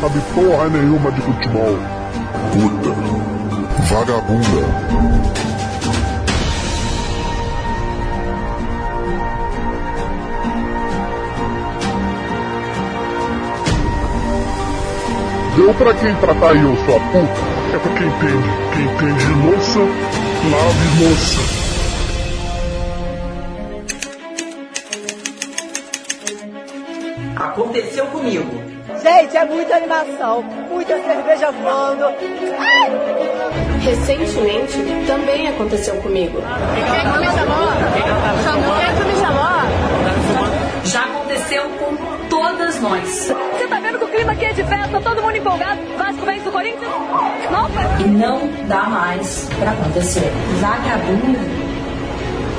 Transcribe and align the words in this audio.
sabe 0.00 0.20
porra 0.34 0.68
nenhuma 0.68 1.10
de 1.10 1.20
futebol. 1.22 1.78
Puta. 2.52 2.90
Vagabunda. 3.88 4.86
Deu 15.56 15.72
pra 15.74 15.94
quem 15.94 16.14
tratar 16.16 16.54
eu, 16.54 16.76
sua 16.84 17.00
puta. 17.00 17.56
É 17.72 17.78
pra 17.78 17.92
quem 17.94 18.06
entende. 18.06 18.48
Quem 18.74 18.84
entende 18.84 19.26
de 19.26 19.34
moça, 19.34 19.80
lave 20.50 20.88
moça. 21.00 21.40
Aconteceu 27.36 28.06
comigo. 28.08 28.75
Gente, 29.16 29.34
é 29.34 29.44
muita 29.46 29.76
animação, 29.76 30.42
muita 30.70 30.94
cerveja 31.02 31.50
voando. 31.50 32.04
Recentemente, 33.80 34.76
também 35.06 35.48
aconteceu 35.48 35.94
comigo. 36.02 36.38
Quem 36.74 36.84
me 37.20 37.26
chamou? 37.32 37.66
Quem 37.94 39.04
me 39.06 39.14
chamou? 39.18 39.46
Já 40.84 41.04
aconteceu 41.04 41.62
com 41.78 41.96
todas 42.28 42.78
nós. 42.82 43.32
Você 43.56 43.66
tá 43.66 43.80
vendo 43.80 43.98
que 44.00 44.04
o 44.04 44.08
clima 44.08 44.32
aqui 44.32 44.44
é 44.44 44.52
de 44.52 44.64
festa, 44.64 45.00
todo 45.00 45.22
mundo 45.22 45.36
empolgado. 45.36 45.80
Vasco 45.96 46.26
vence 46.26 46.46
o 46.46 46.52
Corinthians? 46.52 46.92
Não. 47.50 47.70
E 48.04 48.08
não 48.08 48.50
dá 48.68 48.82
mais 48.82 49.48
pra 49.58 49.70
acontecer. 49.70 50.30
Vagabundo, 50.60 51.38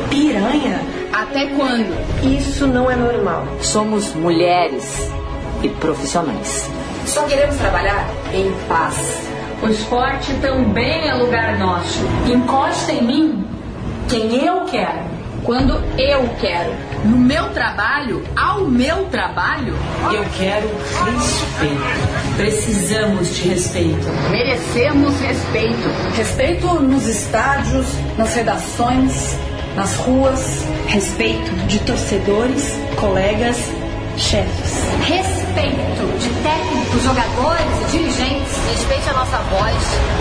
piranha, 0.09 0.81
Até 1.13 1.45
quando? 1.55 1.95
Isso 2.23 2.65
não 2.65 2.89
é 2.89 2.95
normal. 2.95 3.45
somos 3.61 4.11
mulheres 4.15 5.07
e 5.63 5.69
profissionais. 5.69 6.69
Só 7.05 7.23
queremos 7.23 7.55
trabalhar 7.57 8.07
em 8.33 8.51
paz. 8.67 9.21
O 9.61 9.67
esporte 9.67 10.33
também 10.35 11.07
é 11.07 11.13
lugar 11.13 11.57
nosso. 11.57 11.99
Encosta 12.27 12.91
em 12.91 13.03
mim 13.03 13.47
quem 14.07 14.45
eu 14.45 14.65
quero. 14.65 15.17
Quando 15.43 15.81
eu 15.97 16.29
quero. 16.41 16.71
No 17.05 17.17
meu 17.17 17.49
trabalho, 17.51 18.21
ao 18.35 18.65
meu 18.65 19.05
trabalho, 19.05 19.73
Eu 20.11 20.25
quero 20.37 20.67
respeito. 21.05 22.35
Precisamos 22.35 23.35
de 23.35 23.49
respeito. 23.49 24.07
merecemos 24.29 25.17
respeito. 25.21 25.89
Respeito 26.15 26.67
nos 26.81 27.07
estádios, 27.07 27.85
nas 28.17 28.33
redações, 28.35 29.37
nas 29.75 29.95
ruas. 29.97 30.65
Respeito 30.87 31.51
de 31.67 31.79
torcedores, 31.79 32.73
colegas, 32.99 33.57
chefes. 34.17 34.83
Respeito 35.05 36.17
de 36.19 36.29
técnicos, 36.41 37.03
jogadores 37.03 37.65
e 37.87 37.97
dirigentes. 37.97 38.57
Respeite 38.71 39.09
a 39.09 39.13
nossa 39.13 39.37
voz 39.37 39.75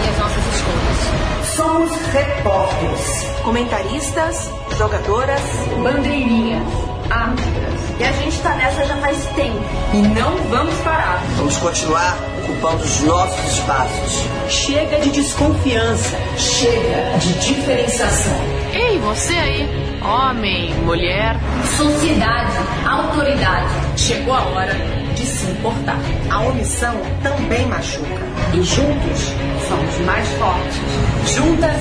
e 0.04 0.08
as 0.08 0.18
nossas 0.18 0.44
escolhas. 0.54 1.46
Somos 1.56 1.90
repórteres. 2.12 3.26
Comentaristas, 3.42 4.50
jogadoras, 4.76 5.40
Bandeirinhas, 5.82 6.66
árbitras. 7.10 7.80
e 7.98 8.04
a 8.04 8.12
gente 8.12 8.38
tá 8.40 8.54
nessa 8.56 8.84
já 8.84 8.96
faz 8.96 9.24
tempo. 9.36 9.62
E 9.94 9.98
não 9.98 10.36
vamos 10.50 10.74
parar. 10.80 11.22
Vamos 11.36 11.56
continuar 11.56 12.16
ocupando 12.44 12.82
os 12.84 13.00
nossos 13.00 13.52
espaços. 13.52 14.24
Chega 14.48 14.98
de 15.00 15.10
desconfiança. 15.10 16.16
Chega 16.36 17.18
de 17.18 17.32
diferenciação. 17.34 18.34
Ei, 18.72 18.98
você 18.98 19.32
aí. 19.34 19.85
Homem, 20.06 20.72
mulher. 20.84 21.36
Sociedade, 21.76 22.52
autoridade. 22.88 23.68
Chegou 23.96 24.34
a 24.34 24.40
hora 24.40 24.72
de 25.16 25.26
se 25.26 25.50
importar. 25.50 25.98
A 26.30 26.42
omissão 26.42 26.94
também 27.24 27.66
machuca. 27.66 28.06
E 28.54 28.62
juntos 28.62 29.32
somos 29.68 29.98
mais 30.06 30.28
fortes. 30.34 31.34
Juntas 31.34 31.80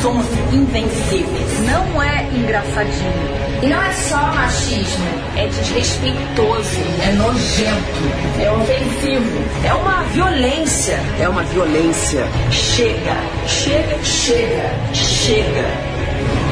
somos 0.00 0.24
invencíveis. 0.50 1.60
Não 1.66 2.02
é 2.02 2.26
engraçadinho. 2.34 3.38
E 3.62 3.66
não 3.66 3.82
é 3.82 3.92
só 3.92 4.16
machismo, 4.16 5.04
É 5.36 5.46
desrespeitoso, 5.48 6.80
é 7.06 7.12
nojento, 7.12 8.40
é 8.40 8.50
ofensivo, 8.50 9.44
é 9.64 9.74
uma 9.74 10.02
violência. 10.04 10.98
É 11.20 11.28
uma 11.28 11.42
violência. 11.42 12.24
Chega, 12.50 13.16
chega, 13.46 14.02
chega, 14.02 14.70
chega. 14.94 15.98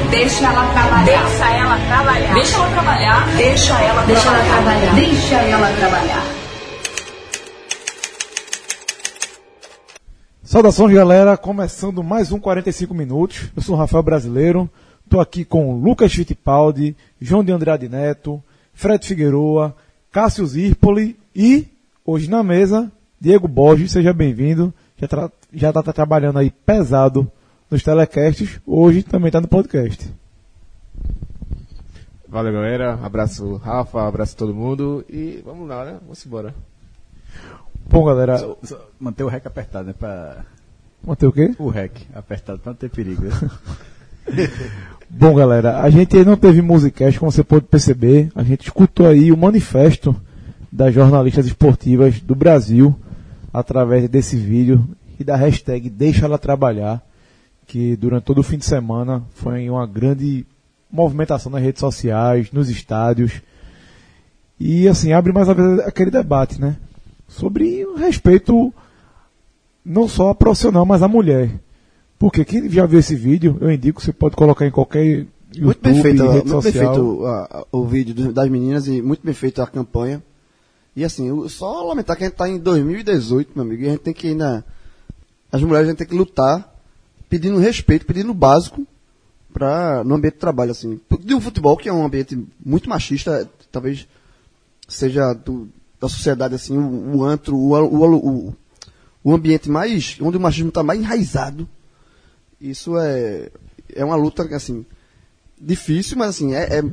Deixa 0.09 0.45
ela 0.45 0.71
trabalhar. 0.71 1.03
Deixa 1.03 1.45
ela 1.49 1.77
trabalhar. 1.87 2.33
Deixa 2.33 2.55
ela 2.55 2.71
trabalhar. 2.71 3.35
Deixa 3.35 3.73
ela 3.81 4.05
deixa 4.05 4.27
ela 4.29 4.43
trabalhar. 4.43 4.63
trabalhar. 4.63 4.95
Deixa 4.95 5.35
ela 5.35 5.73
trabalhar. 5.73 6.23
Saudações, 10.43 10.93
galera. 10.93 11.35
Começando 11.35 12.01
mais 12.01 12.31
um 12.31 12.39
45 12.39 12.93
minutos. 12.93 13.49
Eu 13.53 13.61
sou 13.61 13.75
o 13.75 13.77
Rafael 13.77 14.01
Brasileiro. 14.01 14.69
Estou 15.03 15.19
aqui 15.19 15.43
com 15.43 15.75
Lucas 15.75 16.13
Fittipaldi, 16.13 16.95
João 17.19 17.43
de 17.43 17.51
Andrade 17.51 17.89
Neto, 17.89 18.41
Fred 18.73 19.05
Figueroa, 19.05 19.75
Cássio 20.11 20.45
Zirpoli 20.45 21.17
e, 21.35 21.67
hoje 22.05 22.29
na 22.29 22.43
mesa, 22.43 22.89
Diego 23.19 23.47
Borges. 23.47 23.91
Seja 23.91 24.13
bem-vindo. 24.13 24.73
Já, 24.97 25.29
já 25.53 25.73
tá 25.73 25.91
trabalhando 25.91 26.39
aí 26.39 26.49
pesado 26.49 27.29
nos 27.69 27.83
telecasts. 27.83 28.59
Hoje 28.65 29.03
também 29.03 29.27
está 29.27 29.41
no 29.41 29.47
podcast. 29.47 30.11
Valeu, 32.27 32.53
galera. 32.53 32.93
Abraço, 33.01 33.55
Rafa. 33.55 34.07
Abraço 34.07 34.35
todo 34.35 34.53
mundo. 34.53 35.03
E 35.09 35.41
vamos 35.45 35.67
lá, 35.67 35.85
né? 35.85 35.97
Vamos 36.01 36.25
embora. 36.25 36.53
Bom, 37.89 38.03
galera, 38.05 38.37
Só- 38.37 38.57
só 38.63 38.87
manter 38.99 39.23
o 39.23 39.27
rec 39.29 39.45
apertado, 39.45 39.87
né? 39.87 39.93
Pra... 39.97 40.43
manter 41.05 41.25
o 41.25 41.31
quê? 41.31 41.53
O 41.57 41.69
rec 41.69 41.93
apertado 42.13 42.59
pra 42.59 42.71
não 42.71 42.77
ter 42.77 42.89
perigo. 42.89 43.23
né? 43.23 43.31
Bom, 45.09 45.33
galera, 45.35 45.79
a 45.81 45.89
gente 45.89 46.21
não 46.25 46.35
teve 46.35 46.61
musicast, 46.61 47.17
como 47.17 47.31
você 47.31 47.45
pode 47.45 47.65
perceber. 47.65 48.29
A 48.35 48.43
gente 48.43 48.63
escutou 48.65 49.07
aí 49.07 49.31
o 49.31 49.37
manifesto 49.37 50.13
das 50.69 50.93
jornalistas 50.93 51.45
esportivas 51.45 52.19
do 52.19 52.35
Brasil 52.35 52.93
através 53.53 54.07
desse 54.09 54.35
vídeo 54.35 54.85
e 55.17 55.23
da 55.23 55.37
hashtag 55.37 55.89
Deixa 55.89 56.25
Ela 56.25 56.37
Trabalhar, 56.37 57.01
que 57.67 57.95
durante 57.97 58.23
todo 58.23 58.39
o 58.39 58.43
fim 58.43 58.57
de 58.57 58.65
semana 58.65 59.23
foi 59.35 59.69
uma 59.69 59.85
grande 59.85 60.45
movimentação 60.91 61.51
nas 61.51 61.61
redes 61.61 61.81
sociais, 61.81 62.49
nos 62.51 62.69
estádios. 62.69 63.41
E 64.59 64.87
assim, 64.87 65.11
abre 65.11 65.31
mais 65.33 65.47
uma 65.47 65.53
vez 65.53 65.79
aquele 65.81 66.09
debate, 66.09 66.59
né? 66.59 66.77
Sobre 67.27 67.85
o 67.85 67.95
respeito 67.95 68.73
não 69.85 70.07
só 70.07 70.29
a 70.29 70.35
profissional, 70.35 70.85
mas 70.85 71.03
a 71.03 71.07
mulher. 71.07 71.51
Porque 72.17 72.43
quem 72.43 72.67
já 72.69 72.85
viu 72.85 72.99
esse 72.99 73.15
vídeo, 73.15 73.57
eu 73.61 73.69
indico, 73.71 74.01
você 74.01 74.11
pode 74.11 74.35
colocar 74.35 74.65
em 74.65 74.71
qualquer 74.71 75.05
YouTube, 75.53 75.63
Muito 75.65 75.81
bem 75.81 76.01
feito, 76.01 76.23
muito 76.23 76.43
bem 76.45 76.61
social. 76.61 76.93
feito 76.95 77.25
a- 77.25 77.65
o 77.71 77.85
vídeo 77.85 78.33
das 78.33 78.49
meninas 78.49 78.87
e 78.87 79.01
muito 79.01 79.23
bem 79.23 79.33
feita 79.33 79.61
a 79.61 79.67
campanha. 79.67 80.23
E 80.95 81.03
assim, 81.03 81.47
só 81.47 81.83
lamentar 81.83 82.15
que 82.17 82.23
a 82.23 82.27
gente 82.27 82.33
está 82.33 82.49
em 82.49 82.57
2018, 82.57 83.51
meu 83.53 83.63
amigo, 83.63 83.83
e 83.83 83.87
a 83.87 83.91
gente 83.91 83.99
tem 84.01 84.13
que 84.13 84.27
ainda. 84.29 84.65
As 85.51 85.61
mulheres 85.61 85.87
a 85.87 85.91
gente 85.91 85.99
tem 85.99 86.07
que 86.07 86.15
lutar 86.15 86.73
pedindo 87.29 87.57
respeito, 87.59 88.05
pedindo 88.05 88.33
básico 88.33 88.85
pra, 89.53 90.03
no 90.03 90.15
ambiente 90.15 90.35
de 90.35 90.39
trabalho, 90.39 90.71
assim. 90.71 90.99
De 91.21 91.33
um 91.33 91.41
futebol 91.41 91.75
que 91.77 91.89
é 91.89 91.93
um 91.93 92.05
ambiente 92.05 92.41
muito 92.63 92.89
machista, 92.89 93.49
talvez 93.71 94.07
seja 94.87 95.33
do- 95.33 95.67
da 95.99 96.07
sociedade, 96.07 96.55
assim, 96.55 96.77
o, 96.77 97.17
o 97.17 97.23
antro, 97.25 97.55
o, 97.57 97.73
o, 97.73 98.55
o, 99.23 99.33
ambiente 99.33 99.69
mais. 99.69 100.17
onde 100.21 100.37
o 100.37 100.39
machismo 100.39 100.69
está 100.69 100.83
mais 100.83 100.99
enraizado. 100.99 101.67
Isso 102.61 102.97
é, 102.97 103.49
é 103.93 104.05
uma 104.05 104.15
luta, 104.15 104.43
assim, 104.55 104.85
difícil, 105.59 106.17
mas 106.17 106.29
assim, 106.29 106.53
é, 106.53 106.79
é, 106.79 106.83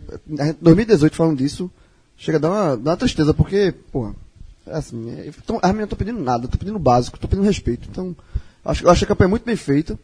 a 0.42 0.46
gente- 0.46 0.58
2018 0.60 1.14
falando 1.14 1.38
disso, 1.38 1.70
chega 2.16 2.38
a 2.38 2.40
dar 2.40 2.50
uma, 2.50 2.76
dar 2.76 2.90
uma 2.92 2.96
tristeza, 2.96 3.32
porque, 3.34 3.72
porra, 3.92 4.14
é 4.66 4.74
assim, 4.76 5.10
é, 5.10 5.26
então, 5.28 5.58
as 5.62 5.70
meninas 5.70 5.86
estão 5.86 5.98
pedindo 5.98 6.20
nada, 6.20 6.46
estão 6.46 6.58
pedindo 6.58 6.78
básico, 6.78 7.16
estão 7.16 7.28
pedindo 7.28 7.44
respeito. 7.46 7.88
Então, 7.90 8.16
acho, 8.64 8.88
acho 8.88 9.00
que 9.00 9.04
a 9.04 9.08
campanha 9.08 9.28
é 9.28 9.30
muito 9.30 9.44
bem 9.44 9.56
feita. 9.56 9.98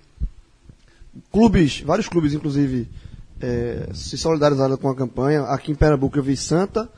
Clubes, 1.32 1.80
vários 1.80 2.08
clubes, 2.08 2.34
inclusive, 2.34 2.88
é, 3.40 3.88
se 3.92 4.16
solidarizaram 4.16 4.76
com 4.76 4.88
a 4.88 4.94
campanha. 4.94 5.42
Aqui 5.42 5.72
em 5.72 5.74
Pernambuco 5.74 6.16
eu 6.18 6.22
vi 6.22 6.36
Santa, 6.36 6.88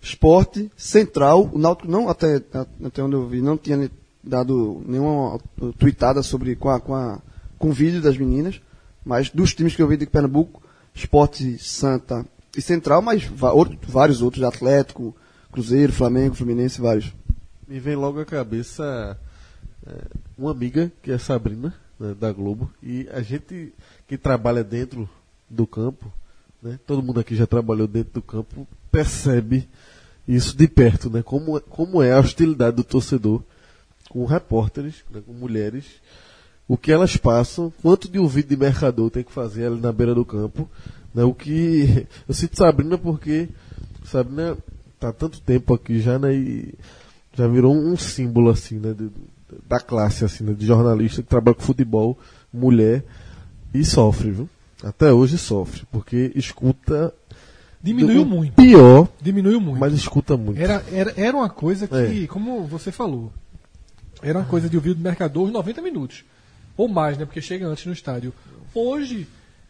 Esporte, 0.00 0.70
Central, 0.76 1.50
o 1.52 1.58
Náutico 1.58 1.90
não, 1.90 2.08
até, 2.08 2.36
até 2.84 3.02
onde 3.02 3.14
eu 3.14 3.26
vi, 3.26 3.40
não 3.42 3.56
tinha 3.58 3.90
dado 4.22 4.82
nenhuma 4.86 5.38
tweetada 5.78 6.22
sobre 6.22 6.56
com, 6.56 6.68
a, 6.68 6.80
com, 6.80 6.94
a, 6.94 7.20
com 7.58 7.68
o 7.68 7.72
vídeo 7.72 8.00
das 8.00 8.16
meninas, 8.16 8.60
mas 9.04 9.30
dos 9.30 9.54
times 9.54 9.74
que 9.76 9.82
eu 9.82 9.88
vi 9.88 9.96
de 9.96 10.06
Pernambuco, 10.06 10.62
Esporte, 10.94 11.58
Santa 11.58 12.24
e 12.56 12.62
Central, 12.62 13.02
mas 13.02 13.30
outro- 13.52 13.78
vários 13.86 14.22
outros, 14.22 14.42
Atlético, 14.44 15.14
Cruzeiro, 15.52 15.92
Flamengo, 15.92 16.34
Fluminense, 16.34 16.80
vários. 16.80 17.12
Me 17.68 17.78
vem 17.80 17.96
logo 17.96 18.20
à 18.20 18.24
cabeça 18.24 19.18
é, 19.86 19.92
uma 20.38 20.50
amiga, 20.52 20.90
que 21.02 21.10
é 21.10 21.18
Sabrina, 21.18 21.74
né, 21.98 22.14
da 22.18 22.32
Globo, 22.32 22.70
e 22.82 23.08
a 23.12 23.22
gente 23.22 23.72
que 24.06 24.16
trabalha 24.18 24.62
dentro 24.62 25.08
do 25.48 25.66
campo, 25.66 26.12
né, 26.62 26.78
todo 26.86 27.02
mundo 27.02 27.20
aqui 27.20 27.34
já 27.34 27.46
trabalhou 27.46 27.86
dentro 27.86 28.14
do 28.14 28.22
campo, 28.22 28.66
percebe 28.90 29.68
isso 30.26 30.56
de 30.56 30.66
perto, 30.66 31.08
né? 31.08 31.22
Como, 31.22 31.60
como 31.60 32.02
é 32.02 32.12
a 32.12 32.18
hostilidade 32.18 32.76
do 32.76 32.84
torcedor 32.84 33.42
com 34.08 34.24
repórteres, 34.24 35.04
né? 35.10 35.22
com 35.24 35.32
mulheres, 35.32 35.84
o 36.66 36.76
que 36.76 36.90
elas 36.90 37.16
passam, 37.16 37.72
quanto 37.82 38.08
de 38.08 38.18
ouvido 38.18 38.48
de 38.48 38.56
mercador 38.56 39.10
tem 39.10 39.22
que 39.22 39.32
fazer 39.32 39.66
ali 39.66 39.80
na 39.80 39.92
beira 39.92 40.14
do 40.14 40.24
campo, 40.24 40.68
né? 41.14 41.22
O 41.22 41.32
que 41.32 42.06
eu 42.26 42.34
cito 42.34 42.56
Sabrina 42.56 42.98
porque 42.98 43.48
Sabrina 44.04 44.56
tá 44.98 45.12
tanto 45.12 45.40
tempo 45.40 45.74
aqui 45.74 46.00
já, 46.00 46.18
né? 46.18 46.34
E 46.34 46.74
já 47.34 47.46
virou 47.46 47.74
um 47.74 47.96
símbolo 47.96 48.50
assim, 48.50 48.78
né? 48.78 48.92
De, 48.92 49.10
da 49.68 49.80
classe 49.80 50.24
assim, 50.24 50.44
né? 50.44 50.52
de 50.52 50.66
jornalista 50.66 51.22
que 51.22 51.28
trabalha 51.28 51.54
com 51.54 51.62
futebol, 51.62 52.18
mulher 52.52 53.04
e 53.74 53.84
sofre, 53.84 54.30
viu? 54.30 54.48
Até 54.82 55.12
hoje 55.12 55.38
sofre, 55.38 55.84
porque 55.90 56.32
escuta 56.34 57.12
Diminuiu 57.82 58.24
muito. 58.24 58.54
Pior, 58.54 59.08
Diminuiu 59.20 59.60
muito. 59.60 59.78
mas 59.78 59.92
escuta 59.92 60.36
muito. 60.36 60.60
Era, 60.60 60.84
era, 60.92 61.14
era 61.16 61.36
uma 61.36 61.48
coisa 61.48 61.86
que, 61.86 62.24
É. 62.24 62.26
como 62.26 62.64
você 62.66 62.90
falou, 62.90 63.32
era 64.22 64.38
uma 64.38 64.44
coisa 64.46 64.68
de 64.68 64.76
ouvir 64.76 64.94
do 64.94 65.00
mercador 65.00 65.44
os 65.44 65.52
90 65.52 65.80
minutos. 65.82 66.24
Ou 66.76 66.88
mais, 66.88 67.16
né? 67.16 67.24
Porque 67.24 67.40
chega 67.40 67.66
antes 67.66 67.86
no 67.86 67.92
estádio. 67.92 68.32
Hoje, 68.74 69.26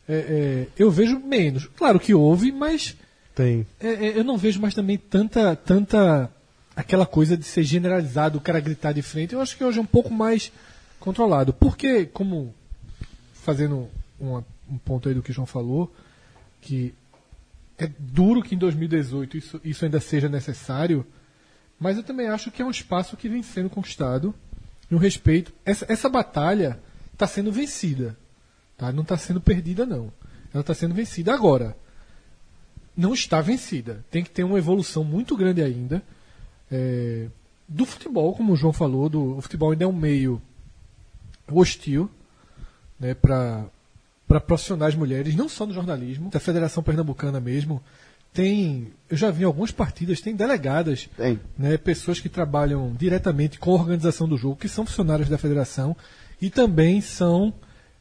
é, 0.09 0.15
é, 0.15 0.67
eu 0.79 0.91
vejo 0.91 1.19
menos. 1.21 1.69
Claro 1.77 2.01
que 2.01 2.15
houve, 2.15 2.51
mas 2.51 2.97
Tem. 3.35 3.67
é, 3.81 3.89
é, 3.89 4.19
eu 4.19 4.25
não 4.25 4.37
vejo 4.37 4.61
mais 4.61 4.75
também 4.75 4.97
tanta, 4.99 5.55
tanta 5.55 6.31
aquela 6.77 7.07
coisa 7.07 7.37
de 7.37 7.45
ser 7.45 7.63
generalizado, 7.65 8.37
o 8.39 8.41
cara 8.41 8.61
gritar 8.61 8.93
de 8.93 9.01
frente. 9.03 9.33
Eu 9.35 9.41
acho 9.41 9.57
que 9.57 9.65
hoje 9.65 9.79
é 9.79 9.83
um 9.83 9.87
pouco 9.87 10.13
mais 10.13 10.53
controlado. 11.01 11.53
Porque, 11.55 12.05
como 12.05 12.55
fazendo 13.33 13.89
uma- 14.21 14.45
um 14.71 14.77
ponto 14.77 15.09
aí 15.09 15.15
do 15.15 15.23
que 15.23 15.31
o 15.31 15.35
João 15.35 15.47
falou, 15.47 15.93
que 16.61 16.93
é 17.79 17.89
duro 17.99 18.43
que 18.43 18.55
em 18.55 18.59
2018 18.59 19.37
isso, 19.37 19.61
isso 19.65 19.85
ainda 19.85 20.01
seja 20.01 20.29
necessário, 20.29 21.07
mas 21.79 21.97
eu 21.97 22.03
também 22.03 22.29
acho 22.29 22.51
que 22.51 22.61
é 22.61 22.65
um 22.65 22.71
espaço 22.71 23.17
que 23.17 23.29
vem 23.29 23.43
sendo 23.43 23.71
conquistado 23.71 24.35
e 24.91 24.95
um 24.95 24.99
respeito. 24.99 25.53
Essa, 25.65 25.87
essa 25.89 26.09
batalha 26.09 26.79
está 27.13 27.27
sendo 27.27 27.51
vencida, 27.53 28.17
tá? 28.77 28.93
não 28.93 29.03
está 29.03 29.17
sendo 29.17 29.41
perdida, 29.41 29.87
não. 29.87 30.13
Ela 30.53 30.61
está 30.63 30.75
sendo 30.75 30.95
vencida 30.95 31.33
agora. 31.35 31.77
Não 32.97 33.13
está 33.13 33.41
vencida. 33.43 34.05
Tem 34.11 34.25
que 34.25 34.31
ter 34.31 34.43
uma 34.45 34.57
evolução 34.59 35.05
muito 35.05 35.37
grande 35.37 35.63
ainda. 35.63 36.03
É, 36.71 37.27
do 37.69 37.85
futebol, 37.85 38.35
como 38.35 38.53
o 38.53 38.57
João 38.57 38.73
falou, 38.73 39.09
do, 39.09 39.39
o 39.39 39.41
futebol 39.41 39.71
ainda 39.71 39.85
é 39.85 39.87
um 39.87 39.93
meio 39.93 40.41
hostil 41.51 42.11
né, 42.99 43.15
para 43.15 43.67
para 44.27 44.41
profissionais 44.41 44.95
mulheres, 44.95 45.37
não 45.37 45.49
só 45.49 45.65
no 45.65 45.73
jornalismo, 45.73 46.31
da 46.31 46.41
Federação 46.41 46.83
Pernambucana 46.83 47.39
mesmo, 47.39 47.81
tem, 48.33 48.89
eu 49.09 49.17
já 49.17 49.31
vi 49.31 49.43
em 49.43 49.47
algumas 49.47 49.71
partidas, 49.71 50.21
tem 50.21 50.35
delegadas, 50.35 51.09
Tem. 51.17 51.41
né, 51.57 51.79
pessoas 51.79 52.21
que 52.21 52.29
trabalham 52.29 52.93
diretamente 52.99 53.59
com 53.59 53.71
a 53.71 53.75
organização 53.75 54.29
do 54.29 54.37
jogo, 54.37 54.57
que 54.57 54.69
são 54.69 54.85
funcionários 54.85 55.29
da 55.29 55.39
federação 55.39 55.97
e 56.43 56.51
também 56.51 57.01
são, 57.01 57.55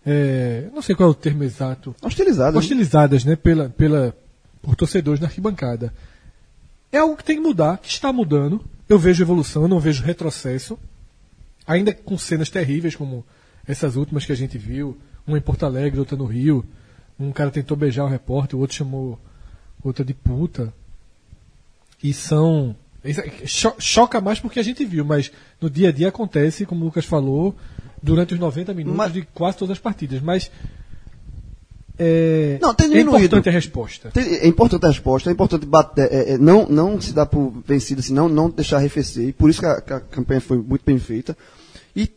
é, 0.06 0.68
não 0.74 0.82
sei 0.82 0.96
qual 0.96 1.10
é 1.10 1.12
o 1.12 1.16
termo 1.16 1.44
exato, 1.44 1.96
Hostilizado. 2.02 2.54
né? 2.54 2.60
hostilizadas 2.60 3.24
né, 3.24 3.36
pela, 3.36 3.70
pela, 3.70 4.14
por 4.62 4.76
torcedores 4.76 5.22
na 5.22 5.28
arquibancada. 5.28 5.94
É 6.96 7.00
algo 7.00 7.18
que 7.18 7.24
tem 7.26 7.36
que 7.36 7.42
mudar, 7.42 7.78
que 7.78 7.90
está 7.90 8.14
mudando. 8.14 8.64
Eu 8.88 8.98
vejo 8.98 9.22
evolução, 9.24 9.64
eu 9.64 9.68
não 9.68 9.80
vejo 9.80 10.02
retrocesso. 10.04 10.80
Ainda 11.68 11.94
com 11.94 12.18
cenas 12.18 12.50
terríveis, 12.50 12.96
como 12.96 13.26
essas 13.68 13.96
últimas 13.96 14.26
que 14.26 14.32
a 14.32 14.36
gente 14.36 14.58
viu, 14.58 14.98
uma 15.28 15.38
em 15.38 15.42
Porto 15.42 15.66
Alegre, 15.66 16.00
outra 16.00 16.16
no 16.16 16.26
Rio. 16.26 16.64
Um 17.20 17.32
cara 17.32 17.52
tentou 17.52 17.76
beijar 17.76 18.06
o 18.06 18.08
repórter, 18.08 18.58
o 18.58 18.62
outro 18.62 18.78
chamou 18.78 19.20
outra 19.84 20.06
de 20.06 20.14
puta. 20.14 20.74
E 22.04 22.14
são. 22.14 22.76
é- 23.04 23.46
cho- 23.46 23.76
Choca 23.80 24.22
mais 24.22 24.40
porque 24.40 24.60
a 24.60 24.64
gente 24.64 24.86
viu, 24.86 25.04
mas 25.04 25.32
no 25.60 25.70
dia 25.70 25.90
a 25.90 25.92
dia 25.92 26.08
acontece, 26.10 26.66
como 26.66 26.82
o 26.82 26.86
Lucas 26.86 27.06
falou, 27.06 27.56
durante 28.02 28.34
os 28.34 28.40
90 28.40 28.74
minutos 28.74 28.98
Mas- 28.98 29.12
de 29.14 29.24
quase 29.34 29.58
todas 29.58 29.74
as 29.74 29.80
partidas. 29.80 30.22
Mas. 30.22 30.50
É, 31.98 32.58
Não, 32.62 32.74
tem 32.74 32.88
é 32.88 32.90
diminuído. 32.90 33.18
importante 33.26 33.50
a 33.50 33.52
resposta. 33.52 34.12
Tem- 34.12 34.36
É 34.36 34.48
importante 34.48 34.86
a 34.86 34.90
resposta, 34.90 35.30
é 35.30 35.34
importante 35.34 35.66
bater, 35.66 36.12
é, 36.12 36.34
é, 36.34 36.38
não, 36.38 36.68
não 36.68 37.00
se 37.00 37.14
dar 37.14 37.26
por 37.26 37.54
vencido, 37.66 38.02
assim, 38.02 38.14
não, 38.14 38.28
não 38.28 38.50
deixar 38.50 38.78
arrefecer. 38.78 39.30
E 39.30 39.34
por 39.34 39.50
isso 39.50 39.60
que 39.62 39.66
a, 39.66 39.80
que 39.82 39.94
a 39.94 40.00
campanha 40.00 40.42
foi 40.42 40.58
muito 40.58 40.82
bem 40.86 41.00
feita. 41.00 41.38
E, 41.96 42.10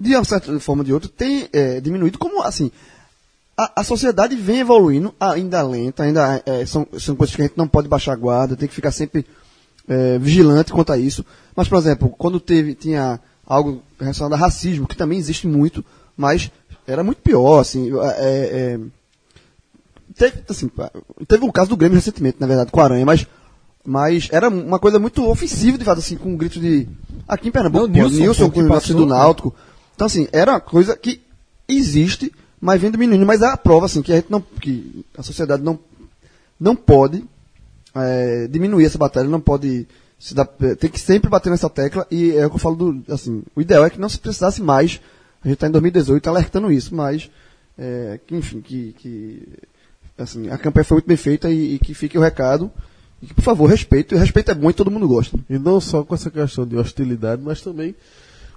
de 0.00 0.14
uma 0.16 0.24
certa 0.24 0.58
forma 0.58 0.80
ou 0.82 0.84
de 0.86 0.92
outra, 0.92 1.08
tem 1.16 1.48
é, 1.52 1.80
diminuído. 1.80 2.18
Como, 2.18 2.42
assim, 2.42 2.70
a, 3.56 3.80
a 3.80 3.84
sociedade 3.84 4.34
vem 4.34 4.58
evoluindo, 4.60 5.14
ainda 5.20 5.62
lenta, 5.62 6.02
ainda 6.02 6.42
é, 6.44 6.66
são, 6.66 6.86
são 6.98 7.14
coisas 7.14 7.36
que 7.36 7.42
a 7.42 7.44
gente 7.46 7.56
não 7.56 7.68
pode 7.68 7.86
baixar 7.88 8.12
a 8.14 8.16
guarda, 8.16 8.56
tem 8.56 8.66
que 8.68 8.74
ficar 8.74 8.90
sempre 8.90 9.24
é, 9.88 10.18
vigilante 10.18 10.72
quanto 10.72 10.92
a 10.92 10.98
isso. 10.98 11.24
Mas, 11.54 11.68
por 11.68 11.78
exemplo, 11.78 12.08
quando 12.18 12.40
teve, 12.40 12.74
tinha 12.74 13.20
algo 13.46 13.80
relacionado 14.00 14.32
a 14.32 14.36
racismo, 14.36 14.88
que 14.88 14.96
também 14.96 15.18
existe 15.18 15.46
muito, 15.46 15.84
mas 16.16 16.50
era 16.86 17.04
muito 17.04 17.22
pior, 17.22 17.60
assim, 17.60 17.90
é, 18.18 18.18
é, 18.18 18.80
teve, 20.16 20.42
assim, 20.48 20.70
teve 21.26 21.44
um 21.44 21.50
caso 21.50 21.70
do 21.70 21.76
Grêmio 21.76 21.96
recentemente, 21.96 22.38
na 22.40 22.46
verdade, 22.46 22.70
com 22.70 22.80
a 22.80 22.84
Aranha, 22.84 23.04
mas, 23.04 23.26
mas 23.84 24.28
era 24.32 24.48
uma 24.48 24.78
coisa 24.78 24.98
muito 24.98 25.28
ofensiva, 25.28 25.76
de 25.76 25.84
fato, 25.84 25.98
assim, 25.98 26.16
com 26.16 26.30
um 26.30 26.36
grito 26.36 26.60
de. 26.60 26.88
Aqui 27.26 27.48
em 27.48 27.52
Pernambuco, 27.52 27.86
Não, 27.88 27.94
pô, 27.94 28.08
Nilson, 28.08 28.50
com 28.50 28.62
o 28.62 28.68
passou, 28.68 28.96
do? 28.96 29.06
Náutico. 29.06 29.54
Então, 29.94 30.06
assim, 30.06 30.28
era 30.32 30.52
uma 30.52 30.60
coisa 30.60 30.96
que 30.96 31.20
existe, 31.68 32.32
mas 32.60 32.80
vem 32.80 32.90
diminuindo. 32.90 33.26
Mas 33.26 33.42
é 33.42 33.46
a 33.46 33.56
prova, 33.56 33.86
assim, 33.86 34.02
que 34.02 34.12
a 34.12 34.16
gente 34.16 34.30
não. 34.30 34.40
que 34.40 35.04
a 35.16 35.22
sociedade 35.22 35.62
não, 35.62 35.78
não 36.58 36.76
pode 36.76 37.24
é, 37.94 38.46
diminuir 38.48 38.84
essa 38.84 38.98
batalha, 38.98 39.28
não 39.28 39.40
pode. 39.40 39.86
Se 40.18 40.34
dar, 40.34 40.46
tem 40.46 40.88
que 40.88 40.98
sempre 40.98 41.28
bater 41.28 41.50
nessa 41.50 41.68
tecla 41.68 42.06
e 42.10 42.32
é 42.32 42.46
o 42.46 42.50
que 42.50 42.56
eu 42.56 42.60
falo 42.60 42.76
do. 42.76 43.12
Assim, 43.12 43.42
o 43.54 43.60
ideal 43.60 43.84
é 43.84 43.90
que 43.90 44.00
não 44.00 44.08
se 44.08 44.18
precisasse 44.18 44.62
mais. 44.62 45.00
A 45.42 45.48
gente 45.48 45.56
está 45.56 45.66
em 45.66 45.72
2018 45.72 46.28
alertando 46.28 46.72
isso, 46.72 46.94
mas. 46.94 47.30
é, 47.78 48.18
que, 48.26 48.34
enfim, 48.34 48.60
que, 48.60 48.94
que 48.94 49.48
assim, 50.18 50.48
a 50.48 50.58
campanha 50.58 50.84
foi 50.84 50.96
muito 50.96 51.06
bem 51.06 51.16
feita 51.16 51.50
e, 51.50 51.74
e 51.74 51.78
que 51.78 51.94
fique 51.94 52.16
o 52.18 52.20
recado. 52.20 52.70
E 53.22 53.26
que, 53.26 53.34
por 53.34 53.42
favor, 53.42 53.66
respeito. 53.66 54.14
E 54.14 54.18
respeito 54.18 54.50
é 54.50 54.54
bom 54.54 54.70
e 54.70 54.74
todo 54.74 54.90
mundo 54.90 55.08
gosta. 55.08 55.38
E 55.48 55.58
não 55.58 55.80
só 55.80 56.04
com 56.04 56.14
essa 56.14 56.30
questão 56.30 56.66
de 56.66 56.76
hostilidade, 56.76 57.42
mas 57.42 57.60
também 57.60 57.94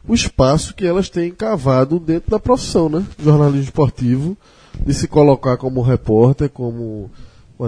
o 0.07 0.13
espaço 0.13 0.73
que 0.73 0.85
elas 0.85 1.09
têm 1.09 1.31
cavado 1.31 1.99
dentro 1.99 2.31
da 2.31 2.39
profissão, 2.39 2.87
né? 2.89 3.05
Jornalismo 3.19 3.63
esportivo, 3.63 4.37
de 4.85 4.93
se 4.93 5.07
colocar 5.07 5.57
como 5.57 5.81
repórter, 5.81 6.49
como 6.49 7.09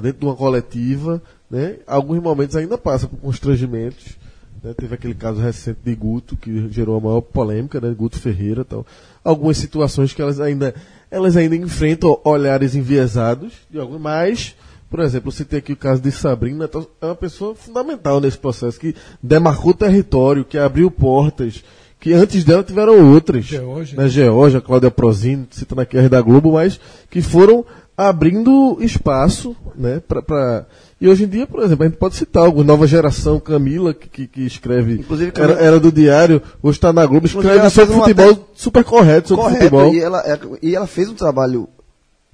dentro 0.02 0.20
de 0.20 0.26
uma 0.26 0.36
coletiva, 0.36 1.22
né? 1.50 1.78
Alguns 1.88 2.22
momentos 2.22 2.56
ainda 2.56 2.78
passa 2.78 3.08
por 3.08 3.18
constrangimentos. 3.20 4.18
né? 4.64 4.74
Teve 4.74 4.96
aquele 4.96 5.16
caso 5.16 5.42
recente 5.42 5.80
de 5.84 5.96
Guto, 5.96 6.38
que 6.38 6.70
gerou 6.70 6.98
a 6.98 7.02
maior 7.02 7.22
polêmica, 7.22 7.82
né? 7.82 7.94
Guto 7.98 8.20
Ferreira 8.20 8.64
tal. 8.64 8.86
Algumas 9.24 9.58
situações 9.58 10.14
que 10.14 10.22
elas 10.22 10.40
ainda, 10.40 10.74
elas 11.12 11.36
ainda 11.38 11.56
enfrentam 11.56 12.20
olhares 12.24 12.76
enviesados, 12.76 13.54
de 13.70 13.80
algum, 13.80 13.98
mas, 14.00 14.56
por 14.90 15.00
exemplo, 15.00 15.32
você 15.32 15.44
tem 15.44 15.60
aqui 15.60 15.74
o 15.74 15.78
caso 15.78 16.02
de 16.02 16.12
Sabrina, 16.12 16.66
então, 16.66 16.86
é 17.02 17.06
uma 17.06 17.16
pessoa 17.16 17.56
fundamental 17.56 18.20
nesse 18.20 18.38
processo, 18.38 18.80
que 18.80 18.96
demarcou 19.22 19.74
território, 19.74 20.46
que 20.46 20.58
abriu 20.58 20.90
portas, 20.92 21.64
que 22.00 22.14
antes 22.14 22.44
dela 22.44 22.64
tiveram 22.64 23.12
outras. 23.12 23.46
Georgia. 23.46 23.98
Né? 23.98 24.08
Georgia, 24.08 24.62
Cláudia 24.62 24.92
Prozini, 24.92 25.48
citando 25.52 25.82
aqui 25.82 25.98
a 25.98 26.08
da 26.08 26.22
Globo, 26.22 26.54
mas 26.54 26.80
que 27.10 27.22
foram 27.22 27.66
abrindo 27.98 28.78
espaço, 28.80 29.56
né, 29.76 30.02
pra- 30.08 30.66
E 31.02 31.08
hoje 31.08 31.24
em 31.24 31.28
dia, 31.28 31.48
por 31.48 31.64
exemplo, 31.64 31.86
a 31.86 31.88
gente 31.88 31.98
pode 31.98 32.16
citar 32.16 32.44
alguma 32.46 32.64
nova 32.66 32.86
geração, 32.86 33.40
Camila, 33.40 33.94
que, 33.94 34.10
que, 34.10 34.28
que 34.28 34.42
escreve, 34.46 34.96
Inclusive, 34.96 35.32
era, 35.34 35.48
Camila- 35.48 35.60
era 35.62 35.80
do 35.80 35.92
Diário, 35.92 36.42
hoje 36.62 36.78
está 36.78 36.92
na 36.92 37.06
Globo, 37.06 37.26
escreve 37.26 37.70
sobre 37.70 37.96
futebol 37.96 38.30
até- 38.32 38.42
super 38.54 38.84
correto, 38.84 39.30
sobre 39.30 39.44
Correto, 39.44 39.60
futebol. 39.64 39.94
e 39.96 40.00
ela, 40.02 40.20
é- 40.30 40.40
e 40.62 40.76
ela 40.76 40.88
fez 40.88 41.08
um 41.10 41.14
trabalho 41.14 41.70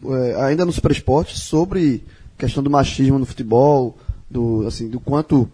é, 0.07 0.35
ainda 0.43 0.65
no 0.65 0.71
Super 0.73 0.91
Esporte 0.91 1.39
sobre 1.39 2.03
questão 2.37 2.61
do 2.63 2.69
machismo 2.69 3.17
no 3.19 3.25
futebol, 3.25 3.95
do, 4.29 4.65
assim, 4.67 4.89
do 4.89 4.99
quanto 4.99 5.47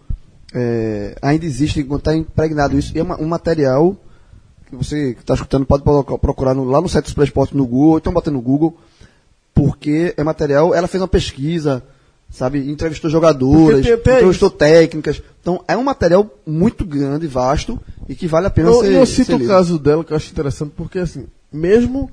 é, 0.54 1.14
ainda 1.22 1.44
existe, 1.44 1.82
quanto 1.84 2.00
está 2.00 2.16
impregnado 2.16 2.78
isso. 2.78 2.92
E 2.94 2.98
é 2.98 3.02
uma- 3.02 3.20
um 3.20 3.26
material 3.28 3.94
que 4.68 4.74
você 4.76 5.14
que 5.14 5.20
está 5.20 5.34
escutando 5.34 5.64
pode 5.66 5.82
procurar 6.18 6.54
no- 6.54 6.64
lá 6.64 6.80
no 6.80 6.88
site 6.88 7.04
do 7.04 7.08
Super 7.10 7.24
Esporte 7.24 7.54
no 7.56 7.66
Google, 7.66 7.90
ou 7.92 7.98
então 7.98 8.12
bater 8.12 8.30
no 8.32 8.40
Google, 8.40 8.76
porque 9.54 10.14
é 10.16 10.24
material, 10.24 10.74
ela 10.74 10.88
fez 10.88 11.00
uma 11.00 11.08
pesquisa, 11.08 11.82
sabe, 12.32 12.70
entrevistou 12.70 13.10
jogadoras, 13.10 13.84
tem 13.84 13.92
até 13.92 14.16
entrevistou 14.16 14.50
técnicas. 14.50 15.22
Então 15.40 15.62
é 15.68 15.76
um 15.76 15.84
material 15.84 16.28
muito 16.46 16.84
grande, 16.84 17.26
vasto, 17.26 17.78
e 18.08 18.14
que 18.14 18.26
vale 18.26 18.46
a 18.46 18.50
pena 18.50 18.70
Eu, 18.70 18.80
ser 18.80 18.92
eu 18.92 19.06
cito 19.06 19.26
ser 19.26 19.34
o 19.34 19.38
lido. 19.38 19.48
caso 19.48 19.78
dela 19.78 20.02
que 20.02 20.12
eu 20.12 20.16
acho 20.16 20.32
interessante, 20.32 20.72
porque 20.74 20.98
assim, 20.98 21.26
mesmo 21.52 22.10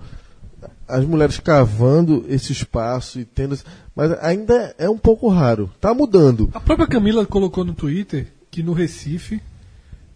as 0.88 1.06
mulheres 1.06 1.40
cavando 1.40 2.26
esse 2.28 2.52
espaço 2.52 3.20
e 3.20 3.26
tendo. 3.26 3.58
Mas 3.96 4.12
ainda 4.22 4.76
é 4.78 4.90
um 4.90 4.98
pouco 4.98 5.30
raro. 5.30 5.72
Tá 5.80 5.94
mudando. 5.94 6.50
A 6.54 6.60
própria 6.60 6.88
Camila 6.88 7.26
colocou 7.26 7.64
no 7.64 7.74
Twitter 7.74 8.28
que 8.52 8.62
no 8.62 8.74
Recife, 8.74 9.42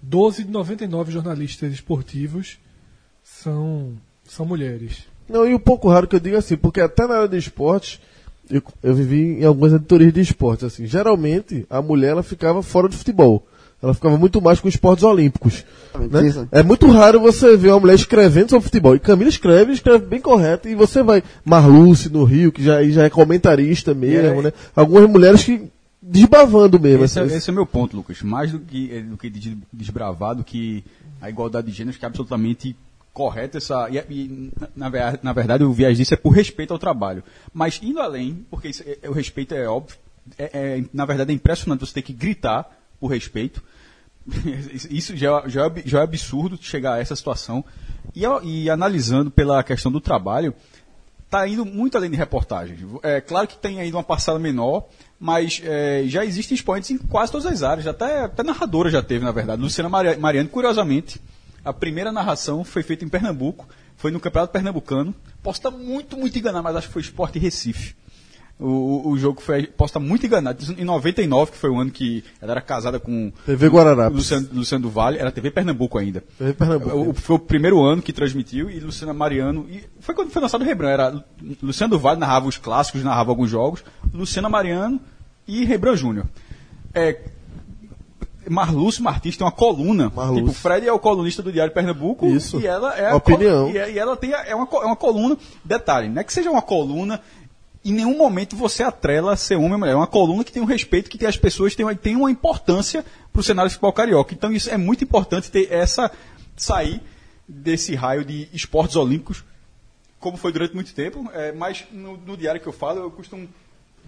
12 0.01 0.43
de 0.43 0.51
99 0.51 1.11
jornalistas 1.11 1.71
esportivos 1.71 2.57
são, 3.23 3.93
são 4.25 4.45
mulheres. 4.45 5.03
Não, 5.29 5.47
e 5.47 5.53
um 5.53 5.59
pouco 5.59 5.87
raro 5.87 6.07
que 6.07 6.15
eu 6.15 6.19
digo 6.19 6.35
assim, 6.35 6.57
porque 6.57 6.81
até 6.81 7.07
na 7.07 7.15
área 7.15 7.29
de 7.29 7.37
esportes 7.37 8.01
eu, 8.49 8.61
eu 8.81 8.93
vivi 8.93 9.41
em 9.41 9.45
algumas 9.45 9.73
editorias 9.73 10.13
de 10.13 10.21
esportes, 10.21 10.65
assim. 10.65 10.85
Geralmente, 10.85 11.65
a 11.69 11.81
mulher 11.81 12.11
ela 12.11 12.23
ficava 12.23 12.61
fora 12.61 12.87
do 12.87 12.95
futebol. 12.95 13.45
Ela 13.81 13.93
ficava 13.93 14.17
muito 14.17 14.41
mais 14.41 14.61
com 14.61 14.69
esportes 14.69 15.03
olímpicos. 15.03 15.65
Né? 16.09 16.47
É 16.53 16.63
muito 16.63 16.87
raro 16.87 17.19
você 17.19 17.57
ver 17.57 17.69
uma 17.69 17.81
mulher 17.81 17.95
escrevendo 17.95 18.51
sobre 18.51 18.63
futebol. 18.63 18.95
E 18.95 18.99
Camila 18.99 19.29
escreve, 19.29 19.73
escreve 19.73 20.05
bem 20.05 20.21
correto. 20.21 20.69
E 20.69 20.75
você 20.75 21.03
vai. 21.03 21.21
Marluce 21.43 22.09
no 22.09 22.23
Rio, 22.23 22.51
que 22.51 22.63
já, 22.63 22.81
já 22.85 23.03
é 23.03 23.09
comentarista 23.09 23.93
mesmo, 23.93 24.39
é, 24.39 24.43
né? 24.43 24.53
Algumas 24.73 25.09
mulheres 25.09 25.43
que. 25.43 25.69
Desbravando 26.01 26.79
mesmo. 26.79 27.05
Esse, 27.05 27.19
é, 27.19 27.25
esse 27.25 27.49
é 27.49 27.51
o 27.51 27.55
meu 27.55 27.65
ponto, 27.65 27.95
Lucas. 27.95 28.21
Mais 28.21 28.51
do 28.51 28.59
que, 28.59 29.01
do 29.01 29.17
que 29.17 29.31
desbravar, 29.71 30.35
do 30.35 30.43
que 30.43 30.83
a 31.21 31.29
igualdade 31.29 31.67
de 31.67 31.73
gêneros, 31.73 31.97
que 31.97 32.03
é 32.03 32.07
absolutamente 32.07 32.75
correto 33.13 33.57
essa. 33.57 33.87
E, 33.89 33.97
e 34.09 34.51
na, 34.75 34.89
na, 35.21 35.33
verdade, 35.33 35.63
o 35.63 35.71
viés 35.71 35.97
disso 35.97 36.13
é 36.13 36.17
por 36.17 36.31
respeito 36.31 36.73
ao 36.73 36.79
trabalho. 36.79 37.23
Mas 37.53 37.79
indo 37.81 38.01
além, 38.01 38.45
porque 38.49 38.69
isso, 38.69 38.83
é, 38.85 39.07
o 39.07 39.13
respeito 39.13 39.53
é 39.53 39.67
óbvio, 39.67 39.97
é, 40.37 40.49
é, 40.53 40.83
na 40.93 41.05
verdade 41.05 41.31
é 41.31 41.35
impressionante 41.35 41.81
você 41.81 41.93
ter 41.93 42.01
que 42.01 42.13
gritar 42.13 42.69
por 42.99 43.07
respeito. 43.07 43.63
Isso 44.89 45.17
já, 45.17 45.43
já, 45.47 45.67
é 45.67 45.83
já 45.85 45.99
é 45.99 46.03
absurdo 46.03 46.57
chegar 46.59 46.93
a 46.93 46.99
essa 46.99 47.13
situação. 47.13 47.63
E, 48.15 48.23
e 48.43 48.69
analisando 48.69 49.29
pela 49.29 49.61
questão 49.63 49.91
do 49.91 49.99
trabalho, 49.99 50.55
está 51.25 51.45
indo 51.45 51.65
muito 51.65 51.97
além 51.97 52.09
de 52.09 52.15
reportagens. 52.15 52.79
É 53.01 53.19
claro 53.19 53.47
que 53.47 53.57
tem 53.57 53.81
ainda 53.81 53.97
uma 53.97 54.03
parcela 54.03 54.39
menor, 54.39 54.85
mas 55.19 55.61
é, 55.65 56.03
já 56.05 56.23
existem 56.23 56.55
expoentes 56.55 56.91
em 56.91 56.97
quase 56.97 57.33
todas 57.33 57.45
as 57.45 57.63
áreas. 57.63 57.85
Até, 57.85 58.21
até 58.21 58.43
narradora 58.43 58.89
já 58.89 59.01
teve, 59.01 59.25
na 59.25 59.31
verdade. 59.31 59.61
Luciana 59.61 59.89
Mariano, 59.89 60.49
curiosamente, 60.49 61.19
a 61.63 61.73
primeira 61.73 62.11
narração 62.11 62.63
foi 62.63 62.83
feita 62.83 63.05
em 63.05 63.09
Pernambuco, 63.09 63.67
foi 63.95 64.11
no 64.11 64.19
Campeonato 64.19 64.51
Pernambucano. 64.51 65.15
Posso 65.41 65.59
estar 65.59 65.71
muito, 65.71 66.17
muito 66.17 66.37
enganado, 66.37 66.63
mas 66.63 66.75
acho 66.75 66.87
que 66.87 66.93
foi 66.93 67.01
Esporte 67.01 67.39
Recife. 67.39 67.95
O, 68.59 69.09
o 69.09 69.17
jogo 69.17 69.41
foi, 69.41 69.65
posso 69.65 69.91
estar 69.91 69.99
muito 69.99 70.25
enganado. 70.25 70.63
Em 70.77 70.85
99, 70.85 71.51
que 71.51 71.57
foi 71.57 71.69
o 71.69 71.79
ano 71.79 71.89
que 71.89 72.23
ela 72.39 72.51
era 72.51 72.61
casada 72.61 72.99
com 72.99 73.31
TV 73.45 73.67
Guararapes. 73.67 74.15
Luciano, 74.15 74.47
Luciano 74.53 74.83
do 74.83 74.89
Vale, 74.89 75.17
era 75.17 75.31
TV 75.31 75.49
Pernambuco 75.49 75.97
ainda. 75.97 76.23
TV 76.37 76.53
Pernambuco. 76.53 77.09
O, 77.09 77.13
foi 77.13 77.35
o 77.35 77.39
primeiro 77.39 77.81
ano 77.81 78.01
que 78.01 78.13
transmitiu 78.13 78.69
e 78.69 78.79
Luciana 78.79 79.13
Mariano. 79.13 79.65
E 79.69 79.83
foi 79.99 80.13
quando 80.13 80.29
foi 80.29 80.41
lançado 80.41 80.61
o 80.61 80.65
Rebran. 80.65 80.89
Era 80.89 81.25
Luciano 81.61 81.91
do 81.91 81.99
Vale 81.99 82.19
narrava 82.19 82.47
os 82.47 82.57
clássicos, 82.57 83.03
narrava 83.03 83.31
alguns 83.31 83.49
jogos. 83.49 83.83
Luciana 84.13 84.47
Mariano 84.47 85.01
e 85.47 85.65
Rebran 85.65 85.95
Júnior. 85.95 86.27
É, 86.93 87.19
Marlúcio 88.49 89.03
Martins 89.03 89.37
tem 89.37 89.45
uma 89.45 89.51
coluna. 89.51 90.11
Marlúcio. 90.15 90.45
Tipo, 90.45 90.53
Fred 90.53 90.87
é 90.87 90.91
o 90.91 90.99
colunista 90.99 91.41
do 91.41 91.51
Diário 91.51 91.73
Pernambuco. 91.73 92.27
Isso. 92.27 92.59
E 92.59 92.67
ela 92.67 92.97
é 92.97 93.13
opinião. 93.13 93.69
E, 93.69 93.73
e, 93.73 93.99
ela 93.99 94.15
tem 94.15 94.33
a, 94.33 94.45
é, 94.45 94.55
uma, 94.55 94.67
é 94.71 94.85
uma 94.85 94.95
coluna. 94.95 95.37
Detalhe, 95.63 96.09
não 96.09 96.21
é 96.21 96.23
que 96.23 96.33
seja 96.33 96.49
uma 96.49 96.61
coluna. 96.61 97.21
Em 97.85 97.91
nenhum 97.91 98.17
momento 98.17 98.55
você 98.55 98.81
atrela 98.81 99.35
ser 99.35 99.55
homem 99.55 99.73
ou 99.73 99.79
mulher. 99.79 99.91
É 99.91 99.95
uma 99.95 100.07
coluna 100.07 100.43
que 100.43 100.51
tem 100.51 100.61
um 100.61 100.65
respeito, 100.65 101.09
que 101.09 101.17
tem 101.17 101.27
as 101.27 101.37
pessoas 101.37 101.75
tem, 101.75 101.85
tem 101.95 102.15
uma 102.15 102.31
importância 102.31 103.03
para 103.31 103.39
o 103.39 103.43
cenário 103.43 103.69
futebol 103.69 103.91
carioca. 103.91 104.33
Então 104.33 104.51
isso 104.51 104.69
é 104.69 104.77
muito 104.77 105.03
importante 105.03 105.51
ter 105.51 105.71
essa 105.71 106.09
sair 106.55 107.01
desse 107.47 107.93
raio 107.95 108.23
de 108.23 108.47
esportes 108.53 108.95
olímpicos, 108.95 109.43
como 110.19 110.37
foi 110.37 110.51
durante 110.51 110.73
muito 110.73 110.93
tempo. 110.93 111.29
É, 111.33 111.51
mas 111.51 111.85
no, 111.91 112.17
no 112.17 112.37
diário 112.37 112.61
que 112.61 112.67
eu 112.67 112.73
falo, 112.73 113.01
eu 113.01 113.11
costumo 113.11 113.47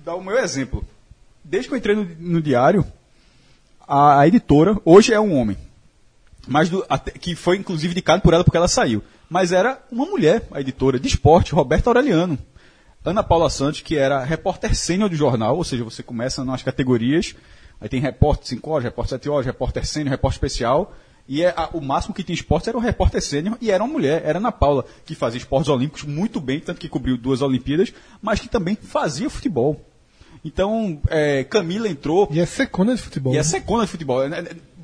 dar 0.03 0.15
o 0.15 0.23
meu 0.23 0.37
exemplo. 0.37 0.85
Desde 1.43 1.67
que 1.67 1.73
eu 1.73 1.77
entrei 1.77 1.95
no, 1.95 2.05
no 2.19 2.41
diário, 2.41 2.85
a, 3.87 4.19
a 4.19 4.27
editora, 4.27 4.79
hoje 4.83 5.13
é 5.13 5.19
um 5.19 5.35
homem, 5.35 5.57
mas 6.47 6.69
do, 6.69 6.85
até, 6.89 7.11
que 7.11 7.35
foi 7.35 7.57
inclusive 7.57 7.91
indicado 7.91 8.21
por 8.21 8.33
ela 8.33 8.43
porque 8.43 8.57
ela 8.57 8.67
saiu. 8.67 9.03
Mas 9.29 9.51
era 9.51 9.81
uma 9.91 10.05
mulher, 10.05 10.47
a 10.51 10.61
editora 10.61 10.99
de 10.99 11.07
esporte, 11.07 11.53
Roberta 11.53 11.89
Aureliano. 11.89 12.37
Ana 13.03 13.23
Paula 13.23 13.49
Santos, 13.49 13.81
que 13.81 13.97
era 13.97 14.23
repórter 14.23 14.75
sênior 14.75 15.09
do 15.09 15.15
jornal, 15.15 15.55
ou 15.55 15.63
seja, 15.63 15.83
você 15.83 16.01
começa 16.01 16.43
nas 16.43 16.63
categorias, 16.63 17.35
aí 17.79 17.87
tem 17.87 17.99
repórter 17.99 18.47
5 18.47 18.69
horas, 18.71 18.83
repórter 18.83 19.19
7 19.19 19.29
horas, 19.29 19.45
repórter 19.45 19.85
sênior, 19.85 20.09
repórter 20.09 20.37
especial, 20.37 20.93
e 21.27 21.43
é, 21.43 21.53
a, 21.55 21.69
o 21.73 21.81
máximo 21.81 22.15
que 22.15 22.23
tinha 22.23 22.35
esporte 22.35 22.67
era 22.67 22.77
o 22.77 22.81
repórter 22.81 23.21
sênior, 23.21 23.57
e 23.61 23.69
era 23.69 23.83
uma 23.83 23.93
mulher, 23.93 24.23
era 24.25 24.39
Ana 24.39 24.51
Paula, 24.51 24.85
que 25.05 25.13
fazia 25.13 25.37
esportes 25.37 25.69
olímpicos 25.69 26.03
muito 26.03 26.39
bem, 26.39 26.59
tanto 26.59 26.79
que 26.79 26.89
cobriu 26.89 27.15
duas 27.15 27.43
Olimpíadas, 27.43 27.93
mas 28.21 28.39
que 28.39 28.49
também 28.49 28.75
fazia 28.75 29.29
futebol. 29.29 29.79
Então, 30.45 31.01
é, 31.07 31.43
Camila 31.43 31.89
entrou. 31.89 32.29
E 32.31 32.39
é 32.39 32.45
secona 32.45 32.95
de 32.95 33.01
futebol. 33.01 33.33
E 33.33 33.37
é 33.37 33.39
né? 33.39 33.43
secona 33.43 33.83
de 33.83 33.89
futebol. 33.89 34.21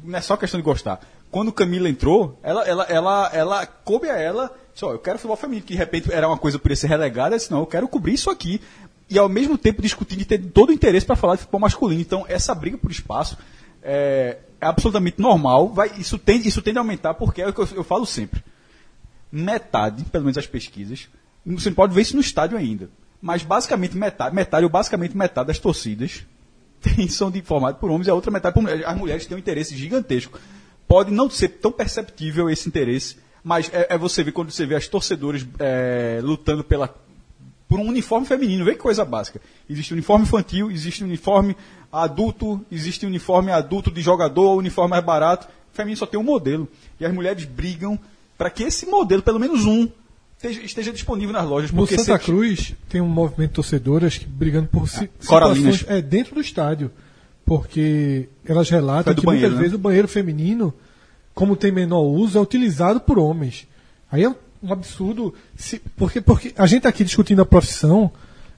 Não 0.04 0.18
é 0.18 0.20
só 0.20 0.36
questão 0.36 0.60
de 0.60 0.66
gostar. 0.66 1.00
Quando 1.30 1.52
Camila 1.54 1.88
entrou, 1.88 2.40
ela, 2.42 2.68
ela, 2.68 2.84
ela, 2.86 3.30
ela 3.32 3.66
coube 3.68 4.10
a 4.10 4.18
ela. 4.18 4.52
Só, 4.74 4.92
eu 4.92 4.98
quero 4.98 5.20
futebol 5.20 5.38
feminino, 5.38 5.66
que 5.68 5.74
de 5.74 5.78
repente 5.78 6.12
era 6.12 6.28
uma 6.28 6.38
coisa 6.38 6.58
podia 6.58 6.76
ser 6.76 6.88
relegada. 6.88 7.36
Eu 7.36 7.38
disse, 7.38 7.52
não, 7.52 7.60
eu 7.60 7.68
quero 7.68 7.88
cobrir 7.88 8.16
isso 8.16 8.32
aqui. 8.32 8.60
E 9.08 9.20
ao 9.20 9.30
mesmo 9.30 9.56
tempo 9.56 9.84
discutindo 9.84 10.22
e 10.22 10.26
ter 10.26 10.40
todo 10.40 10.70
o 10.70 10.74
interesse 10.74 11.06
para 11.06 11.16
falar 11.16 11.36
de 11.36 11.42
futebol 11.42 11.62
masculino. 11.62 12.02
Então, 12.02 12.26
essa 12.28 12.56
briga 12.56 12.80
por 12.80 12.90
espaço 12.90 13.38
é, 13.84 14.40
é 14.60 14.66
absolutamente 14.66 15.22
normal. 15.22 15.70
Vai, 15.70 15.92
isso, 15.96 16.18
tende, 16.18 16.48
isso 16.48 16.64
tende 16.64 16.80
a 16.80 16.82
aumentar, 16.82 17.14
porque 17.14 17.40
é 17.40 17.48
o 17.48 17.54
que 17.54 17.62
eu, 17.62 17.68
eu 17.76 17.84
falo 17.84 18.08
sempre. 18.08 18.44
Metade, 19.32 20.06
pelo 20.06 20.24
menos 20.24 20.40
as 20.40 20.48
pesquisas, 20.48 21.08
você 21.46 21.70
não 21.70 21.76
pode 21.76 21.94
ver 21.94 22.02
isso 22.02 22.16
no 22.16 22.22
estádio 22.22 22.58
ainda 22.58 22.90
mas 23.22 23.44
basicamente 23.44 23.96
metade, 23.96 24.36
metade 24.36 24.64
ou 24.64 24.70
basicamente 24.70 25.16
metade 25.16 25.48
das 25.48 25.60
torcidas 25.60 26.26
tem, 26.82 27.08
são 27.08 27.32
formadas 27.44 27.80
por 27.80 27.90
homens 27.90 28.08
e 28.08 28.10
a 28.10 28.14
outra 28.14 28.32
metade 28.32 28.54
por 28.54 28.62
mulheres. 28.62 28.86
As 28.86 28.98
mulheres 28.98 29.26
têm 29.26 29.38
um 29.38 29.40
interesse 29.40 29.76
gigantesco. 29.76 30.40
Pode 30.88 31.12
não 31.12 31.30
ser 31.30 31.50
tão 31.50 31.72
perceptível 31.72 32.50
esse 32.50 32.68
interesse, 32.68 33.18
mas 33.44 33.70
é, 33.72 33.94
é 33.94 33.98
você 33.98 34.24
ver 34.24 34.32
quando 34.32 34.52
você 34.52 34.66
vê 34.66 34.76
as 34.76 34.88
torcedoras 34.88 35.46
é, 35.60 36.20
lutando 36.22 36.64
pela, 36.64 36.94
por 37.68 37.80
um 37.80 37.88
uniforme 37.88 38.26
feminino. 38.26 38.66
Vê 38.66 38.74
que 38.74 38.80
coisa 38.80 39.06
básica. 39.06 39.40
Existe 39.70 39.94
uniforme 39.94 40.26
infantil, 40.26 40.72
existe 40.72 41.04
uniforme 41.04 41.56
adulto, 41.92 42.66
existe 42.72 43.06
uniforme 43.06 43.52
adulto 43.52 43.92
de 43.92 44.02
jogador, 44.02 44.56
uniforme 44.56 44.90
mais 44.90 45.06
barato. 45.06 45.48
O 45.72 45.76
feminino 45.76 45.98
só 45.98 46.06
tem 46.06 46.20
um 46.20 46.24
modelo. 46.24 46.68
E 47.00 47.06
as 47.06 47.14
mulheres 47.14 47.46
brigam 47.46 47.98
para 48.38 48.50
que 48.50 48.64
esse 48.64 48.88
modelo, 48.88 49.22
pelo 49.22 49.40
menos 49.40 49.66
um, 49.66 49.88
esteja, 50.44 50.92
disponível 50.92 51.34
nas 51.34 51.48
lojas. 51.48 51.72
No 51.72 51.86
Santa 51.86 52.18
se... 52.18 52.26
Cruz 52.26 52.74
tem 52.90 53.02
um 53.02 53.08
movimento 53.08 53.50
de 53.50 53.56
torcedoras 53.56 54.18
que, 54.18 54.26
brigando 54.26 54.68
por 54.68 54.84
ah, 54.84 54.88
situações 54.88 55.86
é, 55.88 56.02
dentro 56.02 56.36
do 56.36 56.42
estádio. 56.42 56.92
Porque 57.46 58.30
elas 58.46 58.70
relatam 58.70 59.14
que 59.14 59.26
banheiro, 59.26 59.48
muitas 59.48 59.56
né? 59.56 59.62
vezes 59.62 59.76
o 59.76 59.80
banheiro 59.80 60.08
feminino, 60.08 60.74
como 61.34 61.56
tem 61.56 61.72
menor 61.72 62.04
uso, 62.04 62.38
é 62.38 62.42
utilizado 62.42 63.00
por 63.02 63.20
homens. 63.20 63.68
Aí 64.12 64.24
é 64.24 64.30
um 64.30 64.72
absurdo. 64.72 65.34
Se, 65.56 65.80
porque, 65.98 66.22
porque 66.22 66.54
a 66.58 66.66
gente 66.66 66.78
está 66.78 66.90
aqui 66.90 67.04
discutindo 67.04 67.42
a 67.42 67.46
profissão, 67.46 68.12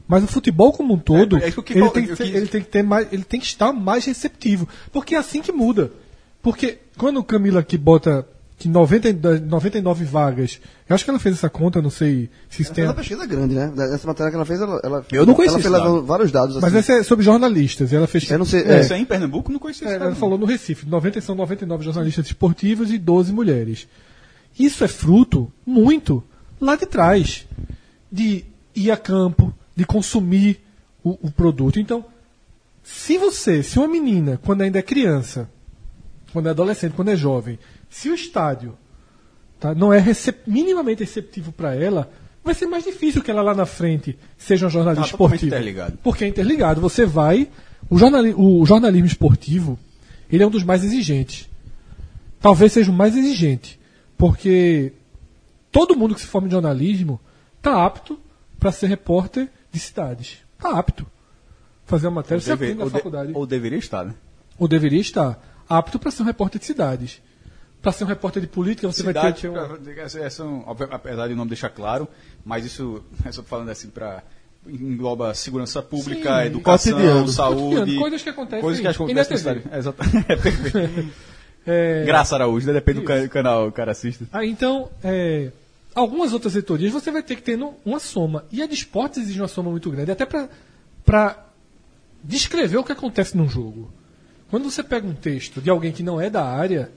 mas 0.08 0.24
o 0.24 0.28
futebol 0.28 0.72
como 0.74 0.94
um 0.94 1.00
todo, 1.00 1.38
é, 1.38 1.48
é 1.48 1.52
que, 1.52 1.74
ele, 1.74 1.90
tem 1.90 2.06
que 2.06 2.16
ser, 2.16 2.36
ele, 2.36 2.48
tem 2.48 2.62
que 2.62 2.68
ter 2.68 2.84
mais, 2.84 3.12
ele 3.12 3.24
tem 3.24 3.40
que 3.40 3.46
estar 3.46 3.72
mais 3.72 4.06
receptivo. 4.06 4.68
Porque 4.92 5.16
é 5.16 5.18
assim 5.18 5.42
que 5.42 5.52
muda. 5.52 5.92
Porque 6.42 6.80
quando 6.98 7.18
o 7.18 7.24
Camila 7.24 7.62
aqui 7.62 7.78
bota 7.78 8.28
que 8.64 8.70
90, 8.70 9.42
99 9.42 10.06
vagas. 10.06 10.62
Eu 10.88 10.94
acho 10.96 11.04
que 11.04 11.10
ela 11.10 11.20
fez 11.20 11.36
essa 11.36 11.50
conta, 11.50 11.82
não 11.82 11.90
sei 11.90 12.30
se 12.50 12.62
isso 12.62 12.72
tem. 12.72 12.86
uma 12.86 12.94
pesquisa 12.94 13.26
grande, 13.26 13.56
né? 13.56 13.74
Essa 13.94 14.08
matéria 14.08 14.32
que 14.32 14.38
ela 14.38 14.46
fez, 14.46 14.62
ela, 14.62 14.80
ela 14.82 15.06
Eu 15.12 15.26
não 15.26 15.34
conhecia. 15.34 15.68
Ela 15.68 15.82
fez 15.82 16.06
vários 16.06 16.32
dados. 16.32 16.56
Mas 16.56 16.74
assim. 16.74 16.78
essa 16.78 16.94
é 16.94 17.04
sobre 17.04 17.26
jornalistas. 17.26 17.92
Ela 17.92 18.08
fez. 18.08 18.32
Eu 18.32 18.40
não 18.40 18.46
sei. 18.46 18.64
É. 18.64 18.80
Isso 18.80 18.94
é 18.94 18.98
em 18.98 19.04
Pernambuco, 19.04 19.52
não 19.52 19.60
conhecia 19.60 19.90
é, 19.90 19.96
Ela 19.96 20.16
falou 20.16 20.38
no 20.38 20.46
Recife. 20.46 20.88
90 20.88 21.20
são 21.20 21.36
99 21.36 21.84
jornalistas 21.84 22.26
esportivos 22.26 22.90
e 22.90 22.98
12 22.98 23.34
mulheres. 23.34 23.86
Isso 24.58 24.82
é 24.86 24.88
fruto, 24.88 25.52
muito, 25.66 26.24
lá 26.62 26.78
de 26.78 26.86
trás. 26.86 27.46
De 28.10 28.46
ir 28.74 28.92
a 28.92 28.98
campo, 28.98 29.54
de 29.76 29.86
consumir 29.86 30.62
o, 31.04 31.18
o 31.22 31.32
produto. 31.32 31.82
Então, 31.82 32.06
se 32.82 33.18
você, 33.18 33.62
se 33.62 33.78
uma 33.78 33.90
menina, 33.90 34.40
quando 34.42 34.62
ainda 34.62 34.80
é 34.80 34.82
criança, 34.82 35.50
quando 36.32 36.48
é 36.48 36.52
adolescente, 36.52 36.94
quando 36.94 37.10
é 37.10 37.16
jovem, 37.18 37.60
se 37.94 38.10
o 38.10 38.16
estádio 38.16 38.76
tá, 39.60 39.76
não 39.76 39.94
é 39.94 40.00
recep 40.00 40.40
minimamente 40.48 41.02
receptivo 41.04 41.52
para 41.52 41.76
ela, 41.76 42.12
vai 42.44 42.56
ser 42.56 42.66
mais 42.66 42.84
difícil 42.84 43.22
que 43.22 43.30
ela 43.30 43.44
lá 43.44 43.54
na 43.54 43.68
frente 43.68 44.18
seja 44.36 44.66
um 44.66 44.70
jornalista 44.70 45.06
ah, 45.06 45.12
esportivo. 45.12 45.46
Interligado. 45.46 46.00
Porque 46.02 46.26
é 46.26 46.28
interligado. 46.28 46.82
Você 46.82 47.06
vai. 47.06 47.48
O, 47.88 47.98
jornali 48.00 48.34
o 48.36 48.66
jornalismo 48.66 49.06
esportivo 49.06 49.78
ele 50.28 50.42
é 50.42 50.48
um 50.48 50.50
dos 50.50 50.64
mais 50.64 50.84
exigentes. 50.84 51.48
Talvez 52.40 52.74
seja 52.74 52.90
o 52.90 52.94
mais 52.96 53.16
exigente. 53.16 53.80
Porque 54.18 54.94
todo 55.72 55.96
mundo 55.96 56.16
que 56.16 56.22
se 56.22 56.28
forma 56.28 56.48
em 56.48 56.52
jornalismo 56.52 57.22
está 57.58 57.86
apto 57.86 58.20
para 58.60 58.72
ser 58.72 58.88
repórter 58.88 59.50
de 59.72 59.80
cidades. 59.80 60.40
Está 60.58 60.80
apto. 60.80 61.06
Fazer 61.86 62.08
uma 62.08 62.22
matéria, 62.22 62.42
ou, 62.42 62.58
deve, 62.58 62.82
ou, 62.82 62.90
faculdade. 62.90 63.28
De, 63.28 63.38
ou 63.38 63.46
deveria 63.46 63.78
estar, 63.78 64.04
né? 64.04 64.16
Ou 64.58 64.68
deveria 64.68 65.00
estar. 65.00 65.40
Apto 65.70 66.00
para 66.00 66.10
ser 66.10 66.24
um 66.24 66.26
repórter 66.26 66.60
de 66.60 66.66
cidades 66.66 67.22
para 67.84 67.92
ser 67.92 68.06
um 68.06 68.08
repórter 68.08 68.42
de 68.42 68.48
política, 68.48 68.88
você 68.88 69.02
Cidade, 69.02 69.20
vai 69.20 69.34
ter 69.34 69.42
que 69.42 70.42
um, 70.42 70.64
apesar 70.90 71.28
de 71.28 71.36
não 71.36 71.46
deixar 71.46 71.70
claro, 71.70 72.08
mas 72.46 72.66
isso, 72.66 73.04
é 73.26 73.32
só 73.34 73.44
falando 73.44 73.70
assim 73.70 73.90
para 73.90 74.24
engloba 74.66 75.34
segurança 75.34 75.82
pública, 75.82 76.40
Sim, 76.40 76.46
educação, 76.46 76.94
cotidiano. 76.94 77.28
saúde, 77.28 77.76
cotidiano, 77.76 78.00
coisas 78.00 78.22
que 78.24 78.30
acontecem, 78.30 78.62
coisas 78.62 78.80
que 78.80 78.88
acontecem. 78.88 79.64
É, 79.70 79.78
exatamente. 79.78 80.16
É 80.30 80.36
perfeito. 80.38 81.14
é... 81.68 82.06
Graça 82.06 82.36
Araújo, 82.36 82.66
né? 82.68 82.72
depende 82.72 83.04
isso. 83.04 83.24
do 83.24 83.30
canal 83.30 83.68
o 83.68 83.72
cara 83.74 83.92
assiste. 83.92 84.26
Ah, 84.32 84.46
então, 84.46 84.90
é, 85.04 85.52
algumas 85.94 86.32
outras 86.32 86.56
editorias 86.56 86.94
você 86.94 87.12
vai 87.12 87.22
ter 87.22 87.36
que 87.36 87.42
ter 87.42 87.60
uma 87.84 88.00
soma. 88.00 88.46
E 88.50 88.64
a 88.64 88.66
de 88.66 88.76
esportes 88.76 89.24
exige 89.24 89.42
uma 89.42 89.50
soma 89.50 89.70
muito 89.70 89.92
grande, 89.92 90.10
até 90.10 90.26
para 90.26 91.46
descrever 92.24 92.78
o 92.78 92.84
que 92.86 92.94
acontece 92.94 93.36
num 93.36 93.50
jogo. 93.50 93.92
Quando 94.50 94.72
você 94.72 94.82
pega 94.82 95.06
um 95.06 95.14
texto 95.14 95.60
de 95.60 95.70
alguém 95.70 95.92
que 95.92 96.02
não 96.02 96.22
é 96.22 96.30
da 96.30 96.46
área, 96.46 96.90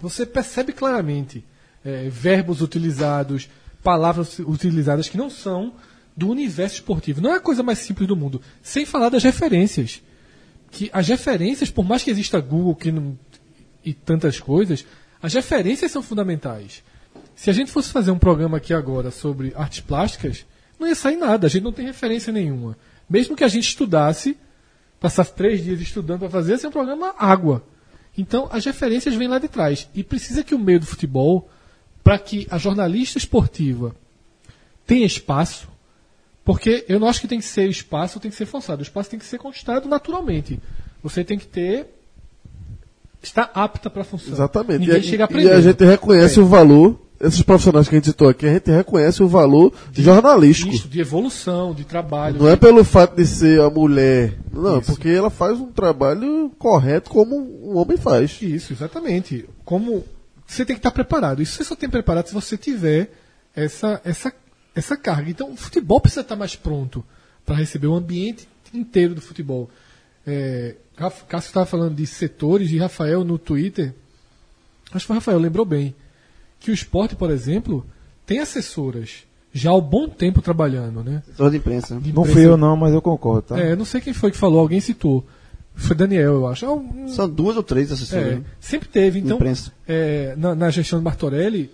você 0.00 0.24
percebe 0.24 0.72
claramente 0.72 1.44
é, 1.84 2.08
verbos 2.08 2.60
utilizados, 2.60 3.48
palavras 3.82 4.38
utilizadas 4.38 5.08
que 5.08 5.16
não 5.16 5.30
são 5.30 5.74
do 6.16 6.28
universo 6.28 6.76
esportivo. 6.76 7.20
Não 7.20 7.32
é 7.32 7.36
a 7.36 7.40
coisa 7.40 7.62
mais 7.62 7.78
simples 7.78 8.06
do 8.06 8.16
mundo. 8.16 8.40
Sem 8.62 8.84
falar 8.84 9.08
das 9.08 9.22
referências. 9.22 10.02
Que 10.70 10.90
as 10.92 11.08
referências, 11.08 11.70
por 11.70 11.84
mais 11.84 12.02
que 12.02 12.10
exista 12.10 12.40
Google 12.40 12.74
que 12.74 12.92
não, 12.92 13.18
e 13.84 13.92
tantas 13.92 14.38
coisas, 14.38 14.84
as 15.22 15.32
referências 15.34 15.90
são 15.90 16.02
fundamentais. 16.02 16.82
Se 17.34 17.50
a 17.50 17.52
gente 17.52 17.70
fosse 17.70 17.90
fazer 17.90 18.10
um 18.10 18.18
programa 18.18 18.58
aqui 18.58 18.74
agora 18.74 19.10
sobre 19.10 19.52
artes 19.56 19.80
plásticas, 19.80 20.44
não 20.78 20.86
ia 20.86 20.94
sair 20.94 21.16
nada, 21.16 21.46
a 21.46 21.50
gente 21.50 21.62
não 21.62 21.72
tem 21.72 21.86
referência 21.86 22.32
nenhuma. 22.32 22.76
Mesmo 23.08 23.34
que 23.34 23.44
a 23.44 23.48
gente 23.48 23.68
estudasse, 23.68 24.36
passasse 25.00 25.34
três 25.34 25.64
dias 25.64 25.80
estudando 25.80 26.20
para 26.20 26.30
fazer, 26.30 26.54
esse 26.54 26.66
é 26.66 26.68
um 26.68 26.72
programa 26.72 27.14
água. 27.18 27.64
Então, 28.16 28.48
as 28.50 28.64
referências 28.64 29.14
vêm 29.14 29.28
lá 29.28 29.38
de 29.38 29.48
trás. 29.48 29.88
E 29.94 30.02
precisa 30.02 30.42
que 30.42 30.54
o 30.54 30.58
meio 30.58 30.80
do 30.80 30.86
futebol, 30.86 31.48
para 32.02 32.18
que 32.18 32.46
a 32.50 32.58
jornalista 32.58 33.18
esportiva 33.18 33.94
tenha 34.86 35.06
espaço, 35.06 35.68
porque 36.44 36.84
eu 36.88 36.98
não 36.98 37.08
acho 37.08 37.20
que 37.20 37.28
tem 37.28 37.38
que 37.38 37.44
ser 37.44 37.68
espaço, 37.68 38.18
tem 38.18 38.30
que 38.30 38.36
ser 38.36 38.46
forçado. 38.46 38.80
O 38.80 38.82
espaço 38.82 39.10
tem 39.10 39.18
que 39.18 39.24
ser 39.26 39.38
conquistado 39.38 39.88
naturalmente. 39.88 40.60
Você 41.02 41.22
tem 41.22 41.38
que 41.38 41.46
ter. 41.46 41.86
estar 43.22 43.50
apta 43.54 43.88
para 43.88 44.02
a 44.02 44.04
função. 44.04 44.32
Exatamente. 44.32 44.80
Ninguém 44.80 45.00
e, 45.00 45.02
chega 45.02 45.28
e 45.30 45.48
a 45.50 45.60
gente 45.60 45.84
reconhece 45.84 46.38
é. 46.38 46.42
o 46.42 46.46
valor 46.46 47.00
esses 47.20 47.42
profissionais 47.42 47.86
que 47.86 47.94
a 47.94 47.98
gente 47.98 48.06
citou 48.06 48.28
aqui, 48.28 48.46
a 48.46 48.52
gente 48.54 48.70
reconhece 48.70 49.22
o 49.22 49.28
valor 49.28 49.72
de, 49.92 50.02
jornalístico. 50.02 50.72
Isso, 50.72 50.88
de 50.88 51.00
evolução, 51.00 51.74
de 51.74 51.84
trabalho. 51.84 52.38
Não 52.38 52.46
de... 52.46 52.52
é 52.52 52.56
pelo 52.56 52.82
fato 52.82 53.14
de 53.14 53.26
ser 53.26 53.60
a 53.60 53.68
mulher. 53.68 54.38
Não, 54.50 54.78
Isso. 54.78 54.90
porque 54.90 55.08
ela 55.08 55.28
faz 55.28 55.60
um 55.60 55.70
trabalho 55.70 56.50
correto 56.58 57.10
como 57.10 57.36
um 57.36 57.76
homem 57.76 57.98
faz. 57.98 58.38
Isso, 58.40 58.72
exatamente. 58.72 59.46
Como 59.66 60.02
você 60.46 60.64
tem 60.64 60.74
que 60.74 60.80
estar 60.80 60.90
preparado. 60.90 61.42
Isso 61.42 61.56
você 61.56 61.64
só 61.64 61.76
tem 61.76 61.90
preparado 61.90 62.26
se 62.26 62.34
você 62.34 62.56
tiver 62.56 63.12
essa, 63.54 64.00
essa, 64.02 64.32
essa 64.74 64.96
carga. 64.96 65.30
Então, 65.30 65.52
o 65.52 65.56
futebol 65.56 66.00
precisa 66.00 66.22
estar 66.22 66.36
mais 66.36 66.56
pronto 66.56 67.04
para 67.44 67.54
receber 67.54 67.86
o 67.86 67.94
ambiente 67.94 68.48
inteiro 68.72 69.14
do 69.14 69.20
futebol. 69.20 69.68
É, 70.26 70.76
Cássio 70.96 71.48
estava 71.48 71.66
falando 71.66 71.94
de 71.94 72.06
setores, 72.06 72.70
e 72.70 72.78
Rafael 72.78 73.24
no 73.24 73.38
Twitter. 73.38 73.94
Acho 74.90 75.04
que 75.04 75.12
o 75.12 75.14
Rafael, 75.14 75.38
lembrou 75.38 75.66
bem 75.66 75.94
que 76.60 76.70
o 76.70 76.74
esporte, 76.74 77.16
por 77.16 77.30
exemplo, 77.30 77.84
tem 78.26 78.38
assessoras 78.38 79.24
já 79.52 79.70
há 79.70 79.76
um 79.76 79.80
bom 79.80 80.08
tempo 80.08 80.40
trabalhando, 80.40 81.02
né? 81.02 81.22
Assessor 81.26 81.50
de 81.50 81.56
imprensa. 81.56 81.94
de 81.94 82.10
imprensa. 82.10 82.16
Não 82.16 82.24
fui 82.24 82.46
eu 82.46 82.56
não, 82.56 82.76
mas 82.76 82.94
eu 82.94 83.02
concordo, 83.02 83.42
tá? 83.42 83.58
É, 83.58 83.74
não 83.74 83.84
sei 83.84 84.00
quem 84.00 84.12
foi 84.12 84.30
que 84.30 84.36
falou, 84.36 84.60
alguém 84.60 84.80
citou. 84.80 85.24
Foi 85.74 85.96
Daniel, 85.96 86.34
eu 86.34 86.46
acho. 86.46 86.66
É 86.66 87.08
São 87.08 87.28
duas 87.28 87.56
ou 87.56 87.62
três 87.62 87.90
assessoras. 87.90 88.26
É, 88.26 88.34
né? 88.36 88.44
sempre 88.60 88.88
teve. 88.88 89.18
Então, 89.18 89.38
é, 89.88 90.34
na, 90.36 90.54
na, 90.54 90.70
gestão 90.70 90.98
de 90.98 91.04
Bartorelli. 91.04 91.70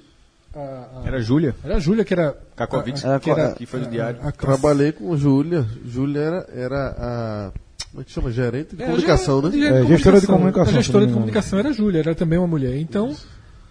A, 0.54 0.58
a, 0.58 1.02
era 1.06 1.20
Júlia? 1.20 1.54
Era 1.62 1.76
a 1.76 1.80
Júlia, 1.80 2.04
que 2.04 2.14
era. 2.14 2.36
Kakovic, 2.54 3.04
a, 3.06 3.18
que, 3.18 3.30
era, 3.30 3.52
que 3.52 3.66
foi 3.66 3.80
do 3.80 3.90
diário. 3.90 4.20
Trabalhei 4.38 4.92
com 4.92 5.16
Júlia. 5.16 5.66
Júlia 5.84 6.20
era, 6.20 6.48
era 6.54 6.94
a. 6.98 7.52
Como 7.90 8.02
é 8.02 8.04
que 8.04 8.12
chama? 8.12 8.30
Gerente 8.30 8.76
de 8.76 8.82
é, 8.82 8.86
comunicação, 8.86 9.42
né? 9.42 9.50
De, 9.50 9.58
de 9.58 9.86
gestora 9.88 10.20
de 10.20 10.26
comunicação. 10.26 10.72
A 10.72 10.76
gestora 10.76 11.06
de 11.06 11.12
comunicação 11.12 11.58
era 11.58 11.68
a 11.70 11.72
Júlia, 11.72 11.98
era 11.98 12.14
também 12.14 12.38
uma 12.38 12.48
mulher. 12.48 12.76
Então. 12.78 13.14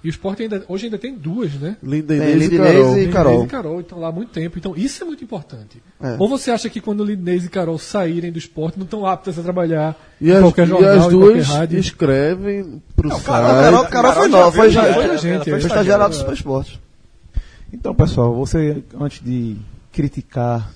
E 0.05 0.07
o 0.07 0.11
esporte 0.11 0.43
ainda, 0.43 0.63
hoje 0.67 0.85
ainda 0.85 0.99
tem 0.99 1.15
duas, 1.15 1.51
né? 1.55 1.77
Linda 1.81 2.15
Inês, 2.15 2.43
e, 2.43 2.57
Carol. 2.57 2.99
e 2.99 3.07
Carol. 3.07 3.43
e 3.43 3.47
Carol. 3.47 3.79
Então 3.79 3.99
lá 3.99 4.09
há 4.09 4.11
muito 4.11 4.29
tempo. 4.29 4.55
Então 4.59 4.75
isso 4.77 5.03
é 5.03 5.07
muito 5.07 5.23
importante. 5.23 5.81
É. 5.99 6.15
Ou 6.19 6.29
você 6.29 6.51
acha 6.51 6.69
que 6.69 6.79
quando 6.79 7.03
Lindez 7.03 7.43
e 7.43 7.49
Carol 7.49 7.79
saírem 7.79 8.31
do 8.31 8.37
esporte 8.37 8.77
não 8.77 8.85
estão 8.85 9.03
aptas 9.03 9.39
a 9.39 9.41
trabalhar 9.41 9.99
e 10.21 10.29
em 10.29 10.33
as, 10.33 10.41
qualquer 10.41 10.67
jornal, 10.67 10.93
e 10.93 10.97
as 10.99 11.07
duas 11.07 11.47
escrevem 11.71 12.83
pro 12.95 13.09
não, 13.09 13.19
site. 13.19 13.47
Carol, 13.47 13.85
Carol, 13.87 14.13
foi 14.13 14.27
nova, 14.27 14.51
foi, 14.55 14.69
já, 14.69 14.93
foi 14.93 15.05
a 15.05 15.17
gente. 15.17 15.49
Foi 15.49 15.57
estagiária 15.57 16.07
do 16.07 16.13
Super 16.13 16.33
Esporte. 16.35 16.79
Então, 17.73 17.95
pessoal, 17.95 18.35
você, 18.35 18.83
antes 19.01 19.23
de 19.25 19.57
criticar, 19.91 20.71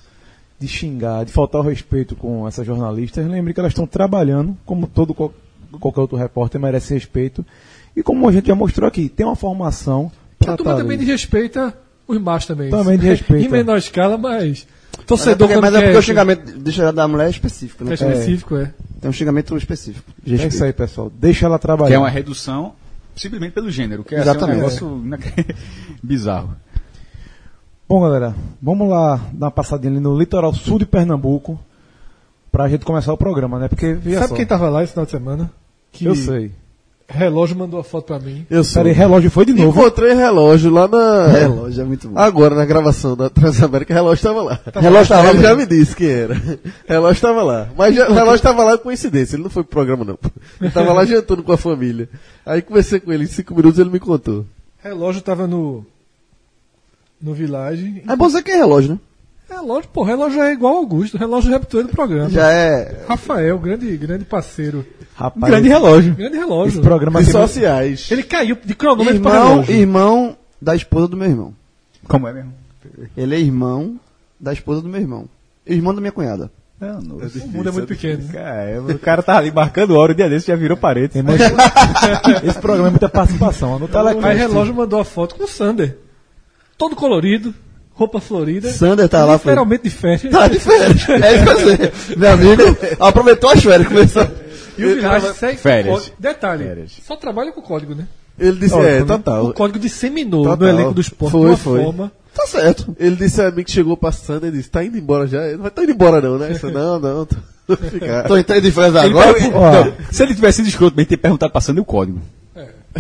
de 0.60 0.68
xingar, 0.68 1.24
de 1.24 1.32
faltar 1.32 1.62
o 1.62 1.64
respeito 1.64 2.16
com 2.16 2.48
essas 2.48 2.66
jornalistas, 2.66 3.28
lembre 3.28 3.54
que 3.54 3.60
elas 3.60 3.74
estão 3.74 3.86
trabalhando, 3.86 4.58
como 4.66 4.88
todo 4.88 5.14
qualquer 5.14 6.02
outro 6.02 6.18
repórter 6.18 6.60
merece 6.60 6.96
respeito, 6.96 7.46
e 8.00 8.04
como 8.04 8.28
a 8.30 8.32
gente 8.32 8.48
já 8.48 8.56
mostrou 8.56 8.88
aqui, 8.88 9.10
tem 9.10 9.26
uma 9.26 9.36
formação. 9.36 10.10
A 10.48 10.56
turma 10.56 10.78
também 10.78 10.98
desrespeita 10.98 11.78
os 12.08 12.18
machos 12.18 12.48
também. 12.48 12.70
Também 12.70 12.96
desrespeita. 12.98 13.46
em 13.46 13.50
menor 13.50 13.78
escala, 13.78 14.18
mas. 14.18 14.66
Torcedor 15.06 15.50
mas 15.50 15.58
é 15.58 15.60
porque, 15.60 15.62
mas 15.62 15.76
é 15.76 15.82
porque 15.82 15.98
o 15.98 16.02
xingamento 16.02 16.60
deixa 16.60 16.94
da 16.94 17.08
mulher 17.10 17.28
é 17.28 17.30
específico, 17.30 17.84
né? 17.84 17.92
É 17.92 17.94
específico, 17.96 18.56
é. 18.56 18.74
Tem 19.02 19.10
um 19.10 19.14
xingamento 19.14 19.56
específico. 19.58 20.10
É 20.26 20.32
isso 20.32 20.64
aí, 20.64 20.72
pessoal. 20.72 21.12
Deixa 21.14 21.46
ela 21.46 21.60
trabalhar. 21.60 21.90
Que 21.90 21.96
é 21.96 22.00
uma 22.00 22.10
redução 22.10 22.74
simplesmente 23.16 23.52
pelo 23.52 23.70
gênero, 23.70 24.04
que 24.06 24.16
é 24.16 24.20
Exatamente. 24.22 24.64
Assim, 24.64 24.86
um 24.86 25.02
negócio 25.02 25.36
bizarro. 26.02 26.56
Bom, 27.88 28.02
galera, 28.02 28.34
vamos 28.62 28.88
lá 28.88 29.18
dar 29.34 29.48
uma 29.48 29.52
passadinha 29.52 29.92
ali 29.92 30.00
no 30.00 30.18
litoral 30.18 30.54
sul 30.54 30.80
de 30.80 30.86
Pernambuco 30.86 31.60
pra 32.50 32.70
gente 32.70 32.86
começar 32.86 33.12
o 33.12 33.18
programa, 33.18 33.60
né? 33.60 33.68
Porque, 33.68 33.96
Sabe 33.96 34.28
só. 34.28 34.36
quem 34.36 34.46
tava 34.46 34.70
lá 34.70 34.84
esse 34.84 34.94
final 34.94 35.06
de 35.06 35.12
semana? 35.12 35.52
Que 35.92 36.06
Eu 36.06 36.16
sei. 36.16 36.54
Relógio 37.10 37.58
mandou 37.58 37.80
a 37.80 37.84
foto 37.84 38.06
pra 38.06 38.20
mim. 38.20 38.46
Eu 38.50 38.64
sei. 38.64 38.84
Peraí, 38.84 38.94
relógio 38.96 39.32
foi 39.32 39.44
de 39.44 39.54
novo. 39.54 39.80
Encontrei 39.80 40.14
relógio 40.14 40.70
lá 40.70 40.88
na. 40.88 41.28
Relógio 41.28 41.82
é 41.82 41.86
muito 41.86 42.08
bom. 42.08 42.20
Agora, 42.20 42.54
na 42.54 42.66
gravação 42.66 43.18
da 43.18 43.30
Transamérica, 43.32 43.94
relógio 43.94 44.24
tava 44.24 44.44
lá. 44.44 44.58
Tá 44.58 44.80
relógio 44.80 45.08
tava 45.08 45.24
lá. 45.24 45.30
Ele 45.32 45.42
já 45.42 45.56
me 45.56 45.66
disse 45.66 45.96
quem 45.96 46.08
era. 46.08 46.60
Relógio 46.88 47.22
tava 47.22 47.42
lá. 47.42 47.68
Mas 47.76 47.96
já, 47.96 48.08
relógio 48.08 48.44
tava 48.44 48.64
lá 48.64 48.78
coincidência. 48.78 49.36
Ele 49.36 49.44
não 49.44 49.50
foi 49.50 49.64
pro 49.64 49.72
programa, 49.72 50.06
não. 50.06 50.20
Ele 50.62 50.70
tava 50.70 50.94
lá 50.94 51.04
jantando 51.04 51.42
com 51.42 51.52
a 51.52 51.58
família. 51.58 52.08
Aí 52.46 52.62
conversei 52.62 53.00
com 53.00 53.12
ele 53.12 53.24
em 53.24 53.28
cinco 53.28 53.56
minutos 53.56 53.80
ele 53.80 53.90
me 53.90 54.00
contou. 54.00 54.46
Relógio 54.84 55.22
tava 55.22 55.48
no. 55.48 55.84
No 57.20 57.34
Village. 57.34 58.04
É 58.08 58.16
bom 58.16 58.28
dizer 58.28 58.44
que 58.44 58.52
é 58.52 58.56
relógio, 58.56 58.92
né? 58.92 59.00
Relógio, 59.50 59.90
pô, 59.92 60.04
relógio 60.04 60.42
é 60.44 60.54
igual 60.54 60.78
Augusto, 60.78 61.18
relógio 61.18 61.54
é 61.54 61.60
do 61.60 61.90
programa. 61.90 62.30
Já 62.30 62.52
é. 62.52 63.04
Rafael, 63.08 63.58
grande, 63.58 63.98
grande 63.98 64.24
parceiro. 64.24 64.86
Rapaz, 65.20 65.52
grande 65.52 65.68
relógio. 65.68 66.16
Grande 66.16 66.38
relógio. 66.38 66.70
Esse 66.80 66.82
programa 66.82 67.20
E 67.20 67.24
aqui 67.24 67.32
sociais. 67.34 68.10
Ele 68.10 68.24
caiu 68.24 68.58
de 68.64 68.74
cronômetro 68.74 69.20
pra 69.20 69.32
Irmão, 69.32 69.50
relógio. 69.50 69.76
irmão 69.76 70.38
da 70.62 70.74
esposa 70.76 71.10
do 71.10 71.18
meu 71.18 71.28
irmão. 71.30 71.54
Como 72.08 72.26
é 72.26 72.32
mesmo? 72.32 72.54
Ele 73.18 73.36
é 73.36 73.40
irmão 73.40 74.00
da 74.40 74.54
esposa 74.54 74.82
do 74.82 74.88
meu 74.88 75.02
irmão. 75.02 75.28
Irmão 75.68 75.94
da 75.94 76.00
minha 76.00 76.14
cunhada. 76.14 76.50
Não, 76.80 77.02
não. 77.02 77.16
o 77.18 77.48
mundo 77.50 77.68
é 77.68 77.72
muito 77.74 77.88
pequeno. 77.88 78.24
É, 78.34 78.80
o 78.80 78.98
cara 78.98 79.22
tá 79.22 79.38
ali 79.38 79.52
marcando 79.52 79.98
hora, 79.98 80.14
o 80.14 80.16
dia 80.16 80.30
desse 80.30 80.48
já 80.48 80.56
virou 80.56 80.78
parede. 80.78 81.20
Esse 82.42 82.58
programa 82.58 82.88
é 82.88 82.92
muita 82.92 83.10
participação. 83.10 83.78
No 83.78 83.86
Aí 83.88 83.92
telecast. 83.92 84.38
relógio 84.38 84.74
mandou 84.74 85.02
a 85.02 85.04
foto 85.04 85.36
com 85.36 85.44
o 85.44 85.48
Sander. 85.48 85.98
Todo 86.78 86.96
colorido, 86.96 87.54
roupa 87.92 88.22
florida. 88.22 88.72
Sander 88.72 89.10
tá 89.10 89.26
lá, 89.26 89.38
foi. 89.38 89.52
Literalmente 89.52 89.84
de 89.84 89.90
férias. 89.90 90.22
Tá 90.32 90.48
de 90.48 90.60
férias. 90.60 91.10
É 91.22 91.36
isso 91.36 91.44
que 91.44 91.50
eu 91.50 91.58
sei. 91.58 92.16
Meu 92.16 92.32
amigo 92.32 92.64
aproveitou 92.98 93.50
as 93.50 93.62
férias, 93.62 93.86
começou. 93.86 94.26
E 94.80 94.86
o 94.86 94.96
Village 94.96 95.34
segue 95.36 95.58
Férias. 95.58 96.12
Detalhe, 96.20 96.64
Férias. 96.64 96.92
só 97.06 97.16
trabalha 97.16 97.52
com 97.52 97.62
código, 97.62 97.94
né? 97.96 98.08
Ele 98.38 98.58
disse, 98.58 98.74
Ó, 98.74 98.82
é, 98.84 99.02
o- 99.02 99.06
total. 99.06 99.46
O 99.48 99.54
código 99.54 99.80
disseminou 99.80 100.44
Total. 100.46 100.58
no 100.58 100.68
elenco 100.80 100.94
do 100.94 101.02
esporte 101.02 101.32
Foi, 101.32 101.42
de 101.42 101.48
uma 101.48 101.58
foi. 101.58 101.84
forma. 101.84 102.12
Tá 102.34 102.46
certo. 102.48 102.96
Ele 102.98 103.16
disse 103.18 103.42
a 103.42 103.52
mim 103.52 103.64
que 103.64 103.72
chegou 103.72 103.98
passando 103.98 104.48
e 104.48 104.52
disse, 104.52 104.70
tá 104.70 104.84
indo 104.84 104.98
embora 104.98 105.28
já? 105.28 105.44
Ele 105.46 105.56
não 105.58 105.64
vai 105.64 105.72
tá 105.72 105.84
indo 105.84 105.92
embora 105.92 106.22
não, 106.22 106.38
né? 106.38 106.50
Disse, 106.50 106.72
não, 106.72 106.98
não, 107.00 107.26
tô, 107.26 107.36
tô 108.28 108.38
entrando 108.38 108.62
de 108.62 108.72
férias 108.72 108.96
Ele 108.96 109.20
agora. 109.20 109.34
Não, 109.40 109.94
se 110.12 110.24
ele 110.24 110.34
tivesse 110.36 110.58
sido 110.58 110.70
escroto, 110.70 110.96
bem 110.96 111.06
ter 111.06 111.18
perguntado 111.18 111.52
passando 111.52 111.80
o 111.80 111.86
código. 111.86 112.22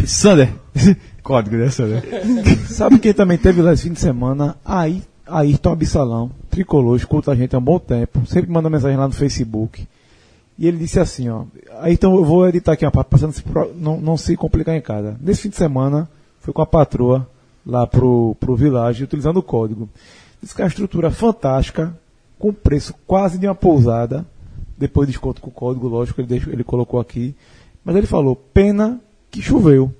Sander. 0.05 0.49
código, 1.23 1.55
né, 1.55 1.69
Sander? 1.69 2.03
Sabe 2.67 2.99
quem 2.99 3.13
também 3.13 3.37
teve 3.37 3.61
lá 3.61 3.71
esse 3.73 3.83
fim 3.83 3.93
de 3.93 3.99
semana? 4.01 4.57
Aí, 4.65 5.01
Ayrton 5.25 5.71
Absalão, 5.71 6.31
tricolor, 6.49 6.97
escuta 6.97 7.31
a 7.31 7.35
gente 7.35 7.55
há 7.55 7.59
um 7.59 7.63
bom 7.63 7.79
tempo, 7.79 8.25
sempre 8.25 8.51
manda 8.51 8.69
mensagem 8.69 8.97
lá 8.97 9.07
no 9.07 9.13
Facebook. 9.13 9.87
E 10.59 10.67
ele 10.67 10.77
disse 10.77 10.99
assim, 10.99 11.29
ó, 11.29 11.45
aí 11.79 11.93
então 11.93 12.13
eu 12.15 12.25
vou 12.25 12.45
editar 12.45 12.73
aqui 12.73 12.83
uma 12.83 12.91
parte, 12.91 13.07
passando 13.07 13.33
não, 13.77 14.01
não 14.01 14.17
se 14.17 14.35
complicar 14.35 14.75
em 14.75 14.81
casa. 14.81 15.17
Nesse 15.21 15.43
fim 15.43 15.49
de 15.49 15.55
semana, 15.55 16.09
fui 16.41 16.53
com 16.53 16.61
a 16.61 16.65
patroa 16.65 17.25
lá 17.65 17.87
pro, 17.87 18.35
pro 18.37 18.57
Village, 18.57 19.05
utilizando 19.05 19.37
o 19.37 19.41
código. 19.41 19.87
Diz 20.43 20.51
que 20.51 20.61
é 20.61 20.65
uma 20.65 20.69
estrutura 20.69 21.09
fantástica, 21.11 21.97
com 22.37 22.51
preço 22.51 22.93
quase 23.07 23.37
de 23.37 23.47
uma 23.47 23.55
pousada, 23.55 24.25
depois 24.77 25.07
desconto 25.07 25.41
com 25.41 25.49
o 25.49 25.53
código, 25.53 25.87
lógico, 25.87 26.19
ele, 26.19 26.27
deixou, 26.27 26.51
ele 26.51 26.63
colocou 26.65 26.99
aqui. 26.99 27.33
Mas 27.81 27.95
ele 27.95 28.05
falou, 28.05 28.35
pena 28.35 28.99
que 29.31 29.41
choveu. 29.41 29.93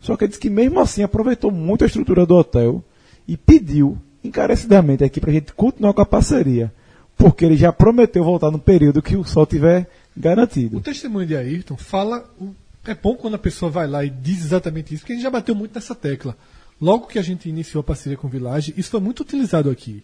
Só 0.00 0.16
que 0.16 0.22
ele 0.22 0.28
disse 0.28 0.40
que 0.40 0.48
mesmo 0.48 0.78
assim 0.78 1.02
aproveitou 1.02 1.50
muito 1.50 1.82
a 1.82 1.88
estrutura 1.88 2.24
do 2.24 2.36
hotel 2.36 2.80
e 3.26 3.36
pediu 3.36 3.98
encarecidamente 4.22 5.02
aqui 5.02 5.20
para 5.20 5.30
a 5.30 5.34
gente 5.34 5.52
continuar 5.52 5.92
com 5.94 6.00
a 6.00 6.06
parceria. 6.06 6.72
Porque 7.20 7.44
ele 7.44 7.56
já 7.56 7.72
prometeu 7.72 8.24
voltar 8.24 8.50
no 8.50 8.58
período 8.58 9.02
que 9.02 9.16
o 9.16 9.24
sol 9.24 9.46
tiver 9.46 9.82
O 10.16 10.20
garantido. 10.20 10.80
testemunho 10.80 11.26
de 11.26 11.36
Ayrton 11.36 11.76
fala. 11.76 12.28
o- 12.40 12.54
É 12.86 12.94
bom 12.94 13.14
quando 13.14 13.34
a 13.34 13.38
pessoa 13.38 13.70
vai 13.70 13.86
lá 13.86 14.02
e 14.04 14.08
diz 14.08 14.42
exatamente 14.42 14.94
isso, 14.94 15.02
porque 15.02 15.12
a 15.12 15.16
gente 15.16 15.22
já 15.22 15.30
bateu 15.30 15.54
muito 15.54 15.74
nessa 15.74 15.94
tecla. 15.94 16.34
Logo 16.80 17.06
que 17.08 17.18
a 17.18 17.22
gente 17.22 17.46
iniciou 17.46 17.82
a 17.82 17.84
parceria 17.84 18.16
com 18.16 18.26
o 18.26 18.30
Village, 18.30 18.72
isso 18.74 18.88
foi 18.90 19.00
muito 19.00 19.20
utilizado 19.20 19.68
aqui. 19.68 20.02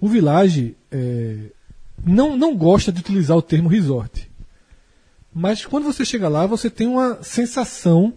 O 0.00 0.08
Village, 0.08 0.74
é, 0.90 1.36
não, 2.04 2.36
não 2.36 2.56
gosta 2.56 2.90
de 2.90 2.98
utilizar 2.98 3.36
o 3.36 3.42
termo 3.42 3.68
resort. 3.68 4.28
Mas 5.32 5.64
quando 5.64 5.84
você 5.84 6.04
chega 6.04 6.28
lá, 6.28 6.44
você 6.44 6.68
tem 6.68 6.88
uma 6.88 7.22
sensação 7.22 8.12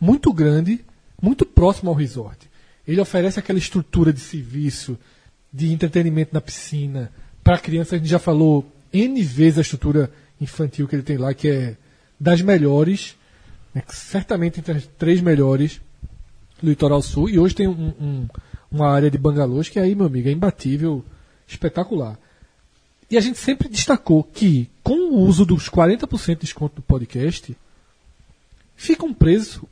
muito 0.00 0.32
grande, 0.32 0.84
muito 1.22 1.46
próxima 1.46 1.90
ao 1.92 1.94
resort. 1.94 2.50
Ele 2.86 3.00
oferece 3.00 3.38
aquela 3.38 3.60
estrutura 3.60 4.12
de 4.12 4.18
serviço, 4.20 4.98
de 5.52 5.72
entretenimento 5.72 6.34
na 6.34 6.40
piscina. 6.40 7.12
Para 7.48 7.58
criança, 7.58 7.94
a 7.94 7.98
gente 7.98 8.10
já 8.10 8.18
falou 8.18 8.70
N 8.92 9.22
vezes 9.22 9.56
a 9.56 9.62
estrutura 9.62 10.12
infantil 10.38 10.86
que 10.86 10.94
ele 10.94 11.02
tem 11.02 11.16
lá, 11.16 11.32
que 11.32 11.48
é 11.48 11.78
das 12.20 12.42
melhores, 12.42 13.16
né, 13.74 13.82
certamente 13.88 14.60
entre 14.60 14.72
as 14.72 14.86
três 14.98 15.22
melhores 15.22 15.80
do 16.60 16.68
Litoral 16.68 17.00
Sul. 17.00 17.30
E 17.30 17.38
hoje 17.38 17.54
tem 17.54 17.66
um, 17.66 17.94
um, 17.98 18.28
uma 18.70 18.90
área 18.90 19.10
de 19.10 19.16
bangalôs 19.16 19.70
que 19.70 19.78
aí, 19.78 19.94
meu 19.94 20.04
amigo, 20.04 20.28
é 20.28 20.32
imbatível, 20.32 21.02
espetacular. 21.46 22.18
E 23.10 23.16
a 23.16 23.20
gente 23.22 23.38
sempre 23.38 23.66
destacou 23.66 24.22
que, 24.22 24.68
com 24.82 25.14
o 25.14 25.20
uso 25.20 25.46
dos 25.46 25.70
40% 25.70 26.26
de 26.34 26.40
desconto 26.40 26.76
do 26.76 26.82
podcast, 26.82 27.56
fica 28.76 29.06
um 29.06 29.14
preço 29.14 29.66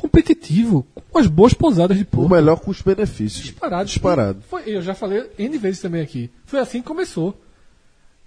competitivo, 0.00 0.86
com 1.10 1.18
as 1.18 1.26
boas 1.26 1.52
pousadas 1.52 1.96
de 1.98 2.04
porto. 2.04 2.26
O 2.26 2.30
melhor 2.30 2.58
custo-benefício. 2.60 3.42
Disparado. 3.42 3.84
Disparado. 3.84 4.38
Foi, 4.48 4.62
eu 4.66 4.80
já 4.80 4.94
falei 4.94 5.24
N 5.38 5.58
vezes 5.58 5.80
também 5.80 6.00
aqui. 6.00 6.30
Foi 6.46 6.58
assim 6.58 6.80
que 6.80 6.86
começou. 6.88 7.38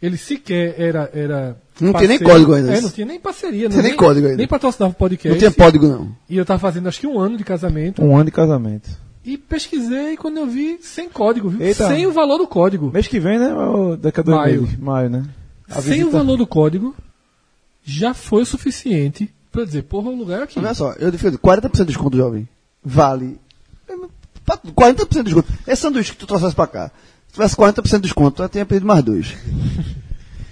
Ele 0.02 0.18
sequer 0.18 0.76
era. 0.80 1.10
era 1.14 1.58
não 1.80 1.94
tinha 1.94 2.08
nem 2.10 2.20
código 2.20 2.54
ainda. 2.54 2.74
É, 2.76 2.82
não 2.82 2.90
tinha 2.90 3.08
nem 3.08 3.20
parceria. 3.20 3.64
Não 3.64 3.72
tinha 3.72 3.84
nem 3.84 3.96
código 3.96 4.26
ainda. 4.28 4.38
Nem 4.38 4.48
patrocinava 4.48 4.92
o 4.92 4.96
podcast. 4.96 5.30
Não 5.30 5.38
tinha 5.38 5.52
código, 5.52 5.88
não. 5.88 6.16
E 6.30 6.38
eu 6.38 6.46
tava 6.46 6.60
fazendo 6.60 6.88
acho 6.90 7.00
que 7.00 7.08
um 7.08 7.18
ano 7.20 7.38
de 7.38 7.44
casamento. 7.46 8.04
Um 8.04 8.14
ano 8.16 8.26
de 8.26 8.32
casamento. 8.32 8.90
E 9.24 9.38
pesquisei 9.38 10.18
quando 10.18 10.38
eu 10.38 10.46
vi 10.46 10.78
sem 10.82 11.08
código, 11.08 11.48
viu? 11.50 11.66
Eita. 11.66 11.88
Sem 11.88 12.06
o 12.06 12.12
valor 12.12 12.38
do 12.38 12.46
código. 12.48 12.92
Mês 12.92 13.08
que 13.08 13.18
vem, 13.20 13.40
né? 13.40 13.54
Ou 13.54 13.96
Daqui 13.96 14.20
a 14.20 14.24
dois 14.24 14.38
Maio. 14.38 14.62
meses. 14.64 14.78
Maio, 14.78 15.10
né? 15.10 15.24
A 15.70 15.76
sem 15.82 15.94
visita- 15.94 16.08
o 16.08 16.12
valor 16.12 16.36
do 16.36 16.46
código, 16.46 16.94
já 17.82 18.14
foi 18.14 18.42
o 18.42 18.46
suficiente 18.46 19.34
pra 19.54 19.64
dizer, 19.64 19.84
porra, 19.84 20.10
o 20.10 20.16
lugar 20.16 20.42
é 20.42 20.44
aqui. 20.44 20.60
Olha 20.60 20.74
só, 20.74 20.92
eu 20.94 21.10
defendo 21.12 21.38
40% 21.40 21.72
de 21.72 21.86
desconto, 21.86 22.18
jovem. 22.18 22.46
Vale. 22.84 23.40
Pra- 24.46 24.58
40% 24.58 25.08
de 25.10 25.24
desconto. 25.24 25.48
Esse 25.66 25.82
sanduíche 25.84 26.12
que 26.12 26.18
tu 26.18 26.28
trouxesse 26.28 26.54
pra 26.56 26.68
cá. 26.68 26.92
Se 27.28 27.34
tivesse 27.36 27.56
40% 27.56 27.96
de 27.96 28.02
desconto, 28.02 28.44
eu 28.44 28.50
tinha 28.50 28.66
pedido 28.66 28.86
mais 28.86 29.04
dois. 29.04 29.34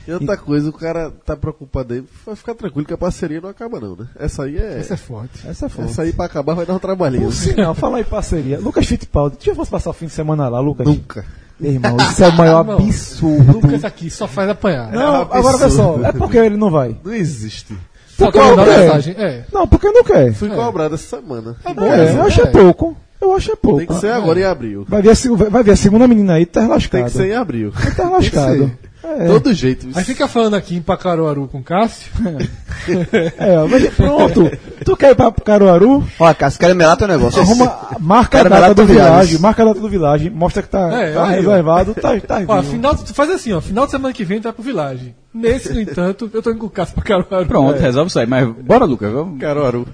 E 0.07 0.11
outra 0.13 0.35
coisa, 0.35 0.67
o 0.67 0.73
cara 0.73 1.11
tá 1.23 1.37
preocupado 1.37 1.93
aí, 1.93 2.03
vai 2.25 2.35
ficar 2.35 2.55
tranquilo 2.55 2.87
que 2.87 2.93
a 2.93 2.97
parceria 2.97 3.39
não 3.39 3.49
acaba 3.49 3.79
não, 3.79 3.95
né? 3.95 4.07
Essa 4.17 4.43
aí 4.45 4.57
é... 4.57 4.79
Essa 4.79 4.95
é 4.95 4.97
forte. 4.97 5.47
Essa 5.47 5.67
é 5.67 5.69
forte. 5.69 5.91
Essa 5.91 6.01
aí 6.01 6.11
pra 6.11 6.25
acabar 6.25 6.55
vai 6.55 6.65
dar 6.65 6.73
um 6.73 6.79
trabalhinho. 6.79 7.25
Por 7.25 7.31
sinal, 7.33 7.75
falar 7.75 7.99
em 8.01 8.03
parceria. 8.03 8.59
Lucas 8.59 8.87
Fittipaldi, 8.87 9.37
eu 9.47 9.55
fosse 9.55 9.69
passar 9.69 9.91
o 9.91 9.93
fim 9.93 10.07
de 10.07 10.11
semana 10.11 10.49
lá, 10.49 10.59
Lucas. 10.59 10.87
Nunca. 10.87 11.23
Meu 11.59 11.71
irmão, 11.73 11.95
isso 11.97 12.23
é 12.23 12.27
o 12.29 12.35
maior 12.35 12.65
Não. 12.65 12.73
absurdo. 12.79 13.53
Lucas 13.53 13.85
aqui 13.85 14.09
só 14.09 14.27
faz 14.27 14.49
apanhar. 14.49 14.91
Não, 14.91 15.01
É 15.01 15.19
um 15.19 15.21
agora 15.21 15.65
absurdo. 15.65 16.03
é 16.05 16.11
porque 16.13 16.37
ele 16.37 16.57
não 16.57 16.71
vai. 16.71 16.97
Não 17.05 17.13
existe. 17.13 17.77
Só 18.25 18.31
Porque 18.31 18.39
eu 18.39 18.55
quero. 18.55 18.79
mensagem. 18.81 19.15
É. 19.17 19.43
Não, 19.51 19.67
porque 19.67 19.91
não 19.91 20.03
quer. 20.03 20.33
Fui 20.33 20.51
É. 20.51 20.55
cobrado 20.55 20.95
essa 20.95 21.17
semana. 21.17 21.55
É 21.65 21.73
bom, 21.73 21.83
É, 21.85 22.05
é, 22.07 22.15
eu 22.15 22.21
acho 22.23 22.41
é 22.41 22.43
é. 22.43 22.47
pouco. 22.47 22.97
Eu 23.19 23.35
acho 23.35 23.51
é 23.51 23.55
pouco. 23.55 23.77
Tem 23.77 23.87
que 23.87 23.93
ser 23.95 24.11
agora 24.11 24.39
em 24.39 24.43
abril. 24.43 24.83
Vai 24.89 25.01
ver, 25.01 25.11
a, 25.11 25.49
vai 25.49 25.63
ver 25.63 25.71
a 25.71 25.75
segunda 25.75 26.07
menina 26.07 26.33
aí, 26.33 26.45
tá 26.45 26.61
lascado. 26.67 27.01
Tem 27.01 27.03
que 27.05 27.11
ser 27.11 27.27
em 27.29 27.35
abril. 27.35 27.71
Tá 27.95 28.09
lascado. 28.09 28.71
É, 29.03 29.25
Todo 29.27 29.53
jeito. 29.53 29.87
Aí 29.95 30.03
fica 30.03 30.27
falando 30.27 30.53
aqui 30.55 30.75
em 30.75 30.81
Pacaruaru 30.81 31.47
com 31.47 31.57
o 31.59 31.63
Cássio. 31.63 32.11
é, 33.37 33.57
mas 33.69 33.93
pronto. 33.93 34.49
Tu 34.85 34.97
quer 34.97 35.11
ir 35.11 35.15
pra 35.15 35.31
Caruaru? 35.31 36.03
Olha, 36.19 36.33
Cássio, 36.33 36.59
quero 36.59 36.75
melar 36.75 36.97
teu 36.97 37.07
negócio. 37.07 37.41
Arruma, 37.41 37.77
marca 37.99 38.39
a 38.39 38.43
data 38.43 38.73
do 38.73 38.85
viagem. 38.85 39.03
vilagem, 39.11 39.39
marca 39.39 39.61
a 39.61 39.65
data 39.65 39.79
do 39.79 39.89
vilagem, 39.89 40.29
mostra 40.29 40.61
que 40.63 40.69
tá, 40.69 40.87
É, 41.01 41.13
tá 41.13 41.23
aí, 41.27 41.45
ó. 41.45 41.49
reservado, 41.49 41.93
tá, 41.95 42.19
tá 42.19 42.41
Ó, 42.47 42.63
final, 42.63 42.95
tu 42.95 43.13
faz 43.13 43.29
assim, 43.31 43.53
ó. 43.53 43.61
Final 43.61 43.85
de 43.85 43.91
semana 43.91 44.13
que 44.13 44.23
vem 44.23 44.39
tu 44.39 44.43
vai 44.43 44.53
pro 44.53 44.63
Village. 44.63 45.15
Nesse, 45.33 45.71
no 45.73 45.79
entanto, 45.79 46.29
eu 46.33 46.41
tô 46.41 46.51
indo 46.51 46.59
com 46.59 46.65
o 46.65 46.69
Cássio 46.69 46.95
pra 46.95 47.03
Caruaru. 47.03 47.45
Pronto, 47.47 47.75
É. 47.77 47.79
resolve 47.79 48.09
isso 48.09 48.19
aí. 48.19 48.25
Mas 48.27 48.47
bora, 48.49 48.83
Lucas. 48.85 49.11
Vamos. 49.13 49.39
Caruaru. 49.39 49.87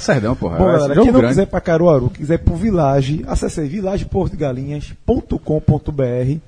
Serdão, 0.00 0.36
porra. 0.36 0.58
Bom, 0.58 0.66
galera, 0.66 0.94
quem 0.94 1.04
não 1.06 1.12
grande. 1.12 1.28
quiser 1.28 1.46
pra 1.46 1.60
Caruaru, 1.60 2.10
quiser 2.10 2.38
pro 2.38 2.54
Village, 2.54 3.24
acesse 3.26 3.60
aí 3.60 3.68
villageportogalinhas.com.br 3.68 6.38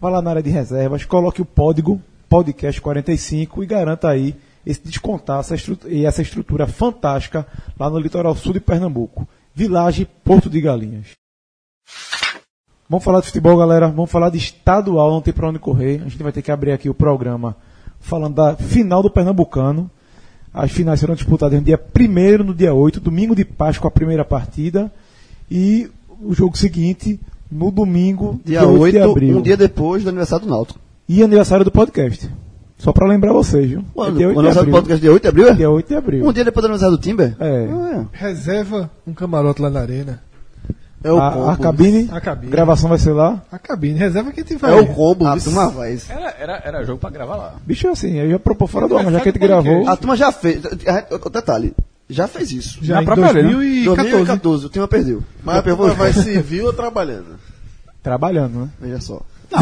Vá 0.00 0.08
lá 0.08 0.22
na 0.22 0.30
área 0.30 0.42
de 0.42 0.50
reservas, 0.50 1.04
coloque 1.04 1.42
o 1.42 1.44
código 1.44 2.00
podcast 2.28 2.80
45 2.80 3.62
e 3.62 3.66
garanta 3.66 4.08
aí 4.08 4.34
esse 4.64 4.80
descontaço 4.84 5.54
e 5.86 6.04
essa 6.06 6.22
estrutura 6.22 6.66
fantástica 6.66 7.46
lá 7.78 7.88
no 7.90 7.98
litoral 7.98 8.34
sul 8.34 8.52
de 8.52 8.60
Pernambuco. 8.60 9.28
Village 9.54 10.08
Porto 10.24 10.48
de 10.50 10.60
Galinhas. 10.60 11.08
Vamos 12.88 13.04
falar 13.04 13.20
de 13.20 13.26
futebol, 13.26 13.56
galera. 13.56 13.88
Vamos 13.88 14.10
falar 14.10 14.30
de 14.30 14.38
estadual, 14.38 15.10
não 15.10 15.20
tem 15.20 15.34
pra 15.34 15.48
onde 15.48 15.58
correr. 15.58 16.02
A 16.04 16.08
gente 16.08 16.22
vai 16.22 16.32
ter 16.32 16.42
que 16.42 16.52
abrir 16.52 16.72
aqui 16.72 16.88
o 16.88 16.94
programa 16.94 17.56
falando 18.00 18.34
da 18.34 18.54
final 18.56 19.02
do 19.02 19.10
Pernambucano. 19.10 19.90
As 20.54 20.70
finais 20.70 21.00
serão 21.00 21.14
disputadas 21.14 21.58
no 21.58 21.64
dia 21.64 21.78
1 21.78 22.44
no 22.44 22.54
dia 22.54 22.72
8, 22.72 23.00
domingo 23.00 23.34
de 23.34 23.44
Páscoa, 23.44 23.88
a 23.88 23.90
primeira 23.90 24.24
partida. 24.24 24.90
E 25.50 25.90
o 26.22 26.32
jogo 26.32 26.56
seguinte, 26.56 27.20
no 27.50 27.70
domingo, 27.70 28.40
Dia 28.44 28.66
8 28.66 28.80
8, 28.80 28.92
de 28.92 28.98
abril. 29.02 29.38
um 29.38 29.42
dia 29.42 29.56
depois 29.56 30.02
do 30.02 30.08
aniversário 30.08 30.46
do 30.46 30.50
Náutico. 30.50 30.80
E 31.08 31.22
aniversário 31.22 31.64
do 31.64 31.70
podcast. 31.70 32.30
Só 32.78 32.92
pra 32.92 33.06
lembrar 33.06 33.32
vocês, 33.32 33.68
viu? 33.70 33.84
Quando? 33.94 34.16
É 34.16 34.18
dia 34.18 34.26
O 34.28 34.30
8 34.30 34.34
de 34.34 34.38
aniversário 34.38 34.70
do 34.70 34.72
podcast 34.76 35.00
dia 35.00 35.12
8 35.12 35.22
de 35.22 35.28
abril, 35.28 35.48
é? 35.48 35.54
Dia 35.54 35.70
8 35.70 35.88
de 35.88 35.94
abril. 35.94 36.26
Um 36.28 36.32
dia 36.32 36.44
depois 36.44 36.62
do 36.62 36.66
aniversário 36.66 36.96
do 36.96 37.02
Timber? 37.02 37.36
É. 37.40 37.68
Ah, 37.70 38.04
Reserva 38.12 38.90
um 39.06 39.12
camarote 39.12 39.60
lá 39.60 39.68
na 39.70 39.80
arena. 39.80 40.22
É 41.06 41.12
o 41.12 41.20
A, 41.20 41.30
combo. 41.30 41.50
a 41.50 41.56
cabine, 41.56 42.08
A 42.12 42.20
cabine. 42.20 42.50
gravação 42.50 42.88
vai 42.88 42.98
ser 42.98 43.12
lá. 43.12 43.40
A 43.52 43.58
cabine. 43.58 43.96
Reserva 43.98 44.32
que 44.32 44.40
a 44.40 44.42
gente 44.44 44.64
É 44.64 44.74
o 44.74 44.86
combo. 44.88 45.26
A 45.26 45.34
viu? 45.34 45.44
turma 45.44 45.68
vai. 45.70 45.96
Era, 46.08 46.34
era, 46.38 46.62
era 46.64 46.84
jogo 46.84 46.98
pra 46.98 47.10
gravar 47.10 47.36
lá. 47.36 47.54
Bicho, 47.64 47.88
assim, 47.88 48.18
eu 48.18 48.28
já 48.30 48.38
propor 48.38 48.66
fora 48.66 48.88
do 48.88 48.96
ar, 48.98 49.04
mas 49.04 49.12
já 49.14 49.20
que 49.20 49.28
a 49.28 49.32
gente 49.32 49.40
do 49.40 49.46
gravou. 49.46 49.88
A 49.88 49.96
turma 49.96 50.16
já 50.16 50.32
fez. 50.32 50.60
Detalhe, 51.32 51.74
já 52.10 52.26
fez 52.26 52.50
isso. 52.50 52.78
Já 52.82 52.96
Na 52.96 53.02
em 53.02 53.04
própria 53.04 53.26
arena. 53.28 53.50
2014. 53.52 54.10
2014, 54.10 54.66
o 54.66 54.68
time 54.68 54.86
perdeu. 54.88 55.22
Mas 55.44 55.56
a 55.58 55.62
turma 55.62 55.94
vai 55.94 56.12
civil 56.12 56.66
ou 56.66 56.72
trabalhando? 56.72 57.38
Trabalhando, 58.02 58.58
né? 58.62 58.68
Veja 58.80 59.00
só. 59.00 59.20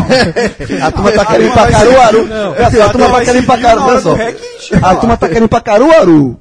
a 0.82 0.90
turma 0.92 1.12
tá 1.12 1.26
querendo 1.26 1.48
ir 1.48 1.52
pra 1.52 1.70
Caruaru. 1.70 2.28
A 2.64 2.90
turma 2.90 3.10
tá 3.10 3.20
querendo 3.24 3.42
ir 3.42 3.46
pra 3.46 3.58
Caruaru. 3.58 4.00
Só. 4.00 4.14
A 4.82 4.96
turma 4.96 5.16
tá 5.18 5.28
querendo 5.28 5.44
ir 5.44 5.48
pra 5.48 5.60
Caruaru. 5.60 6.40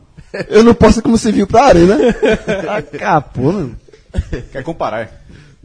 Eu 0.50 0.64
não 0.64 0.74
posso 0.74 1.00
ir 1.00 1.02
como 1.02 1.18
civil 1.18 1.46
pra 1.46 1.66
arena. 1.66 1.98
Acabou, 2.78 3.52
mano. 3.54 3.76
Quer 4.52 4.64
comparar? 4.64 5.02
é? 5.02 5.12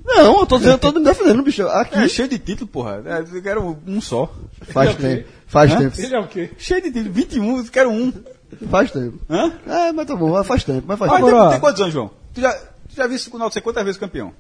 Não, 0.05 0.41
eu 0.41 0.47
tô 0.47 0.59
dizendo, 0.59 0.79
tô 0.79 0.91
me 0.93 1.05
defendendo, 1.05 1.43
bicho. 1.43 1.67
Aqui. 1.69 1.99
É 1.99 2.09
cheio 2.09 2.29
de 2.29 2.39
título, 2.39 2.67
porra. 2.67 3.03
É, 3.05 3.21
Eu 3.21 3.43
quero 3.43 3.79
um 3.87 4.01
só. 4.01 4.33
Faz 4.63 4.95
tempo. 4.95 5.29
Faz 5.47 5.73
Hã? 5.73 5.79
tempo. 5.79 6.01
Ele 6.01 6.15
é 6.15 6.19
o 6.21 6.27
quê? 6.27 6.51
Cheio 6.57 6.83
de 6.83 6.91
título. 6.91 7.13
21, 7.13 7.59
eu 7.59 7.65
quero 7.65 7.91
um. 7.91 8.13
Faz 8.71 8.91
tempo. 8.91 9.19
Hã? 9.29 9.53
É, 9.67 9.93
mas 9.93 10.07
tá 10.07 10.17
bom, 10.17 10.43
faz 10.45 10.65
tempo. 10.65 10.85
Mas 10.87 10.99
faz 10.99 11.11
Mas 11.11 11.25
tempo. 11.25 11.51
tem, 11.51 11.61
quantos 11.61 11.81
anos, 11.83 11.93
João? 11.93 12.11
Tu 12.33 12.41
já, 12.41 12.53
tu 12.55 12.97
já 12.97 13.07
viu 13.07 13.17
esse 13.17 13.29
Náutico 13.31 13.53
ser 13.53 13.61
quantas 13.61 13.85
vezes 13.85 14.01
campeão? 14.01 14.33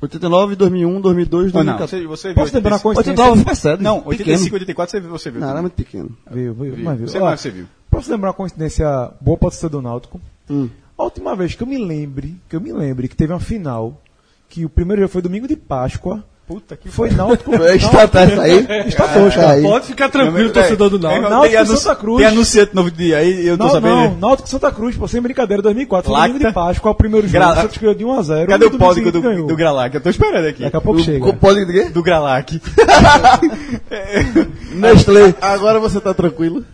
89, 0.00 0.56
2001, 0.56 1.00
2002, 1.00 1.54
Ou 1.54 1.62
não? 1.64 1.76
2014. 1.76 2.06
Você, 2.06 2.06
você 2.06 2.28
viu 2.28 2.34
Posso 2.36 2.54
lembrar 2.54 2.70
uma 2.76 2.88
85? 2.88 2.94
coincidência? 2.94 3.22
89 3.24 3.44
foi 3.44 3.54
cedo. 3.54 3.82
Não, 3.82 3.96
pequeno. 4.00 4.10
85, 4.10 4.54
84 4.54 4.90
você 4.90 5.00
viu. 5.00 5.10
Você 5.10 5.30
viu 5.30 5.40
Não, 5.42 5.50
era 5.50 5.60
muito 5.60 5.74
pequeno. 5.74 6.16
Viu, 6.30 6.54
viu, 6.54 6.74
Viu. 6.74 6.84
mas 6.84 6.98
viu. 6.98 7.08
Você 7.08 7.18
Ó, 7.18 7.24
mais 7.26 7.40
você 7.40 7.50
viu. 7.50 7.66
Posso 7.90 8.10
lembrar 8.10 8.28
uma 8.28 8.34
coincidência 8.34 9.10
boa 9.20 9.36
pode 9.36 9.56
ser 9.56 9.68
do 9.68 9.82
Náutico? 9.82 10.18
Hum. 10.48 10.70
A 11.00 11.04
última 11.04 11.34
vez 11.34 11.54
que 11.54 11.62
eu 11.62 11.66
me 11.66 11.78
lembre, 11.78 12.36
que 12.48 12.54
eu 12.54 12.60
me 12.60 12.72
lembre 12.72 13.08
que 13.08 13.16
teve 13.16 13.32
uma 13.32 13.40
final, 13.40 14.00
que 14.48 14.64
o 14.64 14.68
primeiro 14.68 15.00
jogo 15.02 15.12
foi 15.12 15.22
domingo 15.22 15.48
de 15.48 15.56
Páscoa, 15.56 16.22
Puta 16.46 16.76
que 16.76 16.88
foi 16.88 17.10
Náutico. 17.12 17.54
É, 17.62 17.76
Está, 17.76 18.08
tá, 18.08 18.22
aí. 18.22 18.66
Está 18.88 19.06
tosco, 19.06 19.40
Aí. 19.40 19.62
Pode 19.62 19.86
ficar 19.86 20.08
tranquilo, 20.08 20.50
torcedor 20.50 20.90
do 20.90 20.98
Náutico. 20.98 21.30
Náutico 21.30 21.48
tem, 21.52 21.56
anunci- 21.56 21.82
Santa 21.82 21.94
Cruz. 21.96 22.18
tem 22.18 22.26
anunciante 22.26 22.74
novo 22.74 22.90
dia 22.90 23.18
aí, 23.18 23.46
eu 23.46 23.56
tô 23.56 23.64
Não, 23.64 23.70
sabendo. 23.70 23.94
não, 23.94 24.16
Náutico 24.16 24.48
Santa 24.48 24.72
Cruz, 24.72 24.96
pô, 24.96 25.06
sem 25.06 25.20
brincadeira, 25.22 25.62
2004, 25.62 26.10
foi 26.10 26.18
Lacta. 26.18 26.32
domingo 26.32 26.48
de 26.48 26.52
Páscoa, 26.54 26.90
o 26.90 26.94
primeiro 26.96 27.28
jogo, 27.28 27.38
Gra- 27.38 27.52
o 27.52 27.56
Santos 27.62 27.78
ganhou 27.78 27.94
de 27.94 28.04
1 28.04 28.12
a 28.12 28.22
0 28.22 28.48
Cadê 28.48 28.66
o 28.66 28.70
domingo 28.70 29.12
do, 29.12 29.46
do 29.46 29.56
Gralac? 29.56 29.94
Eu 29.94 30.00
tô 30.00 30.10
esperando 30.10 30.46
aqui. 30.48 30.62
Daqui 30.64 30.76
a 30.76 30.80
pouco 30.80 30.98
chega. 31.00 31.24
O 31.24 31.36
código 31.36 31.66
de 31.66 31.72
quê? 31.84 31.88
Do 31.88 32.02
Gralac. 32.02 32.60
Nestlé. 34.74 35.34
Agora 35.40 35.78
você 35.78 36.00
tá 36.00 36.12
tranquilo? 36.12 36.64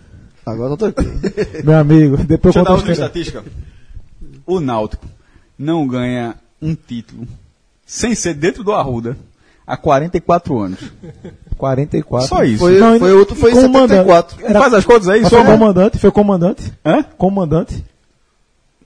Agora 0.45 0.73
eu 0.73 0.77
tô 0.79 0.91
tranquilo. 0.91 1.21
Meu 1.65 1.77
amigo, 1.77 2.17
depois 2.19 2.55
Deixa 2.55 2.61
eu 2.71 2.77
conto 2.77 2.89
a 2.89 2.93
estatística. 2.93 3.45
O 4.47 4.61
Náutico 4.61 5.07
não 5.59 5.87
ganha 5.87 6.37
um 6.63 6.75
título 6.75 7.27
sem 7.85 8.15
ser 8.15 8.35
dentro 8.35 8.63
do 8.65 8.73
Arruda 8.73 9.17
há 9.67 9.77
44 9.77 10.59
anos. 10.59 10.79
44. 11.57 12.29
Só 12.29 12.45
isso. 12.45 12.59
Foi, 12.59 12.79
Não, 12.79 12.99
foi 12.99 13.13
outro, 13.15 13.35
foi 13.35 13.51
em 13.53 13.55
comandante? 13.55 14.05
74. 14.05 14.45
Era- 14.45 14.61
Faz 14.61 14.75
as 14.75 14.85
contas 14.85 15.09
aí, 15.09 15.23
só. 15.23 15.31
foi 15.31 15.45
comandante, 15.45 15.99
foi 15.99 16.11
comandante, 16.11 16.73
Hã? 16.85 17.03
comandante. 17.17 17.85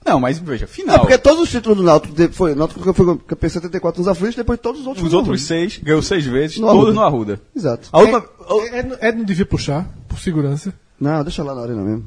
Não, 0.07 0.19
mas 0.19 0.39
veja, 0.39 0.65
É 0.65 0.69
final. 0.69 1.01
porque 1.01 1.19
todos 1.19 1.43
os 1.43 1.51
títulos 1.51 1.77
do 1.77 1.85
Náutico 1.85 2.15
foi, 2.33 2.55
Náutico 2.55 2.81
foi 2.95 3.19
campeão 3.19 3.47
em 3.47 3.51
74 3.51 4.01
nos 4.01 4.09
aflitos, 4.09 4.37
depois 4.37 4.59
todos 4.59 4.81
os 4.81 4.87
outros 4.87 5.07
Os 5.07 5.13
outros 5.13 5.43
seis, 5.43 5.79
ganhou 5.83 6.01
seis 6.01 6.25
vezes, 6.25 6.59
No 6.59 6.69
todos 6.69 6.81
Arruda. 6.85 6.93
no 6.95 7.01
Arruda. 7.03 7.41
Exato. 7.55 7.89
A 7.93 7.99
última. 7.99 8.25
Ed, 8.73 8.95
Ed 9.03 9.19
não 9.19 9.25
devia 9.25 9.45
puxar, 9.45 9.87
por 10.09 10.19
segurança. 10.19 10.73
Não, 11.01 11.23
deixa 11.25 11.43
lá 11.43 11.55
na 11.55 11.63
arena 11.63 11.81
mesmo. 11.83 12.05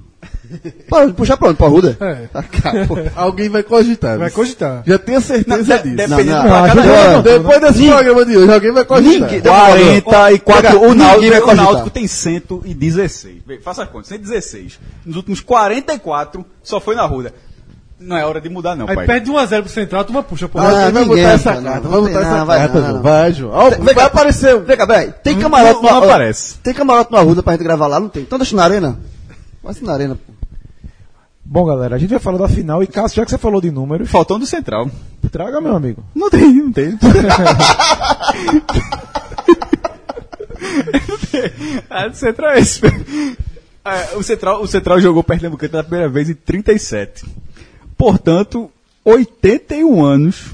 Para, 0.87 1.11
puxar 1.11 1.35
pra 1.35 1.49
onde? 1.49 1.57
Pra 1.57 1.67
Ruda? 1.67 1.97
É. 1.99 2.29
Alguém 3.15 3.49
vai 3.49 3.63
cogitar. 3.63 4.17
Vai 4.19 4.29
viu? 4.29 4.35
cogitar. 4.35 4.83
Já 4.85 4.97
tenha 4.99 5.19
certeza 5.19 5.79
disso. 5.79 5.95
Dependendo 5.95 6.31
Não, 6.31 6.43
do 6.43 6.47
não, 6.49 6.63
acho 6.63 6.75
não, 6.75 7.21
Depois 7.23 7.59
desse 7.61 7.87
programa 7.87 8.25
de 8.25 8.37
hoje, 8.37 8.53
alguém 8.53 8.71
vai 8.71 8.85
cogitar. 8.85 9.29
Ninguém- 9.31 9.41
44, 10.01 10.77
o 10.77 10.81
Ninguém 10.93 10.97
Náutico, 10.97 11.29
vai 11.31 11.39
o 11.39 11.43
cogitar. 11.43 11.65
Náutico 11.65 11.89
tem 11.89 12.07
116. 12.07 13.37
Vê, 13.45 13.59
Faça 13.59 13.83
a 13.83 13.87
conta, 13.87 14.07
116. 14.07 14.79
Nos 15.05 15.15
últimos 15.17 15.41
44, 15.41 16.45
só 16.61 16.79
foi 16.79 16.95
na 16.95 17.05
Ruda. 17.05 17.33
Não 18.05 18.17
é 18.17 18.25
hora 18.25 18.41
de 18.41 18.49
mudar, 18.49 18.75
não, 18.75 18.87
Aí 18.89 18.95
pai. 18.95 19.05
perde 19.05 19.31
1x0 19.31 19.61
pro 19.61 19.69
Central, 19.71 20.01
a 20.01 20.03
turma 20.03 20.21
puxa, 20.23 20.49
pô. 20.49 20.59
Ah, 20.59 20.89
vai 20.89 21.03
ninguém 21.03 21.07
botar 21.07 21.29
essa 21.35 21.53
não, 21.55 21.63
carta, 21.63 21.87
não 21.87 21.91
vai 21.91 22.01
tem- 22.01 22.13
botar 22.13 22.25
essa 22.27 22.37
não, 22.37 22.45
vai 22.45 22.59
carta, 22.59 22.73
não, 22.73 22.81
João. 22.85 22.93
não. 22.95 23.01
Vai, 23.01 23.33
João. 23.33 23.53
Ó, 23.53 23.69
Vem 23.69 23.79
vai 23.79 23.93
cá. 23.95 24.05
aparecer. 24.05 24.59
Vem 24.61 24.77
cá, 24.77 24.87
peraí. 24.87 25.13
Tem 25.23 25.39
camarote 25.39 25.81
não, 25.81 25.89
não 25.89 25.99
ó, 26.01 26.03
aparece. 26.03 26.57
Tem 26.59 26.73
camarote 26.73 27.11
no 27.11 27.17
Arruda 27.17 27.41
pra 27.41 27.53
gente 27.53 27.63
gravar 27.63 27.87
lá? 27.87 27.99
Não 27.99 28.09
tem. 28.09 28.23
Então 28.23 28.37
deixa 28.37 28.55
na 28.55 28.63
arena. 28.63 28.99
Vai 29.63 29.73
ser 29.73 29.85
na 29.85 29.93
arena, 29.93 30.15
pô. 30.15 30.33
Bom, 31.45 31.65
galera, 31.65 31.95
a 31.95 31.99
gente 31.99 32.09
vai 32.09 32.19
falar 32.19 32.37
da 32.39 32.47
final 32.49 32.81
e 32.83 32.87
Cássio, 32.87 33.17
já 33.17 33.25
que 33.25 33.31
você 33.31 33.37
falou 33.37 33.61
de 33.61 33.69
números, 33.71 34.09
Faltando 34.09 34.41
do 34.41 34.45
Central. 34.45 34.89
traga, 35.31 35.61
meu 35.61 35.75
amigo. 35.75 36.03
Não 36.15 36.29
tem, 36.29 36.53
não 36.55 36.71
tem. 36.71 36.97
a 41.89 42.07
do 42.07 42.15
Central 42.15 42.51
é 42.51 42.59
esse. 42.59 42.81
É, 43.85 44.15
o, 44.15 44.23
Central, 44.23 44.61
o 44.61 44.67
Central 44.67 44.99
jogou 44.99 45.23
Pernambucano 45.23 45.69
pela 45.71 45.83
primeira 45.83 46.09
vez 46.09 46.29
em 46.29 46.33
37. 46.33 47.25
Portanto, 48.03 48.69
81 49.05 50.03
anos 50.03 50.47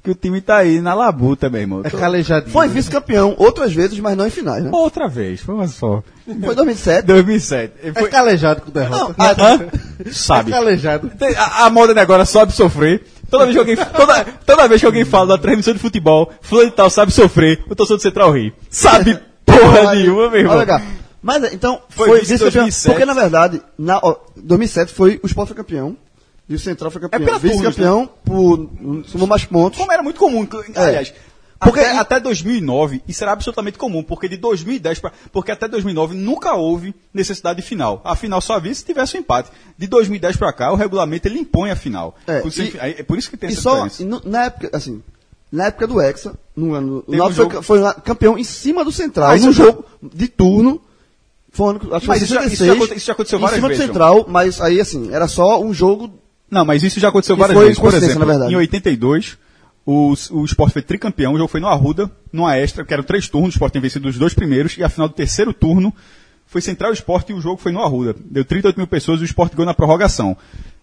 que 0.00 0.12
o 0.12 0.14
time 0.14 0.40
tá 0.40 0.58
aí 0.58 0.80
na 0.80 0.94
labuta, 0.94 1.50
meu 1.50 1.60
irmão. 1.60 1.80
É 1.82 1.90
calejadinho. 1.90 2.52
Foi 2.52 2.68
vice-campeão 2.68 3.34
outras 3.36 3.72
vezes, 3.72 3.98
mas 3.98 4.16
não 4.16 4.24
em 4.24 4.30
finais, 4.30 4.62
né? 4.62 4.70
Outra 4.72 5.08
vez, 5.08 5.40
foi 5.40 5.56
uma 5.56 5.66
só. 5.66 6.04
Foi 6.24 6.54
2007. 6.54 7.04
2007. 7.04 7.72
Ele 7.82 7.90
É 7.90 8.00
foi, 8.00 8.08
calejado 8.10 8.60
com 8.60 8.70
derrota. 8.70 9.14
Hã? 9.18 10.12
Sabe. 10.12 10.52
É 10.52 10.54
calejado. 10.54 11.10
A, 11.36 11.66
a 11.66 11.70
moda 11.70 11.92
de 11.92 11.98
agora 11.98 12.24
sabe 12.24 12.52
sofrer. 12.52 13.02
Toda 13.28 13.44
vez 13.44 13.56
que 13.56 13.58
alguém, 13.58 13.76
toda, 13.76 14.24
toda 14.46 14.68
vez 14.68 14.80
que 14.80 14.86
alguém 14.86 15.04
fala 15.04 15.26
da 15.26 15.38
transmissão 15.38 15.72
de 15.74 15.80
futebol, 15.80 16.30
fulano 16.42 16.70
de 16.70 16.76
tal 16.76 16.88
sabe 16.90 17.10
sofrer, 17.10 17.64
o 17.68 17.74
torcedor 17.74 17.96
do 17.98 18.02
Central 18.02 18.30
ri. 18.30 18.54
Sabe 18.70 19.18
porra 19.44 19.96
nenhuma, 19.96 20.30
meu 20.30 20.38
irmão. 20.38 20.54
Olha 20.58 20.66
cá. 20.66 20.80
Mas 21.20 21.52
então, 21.52 21.80
Foi 21.88 22.06
foi, 22.06 22.20
vice-campeão. 22.20 22.64
2007. 22.64 22.86
Porque 22.92 23.04
na 23.06 23.14
verdade, 23.14 23.62
na, 23.78 23.98
ó, 24.00 24.16
2007 24.36 24.92
foi 24.92 25.18
o 25.22 25.26
Sport 25.26 25.48
foi 25.48 25.56
campeão. 25.56 25.96
E 26.48 26.54
o 26.54 26.58
Central 26.58 26.90
foi 26.90 27.00
campeão. 27.00 27.34
É 27.36 27.38
Vice-campeão 27.38 28.08
por. 28.24 28.68
Somou 29.06 29.26
mais 29.26 29.44
pontos. 29.44 29.78
Como 29.78 29.90
era 29.90 30.02
muito 30.02 30.18
comum, 30.18 30.46
É. 30.74 30.80
aliás. 30.80 31.14
Porque- 31.58 31.80
até, 31.80 31.96
até 31.96 32.20
2009, 32.20 33.00
isso 33.08 33.24
era 33.24 33.32
absolutamente 33.32 33.78
comum, 33.78 34.02
porque 34.02 34.28
de 34.28 34.36
2010 34.36 34.98
para. 34.98 35.12
Porque 35.32 35.50
até 35.50 35.66
2009 35.66 36.14
nunca 36.14 36.52
houve 36.54 36.94
necessidade 37.14 37.62
de 37.62 37.66
final. 37.66 38.02
A 38.04 38.14
final 38.14 38.40
só 38.42 38.54
havia 38.54 38.74
se 38.74 38.84
tivesse 38.84 39.16
um 39.16 39.20
empate. 39.20 39.50
De 39.78 39.86
2010 39.86 40.36
para 40.36 40.52
cá, 40.52 40.70
o 40.72 40.76
regulamento 40.76 41.26
ele 41.26 41.38
impõe 41.38 41.70
a 41.70 41.76
final. 41.76 42.14
É, 42.26 42.40
por, 42.40 42.48
isso, 42.48 42.62
e- 42.62 42.76
é 42.76 43.02
por 43.02 43.16
isso 43.16 43.30
que 43.30 43.36
tem 43.38 43.48
E 43.48 43.52
essa 43.52 43.62
só, 43.62 43.70
diferença. 43.86 44.02
e 44.02 44.04
no- 44.06 44.20
na 44.26 44.44
época, 44.44 44.70
assim, 44.74 45.02
na 45.50 45.66
época 45.68 45.86
do 45.86 45.98
Hexa, 46.02 46.34
no 46.54 46.74
ano, 46.74 47.02
o 47.06 47.16
Náutico 47.16 47.30
um 47.30 47.34
foi, 47.46 47.52
jogo- 47.54 47.62
foi 47.62 47.78
lá 47.80 47.94
campeão 47.94 48.36
em 48.36 48.44
cima 48.44 48.84
do 48.84 48.92
Central, 48.92 49.38
já- 49.38 49.50
jogo 49.50 49.86
de 50.02 50.28
turno. 50.28 50.82
Foi 51.50 51.66
um 51.66 51.70
ano, 51.70 51.78
acho 51.78 51.88
que 52.00 52.08
Mas 52.08 52.18
foi 52.18 52.24
isso 52.26 52.34
já- 52.34 52.40
isso 52.40 52.50
66, 52.56 52.66
já 52.66 52.74
aconte- 52.74 52.96
isso 52.98 53.06
já 53.06 53.12
aconteceu 53.14 53.38
em 53.38 53.42
várias 53.42 53.56
cima 53.56 53.68
vezes, 53.68 53.82
do 53.84 53.86
Central, 53.86 54.26
mas 54.28 54.60
aí, 54.60 54.80
assim, 54.80 55.14
era 55.14 55.26
só 55.28 55.62
um 55.62 55.72
jogo. 55.72 56.10
Não, 56.50 56.64
mas 56.64 56.82
isso 56.82 57.00
já 57.00 57.08
aconteceu 57.08 57.36
várias 57.36 57.58
vezes. 57.58 57.78
Por 57.78 57.94
exemplo, 57.94 58.20
na 58.20 58.26
verdade. 58.26 58.52
em 58.52 58.56
82, 58.56 59.38
o, 59.86 60.14
o 60.30 60.44
Sport 60.44 60.72
foi 60.72 60.82
tricampeão, 60.82 61.34
o 61.34 61.38
jogo 61.38 61.48
foi 61.48 61.60
no 61.60 61.68
Arruda, 61.68 62.10
numa 62.32 62.56
extra, 62.56 62.84
que 62.84 62.92
eram 62.92 63.02
três 63.02 63.28
turnos, 63.28 63.54
o 63.54 63.56
Sport 63.56 63.72
tem 63.72 63.82
vencido 63.82 64.08
os 64.08 64.18
dois 64.18 64.34
primeiros, 64.34 64.78
e 64.78 64.84
a 64.84 64.88
final 64.88 65.08
do 65.08 65.14
terceiro 65.14 65.52
turno 65.52 65.92
foi 66.46 66.60
Central 66.60 66.92
e 66.92 66.94
Sport 66.94 67.30
e 67.30 67.32
o 67.32 67.40
jogo 67.40 67.60
foi 67.60 67.72
no 67.72 67.80
Arruda. 67.80 68.14
Deu 68.18 68.44
38 68.44 68.76
mil 68.76 68.86
pessoas 68.86 69.20
e 69.20 69.24
o 69.24 69.26
Sport 69.26 69.52
ganhou 69.54 69.66
na 69.66 69.74
prorrogação. 69.74 70.36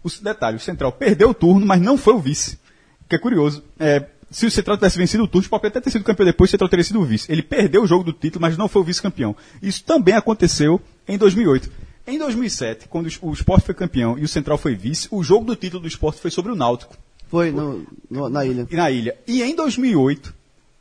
O 0.03 0.09
detalhe, 0.21 0.57
o 0.57 0.59
Central 0.59 0.91
perdeu 0.91 1.29
o 1.29 1.33
turno, 1.33 1.65
mas 1.65 1.79
não 1.81 1.97
foi 1.97 2.13
o 2.13 2.19
vice. 2.19 2.59
O 3.05 3.09
que 3.09 3.15
é 3.15 3.19
curioso. 3.19 3.63
É, 3.79 4.05
se 4.29 4.45
o 4.45 4.51
Central 4.51 4.77
tivesse 4.77 4.97
vencido 4.97 5.23
o 5.23 5.27
turno, 5.27 5.41
o 5.41 5.45
Sport 5.45 5.65
até 5.65 5.79
ter 5.79 5.91
sido 5.91 6.03
campeão 6.03 6.25
depois, 6.25 6.49
o 6.49 6.51
Central 6.51 6.69
teria 6.69 6.83
sido 6.83 6.99
o 6.99 7.05
vice. 7.05 7.31
Ele 7.31 7.41
perdeu 7.41 7.83
o 7.83 7.87
jogo 7.87 8.03
do 8.03 8.13
título, 8.13 8.41
mas 8.41 8.57
não 8.57 8.67
foi 8.67 8.81
o 8.81 8.85
vice-campeão. 8.85 9.35
Isso 9.61 9.83
também 9.83 10.15
aconteceu 10.15 10.81
em 11.07 11.17
2008. 11.17 11.71
Em 12.07 12.17
2007, 12.17 12.87
quando 12.87 13.07
o 13.21 13.33
Sport 13.33 13.63
foi 13.63 13.75
campeão 13.75 14.17
e 14.17 14.23
o 14.23 14.27
Central 14.27 14.57
foi 14.57 14.75
vice, 14.75 15.07
o 15.11 15.23
jogo 15.23 15.45
do 15.45 15.55
título 15.55 15.81
do 15.83 15.87
Sport 15.87 16.17
foi 16.17 16.31
sobre 16.31 16.51
o 16.51 16.55
Náutico 16.55 16.95
Foi 17.29 17.51
no, 17.51 17.85
no- 18.09 18.27
na 18.29 18.45
ilha. 18.45 18.67
e 18.69 18.75
na 18.75 18.89
ilha. 18.91 19.17
E 19.27 19.41
em 19.43 19.55
2008, 19.55 20.33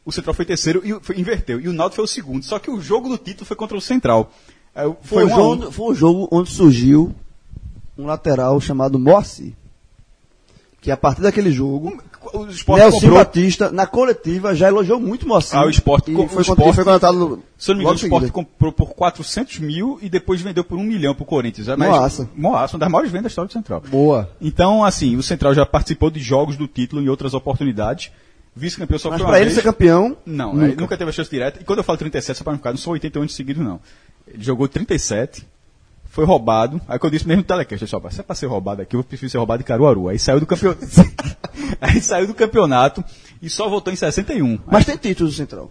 o 0.04 0.10
Central 0.10 0.34
foi 0.34 0.44
terceiro 0.44 0.80
e 0.84 0.98
foi- 1.00 1.18
inverteu. 1.20 1.60
E 1.60 1.68
o 1.68 1.72
Náutico 1.72 1.96
foi 1.96 2.04
o 2.04 2.08
segundo. 2.08 2.42
Só 2.44 2.58
que 2.58 2.70
o 2.70 2.80
jogo 2.80 3.08
do 3.08 3.18
título 3.18 3.44
foi 3.46 3.56
contra 3.56 3.76
o 3.76 3.80
Central. 3.80 4.32
É, 4.74 4.82
Foi, 4.84 4.94
Foi 5.02 5.24
um 5.26 5.28
jogo, 5.28 5.66
um. 5.66 5.72
foi 5.72 5.86
um 5.92 5.94
jogo 5.94 6.28
onde 6.30 6.50
surgiu 6.50 7.14
um 7.98 8.06
lateral 8.06 8.60
chamado 8.60 8.98
Moacir. 8.98 9.52
Que 10.80 10.90
a 10.90 10.96
partir 10.96 11.20
daquele 11.20 11.52
jogo, 11.52 12.02
O 12.34 12.46
Sport 12.48 12.78
Nelson 12.80 13.00
comprou. 13.00 13.18
Batista, 13.18 13.70
na 13.72 13.86
coletiva, 13.86 14.54
já 14.54 14.68
elogiou 14.68 15.00
muito 15.00 15.26
Moacir. 15.26 15.56
Ah, 15.58 15.64
o 15.64 15.70
Sport 15.70 16.08
e 16.08 16.12
co- 16.12 16.28
foi, 16.28 16.38
o 16.38 16.40
Sport- 16.42 16.74
foi 16.74 16.84
contratado 16.84 17.18
no, 17.18 17.42
Se 17.56 17.70
eu 17.70 17.74
não 17.74 17.78
me 17.78 17.84
engano, 17.84 17.98
o 17.98 18.00
em 18.00 18.04
Sport 18.04 18.22
seguida. 18.24 18.32
comprou 18.32 18.72
por 18.72 18.90
400 18.94 19.58
mil 19.58 19.98
e 20.02 20.08
depois 20.10 20.40
vendeu 20.42 20.62
por 20.62 20.76
um 20.78 20.82
milhão 20.82 21.14
pro 21.14 21.24
Corinthians. 21.24 21.68
É, 21.68 21.76
mas- 21.76 21.88
Moaça. 21.88 22.28
Moaça, 22.36 22.74
uma 22.76 22.80
das 22.80 22.90
maiores 22.90 23.10
vendas 23.10 23.24
da 23.24 23.28
história 23.28 23.48
do 23.48 23.52
Central. 23.52 23.82
Boa. 23.88 24.30
Então, 24.40 24.84
assim, 24.84 25.16
o 25.16 25.22
Central 25.22 25.54
já 25.54 25.64
participou 25.64 26.10
de 26.10 26.20
jogos 26.20 26.56
do 26.56 26.66
título 26.68 27.00
em 27.02 27.08
outras 27.08 27.32
oportunidades. 27.32 28.10
Vice-campeão 28.54 28.98
só 28.98 29.10
Mas 29.10 29.22
pra 29.22 29.36
ele 29.36 29.44
vez. 29.46 29.54
ser 29.54 29.62
campeão, 29.62 30.16
Não, 30.26 30.52
nunca. 30.54 30.80
nunca. 30.82 30.96
teve 30.98 31.08
a 31.10 31.12
chance 31.12 31.30
direta. 31.30 31.60
E 31.60 31.64
quando 31.64 31.78
eu 31.78 31.84
falo 31.84 31.96
37, 31.98 32.36
só 32.36 32.44
para 32.44 32.52
não 32.52 32.58
ficar, 32.58 32.70
não 32.70 32.76
são 32.78 32.92
81 32.92 33.22
anos 33.22 33.34
seguidos, 33.34 33.62
não. 33.64 33.80
Ele 34.26 34.42
jogou 34.42 34.66
37, 34.68 35.46
foi 36.10 36.24
roubado. 36.26 36.80
Aí 36.86 36.98
quando 36.98 37.12
eu 37.14 37.18
disse 37.18 37.26
mesmo 37.26 37.40
no 37.42 37.46
telecast, 37.46 37.84
disse, 37.86 37.96
se 38.14 38.20
é 38.20 38.22
pra 38.22 38.34
ser 38.34 38.46
roubado 38.46 38.82
aqui, 38.82 38.94
eu 38.96 39.02
prefiro 39.02 39.30
ser 39.30 39.38
roubado 39.38 39.58
de 39.58 39.64
Caruaru. 39.64 40.08
Aí 40.08 40.18
saiu 40.18 40.38
do 40.40 40.46
campeonato. 40.46 40.84
Aí 41.80 42.00
saiu 42.02 42.26
do 42.26 42.34
campeonato 42.34 43.02
e 43.40 43.48
só 43.48 43.68
voltou 43.68 43.92
em 43.92 43.96
61. 43.96 44.58
mas 44.66 44.84
tem 44.84 44.96
títulos 44.96 45.32
do 45.32 45.36
Central. 45.36 45.70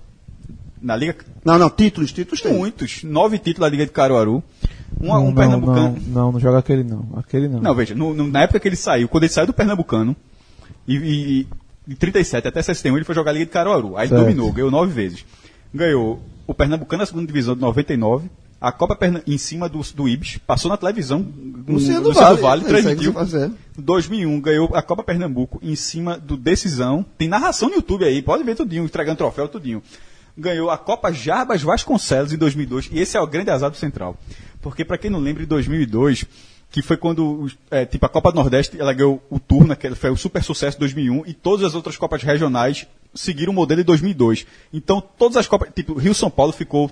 Na 0.82 0.96
Liga, 0.96 1.18
Não, 1.44 1.60
não, 1.60 1.70
títulos, 1.70 2.12
títulos 2.14 2.42
tem. 2.42 2.54
muitos. 2.54 3.04
Nove 3.04 3.38
títulos 3.38 3.60
da 3.60 3.70
Liga 3.70 3.86
de 3.86 3.92
Caruaru. 3.92 4.42
Um, 5.00 5.08
não, 5.08 5.22
um 5.24 5.26
não, 5.28 5.34
Pernambucano. 5.36 5.98
não, 6.08 6.24
não, 6.24 6.32
não 6.32 6.40
joga 6.40 6.58
aquele 6.60 6.84
não. 6.84 7.06
Aquele 7.18 7.48
não. 7.50 7.60
Não, 7.60 7.76
veja, 7.76 7.94
no- 7.94 8.14
no- 8.14 8.28
na 8.28 8.44
época 8.44 8.60
que 8.62 8.68
ele 8.68 8.76
saiu, 8.78 9.08
quando 9.10 9.24
ele 9.26 9.34
saiu 9.34 9.46
do 9.48 9.54
Pernambucano, 9.54 10.16
e, 10.88 10.96
e, 10.96 11.48
e 11.92 11.96
37 11.96 12.48
até 12.48 12.62
61, 12.62 12.96
ele 12.96 13.04
foi 13.06 13.14
jogar 13.14 13.32
a 13.32 13.34
Liga 13.34 13.46
de 13.46 13.52
Caruaru. 13.52 13.98
Aí 13.98 14.04
ele 14.04 14.10
Certo. 14.10 14.22
dominou, 14.22 14.52
ganhou 14.54 14.72
nove 14.72 14.92
vezes. 14.94 15.26
Ganhou 15.74 16.22
o 16.48 16.54
Pernambucano 16.54 17.02
na 17.02 17.06
segunda 17.06 17.28
divisão 17.28 17.56
de 17.56 17.62
99, 17.62 18.30
a 18.62 18.72
Copa 18.72 18.96
Perna, 18.96 19.24
em 19.26 19.38
cima 19.38 19.70
do, 19.70 19.80
do 19.96 20.08
Ibis, 20.08 20.38
passou 20.46 20.70
na 20.70 20.76
televisão, 20.76 21.20
no 21.20 21.80
do 21.80 22.14
Vale, 22.14 22.42
Vale 22.42 22.66
transmitiu. 22.66 23.14
você 23.14 23.32
faz, 23.32 23.34
é. 23.34 23.52
2001 23.78 24.42
ganhou 24.42 24.70
a 24.74 24.82
Copa 24.82 25.02
Pernambuco 25.02 25.60
em 25.64 25.76
cima 25.76 26.18
do 26.18 26.36
Decisão. 26.36 27.06
Tem 27.18 27.28
narração 27.28 27.70
no 27.70 27.76
YouTube 27.76 28.04
aí, 28.04 28.22
pode 28.22 28.44
ver 28.44 28.56
tudinho, 28.56 28.84
entregando 28.84 29.18
troféu, 29.18 29.48
tudinho. 29.48 29.82
Ganhou 30.38 30.70
a 30.70 30.78
Copa 30.78 31.12
Jarbas 31.12 31.62
Vasconcelos 31.62 32.34
em 32.34 32.38
2002, 32.38 32.90
e 32.92 33.00
esse 33.00 33.16
é 33.16 33.22
o 33.22 33.28
grande 33.28 33.50
azar 33.50 33.70
do 33.70 33.78
Central. 33.78 34.18
Porque, 34.62 34.84
para 34.84 34.98
quem 34.98 35.10
não 35.10 35.20
lembra, 35.20 35.44
em 35.44 35.48
2002, 35.48 36.26
que 36.70 36.82
foi 36.82 36.98
quando, 36.98 37.50
é, 37.72 37.86
tipo, 37.86 38.06
a 38.06 38.10
Copa 38.10 38.32
do 38.32 38.36
Nordeste, 38.36 38.80
ela 38.80 38.94
ganhou 38.94 39.24
o 39.30 39.40
turno, 39.40 39.76
que 39.76 39.90
foi 39.96 40.10
o 40.10 40.18
super 40.18 40.44
sucesso 40.44 40.76
de 40.76 40.82
2001, 40.82 41.24
e 41.26 41.34
todas 41.34 41.66
as 41.66 41.76
outras 41.76 41.96
Copas 41.96 42.24
regionais 42.24 42.86
seguiram 43.14 43.52
o 43.52 43.56
modelo 43.56 43.82
de 43.82 43.86
2002. 43.86 44.46
Então, 44.74 45.02
todas 45.02 45.38
as 45.38 45.48
Copas, 45.48 45.70
tipo, 45.74 45.94
Rio-São 45.94 46.30
Paulo 46.30 46.52
ficou 46.52 46.92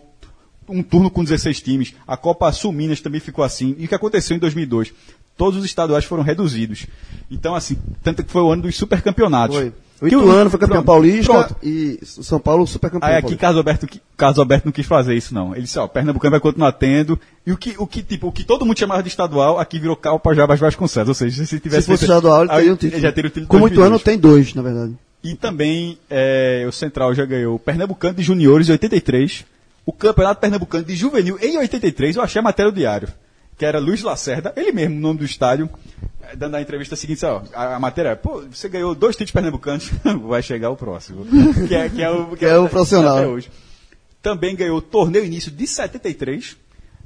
um 0.70 0.82
turno 0.84 1.10
com 1.10 1.24
16 1.24 1.62
times. 1.62 1.94
A 2.08 2.16
Copa 2.18 2.52
Sul 2.52 2.72
Minas 2.72 3.02
também 3.02 3.20
ficou 3.22 3.44
assim. 3.44 3.76
E 3.78 3.86
o 3.86 3.88
que 3.88 3.96
aconteceu 3.96 4.36
em 4.36 4.40
2002? 4.40 4.94
Todos 5.38 5.60
os 5.60 5.66
estaduais 5.66 6.06
foram 6.06 6.24
reduzidos. 6.24 6.88
Então, 7.30 7.54
assim, 7.56 7.78
tanto 8.04 8.24
que 8.24 8.32
foi 8.32 8.42
o 8.42 8.52
ano 8.52 8.64
dos 8.64 8.76
supercampeonatos. 8.76 9.56
Foi. 9.58 9.74
O 10.00 10.08
Ituano 10.08 10.48
foi 10.52 10.60
campeão 10.60 10.84
pronto, 10.84 10.86
paulista 10.86 11.34
pronto. 11.34 11.56
e 11.64 12.00
São 12.04 12.40
Paulo 12.40 12.68
super 12.68 12.92
campeão 12.92 13.10
Aí 13.10 13.16
aqui. 13.18 13.36
Carlos 13.36 13.58
Alberto, 13.58 13.88
Carlos 14.16 14.38
Alberto 14.38 14.68
não 14.68 14.72
quis 14.72 14.86
fazer 14.86 15.16
isso, 15.16 15.34
não. 15.34 15.54
Ele 15.54 15.64
disse, 15.64 15.80
ó, 15.80 15.88
Pernambucano 15.88 16.30
vai 16.32 16.40
continuar 16.40 16.72
tendo. 16.74 17.20
E 17.46 17.52
o 17.52 17.58
que, 17.58 17.74
o 17.80 17.88
que, 17.88 18.04
tipo, 18.04 18.28
o 18.28 18.32
que 18.32 18.44
todo 18.44 18.64
mundo 18.64 18.78
chamava 18.78 19.02
de 19.02 19.10
estadual, 19.10 19.60
aqui 19.60 19.80
virou 19.80 19.96
Copa 19.96 20.36
Jabas 20.36 20.60
Vasconcelos. 20.60 21.08
Ou 21.10 21.16
seja, 21.16 21.36
se 21.38 21.48
Se 21.48 21.60
tivesse 21.60 21.88
fosse 21.88 22.06
feito- 22.06 22.12
estadual, 22.12 22.42
ele 22.44 22.52
teria 22.52 22.74
um 22.74 22.76
título. 22.76 23.02
Já 23.02 23.12
teria 23.12 23.28
o 23.28 23.32
título 23.32 23.48
Como 23.48 23.66
o 23.66 23.68
Ituano 23.68 23.90
2002. 23.98 24.04
tem 24.04 24.20
dois, 24.20 24.54
na 24.54 24.62
verdade. 24.62 24.94
E 25.24 25.34
também 25.34 25.98
é, 26.12 26.64
o 26.68 26.72
Central 26.72 27.16
já 27.16 27.26
ganhou 27.26 27.56
o 27.56 27.60
Pernambucano 27.60 28.14
de 28.14 28.22
Juniores 28.22 28.70
em 28.70 28.74
83, 28.74 29.46
o 29.88 29.94
Campeonato 29.94 30.42
Pernambucano 30.42 30.84
de 30.84 30.98
Juvenil 30.98 31.40
em 31.42 31.58
83, 31.58 32.18
eu 32.18 32.22
achei 32.22 32.40
a 32.42 32.44
matéria 32.44 32.70
do 32.70 32.76
diário, 32.76 33.08
que 33.58 33.66
era 33.66 33.80
Luiz 33.80 34.04
Lacerda, 34.04 34.52
ele 34.58 34.74
mesmo, 34.74 34.98
o 34.98 35.00
nome 35.00 35.20
do 35.20 35.24
estádio, 35.26 35.70
eh, 36.22 36.36
dando 36.36 36.56
a 36.56 36.62
entrevista 36.62 36.98
seguinte, 36.98 37.26
ó, 37.26 37.42
a, 37.54 37.76
a 37.78 37.80
matéria 37.80 38.10
é, 38.10 38.16
pô, 38.16 38.42
você 38.42 38.68
ganhou 38.68 38.94
dois 38.94 39.16
títulos 39.16 39.32
pernambucanos, 39.32 39.90
vai 40.28 40.44
chegar 40.44 40.72
o 40.72 40.76
próximo. 40.76 41.26
que, 41.70 41.74
é, 41.74 41.88
que 41.88 42.04
é 42.04 42.12
o, 42.12 42.36
Que 42.36 42.44
é 42.46 42.58
o 42.58 42.68
profissional. 42.68 43.18
até 43.18 43.28
hoje. 43.28 43.50
Também 44.22 44.58
ganhou 44.58 44.78
o 44.78 44.82
torneio 44.82 45.24
início 45.24 45.50
de 45.50 45.66
73, 45.66 46.58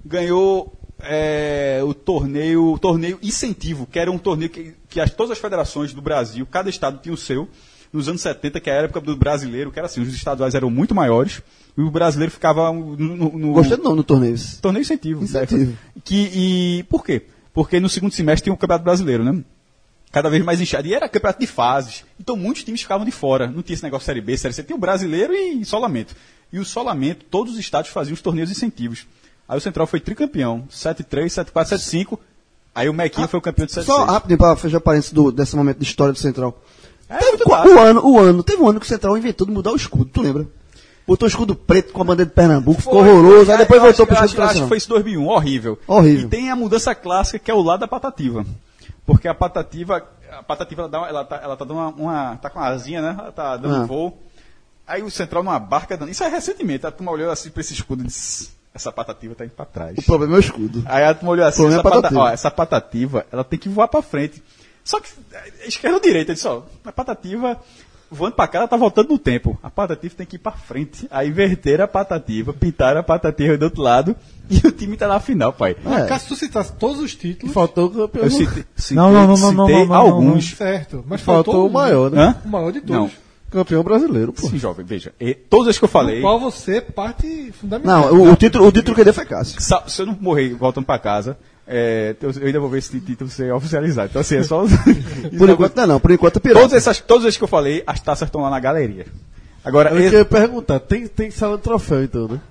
ganhou 0.04 0.74
é, 1.04 1.82
o 1.84 1.94
torneio, 1.94 2.74
o 2.74 2.80
torneio 2.80 3.20
incentivo, 3.22 3.86
que 3.86 4.00
era 4.00 4.12
um 4.12 4.17
torneio 4.17 4.50
que, 4.50 4.74
que 4.89 5.00
as, 5.00 5.12
todas 5.12 5.34
as 5.34 5.38
federações 5.38 5.94
do 5.94 6.02
Brasil, 6.02 6.48
cada 6.50 6.67
estado 6.67 7.00
tinha 7.00 7.13
o 7.13 7.17
seu, 7.17 7.48
nos 7.91 8.08
anos 8.08 8.21
70, 8.21 8.60
que 8.60 8.69
é 8.69 8.73
a 8.80 8.84
época 8.84 9.01
do 9.01 9.15
brasileiro, 9.15 9.71
que 9.71 9.80
era 9.80 9.86
assim, 9.86 10.01
os 10.01 10.13
estaduais 10.13 10.56
eram 10.56 10.69
muito 10.69 10.95
maiores, 10.95 11.41
e 11.77 11.82
o 11.82 11.91
brasileiro 11.91 12.32
ficava 12.32 12.71
no... 12.71 12.95
no, 12.95 13.38
nome 13.38 13.69
no 13.69 14.04
torneio. 14.04 14.36
Torneio 14.62 14.82
incentivo. 14.82 15.23
Incentivo. 15.23 15.77
Que, 16.04 16.30
e 16.34 16.84
por 16.84 17.04
quê? 17.04 17.23
Porque 17.54 17.80
no 17.80 17.89
segundo 17.89 18.13
semestre 18.13 18.45
tinha 18.45 18.54
o 18.54 18.58
Campeonato 18.58 18.86
Brasileiro, 18.86 19.23
né? 19.23 19.43
Cada 20.12 20.30
vez 20.30 20.43
mais 20.43 20.60
inchado. 20.60 20.88
E 20.88 20.93
era 20.93 21.08
campeonato 21.08 21.39
de 21.39 21.47
fases. 21.47 22.04
Então 22.19 22.36
muitos 22.36 22.63
times 22.63 22.82
ficavam 22.82 23.06
de 23.06 23.12
fora. 23.12 23.47
Não 23.47 23.62
tinha 23.62 23.73
esse 23.73 23.84
negócio 23.84 24.06
Série 24.06 24.19
B, 24.19 24.38
Série 24.38 24.54
C. 24.54 24.63
Tinha 24.63 24.75
o 24.75 24.80
brasileiro 24.80 25.34
e 25.34 25.63
solamento. 25.63 26.15
E 26.51 26.60
o 26.60 26.65
solamento, 26.65 27.25
todos 27.30 27.54
os 27.54 27.60
estádios 27.60 27.93
faziam 27.93 28.13
os 28.13 28.21
torneios 28.21 28.51
incentivos. 28.51 29.08
Aí 29.47 29.58
o 29.58 29.62
Central 29.62 29.88
foi 29.88 30.01
tricampeão. 30.01 30.67
7-3, 30.69 31.45
7-4, 31.45 31.51
7-5. 31.54 32.19
Aí 32.75 32.89
o 32.89 32.93
Mequinho 32.93 33.25
ah, 33.25 33.27
foi 33.27 33.39
o 33.39 33.41
campeão 33.41 33.65
de 33.65 33.73
7-6. 33.73 33.84
Só 33.84 34.04
rapidinho 34.04 34.38
para 34.38 34.56
fechar 34.58 34.82
parênteses 34.82 35.13
do, 35.13 35.32
desse 35.32 35.56
momento 35.56 35.77
de 35.77 35.84
história 35.84 36.13
do 36.13 36.19
Central. 36.19 36.62
É, 37.12 37.17
teve, 37.17 37.43
o, 37.45 37.80
ano, 37.80 38.06
o 38.06 38.19
ano, 38.19 38.43
teve 38.43 38.62
um 38.62 38.69
ano 38.69 38.80
que 38.80 38.86
o 38.86 38.89
Central 38.89 39.17
inventou 39.17 39.45
de 39.45 39.54
mudar 39.54 39.71
o 39.71 39.76
escudo, 39.76 40.06
tu 40.06 40.21
lembra? 40.21 40.47
Botou 41.06 41.26
o 41.26 41.30
escudo 41.30 41.56
preto 41.56 41.91
com 41.91 42.02
a 42.02 42.06
bandeira 42.06 42.30
de 42.30 42.36
Pernambuco, 42.36 42.82
ficou 42.82 43.00
horroroso, 43.00 43.52
aí 43.52 43.58
depois 43.58 43.82
voltou 43.82 44.06
pro 44.06 44.15
escudo 44.15 44.43
acho, 44.43 44.52
acho 44.52 44.62
que 44.62 44.67
foi 44.67 44.78
esse 44.78 44.88
2001, 44.88 45.28
horrível. 45.28 45.80
Horrível. 45.86 46.28
E 46.28 46.30
tem 46.30 46.50
a 46.50 46.56
mudança 46.56 46.95
clássica 46.95 47.39
que 47.39 47.52
é 47.52 47.54
o 47.54 47.62
lado 47.62 47.82
da 47.82 47.88
patativa. 47.88 48.45
Porque 49.06 49.28
a 49.28 49.34
patativa, 49.34 50.08
a 50.32 50.43
patativa 50.43 50.84
ela, 50.84 50.89
dá, 50.89 50.97
ela, 51.10 51.26
tá, 51.26 51.41
ela 51.43 51.58
tá 51.58 51.65
dando 51.65 51.80
uma, 51.80 51.89
uma, 51.89 52.36
tá 52.38 52.50
com 52.50 52.60
uma 52.60 52.67
asinha, 52.67 53.02
né? 53.02 53.15
Ela 53.19 53.32
tá 53.32 53.58
dando 53.58 53.76
ah. 53.76 53.86
voo. 53.86 54.17
Aí 54.88 55.04
o 55.04 55.12
Central 55.12 55.43
numa 55.43 55.60
barca, 55.60 56.00
isso 56.10 56.24
é 56.24 56.28
recentemente, 56.30 56.86
a 56.86 56.91
turma 56.91 57.12
olhou 57.12 57.30
assim 57.30 57.50
pra 57.50 57.62
esse 57.62 57.74
escudo 57.74 58.04
e 58.04 58.08
disse, 58.08 58.52
essa 58.74 58.91
patativa 58.91 59.36
tá 59.36 59.43
indo 59.43 59.52
pra 59.52 59.65
trás. 59.65 59.97
O 59.97 60.04
problema 60.04 60.36
é 60.36 60.38
o 60.38 60.39
escudo. 60.39 60.84
Aí 60.86 61.04
a 61.04 61.13
turma 61.13 61.32
olhou 61.32 61.45
assim, 61.45 61.65
essa, 61.65 61.80
é 61.80 61.84
patativa. 61.84 62.10
Pata, 62.10 62.19
ó, 62.19 62.30
essa 62.30 62.52
patativa, 62.52 63.26
ela 63.32 63.43
tem 63.43 63.60
que 63.60 63.67
voar 63.67 63.88
pra 63.88 64.02
frente. 64.02 64.41
Só 64.91 64.99
que, 64.99 65.10
é, 65.32 65.67
esquerda 65.69 65.95
ou 65.95 66.01
direita, 66.01 66.34
disse, 66.34 66.45
ó, 66.45 66.63
a 66.84 66.91
patativa 66.91 67.58
voando 68.12 68.36
pra 68.36 68.45
cá, 68.45 68.58
ela 68.58 68.67
tá 68.67 68.75
voltando 68.75 69.08
no 69.08 69.17
tempo. 69.17 69.58
A 69.63 69.69
patativa 69.69 70.13
tem 70.17 70.25
que 70.25 70.36
ir 70.36 70.39
pra 70.39 70.51
frente. 70.51 71.08
Aí 71.10 71.30
inverteram 71.30 71.86
a 71.86 71.88
patativa, 71.88 72.51
pintaram 72.51 72.99
a 72.99 73.04
patativa 73.04 73.58
do 73.58 73.63
outro 73.63 73.82
lado 73.82 74.13
e 74.49 74.58
o 74.67 74.69
time 74.69 74.97
tá 74.97 75.08
na 75.08 75.21
final, 75.21 75.54
pai. 75.54 75.77
É. 75.86 76.08
Caso 76.08 76.27
tu 76.27 76.36
citasse 76.36 76.73
todos 76.73 76.99
os 76.99 77.15
títulos. 77.15 77.54
Faltou 77.54 77.86
o 77.86 77.89
campeão. 77.89 78.25
Eu 78.25 78.32
citei, 78.32 78.65
citei, 78.75 78.97
não, 78.97 79.13
não, 79.13 79.27
não, 79.27 79.38
não, 79.38 79.54
não, 79.54 79.69
não, 79.69 79.86
não, 79.86 79.95
alguns. 79.95 80.58
Certo. 80.58 81.06
Mas 81.08 81.21
faltou, 81.21 81.54
faltou 81.54 81.69
o 81.69 81.71
maior, 81.71 82.12
né? 82.12 82.21
Hã? 82.21 82.41
O 82.43 82.49
maior 82.49 82.73
de 82.73 82.82
todos. 82.82 82.93
Não. 82.93 83.12
Campeão 83.49 83.84
brasileiro, 83.84 84.34
pô. 84.34 84.49
Sim, 84.49 84.58
jovem, 84.58 84.86
veja. 84.86 85.13
E, 85.19 85.34
todos 85.34 85.67
os 85.67 85.80
que 85.80 85.86
eu 85.86 85.89
falei. 85.89 86.17
No 86.17 86.21
qual 86.23 86.38
você 86.38 86.82
parte 86.82 87.54
fundamental. 87.54 88.13
Não, 88.13 88.23
o, 88.23 88.32
o 88.34 88.36
título, 88.36 88.67
o 88.67 88.71
título 88.73 88.93
que 88.93 89.06
deu 89.06 89.13
foi 89.13 89.25
Cássio. 89.25 89.62
Se 89.62 90.01
eu 90.01 90.06
não 90.06 90.17
morrer 90.19 90.54
voltando 90.54 90.86
pra 90.86 90.99
casa, 90.99 91.38
é, 91.73 92.15
eu 92.21 92.45
ainda 92.45 92.60
vou 92.60 92.69
ver 92.69 92.79
esse 92.79 92.99
título 92.99 93.29
ser 93.29 93.53
oficializado. 93.53 94.10
Então, 94.10 94.19
assim, 94.19 94.36
é 94.36 94.43
só. 94.43 94.65
por 95.38 95.49
enquanto 95.49 95.77
não, 95.77 95.88
não, 95.88 95.99
por 96.01 96.12
enquanto 96.12 96.36
é 96.36 96.39
pirata. 96.41 96.60
Todos 96.60 96.75
esses, 96.75 96.99
todos 96.99 97.25
esses 97.25 97.38
que 97.38 97.43
eu 97.45 97.47
falei, 97.47 97.81
as 97.88 98.01
taças 98.01 98.27
estão 98.27 98.41
lá 98.41 98.49
na 98.49 98.60
galeria. 98.60 99.05
Agora, 99.63 99.91
eu 99.91 99.99
esse... 99.99 100.10
queria 100.10 100.25
perguntar, 100.25 100.81
tem, 100.81 101.07
tem 101.07 101.31
sala 101.31 101.55
de 101.55 101.63
troféu 101.63 102.03
então, 102.03 102.27
né? 102.27 102.41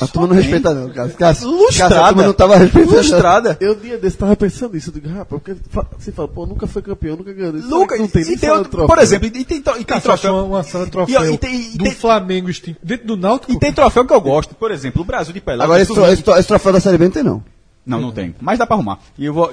A 0.00 0.06
turma 0.06 0.28
não 0.28 0.34
respeita 0.34 0.72
não, 0.72 0.88
Cássio. 0.88 1.18
Cássio, 1.18 1.48
Lustrada. 1.48 1.94
Cássio, 1.94 2.04
a 2.04 2.08
turma 2.08 2.22
não 2.24 2.32
tava 2.32 2.56
respeitando. 2.56 2.96
Lustrada. 2.96 3.58
Eu 3.60 3.74
dia 3.74 3.98
desse 3.98 4.16
tava 4.16 4.34
pensando 4.34 4.72
nisso. 4.72 4.88
Eu 4.88 4.94
digo, 4.94 5.08
rapaz, 5.10 5.28
porque 5.28 5.54
você 5.98 6.10
fala, 6.10 6.28
pô, 6.28 6.46
nunca 6.46 6.66
foi 6.66 6.80
campeão, 6.80 7.14
nunca 7.14 7.32
ganhou. 7.32 7.54
Isso 7.56 7.68
nunca, 7.68 7.96
não 7.98 8.08
tem 8.08 8.24
nem 8.24 8.38
tem 8.38 8.50
outro, 8.50 8.70
troféu. 8.70 8.88
Por 8.88 8.98
exemplo, 8.98 9.26
e 9.28 9.30
tem, 9.30 9.42
e 9.42 9.44
tem 9.44 9.84
Cássio, 9.84 10.02
troféu. 10.02 10.46
Uma, 10.46 10.62
sala 10.62 10.86
de 10.86 10.90
troféu 10.90 11.24
e, 11.30 11.34
e 11.34 11.38
tem, 11.38 11.70
do 11.76 11.84
tem, 11.84 11.94
Flamengo 11.94 12.48
dentro 12.82 13.06
do 13.06 13.16
Náutico. 13.18 13.52
E 13.52 13.58
tem 13.58 13.72
troféu 13.72 14.06
que 14.06 14.14
eu 14.14 14.20
gosto. 14.20 14.54
Por 14.54 14.70
exemplo, 14.72 15.02
o 15.02 15.04
Brasil 15.04 15.34
de 15.34 15.40
Pelé. 15.42 15.62
Agora 15.62 15.82
esse, 15.82 15.92
esse, 15.92 16.30
esse, 16.30 16.48
troféu 16.48 16.72
da 16.72 16.80
Série 16.80 16.96
B 16.96 17.04
não 17.04 17.12
tem 17.12 17.22
não. 17.22 17.44
Não, 17.84 18.00
não 18.00 18.12
tem. 18.12 18.34
Mas 18.40 18.58
dá 18.58 18.66
pra 18.66 18.76
arrumar. 18.76 18.98
E 19.18 19.24
eu 19.24 19.34
vou... 19.34 19.52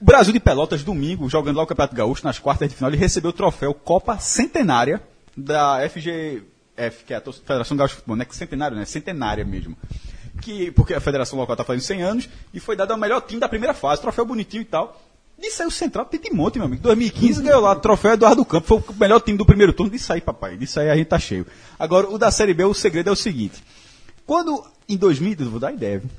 O 0.00 0.04
Brasil 0.04 0.32
de 0.32 0.40
Pelotas, 0.40 0.82
domingo, 0.82 1.28
jogando 1.30 1.56
lá 1.56 1.62
o 1.62 1.66
Campeonato 1.66 1.94
Gaúcho, 1.94 2.24
nas 2.24 2.38
quartas 2.38 2.68
de 2.68 2.74
final, 2.74 2.90
ele 2.90 2.98
recebeu 2.98 3.30
o 3.30 3.32
troféu 3.32 3.72
Copa 3.72 4.18
Centenária 4.18 5.02
da 5.36 5.78
FGF, 5.88 7.04
que 7.06 7.14
é 7.14 7.16
a 7.16 7.20
Federação 7.20 7.76
Gaúcha 7.76 7.94
de 7.94 7.96
Futebol. 7.96 8.16
Não 8.16 8.22
é 8.22 8.26
que 8.26 8.36
centenário, 8.36 8.76
né? 8.76 8.84
Centenária 8.84 9.44
mesmo. 9.44 9.76
Que, 10.42 10.70
porque 10.72 10.92
a 10.92 11.00
federação 11.00 11.38
local 11.38 11.54
está 11.54 11.64
fazendo 11.64 11.82
100 11.82 12.02
anos 12.02 12.28
e 12.52 12.60
foi 12.60 12.76
dado 12.76 12.90
ao 12.90 12.98
melhor 12.98 13.22
time 13.22 13.40
da 13.40 13.48
primeira 13.48 13.72
fase, 13.72 14.02
troféu 14.02 14.26
bonitinho 14.26 14.62
e 14.62 14.66
tal. 14.66 15.00
Disso 15.38 15.62
aí 15.62 15.68
o 15.68 15.70
Central 15.70 16.04
tem 16.04 16.20
de 16.20 16.30
monte, 16.30 16.56
meu 16.56 16.66
amigo. 16.66 16.82
2015 16.82 17.42
ganhou 17.42 17.60
lá 17.60 17.72
o 17.72 17.76
troféu 17.76 18.12
Eduardo 18.12 18.44
Campos, 18.44 18.68
foi 18.68 18.78
o 18.78 18.98
melhor 18.98 19.20
time 19.20 19.38
do 19.38 19.46
primeiro 19.46 19.72
turno. 19.72 19.90
Disso 19.90 20.12
aí, 20.12 20.20
papai. 20.20 20.56
Disso 20.56 20.78
aí 20.80 20.90
a 20.90 20.96
gente 20.96 21.06
tá 21.06 21.18
cheio. 21.18 21.46
Agora, 21.78 22.08
o 22.08 22.18
da 22.18 22.30
Série 22.30 22.52
B, 22.52 22.64
o 22.64 22.74
segredo 22.74 23.08
é 23.08 23.12
o 23.12 23.16
seguinte. 23.16 23.62
Quando, 24.26 24.64
em 24.88 24.96
2000, 24.96 25.50
vou 25.50 25.60
dar 25.60 25.72
ideia, 25.72 26.00
viu? 26.00 26.10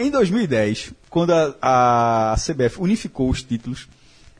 Em 0.00 0.12
2010, 0.12 0.92
quando 1.10 1.32
a, 1.32 2.32
a 2.32 2.36
CBF 2.36 2.80
unificou 2.80 3.28
os 3.28 3.42
títulos 3.42 3.88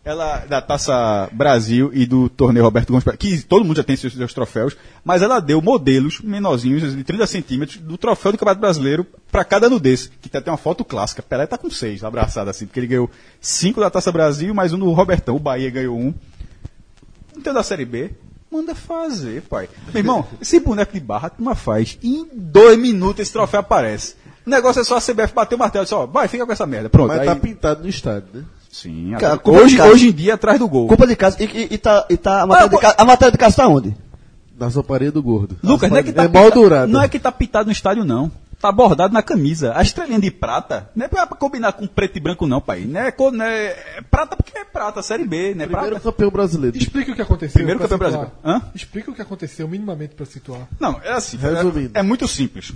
ela 0.05 0.47
da 0.47 0.63
Taça 0.63 1.29
Brasil 1.33 1.91
e 1.93 2.07
do 2.07 2.29
torneio 2.29 2.65
Roberto 2.65 2.93
Gomes, 2.93 3.05
que 3.19 3.43
todo 3.43 3.65
mundo 3.65 3.77
já 3.77 3.83
tem 3.83 3.97
seus, 3.97 4.15
seus 4.15 4.33
troféus, 4.33 4.77
mas 5.05 5.21
ela 5.21 5.41
deu 5.41 5.61
modelos 5.61 6.21
menorzinhos, 6.21 6.97
de 6.97 7.03
30 7.03 7.27
centímetros, 7.27 7.79
do 7.79 7.99
troféu 7.99 8.31
do 8.31 8.39
Campeonato 8.39 8.61
Brasileiro 8.61 9.05
para 9.33 9.45
cada 9.45 9.67
ano 9.67 9.81
desse, 9.81 10.11
que 10.23 10.29
tem 10.29 10.39
até 10.39 10.49
uma 10.49 10.57
foto 10.57 10.85
clássica. 10.85 11.23
Pelé 11.23 11.45
tá 11.45 11.59
com 11.59 11.69
seis, 11.69 12.05
abraçado 12.05 12.49
assim, 12.49 12.65
porque 12.65 12.79
ele 12.79 12.87
ganhou 12.87 13.11
cinco 13.41 13.81
da 13.81 13.91
Taça 13.91 14.13
Brasil, 14.13 14.55
mais 14.55 14.73
um 14.73 14.79
do 14.79 14.93
Robertão. 14.93 15.35
O 15.35 15.41
Bahia 15.41 15.71
ganhou 15.71 15.99
um. 15.99 16.15
Então 17.37 17.53
da 17.53 17.65
Série 17.65 17.85
B, 17.85 18.13
manda 18.49 18.77
fazer, 18.77 19.43
pai. 19.43 19.69
Meu 19.93 20.01
irmão, 20.01 20.25
esse 20.41 20.61
boneco 20.61 20.93
de 20.93 21.01
barra, 21.01 21.31
tu 21.31 21.55
faz. 21.57 21.99
Em 22.01 22.29
dois 22.33 22.79
minutos 22.79 23.21
esse 23.23 23.33
troféu 23.33 23.59
aparece. 23.59 24.15
O 24.49 24.51
negócio 24.51 24.81
é 24.81 24.85
só 24.85 24.97
a 24.97 25.01
CBF 25.01 25.35
bater 25.35 25.57
o 25.57 25.59
martelo 25.59 25.85
e 25.85 25.87
só, 25.87 26.07
vai, 26.07 26.27
fica 26.27 26.47
com 26.47 26.53
essa 26.53 26.67
merda. 26.67 26.89
Pronto. 26.89 27.09
Mas 27.09 27.21
aí... 27.21 27.27
tá 27.27 27.37
pintado 27.37 27.83
no 27.83 27.89
estádio, 27.89 28.29
né? 28.33 28.45
Sim. 28.73 29.15
Cara, 29.21 29.39
hoje, 29.45 29.79
hoje 29.79 30.09
em 30.09 30.13
dia 30.13 30.35
atrás 30.35 30.59
do 30.59 30.67
gol. 30.67 30.89
Culpa 30.89 31.07
de 31.07 31.15
casa. 31.15 31.37
E, 31.39 31.45
e, 31.45 31.75
e 31.75 31.79
tá, 31.79 32.07
e 32.09 32.17
tá 32.17 32.43
a, 32.43 32.47
matéria 32.47 32.65
ah, 32.65 32.69
de 32.69 32.79
casa, 32.79 32.95
a 32.97 33.05
matéria 33.05 33.33
de 33.33 33.39
casa 33.39 33.57
tá 33.57 33.69
onde? 33.69 33.95
Na 34.59 34.71
soparia 34.71 35.13
do 35.13 35.23
gordo. 35.23 35.59
Lucas, 35.63 35.91
não 35.91 35.99
é 35.99 36.03
que 36.03 36.13
tá 36.15 36.25
é 36.25 36.29
pintado, 36.29 36.87
Não 36.87 37.03
é 37.03 37.09
que 37.09 37.19
tá 37.19 37.31
pintado 37.31 37.67
no 37.67 37.73
estádio, 37.73 38.07
não. 38.07 38.33
Tá 38.59 38.73
bordado 38.73 39.13
na 39.13 39.23
camisa. 39.23 39.75
A 39.77 39.83
estrelinha 39.83 40.19
de 40.19 40.31
prata 40.31 40.91
não 40.97 41.05
é 41.05 41.09
pra 41.09 41.27
combinar 41.27 41.73
com 41.75 41.87
preto 41.87 42.17
e 42.17 42.21
branco, 42.21 42.47
não, 42.47 42.61
pai. 42.61 42.87
Não 42.87 43.01
é, 43.01 43.15
não 43.33 43.45
é, 43.45 43.67
é 43.99 44.03
prata 44.11 44.35
porque 44.35 44.57
é 44.57 44.65
prata, 44.65 45.03
série 45.03 45.27
B, 45.27 45.55
né? 45.55 45.67
Primeiro 45.67 45.91
prata. 45.91 46.11
campeão 46.11 46.31
brasileiro. 46.31 46.77
Explica 46.77 47.13
o 47.13 47.15
que 47.15 47.23
aconteceu. 47.23 47.53
Primeiro 47.53 47.81
campeão 47.81 47.99
brasileiro. 47.99 48.33
Hã? 48.43 48.63
Explica 48.75 49.11
o 49.11 49.15
que 49.15 49.23
aconteceu 49.23 49.69
minimamente 49.69 50.15
para 50.15 50.25
situar. 50.25 50.67
Não, 50.81 50.99
é 51.05 51.13
assim. 51.13 51.37
Resumindo. 51.37 51.91
É, 51.95 52.01
é 52.01 52.03
muito 52.03 52.27
simples. 52.27 52.73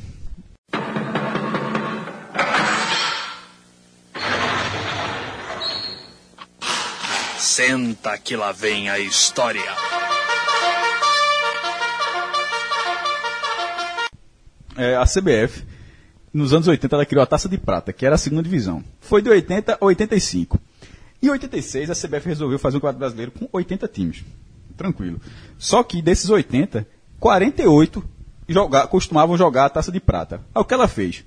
Senta 7.42 8.16
que 8.18 8.36
lá 8.36 8.52
vem 8.52 8.88
a 8.88 9.00
história. 9.00 9.60
É, 14.76 14.94
a 14.94 15.04
CBF, 15.04 15.64
nos 16.32 16.54
anos 16.54 16.68
80, 16.68 16.94
ela 16.94 17.04
criou 17.04 17.20
a 17.20 17.26
Taça 17.26 17.48
de 17.48 17.58
Prata, 17.58 17.92
que 17.92 18.06
era 18.06 18.14
a 18.14 18.18
segunda 18.18 18.44
divisão. 18.44 18.84
Foi 19.00 19.20
de 19.20 19.28
80 19.28 19.74
a 19.74 19.84
85. 19.84 20.56
Em 21.20 21.30
86, 21.30 21.90
a 21.90 21.94
CBF 21.94 22.28
resolveu 22.28 22.60
fazer 22.60 22.76
um 22.76 22.80
quadro 22.80 23.00
brasileiro 23.00 23.32
com 23.32 23.48
80 23.52 23.88
times. 23.88 24.24
Tranquilo. 24.76 25.20
Só 25.58 25.82
que 25.82 26.00
desses 26.00 26.30
80, 26.30 26.86
48 27.18 28.04
jogar, 28.46 28.86
costumavam 28.86 29.36
jogar 29.36 29.64
a 29.64 29.70
Taça 29.70 29.90
de 29.90 29.98
Prata. 29.98 30.36
Aí 30.54 30.62
o 30.62 30.64
que 30.64 30.74
ela 30.74 30.86
fez? 30.86 31.24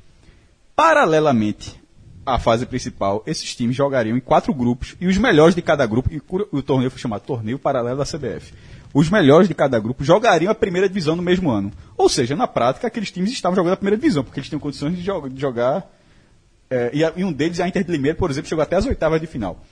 Paralelamente 0.77 1.77
a 2.25 2.39
fase 2.39 2.65
principal, 2.65 3.23
esses 3.27 3.55
times 3.55 3.75
jogariam 3.75 4.17
em 4.17 4.19
quatro 4.19 4.53
grupos 4.53 4.95
e 4.99 5.07
os 5.07 5.17
melhores 5.17 5.53
de 5.53 5.61
cada 5.61 5.85
grupo, 5.85 6.09
e 6.11 6.21
o 6.51 6.61
torneio 6.61 6.89
foi 6.89 6.99
chamado 6.99 7.21
Torneio 7.21 7.59
Paralelo 7.59 7.97
da 7.97 8.05
CBF. 8.05 8.53
Os 8.93 9.09
melhores 9.09 9.47
de 9.47 9.53
cada 9.53 9.79
grupo 9.79 10.03
jogariam 10.03 10.51
a 10.51 10.55
primeira 10.55 10.87
divisão 10.87 11.15
no 11.15 11.21
mesmo 11.21 11.51
ano. 11.51 11.71
Ou 11.97 12.07
seja, 12.07 12.35
na 12.35 12.47
prática, 12.47 12.87
aqueles 12.87 13.11
times 13.11 13.31
estavam 13.31 13.55
jogando 13.55 13.73
a 13.73 13.77
primeira 13.77 13.97
divisão, 13.97 14.23
porque 14.23 14.39
eles 14.39 14.47
tinham 14.47 14.59
condições 14.59 14.95
de, 14.95 15.03
jogar. 15.03 15.29
De 15.29 15.39
jogar 15.39 15.91
é, 16.69 16.91
e, 16.93 17.01
e, 17.19 17.23
um 17.23 17.31
deles, 17.31 17.59
a 17.59 17.67
Inter 17.67 17.83
de 17.83 17.91
Limeira, 17.91 18.17
por 18.17 18.31
exemplo, 18.31 18.49
chegou 18.49 18.63
até 18.63 18.77
as 18.77 18.85
oitavas 18.85 19.21
de 19.21 19.27
final. 19.27 19.63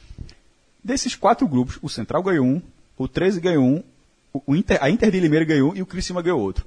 Desses 0.83 1.15
quatro 1.15 1.47
grupos, 1.47 1.79
o 1.81 1.89
Central 1.89 2.21
ganhou 2.21 2.45
um, 2.45 2.61
o 2.97 3.07
13 3.07 3.39
ganhou 3.39 3.63
um, 3.63 3.83
o 4.45 4.55
Inter, 4.55 4.77
a 4.81 4.89
Inter 4.89 5.09
de 5.09 5.19
Limeira 5.19 5.45
ganhou 5.45 5.71
um 5.71 5.75
e 5.75 5.81
o 5.81 5.85
Criciúma 5.85 6.21
ganhou 6.21 6.39
outro. 6.39 6.65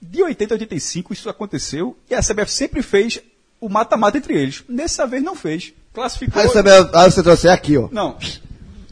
De 0.00 0.22
80 0.22 0.54
a 0.54 0.56
85 0.56 1.12
isso 1.12 1.28
aconteceu 1.28 1.96
e 2.08 2.14
a 2.14 2.20
CBF 2.20 2.50
sempre 2.50 2.82
fez 2.82 3.20
o 3.60 3.68
mata-mata 3.68 4.18
entre 4.18 4.34
eles. 4.34 4.64
Dessa 4.68 5.06
vez 5.06 5.22
não 5.22 5.34
fez. 5.34 5.72
Classificou. 5.92 6.40
Aí, 6.40 6.48
você, 6.48 6.58
aí 6.58 7.10
você 7.10 7.22
trouxe 7.22 7.48
aqui, 7.48 7.76
ó. 7.76 7.88
Não. 7.90 8.16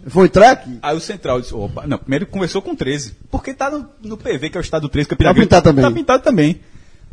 Foi 0.07 0.27
entrar 0.27 0.51
aqui? 0.51 0.79
Aí 0.83 0.97
o 0.97 1.01
Central 1.01 1.41
disse, 1.41 1.55
opa, 1.55 1.87
não, 1.87 1.99
primeiro 1.99 2.27
conversou 2.27 2.61
com 2.61 2.75
13. 2.75 3.17
Porque 3.31 3.55
tá 3.55 3.71
no, 3.71 3.89
no 4.03 4.17
PV, 4.17 4.51
que 4.51 4.59
é 4.59 4.61
o 4.61 4.63
estado 4.63 4.89
13, 4.89 5.09
Campina 5.09 5.31
Tá 5.31 5.41
pintado 5.41 5.65
também. 5.65 5.85
Tá 5.85 5.91
pintado 5.91 6.23
também. 6.23 6.61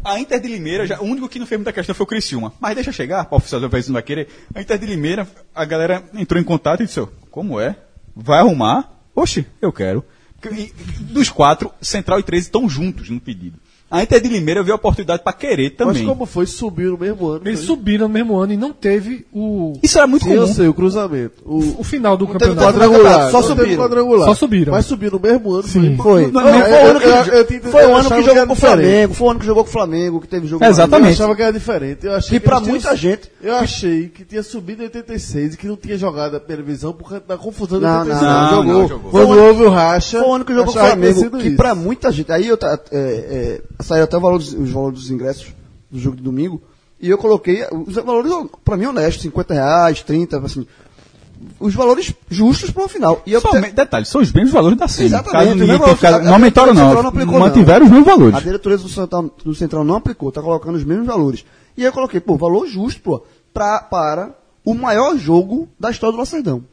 A 0.04 0.20
Inter 0.20 0.40
de 0.40 0.48
Limeira, 0.48 0.86
já, 0.88 1.00
o 1.00 1.06
único 1.06 1.30
que 1.30 1.40
não 1.40 1.46
fez 1.46 1.60
muita 1.60 1.72
questão 1.72 1.94
foi 1.94 2.04
o 2.04 2.08
Criciúma. 2.08 2.54
Mas 2.60 2.76
deixa 2.76 2.92
chegar, 2.92 3.28
o 3.30 3.36
oficial 3.36 3.62
da 3.62 3.68
não 3.68 3.94
vai 3.94 4.02
querer. 4.02 4.28
A 4.54 4.62
Inter 4.62 4.78
de 4.78 4.86
Limeira, 4.86 5.28
a 5.54 5.64
galera 5.64 6.04
entrou 6.16 6.42
em 6.42 6.44
contato 6.44 6.82
e 6.82 6.86
disse, 6.86 7.06
como 7.30 7.60
é? 7.60 7.76
Vai 8.16 8.40
arrumar? 8.40 8.92
Oxe, 9.16 9.46
eu 9.62 9.72
quero. 9.72 10.04
Dos 11.02 11.30
quatro, 11.30 11.72
Central 11.82 12.20
e 12.20 12.24
13 12.24 12.48
estão 12.48 12.68
juntos 12.68 13.10
no 13.10 13.20
pedido. 13.20 13.60
A 13.92 14.02
Inter 14.02 14.22
de 14.22 14.30
Limeira 14.30 14.64
viu 14.64 14.72
a 14.74 14.78
oportunidade 14.78 15.22
para 15.22 15.34
querer 15.34 15.72
também. 15.72 16.04
Mas 16.04 16.06
como 16.06 16.26
foi? 16.26 16.46
Subiu 16.46 16.92
no 16.92 16.98
mesmo 16.98 17.28
ano. 17.28 17.42
Eles 17.46 17.60
foi? 17.60 17.68
subiram 17.68 18.08
no 18.08 18.14
mesmo 18.14 18.38
ano 18.38 18.54
e 18.54 18.58
não 18.58 18.72
teve 18.72 19.26
o, 19.34 19.74
Isso 19.84 19.98
era 19.98 20.08
muito 20.08 20.24
Sim, 20.24 20.32
eu 20.34 20.42
comum. 20.44 20.54
sei, 20.54 20.68
o 20.70 20.74
cruzamento. 20.74 21.34
O 21.46 21.82
o 21.82 21.84
final 21.84 22.16
do 22.16 22.26
Não 22.26 22.36
teve 22.36 22.52
campeonato. 22.56 22.78
quadrangular. 22.80 23.32
Só 23.32 23.42
subiram. 23.42 23.76
quadrangular. 23.84 24.28
Só 24.30 24.34
subiram. 24.36 24.72
Mas 24.72 24.86
subiu 24.86 25.12
no 25.12 25.20
mesmo 25.20 25.52
ano. 25.54 25.64
Sim, 25.68 25.98
foi. 25.98 26.24
foi. 26.24 26.32
Não, 26.32 26.42
Foi, 26.42 26.52
não, 26.52 26.60
foi 26.62 26.72
o 26.72 26.86
ano 26.88 27.00
que, 27.00 27.06
eu- 27.06 27.12
eu- 27.12 27.46
eu 27.66 27.72
foi 27.72 27.82
o 27.82 27.90
eu 27.90 27.96
ano 27.98 28.10
que 28.10 28.24
jogou 28.24 28.48
com 28.48 28.54
o. 28.54 28.56
Flamengo, 28.56 29.14
foi 29.14 29.28
o 29.28 29.32
ano 29.32 29.40
que 29.40 29.46
jogou 29.46 29.64
com 29.64 29.70
o 29.70 29.74
Flamengo, 29.74 30.22
que 30.22 30.28
teve 30.28 30.48
jogo 30.48 30.64
Exatamente. 30.64 31.08
Eu 31.10 31.14
achava 31.26 31.36
que 31.36 31.42
era 31.42 31.52
diferente. 31.54 32.06
Eu 32.06 32.14
achei 32.14 32.38
E 32.38 32.40
que 32.40 32.46
pra 32.46 32.56
eles 32.58 32.64
tinham- 32.68 32.80
muita 32.82 32.96
gente- 32.96 33.32
Eu 33.44 33.56
achei 33.56 34.08
que 34.08 34.24
tinha 34.24 34.44
subido 34.44 34.82
em 34.84 34.86
86 34.86 35.54
e 35.54 35.58
que 35.58 35.68
não 35.68 35.76
tinha 35.76 35.98
jogado 35.98 36.36
a 36.36 36.40
televisão 36.40 36.94
por 36.94 37.10
causa 37.10 37.24
da 37.28 37.38
confusão 37.38 37.80
de 37.80 37.86
Não, 37.86 38.00
86. 38.00 38.22
não, 38.22 38.64
Não, 38.64 38.88
jogou. 38.88 39.12
Quando 39.12 39.38
houve 39.38 39.64
o 39.64 39.70
racha. 39.70 40.20
Foi 40.20 40.30
o 40.30 40.34
ano 40.34 40.46
que 40.46 40.54
jogou 40.54 40.74
com 40.74 40.80
o 40.80 40.82
Flamengo, 40.82 41.38
que 41.40 41.52
pra 41.52 41.76
muita 41.76 42.12
gente. 42.12 42.32
Aí 42.32 42.48
eu 42.48 42.58
é, 42.62 42.80
é, 42.92 43.62
saiu 43.82 44.04
até 44.04 44.18
o 44.18 44.22
valor 44.22 44.38
dos, 44.38 44.54
os 44.54 44.70
valores 44.70 45.00
dos 45.00 45.12
ingressos 45.12 45.54
do 45.90 46.00
jogo 46.00 46.16
de 46.18 46.24
domingo. 46.24 46.62
E 47.00 47.10
eu 47.10 47.18
coloquei 47.18 47.66
os 47.88 47.96
valores, 47.96 48.32
pra 48.64 48.78
mim, 48.78 48.86
honestos, 48.86 49.24
50 49.24 49.54
reais, 49.54 50.02
30, 50.04 50.38
assim. 50.40 50.68
Os 51.60 51.74
valores 51.74 52.14
justos 52.30 52.70
pro 52.70 52.88
final. 52.88 53.24
E 53.26 53.34
eu 53.34 53.42
Somente, 53.42 53.74
detalhe, 53.74 54.06
são 54.06 54.22
os 54.22 54.32
mesmos 54.32 54.54
valores 54.54 54.78
da 54.78 54.88
cena. 54.88 55.08
Exatamente, 55.08 55.96
ficado- 55.96 56.24
não 56.24 56.34
aumentaram, 56.34 56.74
não. 56.74 56.94
não 56.94 57.10
aplicou, 57.10 57.40
Mantiveram 57.40 57.86
os 57.86 57.92
mesmos 57.92 58.08
valores. 58.08 58.36
A 58.36 58.40
diretoria 58.42 58.78
do 58.78 58.88
Central, 58.88 59.32
do 59.44 59.56
Central 59.56 59.84
não 59.84 59.96
aplicou, 59.96 60.32
tá 60.32 60.42
colocando 60.42 60.76
os 60.76 60.84
mesmos 60.84 61.08
valores. 61.08 61.44
E 61.76 61.84
eu 61.84 61.92
coloquei, 61.92 62.20
pô, 62.20 62.38
valor 62.38 62.68
justo, 62.68 63.02
pô, 63.02 63.24
pra, 63.52 63.80
para 63.80 64.36
o 64.64 64.76
maior 64.76 65.18
jogo 65.18 65.68
da 65.80 65.90
história 65.90 66.12
do 66.14 66.20
Lacerdão. 66.20 66.64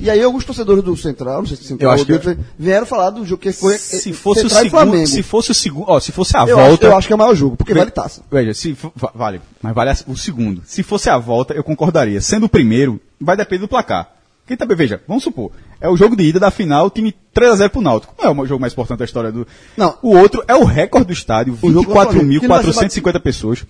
E 0.00 0.10
aí 0.10 0.22
alguns 0.22 0.44
torcedores 0.44 0.82
do 0.82 0.96
Central, 0.96 1.40
não 1.42 1.46
sei 1.46 1.56
se 1.56 1.64
Central 1.64 1.90
Eu 1.90 1.94
acho 1.94 2.12
ou 2.12 2.18
que- 2.18 2.38
vieram 2.58 2.86
falar 2.86 3.10
do 3.10 3.24
jogo 3.24 3.40
que 3.40 3.52
foi 3.52 3.78
Se 3.78 4.10
eh, 4.10 4.12
fosse 4.12 4.40
o 4.40 4.48
Central 4.48 4.64
e 4.64 4.70
segundo, 4.70 4.70
Flamengo. 4.88 5.06
se 5.06 5.22
fosse 5.22 5.50
o 5.50 5.54
segundo, 5.54 5.84
ó, 5.88 6.00
se 6.00 6.10
fosse 6.12 6.36
a 6.36 6.40
eu, 6.44 6.56
volta, 6.56 6.86
acho, 6.86 6.92
eu 6.94 6.96
acho 6.98 7.06
que 7.06 7.12
é 7.12 7.16
o 7.16 7.18
maior 7.18 7.34
jogo, 7.34 7.56
porque 7.56 7.72
vale 7.74 7.90
taça. 7.90 8.22
Veja, 8.30 8.52
se 8.54 8.76
vale, 9.14 9.40
mas 9.60 9.74
vale 9.74 9.92
o 10.08 10.16
segundo. 10.16 10.62
Se 10.66 10.82
fosse 10.82 11.08
a 11.08 11.18
volta, 11.18 11.54
eu 11.54 11.62
concordaria. 11.62 12.20
Sendo 12.20 12.46
o 12.46 12.48
primeiro, 12.48 13.00
vai 13.20 13.36
depender 13.36 13.60
do 13.60 13.68
placar. 13.68 14.10
Quem 14.44 14.56
também, 14.56 14.76
veja, 14.76 15.00
vamos 15.06 15.22
supor, 15.22 15.52
é 15.80 15.88
o 15.88 15.96
jogo 15.96 16.16
de 16.16 16.24
ida 16.24 16.40
da 16.40 16.50
final, 16.50 16.90
time 16.90 17.14
3x0 17.32 17.68
pro 17.68 17.80
Náutico. 17.80 18.12
Não 18.20 18.24
é 18.28 18.42
o 18.42 18.46
jogo 18.46 18.60
mais 18.60 18.72
importante 18.72 18.98
da 18.98 19.04
história 19.04 19.30
do. 19.30 19.46
Não. 19.76 19.96
O 20.02 20.16
outro 20.16 20.42
é 20.48 20.54
o 20.56 20.64
recorde 20.64 21.06
do 21.06 21.12
estádio, 21.12 21.56
O 21.62 21.70
jogo 21.70 21.86
do 21.86 21.92
Flamengo, 21.92 22.40
que 22.40 22.48
não 22.48 22.56
vai 22.56 22.64
ser 22.64 22.70
24.450 23.00 23.20
pessoas. 23.20 23.64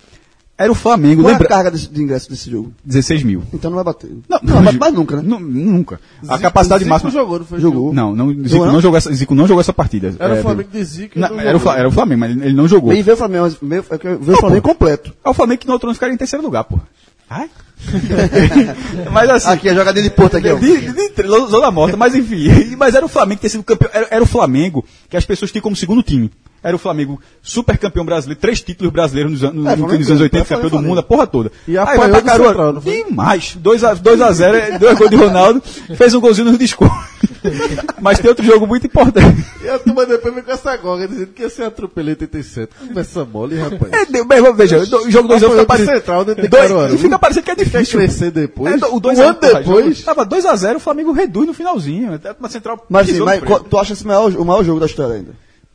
Era 0.55 0.71
o 0.71 0.75
Flamengo, 0.75 1.23
Qual 1.23 1.29
é 1.29 1.33
a 1.33 1.37
lembra? 1.37 1.49
carga 1.49 1.71
desse- 1.71 1.89
de 1.89 2.01
ingresso 2.01 2.29
desse 2.29 2.49
jogo? 2.49 2.71
16 2.85 3.23
mil. 3.23 3.41
Então 3.51 3.71
não 3.71 3.75
vai 3.75 3.83
bater. 3.83 4.11
Não, 4.29 4.39
não 4.43 4.53
vai 4.53 4.63
bater 4.65 4.79
mais 4.79 4.93
nunca, 4.93 5.15
né? 5.17 5.23
Nu- 5.25 5.39
Nunca. 5.39 5.99
A 6.21 6.25
Zico- 6.35 6.39
capacidade 6.41 6.83
Zico 6.83 6.93
máxima. 6.93 7.11
jogou, 7.11 7.39
não 7.39 7.45
foi? 7.45 7.59
Jogou. 7.59 7.91
Não, 7.93 8.15
não, 8.15 8.29
Zico 8.29 8.47
Jogou, 8.49 8.65
não, 8.67 8.73
não? 8.73 8.81
jogou 8.81 8.97
essa, 8.97 9.11
Zico 9.13 9.33
não 9.35 9.47
jogou 9.47 9.61
essa 9.61 9.73
partida. 9.73 10.13
Era 10.19 10.35
É, 10.35 10.39
o 10.39 10.41
Flamengo 10.43 10.69
de 10.71 10.83
Zico 10.83 11.19
Não, 11.19 11.29
não 11.29 11.39
era, 11.39 11.57
o, 11.57 11.69
era 11.71 11.87
o 11.87 11.91
Flamengo, 11.91 12.19
mas 12.19 12.31
ele 12.31 12.45
ele 12.45 12.53
não 12.55 12.67
jogou. 12.67 12.91
Bem, 12.91 13.01
veio 13.01 13.15
o 13.15 13.17
Flamengo, 13.17 13.49
veio, 13.63 13.83
veio 14.21 14.37
o 14.37 14.39
Flamengo 14.39 14.61
completo. 14.61 15.11
É 15.25 15.29
o 15.29 15.33
Flamengo 15.33 15.59
que 15.61 15.67
no 15.67 15.73
outro 15.73 15.87
ano 15.89 15.95
ficaria 15.95 16.13
em 16.13 16.17
terceiro 16.17 16.45
lugar, 16.45 16.63
pô. 16.65 16.79
Ai? 17.35 17.49
mas 19.11 19.29
assim. 19.29 19.49
Aqui, 19.49 19.69
a 19.69 19.73
jogadinha 19.73 20.03
de 20.03 20.09
Porto 20.09 20.37
aqui, 20.37 20.49
ó. 20.49 20.55
De, 20.55 20.77
de, 20.91 21.09
de, 21.09 21.27
Zona 21.49 21.71
Morta, 21.71 21.97
mas 21.97 22.15
enfim. 22.15 22.75
Mas 22.77 22.95
era 22.95 23.05
o 23.05 23.09
Flamengo 23.09 23.37
que 23.37 23.41
ter 23.43 23.49
sido 23.49 23.63
campeão. 23.63 23.89
Era, 23.93 24.07
era 24.11 24.23
o 24.23 24.27
Flamengo 24.27 24.83
que 25.09 25.17
as 25.17 25.25
pessoas 25.25 25.51
tinham 25.51 25.61
como 25.63 25.75
segundo 25.75 26.01
time. 26.03 26.31
Era 26.61 26.75
o 26.75 26.79
Flamengo 26.79 27.19
super 27.41 27.77
campeão 27.77 28.05
brasileiro, 28.05 28.39
três 28.39 28.61
títulos 28.61 28.91
brasileiros 28.93 29.31
nos, 29.33 29.43
anos- 29.43 29.65
É, 29.65 29.69
no- 29.71 29.77
Flamengo, 29.77 29.99
nos 29.99 30.09
anos 30.09 30.21
80, 30.21 30.37
é, 30.37 30.41
campeão 30.43 30.61
do 30.63 30.69
Flamengo. 30.69 30.89
mundo, 30.89 30.99
a 30.99 31.03
porra 31.03 31.27
toda. 31.27 31.51
E 31.67 31.71
Aí 31.71 31.83
apanhou 31.83 31.99
vai 31.99 32.09
pra 32.11 32.19
do 32.19 32.25
Caruaru. 32.25 32.47
Central, 32.49 32.73
não 32.73 32.81
foi? 32.81 33.03
Demais. 33.03 33.57
2x0, 33.61 33.99
2x0, 34.01 34.79
dois 34.79 34.97
gols 34.97 35.09
de 35.09 35.15
Ronaldo, 35.17 35.61
fez 35.97 36.13
um 36.13 36.21
golzinho 36.21 36.51
no 36.51 36.57
desconto. 36.57 36.93
mas 38.01 38.19
tem 38.19 38.29
outro 38.29 38.45
jogo 38.45 38.65
muito 38.67 38.85
importante. 38.87 39.45
E 39.63 39.69
a 39.69 39.79
turma 39.79 40.05
depois 40.05 40.33
veio 40.33 40.45
com 40.45 40.51
essa 40.51 40.75
goga 40.77 41.07
dizendo 41.07 41.27
que 41.27 41.41
ia 41.41 41.49
ser 41.49 41.63
atropelado 41.63 42.11
em 42.11 42.23
87. 42.25 42.73
Conversa 42.87 43.25
mole, 43.25 43.55
rapaz. 43.57 43.91
É, 43.93 44.05
deu- 44.05 44.25
mas, 44.25 44.55
veja, 44.57 44.79
o 44.79 45.11
jogo 45.11 45.27
2 45.27 45.43
Apanhou 45.43 45.51
fica 45.51 45.55
do 45.63 45.65
parecendo. 45.67 45.91
Central 45.97 46.25
de 46.25 46.35
dois- 46.47 46.93
e 46.93 46.97
fica 46.97 47.19
parecendo 47.19 47.45
que 47.45 47.51
é 47.51 47.55
Quer 47.55 47.63
difícil. 47.65 47.99
crescer 47.99 48.31
depois? 48.31 48.81
É, 48.81 48.85
o 48.85 48.95
um 48.95 48.99
2 48.99 49.19
a 49.19 49.23
ano 49.25 49.37
depois. 49.39 50.01
Tava 50.03 50.25
2x0, 50.25 50.75
o 50.75 50.79
Flamengo 50.79 51.11
reduz 51.11 51.47
no 51.47 51.53
finalzinho. 51.53 52.13
Até 52.13 52.35
uma 52.39 52.49
central. 52.49 52.85
Mas, 52.89 53.07
pisou 53.07 53.25
mas 53.25 53.41
qual- 53.43 53.59
tu 53.61 53.77
acha 53.77 53.93
esse 53.93 54.05
maior, 54.05 54.31
o 54.35 54.45
maior 54.45 54.63
jogo 54.63 54.79
da 54.79 54.85
história 54.85 55.15
ainda? 55.15 55.31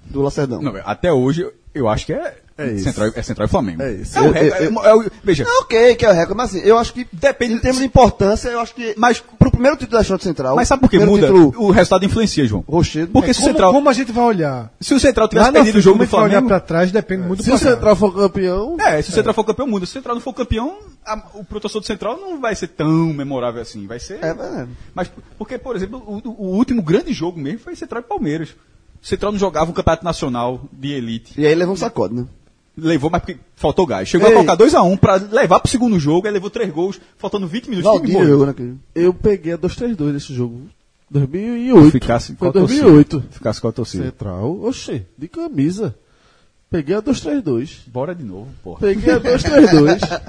Do 0.06 0.22
Lacerdão? 0.22 0.62
Não, 0.62 0.74
até 0.84 1.12
hoje, 1.12 1.46
eu 1.74 1.88
acho 1.88 2.06
que 2.06 2.12
é, 2.12 2.34
É 2.58 2.72
isso. 2.72 2.84
central, 2.84 3.12
é 3.14 3.22
Central 3.22 3.46
e 3.46 3.50
Flamengo. 3.50 3.80
É 3.82 3.92
isso. 3.92 4.18
o 4.18 4.24
Eu- 4.24 4.32
recorde- 4.32 4.64
eu- 4.64 4.84
é 4.84 4.94
o- 4.96 5.10
veja, 5.22 5.44
É 5.44 5.46
ok, 5.62 5.94
que 5.94 6.04
é 6.04 6.10
o 6.10 6.12
recorde, 6.12 6.36
mas 6.36 6.50
assim, 6.50 6.66
eu 6.66 6.76
acho 6.76 6.92
que 6.92 7.06
Depende- 7.12 7.54
em 7.54 7.58
termos 7.60 7.78
de 7.78 7.86
importância, 7.86 8.48
eu 8.48 8.58
acho 8.58 8.74
que 8.74 8.94
Mas- 8.96 9.20
pro 9.38 9.50
primeiro 9.50 9.76
título 9.76 10.02
da 10.02 10.16
do 10.16 10.22
Central, 10.22 10.56
mas 10.56 10.66
sabe 10.66 10.80
por 10.82 10.90
que 10.90 10.98
muda? 10.98 11.28
título 11.28 11.54
O 11.56 11.70
resultado 11.70 12.04
influencia, 12.04 12.44
João. 12.46 12.64
rochedo, 12.68 13.12
Porque 13.12 13.30
é, 13.30 13.32
se 13.32 13.38
o 13.38 13.42
Como, 13.42 13.52
Central, 13.52 13.72
como 13.72 13.88
a 13.88 13.92
gente 13.92 14.10
vai 14.10 14.24
olhar? 14.24 14.72
se 14.80 14.92
o 14.92 14.98
Central 15.00 15.28
tivesse 15.28 15.52
perdido 15.52 15.78
o 15.78 15.80
jogo 15.80 15.98
do 15.98 16.06
vai 16.06 16.20
olhar 16.20 16.30
Flamengo, 16.30 16.48
pra 16.48 16.60
trás, 16.60 16.90
depende 16.90 17.22
muito 17.22 17.38
do 17.38 17.44
Se 17.44 17.52
o. 17.52 17.58
Central 17.58 17.94
for 17.96 18.12
campeão, 18.12 18.76
é, 18.80 19.00
se 19.02 19.10
o 19.10 19.12
Central 19.12 19.34
for 19.34 19.44
campeão, 19.44 19.66
muda. 19.68 19.86
Se 19.86 19.92
o 19.92 19.94
Central 19.94 20.14
não 20.16 20.22
for 20.22 20.32
campeão, 20.34 20.78
a- 21.06 21.22
o 21.34 21.44
protetor 21.44 21.80
do 21.80 21.86
Central 21.86 22.18
não 22.20 22.40
vai 22.40 22.56
ser 22.56 22.66
tão 22.68 23.12
memorável 23.12 23.62
assim. 23.62 23.86
Vai 23.86 24.00
ser. 24.00 24.18
É, 24.20 24.30
é. 24.30 24.66
Mas, 24.94 25.08
porque, 25.38 25.58
por 25.58 25.76
exemplo, 25.76 26.02
o, 26.04 26.20
o 26.28 26.56
último 26.56 26.82
grande 26.82 27.12
jogo 27.12 27.38
mesmo 27.38 27.60
foi 27.60 27.76
Central 27.76 28.02
e 28.02 28.04
Palmeiras. 28.04 28.48
O 29.00 29.06
Central 29.06 29.30
não 29.30 29.38
jogava 29.38 29.70
um 29.70 29.72
campeonato 29.74 30.04
nacional 30.04 30.60
de 30.72 30.92
elite. 30.92 31.32
E 31.40 31.46
aí 31.46 31.54
levou 31.54 31.74
um 31.74 31.76
sacode, 31.76 32.14
né? 32.14 32.26
Levou, 32.80 33.10
mas 33.10 33.20
porque 33.20 33.38
faltou 33.56 33.86
gás. 33.86 34.08
Chegou 34.08 34.28
Ei. 34.28 34.32
a 34.32 34.36
colocar 34.36 34.56
2x1 34.56 34.98
pra 34.98 35.16
levar 35.16 35.60
pro 35.60 35.70
segundo 35.70 35.98
jogo, 35.98 36.26
aí 36.26 36.32
levou 36.32 36.50
três 36.50 36.72
gols, 36.72 37.00
faltando 37.16 37.46
20 37.46 37.70
minutos. 37.70 38.10
morreu. 38.10 38.28
jogou 38.28 38.46
naquele. 38.46 38.76
eu 38.94 39.12
peguei 39.12 39.52
a 39.52 39.58
2-3-2 39.58 40.12
nesse 40.12 40.34
jogo. 40.34 40.62
2008. 41.10 41.90
Ficasse 41.90 42.32
com 42.32 42.38
Foi 42.38 42.48
a 42.48 42.52
torcida. 42.52 42.82
2008. 42.82 43.24
Ficasse 43.30 43.60
com 43.60 43.68
a 43.68 43.72
torcida. 43.72 44.04
Central, 44.04 44.60
oxê, 44.62 45.02
de 45.16 45.28
camisa. 45.28 45.94
Peguei 46.70 46.94
a 46.94 47.02
2-3-2. 47.02 47.78
Bora 47.86 48.14
de 48.14 48.22
novo, 48.22 48.48
porra. 48.62 48.80
Peguei 48.80 49.14
a 49.14 49.20
2-3-2. 49.20 50.20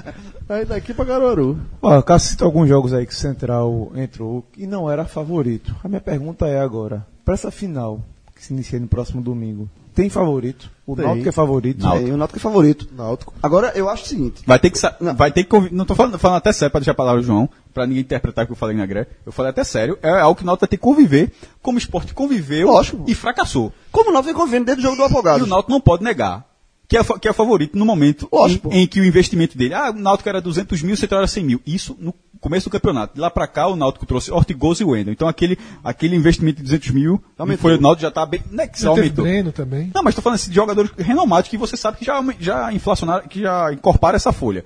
Aí 0.48 0.64
daqui 0.64 0.94
pra 0.94 1.04
Caruaru. 1.04 1.60
Ó, 1.82 2.02
Cássio 2.02 2.30
citou 2.30 2.46
alguns 2.46 2.68
jogos 2.68 2.92
aí 2.92 3.06
que 3.06 3.12
o 3.12 3.16
Central 3.16 3.92
entrou 3.94 4.44
e 4.56 4.66
não 4.66 4.90
era 4.90 5.04
favorito. 5.04 5.76
A 5.84 5.88
minha 5.88 6.00
pergunta 6.00 6.46
é 6.48 6.58
agora, 6.58 7.06
para 7.24 7.34
essa 7.34 7.50
final, 7.50 8.02
que 8.34 8.44
se 8.44 8.52
inicia 8.52 8.80
no 8.80 8.88
próximo 8.88 9.22
domingo, 9.22 9.68
tem 10.00 10.08
favorito? 10.10 10.70
O 10.86 10.96
Tem. 10.96 11.04
Náutico 11.04 11.28
é 11.28 11.32
favorito? 11.32 11.82
Náutico. 11.82 12.10
O 12.12 12.16
Náutico 12.16 12.38
é 12.38 12.42
favorito. 12.42 12.88
Náutico. 12.96 13.34
Agora, 13.42 13.72
eu 13.76 13.88
acho 13.88 14.04
o 14.04 14.06
seguinte, 14.08 14.42
Vai 14.46 14.58
ter 14.58 14.70
que, 14.70 14.78
Não. 15.00 15.14
vai 15.14 15.30
ter 15.30 15.44
que 15.44 15.48
convi- 15.50 15.68
não 15.72 15.84
tô 15.84 15.94
falando, 15.94 16.18
falando 16.18 16.38
até 16.38 16.52
sério 16.52 16.70
pra 16.70 16.80
deixar 16.80 16.92
a 16.92 16.94
palavra 16.94 17.22
João, 17.22 17.48
pra 17.72 17.86
ninguém 17.86 18.00
interpretar 18.02 18.44
o 18.44 18.46
que 18.46 18.52
eu 18.52 18.56
falei 18.56 18.76
na 18.76 18.86
Gré. 18.86 19.06
Eu 19.24 19.30
falei 19.30 19.50
até 19.50 19.62
sério, 19.62 19.98
é 20.02 20.10
algo 20.20 20.36
que 20.36 20.42
o 20.42 20.46
Náutico 20.46 20.62
vai 20.62 20.68
ter 20.68 20.76
que 20.78 20.82
conviver, 20.82 21.32
como 21.62 21.76
o 21.76 21.78
esporte 21.78 22.12
conviveu 22.14 22.68
Lógico. 22.68 23.04
e 23.06 23.14
fracassou. 23.14 23.72
como 23.92 24.10
o 24.10 24.12
Náutico 24.12 24.32
vem 24.32 24.40
convivendo 24.40 24.64
desde 24.66 24.80
o 24.82 24.84
jogo 24.84 24.96
do 24.96 25.02
E 25.02 25.06
Afogados. 25.06 25.46
o 25.46 25.50
Náutico 25.50 25.70
não 25.70 25.80
pode 25.80 26.02
negar 26.02 26.44
que 26.88 26.96
é, 26.96 27.04
que 27.04 27.28
é 27.28 27.32
favorito 27.32 27.78
no 27.78 27.84
momento 27.84 28.28
Lógico, 28.32 28.68
em, 28.72 28.82
em 28.82 28.86
que 28.88 29.00
o 29.00 29.04
investimento 29.04 29.56
dele, 29.56 29.74
ah, 29.74 29.90
o 29.90 29.92
Náutico 29.92 30.28
era 30.28 30.40
200 30.40 30.82
mil, 30.82 30.94
o 30.94 30.96
Central 30.96 31.20
era 31.20 31.28
100 31.28 31.44
mil. 31.44 31.60
Isso 31.64 31.96
no 32.00 32.12
começo 32.40 32.68
do 32.68 32.72
campeonato. 32.72 33.14
De 33.14 33.20
lá 33.20 33.30
pra 33.30 33.46
cá, 33.46 33.66
o 33.68 33.76
Náutico 33.76 34.06
trouxe 34.06 34.30
Ortigoz 34.32 34.80
e 34.80 34.84
Wendel. 34.84 35.12
Então 35.12 35.28
aquele, 35.28 35.58
aquele 35.84 36.16
investimento 36.16 36.58
de 36.58 36.62
200 36.64 36.90
mil, 36.90 37.22
Aumentou. 37.38 37.62
foi 37.62 37.76
o 37.76 37.80
Náutico 37.80 38.02
já 38.02 38.10
tá 38.10 38.24
bem, 38.24 38.42
não 38.50 38.64
é 38.64 38.66
que 38.66 38.76
Teve 38.78 38.88
aumentou. 38.88 39.24
Breno 39.24 39.52
também. 39.52 39.90
Não, 39.94 40.02
mas 40.02 40.12
estou 40.12 40.22
falando 40.22 40.36
assim, 40.36 40.48
de 40.50 40.56
jogadores 40.56 40.90
renomados 40.96 41.50
que 41.50 41.56
você 41.58 41.76
sabe 41.76 41.98
que 41.98 42.04
já, 42.04 42.22
já 42.38 42.72
inflacionaram, 42.72 43.28
que 43.28 43.40
já 43.40 43.72
incorporaram 43.72 44.16
essa 44.16 44.32
folha. 44.32 44.64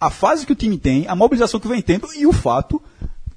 A 0.00 0.10
fase 0.10 0.46
que 0.46 0.52
o 0.52 0.56
time 0.56 0.78
tem, 0.78 1.06
a 1.08 1.16
mobilização 1.16 1.58
que 1.58 1.66
vem 1.66 1.82
tendo 1.82 2.06
e 2.14 2.24
o 2.26 2.32
fato 2.32 2.80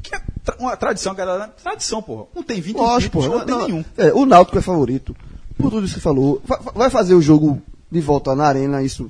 que 0.03 0.13
é 0.15 0.21
tra- 0.43 0.55
uma 0.59 0.75
tradição, 0.77 1.13
galera. 1.15 1.47
Tradição, 1.47 2.01
porra. 2.03 2.25
Um 2.35 2.43
tem 2.43 2.61
20 2.61 2.75
Lógico, 2.77 3.19
títulos, 3.19 3.27
outro 3.39 3.45
tem 3.47 3.55
Não, 3.55 3.65
nenhum. 3.67 3.85
é, 3.97 4.13
o 4.13 4.25
Náutico 4.25 4.57
é 4.57 4.61
favorito. 4.61 5.15
Por 5.57 5.69
tudo 5.71 5.85
isso 5.85 5.93
que 5.95 5.99
você 5.99 6.03
falou. 6.03 6.41
Va- 6.45 6.59
Vai 6.75 6.89
fazer 6.89 7.13
o 7.15 7.21
jogo 7.21 7.61
de 7.91 7.99
volta 7.99 8.35
na 8.35 8.45
arena, 8.45 8.81
isso 8.83 9.09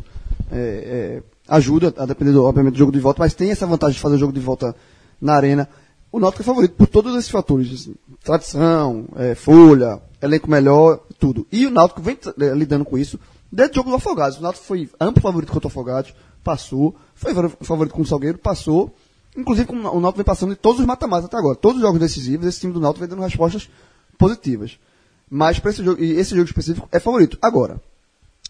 é, 0.51 1.19
é, 1.21 1.23
ajuda, 1.51 1.93
a 1.97 2.05
depender, 2.05 2.31
do, 2.31 2.45
obviamente, 2.45 2.73
do 2.73 2.79
jogo 2.79 2.91
de 2.93 2.99
volta, 2.99 3.19
mas 3.19 3.33
tem 3.33 3.51
essa 3.51 3.67
vantagem 3.67 3.95
de 3.95 4.01
fazer 4.01 4.15
o 4.15 4.19
jogo 4.19 4.31
de 4.31 4.39
volta 4.39 4.73
na 5.19 5.35
arena. 5.35 5.67
O 6.09 6.19
Náutico 6.19 6.41
é 6.41 6.45
favorito 6.45 6.75
por 6.75 6.87
todos 6.87 7.13
esses 7.15 7.29
fatores. 7.29 7.71
assim, 7.73 7.95
tradição, 8.23 9.05
é, 9.17 9.35
folha, 9.35 10.01
elenco 10.21 10.49
melhor, 10.49 11.01
tudo. 11.19 11.45
E 11.51 11.65
o 11.65 11.69
Náutico 11.71 12.01
vem 12.01 12.17
é, 12.39 12.53
lidando 12.53 12.85
com 12.85 12.97
isso 12.97 13.19
desde 13.51 13.73
o 13.73 13.75
jogo 13.75 13.89
do 13.89 13.97
Afogados. 13.97 14.37
O 14.37 14.41
Náutico 14.41 14.65
foi 14.65 14.89
amplo 14.99 15.21
favorito 15.21 15.51
contra 15.51 15.67
o 15.67 15.71
Afogados, 15.71 16.13
passou. 16.41 16.95
Foi 17.13 17.33
favorito 17.61 17.93
com 17.93 18.01
o 18.01 18.05
Salgueiro, 18.05 18.37
passou. 18.37 18.95
Inclusive, 19.35 19.69
o 19.71 19.99
Náutico 19.99 20.17
vem 20.17 20.25
passando 20.25 20.53
em 20.53 20.55
todos 20.55 20.79
os 20.79 20.85
mata-matas 20.85 21.25
até 21.25 21.37
agora. 21.37 21.55
Todos 21.55 21.77
os 21.77 21.81
jogos 21.81 21.99
decisivos, 21.99 22.47
esse 22.47 22.61
time 22.61 22.71
do 22.71 22.79
Náutico 22.79 23.01
vem 23.05 23.09
dando 23.09 23.25
respostas 23.25 23.69
positivas. 24.17 24.79
Mas 25.29 25.59
para 25.59 25.71
esse 25.71 25.83
jogo, 25.83 26.01
e 26.01 26.11
esse 26.13 26.31
jogo 26.31 26.47
específico 26.47 26.87
é 26.91 26.99
favorito. 26.99 27.37
Agora, 27.41 27.81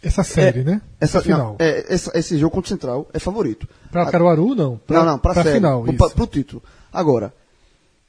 Essa 0.04 0.24
série, 0.24 0.64
né? 0.64 0.82
essa 1.00 1.22
final. 1.22 1.50
não, 1.50 1.56
é, 1.60 1.94
essa- 1.94 2.12
esse 2.18 2.38
jogo 2.38 2.56
contra 2.56 2.68
o 2.68 2.70
Central 2.70 3.08
é 3.14 3.20
favorito. 3.20 3.68
Pra 3.92 4.04
A- 4.04 4.12
Caruaru, 4.12 4.56
não. 4.56 4.78
Pra, 4.78 5.00
não, 5.00 5.06
não, 5.12 5.20
pra, 5.20 5.34
série, 5.36 5.52
final. 5.56 5.84
pra- 5.98 6.10
pro 6.10 6.26
título. 6.28 6.64
Agora, 6.92 7.34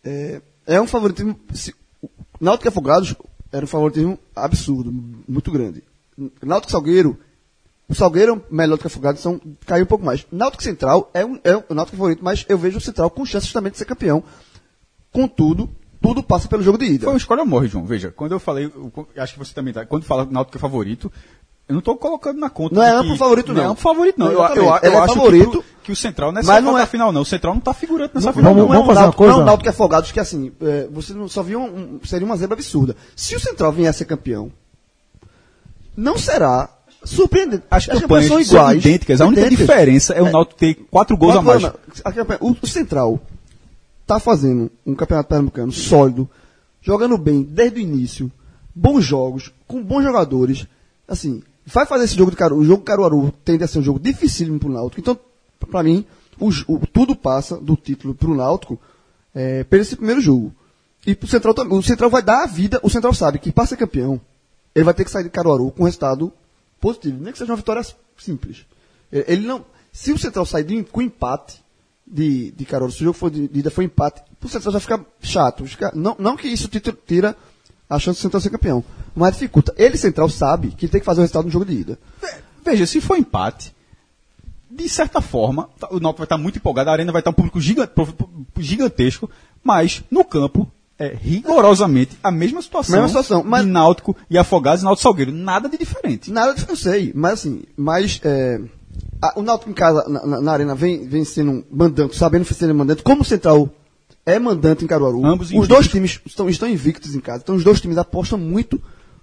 é, 0.02 0.40
é 0.66 0.80
um 0.80 0.86
favoritismo. 0.86 1.38
Se, 1.52 1.74
o 2.02 2.08
Náutico 2.40 2.66
e 2.66 2.70
Afogados 2.70 3.14
era 3.52 3.64
um 3.64 3.68
favoritismo 3.68 4.18
absurdo, 4.34 4.90
muito 5.28 5.50
grande. 5.52 5.82
Náutico 6.42 6.70
e 6.70 6.72
Salgueiro, 6.72 7.18
o 7.88 7.94
Salgueiro 7.94 8.42
é 8.50 8.54
melhor 8.54 8.76
do 8.76 8.80
que 8.80 8.86
o 8.86 8.88
Afogados, 8.88 9.20
são, 9.20 9.38
caiu 9.66 9.84
um 9.84 9.88
pouco 9.88 10.04
mais. 10.04 10.26
Náutico 10.32 10.62
Central 10.62 11.10
é, 11.12 11.24
um, 11.26 11.38
é 11.44 11.56
um, 11.56 11.62
o 11.68 11.74
Náutico 11.74 11.96
é 11.96 11.98
favorito, 11.98 12.24
mas 12.24 12.46
eu 12.48 12.56
vejo 12.56 12.78
o 12.78 12.80
Central 12.80 13.10
com 13.10 13.24
chances 13.26 13.52
também 13.52 13.70
de 13.70 13.76
ser 13.76 13.84
campeão. 13.84 14.24
Contudo, 15.12 15.68
tudo 16.00 16.22
passa 16.22 16.48
pelo 16.48 16.62
jogo 16.62 16.78
de 16.78 16.86
ida. 16.86 17.04
Foi 17.04 17.12
uma 17.12 17.18
escolha 17.18 17.40
ou 17.42 17.46
morre, 17.46 17.68
João. 17.68 17.84
Veja, 17.84 18.10
quando 18.10 18.32
eu 18.32 18.40
falei, 18.40 18.64
eu- 18.64 19.08
acho 19.18 19.34
que 19.34 19.38
você 19.38 19.52
também 19.52 19.74
tá. 19.74 19.84
Quando 19.84 20.04
fala 20.04 20.24
Náutico 20.24 20.56
é 20.56 20.60
favorito, 20.60 21.12
Eu 21.68 21.74
não 21.74 21.78
estou 21.78 21.96
colocando 21.96 22.38
na 22.38 22.50
conta. 22.50 22.74
Não 22.74 22.82
é 22.82 22.90
que- 22.90 22.96
amplo 22.96 23.16
favorito, 23.16 23.48
não. 23.48 23.54
Não 23.54 23.62
é 23.62 23.66
amplo 23.66 23.82
favorito, 23.82 24.18
não. 24.18 24.26
Eu, 24.32 24.40
eu, 24.42 24.56
eu, 24.64 24.74
é 24.74 24.96
acho 24.96 25.14
favorito, 25.14 25.44
que, 25.46 25.50
pro- 25.52 25.64
que 25.84 25.92
o 25.92 25.96
Central 25.96 26.32
não 26.32 26.40
é 26.40 26.44
mas 26.44 26.62
não 26.64 26.72
não 26.72 26.78
é- 26.78 26.86
final, 26.86 27.12
não. 27.12 27.22
O 27.22 27.24
Central 27.24 27.54
não 27.54 27.60
está 27.60 27.72
figurando 27.72 28.10
nessa 28.14 28.26
Não, 28.26 28.32
final. 28.34 28.54
não, 28.54 28.60
Vamos- 28.66 28.74
é 28.74 28.78
um 28.78 28.82
vamos 28.82 28.86
fazer 28.88 28.98
uma 28.98 29.04
Náutico- 29.06 29.22
não 29.22 29.28
é 29.28 29.32
coisa? 29.32 29.42
um 29.42 29.46
Náutico 29.46 29.70
afogados 29.70 30.12
que 30.12 30.20
assim, 30.20 30.52
é, 30.60 30.88
você 30.90 31.14
não 31.14 31.28
só 31.28 31.42
viu 31.42 31.60
um, 31.60 31.64
um- 31.64 32.00
seria 32.04 32.26
uma 32.26 32.36
zebra 32.36 32.54
absurda. 32.56 32.96
Se 33.16 33.34
o 33.36 33.40
Central 33.40 33.72
vier 33.72 33.88
a 33.88 33.92
ser 33.92 34.04
campeão, 34.04 34.50
não 35.96 36.18
será 36.18 36.68
surpreendente. 37.04 37.62
As 37.70 37.86
campanhas 37.86 38.02
campanhas 38.02 38.26
são 38.28 38.44
são 38.44 38.58
iguais. 38.58 38.84
idênticas. 38.84 39.20
A 39.20 39.26
única 39.26 39.40
idênticas. 39.42 39.66
diferença 39.66 40.12
é 40.14 40.22
o 40.22 40.30
Náutico 40.30 40.58
ter 40.58 40.74
quatro 40.90 41.16
gols 41.16 41.36
a 41.36 41.42
mais. 41.42 41.62
campanha- 41.62 42.38
O, 42.40 42.56
o 42.60 42.66
Central 42.66 43.20
tá 44.06 44.18
fazendo 44.18 44.70
um 44.86 44.94
campeonato 44.94 45.28
pernambucano 45.28 45.72
sólido, 45.72 46.28
jogando 46.80 47.16
bem 47.16 47.42
desde 47.42 47.78
o 47.78 47.82
início, 47.82 48.30
bons 48.74 49.02
jogos, 49.04 49.52
com 49.66 49.82
bons 49.82 50.02
jogadores. 50.02 50.66
Assim, 51.08 51.42
vai 51.66 51.86
fazer 51.86 52.04
esse 52.04 52.16
jogo 52.16 52.30
de 52.30 52.36
Caruaru. 52.36 52.62
O 52.62 52.64
jogo 52.64 52.78
de 52.80 52.84
Caruaru 52.86 53.32
tende 53.44 53.64
a 53.64 53.68
ser 53.68 53.78
um 53.78 53.82
jogo 53.82 53.98
dificílimo 54.00 54.58
pro 54.58 54.68
Náutico. 54.68 55.00
Então, 55.00 55.18
pra 55.70 55.82
mim, 55.82 56.04
o, 56.38 56.48
o- 56.68 56.86
tudo 56.86 57.14
passa 57.14 57.56
do 57.56 57.76
título 57.76 58.14
pro 58.14 58.34
Náutico 58.34 58.78
é, 59.34 59.64
pelo 59.64 59.82
esse 59.82 59.96
primeiro 59.96 60.20
jogo. 60.20 60.52
E 61.06 61.14
pro 61.14 61.28
Central 61.28 61.54
também. 61.54 61.76
O 61.78 61.82
Central 61.82 62.10
vai 62.10 62.22
dar 62.22 62.44
a 62.44 62.46
vida. 62.46 62.78
O 62.82 62.90
Central 62.90 63.12
sabe 63.14 63.38
que 63.38 63.50
para 63.52 63.66
ser 63.66 63.76
campeão, 63.76 64.20
ele 64.74 64.84
vai 64.84 64.94
ter 64.94 65.04
que 65.04 65.10
sair 65.10 65.24
de 65.24 65.30
Caruaru 65.30 65.70
com 65.70 65.82
um 65.82 65.86
resultado 65.86 66.32
positivo. 66.80 67.18
Nem 67.22 67.32
que 67.32 67.38
seja 67.38 67.50
uma 67.52 67.56
vitória 67.56 67.82
simples. 68.18 68.64
Ele 69.10 69.24
ele 69.28 69.46
não. 69.46 69.64
Se 69.92 70.12
o 70.12 70.18
Central 70.18 70.46
sair 70.46 70.64
de, 70.64 70.82
com 70.84 71.02
empate 71.02 71.60
de, 72.06 72.50
de 72.52 72.64
Caruaru, 72.64 72.92
se 72.92 73.02
o 73.02 73.04
jogo 73.04 73.18
for 73.18 73.30
de, 73.30 73.50
ida 73.52 73.70
foi 73.70 73.84
empate, 73.84 74.22
o 74.42 74.48
Central 74.48 74.72
já 74.72 74.80
fica 74.80 75.04
chato. 75.20 75.64
Fica- 75.66 75.92
não, 75.94 76.16
não 76.18 76.36
que 76.36 76.48
isso 76.48 76.68
tira 77.06 77.36
a 77.94 77.98
chance 77.98 78.18
do 78.18 78.22
Central 78.22 78.40
ser 78.40 78.50
campeão, 78.50 78.84
mas 79.14 79.32
dificulta. 79.34 79.74
Ele, 79.76 79.96
Central, 79.96 80.28
sabe 80.28 80.68
que 80.68 80.86
ele 80.86 80.92
tem 80.92 81.00
que 81.00 81.04
fazer 81.06 81.20
o 81.20 81.22
resultado 81.22 81.44
no 81.44 81.50
jogo 81.50 81.64
de 81.64 81.72
ida. 81.74 81.98
Veja, 82.64 82.86
se 82.86 83.00
for 83.00 83.16
empate, 83.16 83.74
de 84.70 84.88
certa 84.88 85.20
forma, 85.20 85.68
tá- 85.78 85.88
o 85.90 86.00
Náutico 86.00 86.18
vai 86.18 86.24
estar 86.26 86.38
muito 86.38 86.56
empolgado, 86.56 86.88
a 86.90 86.92
arena 86.92 87.12
vai 87.12 87.20
estar 87.20 87.30
um 87.30 87.34
público 87.34 87.60
gigantesco, 88.58 89.30
mas 89.62 90.02
no 90.10 90.24
campo 90.24 90.70
é 90.98 91.14
rigorosamente 91.20 92.16
a 92.22 92.30
mesma 92.30 92.62
situação, 92.62 92.94
Mesma 92.94 93.08
situação, 93.08 93.42
mas- 93.44 93.64
de 93.64 93.70
Náutico 93.70 94.16
e 94.30 94.38
Afogados 94.38 94.82
e 94.82 94.84
Náutico 94.84 95.02
Salgueiro. 95.02 95.32
Nada 95.32 95.68
de 95.68 95.76
diferente. 95.76 96.30
Nada 96.30 96.54
disso 96.54 96.66
eu 96.68 96.76
sei, 96.76 97.12
mas 97.14 97.32
assim, 97.34 97.62
mas 97.76 98.20
é, 98.24 98.60
a- 99.20 99.32
o 99.38 99.42
Náutico 99.42 99.70
em 99.70 99.74
casa, 99.74 100.08
na, 100.08 100.24
na- 100.26 100.40
na 100.40 100.52
arena, 100.52 100.74
vem, 100.74 101.06
vem 101.06 101.24
sendo 101.24 101.50
um 101.50 101.64
mandante, 101.70 102.16
sabendo 102.16 102.44
ser 102.44 102.70
um 102.70 102.74
mandante, 102.74 103.02
como 103.02 103.22
o 103.22 103.24
Central 103.24 103.68
é 104.24 104.38
mandante 104.38 104.84
em 104.84 104.88
Caruaru. 104.88 105.24
Ambos 105.26 105.50
os 105.52 105.66
dois 105.68 105.88
times 105.88 106.20
estão, 106.24 106.48
estão 106.48 106.68
invictos 106.68 107.14
em 107.14 107.20
casa, 107.20 107.40
então 107.42 107.54
os 107.56 107.64
dois 107.64 107.80
times 107.80 107.98
apostam 107.98 108.38
muito 108.38 108.80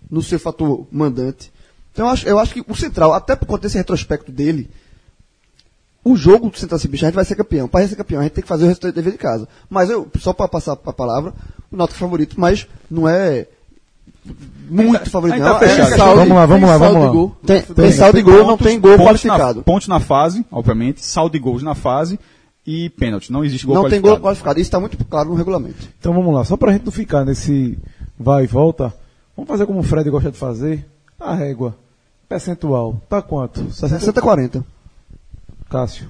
no 0.09 0.21
seu 0.21 0.39
fator 0.39 0.85
mandante. 0.91 1.51
Então 1.93 2.05
eu 2.07 2.11
acho, 2.11 2.27
eu 2.27 2.39
acho 2.39 2.53
que 2.53 2.63
o 2.67 2.75
Central, 2.75 3.13
até 3.13 3.35
por 3.35 3.45
conta 3.45 3.63
desse 3.63 3.77
retrospecto 3.77 4.31
dele, 4.31 4.69
o 6.03 6.15
jogo 6.15 6.49
do 6.49 6.57
Central 6.57 6.79
Cibista, 6.79 7.05
a 7.05 7.09
gente 7.09 7.15
vai 7.15 7.25
ser 7.25 7.35
campeão. 7.35 7.67
Para 7.67 7.87
ser 7.87 7.95
campeão, 7.95 8.19
a 8.21 8.23
gente 8.23 8.33
tem 8.33 8.41
que 8.41 8.47
fazer 8.47 8.63
o 8.63 8.67
resultado 8.67 8.91
de 8.91 8.95
dever 8.95 9.11
de 9.11 9.17
casa. 9.19 9.47
Mas 9.69 9.89
eu, 9.89 10.07
só 10.19 10.31
para 10.33 10.47
passar 10.47 10.73
a 10.73 10.93
palavra, 10.93 11.33
o 11.71 11.75
Náutico 11.75 11.97
é 11.97 11.99
favorito, 11.99 12.39
mas 12.39 12.67
não 12.89 13.07
é 13.07 13.47
muito 14.69 15.09
favorito. 15.09 15.39
tá 15.39 15.59
É 15.65 15.85
de- 15.91 15.97
Vamos 15.97 16.35
lá, 16.35 16.45
vamos 16.45 16.69
lá, 16.69 16.77
saldo 16.79 16.93
vamos 16.93 17.07
lá. 17.07 17.11
gol. 17.11 17.35
Tem, 17.45 17.61
tem, 17.61 17.75
Tem- 17.75 17.91
saldo 17.91 18.17
de 18.17 18.23
gol, 18.23 18.45
não 18.45 18.57
tem 18.57 18.79
gol 18.79 18.91
pontos 18.97 19.07
qualificado. 19.23 19.57
Na, 19.59 19.63
pontos 19.63 19.87
na 19.87 19.99
fase, 19.99 20.45
obviamente, 20.51 21.05
saldo 21.05 21.33
de 21.33 21.39
gols 21.39 21.63
na 21.63 21.75
fase 21.75 22.19
e 22.65 22.89
pênalti. 22.89 23.31
Não 23.31 23.43
existe 23.43 23.65
gol 23.65 23.75
Não 23.75 23.83
tem 23.83 23.91
qualificado. 24.01 24.15
gol 24.21 24.27
qualificado. 24.29 24.59
Isso 24.59 24.67
está 24.67 24.79
muito 24.79 24.97
claro 25.05 25.29
no 25.29 25.35
regulamento. 25.35 25.87
Então 25.99 26.13
vamos 26.13 26.33
lá, 26.33 26.43
só 26.45 26.55
pra 26.57 26.71
gente 26.73 26.85
não 26.85 26.91
ficar 26.91 27.25
nesse 27.25 27.77
vai 28.17 28.43
e 28.43 28.47
volta, 28.47 28.93
vamos 29.35 29.47
fazer 29.49 29.65
como 29.65 29.79
o 29.79 29.83
Fred 29.83 30.09
gosta 30.09 30.31
de 30.31 30.37
fazer, 30.37 30.85
a 31.19 31.33
régua, 31.33 31.75
percentual, 32.27 33.01
tá 33.09 33.21
quanto? 33.21 33.71
60 33.71 34.21
40. 34.21 34.63
Cássio. 35.69 36.09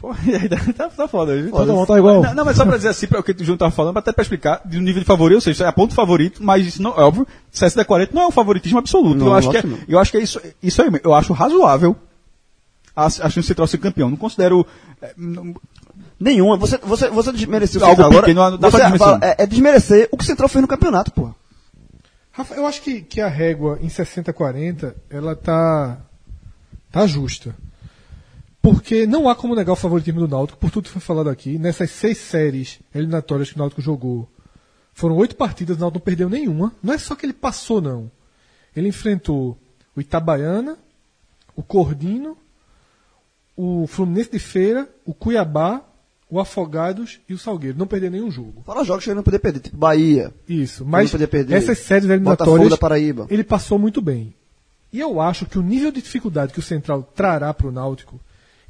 Pô, 0.00 0.12
e 0.26 0.48
tá, 0.74 0.88
tá 0.88 1.06
foda. 1.08 1.40
viu? 1.40 1.50
Todo 1.52 1.72
mundo 1.72 1.86
tá 1.86 1.96
igual. 1.98 2.22
Não, 2.22 2.34
não, 2.34 2.44
mas 2.44 2.56
só 2.56 2.64
pra 2.64 2.76
dizer 2.76 2.88
assim, 2.88 3.06
para 3.06 3.20
o 3.20 3.22
que 3.22 3.30
o 3.32 3.44
João 3.44 3.56
tava 3.56 3.70
falando, 3.70 3.96
até 3.96 4.12
pra 4.12 4.22
explicar, 4.22 4.60
de 4.64 4.78
um 4.78 4.80
nível 4.80 5.00
de 5.00 5.06
favorito, 5.06 5.36
ou 5.36 5.40
seja, 5.40 5.66
é 5.66 5.72
ponto 5.72 5.94
favorito, 5.94 6.42
mas 6.42 6.66
isso 6.66 6.82
não, 6.82 6.90
é 6.98 7.02
óbvio, 7.02 7.26
60 7.52 7.82
a 7.82 7.84
40 7.84 8.12
não 8.14 8.22
é 8.22 8.26
um 8.26 8.30
favoritismo 8.32 8.78
absoluto. 8.78 9.16
Não, 9.18 9.28
eu 9.28 9.34
acho 9.34 9.48
que 9.50 9.56
é, 9.58 9.62
eu 9.88 9.98
acho 9.98 10.10
que 10.10 10.16
é 10.16 10.22
isso, 10.22 10.40
isso 10.62 10.82
aí, 10.82 10.90
mesmo. 10.90 11.06
eu 11.06 11.14
acho 11.14 11.32
razoável 11.32 11.96
a, 12.96 13.06
a 13.06 13.10
chance 13.10 13.40
de 13.40 13.46
Central 13.46 13.66
ser 13.68 13.78
campeão. 13.78 14.10
Não 14.10 14.16
considero, 14.16 14.66
é, 15.00 15.14
não- 15.16 15.54
Nenhuma. 16.20 16.56
Você, 16.58 16.76
você, 16.78 17.08
você 17.08 17.32
desmereceu 17.32 17.80
o 17.80 17.84
Algo 17.84 18.02
Central 18.02 18.20
pequeno, 18.22 18.42
agora. 18.42 18.58
dá 18.58 18.70
pra 18.70 18.70
Você 18.70 18.82
desmerecer. 18.90 19.06
fala- 19.20 19.20
é, 19.38 19.42
é 19.42 19.46
desmerecer 19.46 20.08
o 20.12 20.16
que 20.18 20.22
o 20.22 20.26
Central 20.26 20.48
fez 20.48 20.60
no 20.60 20.68
campeonato, 20.68 21.10
pô. 21.12 21.34
Rafa, 22.30 22.54
eu 22.54 22.66
acho 22.66 22.82
que, 22.82 23.00
que 23.00 23.20
a 23.20 23.28
régua 23.28 23.78
em 23.80 23.88
60-40 23.88 24.94
ela 25.08 25.34
tá, 25.34 25.98
tá 26.92 27.06
justa. 27.06 27.56
Porque 28.62 29.06
não 29.06 29.28
há 29.28 29.34
como 29.34 29.54
negar 29.54 29.72
o 29.72 29.76
favoritismo 29.76 30.20
do 30.20 30.28
Náutico, 30.28 30.58
por 30.58 30.70
tudo 30.70 30.84
que 30.84 30.90
foi 30.90 31.00
falado 31.00 31.30
aqui. 31.30 31.58
Nessas 31.58 31.90
seis 31.90 32.18
séries 32.18 32.78
eliminatórias 32.94 33.48
que 33.50 33.56
o 33.56 33.58
Náutico 33.58 33.80
jogou, 33.80 34.28
foram 34.92 35.16
oito 35.16 35.34
partidas, 35.34 35.78
o 35.78 35.80
Náutico 35.80 35.98
não 36.00 36.04
perdeu 36.04 36.28
nenhuma. 36.28 36.70
Não 36.82 36.92
é 36.92 36.98
só 36.98 37.14
que 37.14 37.24
ele 37.24 37.32
passou, 37.32 37.80
não. 37.80 38.10
Ele 38.76 38.88
enfrentou 38.88 39.56
o 39.96 40.00
Itabaiana, 40.00 40.76
o 41.56 41.62
Cordino, 41.62 42.36
o 43.56 43.86
Fluminense 43.86 44.30
de 44.30 44.38
Feira, 44.38 44.88
o 45.06 45.14
Cuiabá, 45.14 45.82
o 46.30 46.38
Afogados 46.38 47.20
e 47.28 47.34
o 47.34 47.38
Salgueiro. 47.38 47.76
Não 47.76 47.86
perdeu 47.86 48.10
nenhum 48.10 48.30
jogo. 48.30 48.62
Fora 48.64 48.84
jogos 48.84 49.04
que 49.04 49.10
ele 49.10 49.16
não 49.16 49.22
poder 49.22 49.40
perder, 49.40 49.60
tipo 49.60 49.76
Bahia. 49.76 50.32
Isso, 50.48 50.84
mas 50.86 51.10
perder. 51.10 51.56
essas 51.56 51.78
séries 51.78 52.08
eliminatórias 52.08 52.70
da 52.70 52.76
Paraíba. 52.76 53.26
ele 53.28 53.42
passou 53.42 53.78
muito 53.78 54.00
bem. 54.00 54.32
E 54.92 55.00
eu 55.00 55.20
acho 55.20 55.46
que 55.46 55.58
o 55.58 55.62
nível 55.62 55.90
de 55.90 56.00
dificuldade 56.00 56.52
que 56.52 56.58
o 56.58 56.62
Central 56.62 57.02
trará 57.14 57.52
para 57.52 57.66
o 57.66 57.72
Náutico, 57.72 58.20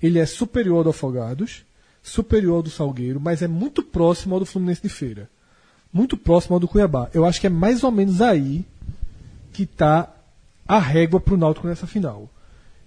ele 0.03 0.19
é 0.19 0.27
superior 0.27 0.79
ao 0.79 0.85
do 0.85 0.91
Afogados, 0.91 1.65
superior 2.03 2.57
ao 2.57 2.63
do 2.63 2.71
Salgueiro, 2.71 3.21
mas 3.21 3.43
é 3.43 3.49
muito 3.49 3.83
próximo 3.83 4.35
ao 4.35 4.41
do 4.41 4.47
Fluminense 4.47 4.83
de 4.83 4.89
Feira. 4.89 5.29
Muito 5.93 6.17
próximo 6.17 6.55
ao 6.55 6.61
do 6.61 6.69
Cuiabá. 6.69 7.11
Eu 7.13 7.25
acho 7.25 7.41
que 7.41 7.47
é 7.47 7.51
mais 7.51 7.83
ou 7.83 7.91
menos 7.91 8.21
aí 8.21 8.65
que 9.53 9.65
está 9.65 10.09
a 10.67 10.79
régua 10.79 11.21
para 11.21 11.35
o 11.35 11.37
Náutico 11.37 11.67
nessa 11.67 11.87
final. 11.87 12.29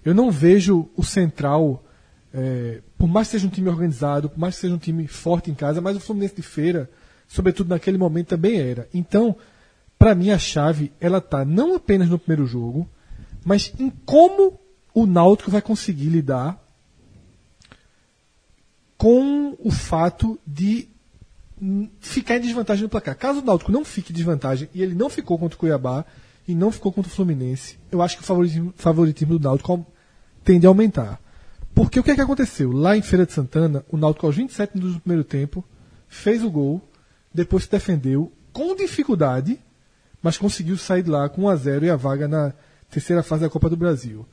Eu 0.04 0.14
não 0.14 0.30
vejo 0.30 0.88
o 0.96 1.02
Central, 1.02 1.82
é, 2.36 2.82
por 2.98 3.06
mais 3.06 3.28
que 3.28 3.32
seja 3.32 3.46
um 3.46 3.50
time 3.50 3.68
organizado, 3.68 4.28
por 4.28 4.40
mais 4.40 4.56
que 4.56 4.62
seja 4.62 4.74
um 4.74 4.78
time 4.78 5.06
forte 5.06 5.52
em 5.52 5.54
casa, 5.54 5.80
mas 5.80 5.96
o 5.96 6.00
Fluminense 6.00 6.34
de 6.34 6.42
Feira, 6.42 6.90
sobretudo 7.28 7.68
naquele 7.68 7.96
momento, 7.96 8.28
também 8.28 8.58
era. 8.58 8.88
Então, 8.92 9.36
para 9.96 10.16
mim, 10.16 10.30
a 10.30 10.38
chave 10.38 10.92
ela 11.00 11.20
tá 11.20 11.44
não 11.44 11.76
apenas 11.76 12.08
no 12.08 12.18
primeiro 12.18 12.44
jogo, 12.44 12.90
mas 13.44 13.72
em 13.78 13.88
como 13.88 14.58
o 14.92 15.06
Náutico 15.06 15.50
vai 15.50 15.62
conseguir 15.62 16.08
lidar 16.08 16.60
com 18.98 19.56
o 19.60 19.70
fato 19.70 20.36
de 20.44 20.88
ficar 22.00 22.38
em 22.38 22.40
desvantagem 22.40 22.82
no 22.82 22.88
placar. 22.88 23.16
Caso 23.16 23.40
o 23.40 23.44
Náutico 23.44 23.70
não 23.70 23.84
fique 23.84 24.12
em 24.12 24.16
desvantagem, 24.16 24.68
e 24.74 24.82
ele 24.82 24.94
não 24.94 25.08
ficou 25.08 25.38
contra 25.38 25.54
o 25.54 25.58
Cuiabá 25.58 26.04
e 26.48 26.54
não 26.54 26.72
ficou 26.72 26.92
contra 26.92 27.10
o 27.10 27.14
Fluminense, 27.14 27.78
eu 27.92 28.02
acho 28.02 28.16
que 28.16 28.24
o 28.24 28.26
favoritismo, 28.26 28.74
favoritismo 28.76 29.38
do 29.38 29.44
Náutico 29.44 29.86
tende 30.42 30.66
a 30.66 30.68
aumentar. 30.68 31.23
Porque 31.74 31.98
o 31.98 32.02
que 32.02 32.10
é 32.10 32.14
que 32.14 32.20
aconteceu? 32.20 32.70
Lá 32.70 32.96
em 32.96 33.02
Feira 33.02 33.26
de 33.26 33.32
Santana, 33.32 33.84
o 33.88 33.96
Náutico 33.96 34.26
aos 34.26 34.36
27 34.36 34.76
minutos 34.76 34.94
do 34.94 35.00
primeiro 35.00 35.24
tempo 35.24 35.64
fez 36.08 36.44
o 36.44 36.50
gol, 36.50 36.80
depois 37.32 37.64
se 37.64 37.70
defendeu 37.70 38.32
com 38.52 38.76
dificuldade, 38.76 39.58
mas 40.22 40.38
conseguiu 40.38 40.76
sair 40.78 41.02
de 41.02 41.10
lá 41.10 41.28
com 41.28 41.42
1 41.42 41.48
a 41.48 41.56
0 41.56 41.84
e 41.86 41.90
a 41.90 41.96
vaga 41.96 42.28
na 42.28 42.52
terceira 42.88 43.22
fase 43.22 43.42
da 43.42 43.50
Copa 43.50 43.68
do 43.68 43.76
Brasil. 43.76 44.24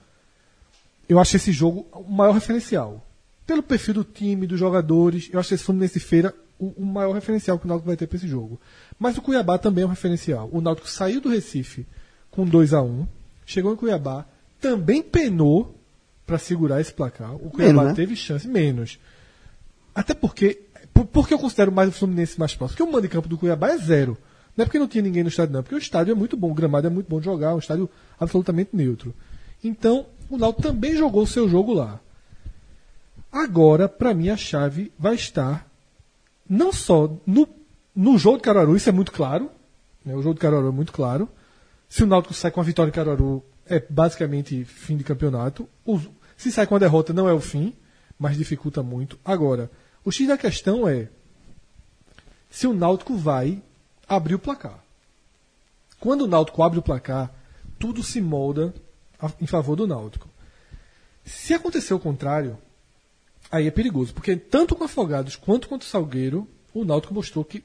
Eu 1.10 1.20
acho 1.20 1.36
esse 1.36 1.52
jogo 1.52 1.88
o 1.92 2.12
maior 2.12 2.34
referencial. 2.34 3.06
Pelo 3.48 3.64
perfil 3.64 3.96
do 3.96 4.04
time, 4.04 4.46
dos 4.46 4.60
jogadores, 4.60 5.30
eu 5.34 5.40
acho 5.40 5.54
esse 5.54 5.64
Fluminense 5.64 6.00
Feira 6.00 6.34
o, 6.60 6.68
o 6.78 6.86
maior 6.86 7.14
referencial 7.14 7.58
que 7.58 7.66
o 7.66 7.68
Náutico 7.68 7.88
vai 7.88 7.98
ter 7.98 8.06
para 8.06 8.18
esse 8.18 8.28
jogo. 8.28 8.62
Mas 9.00 9.18
o 9.18 9.22
Cuiabá 9.22 9.58
também 9.58 9.84
é 9.84 9.88
um 9.88 9.90
referencial. 9.90 10.48
O 10.52 10.62
Náutico 10.62 10.88
saiu 10.88 11.20
do 11.20 11.30
Recife 11.30 11.88
com 12.30 12.46
2 12.46 12.74
a 12.74 12.82
1 12.82 13.08
chegou 13.46 13.74
em 13.74 13.76
Cuiabá, 13.76 14.26
também 14.62 15.02
penou 15.02 15.76
para 16.32 16.40
segurar 16.40 16.80
esse 16.80 16.94
placar. 16.94 17.36
O 17.36 17.50
Cuiabá 17.50 17.84
né? 17.84 17.94
teve 17.94 18.16
chance, 18.16 18.48
menos. 18.48 18.98
Até 19.94 20.14
porque. 20.14 20.62
Por, 20.94 21.06
por 21.06 21.28
que 21.28 21.34
eu 21.34 21.40
considero 21.40 21.74
mais 21.74 21.90
o 21.90 21.92
Fluminense 21.92 22.40
mais 22.40 22.56
próximo? 22.56 22.78
Porque 22.78 22.90
o 22.90 22.92
mando 22.92 23.02
de 23.02 23.10
campo 23.10 23.28
do 23.28 23.38
Cuiabá 23.38 23.72
é 23.72 23.78
zero. 23.78 24.18
Não 24.56 24.64
é 24.64 24.66
porque 24.66 24.80
não 24.80 24.88
tinha 24.88 25.02
ninguém 25.02 25.24
no 25.24 25.30
estádio, 25.30 25.54
não. 25.54 25.62
Porque 25.62 25.76
o 25.76 25.78
estádio 25.78 26.14
é 26.14 26.16
muito 26.16 26.38
bom, 26.38 26.52
o 26.52 26.54
gramado 26.54 26.88
é 26.88 26.90
muito 26.90 27.10
bom 27.10 27.20
de 27.20 27.26
jogar, 27.26 27.50
é 27.50 27.54
um 27.54 27.60
estádio 27.60 27.90
absolutamente 28.18 28.70
neutro. 28.74 29.14
Então, 29.62 30.06
o 30.30 30.38
Náutico 30.38 30.62
também 30.62 30.96
jogou 30.96 31.24
o 31.24 31.28
seu 31.28 31.50
jogo 31.50 31.74
lá. 31.74 32.00
Agora, 33.30 33.90
para 33.90 34.14
mim, 34.14 34.30
a 34.30 34.38
chave 34.38 34.92
vai 34.98 35.16
estar 35.16 35.70
não 36.50 36.72
só 36.72 37.14
no, 37.26 37.48
no 37.94 38.18
jogo 38.18 38.38
de 38.38 38.44
Caruaru, 38.44 38.76
isso 38.76 38.88
é 38.88 38.92
muito 38.94 39.12
claro. 39.12 39.50
né, 40.06 40.16
o 40.16 40.22
jogo 40.22 40.36
de 40.36 40.42
Caruaru 40.42 40.70
é 40.70 40.72
muito 40.72 40.94
claro. 40.94 41.28
Se 41.90 42.04
o 42.04 42.08
Náutico 42.08 42.34
sai 42.34 42.52
com 42.52 42.62
a 42.62 42.64
vitória 42.64 42.90
em 42.90 42.94
Caruaru, 42.94 43.44
é 43.66 43.82
basicamente 43.90 44.66
fim 44.66 44.98
de 44.98 45.04
campeonato. 45.04 45.68
Se 46.42 46.52
sai 46.52 46.66
com 46.66 46.76
a 46.76 46.80
derrota, 46.80 47.14
não 47.14 47.30
é 47.30 47.34
o 47.34 47.40
fim, 47.40 47.72
mas 48.18 48.36
dificulta 48.36 48.82
muito. 48.82 49.20
Agora, 49.24 49.70
o 50.04 50.12
X 50.12 50.28
da 50.28 50.36
questão 50.36 50.90
é 50.90 51.08
se 52.50 52.66
o 52.66 52.74
Náutico 52.74 53.16
vai 53.16 53.62
abrir 54.10 54.34
o 54.34 54.40
placar. 54.40 54.84
Quando 56.00 56.22
o 56.24 56.28
Náutico 56.28 56.64
abre 56.64 56.80
o 56.80 56.82
placar, 56.82 57.32
tudo 57.78 58.02
se 58.02 58.20
molda 58.20 58.74
em 59.40 59.46
favor 59.46 59.76
do 59.76 59.86
Náutico. 59.86 60.28
Se 61.24 61.54
acontecer 61.54 61.94
o 61.94 62.00
contrário, 62.00 62.58
aí 63.52 63.68
é 63.68 63.72
perigoso, 63.72 64.12
porque 64.12 64.36
tanto 64.36 64.76
com 64.76 64.84
Afogados 64.84 65.36
quanto 65.36 65.70
contra 65.70 65.86
o 65.86 65.92
Salgueiro, 65.92 66.48
o 66.74 66.84
Náutico 66.84 67.14
mostrou 67.14 67.46
que 67.46 67.64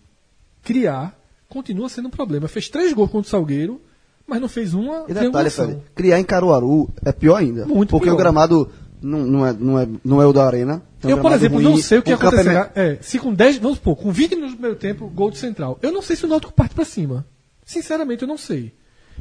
criar 0.62 1.18
continua 1.48 1.88
sendo 1.88 2.08
um 2.08 2.10
problema. 2.10 2.46
Fez 2.46 2.68
três 2.68 2.92
gols 2.92 3.10
contra 3.10 3.26
o 3.26 3.30
Salgueiro, 3.30 3.80
mas 4.26 4.40
não 4.40 4.48
fez 4.48 4.74
uma 4.74 5.04
E 5.08 5.14
detalhe. 5.14 5.50
Fred, 5.50 5.78
criar 5.94 6.18
em 6.18 6.24
Caruaru 6.24 6.90
é 7.04 7.12
pior 7.12 7.36
ainda. 7.36 7.64
Muito 7.66 7.90
porque 7.90 8.06
pior. 8.06 8.14
o 8.14 8.16
gramado 8.16 8.70
não, 9.00 9.20
não, 9.20 9.46
é, 9.46 9.52
não, 9.52 9.78
é, 9.78 9.88
não 10.04 10.22
é 10.22 10.26
o 10.26 10.32
da 10.32 10.44
arena. 10.44 10.82
Um 11.04 11.08
Eu, 11.08 11.18
por 11.18 11.32
exemplo, 11.32 11.58
ruim, 11.58 11.70
não 11.70 11.76
sei 11.76 11.98
o 11.98 12.02
que 12.02 12.10
é 12.10 12.14
acontecerá. 12.14 12.70
É, 12.74 12.98
se 13.00 13.18
com 13.18 13.32
10, 13.32 13.58
vamos 13.58 13.78
supor, 13.78 13.96
com 13.96 14.10
20 14.10 14.30
minutos 14.30 14.52
do 14.52 14.56
primeiro 14.56 14.78
tempo, 14.78 15.08
gol 15.08 15.30
de 15.30 15.38
central. 15.38 15.78
Eu 15.80 15.92
não 15.92 16.02
sei 16.02 16.16
se 16.16 16.24
o 16.24 16.28
Náutico 16.28 16.52
parte 16.52 16.74
pra 16.74 16.84
cima. 16.84 17.24
Sinceramente, 17.64 18.22
eu 18.22 18.28
não 18.28 18.38
sei. 18.38 18.72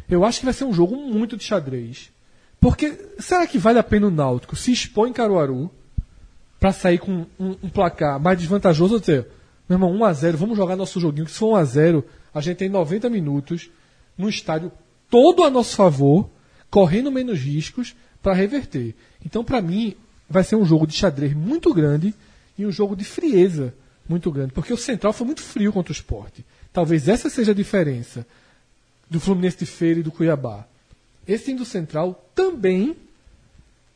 Eu 0.10 0.26
acho 0.26 0.40
que 0.40 0.46
vai 0.46 0.54
ser 0.54 0.66
um 0.66 0.74
jogo 0.74 0.96
muito 0.96 1.38
de 1.38 1.44
xadrez. 1.44 2.12
Porque 2.60 2.98
será 3.20 3.46
que 3.46 3.58
vale 3.58 3.78
a 3.78 3.84
pena 3.84 4.08
o 4.08 4.12
Náutico 4.12 4.56
se 4.56 4.72
expor 4.72 5.08
em 5.08 5.14
Caruaru 5.14 5.70
pra 6.60 6.72
sair 6.72 6.98
com 6.98 7.26
um, 7.40 7.56
um 7.62 7.70
placar 7.70 8.20
mais 8.20 8.40
desvantajoso 8.40 8.96
ou 8.96 9.00
dizer, 9.00 9.28
meu 9.70 9.76
irmão, 9.76 9.94
1x0, 9.98 10.36
vamos 10.36 10.58
jogar 10.58 10.76
nosso 10.76 11.00
joguinho, 11.00 11.26
que 11.26 11.32
se 11.32 11.38
for 11.38 11.60
1x0, 11.60 12.04
a 12.34 12.42
gente 12.42 12.58
tem 12.58 12.70
90 12.70 13.10
minutos 13.10 13.70
no 14.18 14.30
estádio 14.30 14.72
todo 15.10 15.44
a 15.44 15.50
nosso 15.50 15.76
favor, 15.76 16.30
correndo 16.70 17.12
menos 17.12 17.40
riscos 17.40 17.96
para 18.22 18.34
reverter. 18.34 18.96
Então, 19.26 19.44
para 19.44 19.62
mim, 19.62 19.96
vai 20.30 20.44
ser 20.44 20.56
um 20.56 20.66
jogo 20.66 20.86
de 20.88 20.94
xadrez 20.94 21.34
muito 21.34 21.74
grande 21.74 22.14
e 22.58 22.66
um 22.66 22.72
jogo 22.72 22.96
de 22.96 23.04
frieza 23.04 23.74
muito 24.08 24.32
grande, 24.32 24.54
porque 24.54 24.74
o 24.74 24.78
Central 24.78 25.14
foi 25.14 25.26
muito 25.26 25.42
frio 25.42 25.74
contra 25.74 25.92
o 25.92 25.96
esporte. 25.96 26.46
Talvez 26.72 27.08
essa 27.08 27.30
seja 27.30 27.52
a 27.52 27.56
diferença 27.56 28.26
do 29.10 29.20
Fluminense 29.20 29.58
de 29.58 29.66
Feira 29.66 30.00
e 30.00 30.04
do 30.04 30.12
Cuiabá. 30.12 30.66
Esse 31.28 31.46
time 31.46 31.58
do 31.60 31.66
Central 31.66 32.30
também 32.36 32.96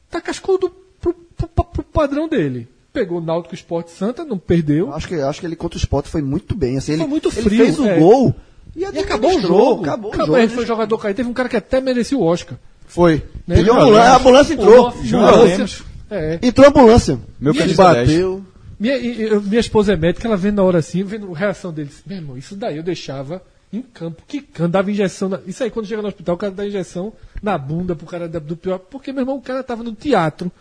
tá 0.10 0.20
cascudo 0.22 0.70
pro, 1.00 1.14
pro, 1.14 1.48
pro- 1.48 1.84
padrão 1.84 2.28
dele. 2.28 2.68
Pegou 2.92 3.20
o 3.20 3.22
Náutico 3.22 3.54
Esporte 3.54 3.92
Santa, 3.92 4.26
não 4.26 4.40
perdeu. 4.40 4.92
Acho 4.94 5.08
que, 5.08 5.16
acho 5.16 5.40
que 5.40 5.46
ele 5.46 5.56
contra 5.56 5.78
o 5.78 5.80
Sport 5.80 6.08
foi 6.08 6.22
muito 6.24 6.56
bem. 6.56 6.78
Assim, 6.78 6.94
ele, 6.94 7.02
Foi 7.02 7.10
muito 7.10 7.30
ele 7.30 7.42
frio, 7.42 7.64
fez 7.66 7.78
o 7.80 7.86
é. 7.88 8.00
gol 8.00 8.36
e, 8.76 8.82
E 8.82 8.86
acabou 8.86 9.36
o 9.38 9.42
jogo. 9.42 9.84
Acabou, 9.84 10.10
Acabou, 10.12 10.12
o 10.12 10.28
jogo. 10.28 10.38
ele 10.38 10.48
foi 10.50 10.66
jogador 10.66 10.98
caído. 10.98 11.18
Teve 11.18 11.30
um 11.30 11.34
cara 11.34 11.50
que 11.50 11.58
até 11.58 11.80
merecia 11.82 12.18
o 12.18 12.24
Oscar. 12.24 12.58
Foi. 12.88 13.24
Né? 13.48 13.56
Pediu 13.58 13.74
ambulância, 13.74 14.02
a 14.02 14.04
Lemos. 14.06 14.20
ambulância 14.22 14.54
entrou. 14.54 14.88
Ambulância. 14.90 15.86
É. 16.10 16.40
Entrou 16.42 16.66
a 16.66 16.70
ambulância. 16.70 17.20
Meu 17.40 17.54
10. 17.54 17.76
Bateu. 17.76 18.44
Minha, 18.80 18.98
minha 19.42 19.60
esposa 19.60 19.94
é 19.94 19.96
médica, 19.98 20.28
ela 20.28 20.38
vendo 20.38 20.56
na 20.56 20.64
hora 20.64 20.80
assim, 20.80 21.04
vendo 21.04 21.34
a 21.34 21.38
reação 21.38 21.72
dele. 21.74 21.90
disse, 21.90 22.02
Meu 22.08 22.18
irmão, 22.18 22.38
isso 22.38 22.56
daí 22.56 22.78
eu 22.78 22.84
deixava 22.84 23.42
em 23.72 23.82
campo, 23.82 24.24
quicando, 24.28 24.70
dava 24.70 24.90
injeção. 24.90 25.30
na- 25.30 25.40
Isso 25.46 25.64
aí, 25.64 25.70
quando 25.70 25.86
chega 25.86 26.02
no 26.02 26.08
hospital, 26.08 26.36
o 26.36 26.38
cara 26.38 26.52
dá 26.52 26.66
injeção 26.66 27.14
na 27.44 27.58
bunda 27.58 27.96
pro 27.96 28.08
cara 28.08 28.28
do 28.28 28.56
pior. 28.56 28.80
Porque, 28.80 29.12
meu 29.12 29.22
irmão, 29.22 29.36
o 29.38 29.42
cara 29.42 29.62
tava 29.62 29.84
no 29.84 29.92
teatro 29.92 30.52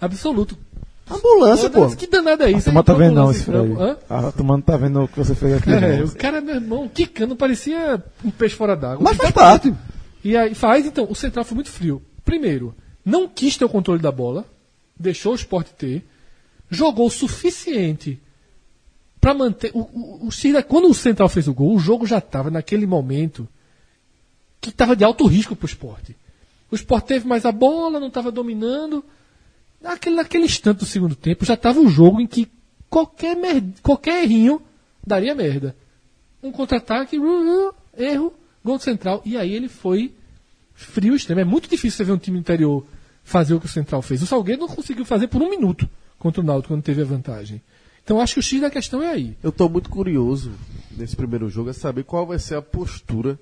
absoluto. 0.00 0.56
Ambulância, 1.08 1.70
pô. 1.70 1.88
Que 1.94 2.06
danada 2.06 2.44
é 2.44 2.48
A 2.48 2.50
isso? 2.50 2.64
turma 2.64 2.80
Aí, 2.80 2.84
tá 2.84 2.94
vendo 2.94 3.14
não 3.14 3.26
campo. 3.26 3.44
Fred. 3.44 3.72
Hã? 3.80 3.96
A 4.08 4.32
turma 4.32 4.54
não 4.54 4.60
tá 4.60 4.76
vendo 4.76 5.02
o 5.02 5.08
que 5.08 5.16
você 5.16 5.34
fez 5.34 5.54
aqui. 5.54 5.70
É, 5.70 5.98
não. 5.98 6.06
o 6.06 6.16
cara, 6.16 6.40
meu 6.40 6.56
irmão, 6.56 6.88
quicando, 6.88 7.36
parecia 7.36 8.02
um 8.24 8.30
peixe 8.30 8.56
fora 8.56 8.76
d'água. 8.76 9.02
Mas 9.02 9.16
faz 9.16 9.30
parte. 9.30 9.72
E 10.24 10.36
aí 10.36 10.54
faz, 10.54 10.84
então, 10.84 11.06
o 11.08 11.14
Central 11.14 11.44
foi 11.44 11.54
muito 11.54 11.70
frio. 11.70 12.02
Primeiro, 12.24 12.74
não 13.04 13.28
quis 13.28 13.56
ter 13.56 13.64
o 13.64 13.68
controle 13.68 14.02
da 14.02 14.10
bola, 14.10 14.44
deixou 14.98 15.32
o 15.32 15.36
esporte 15.36 15.72
ter, 15.74 16.04
jogou 16.68 17.06
o 17.06 17.10
suficiente 17.10 18.20
para 19.20 19.32
manter. 19.32 19.70
O, 19.74 19.80
o, 19.80 20.28
o 20.28 20.64
quando 20.64 20.88
o 20.88 20.94
Central 20.94 21.28
fez 21.28 21.46
o 21.46 21.54
gol, 21.54 21.74
o 21.74 21.78
jogo 21.78 22.04
já 22.04 22.18
estava 22.18 22.50
naquele 22.50 22.86
momento 22.86 23.48
que 24.60 24.70
estava 24.70 24.96
de 24.96 25.04
alto 25.04 25.24
risco 25.26 25.54
para 25.54 25.66
o 25.66 25.68
esporte. 25.68 26.16
O 26.68 26.74
esporte 26.74 27.06
teve 27.06 27.28
mais 27.28 27.44
a 27.44 27.52
bola, 27.52 28.00
não 28.00 28.08
estava 28.08 28.32
dominando. 28.32 29.04
Naquele, 29.86 30.16
naquele 30.16 30.44
instante 30.44 30.78
do 30.78 30.86
segundo 30.86 31.14
tempo, 31.14 31.44
já 31.44 31.54
estava 31.54 31.78
um 31.78 31.88
jogo 31.88 32.20
em 32.20 32.26
que 32.26 32.48
qualquer, 32.90 33.36
mer- 33.36 33.62
qualquer 33.82 34.24
errinho 34.24 34.60
daria 35.06 35.34
merda. 35.34 35.76
Um 36.42 36.50
contra-ataque, 36.50 37.18
uh, 37.18 37.68
uh, 37.70 37.74
erro, 37.96 38.32
gol 38.64 38.78
Central. 38.78 39.22
E 39.24 39.36
aí 39.36 39.54
ele 39.54 39.68
foi 39.68 40.12
frio 40.74 41.14
extremo. 41.14 41.40
É 41.40 41.44
muito 41.44 41.68
difícil 41.68 41.96
você 41.98 42.04
ver 42.04 42.12
um 42.12 42.18
time 42.18 42.38
interior 42.38 42.84
fazer 43.22 43.54
o 43.54 43.60
que 43.60 43.66
o 43.66 43.68
Central 43.68 44.02
fez. 44.02 44.22
O 44.22 44.26
Salgueiro 44.26 44.60
não 44.60 44.68
conseguiu 44.68 45.04
fazer 45.04 45.28
por 45.28 45.40
um 45.40 45.48
minuto 45.50 45.88
contra 46.18 46.40
o 46.40 46.44
Náutico 46.44 46.74
quando 46.74 46.82
teve 46.82 47.02
a 47.02 47.04
vantagem. 47.04 47.62
Então 48.02 48.20
acho 48.20 48.34
que 48.34 48.40
o 48.40 48.42
X 48.42 48.60
da 48.60 48.70
questão 48.70 49.02
é 49.02 49.10
aí. 49.10 49.36
Eu 49.42 49.50
tô 49.52 49.68
muito 49.68 49.88
curioso 49.90 50.52
nesse 50.96 51.16
primeiro 51.16 51.48
jogo 51.48 51.70
a 51.70 51.74
saber 51.74 52.04
qual 52.04 52.26
vai 52.26 52.38
ser 52.38 52.56
a 52.56 52.62
postura 52.62 53.38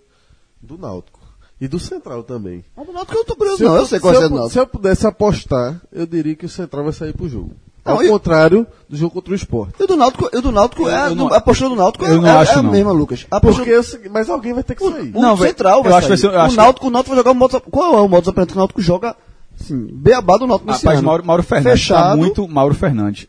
do 0.60 0.76
Náutico. 0.78 1.20
E 1.60 1.68
do 1.68 1.78
Central 1.78 2.22
também. 2.24 2.64
O 2.76 2.92
Náutico 2.92 3.14
eu 3.14 3.18
não 3.18 3.24
tô 3.24 3.36
curioso, 3.36 3.58
Se 3.58 3.64
não. 3.64 3.74
eu, 3.74 3.80
Eu 3.80 3.86
sei 3.86 3.98
se 3.98 4.02
qual 4.02 4.14
eu 4.14 4.22
é 4.22 4.26
o 4.26 4.28
pu- 4.28 4.34
Náutico. 4.34 4.52
se 4.52 4.58
eu 4.58 4.66
pudesse 4.66 5.06
apostar, 5.06 5.80
eu 5.92 6.06
diria 6.06 6.34
que 6.34 6.44
o 6.46 6.48
Central 6.48 6.84
vai 6.84 6.92
sair 6.92 7.12
pro 7.12 7.28
jogo. 7.28 7.52
Ao 7.84 7.96
Não, 7.96 8.02
eu- 8.02 8.12
contrário 8.12 8.66
do 8.88 8.96
jogo 8.96 9.12
contra 9.14 9.32
o 9.32 9.36
Sport. 9.36 9.70
E 9.78 9.82
o 9.84 9.86
do 9.86 9.94
Náutico, 9.96 10.28
e 10.32 10.38
o 10.38 10.42
do 10.42 10.50
Náutico 10.50 10.88
é, 10.88 11.08
eu 11.10 11.14
não- 11.14 11.32
a 11.32 11.40
postura 11.40 11.68
do 11.70 11.76
Náutico 11.76 12.04
é, 12.06 12.10
eu 12.10 12.20
não 12.20 12.28
é- 12.28 12.36
acho, 12.38 12.52
é 12.52 12.58
a 12.58 12.62
não. 12.62 12.70
mesma, 12.72 12.92
Lucas. 12.92 13.26
A 13.30 13.40
postura 13.40 13.66
Porque 13.66 14.06
é 14.06 14.08
o 14.08 14.12
mas 14.12 14.28
alguém 14.30 14.52
vai 14.54 14.62
ter 14.62 14.74
que 14.74 14.82
sair. 14.82 15.12
O 15.14 15.20
Não, 15.20 15.36
vai- 15.36 15.48
Central 15.48 15.82
vai 15.82 15.92
eu 15.92 15.96
acho 15.96 16.08
que 16.08 16.16
sair. 16.16 16.30
vai 16.30 16.40
ser- 16.48 16.50
eu 16.50 16.52
o, 16.52 16.56
Náutico, 16.64 16.86
o 16.86 16.90
Náutico 16.90 17.14
vai 17.14 17.18
jogar 17.18 17.30
o 17.30 17.34
modo... 17.34 17.60
Qual 17.60 17.94
é 17.94 18.00
o 18.00 18.08
modo 18.08 18.28
operante 18.30 18.52
que 18.52 18.58
o 18.58 18.60
Náutico 18.60 18.82
joga? 18.82 19.14
Assim, 19.60 19.86
beabá 19.92 20.36
do 20.38 20.46
Náutico 20.46 20.70
Rapaz. 20.72 21.00
Mauro, 21.02 21.24
Mauro 21.24 21.42
Fernandes 21.42 21.86
tá 21.86 21.94
Fechado. 21.96 22.18
muito 22.18 22.48
Mauro 22.48 22.74
Fernandes. 22.74 23.28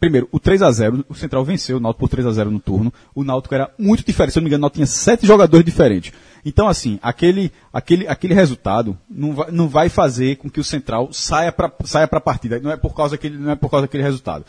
Primeiro, 0.00 0.28
o 0.32 0.40
3x0, 0.40 1.04
o 1.08 1.14
Central 1.14 1.44
venceu 1.44 1.76
o 1.76 1.80
Náutico 1.80 2.08
por 2.08 2.08
3x0 2.08 2.50
no 2.50 2.58
turno. 2.58 2.92
O 3.14 3.22
Náutico 3.22 3.54
era 3.54 3.70
muito 3.78 4.02
diferente. 4.04 4.32
Se 4.32 4.38
eu 4.38 4.40
não 4.40 4.44
me 4.44 4.48
engano, 4.48 4.62
o 4.62 4.64
Náutico 4.64 4.78
tinha 4.78 4.86
sete 4.86 5.26
jogadores 5.26 5.64
diferentes. 5.64 6.10
Então, 6.44 6.68
assim, 6.68 6.98
aquele, 7.02 7.50
aquele, 7.72 8.06
aquele 8.06 8.34
resultado 8.34 8.98
não 9.08 9.34
vai, 9.34 9.50
não 9.50 9.68
vai 9.68 9.88
fazer 9.88 10.36
com 10.36 10.50
que 10.50 10.60
o 10.60 10.64
Central 10.64 11.12
saia 11.12 11.50
para 11.50 11.72
saia 11.84 12.08
a 12.10 12.20
partida. 12.20 12.60
Não 12.60 12.70
é, 12.70 12.76
por 12.76 12.94
causa 12.94 13.12
daquele, 13.12 13.38
não 13.38 13.52
é 13.52 13.56
por 13.56 13.70
causa 13.70 13.86
daquele 13.86 14.02
resultado. 14.02 14.44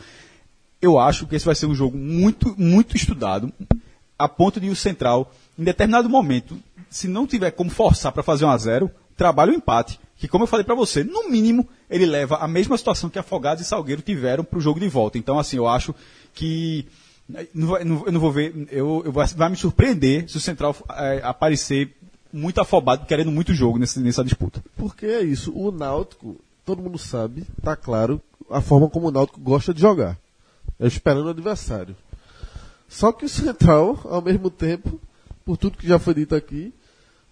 Eu 0.80 0.98
acho 0.98 1.26
que 1.26 1.34
esse 1.34 1.46
vai 1.46 1.54
ser 1.54 1.66
um 1.66 1.74
jogo 1.74 1.96
muito, 1.96 2.54
muito 2.58 2.96
estudado, 2.96 3.50
a 4.18 4.28
ponto 4.28 4.60
de 4.60 4.68
o 4.68 4.76
Central, 4.76 5.32
em 5.58 5.64
determinado 5.64 6.08
momento, 6.08 6.58
se 6.90 7.08
não 7.08 7.26
tiver 7.26 7.50
como 7.50 7.70
forçar 7.70 8.12
para 8.12 8.22
fazer 8.22 8.44
um 8.44 8.50
a 8.50 8.56
0 8.56 8.90
trabalha 9.16 9.52
o 9.52 9.54
empate. 9.54 9.98
Que, 10.18 10.28
como 10.28 10.44
eu 10.44 10.48
falei 10.48 10.64
para 10.64 10.74
você, 10.74 11.04
no 11.04 11.28
mínimo, 11.28 11.68
ele 11.90 12.06
leva 12.06 12.36
a 12.36 12.48
mesma 12.48 12.76
situação 12.76 13.10
que 13.10 13.18
Afogados 13.18 13.62
e 13.62 13.66
Salgueiro 13.66 14.00
tiveram 14.00 14.44
para 14.44 14.58
o 14.58 14.62
jogo 14.62 14.80
de 14.80 14.88
volta. 14.88 15.18
Então, 15.18 15.38
assim, 15.38 15.56
eu 15.56 15.68
acho 15.68 15.94
que. 16.34 16.86
Não, 17.54 17.66
vai- 17.68 17.84
não- 17.84 18.06
eu 18.06 18.12
não 18.12 18.20
vou 18.20 18.30
ver. 18.32 18.68
Eu, 18.70 19.02
eu 19.04 19.12
vai, 19.12 19.26
vai 19.28 19.48
me 19.50 19.56
surpreender 19.56 20.28
se 20.30 20.36
o 20.36 20.40
Central 20.40 20.76
eh, 20.90 21.20
aparecer 21.24 21.94
muito 22.32 22.60
afobado, 22.60 23.06
querendo 23.06 23.30
muito 23.32 23.52
jogo 23.54 23.78
nesse- 23.78 23.98
nessa 24.00 24.22
disputa. 24.22 24.62
Porque 24.76 25.06
é 25.06 25.22
isso. 25.22 25.52
O 25.56 25.70
Náutico, 25.72 26.36
todo 26.64 26.82
mundo 26.82 26.98
sabe, 26.98 27.44
tá 27.62 27.74
claro, 27.74 28.20
a 28.50 28.60
forma 28.60 28.88
como 28.88 29.08
o 29.08 29.10
Náutico 29.10 29.40
gosta 29.40 29.74
de 29.74 29.80
jogar. 29.80 30.16
É 30.78 30.86
esperando 30.86 31.26
o 31.26 31.30
adversário. 31.30 31.96
Só 32.88 33.10
que 33.10 33.24
o 33.24 33.28
Central, 33.28 33.98
ao 34.04 34.22
mesmo 34.22 34.48
tempo, 34.50 35.00
por 35.44 35.56
tudo 35.56 35.78
que 35.78 35.86
já 35.88 35.98
foi 35.98 36.14
dito 36.14 36.34
aqui, 36.34 36.72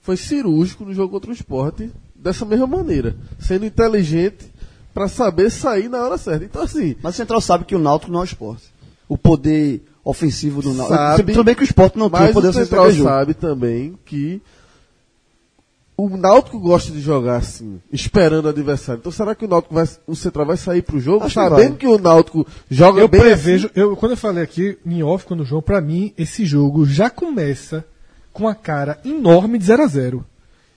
foi 0.03 0.17
cirúrgico 0.17 0.85
no 0.85 0.93
jogo 0.93 1.13
contra 1.13 1.31
o 1.31 1.35
esporte 1.35 1.91
dessa 2.15 2.45
mesma 2.45 2.67
maneira. 2.67 3.15
Sendo 3.39 3.65
inteligente 3.65 4.53
para 4.93 5.07
saber 5.09 5.51
sair 5.51 5.89
na 5.89 6.03
hora 6.05 6.19
certa. 6.19 6.45
Então, 6.45 6.63
assim, 6.63 6.97
Mas 7.03 7.15
o 7.15 7.17
Central 7.17 7.41
sabe 7.41 7.65
que 7.65 7.75
o 7.75 7.79
Náutico 7.79 8.11
não 8.11 8.19
é 8.21 8.23
o 8.23 8.25
esporte. 8.25 8.65
O 9.09 9.19
poder 9.19 9.83
ofensivo 10.05 10.61
do 10.63 10.75
Náutico. 10.75 11.43
Bem 11.43 11.55
que 11.55 11.63
o 11.63 11.65
esporte 11.65 11.99
não 11.99 12.11
tem 12.11 12.21
mas 12.21 12.31
o 12.31 12.35
poder 12.35 12.49
o 12.49 12.51
ofensivo 12.51 12.65
Central 12.67 12.85
daquele 12.85 12.99
jogo. 12.99 13.11
sabe 13.11 13.35
também 13.35 13.99
que 14.05 14.43
o 15.97 16.09
Náutico 16.17 16.59
gosta 16.59 16.91
de 16.91 17.01
jogar 17.01 17.37
assim, 17.37 17.81
esperando 17.93 18.47
o 18.47 18.49
adversário. 18.49 18.99
Então 18.99 19.13
será 19.13 19.35
que 19.35 19.45
o 19.45 19.49
Náutico 19.49 19.75
vai, 19.75 19.89
o 20.07 20.17
Central 20.17 20.47
vai 20.47 20.57
sair 20.57 20.83
pro 20.83 20.99
jogo 20.99 21.25
Acho 21.25 21.35
que 21.41 21.49
sabendo 21.49 21.69
vai. 21.71 21.79
que, 21.79 21.87
o 21.87 21.99
Náutico 21.99 22.47
joga 22.69 23.01
Eu 23.01 23.09
bem 23.09 23.21
prevejo, 23.21 23.67
assim? 23.67 23.81
eu, 23.81 23.97
quando 23.97 24.13
eu 24.13 24.17
falei 24.17 24.43
aqui 24.43 24.77
em 24.85 25.03
off, 25.03 25.25
quando 25.25 25.41
o 25.41 25.45
João, 25.45 25.63
pra 25.63 25.81
mim, 25.81 26.13
esse 26.19 26.45
jogo 26.45 26.85
já 26.85 27.09
começa 27.09 27.85
com 28.33 28.49
a 28.49 28.55
cara 28.55 28.99
enorme 29.05 29.57
de 29.59 29.65
0 29.67 29.83
a 29.83 29.87
0 29.87 30.27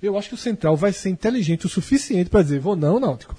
Eu 0.03 0.17
acho 0.17 0.29
que 0.29 0.35
o 0.35 0.37
Central 0.37 0.77
vai 0.77 0.93
ser 0.93 1.09
inteligente 1.09 1.65
o 1.65 1.69
suficiente 1.69 2.29
pra 2.29 2.43
dizer, 2.43 2.59
vou 2.59 2.75
não, 2.75 2.99
Náutico. 2.99 3.35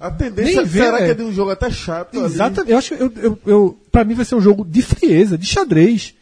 A 0.00 0.10
tendência 0.10 0.62
Nem 0.62 0.64
vê, 0.66 0.80
será 0.82 1.00
é. 1.00 1.04
que 1.04 1.10
é 1.10 1.14
de 1.14 1.22
um 1.22 1.32
jogo 1.32 1.50
até 1.50 1.70
chato 1.70 2.16
ali? 2.16 2.24
Exatamente. 2.26 2.72
Eu 2.72 2.78
acho 2.78 2.96
que 2.96 3.02
eu, 3.02 3.12
eu, 3.22 3.38
eu, 3.46 3.78
pra 3.92 4.02
mim 4.02 4.14
vai 4.14 4.24
ser 4.24 4.34
um 4.34 4.40
jogo 4.40 4.64
de 4.64 4.80
frieza, 4.80 5.36
de 5.36 5.44
xadrez. 5.46 6.14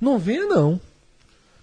Não 0.00 0.18
venha, 0.18 0.46
não. 0.46 0.80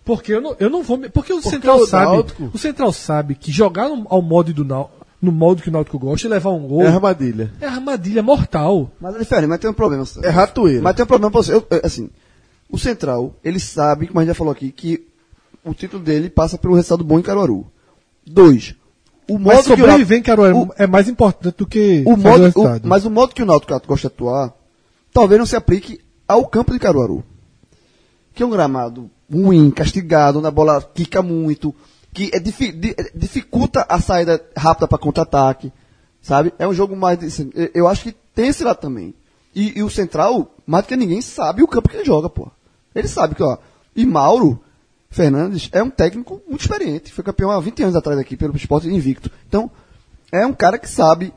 Porque 0.03 0.33
eu 0.33 0.41
não, 0.41 0.55
eu 0.59 0.69
não 0.69 0.83
vou. 0.83 0.97
me- 0.97 1.09
Porque 1.09 1.31
o 1.31 1.37
Porque 1.37 1.49
Central 1.49 1.79
o 1.79 1.87
sabe. 1.87 2.11
Náutico- 2.11 2.51
O 2.53 2.57
Central 2.57 2.91
sabe 2.91 3.35
que 3.35 3.51
jogar 3.51 3.87
no, 3.89 4.05
ao 4.09 4.21
modo 4.21 4.53
do 4.53 4.65
Nau- 4.65 4.91
no 5.21 5.31
modo 5.31 5.63
que 5.63 5.69
o 5.69 5.71
Náutico 5.71 5.97
gosta 5.97 6.27
e 6.27 6.29
levar 6.29 6.49
um 6.51 6.67
gol 6.67 6.83
É 6.83 6.87
armadilha. 6.87 7.51
é 7.61 7.65
armadilha 7.65 8.21
mortal. 8.21 8.91
Mas 8.99 9.15
é 9.15 9.19
diferente, 9.19 9.47
mas 9.47 9.59
tem 9.59 9.69
um 9.69 9.73
problema. 9.73 10.03
É 10.23 10.29
ratoeira. 10.29 10.81
Mas 10.81 10.95
tem 10.95 11.03
um 11.03 11.07
problema 11.07 11.31
pra 11.31 11.41
você. 11.41 11.53
Eu- 11.53 11.65
eu- 11.71 11.81
assim, 11.83 12.09
o 12.69 12.77
Central, 12.77 13.33
ele 13.43 13.59
sabe, 13.59 14.07
como 14.07 14.19
a 14.19 14.23
gente 14.23 14.27
já 14.27 14.35
falou 14.35 14.51
aqui, 14.51 14.71
que 14.71 15.07
o 15.63 15.73
título 15.73 16.03
dele 16.03 16.29
passa 16.29 16.57
pelo 16.57 16.75
resultado 16.75 17.03
bom 17.03 17.17
em 17.17 17.23
Caruaru. 17.23 17.65
Dois, 18.27 18.75
o 19.27 19.37
modo 19.37 19.55
Mas 19.55 19.65
que 19.65 19.73
o 19.73 19.77
sobreviver 19.77 20.17
em 20.19 20.21
Caruaru 20.23 20.57
o- 20.63 20.73
é 20.77 20.85
mais 20.87 21.07
importante 21.09 21.55
do 21.57 21.65
que 21.65 22.03
o 22.05 22.15
modo, 22.17 22.43
o- 22.55 22.87
mas 22.87 23.05
o 23.05 23.09
modo 23.11 23.33
que 23.33 23.41
o 23.43 23.45
Náutico 23.45 23.73
gosta 23.87 24.07
de 24.07 24.13
atuar, 24.13 24.53
talvez 25.13 25.39
não 25.39 25.45
se 25.45 25.55
aplique 25.55 25.99
ao 26.27 26.45
campo 26.47 26.71
de 26.73 26.79
Caruaru. 26.79 27.23
Que 28.33 28.43
é 28.43 28.45
um 28.45 28.49
gramado 28.49 29.09
ruim, 29.31 29.71
castigado, 29.71 30.39
onde 30.39 30.47
a 30.47 30.51
bola 30.51 30.81
quica 30.81 31.21
muito. 31.21 31.73
que 32.13 32.31
é 32.33 32.39
difi- 32.39 32.71
di- 32.71 32.95
é- 32.97 33.11
dificulta 33.13 33.85
a 33.89 33.99
saída 33.99 34.41
rápida 34.55 34.87
para 34.87 34.97
contra-ataque, 34.97 35.69
sabe? 36.21 36.53
É 36.57 36.65
um 36.65 36.73
jogo 36.73 36.95
mais. 36.95 37.21
assim, 37.21 37.51
eu- 37.53 37.69
eu 37.73 37.87
acho 37.89 38.03
que 38.03 38.15
tem 38.33 38.47
esse 38.47 38.63
lado 38.63 38.77
também. 38.77 39.13
E, 39.53 39.79
e 39.79 39.83
o 39.83 39.89
Central, 39.89 40.49
mais 40.65 40.85
do 40.85 40.87
que 40.87 40.95
ninguém, 40.95 41.19
sabe 41.21 41.61
o 41.61 41.67
campo 41.67 41.89
que 41.89 41.97
ele 41.97 42.05
joga, 42.05 42.29
pô. 42.29 42.49
Ele 42.95 43.09
sabe 43.09 43.35
que, 43.35 43.43
ó. 43.43 43.57
E 43.93 44.05
Mauro 44.05 44.57
Fernandes 45.15 45.69
é 45.71 45.81
um 45.81 45.89
técnico 45.89 46.41
muito 46.47 46.61
experiente. 46.61 47.11
Foi 47.13 47.23
campeão 47.23 47.49
há 47.49 47.59
20 47.59 47.83
anos 47.83 47.95
atrás 47.95 48.19
aqui 48.19 48.35
pelo 48.35 48.55
esporte 48.55 48.87
invicto. 48.89 49.31
Então, 49.47 49.71
é 50.31 50.45
um 50.45 50.51
cara 50.53 50.77
que 50.77 50.89
sabe 50.89 51.33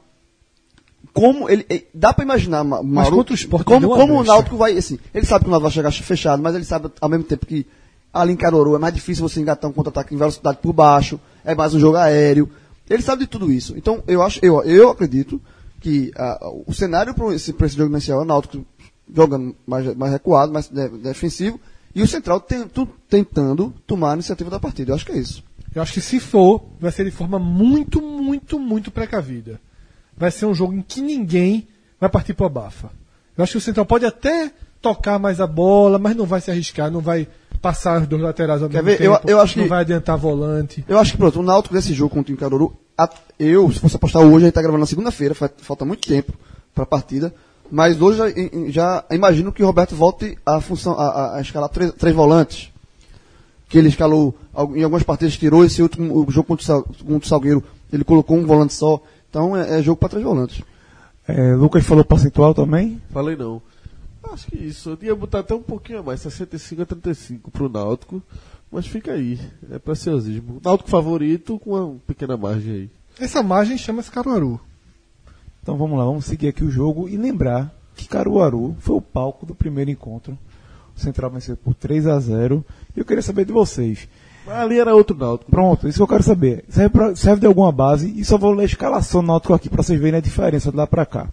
como 1.12 1.48
ele. 1.48 1.64
ele- 1.68 1.86
dá 1.94 2.12
pra 2.12 2.24
imaginar, 2.24 2.64
Ma- 2.64 2.82
Mauro, 2.82 3.16
contra 3.16 3.32
o 3.32 3.36
Sport 3.36 3.64
como, 3.64 3.88
como 3.88 4.14
o. 4.20 4.24
Náutico 4.24 4.56
vai. 4.56 4.76
Assim, 4.76 4.98
ele 5.14 5.24
sabe 5.26 5.44
que 5.44 5.48
o 5.48 5.50
Náutico 5.50 5.62
vai 5.70 5.72
chegar 5.92 5.92
fechado, 5.92 6.42
mas 6.42 6.54
ele 6.54 6.64
sabe 6.64 6.90
ao 7.00 7.08
mesmo 7.08 7.24
tempo 7.24 7.46
que 7.46 7.66
ali 8.12 8.32
em 8.32 8.36
Caruaru 8.36 8.74
é 8.74 8.78
mais 8.78 8.92
difícil 8.94 9.26
você 9.28 9.40
engatar 9.40 9.70
um 9.70 9.72
contra-ataque 9.72 10.14
em 10.14 10.18
velocidade 10.18 10.58
por 10.60 10.72
baixo, 10.72 11.20
é 11.44 11.54
mais 11.54 11.72
um 11.74 11.78
jogo 11.78 11.96
aéreo. 11.98 12.50
Ele 12.90 13.02
sabe 13.02 13.22
de 13.22 13.26
tudo 13.28 13.52
isso. 13.52 13.74
Então, 13.76 14.02
eu 14.08 14.22
acho, 14.22 14.40
eu, 14.42 14.62
eu 14.64 14.88
acredito 14.90 15.40
que 15.80 16.10
ah, 16.16 16.50
o 16.66 16.72
cenário 16.72 17.14
para 17.14 17.32
esse, 17.34 17.52
pra 17.52 17.66
esse 17.66 17.76
jogo 17.76 17.92
inicial 17.92 18.18
é 18.20 18.22
o 18.22 18.26
Náutico 18.26 18.64
jogando 19.14 19.54
mais, 19.66 19.94
mais 19.94 20.12
recuado, 20.12 20.52
mais 20.52 20.68
de- 20.68 20.88
defensivo, 20.88 21.60
e 22.00 22.02
o 22.04 22.08
Central 22.08 22.40
tentando 23.08 23.72
tomar 23.86 24.12
a 24.12 24.14
iniciativa 24.14 24.50
da 24.50 24.60
partida. 24.60 24.90
Eu 24.92 24.94
acho 24.96 25.06
que 25.06 25.12
é 25.12 25.18
isso. 25.18 25.42
Eu 25.74 25.82
acho 25.82 25.92
que 25.92 26.00
se 26.00 26.18
for, 26.18 26.62
vai 26.80 26.90
ser 26.90 27.04
de 27.04 27.10
forma 27.10 27.38
muito, 27.38 28.00
muito, 28.00 28.58
muito 28.58 28.90
precavida. 28.90 29.60
Vai 30.16 30.30
ser 30.30 30.46
um 30.46 30.54
jogo 30.54 30.72
em 30.74 30.82
que 30.82 31.00
ninguém 31.00 31.68
vai 32.00 32.08
partir 32.10 32.34
pro 32.34 32.46
abafa. 32.46 32.90
Eu 33.36 33.44
acho 33.44 33.52
que 33.52 33.58
o 33.58 33.60
Central 33.60 33.86
pode 33.86 34.04
até 34.04 34.50
tocar 34.80 35.18
mais 35.18 35.40
a 35.40 35.46
bola, 35.46 35.98
mas 35.98 36.16
não 36.16 36.24
vai 36.26 36.40
se 36.40 36.50
arriscar, 36.50 36.90
não 36.90 37.00
vai 37.00 37.28
passar 37.60 38.00
os 38.02 38.06
dois 38.08 38.22
laterais 38.22 38.62
ao 38.62 38.68
Quer 38.68 38.82
mesmo 38.82 38.98
ver? 38.98 39.04
Eu- 39.04 39.16
tempo, 39.16 39.30
eu 39.30 39.40
acho 39.40 39.56
não 39.58 39.64
que- 39.64 39.70
vai 39.70 39.80
adiantar 39.80 40.16
volante. 40.16 40.84
Eu 40.88 40.98
acho 40.98 41.12
que 41.12 41.18
pronto, 41.18 41.40
o 41.40 41.42
Náutico 41.42 41.74
desse 41.74 41.92
jogo 41.92 42.14
contra 42.14 42.32
o 42.32 42.36
Caruaru, 42.36 42.76
a- 42.96 43.10
eu, 43.38 43.70
se 43.72 43.78
fosse 43.80 43.96
apostar 43.96 44.22
hoje, 44.22 44.36
a 44.36 44.40
gente 44.46 44.52
tá 44.54 44.62
gravando 44.62 44.80
na 44.80 44.86
segunda-feira, 44.86 45.34
fa- 45.34 45.50
falta 45.58 45.84
muito 45.84 46.06
tempo 46.08 46.32
para 46.74 46.84
a 46.84 46.86
partida, 46.86 47.34
mas 47.70 48.00
hoje 48.00 48.18
já, 48.18 48.24
já 48.70 49.04
imagino 49.10 49.52
que 49.52 49.62
o 49.62 49.66
Roberto 49.66 49.94
volte 49.94 50.36
a 50.44 50.60
função, 50.60 50.94
a, 50.98 51.36
a- 51.36 51.40
escalar 51.40 51.68
três, 51.68 51.92
três 51.94 52.14
volantes, 52.14 52.70
que 53.68 53.76
ele 53.78 53.88
escalou 53.88 54.34
al- 54.54 54.76
em 54.76 54.82
algumas 54.82 55.02
partidas, 55.02 55.36
tirou 55.36 55.64
esse 55.64 55.82
último 55.82 56.26
o 56.26 56.30
jogo 56.30 56.48
contra 56.48 56.78
o, 56.78 57.16
o 57.16 57.24
Salgueiro, 57.26 57.62
ele 57.92 58.04
colocou 58.04 58.36
um 58.36 58.46
volante 58.46 58.74
só, 58.74 59.00
então 59.30 59.56
é, 59.56 59.78
é 59.78 59.82
jogo 59.82 59.98
para 59.98 60.08
três 60.10 60.24
volantes. 60.24 60.62
É, 61.26 61.54
Lucas 61.54 61.84
falou 61.84 62.04
percentual 62.04 62.54
também. 62.54 63.00
Falei 63.10 63.36
não. 63.36 63.60
Acho 64.32 64.46
que 64.46 64.56
isso. 64.56 64.90
Eu 64.90 65.08
ia 65.08 65.14
botar 65.14 65.40
até 65.40 65.54
um 65.54 65.62
pouquinho 65.62 65.98
a 66.00 66.02
mais, 66.02 66.20
65 66.20 66.82
a 66.82 66.86
35 66.86 67.50
pro 67.50 67.68
Náutico. 67.68 68.22
Mas 68.72 68.86
fica 68.86 69.12
aí. 69.12 69.38
É 69.70 69.78
preciosismo. 69.78 70.60
Náutico 70.64 70.88
favorito 70.90 71.58
com 71.58 71.70
uma 71.74 71.96
pequena 72.06 72.36
margem 72.36 72.72
aí. 72.72 72.90
Essa 73.20 73.42
margem 73.42 73.76
chama-se 73.78 74.10
Caruaru. 74.10 74.58
Então 75.68 75.76
vamos 75.76 75.98
lá, 75.98 76.04
vamos 76.06 76.24
seguir 76.24 76.48
aqui 76.48 76.64
o 76.64 76.70
jogo 76.70 77.10
e 77.10 77.16
lembrar 77.18 77.70
que 77.94 78.08
Caruaru 78.08 78.74
foi 78.78 78.96
o 78.96 79.02
palco 79.02 79.44
do 79.44 79.54
primeiro 79.54 79.90
encontro. 79.90 80.32
O 80.96 80.98
Central 80.98 81.30
venceu 81.30 81.58
por 81.58 81.74
3 81.74 82.06
a 82.06 82.18
0 82.18 82.64
E 82.96 83.00
eu 83.00 83.04
queria 83.04 83.20
saber 83.20 83.44
de 83.44 83.52
vocês. 83.52 84.08
Mas 84.46 84.56
ali 84.56 84.78
era 84.80 84.94
outro 84.94 85.14
Náutico. 85.14 85.50
Pronto, 85.50 85.86
isso 85.86 85.98
que 85.98 86.02
eu 86.02 86.08
quero 86.08 86.22
saber. 86.22 86.64
Serve, 86.70 86.88
pra- 86.88 87.14
serve 87.14 87.40
de 87.40 87.46
alguma 87.46 87.70
base 87.70 88.10
e 88.18 88.24
só 88.24 88.38
vou 88.38 88.52
ler 88.52 88.62
a 88.62 88.64
escalação 88.64 89.20
Náutico 89.20 89.52
aqui 89.52 89.68
para 89.68 89.82
vocês 89.82 90.00
verem 90.00 90.16
a 90.16 90.22
diferença 90.22 90.70
de 90.70 90.76
lá 90.78 90.86
para 90.86 91.04
cá. 91.04 91.28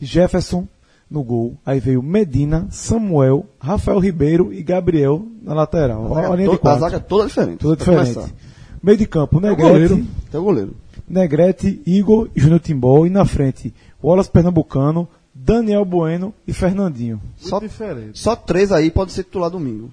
Jefferson 0.00 0.66
no 1.08 1.22
gol, 1.22 1.56
aí 1.64 1.78
veio 1.78 2.02
Medina, 2.02 2.66
Samuel, 2.72 3.46
Rafael 3.60 4.00
Ribeiro 4.00 4.52
e 4.52 4.60
Gabriel 4.60 5.24
na 5.40 5.54
lateral. 5.54 6.12
A 6.18 6.32
A, 6.32 6.34
linha 6.34 6.48
de 6.48 6.56
zaga, 6.56 6.58
to- 6.58 6.68
a 6.68 6.78
zaga 6.80 6.98
toda 7.00 7.26
diferente. 7.28 7.58
Toda 7.58 7.76
diferente. 7.76 8.34
Meio 8.82 8.98
de 8.98 9.06
campo, 9.06 9.38
goleiro. 9.40 9.94
Negrete, 9.94 10.10
Tem 10.32 10.40
o 10.40 10.42
goleiro. 10.42 10.74
Negrete, 11.08 11.80
Igor 11.86 12.28
e 12.34 12.40
Júnior 12.40 12.60
Timbó. 12.60 13.04
E 13.06 13.10
na 13.10 13.24
frente, 13.24 13.72
Wallace 14.02 14.30
Pernambucano, 14.30 15.08
Daniel 15.34 15.84
Bueno 15.84 16.34
e 16.46 16.52
Fernandinho. 16.52 17.16
Muito 17.16 17.48
Só, 17.48 17.58
diferente. 17.60 18.18
só 18.18 18.34
três 18.36 18.70
aí 18.72 18.90
pode 18.90 19.12
ser 19.12 19.24
titular 19.24 19.50
domingo. 19.50 19.90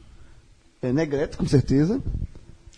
É 0.81 0.91
Negrete, 0.91 1.37
com 1.37 1.47
certeza. 1.47 2.01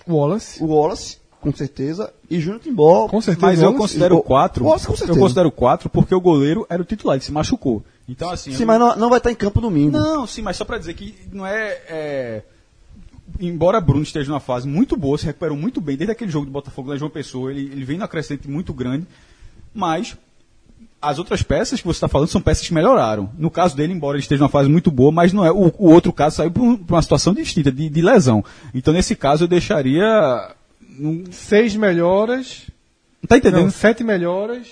Wallace. 0.07 0.63
O 0.63 0.67
Wallace, 0.67 1.17
com 1.41 1.51
certeza. 1.53 2.13
E 2.29 2.39
Júnior 2.39 2.61
Timbó. 2.61 3.07
Com 3.07 3.21
certeza. 3.21 3.45
Mas 3.45 3.59
eu 3.59 3.65
Wallace- 3.65 3.81
considero 3.81 4.17
o- 4.17 4.21
quatro. 4.23 4.65
Wallace, 4.65 4.85
com 4.87 4.93
Eu 4.93 4.97
certeza. 4.97 5.19
considero 5.19 5.51
quatro 5.51 5.89
porque 5.89 6.13
o 6.15 6.21
goleiro 6.21 6.65
era 6.69 6.81
o 6.81 6.85
titular, 6.85 7.15
ele 7.15 7.23
se 7.23 7.31
machucou. 7.31 7.83
Então, 8.07 8.29
assim. 8.29 8.53
Sim, 8.53 8.63
eu- 8.63 8.67
mas 8.67 8.79
não, 8.79 8.95
não 8.95 9.09
vai 9.09 9.17
estar 9.17 9.31
em 9.31 9.35
campo 9.35 9.59
domingo. 9.59 9.91
Não, 9.91 10.25
sim, 10.25 10.41
mas 10.41 10.55
só 10.55 10.63
pra 10.63 10.77
dizer 10.77 10.93
que 10.93 11.13
não 11.31 11.45
é, 11.45 11.77
é, 11.89 12.43
Embora 13.39 13.79
Bruno 13.81 14.03
esteja 14.03 14.29
numa 14.29 14.39
fase 14.39 14.67
muito 14.67 14.95
boa, 14.97 15.17
se 15.17 15.25
recuperou 15.25 15.55
muito 15.57 15.79
bem 15.79 15.95
desde 15.95 16.11
aquele 16.11 16.31
jogo 16.31 16.45
do 16.45 16.51
Botafogo 16.51 16.89
da 16.89 16.97
João 16.97 17.09
Pessoa, 17.11 17.51
ele, 17.51 17.69
ele 17.71 17.85
vem 17.85 17.97
numa 17.97 18.07
crescente 18.07 18.49
muito 18.49 18.73
grande, 18.73 19.05
mas 19.73 20.17
as 20.99 21.19
outras 21.19 21.43
peças 21.43 21.79
que 21.79 21.85
você 21.85 21.97
está 21.97 22.07
falando 22.07 22.27
são 22.29 22.41
peças 22.41 22.67
que 22.67 22.73
melhoraram. 22.73 23.29
No 23.37 23.51
caso 23.51 23.75
dele, 23.75 23.93
embora 23.93 24.17
ele 24.17 24.23
esteja 24.23 24.39
numa 24.41 24.49
fase 24.49 24.67
muito 24.69 24.89
boa, 24.89 25.11
mas 25.11 25.31
não 25.31 25.45
é. 25.45 25.51
O, 25.51 25.71
o 25.77 25.91
outro 25.91 26.11
caso 26.11 26.37
saiu 26.37 26.51
um- 26.57 26.75
por 26.77 26.95
uma 26.95 27.01
situação 27.01 27.33
distinta, 27.33 27.71
de, 27.71 27.87
de 27.89 28.01
lesão. 28.01 28.43
Então, 28.73 28.93
nesse 28.93 29.15
caso, 29.15 29.43
eu 29.43 29.47
deixaria. 29.47 30.05
Não 30.97 31.23
Seis 31.31 31.75
melhoras. 31.75 32.63
tá 33.27 33.37
entendendo? 33.37 33.65
Não, 33.65 33.69
sete 33.71 34.03
melhoras. 34.03 34.67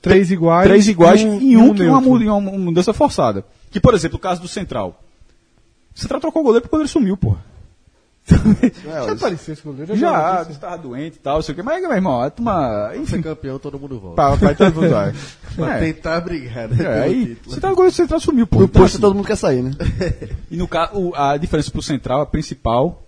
Três 0.00 0.30
iguais. 0.30 0.68
Três 0.68 0.86
iguais 0.86 1.20
e 1.22 1.26
um- 1.26 1.40
e 1.40 1.56
um, 1.56 1.74
que 1.74 1.82
uma, 1.82 1.98
uma 2.34 2.40
mudança 2.40 2.92
forçada. 2.92 3.44
Que, 3.72 3.80
por 3.80 3.92
exemplo, 3.94 4.16
o 4.16 4.20
caso 4.20 4.40
do 4.40 4.46
Central. 4.46 5.02
O 5.96 5.98
Central 5.98 6.20
trocou 6.20 6.42
o 6.42 6.44
goleiro 6.44 6.62
porque 6.62 6.76
o 6.76 6.78
goleiro 6.78 6.92
sumiu, 6.92 7.16
pô. 7.16 7.36
É, 8.26 8.70
Já 8.90 9.00
isso. 9.02 9.10
apareceu 9.12 9.52
esse 9.52 9.62
goleiro? 9.62 9.94
Já, 9.96 10.38
disse. 10.42 10.54
você 10.54 10.58
tava 10.60 10.78
doente 10.78 11.16
e 11.16 11.18
tal, 11.18 11.34
não 11.36 11.42
sei 11.42 11.52
o 11.52 11.56
quê. 11.56 11.62
Mas, 11.62 11.82
meu 11.82 11.92
irmão, 11.92 12.20
a 12.22 12.30
turma. 12.30 12.88
Ser 12.92 12.98
Enfim, 13.00 13.20
campeão, 13.22 13.58
todo 13.58 13.78
mundo 13.78 14.00
volta. 14.00 14.14
pra, 14.16 14.36
pra 14.36 14.54
todo 14.54 14.74
mundo 14.80 14.90
vai. 14.90 15.12
Pra 15.54 15.76
É, 15.76 15.92
tentar 15.92 16.20
brigar, 16.22 16.68
né? 16.68 16.84
é, 16.84 17.02
aí, 17.02 17.38
você 17.46 17.60
tá 17.60 17.70
o 17.70 17.74
goleiro 17.76 17.94
Central 17.94 18.18
sumiu, 18.18 18.44
pô. 18.46 18.58
No 18.60 18.64
Então, 18.64 18.82
posto 18.82 18.94
assim, 18.94 19.00
todo 19.02 19.14
mundo 19.14 19.26
quer 19.26 19.36
sair, 19.36 19.62
né? 19.62 19.70
E 20.50 20.56
no 20.56 20.66
caso, 20.66 21.12
a 21.14 21.36
diferença 21.36 21.70
pro 21.70 21.80
Central, 21.82 22.22
a 22.22 22.26
principal, 22.26 23.04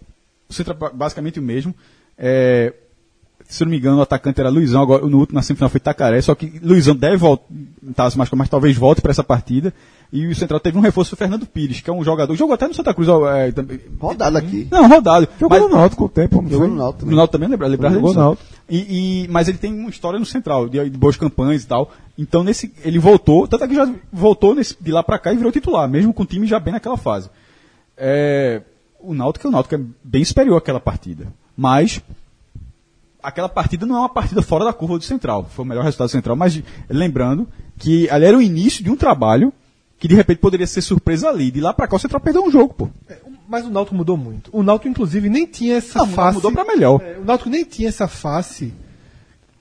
o 0.48 0.52
Central 0.52 0.76
é 0.82 0.94
basicamente 0.94 1.40
o 1.40 1.42
mesmo. 1.42 1.74
É, 2.16 2.72
se 3.48 3.64
não 3.64 3.70
me 3.70 3.78
engano, 3.78 3.98
o 3.98 4.02
atacante 4.02 4.38
era 4.38 4.48
Luizão, 4.48 4.82
agora 4.82 5.04
no 5.06 5.18
último 5.18 5.34
na 5.36 5.42
semifinal 5.42 5.68
foi 5.70 5.80
Tacaré, 5.80 6.20
só 6.20 6.34
que 6.34 6.60
Luizão 6.62 6.94
deve 6.94 7.16
voltar, 7.16 8.10
se 8.10 8.18
mas 8.18 8.48
talvez 8.48 8.76
volte 8.76 9.00
para 9.00 9.10
essa 9.12 9.24
partida. 9.24 9.72
E 10.12 10.26
o 10.26 10.34
Central 10.36 10.60
teve 10.60 10.78
um 10.78 10.80
reforço 10.80 11.10
do 11.10 11.16
Fernando 11.16 11.44
Pires, 11.46 11.80
que 11.80 11.90
é 11.90 11.92
um 11.92 12.02
jogador, 12.04 12.34
jogou 12.36 12.54
até 12.54 12.68
no 12.68 12.74
Santa 12.74 12.94
Cruz, 12.94 13.08
é, 13.08 13.50
também- 13.52 13.80
Rodado 14.00 14.38
aqui. 14.38 14.68
não, 14.70 14.88
rodado. 14.88 15.28
Jogou 15.38 15.58
mas, 15.60 15.68
no 15.70 15.76
Náutico 15.76 16.04
o 16.04 16.08
tempo, 16.08 16.36
Jogou 16.42 16.58
foi? 16.58 16.68
no 16.68 16.74
Náutico 16.76 16.98
no 16.98 17.00
também. 17.06 17.16
Náutico 17.16 17.32
também, 17.32 17.48
lembra, 17.48 17.66
lembrar 17.66 17.90
Jogou 17.92 18.10
disso? 18.10 18.18
no 18.20 18.24
Náutico. 18.24 18.48
E, 18.68 19.24
e- 19.24 19.28
mas 19.28 19.48
ele 19.48 19.58
tem 19.58 19.72
uma 19.74 19.90
história 19.90 20.18
no 20.18 20.24
Central, 20.26 20.68
de, 20.68 20.88
de 20.90 20.96
boas 20.98 21.16
campanhas 21.16 21.64
e 21.64 21.66
tal. 21.66 21.90
Então, 22.16 22.44
nesse, 22.44 22.72
ele 22.84 22.98
voltou, 22.98 23.48
tanto 23.48 23.64
é 23.64 23.68
que 23.68 23.74
já 23.74 23.92
voltou 24.12 24.54
nesse, 24.54 24.76
de 24.80 24.92
lá 24.92 25.02
pra 25.02 25.18
cá 25.18 25.32
e 25.32 25.36
virou 25.36 25.50
titular, 25.52 25.88
mesmo 25.88 26.12
com 26.14 26.22
o 26.22 26.26
time 26.26 26.46
já 26.46 26.60
bem 26.60 26.72
naquela 26.72 26.96
fase. 26.96 27.28
É, 27.96 28.62
o 29.00 29.12
Náutico 29.12 29.46
é 29.46 29.50
o 29.50 29.52
Náutico, 29.52 29.74
é 29.74 29.80
bem 30.04 30.24
superior 30.24 30.56
àquela 30.56 30.80
partida. 30.80 31.26
Mas, 31.56 32.00
aquela 33.22 33.48
partida 33.48 33.84
não 33.86 33.96
é 33.96 33.98
uma 34.00 34.08
partida 34.08 34.40
fora 34.42 34.64
da 34.64 34.72
curva 34.72 34.98
do 34.98 35.04
Central. 35.04 35.46
Foi 35.50 35.64
o 35.64 35.68
melhor 35.68 35.82
resultado 35.84 36.08
do 36.08 36.12
Central, 36.12 36.36
mas 36.36 36.62
lembrando 36.88 37.46
que 37.78 38.08
ali 38.10 38.24
era 38.24 38.36
o 38.36 38.42
início 38.42 38.82
de 38.84 38.90
um 38.90 38.96
trabalho 38.96 39.52
que 39.98 40.06
de 40.08 40.14
repente 40.14 40.38
poderia 40.38 40.66
ser 40.66 40.82
surpresa 40.82 41.28
ali. 41.28 41.50
De 41.50 41.60
lá 41.60 41.72
pra 41.72 41.86
cá 41.88 41.96
o 41.96 41.98
Central 41.98 42.20
perdeu 42.20 42.44
um 42.44 42.50
jogo, 42.50 42.74
pô. 42.74 42.88
Mas 43.48 43.64
o 43.64 43.70
Náutico 43.70 43.94
mudou 43.96 44.16
muito. 44.16 44.50
O 44.52 44.62
Náutico, 44.62 44.88
inclusive, 44.88 45.28
nem 45.30 45.46
tinha 45.46 45.76
essa 45.76 46.00
Não, 46.00 46.08
face. 46.08 46.34
mudou 46.36 46.50
pra 46.52 46.64
melhor. 46.64 47.00
É, 47.02 47.18
o 47.18 47.24
Náutico 47.24 47.48
nem 47.48 47.64
tinha 47.64 47.88
essa 47.88 48.08
face 48.08 48.74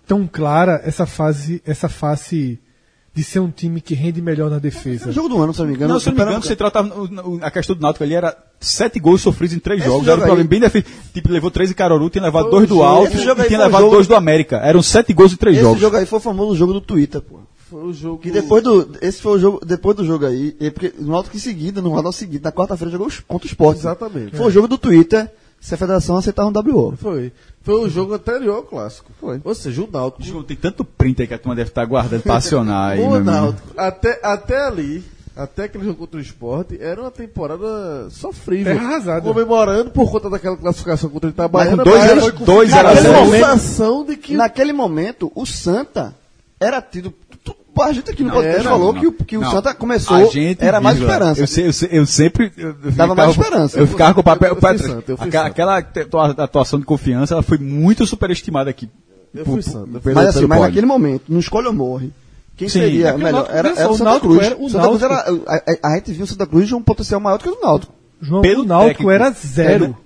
tão 0.08 0.28
clara, 0.28 0.82
essa 0.84 1.06
fase, 1.06 1.62
essa 1.66 1.88
face 1.90 2.60
de 3.14 3.24
ser 3.24 3.40
um 3.40 3.50
time 3.50 3.80
que 3.80 3.94
rende 3.96 4.22
melhor 4.22 4.50
na 4.52 4.60
defesa. 4.60 5.10
O 5.10 5.12
jogo 5.12 5.30
do 5.30 5.42
ano, 5.42 5.54
se 5.54 5.62
eu 5.62 5.64
não 5.64 5.70
me 5.72 5.76
engano. 5.78 5.94
Não, 5.94 6.00
se 6.02 6.10
eu 6.10 6.12
não 6.12 6.18
me 6.18 6.24
engano, 6.24 6.38
o 6.40 6.42
Pernambuco- 6.42 6.48
Central 6.48 6.72
tava, 7.22 7.30
o- 7.30 7.40
a 7.42 7.50
questão 7.50 7.76
do 7.76 7.82
Náutico 7.82 8.04
ali 8.04 8.14
era 8.14 8.36
sete 8.60 9.00
gols 9.00 9.22
sofridos 9.22 9.56
em 9.56 9.60
três 9.60 9.80
Esse 9.80 9.88
jogos. 9.90 10.06
jogo 10.06 10.12
Era 10.12 10.22
um 10.22 10.26
problema 10.26 10.44
aí- 10.46 10.48
bem 10.50 10.60
definido. 10.60 10.90
Tipo, 11.14 11.32
levou 11.32 11.50
três 11.50 11.72
em 11.72 11.74
Caruaru, 11.74 12.10
tinha 12.10 12.24
levado 12.24 12.50
dois 12.50 12.68
do 12.68 12.84
Alto 12.84 13.14
esse 13.14 13.18
e 13.30 13.48
tinha 13.48 13.60
levado 13.60 13.82
jogo- 13.84 13.94
dois 13.96 14.08
do 14.08 14.16
América. 14.16 14.58
Eram 14.58 14.82
sete 14.84 15.14
gols 15.14 15.32
em 15.32 15.38
três 15.38 15.56
Esse 15.56 15.64
jogos. 15.64 15.80
jogo 15.80 15.96
aí 15.96 16.06
foi 16.06 16.18
o 16.20 16.22
famoso 16.22 16.56
jogo 16.58 16.74
do 16.74 16.82
Twitter, 16.82 17.22
pô. 17.22 17.40
Foi 17.70 17.84
o 17.84 17.93
jogo. 17.93 18.20
Que 18.20 18.32
depois 18.32 18.63
do. 18.63 18.91
Esse 19.01 19.22
foi 19.22 19.34
o 19.34 19.39
jogo. 19.39 19.66
Depois 19.66 19.95
do 19.95 20.05
jogo 20.05 20.26
aí. 20.26 20.55
é 20.59 20.70
porque 20.70 20.93
no 20.99 21.11
Náutico 21.11 21.36
em 21.36 21.39
seguida, 21.39 21.82
no 21.82 21.89
rodal 21.89 22.11
seguinte, 22.11 22.43
na 22.43 22.51
quarta-feira, 22.51 22.91
jogou 22.91 23.09
contra 23.28 23.45
o 23.45 23.49
Sport. 23.49 23.78
Exatamente. 23.78 24.36
Foi 24.36 24.47
o 24.47 24.51
jogo 24.51 24.68
do 24.68 24.78
Twitter. 24.78 25.32
Se 25.59 25.74
a 25.74 25.78
federação 25.78 26.16
aceitar 26.16 26.45
um 26.45 26.51
WO. 26.51 26.95
Foi. 26.95 27.32
Foi 27.63 27.74
o 27.74 27.89
jogo 27.89 28.13
anterior 28.13 28.57
ao 28.57 28.63
clássico. 28.63 29.11
Foi. 29.20 29.41
Ou 29.43 29.55
seja, 29.55 29.82
o 29.82 29.89
Náutico. 29.91 30.22
João, 30.22 30.43
Tem 30.43 30.55
tanto 30.55 30.86
print 30.86 31.24
aí 31.24 31.28
que 31.28 31.34
a 31.34 31.39
turma 31.39 31.55
deve 31.55 31.70
estar 31.70 31.84
guardando 31.86 32.22
pra 32.22 32.36
acionar 32.36 32.91
aí. 32.91 33.01
o. 33.01 33.20
Náutico, 33.20 33.68
até, 33.76 34.20
até 34.22 34.68
ali, 34.68 35.03
até 35.36 35.63
aquele 35.63 35.86
jogo 35.86 35.97
contra 35.97 36.20
o 36.20 36.22
esporte, 36.22 36.78
era 36.80 37.01
uma 37.01 37.09
temporada 37.09 38.07
sofrível. 38.11 38.76
Terra 38.76 38.88
arrasada. 38.89 39.22
Comemorando 39.22 39.89
por 39.89 40.11
conta 40.11 40.30
daquela 40.30 40.55
classificação 40.55 41.09
contra 41.09 41.30
o 41.30 41.34
Itabaiana. 41.34 41.84
Mas 41.84 41.86
dois 41.86 42.24
mas 42.24 42.45
dois 42.45 42.70
Cara, 42.70 42.91
era 42.91 43.22
a 43.24 43.26
sensação 43.26 44.05
de 44.05 44.18
que 44.18 44.36
Naquele 44.36 44.72
momento, 44.72 45.32
o 45.34 45.47
Santa 45.47 46.13
era 46.59 46.82
tido. 46.82 47.13
A 47.82 47.91
gente 47.93 48.09
aqui 48.11 48.23
no 48.23 48.32
podcast 48.32 48.63
falou 48.63 48.93
não, 48.93 49.01
que, 49.01 49.07
o- 49.07 49.11
que 49.13 49.38
o 49.38 49.41
não. 49.41 49.51
Santa 49.51 49.73
começou, 49.73 50.15
A 50.17 50.26
gente, 50.26 50.63
era 50.63 50.80
mais 50.82 50.97
vírgula, 50.97 51.32
esperança. 51.34 51.59
Eu, 51.61 51.65
eu, 51.91 51.99
eu 52.01 52.05
sempre. 52.05 52.51
Eu, 52.57 52.76
eu 52.84 52.91
Dava 52.91 53.13
mais 53.15 53.32
esperança. 53.32 53.80
Eu 53.80 53.88
ficava 53.88 54.13
com 54.13 54.21
o 54.21 54.23
papel. 54.23 54.49
Eu- 54.61 54.76
o 54.76 54.78
santo, 54.80 55.11
eu 55.11 55.17
fui 55.17 55.28
Aquela, 55.28 55.47
aquela 55.47 55.78
atua- 55.78 56.32
atuação 56.43 56.80
de 56.80 56.86
confiança 56.86 57.34
ela 57.34 57.43
foi 57.43 57.57
muito 57.57 58.05
superestimada 58.05 58.69
aqui. 58.69 58.89
Eu 59.34 59.43
Por- 59.43 59.61
fui 59.61 60.13
Mas 60.13 60.28
assim, 60.28 60.45
mas 60.47 60.61
naquele 60.61 60.86
momento, 60.86 61.23
no 61.28 61.39
escolha 61.39 61.67
ou 61.67 61.73
morre, 61.73 62.11
quem 62.55 62.69
Sim. 62.69 62.80
seria 62.80 63.09
É 63.09 63.13
o 63.13 63.17
melhor? 63.19 63.47
Era, 63.51 63.69
era 63.78 63.89
o 63.89 63.91
o 63.91 63.97
Santa 63.97 64.09
Náutico 64.11 64.28
Cruz. 64.30 64.45
era- 64.45 64.55
o 64.57 64.65
O 64.65 64.69
Santa 64.69 64.88
Cruz 64.88 65.03
era, 65.03 65.15
a, 65.15 65.55
a- 65.55 65.91
a 65.91 65.95
gente 65.95 66.13
viu 66.13 66.23
o 66.23 66.28
Santa 66.28 66.47
Cruz 66.47 66.67
de 66.67 66.76
um 66.76 66.82
potencial 66.82 67.19
maior 67.19 67.38
do 67.38 67.43
que 67.43 67.49
o 67.49 67.55
do 67.55 67.61
Náutico. 67.61 67.93
João, 68.21 68.41
Pelo 68.41 68.61
o 68.61 68.65
Náutico 68.65 68.89
técnico. 69.03 69.11
era 69.11 69.30
zero. 69.32 69.97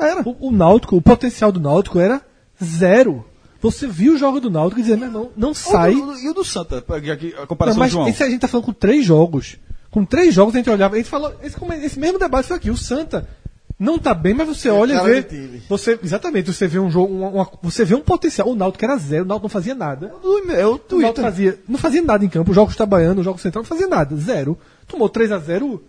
Era. 0.00 0.22
O, 0.24 0.48
o 0.48 0.50
Náutico, 0.50 0.96
o 0.96 1.02
potencial 1.02 1.52
do 1.52 1.60
Náutico 1.60 1.98
era 2.00 2.22
zero. 2.62 3.24
Você 3.60 3.86
viu 3.88 4.14
o 4.14 4.18
jogo 4.18 4.40
do 4.40 4.50
Náutico 4.50 4.78
e 4.80 4.82
dizia, 4.82 4.96
meu 4.96 5.06
irmão, 5.08 5.30
não 5.36 5.52
sai. 5.52 5.94
O 5.94 6.06
do- 6.06 6.18
E 6.18 6.28
o 6.28 6.34
do 6.34 6.44
Santa? 6.44 6.76
A 6.78 7.40
Não, 7.40 7.46
comparação 7.46 7.78
mas 7.80 7.90
do 7.90 7.94
João. 7.94 8.08
esse 8.08 8.22
a 8.22 8.28
gente 8.30 8.40
tá 8.40 8.48
falando 8.48 8.66
com 8.66 8.72
três 8.72 9.04
jogos. 9.04 9.56
Com 9.90 10.04
três 10.04 10.32
jogos 10.34 10.54
a 10.54 10.58
gente 10.58 10.70
olhava, 10.70 10.94
a 10.94 10.98
gente 10.98 11.08
falou, 11.10 11.34
esse, 11.42 11.56
como- 11.56 11.72
esse 11.72 11.98
mesmo 11.98 12.18
debate 12.18 12.46
foi 12.46 12.56
aqui. 12.56 12.70
O 12.70 12.76
Santa 12.76 13.28
não 13.80 13.98
tá 13.98 14.14
bem, 14.14 14.32
mas 14.34 14.46
você 14.46 14.68
olha 14.68 14.94
e 14.94 15.22
vê. 15.22 15.60
Você, 15.68 15.98
exatamente, 16.02 16.52
você 16.52 16.68
vê 16.68 16.78
um 16.78 16.90
jogo, 16.90 17.12
uma- 17.12 17.28
uma- 17.28 17.50
você 17.62 17.84
vê 17.84 17.94
um 17.96 18.00
potencial. 18.00 18.48
O 18.48 18.54
Náutico 18.54 18.84
era 18.84 18.96
zero, 18.96 19.24
o 19.24 19.26
Náutico 19.28 19.44
não 19.46 19.50
fazia 19.50 19.74
nada. 19.74 20.06
É 20.06 20.12
o 20.14 20.28
O 20.28 20.46
Náutico 20.46 20.88
Twitter. 20.88 21.24
fazia, 21.24 21.58
não 21.68 21.78
fazia 21.78 22.02
nada 22.02 22.24
em 22.24 22.28
campo. 22.28 22.50
Os 22.50 22.54
jogos 22.54 22.74
Itabaiano, 22.74 23.20
os 23.20 23.24
jogos 23.24 23.40
Central, 23.42 23.62
não 23.64 23.68
fazia 23.68 23.88
nada. 23.88 24.14
Zero. 24.16 24.56
Tomou 24.86 25.08
3 25.08 25.32
a 25.32 25.38
0 25.38 25.82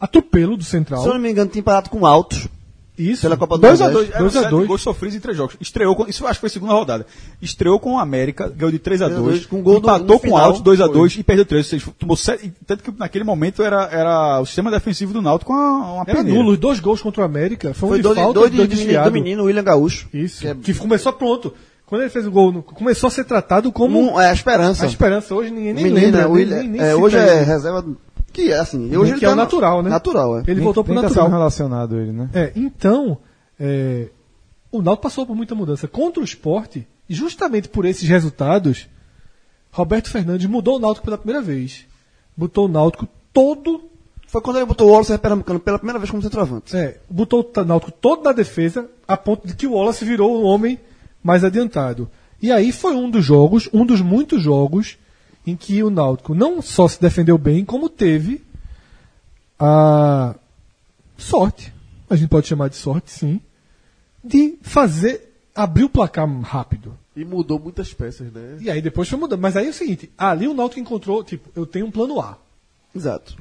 atropelo 0.00 0.56
do 0.56 0.64
Central. 0.64 1.02
Se 1.02 1.08
eu 1.08 1.14
não 1.14 1.20
me 1.20 1.30
engano, 1.30 1.50
tinha 1.50 1.62
parado 1.62 1.90
com 1.90 2.04
altos. 2.06 2.48
Isso. 2.96 3.22
Pela 3.22 3.36
Copa 3.36 3.56
do 3.56 3.62
2 3.62 3.80
a 3.80 3.90
Nordeste. 3.90 4.18
2 4.18 4.32
2 4.32 4.44
a 4.46 4.50
2 4.50 4.68
gols 4.68 4.80
sofridos 4.82 5.16
em 5.16 5.20
três 5.20 5.36
jogos. 5.36 5.56
Estreou 5.60 5.96
com, 5.96 6.06
isso 6.06 6.22
eu 6.22 6.28
acho 6.28 6.38
que 6.38 6.42
foi 6.42 6.46
a 6.46 6.50
segunda 6.52 6.72
rodada. 6.74 7.06
Estreou 7.42 7.80
com 7.80 7.94
o 7.94 7.98
América, 7.98 8.48
ganhou 8.48 8.70
de 8.70 8.78
3 8.78 9.02
a 9.02 9.08
2 9.08 9.46
com 9.46 9.62
gol 9.62 9.78
empatou 9.78 10.06
no 10.06 10.20
com 10.20 10.30
o 10.30 10.36
Alto 10.36 10.62
2 10.62 10.80
a 10.80 10.84
foi. 10.86 10.94
2 10.94 11.16
e 11.18 11.22
perdeu 11.24 11.44
3. 11.44 11.64
Ou 11.66 11.70
seja, 11.70 11.92
tomou 11.98 12.16
sete, 12.16 12.46
e 12.46 12.50
tanto 12.64 12.84
que 12.84 12.92
naquele 12.96 13.24
momento 13.24 13.62
era, 13.62 13.88
era 13.90 14.40
o 14.40 14.46
sistema 14.46 14.70
defensivo 14.70 15.12
do 15.12 15.20
Náutico 15.20 15.52
com 15.52 15.58
uma, 15.58 15.92
uma 15.94 16.04
Era 16.06 16.18
peneira. 16.18 16.38
nulo, 16.38 16.52
os 16.52 16.58
dois 16.58 16.78
gols 16.78 17.02
contra 17.02 17.22
o 17.22 17.24
América. 17.24 17.74
Foi 17.74 17.88
um 17.88 17.90
Foi 17.90 17.98
de 17.98 18.02
dois, 18.04 18.16
falta 18.16 18.32
dois 18.40 18.50
de, 18.52 18.56
dois 18.58 18.68
de 18.68 18.76
menino, 18.76 19.04
do 19.04 19.10
menino 19.12 19.44
William 19.44 19.64
Gaúcho. 19.64 20.06
Isso. 20.14 20.40
Que 20.42 20.48
é- 20.48 20.54
Que 20.54 20.74
começou 20.74 21.12
pronto. 21.12 21.52
Quando 21.86 22.00
ele 22.02 22.10
fez 22.10 22.26
o 22.26 22.30
gol, 22.30 22.62
começou 22.62 23.08
a 23.08 23.10
ser 23.10 23.24
tratado 23.24 23.70
como 23.70 24.14
Um, 24.14 24.20
é 24.20 24.30
a 24.30 24.32
esperança. 24.32 24.84
a 24.84 24.88
esperança. 24.88 25.34
Hoje 25.34 25.50
ninguém 25.50 25.74
nem 25.74 25.84
Menina, 25.84 26.02
lembra. 26.18 26.28
William, 26.28 26.56
nem- 26.60 26.68
nem 26.68 26.80
é, 26.80 26.94
hoje 26.94 27.16
é 27.16 27.36
ele. 27.36 27.44
reserva. 27.44 27.84
Que 28.32 28.50
é 28.50 28.58
assim. 28.58 28.96
Hoje 28.96 29.12
ele 29.12 29.18
que 29.20 29.24
é 29.26 29.28
tá 29.28 29.34
o 29.34 29.36
natural, 29.36 29.82
né? 29.82 29.90
Natural, 29.90 30.38
é. 30.38 30.40
Ele 30.46 30.54
Nem- 30.56 30.64
voltou 30.64 30.82
pro 30.82 30.92
nem 30.94 31.02
tá 31.02 31.08
natural. 31.08 31.30
relacionado 31.30 31.96
ele, 32.00 32.10
né? 32.12 32.28
É, 32.32 32.52
então, 32.56 33.18
é, 33.60 34.08
o 34.72 34.82
Náutico 34.82 35.02
passou 35.04 35.24
por 35.26 35.36
muita 35.36 35.54
mudança 35.54 35.86
contra 35.86 36.20
o 36.20 36.24
esporte, 36.24 36.86
e 37.08 37.14
justamente 37.14 37.68
por 37.68 37.84
esses 37.84 38.08
resultados, 38.08 38.88
Roberto 39.70 40.08
Fernandes 40.10 40.46
mudou 40.46 40.76
o 40.76 40.78
Náutico 40.80 41.04
pela 41.04 41.18
primeira 41.18 41.42
vez. 41.42 41.84
Botou 42.36 42.64
o 42.64 42.68
Náutico 42.68 43.06
todo, 43.32 43.82
Foi 44.26 44.40
quando 44.40 44.56
ele 44.56 44.66
botou 44.66 44.88
o 44.88 44.90
Wallace 44.90 45.16
Pernambucano 45.16 45.60
pela 45.60 45.78
primeira 45.78 45.98
vez 46.00 46.10
como 46.10 46.20
centroavante. 46.22 46.74
é, 46.76 46.98
botou 47.08 47.48
o 47.56 47.64
Náutico 47.64 47.92
todo 47.92 48.24
na 48.24 48.32
defesa, 48.32 48.88
a 49.06 49.16
ponto 49.16 49.46
de 49.46 49.54
que 49.54 49.66
o 49.66 49.74
Wallace 49.74 50.04
virou 50.04 50.40
um 50.40 50.44
homem 50.44 50.76
mais 51.24 51.42
adiantado. 51.42 52.08
E 52.40 52.52
aí 52.52 52.70
foi 52.70 52.94
um 52.94 53.10
dos 53.10 53.24
jogos, 53.24 53.70
um 53.72 53.86
dos 53.86 54.02
muitos 54.02 54.42
jogos, 54.42 54.98
em 55.46 55.56
que 55.56 55.82
o 55.82 55.88
Náutico 55.88 56.34
não 56.34 56.60
só 56.60 56.86
se 56.86 57.00
defendeu 57.00 57.38
bem, 57.38 57.64
como 57.64 57.88
teve 57.88 58.44
a 59.58 60.34
sorte, 61.16 61.72
a 62.10 62.16
gente 62.16 62.28
pode 62.28 62.46
chamar 62.46 62.68
de 62.68 62.76
sorte, 62.76 63.10
sim, 63.10 63.40
de 64.22 64.58
fazer 64.60 65.32
abrir 65.54 65.84
o 65.84 65.88
placar 65.88 66.28
rápido. 66.42 66.96
E 67.16 67.24
mudou 67.24 67.58
muitas 67.58 67.94
peças, 67.94 68.30
né? 68.32 68.58
E 68.60 68.70
aí 68.70 68.82
depois 68.82 69.08
foi 69.08 69.18
mudando. 69.18 69.40
Mas 69.40 69.56
aí 69.56 69.66
é 69.66 69.70
o 69.70 69.74
seguinte, 69.74 70.10
ali 70.18 70.46
o 70.46 70.54
Náutico 70.54 70.80
encontrou, 70.80 71.24
tipo, 71.24 71.48
eu 71.56 71.64
tenho 71.64 71.86
um 71.86 71.90
plano 71.90 72.20
A. 72.20 72.36
Exato. 72.94 73.36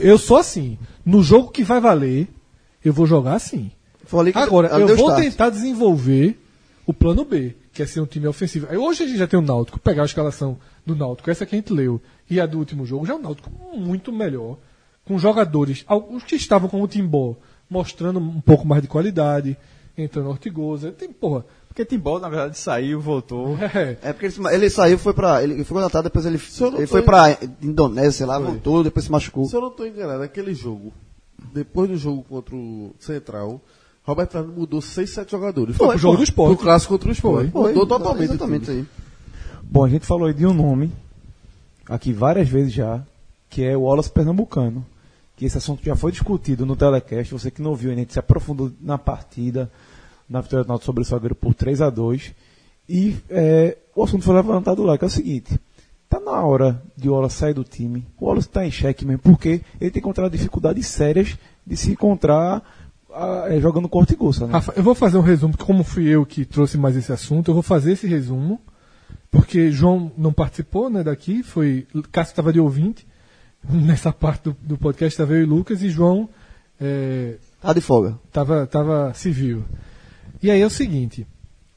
Eu 0.00 0.18
sou 0.18 0.36
assim. 0.36 0.78
No 1.04 1.22
jogo 1.22 1.50
que 1.50 1.64
vai 1.64 1.80
valer, 1.80 2.28
eu 2.84 2.92
vou 2.92 3.06
jogar 3.06 3.34
assim. 3.34 3.70
Agora, 4.34 4.68
eu 4.68 4.86
vou 4.96 5.08
start. 5.08 5.24
tentar 5.24 5.50
desenvolver 5.50 6.38
o 6.86 6.94
plano 6.94 7.24
B, 7.24 7.54
que 7.72 7.82
é 7.82 7.86
ser 7.86 8.00
um 8.00 8.06
time 8.06 8.26
ofensivo. 8.28 8.66
Aí 8.70 8.76
hoje 8.76 9.02
a 9.02 9.06
gente 9.06 9.18
já 9.18 9.26
tem 9.26 9.38
o 9.38 9.42
Náutico, 9.42 9.78
pegar 9.80 10.02
a 10.02 10.06
escalação 10.06 10.56
do 10.84 10.94
Náutico, 10.94 11.30
essa 11.30 11.44
que 11.44 11.54
a 11.54 11.58
gente 11.58 11.72
leu, 11.72 12.00
e 12.30 12.40
a 12.40 12.46
do 12.46 12.58
último 12.58 12.86
jogo, 12.86 13.04
já 13.06 13.12
é 13.12 13.16
o 13.16 13.20
Náutico 13.22 13.50
muito 13.76 14.12
melhor, 14.12 14.56
com 15.04 15.18
jogadores, 15.18 15.84
alguns 15.86 16.22
que 16.24 16.36
estavam 16.36 16.68
com 16.68 16.80
o 16.82 16.88
Timbó, 16.88 17.36
mostrando 17.68 18.18
um 18.20 18.40
pouco 18.40 18.66
mais 18.66 18.82
de 18.82 18.88
qualidade, 18.88 19.56
entrando 19.98 20.28
Ortigosa, 20.28 20.92
tem, 20.92 21.10
porra, 21.12 21.44
Porque 21.68 21.84
Timbó, 21.84 22.18
na 22.20 22.28
verdade, 22.28 22.56
saiu, 22.58 23.00
voltou. 23.00 23.56
é, 23.74 23.98
É 24.02 24.12
porque 24.12 24.26
ele, 24.26 24.34
ele 24.54 24.70
saiu, 24.70 24.98
foi 24.98 25.12
pra. 25.12 25.42
Ele 25.42 25.62
foi 25.64 25.74
contratado, 25.74 26.04
depois 26.04 26.24
ele, 26.26 26.40
ele 26.76 26.86
foi 26.86 27.00
en- 27.00 27.04
pra 27.04 27.38
Indonésia, 27.62 28.12
sei 28.12 28.26
lá, 28.26 28.38
voltou, 28.38 28.82
depois 28.84 29.04
se 29.04 29.10
machucou. 29.12 29.44
Se 29.46 29.54
eu 29.56 29.60
não 29.60 29.68
estou 29.68 29.86
enganado, 29.86 30.22
aquele 30.22 30.54
jogo, 30.54 30.92
depois 31.52 31.88
do 31.90 31.96
jogo 31.96 32.22
contra 32.28 32.54
o 32.54 32.94
Central, 32.98 33.60
Roberto 34.06 34.32
Fernandes 34.32 34.56
mudou 34.56 34.80
6, 34.80 35.10
7 35.10 35.30
jogadores. 35.30 35.76
Foi 35.76 35.88
pro 35.88 35.98
jogo 35.98 36.18
do 36.18 36.22
Sport. 36.22 36.56
Pro 36.56 36.64
clássico 36.64 36.94
contra 36.94 37.08
o 37.08 37.12
Sport. 37.12 37.50
Foi, 37.50 37.72
Mudou 37.72 37.86
totalmente. 37.86 38.30
Exatamente 38.30 38.70
aí. 38.70 38.86
Bom, 39.64 39.84
a 39.84 39.88
gente 39.88 40.06
falou 40.06 40.28
aí 40.28 40.34
de 40.34 40.46
um 40.46 40.54
nome, 40.54 40.92
aqui 41.88 42.12
várias 42.12 42.48
vezes 42.48 42.72
já, 42.72 43.02
que 43.50 43.64
é 43.64 43.76
o 43.76 43.82
Wallace 43.82 44.10
Pernambucano. 44.10 44.86
Que 45.36 45.44
esse 45.44 45.58
assunto 45.58 45.84
já 45.84 45.96
foi 45.96 46.12
discutido 46.12 46.64
no 46.64 46.76
telecast. 46.76 47.32
Você 47.32 47.50
que 47.50 47.60
não 47.60 47.74
viu, 47.74 47.90
a 47.90 47.94
gente 47.94 48.12
se 48.12 48.18
aprofundou 48.18 48.70
na 48.80 48.96
partida, 48.96 49.70
na 50.30 50.40
vitória 50.40 50.64
do 50.64 50.68
Náutico 50.68 50.86
sobre 50.86 51.02
o 51.02 51.04
Salgueiro 51.04 51.34
por 51.34 51.52
3 51.52 51.82
a 51.82 51.90
2 51.90 52.32
E 52.88 53.16
é, 53.28 53.76
o 53.94 54.04
assunto 54.04 54.24
foi 54.24 54.34
levantado 54.34 54.84
lá, 54.84 54.96
que 54.96 55.04
é 55.04 55.08
o 55.08 55.10
seguinte. 55.10 55.60
Tá 56.08 56.20
na 56.20 56.42
hora 56.44 56.80
de 56.96 57.08
o 57.08 57.12
Wallace 57.12 57.36
sair 57.36 57.54
do 57.54 57.64
time. 57.64 58.06
O 58.18 58.26
Wallace 58.26 58.46
está 58.46 58.64
em 58.64 58.70
xeque 58.70 59.04
mesmo, 59.04 59.20
porque 59.22 59.60
ele 59.80 59.90
tem 59.90 60.00
encontrado 60.00 60.30
dificuldades 60.30 60.86
sérias 60.86 61.36
de 61.66 61.76
se 61.76 61.90
encontrar 61.90 62.62
é, 63.48 63.60
jogando 63.60 63.88
corte 63.88 64.12
e 64.12 64.16
goça, 64.16 64.46
né? 64.46 64.52
Rafa, 64.52 64.72
eu 64.76 64.82
vou 64.82 64.94
fazer 64.94 65.16
um 65.18 65.22
resumo, 65.22 65.52
porque 65.52 65.64
como 65.64 65.82
fui 65.82 66.06
eu 66.08 66.24
que 66.26 66.44
trouxe 66.44 66.76
mais 66.76 66.96
esse 66.96 67.12
assunto, 67.12 67.50
eu 67.50 67.54
vou 67.54 67.62
fazer 67.62 67.92
esse 67.92 68.06
resumo, 68.06 68.60
porque 69.30 69.70
João 69.70 70.12
não 70.16 70.32
participou 70.32 70.90
né, 70.90 71.02
daqui, 71.02 71.42
foi 71.42 71.86
Cássio 72.12 72.32
estava 72.32 72.52
de 72.52 72.60
ouvinte, 72.60 73.06
nessa 73.68 74.12
parte 74.12 74.44
do, 74.44 74.56
do 74.60 74.78
podcast 74.78 75.14
estava 75.14 75.34
eu 75.34 75.42
e 75.42 75.46
Lucas, 75.46 75.82
e 75.82 75.88
João 75.88 76.28
é, 76.80 77.36
Tá 77.60 77.72
de 77.72 77.80
folga. 77.80 78.18
tava, 78.30 78.66
tava 78.66 79.12
civil. 79.14 79.64
E 80.42 80.50
aí 80.50 80.60
é 80.60 80.66
o 80.66 80.70
seguinte, 80.70 81.26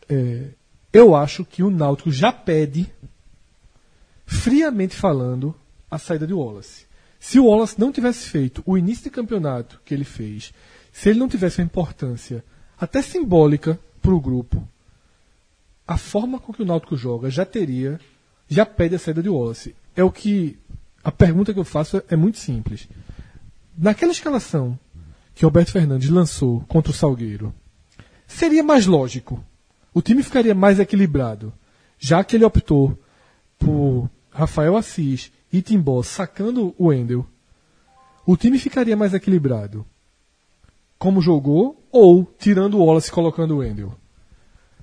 é, 0.08 0.50
eu 0.92 1.16
acho 1.16 1.46
que 1.46 1.64
o 1.64 1.70
Náutico 1.70 2.12
já 2.12 2.32
pede, 2.32 2.92
friamente 4.26 4.96
falando, 4.96 5.56
a 5.90 5.98
saída 5.98 6.28
de 6.28 6.34
Wallace. 6.34 6.86
Se 7.20 7.40
o 7.40 7.46
Wallace 7.46 7.80
não 7.80 7.92
tivesse 7.92 8.28
feito 8.28 8.62
o 8.66 8.78
início 8.78 9.06
de 9.06 9.10
campeonato 9.10 9.82
que 9.84 9.94
ele 9.94 10.04
fez, 10.04 10.54
se 10.92 11.10
ele 11.10 11.20
não 11.20 11.28
tivesse 11.28 11.60
uma 11.60 11.66
importância 11.66 12.44
até 12.80 13.02
simbólica 13.02 13.80
para 14.02 14.14
o 14.14 14.20
grupo, 14.20 14.68
a 15.88 15.98
forma 15.98 16.40
com 16.40 16.54
que 16.54 16.62
o 16.62 16.66
Náutico 16.66 16.96
joga 16.96 17.30
já 17.30 17.46
teria, 17.46 18.00
já 18.48 18.66
pede 18.66 18.96
a 18.96 19.00
saída 19.00 19.24
de 19.24 19.30
Wallace. 19.30 19.76
É 19.96 20.04
o 20.04 20.12
que 20.12 20.58
a 21.04 21.12
pergunta 21.12 21.54
que 21.54 21.60
eu 21.60 21.66
faço 21.66 22.02
é 22.10 22.16
muito 22.16 22.38
simples. 22.38 22.88
Naquela 23.78 24.12
escalação 24.12 24.78
que 25.34 25.46
Roberto 25.46 25.72
Fernandes 25.72 26.10
lançou 26.10 26.62
contra 26.68 26.92
o 26.92 26.96
Salgueiro, 26.96 27.54
seria 28.28 28.64
mais 28.64 28.86
lógico, 28.86 29.44
o 29.94 30.02
time 30.02 30.22
ficaria 30.22 30.54
mais 30.54 30.80
equilibrado, 30.80 31.54
já 31.98 32.24
que 32.24 32.36
ele 32.36 32.46
optou 32.46 32.98
por 33.58 34.10
Rafael 34.30 34.78
Assis 34.78 35.32
e 35.52 35.62
Timbó 35.62 36.04
sacando 36.04 36.76
o 36.78 36.88
Wendel, 36.88 37.26
o 38.26 38.38
time 38.38 38.60
ficaria 38.60 38.96
mais 38.96 39.14
equilibrado 39.14 39.86
como 41.00 41.22
jogou 41.22 41.82
ou 41.91 42.26
tirando 42.38 42.78
o 42.78 42.86
Wallace 42.86 43.08
e 43.08 43.14
colocando 43.14 43.56
o 43.56 43.58
Wendel. 43.60 43.95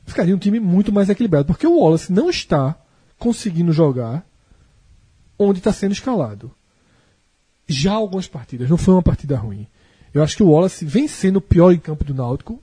Ficaria 0.06 0.34
um 0.34 0.38
time 0.38 0.58
muito 0.58 0.90
mais 0.90 1.10
equilibrado, 1.10 1.46
porque 1.46 1.66
o 1.66 1.78
Wallace 1.78 2.10
não 2.10 2.30
está 2.30 2.74
conseguindo 3.18 3.70
jogar 3.70 4.26
onde 5.38 5.58
está 5.58 5.72
sendo 5.72 5.92
escalado. 5.92 6.50
Já 7.68 7.92
algumas 7.92 8.26
partidas, 8.26 8.70
não 8.70 8.78
foi 8.78 8.94
uma 8.94 9.02
partida 9.02 9.36
ruim. 9.36 9.66
Eu 10.14 10.22
acho 10.22 10.36
que 10.36 10.42
o 10.42 10.50
Wallace 10.50 10.84
vem 10.84 11.06
sendo 11.06 11.36
o 11.36 11.42
pior 11.42 11.72
em 11.72 11.78
campo 11.78 12.04
do 12.04 12.14
Náutico 12.14 12.62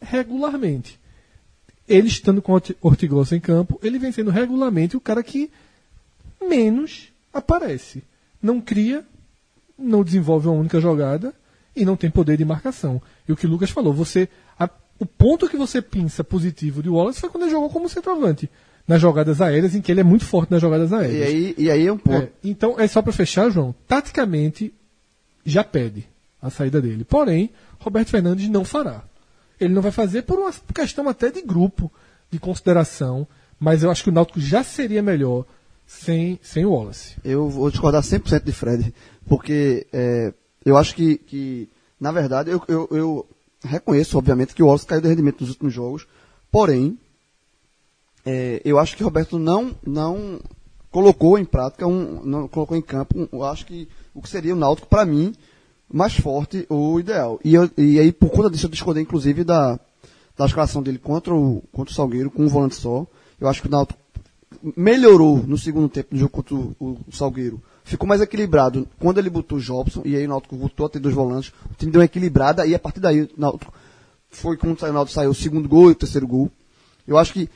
regularmente. 0.00 1.00
Ele 1.88 2.08
estando 2.08 2.42
com 2.42 2.52
o 2.52 2.60
Ortigosa 2.82 3.34
em 3.34 3.40
campo, 3.40 3.80
ele 3.82 3.98
vem 3.98 4.12
sendo 4.12 4.30
regularmente 4.30 4.96
o 4.96 5.00
cara 5.00 5.22
que 5.22 5.50
menos 6.40 7.08
aparece. 7.32 8.04
Não 8.42 8.60
cria, 8.60 9.04
não 9.78 10.04
desenvolve 10.04 10.48
uma 10.48 10.58
única 10.58 10.80
jogada 10.80 11.34
e 11.74 11.84
não 11.84 11.96
tem 11.96 12.10
poder 12.10 12.36
de 12.36 12.44
marcação. 12.44 13.00
E 13.28 13.32
o 13.32 13.36
que 13.36 13.46
o 13.46 13.50
Lucas 13.50 13.70
falou, 13.70 13.92
você 13.92 14.28
a- 14.58 14.68
o 14.98 15.06
ponto 15.06 15.48
que 15.48 15.56
você 15.56 15.80
pensa 15.80 16.22
positivo 16.24 16.82
de 16.82 16.88
Wallace 16.88 17.20
foi 17.20 17.30
quando 17.30 17.44
ele 17.44 17.52
jogou 17.52 17.70
como 17.70 17.88
centroavante. 17.88 18.50
Nas 18.88 19.00
jogadas 19.00 19.40
aéreas, 19.40 19.74
em 19.74 19.80
que 19.80 19.92
ele 19.92 20.00
é 20.00 20.04
muito 20.04 20.24
forte 20.24 20.50
nas 20.50 20.60
jogadas 20.60 20.90
E 20.90 20.94
aéreas. 20.94 21.28
aí, 21.28 21.54
e 21.56 21.70
aí 21.70 21.86
é 21.86 21.92
um 21.92 21.98
ponto. 21.98 22.24
É, 22.24 22.30
então, 22.42 22.78
é 22.78 22.88
só 22.88 23.00
para 23.00 23.12
fechar, 23.12 23.48
João. 23.50 23.74
Taticamente, 23.86 24.74
já 25.44 25.62
pede 25.62 26.06
a 26.42 26.50
saída 26.50 26.80
dele. 26.82 27.04
Porém, 27.04 27.50
Roberto 27.78 28.08
Fernandes 28.08 28.48
não 28.48 28.64
fará. 28.64 29.04
Ele 29.60 29.72
não 29.74 29.82
vai 29.82 29.92
fazer 29.92 30.22
por 30.22 30.38
uma 30.38 30.50
questão 30.74 31.08
até 31.08 31.30
de 31.30 31.40
grupo, 31.42 31.92
de 32.30 32.38
consideração. 32.40 33.28
Mas 33.60 33.82
eu 33.82 33.90
acho 33.90 34.02
que 34.02 34.08
o 34.08 34.12
Náutico 34.12 34.40
já 34.40 34.64
seria 34.64 35.02
melhor 35.02 35.44
sem, 35.86 36.40
sem 36.42 36.64
o 36.64 36.70
Wallace. 36.72 37.16
Eu 37.22 37.48
vou 37.48 37.70
discordar 37.70 38.02
100% 38.02 38.42
de 38.44 38.52
Fred, 38.52 38.94
porque 39.26 39.86
é, 39.92 40.32
eu 40.64 40.76
acho 40.76 40.94
que, 40.94 41.18
que 41.18 41.68
na 42.00 42.12
verdade, 42.12 42.50
eu, 42.50 42.62
eu, 42.68 42.88
eu, 42.90 43.26
reconheço, 43.62 44.16
obviamente, 44.16 44.54
que 44.54 44.62
o 44.62 44.66
Wallace 44.66 44.86
caiu 44.86 45.00
de 45.00 45.08
rendimento 45.08 45.40
nos 45.40 45.50
últimos 45.50 45.72
jogos, 45.72 46.06
porém, 46.50 46.98
é, 48.24 48.60
eu 48.64 48.78
acho 48.78 48.96
que 48.96 49.02
o 49.02 49.06
Roberto 49.06 49.38
não, 49.38 49.74
não 49.86 50.40
colocou 50.90 51.38
em 51.38 51.44
prática, 51.44 51.86
um, 51.86 52.22
não 52.24 52.48
colocou 52.48 52.76
em 52.76 52.82
campo, 52.82 53.18
um, 53.18 53.28
eu 53.32 53.44
acho 53.44 53.66
que 53.66 53.88
o 54.14 54.22
que 54.22 54.28
seria 54.28 54.54
o 54.54 54.58
Náutico, 54.58 54.88
para 54.88 55.04
mim, 55.04 55.34
mais 55.92 56.14
forte 56.14 56.66
ou 56.68 56.98
ideal. 57.00 57.40
E, 57.44 57.54
eu, 57.54 57.70
e 57.76 57.98
aí, 57.98 58.12
por 58.12 58.30
conta 58.30 58.50
disso, 58.50 58.66
eu 58.66 58.70
discordei, 58.70 59.02
inclusive, 59.02 59.44
da, 59.44 59.78
da 60.36 60.46
escalação 60.46 60.82
dele 60.82 60.98
contra 60.98 61.34
o, 61.34 61.62
contra 61.72 61.92
o 61.92 61.94
Salgueiro, 61.94 62.30
com 62.30 62.44
um 62.44 62.48
volante 62.48 62.76
só. 62.76 63.06
Eu 63.40 63.48
acho 63.48 63.62
que 63.62 63.68
o 63.68 63.70
Náutico 63.70 64.00
melhorou 64.76 65.38
no 65.46 65.56
segundo 65.56 65.88
tempo 65.88 66.08
no 66.12 66.18
jogo 66.18 66.32
contra 66.32 66.54
o, 66.54 66.76
o, 66.80 67.12
Salgueiro. 67.12 67.60
Ficou 67.90 68.06
mais 68.06 68.20
equilibrado 68.20 68.86
quando 69.00 69.18
ele 69.18 69.28
botou 69.28 69.58
o 69.58 69.60
Jobson, 69.60 70.02
e 70.04 70.14
aí 70.14 70.24
o 70.24 70.28
Náutico 70.28 70.56
voltou 70.56 70.86
a 70.86 70.88
ter 70.88 71.00
dois 71.00 71.12
volantes. 71.12 71.52
O 71.68 71.74
time 71.76 71.90
deu 71.90 72.00
uma 72.00 72.04
equilibrada, 72.04 72.64
e 72.64 72.72
a 72.72 72.78
partir 72.78 73.00
daí 73.00 73.22
o 73.22 73.28
Náutico 73.36 73.74
foi 74.30 74.56
quando 74.56 74.80
o 74.80 74.92
Náutico 74.92 75.12
saiu 75.12 75.30
o 75.30 75.34
segundo 75.34 75.68
gol 75.68 75.88
e 75.88 75.92
o 75.92 75.96
terceiro 75.96 76.24
gol. 76.24 76.48
Eu 77.04 77.18
acho 77.18 77.32
que 77.32 77.50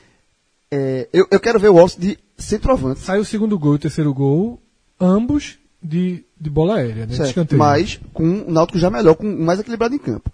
é, 0.69 1.07
eu, 1.13 1.25
eu 1.31 1.39
quero 1.39 1.57
ver 1.57 1.69
o 1.69 1.75
Wallace 1.75 1.97
de 1.97 2.19
centroavante. 2.37 2.99
Saiu 2.99 3.21
o 3.21 3.25
segundo 3.25 3.57
gol 3.57 3.73
e 3.73 3.75
o 3.77 3.79
terceiro 3.79 4.13
gol, 4.13 4.59
ambos 4.99 5.57
de, 5.81 6.25
de 6.37 6.49
bola 6.49 6.79
aérea, 6.79 7.05
né? 7.05 7.15
Certo, 7.15 7.55
mas 7.55 8.01
com 8.13 8.41
o 8.41 8.51
Náutico 8.51 8.77
já 8.77 8.89
melhor, 8.89 9.15
com 9.15 9.25
mais 9.37 9.61
equilibrado 9.61 9.95
em 9.95 9.99
campo. 9.99 10.29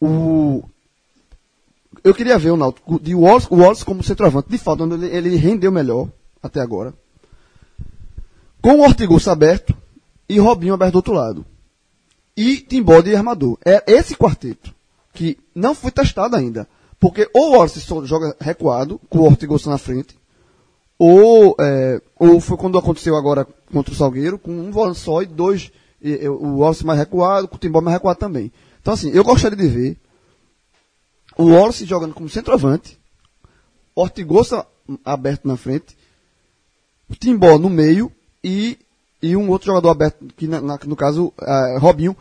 O, 0.00 0.64
eu 2.02 2.14
queria 2.14 2.38
ver 2.38 2.52
o 2.52 2.56
Náutico 2.56 2.98
de 2.98 3.14
Wallace, 3.14 3.48
o 3.50 3.56
Wallace 3.56 3.84
como 3.84 4.02
centroavante, 4.02 4.48
de 4.48 4.56
fato, 4.56 4.84
onde 4.84 4.94
ele, 4.94 5.14
ele 5.14 5.36
rendeu 5.36 5.70
melhor 5.70 6.08
até 6.42 6.62
agora. 6.62 6.94
Com 8.64 8.78
o 8.78 8.82
Ortigoso 8.82 9.30
aberto 9.30 9.76
e 10.26 10.38
Robinho 10.38 10.72
aberto 10.72 10.92
do 10.92 10.96
outro 10.96 11.12
lado. 11.12 11.44
E 12.34 12.56
Timbó 12.56 13.02
de 13.02 13.14
armador. 13.14 13.58
É 13.62 13.84
esse 13.86 14.16
quarteto 14.16 14.74
que 15.12 15.36
não 15.54 15.74
foi 15.74 15.90
testado 15.90 16.34
ainda. 16.34 16.66
Porque 16.98 17.28
ou 17.34 17.50
o 17.50 17.52
Wallace 17.52 17.78
joga 18.06 18.34
recuado, 18.40 18.98
com 19.10 19.18
o 19.18 19.24
Ortigoso 19.24 19.68
na 19.68 19.76
frente, 19.76 20.16
ou, 20.98 21.54
é, 21.60 22.00
ou 22.18 22.40
foi 22.40 22.56
quando 22.56 22.78
aconteceu 22.78 23.14
agora 23.16 23.46
contra 23.70 23.92
o 23.92 23.94
Salgueiro, 23.94 24.38
com 24.38 24.50
um 24.50 24.70
volante 24.70 25.00
só 25.00 25.20
e 25.20 25.26
dois, 25.26 25.70
e, 26.00 26.12
e, 26.12 26.28
o 26.30 26.60
Wallace 26.60 26.86
mais 26.86 26.98
recuado, 26.98 27.46
com 27.46 27.56
o 27.56 27.58
Timbó 27.58 27.82
mais 27.82 27.96
recuado 27.96 28.18
também. 28.18 28.50
Então, 28.80 28.94
assim, 28.94 29.10
eu 29.10 29.22
gostaria 29.22 29.58
de 29.58 29.68
ver 29.68 29.98
o 31.36 31.50
Wallace 31.50 31.84
jogando 31.84 32.14
como 32.14 32.30
centroavante, 32.30 32.98
Ortigosa 33.94 34.66
aberto 35.04 35.46
na 35.46 35.58
frente, 35.58 35.94
o 37.10 37.14
Timbó 37.14 37.58
no 37.58 37.68
meio 37.68 38.10
e, 38.44 38.78
e 39.22 39.34
um 39.34 39.48
outro 39.48 39.66
jogador 39.66 39.88
aberto, 39.88 40.26
que 40.36 40.46
na, 40.46 40.60
na, 40.60 40.78
no 40.84 40.94
caso, 40.94 41.32
uh, 41.40 41.78
Robinho. 41.78 42.14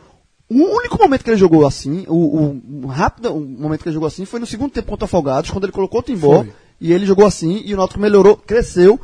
O 0.50 0.78
único 0.78 0.98
momento 0.98 1.24
que 1.24 1.30
ele 1.30 1.38
jogou 1.38 1.66
assim, 1.66 2.06
o, 2.08 2.62
o 2.84 2.88
rápido 2.88 3.34
o 3.34 3.40
momento 3.40 3.82
que 3.82 3.90
ele 3.90 3.94
jogou 3.94 4.08
assim 4.08 4.24
foi 4.24 4.40
no 4.40 4.46
segundo 4.46 4.72
tempo 4.72 4.88
contra 4.88 5.06
o 5.06 5.08
Afogados, 5.08 5.50
quando 5.50 5.66
ele 5.66 5.74
colocou 5.74 6.00
o 6.00 6.04
Timbó. 6.04 6.46
E 6.80 6.92
ele 6.92 7.06
jogou 7.06 7.26
assim, 7.26 7.62
e 7.66 7.74
o 7.74 7.78
Náutico 7.78 8.00
melhorou, 8.00 8.38
cresceu. 8.38 9.00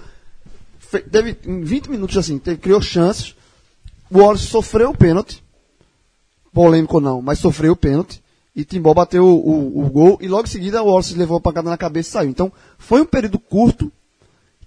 teve 1.12 1.38
em 1.46 1.62
20 1.62 1.90
minutos 1.90 2.18
assim, 2.18 2.38
teve, 2.38 2.58
criou 2.58 2.82
chances. 2.82 3.36
O 4.12 4.20
Wallace 4.20 4.46
sofreu 4.46 4.92
o 4.92 4.98
pênalti. 4.98 5.44
Polêmico 6.54 7.00
não, 7.00 7.22
mas 7.22 7.40
sofreu 7.40 7.74
o 7.74 7.76
pênalti. 7.76 8.22
E 8.56 8.66
Timbó 8.66 8.94
bateu 8.94 9.26
o, 9.26 9.80
o, 9.80 9.86
o, 9.86 9.90
gol. 9.90 10.18
E 10.22 10.28
logo 10.28 10.44
em 10.44 10.52
seguida 10.52 10.84
o 10.84 10.88
Wallace 10.88 11.16
levou 11.16 11.38
a 11.38 11.42
pancada 11.42 11.70
na 11.70 11.78
cabeça 11.78 12.10
e 12.10 12.12
saiu. 12.12 12.30
Então 12.30 12.52
foi 12.78 13.02
um 13.02 13.06
período 13.06 13.40
curto 13.40 13.92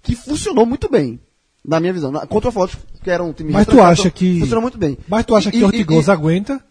que 0.01 0.15
funcionou 0.15 0.65
muito 0.65 0.89
bem. 0.89 1.19
Na 1.65 1.79
minha 1.79 1.93
visão. 1.93 2.11
Contra 2.27 2.49
o 2.49 2.51
Forte, 2.51 2.77
que 3.01 3.09
era 3.09 3.23
um 3.23 3.31
time 3.31 3.51
Mas 3.51 3.65
tu 3.65 3.81
acha 3.81 4.09
que. 4.11 4.39
Funcionou 4.39 4.61
muito 4.61 4.77
bem. 4.77 4.97
Mas 5.07 5.25
tu 5.25 5.35
acha 5.35 5.49
que 5.49 5.63
o 5.63 5.65
Ortigosa 5.65 6.11
aguenta? 6.11 6.61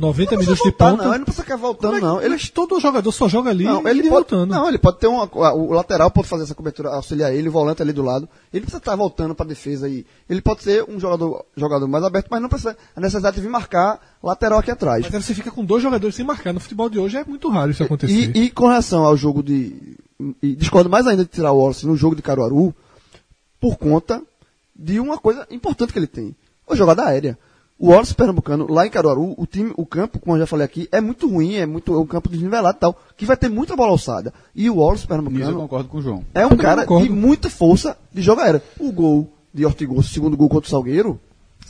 90 0.00 0.36
minutos 0.38 0.62
de 0.64 0.72
ponta. 0.72 1.04
Não, 1.04 1.10
ele 1.10 1.18
não 1.18 1.24
precisa 1.24 1.42
ficar 1.42 1.56
voltando, 1.56 1.92
mas, 1.92 2.02
não. 2.02 2.20
Ele... 2.20 2.30
Mas 2.30 2.48
todo 2.48 2.80
jogador 2.80 3.12
só 3.12 3.28
joga 3.28 3.50
ali 3.50 3.64
não, 3.64 3.86
ele 3.86 4.02
pode, 4.02 4.08
voltando. 4.08 4.50
Não, 4.50 4.66
ele 4.66 4.78
pode 4.78 4.98
ter 4.98 5.06
um. 5.06 5.18
O 5.20 5.72
lateral 5.72 6.10
pode 6.10 6.26
fazer 6.26 6.44
essa 6.44 6.54
cobertura, 6.54 6.88
auxiliar 6.90 7.32
ele, 7.34 7.48
o 7.48 7.52
volante 7.52 7.82
ali 7.82 7.92
do 7.92 8.02
lado. 8.02 8.28
Ele 8.52 8.62
precisa 8.62 8.78
estar 8.78 8.96
voltando 8.96 9.34
para 9.34 9.44
a 9.44 9.48
defesa 9.48 9.86
aí. 9.86 10.06
Ele 10.28 10.40
pode 10.40 10.62
ser 10.62 10.84
um 10.88 10.98
jogador, 10.98 11.44
jogador 11.54 11.86
mais 11.86 12.02
aberto, 12.02 12.28
mas 12.30 12.40
não 12.40 12.48
precisa. 12.48 12.76
A 12.96 13.00
necessidade 13.00 13.36
de 13.36 13.42
vir 13.42 13.50
marcar 13.50 14.00
lateral 14.22 14.58
aqui 14.58 14.70
atrás. 14.70 15.04
Mas 15.04 15.14
aí 15.14 15.22
você 15.22 15.34
fica 15.34 15.50
com 15.50 15.64
dois 15.64 15.82
jogadores 15.82 16.16
sem 16.16 16.24
marcar. 16.24 16.54
No 16.54 16.60
futebol 16.60 16.88
de 16.88 16.98
hoje 16.98 17.18
é 17.18 17.24
muito 17.24 17.48
raro 17.50 17.70
isso 17.70 17.82
acontecer. 17.82 18.32
E, 18.34 18.44
e 18.44 18.50
com 18.50 18.66
relação 18.66 19.04
ao 19.04 19.16
jogo 19.16 19.42
de. 19.42 19.98
E 20.42 20.54
discordo 20.54 20.88
mais 20.88 21.06
ainda 21.06 21.24
de 21.24 21.30
tirar 21.30 21.52
o 21.52 21.58
Wallace 21.58 21.86
no 21.86 21.96
jogo 21.96 22.16
de 22.16 22.22
Caruaru, 22.22 22.74
por 23.60 23.76
conta 23.76 24.22
de 24.74 24.98
uma 24.98 25.18
coisa 25.18 25.46
importante 25.50 25.92
que 25.92 25.98
ele 25.98 26.06
tem. 26.06 26.34
A 26.68 26.74
jogada 26.74 27.04
aérea. 27.04 27.38
O 27.78 27.88
Wallace 27.88 28.14
Pernambucano, 28.14 28.70
lá 28.70 28.86
em 28.86 28.90
Caruaru, 28.90 29.34
o 29.38 29.46
time, 29.46 29.72
o 29.74 29.86
campo, 29.86 30.18
como 30.18 30.36
eu 30.36 30.40
já 30.40 30.46
falei 30.46 30.66
aqui, 30.66 30.86
é 30.92 31.00
muito 31.00 31.26
ruim, 31.26 31.54
é 31.54 31.64
muito 31.64 31.94
é 31.94 31.98
um 31.98 32.06
campo 32.06 32.28
desnivelado 32.28 32.76
e 32.76 32.80
tal, 32.80 33.00
que 33.16 33.24
vai 33.24 33.38
ter 33.38 33.48
muita 33.48 33.74
bola 33.74 33.92
alçada. 33.92 34.34
E 34.54 34.68
o 34.68 34.76
Wallace 34.76 35.06
Pernambucano. 35.06 35.42
Isso 35.42 35.50
eu 35.50 35.58
concordo 35.58 35.88
com 35.88 35.98
o 35.98 36.02
João. 36.02 36.24
É 36.34 36.46
um 36.46 36.56
cara 36.56 36.84
de 36.84 37.08
muita 37.08 37.48
força 37.48 37.96
de 38.12 38.20
jogar 38.20 38.44
aérea. 38.44 38.62
O 38.78 38.92
gol 38.92 39.32
de 39.52 39.64
Ortigoso, 39.64 40.08
segundo 40.08 40.36
gol 40.36 40.48
contra 40.48 40.66
o 40.66 40.70
Salgueiro, 40.70 41.18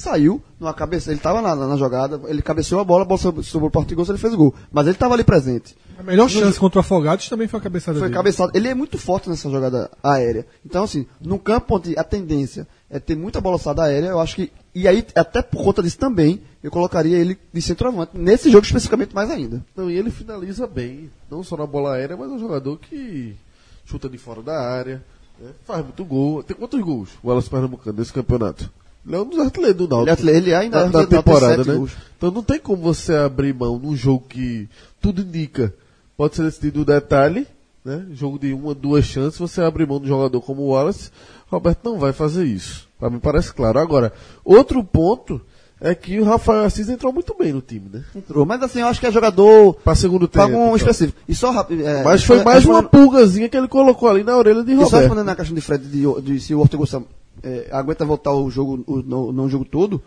saiu 0.00 0.42
numa 0.58 0.72
cabeça. 0.72 1.10
Ele 1.10 1.18
estava 1.18 1.42
na, 1.42 1.54
na, 1.54 1.76
jogada, 1.76 2.20
ele 2.26 2.42
cabeceou 2.42 2.80
a 2.80 2.84
bola, 2.84 3.02
a 3.02 3.04
bola 3.04 3.20
sobrou, 3.42 3.70
para 3.70 3.78
o 3.78 3.82
Ortigoso, 3.82 4.10
ele 4.10 4.18
fez 4.18 4.32
o 4.32 4.36
gol. 4.36 4.54
Mas 4.72 4.86
ele 4.86 4.96
estava 4.96 5.14
ali 5.14 5.22
presente. 5.22 5.76
A 5.98 6.02
melhor 6.02 6.28
chance 6.28 6.54
no, 6.54 6.60
contra 6.60 6.78
o 6.78 6.80
Afogados 6.80 7.28
também 7.28 7.46
foi 7.46 7.60
a 7.60 7.62
cabeçada 7.62 7.98
foi 7.98 8.08
dele. 8.08 8.16
cabeçado. 8.16 8.52
Ele 8.54 8.68
é 8.68 8.74
muito 8.74 8.96
forte 8.96 9.28
nessa 9.28 9.50
jogada 9.50 9.90
aérea. 10.02 10.46
Então, 10.64 10.84
assim, 10.84 11.06
num 11.20 11.38
campo 11.38 11.76
onde 11.76 11.98
a 11.98 12.02
tendência 12.02 12.66
é 12.88 12.98
ter 12.98 13.14
muita 13.14 13.40
bola 13.40 13.56
alçada 13.56 13.82
aérea, 13.82 14.08
eu 14.08 14.20
acho 14.20 14.36
que. 14.36 14.50
E 14.74 14.88
aí, 14.88 15.04
até 15.14 15.42
por 15.42 15.62
conta 15.62 15.82
disso 15.82 15.98
também, 15.98 16.40
eu 16.62 16.70
colocaria 16.70 17.18
ele 17.18 17.38
de 17.52 17.60
centroavante. 17.60 18.16
Nesse 18.16 18.50
jogo 18.50 18.64
especificamente 18.64 19.14
mais 19.14 19.30
ainda. 19.30 19.64
Não, 19.76 19.90
e 19.90 19.96
ele 19.96 20.10
finaliza 20.10 20.66
bem. 20.66 21.10
Não 21.30 21.42
só 21.42 21.56
na 21.56 21.66
bola 21.66 21.94
aérea, 21.94 22.16
mas 22.16 22.30
é 22.30 22.34
um 22.34 22.38
jogador 22.38 22.78
que 22.78 23.36
chuta 23.84 24.08
de 24.08 24.16
fora 24.16 24.40
da 24.42 24.58
área, 24.58 25.02
né? 25.38 25.50
faz 25.64 25.84
muito 25.84 26.04
gol. 26.04 26.42
Tem 26.42 26.56
quantos 26.56 26.80
gols 26.80 27.10
o 27.22 27.28
Wallace 27.28 27.50
Pernambucano 27.50 27.98
nesse 27.98 28.12
campeonato? 28.12 28.70
Ele 29.06 29.16
é 29.16 29.20
um 29.20 29.24
dos 29.24 29.38
artilheiros 29.38 29.76
do 29.76 29.88
Náutico. 29.88 30.28
Ele, 30.28 30.36
ele 30.36 30.54
ainda 30.54 30.84
da, 30.84 31.00
da 31.02 31.06
temporada, 31.06 31.64
né? 31.64 31.74
Gols. 31.74 31.92
Então 32.16 32.30
não 32.30 32.42
tem 32.42 32.58
como 32.58 32.82
você 32.82 33.14
abrir 33.14 33.54
mão 33.54 33.78
num 33.78 33.96
jogo 33.96 34.24
que 34.28 34.68
tudo 35.00 35.22
indica. 35.22 35.72
Pode 36.16 36.36
ser 36.36 36.42
decidido 36.42 36.82
o 36.82 36.84
detalhe, 36.84 37.46
né? 37.84 38.04
Jogo 38.12 38.38
de 38.38 38.52
uma, 38.52 38.74
duas 38.74 39.04
chances, 39.04 39.38
você 39.38 39.62
abre 39.62 39.86
mão 39.86 39.98
do 39.98 40.06
jogador 40.06 40.40
como 40.42 40.62
o 40.62 40.68
Wallace. 40.68 41.10
Roberto 41.50 41.80
não 41.84 41.98
vai 41.98 42.12
fazer 42.12 42.44
isso. 42.44 42.88
Para 42.98 43.10
mim 43.10 43.18
parece 43.18 43.52
claro. 43.54 43.78
Agora, 43.78 44.12
outro 44.44 44.84
ponto 44.84 45.40
é 45.80 45.94
que 45.94 46.20
o 46.20 46.24
Rafael 46.24 46.64
Assis 46.64 46.90
entrou 46.90 47.10
muito 47.10 47.34
bem 47.38 47.54
no 47.54 47.62
time, 47.62 47.88
né? 47.90 48.04
Entrou, 48.14 48.44
mas 48.44 48.62
assim, 48.62 48.80
eu 48.80 48.86
acho 48.86 49.00
que 49.00 49.06
é 49.06 49.10
jogador. 49.10 49.74
Para 49.82 49.94
segundo 49.94 50.28
tempo. 50.28 50.54
um 50.54 50.76
específico. 50.76 51.18
E 51.26 51.34
só, 51.34 51.66
é, 51.70 52.04
mas 52.04 52.22
foi 52.22 52.44
mais 52.44 52.66
uma 52.66 52.82
pulgazinha 52.82 53.48
que 53.48 53.56
ele 53.56 53.66
colocou 53.66 54.10
ali 54.10 54.22
na 54.22 54.36
orelha 54.36 54.62
de 54.62 54.74
Roberto. 54.74 54.88
E 54.88 54.90
só 54.90 54.98
respondendo 54.98 55.26
na 55.26 55.34
questão 55.34 55.54
de 55.54 55.62
Fred 55.62 55.88
de, 55.88 56.20
de 56.20 56.40
se 56.40 56.54
o 56.54 56.60
Ortegoça 56.60 57.02
é, 57.42 57.68
aguenta 57.72 58.04
voltar 58.04 58.32
o 58.32 58.50
jogo, 58.50 58.82
o, 58.86 58.96
no, 59.02 59.32
no 59.32 59.48
jogo 59.48 59.64
todo, 59.64 60.02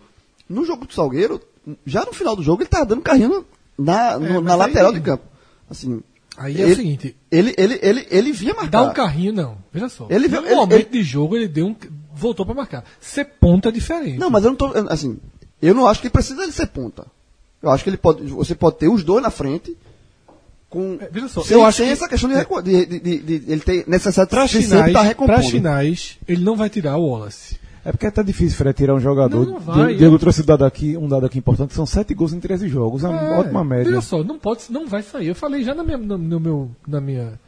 no 0.49 0.65
jogo 0.65 0.85
do 0.85 0.93
Salgueiro, 0.93 1.41
já 1.85 2.05
no 2.05 2.13
final 2.13 2.35
do 2.35 2.43
jogo, 2.43 2.61
ele 2.61 2.69
tava 2.69 2.85
dando 2.85 3.01
carrinho 3.01 3.45
na, 3.77 4.19
no, 4.19 4.37
é, 4.37 4.41
na 4.41 4.55
lateral 4.55 4.91
aí, 4.91 4.95
de 4.95 5.01
campo. 5.01 5.23
Assim, 5.69 6.01
aí 6.37 6.59
é 6.59 6.63
ele, 6.63 6.73
o 6.73 6.75
seguinte. 6.75 7.15
Ele, 7.31 7.53
ele, 7.57 7.79
ele, 7.81 8.07
ele 8.09 8.31
via 8.31 8.53
marcar. 8.53 8.69
Dá 8.69 8.83
um 8.83 8.93
carrinho, 8.93 9.33
não. 9.33 9.57
Veja 9.71 9.89
só. 9.89 10.07
Ele, 10.09 10.27
no 10.27 10.37
ele, 10.45 10.55
momento 10.55 10.91
de 10.91 11.03
jogo, 11.03 11.35
ele 11.35 11.47
deu 11.47 11.67
um. 11.67 11.75
Voltou 12.13 12.45
para 12.45 12.55
marcar. 12.55 12.83
Ser 12.99 13.25
ponta 13.25 13.69
é 13.69 13.71
diferente. 13.71 14.19
Não, 14.19 14.29
mas 14.29 14.43
eu 14.43 14.51
não 14.51 14.57
tô. 14.57 14.67
Assim, 14.89 15.19
eu 15.61 15.73
não 15.73 15.87
acho 15.87 15.99
que 15.99 16.07
ele 16.07 16.13
precisa 16.13 16.45
de 16.45 16.51
ser 16.51 16.67
ponta. 16.67 17.07
Eu 17.61 17.71
acho 17.71 17.83
que 17.83 17.89
ele 17.89 17.97
pode. 17.97 18.23
Você 18.27 18.53
pode 18.53 18.77
ter 18.77 18.89
os 18.89 19.03
dois 19.03 19.23
na 19.23 19.31
frente. 19.31 19.75
Com, 20.73 20.97
é, 20.99 21.07
veja 21.11 21.27
só, 21.27 21.43
sem, 21.43 21.55
eu 21.55 21.63
acho 21.63 21.83
que, 21.83 21.87
essa 21.87 22.09
questão 22.09 22.27
de, 22.27 22.35
é, 22.35 22.43
de, 22.63 22.85
de, 22.87 22.99
de, 22.99 23.19
de, 23.19 23.51
ele 23.51 23.61
ter 23.61 23.87
necessidade 23.87 24.27
para 24.27 24.47
finais, 24.47 24.91
tá 24.91 25.13
para 25.13 25.43
finais, 25.43 26.17
ele 26.27 26.43
não 26.43 26.55
vai 26.55 26.67
tirar 26.67 26.97
o 26.97 27.09
Wallace. 27.09 27.59
É 27.85 27.91
porque 27.91 28.07
é 28.07 28.09
tá 28.09 28.23
difícil, 28.23 28.57
Fred, 28.57 28.75
tirar 28.75 28.95
um 28.95 28.99
jogador. 28.99 29.45
Não, 29.45 29.53
não 29.53 29.59
vai, 29.59 29.93
Diego 29.93 30.17
trouxe 30.17 30.41
um 30.41 30.45
dado 30.45 30.65
aqui, 30.65 30.97
um 30.97 31.07
dado 31.07 31.27
aqui 31.27 31.37
importante, 31.37 31.75
são 31.75 31.85
sete 31.85 32.15
gols 32.15 32.33
em 32.33 32.39
13 32.39 32.67
jogos. 32.69 33.03
É 33.03 33.07
uma 33.07 33.21
é, 33.21 33.39
ótima 33.39 33.63
média. 33.63 33.91
Olha 33.91 34.01
só, 34.01 34.23
não 34.23 34.39
pode, 34.39 34.63
não 34.71 34.87
vai 34.87 35.03
sair. 35.03 35.27
Eu 35.27 35.35
falei 35.35 35.63
já 35.63 35.75
na 35.75 35.83
minha, 35.83 35.97
no, 35.99 36.17
no 36.17 36.39
meu, 36.39 36.71
na 36.87 36.99
minha 36.99 37.39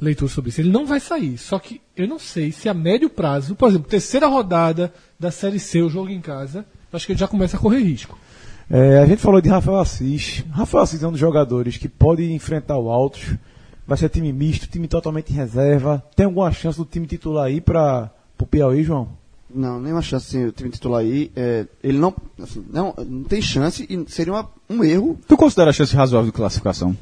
leitura 0.00 0.30
sobre 0.30 0.50
isso. 0.50 0.60
Ele 0.60 0.70
não 0.70 0.86
vai 0.86 1.00
sair. 1.00 1.36
Só 1.38 1.58
que 1.58 1.80
eu 1.96 2.06
não 2.06 2.20
sei 2.20 2.52
se 2.52 2.68
a 2.68 2.74
médio 2.74 3.10
prazo, 3.10 3.56
por 3.56 3.68
exemplo, 3.68 3.88
terceira 3.88 4.28
rodada 4.28 4.94
da 5.18 5.32
Série 5.32 5.58
C, 5.58 5.82
o 5.82 5.90
jogo 5.90 6.10
em 6.10 6.20
casa, 6.20 6.64
acho 6.92 7.04
que 7.04 7.10
ele 7.14 7.18
já 7.18 7.26
começa 7.26 7.56
a 7.56 7.60
correr 7.60 7.80
risco. 7.80 8.16
É, 8.74 9.00
a 9.00 9.06
gente 9.06 9.20
falou 9.20 9.38
de 9.38 9.50
Rafael 9.50 9.78
Assis. 9.78 10.42
Rafael 10.50 10.82
Assis 10.82 11.02
é 11.02 11.06
um 11.06 11.10
dos 11.10 11.20
jogadores 11.20 11.76
que 11.76 11.90
pode 11.90 12.32
enfrentar 12.32 12.78
o 12.78 12.88
Altos. 12.88 13.34
Vai 13.86 13.98
ser 13.98 14.08
time 14.08 14.32
misto, 14.32 14.66
time 14.66 14.88
totalmente 14.88 15.30
em 15.30 15.36
reserva. 15.36 16.02
Tem 16.16 16.24
alguma 16.24 16.50
chance 16.50 16.78
do 16.78 16.86
time 16.86 17.06
titular 17.06 17.44
aí 17.44 17.60
para 17.60 18.10
o 18.40 18.46
Piauí, 18.46 18.82
João? 18.82 19.10
Não, 19.54 19.78
nenhuma 19.78 20.00
chance 20.00 20.26
assim, 20.26 20.46
o 20.46 20.52
time 20.52 20.70
titular 20.70 21.02
aí. 21.02 21.30
É, 21.36 21.66
ele 21.84 21.98
não, 21.98 22.14
assim, 22.42 22.64
não. 22.72 22.94
Não 23.06 23.24
tem 23.24 23.42
chance 23.42 23.86
e 23.90 24.10
seria 24.10 24.32
uma, 24.32 24.48
um 24.70 24.82
erro. 24.82 25.18
Tu 25.28 25.36
considera 25.36 25.68
a 25.68 25.74
chance 25.74 25.94
razoável 25.94 26.30
de 26.30 26.34
classificação? 26.34 26.96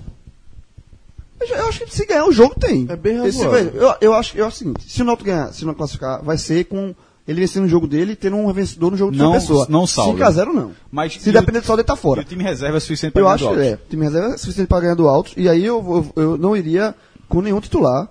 Eu 1.41 1.69
acho 1.69 1.85
que 1.87 1.95
se 1.95 2.05
ganhar 2.05 2.27
o 2.27 2.33
jogo 2.33 2.57
tem. 2.59 2.87
É 2.89 2.97
bem 2.97 3.25
Esse, 3.25 3.45
razoável. 3.45 3.81
eu, 3.81 3.95
eu 4.01 4.15
acho 4.15 4.33
que, 4.33 4.39
eu, 4.41 4.47
assim, 4.47 4.75
se 4.85 5.03
o 5.03 5.05
Náutico 5.05 5.31
ganhar, 5.31 5.53
se 5.53 5.65
não 5.65 5.75
classificar, 5.75 6.21
vai 6.25 6.37
ser 6.37 6.65
com 6.65 6.93
ele 7.31 7.41
vencendo 7.41 7.65
o 7.65 7.69
jogo 7.69 7.87
dele 7.87 8.13
e 8.13 8.17
tendo 8.17 8.37
um 8.37 8.53
vencedor 8.53 8.91
no 8.91 8.97
jogo 8.97 9.13
de 9.13 9.19
Não- 9.19 9.31
sua 9.33 9.41
pessoa. 9.41 9.67
não 9.71 9.87
saldo. 9.87 10.19
5x0 10.19 10.53
não. 10.53 10.73
Mas 10.91 11.15
se 11.15 11.29
e 11.29 11.33
depender 11.33 11.59
o- 11.59 11.61
do 11.63 11.67
saldo, 11.67 11.81
ele 11.81 11.87
tá 11.87 11.95
E 11.95 11.97
fora. 11.97 12.21
o 12.21 12.25
time 12.25 12.43
reserva 12.43 12.77
é 12.77 12.81
suficiente 12.81 13.13
para 13.13 13.21
Eu 13.23 13.25
ganhar 13.27 13.35
acho 13.37 13.45
do 13.45 13.51
que 13.51 13.57
Altos. 13.57 13.73
é. 13.73 13.75
O 13.75 13.89
time 13.91 14.05
reserva 14.05 14.35
é 14.35 14.37
suficiente 14.37 14.67
para 14.69 14.81
ganhar 14.81 14.95
do 14.95 15.09
alto. 15.09 15.33
E 15.37 15.49
aí 15.49 15.65
eu, 15.65 16.13
eu, 16.17 16.23
eu 16.23 16.37
não 16.37 16.57
iria 16.57 16.95
com 17.29 17.41
nenhum 17.41 17.61
titular. 17.61 18.09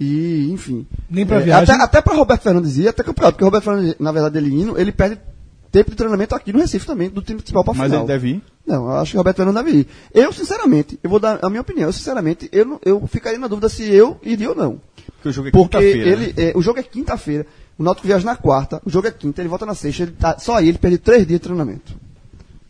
E, 0.00 0.50
enfim. 0.50 0.86
Nem 1.08 1.24
pra 1.26 1.36
É, 1.36 1.40
viagem. 1.40 1.74
Até, 1.74 1.82
até 1.84 2.00
para 2.00 2.14
Roberto 2.14 2.42
Fernandes 2.42 2.76
ir, 2.76 2.88
até 2.88 3.02
campeonato. 3.02 3.34
Porque 3.34 3.44
o 3.44 3.46
Roberto 3.46 3.64
Fernandes, 3.64 3.94
na 4.00 4.10
verdade, 4.10 4.38
ele 4.38 4.50
indo, 4.62 4.78
ele 4.78 4.90
perde 4.90 5.18
tempo 5.70 5.90
de 5.90 5.96
treinamento 5.96 6.34
aqui 6.34 6.52
no 6.52 6.58
Recife 6.58 6.84
também, 6.86 7.08
do 7.08 7.22
time 7.22 7.38
principal 7.38 7.62
para 7.64 7.74
Mas 7.74 7.86
final. 7.86 8.00
ele 8.04 8.06
deve 8.08 8.28
ir. 8.30 8.42
Não, 8.66 8.84
eu 8.90 8.92
acho 8.96 9.12
que 9.12 9.16
o 9.16 9.20
Roberto 9.20 9.36
Fernandes 9.36 9.64
deve 9.64 9.78
ir. 9.78 9.86
Eu, 10.12 10.32
sinceramente, 10.32 10.98
eu 11.02 11.08
vou 11.10 11.18
dar 11.20 11.38
a 11.42 11.48
minha 11.48 11.60
opinião. 11.62 11.88
Eu, 11.88 11.92
sinceramente, 11.92 12.48
eu, 12.52 12.80
eu 12.84 13.06
ficaria 13.06 13.38
na 13.38 13.46
dúvida 13.48 13.68
se 13.68 13.84
eu 13.92 14.18
iria 14.22 14.50
ou 14.50 14.56
não. 14.56 14.80
Porque 15.16 15.28
o 15.28 15.32
jogo 15.32 15.48
é 15.48 15.50
quinta-feira. 15.52 16.16
né? 16.16 16.32
é, 16.36 16.52
o 16.56 16.62
jogo 16.62 16.80
é 16.80 16.82
quinta-feira. 16.82 17.46
O 17.78 17.82
Náutico 17.82 18.06
viaja 18.06 18.24
na 18.24 18.36
quarta, 18.36 18.80
o 18.84 18.90
jogo 18.90 19.08
é 19.08 19.10
quinta, 19.10 19.40
ele 19.42 19.48
volta 19.48 19.64
na 19.66 19.74
sexta. 19.74 20.02
Ele 20.04 20.12
tá- 20.12 20.38
só 20.38 20.56
aí 20.56 20.68
ele 20.68 20.78
perde 20.78 20.98
três 20.98 21.26
dias 21.26 21.40
de 21.40 21.44
treinamento 21.44 21.94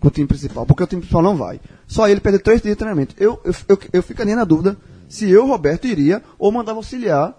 com 0.01 0.09
o 0.09 0.11
time 0.11 0.27
principal, 0.27 0.65
porque 0.67 0.83
o 0.83 0.87
time 0.87 1.01
principal 1.01 1.23
não 1.23 1.37
vai. 1.37 1.61
Só 1.87 2.05
aí 2.05 2.13
ele 2.13 2.21
perde 2.21 2.39
três 2.39 2.61
dias 2.63 2.73
de 2.75 2.79
treinamento. 2.79 3.15
Eu, 3.19 3.41
eu, 3.45 3.55
eu, 3.69 3.79
eu 3.95 4.03
ficaria 4.03 4.35
na 4.37 4.45
dúvida 4.45 4.77
se 5.09 5.29
eu, 5.31 5.47
Roberto, 5.47 5.87
iria 5.87 6.23
ou 6.39 6.51
mandava 6.51 6.79
auxiliar 6.79 7.39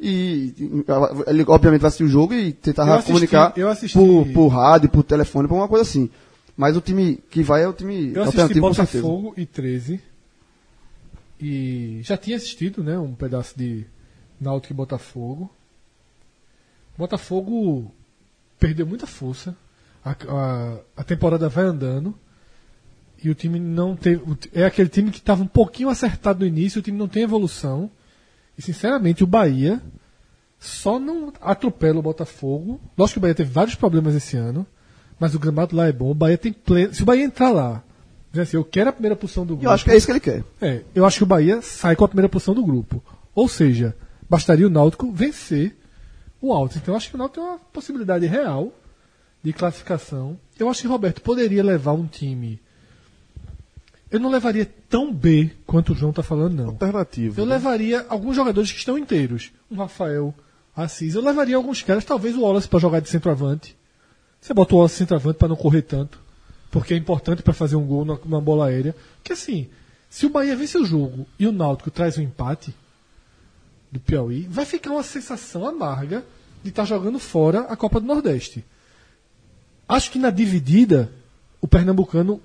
e, 0.00 0.52
ele 1.26 1.44
obviamente 1.46 1.80
vai 1.82 1.88
assistir 1.88 2.04
o 2.04 2.08
jogo 2.08 2.34
e 2.34 2.52
tentar 2.52 2.86
Eu 2.86 2.92
assisti- 2.94 3.12
comunicar 3.12 3.52
eu 3.56 3.68
assisti- 3.68 3.96
por, 3.98 4.26
por 4.32 4.48
rádio, 4.48 4.88
por 4.88 5.02
telefone, 5.04 5.46
por 5.46 5.54
uma 5.54 5.68
coisa 5.68 5.82
assim. 5.82 6.08
Mas 6.56 6.76
o 6.76 6.80
time 6.80 7.18
que 7.30 7.42
vai 7.42 7.62
é 7.64 7.68
o 7.68 7.72
time 7.72 8.12
Eu 8.14 8.22
assisti. 8.22 8.60
Botafogo 8.60 9.34
e 9.36 9.44
13. 9.46 10.00
E 11.40 12.00
já 12.02 12.16
tinha 12.16 12.36
assistido, 12.36 12.82
né? 12.82 12.98
Um 12.98 13.14
pedaço 13.14 13.54
de 13.56 13.84
Náutico 14.40 14.72
e 14.72 14.76
Botafogo. 14.76 15.50
Botafogo 16.96 17.92
perdeu 18.58 18.86
muita 18.86 19.06
força. 19.06 19.56
A, 20.04 20.10
a, 20.10 20.78
a 20.98 21.04
temporada 21.04 21.48
vai 21.48 21.64
andando. 21.64 22.14
E 23.22 23.30
o 23.30 23.34
time 23.34 23.58
não 23.58 23.96
teve. 23.96 24.22
É 24.52 24.64
aquele 24.64 24.88
time 24.88 25.10
que 25.10 25.18
estava 25.18 25.42
um 25.42 25.46
pouquinho 25.46 25.88
acertado 25.88 26.40
no 26.40 26.46
início, 26.46 26.78
o 26.78 26.82
time 26.82 26.98
não 26.98 27.08
tem 27.08 27.22
evolução. 27.22 27.90
E 28.56 28.62
sinceramente, 28.62 29.24
o 29.24 29.26
Bahia 29.26 29.82
só 30.58 30.98
não 30.98 31.32
atropela 31.40 31.98
o 31.98 32.02
Botafogo. 32.02 32.80
Lógico 32.96 33.14
que 33.14 33.18
o 33.18 33.22
Bahia 33.22 33.34
teve 33.34 33.50
vários 33.50 33.74
problemas 33.74 34.14
esse 34.14 34.36
ano, 34.36 34.66
mas 35.18 35.34
o 35.34 35.38
gramado 35.38 35.74
lá 35.74 35.86
é 35.86 35.92
bom. 35.92 36.10
O 36.10 36.14
Bahia 36.14 36.38
tem 36.38 36.52
pleno. 36.52 36.92
Se 36.94 37.02
o 37.02 37.06
Bahia 37.06 37.24
entrar 37.24 37.50
lá, 37.50 37.82
assim, 38.36 38.56
eu 38.56 38.64
quero 38.64 38.90
a 38.90 38.92
primeira 38.92 39.16
posição 39.16 39.44
do 39.44 39.54
grupo. 39.54 39.66
Eu 39.66 39.70
acho 39.70 39.84
que 39.84 39.90
é 39.90 39.96
isso 39.96 40.06
que 40.06 40.12
ele 40.12 40.20
quer. 40.20 40.44
É, 40.60 40.82
eu 40.94 41.04
acho 41.04 41.18
que 41.18 41.24
o 41.24 41.26
Bahia 41.26 41.62
sai 41.62 41.96
com 41.96 42.04
a 42.04 42.08
primeira 42.08 42.28
posição 42.28 42.54
do 42.54 42.64
grupo. 42.64 43.02
Ou 43.34 43.48
seja, 43.48 43.96
bastaria 44.28 44.66
o 44.66 44.70
Náutico 44.70 45.10
vencer 45.10 45.76
o 46.48 46.52
Alto. 46.52 46.78
Então 46.78 46.94
eu 46.94 46.96
acho 46.96 47.08
que 47.08 47.14
o 47.14 47.18
Náutico 47.18 47.40
tem 47.40 47.48
uma 47.48 47.58
possibilidade 47.58 48.26
real 48.26 48.72
de 49.42 49.52
classificação. 49.52 50.38
Eu 50.58 50.68
acho 50.68 50.80
que 50.80 50.86
o 50.86 50.90
Roberto 50.90 51.20
poderia 51.20 51.62
levar 51.62 51.92
um 51.92 52.06
time. 52.06 52.60
Eu 54.10 54.20
não 54.20 54.30
levaria 54.30 54.64
tão 54.88 55.12
B 55.12 55.50
quanto 55.66 55.92
o 55.92 55.94
João 55.94 56.10
está 56.10 56.22
falando, 56.22 56.54
não. 56.54 56.66
Alternativo. 56.68 57.40
Eu 57.40 57.46
né? 57.46 57.54
levaria 57.54 58.06
alguns 58.08 58.36
jogadores 58.36 58.70
que 58.70 58.78
estão 58.78 58.96
inteiros. 58.96 59.52
Um 59.70 59.76
Rafael 59.76 60.34
Assis. 60.76 61.14
Eu 61.14 61.22
levaria 61.22 61.56
alguns 61.56 61.82
caras, 61.82 62.04
talvez 62.04 62.34
o 62.36 62.42
Wallace 62.42 62.68
para 62.68 62.78
jogar 62.78 63.00
de 63.00 63.08
centroavante. 63.08 63.76
Você 64.40 64.54
bota 64.54 64.74
o 64.74 64.78
Wallace 64.78 64.96
centroavante 64.96 65.38
para 65.38 65.48
não 65.48 65.56
correr 65.56 65.82
tanto. 65.82 66.18
Porque 66.70 66.94
é 66.94 66.96
importante 66.96 67.42
para 67.42 67.52
fazer 67.52 67.76
um 67.76 67.86
gol 67.86 68.04
numa 68.04 68.40
bola 68.40 68.66
aérea. 68.66 68.94
Porque 69.16 69.32
assim, 69.32 69.68
se 70.08 70.26
o 70.26 70.30
Bahia 70.30 70.56
vence 70.56 70.78
o 70.78 70.84
jogo 70.84 71.26
e 71.38 71.46
o 71.46 71.52
Náutico 71.52 71.90
traz 71.90 72.16
um 72.16 72.22
empate 72.22 72.74
do 73.90 74.00
Piauí, 74.00 74.46
vai 74.48 74.64
ficar 74.64 74.90
uma 74.90 75.02
sensação 75.02 75.66
amarga 75.66 76.24
de 76.64 76.70
estar 76.70 76.84
jogando 76.86 77.18
fora 77.18 77.60
a 77.68 77.76
Copa 77.76 78.00
do 78.00 78.06
Nordeste. 78.06 78.64
Acho 79.86 80.10
que 80.10 80.18
na 80.18 80.30
dividida, 80.30 81.12
o 81.60 81.68
Pernambucano 81.68 82.40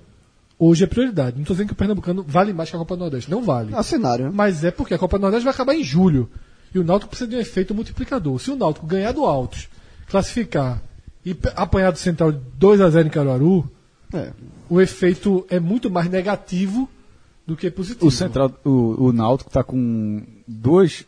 hoje 0.58 0.84
é 0.84 0.86
prioridade. 0.86 1.36
Não 1.36 1.42
estou 1.42 1.54
dizendo 1.54 1.68
que 1.68 1.72
o 1.72 1.76
Pernambucano 1.76 2.22
vale 2.22 2.52
mais 2.52 2.68
que 2.68 2.76
a 2.76 2.78
Copa 2.78 2.94
do 2.96 3.00
Nordeste. 3.00 3.30
Não 3.30 3.42
vale. 3.42 3.72
É 3.74 3.78
o 3.78 3.82
cenário, 3.82 4.26
né? 4.26 4.30
Mas 4.32 4.62
é 4.62 4.70
porque 4.70 4.92
a 4.92 4.98
Copa 4.98 5.18
do 5.18 5.22
Nordeste 5.22 5.44
vai 5.44 5.54
acabar 5.54 5.74
em 5.74 5.82
julho. 5.82 6.28
E 6.74 6.78
o 6.78 6.84
Náutico 6.84 7.08
precisa 7.08 7.28
de 7.30 7.34
um 7.36 7.40
efeito 7.40 7.74
multiplicador. 7.74 8.38
Se 8.38 8.50
o 8.50 8.56
Náutico 8.56 8.86
ganhar 8.86 9.12
do 9.12 9.24
Altos, 9.24 9.68
classificar 10.06 10.80
e 11.24 11.34
apanhar 11.56 11.90
do 11.90 11.98
Central 11.98 12.30
2 12.32 12.80
a 12.82 12.90
0 12.90 13.08
em 13.08 13.10
Caruaru, 13.10 13.68
É. 14.12 14.32
o 14.68 14.80
efeito 14.80 15.46
é 15.48 15.58
muito 15.58 15.90
mais 15.90 16.08
negativo 16.10 16.88
do 17.46 17.56
que 17.56 17.70
positivo. 17.70 18.06
O 18.06 18.10
Central, 18.10 18.52
o, 18.64 19.06
o 19.06 19.12
Náutico 19.12 19.48
está 19.48 19.64
com 19.64 20.22
duas 20.46 21.04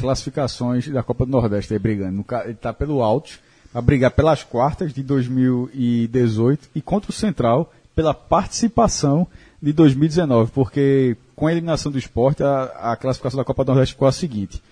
classificações 0.00 0.88
da 0.88 1.02
Copa 1.02 1.24
do 1.24 1.32
Nordeste 1.32 1.72
aí 1.72 1.78
brigando. 1.78 2.24
Ele 2.44 2.52
está 2.52 2.72
pelo 2.72 3.02
Altos, 3.02 3.38
a 3.72 3.80
brigar 3.80 4.10
pelas 4.10 4.42
quartas 4.42 4.92
de 4.92 5.02
2018 5.02 6.70
e 6.74 6.80
contra 6.80 7.10
o 7.10 7.14
Central 7.14 7.72
pela 7.94 8.14
participação 8.14 9.26
de 9.62 9.72
2019, 9.72 10.50
porque 10.52 11.16
com 11.36 11.46
a 11.46 11.52
eliminação 11.52 11.92
do 11.92 11.98
esporte, 11.98 12.42
a, 12.42 12.92
a 12.92 12.96
classificação 12.96 13.38
da 13.38 13.44
Copa 13.44 13.64
do 13.64 13.68
Nordeste 13.68 13.94
ficou 13.94 14.08
a 14.08 14.12
seguinte. 14.12 14.62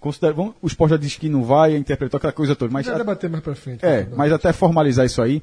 Considera, 0.00 0.32
vamos, 0.32 0.54
o 0.60 0.66
esporte 0.66 0.90
já 0.90 0.96
disse 0.96 1.18
que 1.18 1.28
não 1.28 1.44
vai, 1.44 1.76
interpretou 1.76 2.18
aquela 2.18 2.32
coisa 2.32 2.56
toda, 2.56 2.72
mas 2.72 2.86
debater 2.86 3.30
mais 3.30 3.42
pra 3.42 3.54
frente. 3.54 3.84
é, 3.84 4.08
mas 4.16 4.32
até 4.32 4.52
formalizar 4.52 5.06
isso 5.06 5.22
aí, 5.22 5.42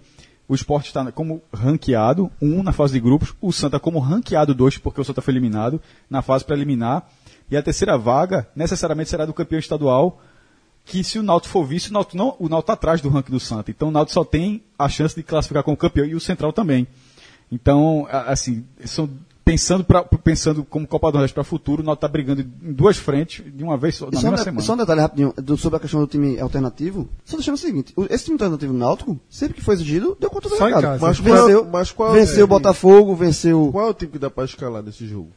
o 0.49 0.55
esporte 0.55 0.87
está 0.87 1.11
como 1.11 1.41
ranqueado, 1.53 2.31
um 2.41 2.63
na 2.63 2.71
fase 2.73 2.93
de 2.93 2.99
grupos, 2.99 3.33
o 3.39 3.53
Santa 3.53 3.79
como 3.79 3.99
ranqueado 3.99 4.53
dois, 4.53 4.77
porque 4.77 4.99
o 4.99 5.03
Santa 5.03 5.21
foi 5.21 5.33
eliminado 5.33 5.79
na 6.09 6.21
fase 6.21 6.43
preliminar, 6.43 7.07
e 7.51 7.57
a 7.57 7.61
terceira 7.63 7.97
vaga 7.97 8.47
necessariamente 8.55 9.09
será 9.09 9.25
do 9.25 9.33
campeão 9.33 9.59
estadual, 9.59 10.21
que 10.85 11.03
se 11.03 11.19
o 11.19 11.23
Náutico 11.23 11.51
for 11.51 11.65
vice, 11.65 11.89
o 11.89 11.93
Náutico 11.93 12.17
não, 12.17 12.35
o 12.39 12.49
Náutico 12.49 12.59
está 12.59 12.73
atrás 12.73 13.01
do 13.01 13.09
ranking 13.09 13.31
do 13.31 13.39
Santa. 13.39 13.69
Então 13.71 13.89
o 13.89 13.91
Náutico 13.91 14.13
só 14.13 14.23
tem 14.23 14.63
a 14.77 14.87
chance 14.89 15.15
de 15.15 15.23
classificar 15.23 15.63
como 15.63 15.77
campeão 15.77 16.05
e 16.05 16.15
o 16.15 16.19
Central 16.19 16.51
também. 16.53 16.87
Então, 17.51 18.07
assim, 18.09 18.63
são 18.85 19.09
pensando 19.43 19.83
pra, 19.83 20.03
pensando 20.03 20.63
como 20.63 20.85
Copa 20.87 21.09
do 21.09 21.13
Nordeste 21.15 21.33
para 21.33 21.41
o 21.41 21.45
futuro, 21.45 21.81
o 21.81 21.85
Náutico 21.85 22.05
está 22.05 22.11
brigando 22.11 22.41
em 22.41 22.71
duas 22.71 22.97
frentes 22.97 23.43
de 23.51 23.63
uma 23.63 23.75
vez 23.77 23.95
só, 23.95 24.05
na 24.05 24.11
só, 24.13 24.17
um 24.19 24.21
mesma 24.31 24.37
de- 24.37 24.43
semana. 24.43 24.61
só 24.61 24.73
um 24.73 24.77
detalhe 24.77 25.01
rapidinho 25.01 25.33
do- 25.37 25.57
sobre 25.57 25.77
a 25.77 25.79
questão 25.79 25.99
do 25.99 26.05
time 26.07 26.39
alternativo. 26.39 27.09
Só 27.25 27.35
deixando 27.37 27.55
o 27.55 27.57
seguinte: 27.57 27.91
o- 27.95 28.05
esse 28.09 28.25
time 28.25 28.35
alternativo 28.35 28.73
náutico, 28.73 29.19
sempre 29.27 29.55
que 29.55 29.61
foi 29.63 29.73
exigido, 29.73 30.15
deu 30.19 30.29
conta 30.29 30.49
do 30.49 30.55
Só 30.55 30.65
em 30.69 30.73
recado. 30.75 30.81
casa. 30.83 31.05
Mas 31.07 31.19
venceu, 31.19 31.65
mas 31.65 31.91
qual 31.91 32.13
venceu 32.13 32.41
é- 32.41 32.43
o 32.43 32.47
Botafogo, 32.47 33.15
venceu. 33.15 33.69
Qual 33.71 33.87
é 33.87 33.89
o 33.89 33.93
time 33.95 34.11
que 34.11 34.19
dá 34.19 34.29
pra 34.29 34.45
escalar 34.45 34.83
nesse 34.83 35.07
jogo? 35.07 35.31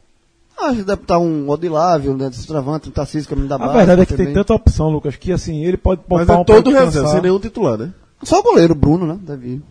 Deve 0.71 0.93
estar 0.93 1.19
um 1.19 1.49
Odilávio, 1.49 2.15
né, 2.15 2.31
Travante, 2.47 2.89
um 2.89 2.91
Tarcísio, 2.91 3.29
caminho 3.29 3.47
da 3.47 3.55
A 3.55 3.59
base. 3.59 3.77
verdade 3.77 4.01
é 4.01 4.05
que 4.05 4.13
também. 4.13 4.27
tem 4.27 4.35
tanta 4.35 4.53
opção, 4.53 4.89
Lucas, 4.89 5.15
que 5.15 5.31
assim, 5.31 5.63
ele 5.63 5.77
pode 5.77 6.01
Mas 6.07 6.25
poupar 6.25 6.37
é 6.37 6.39
um 6.39 6.45
todo 6.45 6.71
reserva, 6.71 7.09
sem 7.09 7.21
nenhum 7.21 7.39
titular, 7.39 7.77
né? 7.77 7.91
Só 8.23 8.39
o 8.39 8.43
goleiro, 8.43 8.73
Bruno, 8.73 9.05
né? 9.05 9.19
Deve 9.21 9.47
ir. 9.47 9.61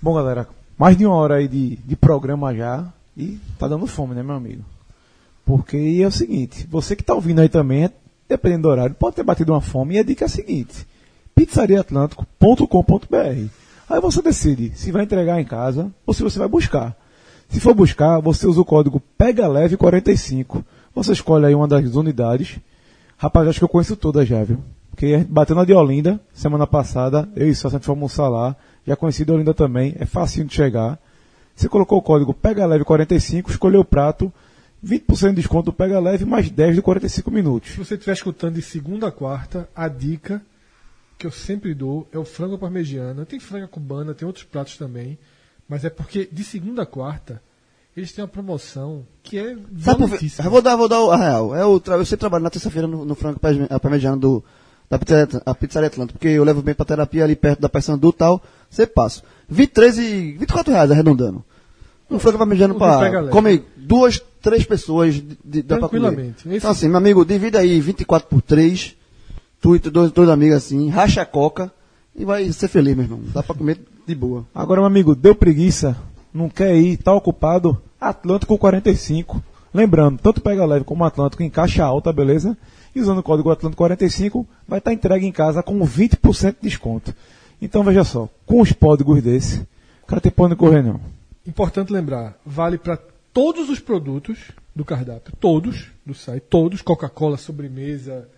Bom, 0.00 0.14
galera, 0.14 0.48
mais 0.78 0.96
de 0.96 1.04
uma 1.04 1.16
hora 1.16 1.36
aí 1.36 1.46
de, 1.46 1.76
de 1.76 1.96
programa 1.96 2.54
já 2.54 2.86
e 3.16 3.38
tá 3.58 3.68
dando 3.68 3.86
fome, 3.86 4.14
né, 4.14 4.22
meu 4.22 4.36
amigo? 4.36 4.64
Porque 5.44 6.00
é 6.02 6.06
o 6.06 6.10
seguinte, 6.12 6.66
você 6.70 6.96
que 6.96 7.02
tá 7.02 7.14
ouvindo 7.14 7.40
aí 7.40 7.48
também, 7.48 7.90
dependendo 8.28 8.62
do 8.62 8.68
horário, 8.68 8.94
pode 8.94 9.16
ter 9.16 9.22
batido 9.22 9.52
uma 9.52 9.60
fome 9.60 9.96
e 9.96 9.98
a 9.98 10.02
dica 10.02 10.24
é 10.24 10.26
a 10.26 10.28
seguinte, 10.28 10.86
pizzariaatlântico.com.br 11.34 13.48
Aí 13.88 14.00
você 14.00 14.22
decide 14.22 14.72
se 14.76 14.92
vai 14.92 15.02
entregar 15.02 15.40
em 15.40 15.44
casa 15.44 15.90
ou 16.06 16.14
se 16.14 16.22
você 16.22 16.38
vai 16.38 16.46
buscar. 16.46 16.96
Se 17.50 17.58
for 17.58 17.74
buscar, 17.74 18.20
você 18.20 18.46
usa 18.46 18.60
o 18.60 18.64
código 18.64 19.02
PEGALEVE45. 19.18 20.64
Você 20.94 21.12
escolhe 21.12 21.46
aí 21.46 21.54
uma 21.54 21.66
das 21.66 21.94
unidades. 21.96 22.60
Rapaz, 23.18 23.48
acho 23.48 23.58
que 23.58 23.64
eu 23.64 23.68
conheço 23.68 23.96
todas 23.96 24.26
já, 24.26 24.42
viu? 24.44 24.58
Porque 24.90 25.06
a 25.06 25.18
gente 25.18 25.30
bateu 25.30 25.56
na 25.56 25.64
de 25.64 25.74
Olinda 25.74 26.20
semana 26.32 26.66
passada, 26.66 27.28
eu 27.34 27.48
e 27.48 27.50
o 27.50 27.54
Sassi 27.54 27.78
fomos 27.80 27.88
almoçar 27.88 28.28
lá. 28.28 28.56
Já 28.86 28.94
conheci 28.94 29.24
de 29.24 29.32
Olinda 29.32 29.52
também, 29.52 29.96
é 29.98 30.06
facinho 30.06 30.46
de 30.46 30.54
chegar. 30.54 30.96
Você 31.54 31.68
colocou 31.68 31.98
o 31.98 32.02
código 32.02 32.32
PEGALEVE45, 32.32 33.50
escolheu 33.50 33.80
o 33.80 33.84
prato, 33.84 34.32
20% 34.84 35.30
de 35.30 35.34
desconto 35.34 35.66
do 35.66 35.72
Pega 35.72 35.98
Leve, 35.98 36.24
mais 36.24 36.48
10 36.48 36.76
de 36.76 36.82
45 36.82 37.30
minutos. 37.30 37.72
Se 37.72 37.78
você 37.78 37.94
estiver 37.94 38.12
escutando 38.12 38.54
de 38.54 38.62
segunda 38.62 39.08
a 39.08 39.12
quarta, 39.12 39.68
a 39.74 39.88
dica 39.88 40.40
que 41.18 41.26
eu 41.26 41.30
sempre 41.30 41.74
dou 41.74 42.08
é 42.12 42.18
o 42.18 42.24
frango 42.24 42.56
parmegiana. 42.56 43.26
Tem 43.26 43.38
franga 43.38 43.68
cubana, 43.68 44.14
tem 44.14 44.26
outros 44.26 44.44
pratos 44.44 44.78
também. 44.78 45.18
Mas 45.70 45.84
é 45.84 45.88
porque 45.90 46.28
de 46.30 46.42
segunda 46.44 46.82
a 46.82 46.86
quarta 46.86 47.40
eles 47.96 48.12
têm 48.12 48.22
uma 48.22 48.28
promoção 48.28 49.04
que 49.22 49.38
é 49.38 49.56
violentíssima. 49.70 50.46
Eu 50.46 50.50
vou 50.50 50.60
dar, 50.62 50.76
vou 50.76 50.88
dar 50.88 51.00
o- 51.00 51.10
a 51.12 51.16
real. 51.16 51.54
É 51.56 51.64
o, 51.64 51.80
eu 51.86 52.04
sempre 52.04 52.18
trabalho 52.18 52.44
na 52.44 52.50
terça-feira 52.50 52.86
no, 52.88 53.04
no 53.04 53.14
frango 53.14 53.38
parme- 53.38 53.66
a 53.70 53.78
parmegiana 53.80 54.16
do, 54.16 54.42
da 54.88 54.98
pizzaria, 54.98 55.28
a 55.46 55.54
pizzaria 55.54 55.86
Atlântica, 55.86 56.18
porque 56.18 56.28
eu 56.28 56.42
levo 56.44 56.60
bem 56.60 56.74
pra 56.74 56.84
terapia 56.84 57.22
ali 57.24 57.36
perto 57.36 57.60
da 57.60 57.68
Paysandu 57.68 58.08
e 58.08 58.12
tal, 58.12 58.42
você 58.68 58.86
passa. 58.86 59.22
23 59.48 59.98
e 59.98 60.32
24 60.38 60.72
reais 60.72 60.90
arredondando. 60.90 61.44
Um 62.10 62.18
frango 62.18 62.38
parmegiano 62.38 62.74
leve. 63.20 63.32
come 63.32 63.64
duas, 63.76 64.20
três 64.42 64.64
pessoas, 64.64 65.14
de, 65.14 65.38
de, 65.44 65.62
dá 65.62 65.76
pra 65.78 65.88
comer. 66.10 66.16
Então 66.56 66.70
assim, 66.72 66.88
meu 66.88 66.96
amigo, 66.98 67.24
divide 67.24 67.56
aí 67.56 67.80
24 67.80 68.28
por 68.28 68.42
3, 68.42 68.96
tu 69.60 69.76
e 69.76 69.78
tu, 69.78 69.90
dois, 69.92 70.10
dois 70.10 70.28
amigos 70.28 70.56
assim, 70.56 70.88
racha 70.88 71.22
a 71.22 71.26
coca 71.26 71.72
e 72.16 72.24
vai 72.24 72.50
ser 72.52 72.66
feliz, 72.68 72.96
meu 72.96 73.04
irmão. 73.04 73.20
Dá 73.32 73.42
pra 73.44 73.54
comer 73.54 73.80
de 74.06 74.14
boa. 74.14 74.46
Agora, 74.54 74.80
meu 74.80 74.86
amigo, 74.86 75.14
deu 75.14 75.34
preguiça, 75.34 75.96
não 76.32 76.48
quer 76.48 76.76
ir, 76.76 76.96
tá 76.96 77.12
ocupado, 77.12 77.80
Atlântico 78.00 78.56
45. 78.58 79.42
Lembrando, 79.72 80.20
tanto 80.20 80.40
Pega 80.40 80.64
Leve 80.64 80.84
como 80.84 81.04
Atlântico 81.04 81.42
em 81.42 81.50
caixa 81.50 81.84
alta, 81.84 82.12
beleza? 82.12 82.56
E 82.94 83.00
usando 83.00 83.18
o 83.18 83.22
código 83.22 83.50
Atlântico 83.50 83.78
45 83.78 84.46
vai 84.66 84.78
estar 84.78 84.92
entregue 84.92 85.26
em 85.26 85.32
casa 85.32 85.62
com 85.62 85.78
20% 85.80 86.56
de 86.60 86.62
desconto. 86.62 87.14
Então 87.62 87.84
veja 87.84 88.02
só, 88.02 88.28
com 88.46 88.60
os 88.60 88.72
códigos 88.72 89.22
desse, 89.22 89.60
o 90.02 90.06
cara 90.06 90.20
tem 90.20 90.32
pode 90.32 90.56
correr 90.56 90.82
não. 90.82 91.00
Importante 91.46 91.92
lembrar, 91.92 92.36
vale 92.44 92.78
para 92.78 92.98
todos 93.32 93.68
os 93.68 93.78
produtos 93.78 94.50
do 94.74 94.84
cardápio, 94.84 95.34
todos 95.38 95.88
do 96.04 96.14
site, 96.14 96.44
todos, 96.48 96.82
Coca-Cola, 96.82 97.36
sobremesa, 97.36 98.28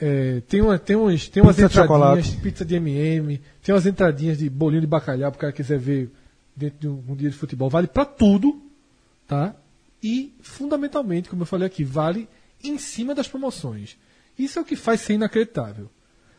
é, 0.00 0.40
tem, 0.48 0.60
uma, 0.60 0.78
tem, 0.78 0.96
uns, 0.96 1.28
tem 1.28 1.42
umas 1.42 1.56
Pizza 1.56 1.68
de 1.68 1.72
entradinhas, 1.72 2.26
chocolate. 2.26 2.36
pizza 2.42 2.64
de 2.64 2.74
M&M, 2.74 3.40
tem 3.62 3.74
umas 3.74 3.86
entradinhas 3.86 4.38
de 4.38 4.50
bolinho 4.50 4.80
de 4.80 4.86
bacalhau, 4.86 5.30
para 5.30 5.38
o 5.38 5.40
cara 5.40 5.52
quiser 5.52 5.78
ver 5.78 6.10
dentro 6.54 6.78
de 6.80 6.88
um, 6.88 7.02
um 7.08 7.16
dia 7.16 7.30
de 7.30 7.36
futebol. 7.36 7.70
Vale 7.70 7.86
para 7.86 8.04
tudo, 8.04 8.60
tá? 9.26 9.54
E, 10.02 10.34
fundamentalmente, 10.40 11.28
como 11.28 11.42
eu 11.42 11.46
falei 11.46 11.66
aqui, 11.66 11.84
vale 11.84 12.28
em 12.62 12.78
cima 12.78 13.14
das 13.14 13.28
promoções. 13.28 13.96
Isso 14.38 14.58
é 14.58 14.62
o 14.62 14.64
que 14.64 14.76
faz 14.76 15.00
ser 15.00 15.14
inacreditável. 15.14 15.88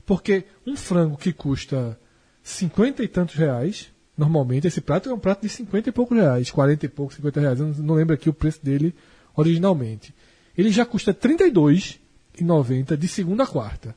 Porque 0.05 0.43
um 0.65 0.75
frango 0.75 1.17
que 1.17 1.33
custa 1.33 1.99
50 2.43 3.03
e 3.03 3.07
tantos 3.07 3.35
reais, 3.35 3.91
normalmente 4.15 4.67
esse 4.67 4.79
prato 4.81 5.09
é 5.09 5.13
um 5.13 5.19
prato 5.19 5.41
de 5.41 5.49
50 5.49 5.89
e 5.89 5.91
poucos 5.91 6.17
reais, 6.17 6.51
40 6.51 6.85
e 6.85 6.89
poucos, 6.89 7.15
50 7.15 7.39
reais, 7.39 7.59
eu 7.59 7.67
não, 7.79 7.95
lembro 7.95 8.13
aqui 8.13 8.29
o 8.29 8.33
preço 8.33 8.63
dele 8.63 8.93
originalmente. 9.35 10.13
Ele 10.55 10.69
já 10.69 10.85
custa 10.85 11.11
R$ 11.11 11.51
32,90 12.43 12.97
de 12.97 13.07
segunda 13.07 13.43
a 13.43 13.47
quarta. 13.47 13.95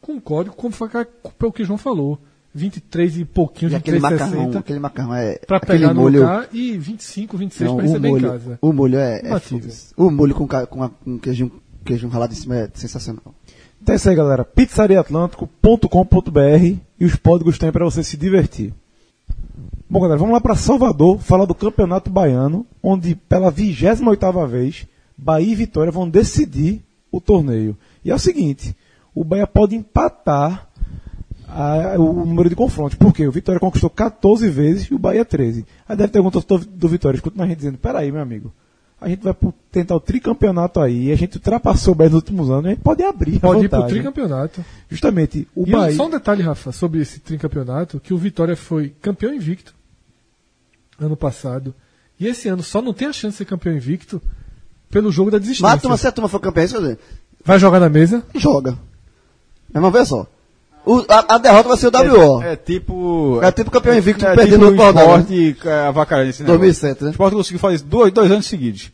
Com 0.00 0.20
código, 0.20 0.54
como 0.54 0.72
foi 0.72 0.88
o 1.42 1.52
que 1.52 1.62
o 1.62 1.66
João 1.66 1.78
falou, 1.78 2.18
23 2.54 3.18
e 3.18 3.24
pouquinho, 3.24 3.72
E 3.72 3.74
aquele 3.74 3.98
23,60 3.98 4.02
macarrão, 4.10 4.58
aquele 4.58 4.78
macarrão 4.78 5.14
é. 5.14 5.38
para 5.38 5.56
aquele 5.58 5.78
pegar 5.80 5.92
no 5.94 6.00
molho, 6.02 6.20
lugar 6.20 6.48
e 6.52 6.78
25, 6.78 7.36
26 7.36 7.68
não, 7.70 7.76
para 7.76 7.86
receber 7.86 8.08
molho, 8.08 8.26
em 8.26 8.30
casa. 8.30 8.58
O 8.62 8.72
molho 8.72 8.98
é. 8.98 9.20
é 9.24 9.40
o 9.96 10.10
molho 10.10 10.34
com, 10.34 10.46
com, 10.48 10.82
a- 10.82 10.88
com 10.88 11.18
queijo, 11.18 11.50
queijo 11.84 12.08
ralado 12.08 12.32
em 12.32 12.36
cima 12.36 12.56
é 12.56 12.70
sensacional. 12.74 13.34
Então 13.82 13.92
é 13.92 13.96
isso 13.96 14.08
aí, 14.08 14.16
galera. 14.16 14.44
pizzariaatlântico.com.br 14.44 16.76
e 16.98 17.04
os 17.04 17.14
códigos 17.16 17.58
tem 17.58 17.70
para 17.70 17.84
você 17.84 18.02
se 18.02 18.16
divertir. 18.16 18.72
Bom, 19.90 20.00
galera, 20.00 20.18
vamos 20.18 20.32
lá 20.34 20.40
para 20.40 20.54
Salvador, 20.54 21.18
falar 21.18 21.44
do 21.44 21.54
Campeonato 21.54 22.10
Baiano, 22.10 22.66
onde 22.82 23.14
pela 23.14 23.52
28ª 23.52 24.46
vez, 24.46 24.86
Bahia 25.16 25.52
e 25.52 25.54
Vitória 25.54 25.92
vão 25.92 26.08
decidir 26.08 26.82
o 27.10 27.20
torneio. 27.20 27.76
E 28.04 28.10
é 28.10 28.14
o 28.14 28.18
seguinte, 28.18 28.74
o 29.14 29.24
Bahia 29.24 29.46
pode 29.46 29.74
empatar 29.74 30.68
a- 31.48 31.94
o 31.98 32.24
número 32.26 32.48
de 32.48 32.54
confrontos. 32.54 32.96
Por 32.98 33.12
quê? 33.12 33.26
O 33.26 33.32
Vitória 33.32 33.58
conquistou 33.60 33.88
14 33.90 34.48
vezes 34.48 34.84
e 34.90 34.94
o 34.94 34.98
Bahia 34.98 35.24
13. 35.24 35.64
Aí 35.88 35.96
deve 35.96 36.12
ter 36.12 36.18
algum 36.18 36.30
torcedor 36.30 36.60
do 36.64 36.88
Vitória 36.88 37.16
escutando 37.16 37.42
a 37.42 37.46
gente 37.46 37.56
dizendo, 37.58 37.78
peraí, 37.78 38.12
meu 38.12 38.20
amigo, 38.20 38.52
a 39.00 39.08
gente 39.08 39.22
vai 39.22 39.34
tentar 39.70 39.94
o 39.94 40.00
tricampeonato 40.00 40.80
aí, 40.80 41.10
a 41.12 41.16
gente 41.16 41.36
ultrapassou 41.36 41.92
o 41.94 41.96
Bahia 41.96 42.10
nos 42.10 42.16
últimos 42.20 42.50
anos, 42.50 42.66
a 42.66 42.68
gente 42.70 42.80
pode 42.82 43.02
abrir 43.02 43.38
Pode 43.40 43.64
ir 43.64 43.68
pro 43.68 43.78
vantagem. 43.78 44.02
tricampeonato. 44.02 44.64
Justamente, 44.90 45.48
o 45.54 45.66
e 45.66 45.70
Bahia... 45.70 45.96
só 45.96 46.06
um 46.06 46.10
detalhe, 46.10 46.42
Rafa, 46.42 46.72
sobre 46.72 47.00
esse 47.00 47.20
tricampeonato, 47.20 47.98
que 48.00 48.12
o 48.12 48.18
Vitória 48.18 48.56
foi 48.56 48.92
campeão 49.00 49.32
invicto 49.32 49.74
ano 51.00 51.16
passado. 51.16 51.74
E 52.20 52.26
esse 52.26 52.48
ano 52.48 52.62
só 52.62 52.82
não 52.82 52.92
tem 52.92 53.06
a 53.08 53.12
chance 53.12 53.34
de 53.34 53.38
ser 53.38 53.44
campeão 53.44 53.74
invicto 53.76 54.20
pelo 54.90 55.10
jogo 55.12 55.30
da 55.30 55.38
desistência. 55.38 55.62
Mas 55.68 55.78
a 55.78 55.80
turma, 55.80 55.96
se 55.96 56.06
a 56.06 56.12
turma 56.12 56.28
for 56.28 56.40
campeã, 56.40 56.64
isso 56.64 56.74
quer 56.74 56.80
dizer, 56.80 56.98
Vai 57.44 57.58
jogar 57.58 57.80
na 57.80 57.88
mesa? 57.88 58.22
joga. 58.34 58.72
Mas 59.72 59.82
vamos 59.82 59.98
ver 59.98 60.06
só. 60.06 60.26
O- 60.84 61.04
a, 61.08 61.34
a 61.34 61.38
derrota 61.38 61.68
vai 61.68 61.76
ser 61.76 61.88
o 61.88 61.90
WO. 61.90 62.42
É, 62.42 62.52
é 62.52 62.56
tipo. 62.56 63.40
É 63.42 63.52
tipo 63.52 63.70
campeão 63.70 63.96
invicto 63.96 64.24
é, 64.26 64.34
perdendo 64.34 64.70
tipo 64.70 64.82
no 64.82 64.88
esporte 64.88 65.56
é, 65.66 65.86
avacalhando 65.86 66.30
esse 66.30 66.42
negócio. 66.42 66.58
2007, 66.58 67.02
né? 67.04 67.08
O 67.08 67.10
esporte 67.10 67.34
conseguiu 67.34 67.58
fazer 67.60 67.74
isso 67.76 67.84
dois, 67.84 68.12
dois 68.12 68.30
anos 68.30 68.46
seguidos. 68.46 68.90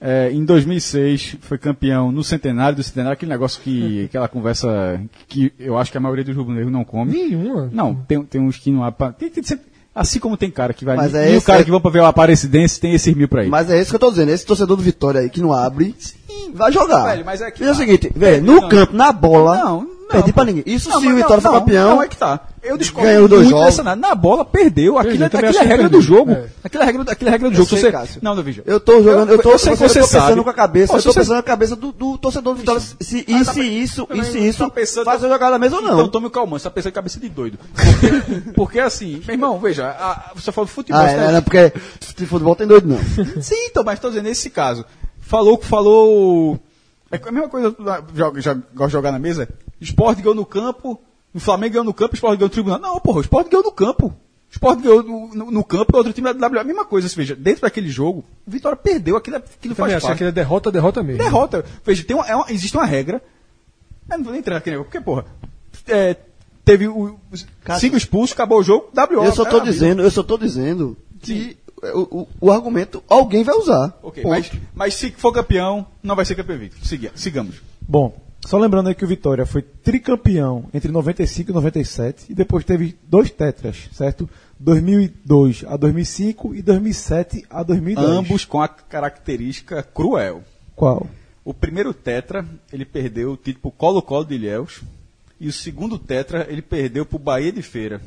É, 0.00 0.30
em 0.32 0.44
2006 0.44 1.36
foi 1.40 1.56
campeão 1.58 2.12
no 2.12 2.22
centenário 2.22 2.76
do 2.76 2.82
centenário, 2.82 3.14
aquele 3.14 3.30
negócio 3.32 3.60
que. 3.62 4.04
aquela 4.06 4.28
conversa 4.28 5.00
que 5.26 5.52
eu 5.58 5.76
acho 5.78 5.90
que 5.90 5.96
a 5.98 6.00
maioria 6.00 6.24
dos 6.24 6.36
rubro-negros 6.36 6.72
não 6.72 6.84
come. 6.84 7.12
Nenhuma. 7.12 7.68
Não, 7.72 7.94
tem, 7.94 8.22
tem 8.24 8.40
uns 8.40 8.58
que 8.58 8.70
não 8.70 8.84
há. 8.84 8.92
pra- 8.92 9.12
Tem, 9.12 9.28
tem 9.30 9.42
sempre, 9.42 9.66
assim 9.94 10.18
como 10.18 10.36
tem 10.36 10.50
cara 10.50 10.72
que 10.74 10.84
vai. 10.84 10.96
Mas 10.96 11.12
e 11.14 11.16
é 11.16 11.20
o 11.20 11.36
esse- 11.36 11.46
cara 11.46 11.60
é- 11.60 11.64
que 11.64 11.70
vão 11.70 11.80
pra 11.80 11.90
ver 11.90 12.00
o 12.00 12.06
Aparecidense 12.06 12.80
tem 12.80 12.92
esses 12.94 13.14
mil 13.14 13.28
pra 13.28 13.44
ir. 13.44 13.48
Mas 13.48 13.70
é 13.70 13.80
isso 13.80 13.90
que 13.90 13.96
eu 13.96 14.00
tô 14.00 14.10
dizendo. 14.10 14.30
Esse 14.30 14.44
torcedor 14.46 14.76
do 14.76 14.82
Vitória 14.82 15.20
aí 15.20 15.30
que 15.30 15.40
não 15.40 15.52
abre, 15.52 15.94
vai 16.54 16.72
jogar. 16.72 17.04
Velho, 17.04 17.24
mas 17.24 17.40
é 17.40 17.50
que 17.50 17.62
E 17.62 17.66
é 17.66 17.70
o 17.70 17.72
tá. 17.72 17.78
seguinte, 17.78 18.10
velho, 18.14 18.34
Perdi, 18.42 18.46
no 18.46 18.60
não. 18.62 18.68
campo, 18.68 18.96
na 18.96 19.12
bola, 19.12 19.58
não. 19.58 19.93
Perdi 20.14 20.32
pra 20.32 20.44
ninguém. 20.44 20.62
Isso 20.66 20.88
Não, 20.88 21.00
se 21.00 21.06
o 21.06 21.14
Vitória 21.16 21.36
não, 21.36 21.52
for 21.52 21.60
campeão, 21.60 21.96
Não, 21.96 22.02
é 22.02 22.08
que 22.08 22.16
tá. 22.16 22.40
Eu 22.62 22.78
discordo 22.78 23.08
ganhou 23.10 23.28
dois 23.28 23.42
muito 23.50 23.58
jogos. 23.74 23.98
Na 23.98 24.14
bola, 24.14 24.42
perdeu. 24.44 24.98
Aquilo, 24.98 25.22
aquilo 25.24 25.46
é 25.46 25.52
que 25.52 25.58
regra 25.64 25.88
do 25.88 26.00
jogo. 26.00 26.32
É. 26.32 26.46
Aquilo 26.64 26.82
é 26.82 26.86
regra, 26.86 27.02
aquilo 27.12 27.28
é 27.28 27.32
regra 27.32 27.48
do 27.50 27.52
Eu 27.52 27.56
jogo. 27.58 27.68
sei, 27.68 27.78
Se 27.78 27.90
você-. 27.90 28.18
Não, 28.22 28.34
não, 28.34 28.42
veja. 28.42 28.62
eu 28.64 28.80
tô 28.80 29.02
jogando, 29.02 29.30
eu 29.32 29.38
tô, 29.42 29.50
eu 29.52 29.58
sei 29.58 29.76
que 29.76 29.82
eu 29.84 29.88
você 29.88 29.98
tô 30.00 30.06
pensando 30.06 30.20
sabe. 30.28 30.42
com 30.44 30.48
a 30.50 30.54
cabeça, 30.54 30.92
Pô, 30.92 30.96
eu 30.96 31.00
se 31.02 31.06
tô 31.06 31.12
você- 31.12 31.20
pensando 31.20 31.36
na 31.36 31.42
cabeça 31.42 31.76
do, 31.76 31.92
do 31.92 32.16
torcedor 32.16 32.54
do 32.54 32.60
Vitória. 32.60 32.80
Se, 32.80 32.96
se, 33.00 33.18
Ah, 33.28 33.32
e 33.32 33.44
tá 33.44 33.52
se 33.52 33.60
pe- 33.60 33.66
isso, 33.66 34.08
e 34.14 34.24
se 34.24 34.38
isso 34.38 34.72
faz 35.04 35.22
eu 35.22 35.28
jogar 35.28 35.50
na 35.50 35.58
mesa 35.58 35.76
ou 35.76 35.82
não. 35.82 35.92
Então 35.92 36.08
tome 36.08 36.26
o 36.28 36.30
calmante, 36.30 36.62
você 36.62 36.68
tá 36.68 36.74
pensando 36.74 36.90
em 36.92 36.94
cabeça 36.94 37.20
de 37.20 37.28
doido. 37.28 37.58
Porque, 38.56 38.80
assim, 38.80 39.20
meu 39.26 39.34
irmão, 39.34 39.58
veja, 39.58 39.88
a- 39.90 40.30
você 40.34 40.50
falou 40.50 40.66
de 40.66 40.72
futebol. 40.72 41.00
Ah, 41.02 41.04
tá- 41.04 41.10
é, 41.12 41.32
não, 41.32 41.42
porque 41.42 41.72
futebol 42.26 42.56
tem 42.56 42.66
doido 42.66 42.88
não. 42.88 42.98
Sim, 43.42 43.66
então, 43.70 43.84
mas 43.84 43.98
tô 44.00 44.08
dizendo, 44.08 44.24
nesse 44.24 44.48
caso, 44.48 44.84
falou 45.20 45.58
que 45.58 45.66
falou. 45.66 46.58
É 47.12 47.20
a 47.28 47.30
mesma 47.32 47.48
coisa, 47.48 47.74
já, 48.14 48.32
já 48.36 48.54
gosto 48.54 48.86
de 48.88 48.92
jogar 48.92 49.12
na 49.12 49.18
mesa. 49.18 49.48
Esporte 49.84 50.20
ganhou 50.22 50.34
no 50.34 50.46
campo, 50.46 51.00
o 51.32 51.40
Flamengo 51.40 51.72
ganhou 51.74 51.84
no 51.84 51.94
campo, 51.94 52.12
o 52.12 52.16
Esporte 52.16 52.36
ganhou 52.38 52.48
no 52.48 52.52
tribunal. 52.52 52.78
Não, 52.78 53.00
porra, 53.00 53.18
o 53.18 53.20
Esporte 53.22 53.50
ganhou 53.50 53.64
no 53.64 53.72
campo. 53.72 54.06
O 54.08 54.52
Esporte 54.54 54.82
ganhou 54.82 55.02
no, 55.02 55.34
no, 55.34 55.50
no 55.50 55.64
campo, 55.64 55.96
outro 55.96 56.12
time 56.12 56.32
da 56.32 56.46
WA. 56.48 56.60
A 56.60 56.64
mesma 56.64 56.84
coisa, 56.84 57.08
você 57.08 57.16
veja, 57.16 57.34
dentro 57.34 57.62
daquele 57.62 57.88
jogo, 57.88 58.24
o 58.46 58.50
Vitória 58.50 58.76
perdeu, 58.76 59.16
aquilo, 59.16 59.36
aquilo 59.36 59.74
faz 59.74 59.92
parte. 59.94 60.12
aquele 60.12 60.28
é 60.30 60.32
derrota, 60.32 60.70
derrota 60.70 61.02
mesmo. 61.02 61.22
Derrota. 61.22 61.64
Veja, 61.84 62.04
tem 62.04 62.14
uma, 62.16 62.26
é 62.26 62.36
uma- 62.36 62.50
existe 62.50 62.76
uma 62.76 62.86
regra. 62.86 63.20
Eu 64.10 64.16
não 64.18 64.24
vou 64.24 64.32
nem 64.32 64.40
entrar 64.40 64.56
aqui, 64.58 64.70
porque, 64.76 65.00
porra, 65.00 65.24
é, 65.88 66.16
teve 66.64 66.86
o, 66.86 67.18
cinco 67.80 67.96
expulsos, 67.96 68.32
acabou 68.32 68.58
o 68.60 68.62
jogo, 68.62 68.90
WO. 68.94 69.24
Eu 69.24 69.32
só 69.32 69.44
tô 69.44 69.58
vida. 69.58 69.72
dizendo, 69.72 70.02
eu 70.02 70.10
só 70.10 70.22
tô 70.22 70.38
dizendo 70.38 70.96
que 71.20 71.56
o, 71.82 72.20
o, 72.20 72.28
o 72.42 72.52
argumento 72.52 73.02
alguém 73.08 73.42
vai 73.42 73.56
usar. 73.56 73.98
Ok, 74.02 74.22
mas, 74.24 74.52
mas 74.74 74.94
se 74.94 75.10
for 75.10 75.32
campeão, 75.32 75.84
não 76.02 76.14
vai 76.14 76.24
ser 76.24 76.34
campeão 76.36 76.56
invicto. 76.56 76.86
Siga- 76.86 77.10
sigamos. 77.16 77.56
Bom, 77.80 78.16
só 78.46 78.58
lembrando 78.58 78.88
aí 78.88 78.94
que 78.94 79.04
o 79.04 79.08
Vitória 79.08 79.46
foi 79.46 79.62
tricampeão 79.62 80.68
entre 80.74 80.90
95 80.92 81.50
e 81.50 81.54
97 81.54 82.26
e 82.30 82.34
depois 82.34 82.64
teve 82.64 82.96
dois 83.08 83.30
tetras, 83.30 83.88
certo? 83.92 84.28
2002 84.60 85.64
a 85.66 85.76
2005 85.76 86.54
e 86.54 86.62
2007 86.62 87.44
a 87.48 87.62
2010. 87.62 88.08
Ambos 88.08 88.44
com 88.44 88.60
a 88.60 88.68
característica 88.68 89.82
cruel. 89.82 90.42
Qual? 90.76 91.06
O 91.44 91.52
primeiro 91.52 91.92
tetra, 91.92 92.46
ele 92.72 92.84
perdeu 92.84 93.32
o 93.32 93.36
título 93.36 93.72
Colo-Colo 93.72 94.24
de 94.24 94.34
Ilhéus. 94.34 94.82
E 95.40 95.48
o 95.48 95.52
segundo 95.52 95.98
tetra, 95.98 96.46
ele 96.48 96.62
perdeu 96.62 97.04
pro 97.04 97.18
Bahia 97.18 97.52
de 97.52 97.60
Feira. 97.62 98.00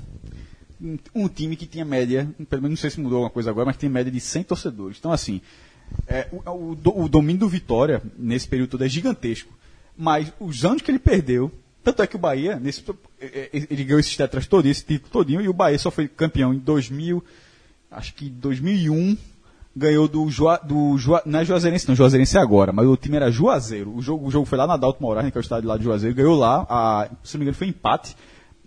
Um- 1.15 1.27
time 1.27 1.55
que 1.55 1.65
tinha 1.65 1.83
média, 1.83 2.29
pelo 2.49 2.61
menos 2.61 2.77
não 2.77 2.81
sei 2.81 2.89
se 2.89 2.99
mudou 2.99 3.17
alguma 3.17 3.31
coisa 3.31 3.49
agora, 3.49 3.65
mas 3.65 3.77
tinha 3.77 3.89
média 3.89 4.11
de 4.11 4.19
100 4.19 4.43
torcedores. 4.43 4.97
Então, 4.97 5.11
assim, 5.11 5.41
é, 6.07 6.27
o, 6.31 6.37
o 6.51 7.03
o 7.03 7.09
domínio 7.09 7.41
do 7.41 7.49
Vitória, 7.49 8.01
nesse 8.17 8.47
período 8.47 8.71
todo, 8.71 8.83
é 8.83 8.89
gigantesco. 8.89 9.56
Mas 9.97 10.31
os 10.39 10.63
anos 10.63 10.81
que 10.81 10.91
ele 10.91 10.99
perdeu, 10.99 11.51
tanto 11.83 12.01
é 12.01 12.07
que 12.07 12.15
o 12.15 12.19
Bahia, 12.19 12.59
nesse, 12.59 12.83
é, 13.19 13.25
é, 13.25 13.49
ele 13.69 13.83
ganhou 13.83 13.99
esses 13.99 14.15
tetras 14.15 14.45
todinho, 14.45 14.71
esse 14.71 14.85
título 14.85 15.09
todinho, 15.11 15.41
e 15.41 15.49
o 15.49 15.53
Bahia 15.53 15.79
só 15.79 15.89
foi 15.89 16.07
campeão 16.07 16.53
em 16.53 16.59
2000, 16.59 17.23
acho 17.89 18.13
que 18.13 18.29
2001, 18.29 19.17
ganhou 19.75 20.07
do, 20.07 20.29
Jua, 20.29 20.57
do 20.57 20.97
Jua, 20.97 21.21
não 21.25 21.39
é 21.39 21.45
Juazeirense 21.45 21.87
não, 21.87 21.95
Juazeirense 21.95 22.35
é 22.37 22.39
agora, 22.41 22.71
mas 22.73 22.87
o 22.87 22.97
time 22.97 23.15
era 23.15 23.31
Juazeiro. 23.31 23.95
O 23.95 24.01
jogo, 24.01 24.27
o 24.27 24.31
jogo 24.31 24.45
foi 24.45 24.57
lá 24.57 24.65
na 24.67 24.75
Dalto 24.77 25.01
Moraes, 25.01 25.31
que 25.31 25.37
é 25.37 25.39
o 25.39 25.41
estádio 25.41 25.69
lá 25.69 25.77
de 25.77 25.83
Juazeiro, 25.83 26.15
ganhou 26.15 26.35
lá, 26.35 26.65
a, 26.69 27.09
se 27.23 27.35
não 27.35 27.39
me 27.39 27.43
engano 27.45 27.57
foi 27.57 27.67
empate 27.67 28.15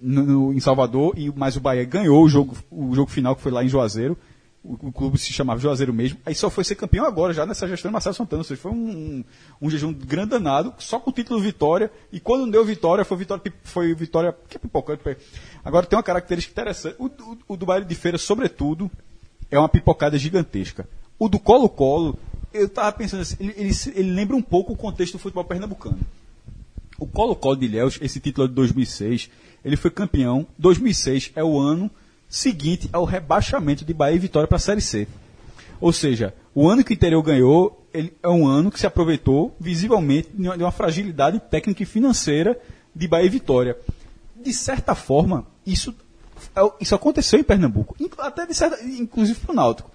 no, 0.00 0.22
no- 0.24 0.52
em 0.52 0.60
Salvador, 0.60 1.12
e, 1.16 1.30
mas 1.36 1.56
o 1.56 1.60
Bahia 1.60 1.84
ganhou 1.84 2.22
o 2.24 2.28
jogo, 2.28 2.56
o 2.70 2.94
jogo 2.94 3.10
final 3.10 3.34
que 3.36 3.42
foi 3.42 3.52
lá 3.52 3.62
em 3.64 3.68
Juazeiro. 3.68 4.16
O, 4.62 4.88
o 4.88 4.92
clube 4.92 5.18
se 5.18 5.32
chamava 5.32 5.58
Juazeiro 5.58 5.92
mesmo, 5.92 6.18
aí 6.24 6.34
só 6.34 6.50
foi 6.50 6.64
ser 6.64 6.74
campeão 6.74 7.06
agora, 7.06 7.32
já 7.32 7.46
nessa 7.46 7.66
gestão 7.66 7.88
de 7.88 7.92
Marcelo 7.94 8.14
Santana. 8.14 8.40
Ou 8.40 8.44
seja, 8.44 8.60
foi 8.60 8.70
um, 8.70 8.74
um, 8.90 9.24
um 9.62 9.70
jejum 9.70 9.92
grande 9.92 10.30
danado, 10.30 10.74
só 10.78 11.00
com 11.00 11.10
o 11.10 11.12
título 11.12 11.40
Vitória, 11.40 11.90
e 12.12 12.20
quando 12.20 12.50
deu 12.50 12.62
Vitória, 12.64 13.04
foi 13.04 13.16
Vitória, 13.16 13.52
foi 13.64 13.94
Vitória 13.94 14.36
que 14.48 14.56
é 14.56 14.60
pipocante. 14.60 15.16
Agora 15.64 15.86
tem 15.86 15.96
uma 15.96 16.02
característica 16.02 16.52
interessante. 16.52 16.96
O, 16.98 17.06
o, 17.06 17.38
o 17.48 17.56
do 17.56 17.64
baile 17.64 17.86
de 17.86 17.94
feira, 17.94 18.18
sobretudo, 18.18 18.90
é 19.50 19.58
uma 19.58 19.68
pipocada 19.68 20.18
gigantesca. 20.18 20.86
O 21.18 21.28
do 21.28 21.38
Colo-Colo, 21.38 22.18
eu 22.52 22.68
tava 22.68 22.92
pensando 22.92 23.20
assim, 23.20 23.36
ele, 23.40 23.54
ele, 23.56 23.70
ele 23.94 24.10
lembra 24.12 24.36
um 24.36 24.42
pouco 24.42 24.72
o 24.72 24.76
contexto 24.76 25.14
do 25.14 25.18
futebol 25.18 25.44
pernambucano. 25.44 25.98
O 26.98 27.06
Colo-Colo 27.06 27.56
de 27.56 27.64
Ilhéus, 27.64 27.98
esse 28.02 28.20
título 28.20 28.46
é 28.46 28.48
de 28.48 28.54
2006, 28.54 29.30
ele 29.64 29.76
foi 29.76 29.90
campeão. 29.90 30.46
2006 30.58 31.32
é 31.34 31.42
o 31.42 31.58
ano 31.58 31.90
seguinte 32.30 32.88
ao 32.92 33.04
rebaixamento 33.04 33.84
de 33.84 33.92
Bahia 33.92 34.14
e 34.16 34.18
Vitória 34.20 34.46
para 34.48 34.56
a 34.56 34.60
Série 34.60 34.80
C. 34.80 35.06
Ou 35.80 35.92
seja, 35.92 36.32
o 36.54 36.68
ano 36.68 36.84
que 36.84 36.92
o 36.92 36.94
Interior 36.94 37.20
ganhou, 37.22 37.86
ele 37.92 38.12
é 38.22 38.28
um 38.28 38.46
ano 38.46 38.70
que 38.70 38.78
se 38.78 38.86
aproveitou 38.86 39.54
visivelmente 39.58 40.28
de 40.32 40.46
uma, 40.48 40.56
de 40.56 40.62
uma 40.62 40.70
fragilidade 40.70 41.40
técnica 41.50 41.82
e 41.82 41.86
financeira 41.86 42.58
de 42.94 43.08
Bahia 43.08 43.26
e 43.26 43.30
Vitória. 43.30 43.76
De 44.36 44.52
certa 44.52 44.94
forma, 44.94 45.44
isso, 45.66 45.94
é- 46.54 46.72
isso 46.80 46.94
aconteceu 46.94 47.38
em 47.40 47.42
Pernambuco, 47.42 47.96
até 48.18 48.46
de 48.46 48.54
certa, 48.54 48.82
inclusive 48.84 49.40
para 49.40 49.52
o 49.52 49.54
Náutico. 49.54 49.90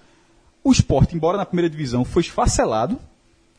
O 0.62 0.70
esporte, 0.72 1.14
embora 1.16 1.38
na 1.38 1.46
primeira 1.46 1.70
divisão, 1.70 2.04
foi 2.04 2.22
esfacelado 2.22 2.98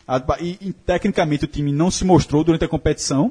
A- 0.10 0.24
e, 0.40 0.58
e, 0.62 0.72
tecnicamente 0.72 1.44
o 1.44 1.48
time 1.48 1.70
não 1.72 1.92
se 1.92 2.06
mostrou 2.06 2.42
durante 2.42 2.64
a 2.64 2.68
competição. 2.70 3.30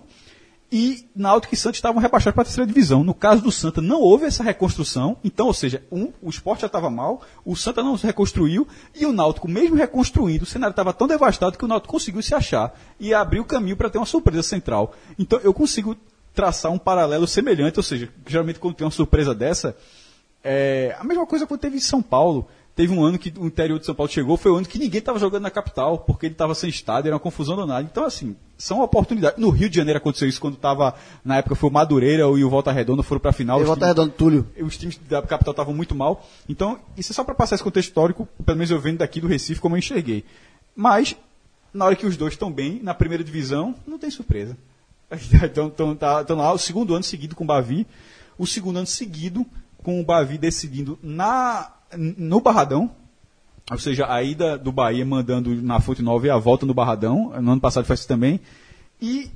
E 0.71 1.09
Náutico 1.15 1.55
e 1.55 1.57
Santa 1.57 1.77
estavam 1.77 2.03
rebaixados 2.03 2.35
para 2.35 2.43
a 2.43 2.45
terceira 2.45 2.67
divisão. 2.67 3.05
No 3.05 3.15
caso 3.15 3.41
do 3.41 3.53
Santa, 3.53 3.81
não 3.81 4.01
houve 4.01 4.27
essa 4.27 4.43
reconstrução. 4.43 5.17
Então, 5.23 5.47
ou 5.47 5.55
seja, 5.55 5.85
um, 5.93 6.13
o 6.21 6.29
esporte 6.29 6.63
já 6.63 6.67
estava 6.67 6.91
mal, 6.91 7.23
o 7.45 7.55
Santa 7.55 7.83
não 7.83 7.97
se 7.97 8.05
reconstruiu, 8.05 8.67
e 8.95 9.07
o 9.07 9.13
Náutico, 9.13 9.49
mesmo 9.49 9.77
reconstruindo, 9.77 10.45
o 10.45 10.47
cenário 10.47 10.73
estava 10.73 10.93
tão 10.93 11.07
devastado 11.07 11.57
que 11.57 11.65
o 11.65 11.69
Náutico 11.69 11.93
conseguiu 11.93 12.23
se 12.23 12.35
achar 12.35 12.77
e 12.99 13.15
abrir 13.15 13.39
o 13.39 13.45
caminho 13.45 13.77
para 13.77 13.89
ter 13.89 13.99
uma 13.99 14.07
surpresa 14.07 14.43
central. 14.43 14.93
Então, 15.19 15.39
eu 15.41 15.55
consigo 15.55 15.97
traçar 16.35 16.73
um 16.73 16.79
paralelo 16.79 17.27
semelhante, 17.27 17.79
ou 17.79 17.83
seja, 17.83 18.09
geralmente 18.27 18.59
quando 18.59 18.75
tem 18.75 18.85
uma 18.85 18.91
surpresa 18.91 19.35
dessa, 19.35 19.77
é, 20.49 20.95
a 20.99 21.03
mesma 21.03 21.27
coisa 21.27 21.47
quando 21.47 21.61
teve 21.61 21.77
em 21.77 21.81
São 21.81 22.01
Paulo. 22.01 22.47
Teve 22.77 22.93
um 22.93 23.03
ano 23.03 23.19
que 23.19 23.33
o 23.39 23.47
interior 23.47 23.79
de 23.81 23.87
São 23.87 23.95
Paulo 23.95 24.13
chegou, 24.13 24.37
foi 24.37 24.53
um 24.53 24.57
ano 24.57 24.67
que 24.67 24.79
ninguém 24.79 24.99
estava 24.99 25.19
jogando 25.19 25.45
na 25.45 25.51
capital, 25.51 25.97
porque 26.01 26.27
ele 26.27 26.35
estava 26.35 26.55
sem 26.55 26.69
estádio, 26.69 27.09
era 27.09 27.15
uma 27.17 27.21
confusão 27.21 27.57
danada. 27.57 27.89
Então, 27.91 28.05
assim, 28.05 28.37
são 28.59 28.83
oportunidades. 28.83 29.39
No 29.41 29.49
Rio 29.49 29.71
de 29.71 29.77
Janeiro 29.77 29.97
aconteceu 29.97 30.29
isso 30.29 30.39
quando 30.39 30.57
estava, 30.57 30.95
na 31.25 31.39
época 31.39 31.55
foi 31.55 31.71
o 31.71 31.73
Madureira 31.73 32.25
e 32.25 32.45
o 32.45 32.51
Volta 32.51 32.71
Redonda 32.71 33.03
foram 33.03 33.19
para 33.19 33.31
a 33.31 33.33
final. 33.33 33.63
E 33.63 33.65
Volta 33.65 33.81
times- 33.81 33.97
Redonda, 33.97 34.13
Túlio. 34.13 34.47
os 34.61 34.77
times 34.77 35.01
da 35.09 35.23
capital 35.23 35.53
estavam 35.53 35.73
muito 35.73 35.95
mal. 35.95 36.29
Então, 36.47 36.79
isso 36.99 37.13
é 37.13 37.15
só 37.15 37.25
para 37.25 37.35
passar 37.35 37.55
esse 37.55 37.65
contexto 37.65 37.89
histórico, 37.89 38.29
pelo 38.45 38.59
menos 38.59 38.71
eu 38.71 38.79
vendo 38.79 38.99
daqui 38.99 39.23
do 39.23 39.27
Recife 39.27 39.59
como 39.59 39.75
eu 39.75 39.79
enxerguei. 39.79 40.23
Mas, 40.77 41.17
na 41.73 41.87
hora 41.87 41.97
que 41.97 42.05
os 42.07 42.15
dois 42.19 42.35
estão 42.35 42.53
bem, 42.53 42.79
na 42.83 42.93
primeira 42.93 43.25
divisão, 43.25 43.75
não 43.87 43.99
tem 43.99 44.11
surpresa. 44.11 44.57
Então, 45.45 45.69
então 45.69 45.97
tá, 45.97 46.23
tão 46.25 46.37
lá 46.37 46.53
o 46.53 46.59
segundo 46.59 46.93
ano 46.95 47.05
seguido 47.05 47.35
com 47.35 47.45
o 47.45 47.47
Bavi, 47.47 47.87
o 48.37 48.47
segundo 48.47 48.77
ano 48.77 48.87
seguido 48.87 49.47
com 49.83 49.99
o 50.01 50.05
Bavi 50.05 50.37
decidindo 50.37 50.99
na, 51.03 51.71
no 51.97 52.41
Barradão, 52.41 52.91
ou 53.71 53.79
seja, 53.79 54.11
a 54.11 54.23
ida 54.23 54.57
do 54.57 54.71
Bahia 54.71 55.05
mandando 55.05 55.55
na 55.63 55.81
Fonte 55.81 56.03
Nova 56.03 56.27
e 56.27 56.31
a 56.31 56.39
volta 56.39 56.65
no 56.65 56.75
Barradão, 56.75 57.33
no 57.41 57.53
ano 57.53 57.61
passado 57.61 57.85
foi 57.85 57.95
assim 57.95 58.07
também, 58.07 58.41
e 59.01 59.31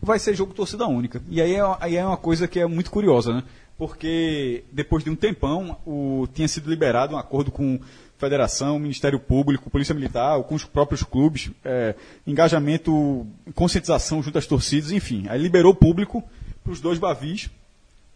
vai 0.00 0.18
ser 0.18 0.34
jogo 0.34 0.54
torcida 0.54 0.86
única. 0.86 1.20
E 1.28 1.42
aí 1.42 1.54
é, 1.54 1.76
aí 1.80 1.96
é 1.96 2.06
uma 2.06 2.16
coisa 2.16 2.46
que 2.46 2.60
é 2.60 2.66
muito 2.66 2.90
curiosa, 2.90 3.32
né? 3.32 3.42
Porque 3.76 4.64
depois 4.72 5.04
de 5.04 5.10
um 5.10 5.16
tempão, 5.16 5.76
o, 5.84 6.26
tinha 6.32 6.48
sido 6.48 6.70
liberado 6.70 7.14
um 7.14 7.18
acordo 7.18 7.50
com 7.50 7.78
Federação, 8.16 8.78
Ministério 8.78 9.20
Público, 9.20 9.68
Polícia 9.68 9.94
Militar, 9.94 10.42
com 10.44 10.54
os 10.54 10.64
próprios 10.64 11.02
clubes, 11.02 11.50
é, 11.64 11.94
engajamento, 12.26 13.26
conscientização 13.54 14.22
junto 14.22 14.38
às 14.38 14.46
torcidas, 14.46 14.92
enfim. 14.92 15.26
Aí 15.28 15.40
liberou 15.40 15.72
o 15.72 15.76
público 15.76 16.24
para 16.64 16.72
os 16.72 16.80
dois 16.80 16.98
Bavis. 16.98 17.50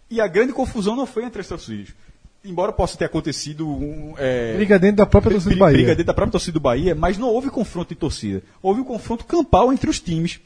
E 0.09 0.21
a 0.21 0.27
grande 0.27 0.53
confusão 0.53 0.97
não 0.97 1.07
foi 1.07 1.25
entre 1.25 1.41
as 1.41 1.49
torcidas. 1.49 1.95
Embora 2.43 2.73
possa 2.73 2.97
ter 2.97 3.05
acontecido 3.05 3.69
um, 3.69 4.15
é, 4.17 4.57
Briga 4.57 4.79
dentro 4.79 4.97
da 4.97 5.07
própria 5.07 5.33
torcida 5.35 5.55
do 5.55 5.59
briga 5.59 5.73
Bahia. 5.73 5.87
dentro 5.89 6.05
da 6.05 6.15
própria 6.15 6.33
torcida 6.33 6.53
do 6.55 6.61
Bahia, 6.61 6.95
mas 6.95 7.19
não 7.19 7.29
houve 7.29 7.51
confronto 7.51 7.91
de 7.91 8.01
torcida. 8.01 8.43
Houve 8.63 8.81
um 8.81 8.85
confronto 8.85 9.25
campal 9.27 9.71
entre 9.73 9.91
os 9.91 10.01
times. 10.01 10.41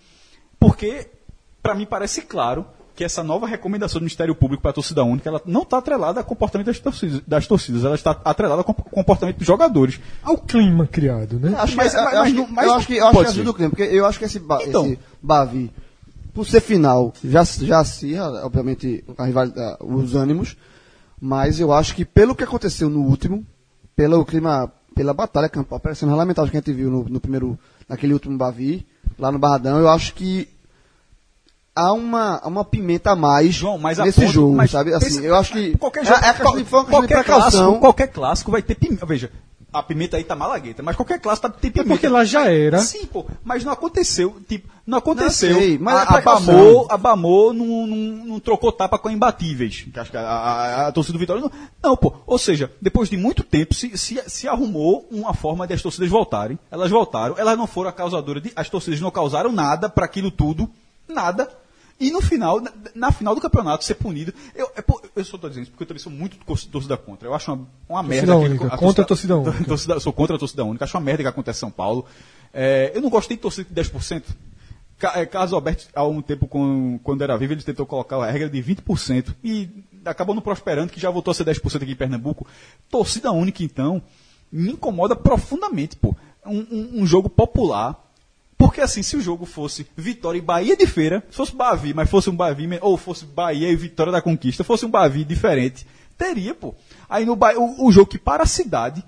Porque, 0.59 1.07
para 1.63 1.75
mim, 1.75 1.87
parece 1.87 2.23
claro 2.23 2.67
que 2.97 3.05
essa 3.05 3.23
nova 3.23 3.47
recomendação 3.47 4.01
do 4.01 4.05
Ministério 4.05 4.35
Público 4.35 4.63
para 4.63 4.71
a 4.71 4.75
torcida 4.75 5.05
única, 5.05 5.29
ela 5.29 5.41
não 5.47 5.63
está 5.63 5.79
atrelada 5.79 6.21
ao 6.21 6.25
comportamento 6.27 6.67
das 6.69 6.79
torcidas, 6.79 7.21
das 7.27 7.47
torcidas, 7.47 7.85
ela 7.85 7.95
está 7.97 8.11
atrelada 8.25 8.61
ao 8.61 8.65
comp- 8.65 8.89
comportamento 8.91 9.37
dos 9.39 9.47
jogadores. 9.47 10.01
Ao 10.23 10.37
clima 10.39 10.87
criado, 10.87 11.39
né? 11.39 11.55
Acho 11.59 11.73
que, 11.73 11.77
Mas- 11.77 11.95
eu, 11.95 12.03
mas- 12.05 12.13
eu 12.15 12.21
acho 12.23 12.35
mas- 12.37 12.47
que- 12.47 12.53
mas 12.53 12.67
eu 12.67 12.75
acho 12.75 12.87
que, 12.87 12.95
eu 12.97 13.07
acho 13.07 13.19
que 13.21 13.27
ajuda 13.27 13.51
o 13.51 13.55
clima, 13.55 13.71
porque 13.71 13.83
eu 13.83 14.07
acho 14.07 14.19
que 14.19 14.25
esse, 14.25 14.39
ba 14.41 14.61
Então. 14.65 14.87
esse 14.87 14.99
Bavi, 15.23 15.73
por 16.33 16.47
ser 16.47 16.61
final, 16.61 17.13
já, 17.25 17.43
já 17.45 17.81
acirra, 17.81 18.45
obviamente, 18.45 19.03
a 19.19 19.25
rivalidade, 19.25 19.77
os 19.81 20.15
ânimos, 20.15 20.57
mas 21.21 21.59
eu 21.61 21.73
acho 21.73 21.95
que 21.95 22.05
pelo 22.05 22.35
que 22.35 22.45
aconteceu 22.45 22.89
no 22.91 23.01
último, 23.03 23.45
pelo 23.97 24.25
clima, 24.25 24.71
pela 24.95 25.15
batalha 25.15 25.49
campal, 25.49 25.79
parecendo 25.81 26.15
lamentável 26.15 26.51
que 26.51 26.57
a 26.57 26.61
gente 26.61 26.73
viu 26.73 26.91
no, 26.91 27.05
no 27.05 27.21
primeiro, 27.21 27.59
naquele 27.89 28.13
último 28.13 28.37
Bavi, 28.37 28.87
lá 29.19 29.31
no 29.33 29.39
Barradão, 29.39 29.79
eu 29.79 29.89
acho 29.89 30.15
que 30.15 30.49
há 31.75 31.93
uma, 31.93 32.41
uma 32.47 32.65
pimenta 32.65 33.11
a 33.13 33.17
mais 33.17 33.55
João, 33.55 33.79
mas 33.79 33.99
nesse 33.99 34.21
ponto- 34.21 34.33
jogo, 34.33 34.55
mas 34.55 34.71
sabe? 34.71 34.93
Assim, 34.95 35.07
pensa- 35.07 35.23
eu 35.23 35.35
acho 35.37 35.53
que 35.53 35.77
qualquer 35.77 36.03
é, 36.03 36.05
jogo, 36.07 36.19
é 36.25 36.33
de 36.63 36.65
qualquer 36.91 37.25
clássico, 37.25 37.79
qualquer 37.81 38.07
clássico 38.09 38.51
vai 38.51 38.63
ter 38.63 38.75
pimenta. 38.77 39.05
Veja, 39.07 39.31
a 39.79 39.83
pimenta 39.83 40.17
aí 40.17 40.25
tá 40.25 40.35
malagueta, 40.35 40.83
mas 40.83 40.97
qualquer 40.97 41.21
clássico 41.21 41.49
tá, 41.49 41.55
tem 41.59 41.69
É 41.69 41.73
pimenta. 41.73 41.91
porque 41.91 42.09
lá 42.09 42.25
já 42.25 42.51
era. 42.51 42.79
Sim, 42.79 43.07
pô, 43.07 43.27
mas 43.43 43.65
não 43.65 43.73
aconteceu, 43.73 44.41
tipo, 44.49 44.69
não 44.87 44.99
aconteceu. 44.99 45.51
Não 45.53 45.61
sei, 45.61 45.79
mas 45.79 45.95
é 45.95 45.99
a, 45.99 46.19
a. 46.19 46.21
Bamô, 46.21 46.87
a 46.91 46.97
Bamô 46.97 47.53
não, 47.53 47.87
não, 47.87 47.97
não 48.27 48.41
trocou 48.41 48.71
tapa 48.71 48.99
com 48.99 49.09
a 49.09 49.13
imbatíveis. 49.13 49.87
Que 49.93 49.99
acho 49.99 50.11
que 50.11 50.17
a, 50.17 50.21
a, 50.23 50.87
a 50.89 50.93
torcida 50.93 51.15
do 51.15 51.19
Vitória 51.19 51.43
não, 51.43 51.51
não, 51.83 51.97
pô. 51.97 52.15
Ou 52.27 52.39
seja, 52.39 52.71
depois 52.81 53.09
de 53.09 53.17
muito 53.17 53.43
tempo 53.43 53.75
se, 53.75 53.97
se, 53.97 54.23
se 54.27 54.49
arrumou 54.49 55.09
uma 55.11 55.35
forma 55.35 55.67
de 55.67 55.75
as 55.75 55.83
torcidas 55.83 56.09
voltarem. 56.09 56.59
Elas 56.71 56.91
voltaram, 56.91 57.35
elas 57.39 57.57
não 57.59 57.67
foram 57.67 57.91
a 57.91 57.93
causadora 57.93 58.41
de, 58.41 58.53
as 58.55 58.69
torcidas 58.69 59.01
não 59.01 59.11
causaram 59.11 59.51
nada 59.53 59.89
para 59.89 60.05
aquilo 60.05 60.31
tudo, 60.31 60.69
nada. 61.09 61.49
E 62.01 62.11
no 62.11 62.21
final, 62.21 62.61
na, 62.61 62.73
na 62.95 63.13
final 63.13 63.35
do 63.35 63.41
campeonato, 63.41 63.85
ser 63.85 63.95
punido. 63.95 64.35
Eu, 64.55 64.71
é, 64.77 64.83
pô, 64.83 65.01
eu 65.15 65.25
só 65.25 65.39
tô 65.39 65.49
dizendo 65.49 65.63
isso 65.65 65.71
porque 65.71 65.85
eu 65.85 65.87
também 65.89 66.03
sou 66.03 66.11
muito 66.13 66.37
tor- 66.39 66.59
torcida 66.71 66.97
contra. 66.97 67.29
Eu 67.29 67.35
acho 67.35 67.53
uma, 67.53 67.67
uma 67.89 68.03
merda. 68.03 68.33
única, 68.37 68.65
que- 68.71 68.77
contra 68.79 69.05
a 69.05 69.07
torcida 69.07 69.37
única. 69.37 69.65
torcida- 69.65 70.01
sou 70.01 70.13
contra 70.13 70.37
a 70.37 70.39
torcida 70.39 70.65
única. 70.65 70.85
Acho 70.85 70.97
uma 70.97 71.05
merda 71.05 71.23
que 71.23 71.29
acontece 71.29 71.59
em 71.59 71.61
São 71.61 71.71
Paulo. 71.71 72.05
É, 72.53 72.91
eu 72.95 73.01
não 73.01 73.09
gostei 73.11 73.37
de 73.37 73.43
torcida 73.43 73.69
de 73.73 73.75
10%. 73.91 74.23
Ca- 74.99 75.13
é, 75.21 75.27
Carlos 75.27 75.53
Alberto, 75.53 75.87
há 75.95 76.05
um 76.07 76.21
tempo, 76.21 76.49
quando 77.03 77.23
era 77.23 77.37
vivo, 77.37 77.53
ele 77.53 77.63
tentou 77.63 77.87
colocar 77.87 78.17
a 78.17 78.31
regra 78.31 78.49
de 78.51 78.63
20%. 78.63 79.35
E 79.43 79.69
acabou 80.05 80.35
não 80.35 80.43
prosperando, 80.43 80.91
que 80.91 81.01
já 81.01 81.11
voltou 81.11 81.31
a 81.31 81.35
ser 81.35 81.45
10% 81.45 81.83
aqui 81.83 81.93
em 81.93 81.97
Pernambuco. 81.97 82.47
Torcida 82.91 83.31
única, 83.31 83.63
então, 83.63 84.03
me 84.51 84.73
incomoda 84.73 85.15
profundamente, 85.17 85.97
pô. 85.97 86.15
Um, 86.45 86.59
um- 86.71 86.91
um 87.03 87.07
jogo 87.07 87.29
popular. 87.31 88.01
Porque 88.57 88.81
assim, 88.81 89.03
se 89.03 89.17
o 89.17 89.21
jogo 89.21 89.45
fosse 89.45 89.87
Vitória 89.97 90.39
e 90.39 90.43
Bahia 90.43 90.77
de 90.77 90.87
Feira, 90.87 91.23
se 91.31 91.37
fosse 91.37 91.55
Bavi, 91.55 91.93
mas 91.93 92.09
fosse 92.09 92.31
um 92.31 92.37
Bavi, 92.37 92.69
ou 92.81 92.97
fosse 92.97 93.25
Bahia 93.25 93.69
e 93.71 93.77
Vitória 93.77 94.13
da 94.13 94.23
Conquista, 94.23 94.63
fosse 94.65 94.87
um 94.87 94.91
Bavi 94.91 95.25
diferente, 95.25 95.87
teria, 96.17 96.55
pô. 96.55 96.75
Aí 97.09 97.25
no 97.27 97.35
Bahia, 97.37 97.61
o, 97.61 97.87
o 97.87 97.93
jogo 97.93 98.07
que 98.11 98.19
para 98.19 98.45
a 98.45 98.47
cidade, 98.47 99.05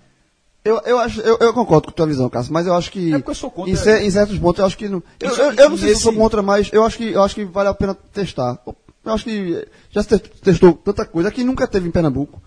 Eu, 0.65 0.81
eu, 0.85 0.99
acho, 0.99 1.21
eu, 1.21 1.39
eu 1.41 1.53
concordo 1.55 1.87
com 1.87 1.91
a 1.91 1.95
tua 1.95 2.07
visão, 2.09 2.29
Cássio, 2.29 2.53
mas 2.53 2.67
eu 2.67 2.75
acho 2.75 2.91
que. 2.91 3.15
É 3.15 3.19
porque 3.19 3.31
eu 3.31 3.35
sou 3.37 3.51
contra- 3.53 3.73
Em, 4.03 4.07
em 4.07 4.11
certos 4.11 4.37
pontos, 4.37 4.59
eu 4.59 4.67
acho 4.67 4.77
que. 4.77 4.89
Não, 4.89 5.01
eu, 5.21 5.31
eu, 5.31 5.53
eu 5.53 5.71
não 5.71 5.77
sei 5.79 5.89
se 5.91 5.95
eu 5.95 6.01
sou 6.01 6.13
contra, 6.13 6.43
mas 6.43 6.69
eu 6.73 6.83
acho, 6.85 6.97
que, 6.99 7.13
eu 7.13 7.23
acho 7.23 7.35
que 7.37 7.45
vale 7.45 7.69
a 7.69 7.75
pena 7.75 7.95
testar. 7.95 8.59
Eu 9.05 9.13
acho 9.13 9.23
que 9.23 9.65
já 9.91 10.03
se 10.03 10.09
te- 10.19 10.19
testou 10.43 10.73
tanta 10.75 11.05
coisa 11.05 11.31
que 11.31 11.45
nunca 11.45 11.69
teve 11.69 11.87
em 11.87 11.93
Pernambuco. 11.93 12.43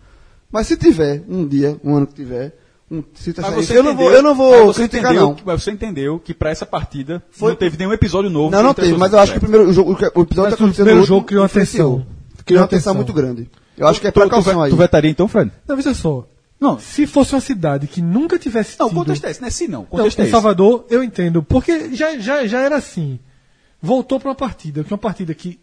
Mas 0.52 0.68
se 0.68 0.76
tiver, 0.76 1.24
um 1.30 1.48
dia, 1.48 1.80
um 1.82 1.96
ano 1.96 2.06
que 2.08 2.14
tiver, 2.14 2.54
um, 2.92 3.04
se 3.14 3.34
testar 3.34 3.52
Mas 3.52 3.60
isso, 3.66 3.74
você 3.74 3.78
eu 3.80 3.84
não 3.84 3.96
vou, 3.96 4.12
eu 4.12 4.24
não 4.24 4.34
vou 4.36 4.66
você 4.68 4.88
criticar, 4.88 5.12
entendeu 5.12 5.28
não. 5.30 5.36
que- 5.36 5.44
mas 5.46 5.64
você 5.64 5.72
entendeu 5.72 6.20
que 6.20 6.34
para 6.34 6.50
essa 6.50 6.66
partida 6.66 7.24
Foi- 7.30 7.50
não 7.52 7.56
teve 7.56 7.78
nenhum 7.78 7.94
episódio 7.94 8.30
novo. 8.30 8.50
Não, 8.52 8.64
não 8.64 8.74
teve, 8.74 8.94
mas 8.98 9.14
eu 9.14 9.20
acho 9.20 9.32
que 9.34 9.38
o 9.38 9.42
primeiro 9.42 9.70
o 9.70 9.74
jogo, 9.74 9.92
o 9.92 10.22
episódio 10.22 10.52
Mas 10.52 10.56
que 10.56 10.64
o 10.64 10.74
primeiro 10.74 11.04
jogo 11.04 11.26
criou 11.26 11.46
influenciou. 11.46 11.94
atenção. 12.00 12.16
Criou 12.46 12.60
uma 12.62 12.66
atenção. 12.66 12.92
atenção 12.92 12.96
muito 12.96 13.14
grande. 13.14 13.50
Eu 13.78 13.88
acho 13.88 14.02
que 14.02 14.08
é 14.08 14.12
tu, 14.12 14.16
tu, 14.16 14.20
precaução 14.22 14.62
aí. 14.62 14.72
tu 14.72 14.76
vetaria 14.76 15.10
então, 15.12 15.28
Fred? 15.28 15.52
Não, 15.68 15.76
veja 15.76 15.94
só. 15.94 16.28
Não. 16.60 16.78
Se 16.80 17.06
fosse 17.08 17.34
uma 17.34 17.40
cidade 17.42 17.88
que 17.88 18.02
nunca 18.02 18.38
tivesse 18.40 18.78
Não, 18.80 18.88
o 18.88 18.90
tido... 18.90 18.98
contexto 19.00 19.26
é 19.26 19.32
esse, 19.32 19.42
não 19.42 19.50
sim 19.52 19.68
não. 19.68 19.80
O 19.82 19.84
Não, 19.84 19.90
contexto 19.90 20.20
é 20.20 20.22
em 20.22 20.26
esse. 20.26 20.32
Salvador, 20.32 20.86
eu 20.90 21.02
entendo. 21.04 21.42
Porque 21.44 21.96
já, 21.96 22.18
já, 22.18 22.46
já 22.46 22.60
era 22.60 22.76
assim. 22.76 23.20
Voltou 23.82 24.20
para 24.20 24.30
uma 24.30 24.36
partida, 24.36 24.84
que 24.84 24.92
é 24.92 24.94
uma 24.94 24.98
partida 24.98 25.34
que 25.34 25.58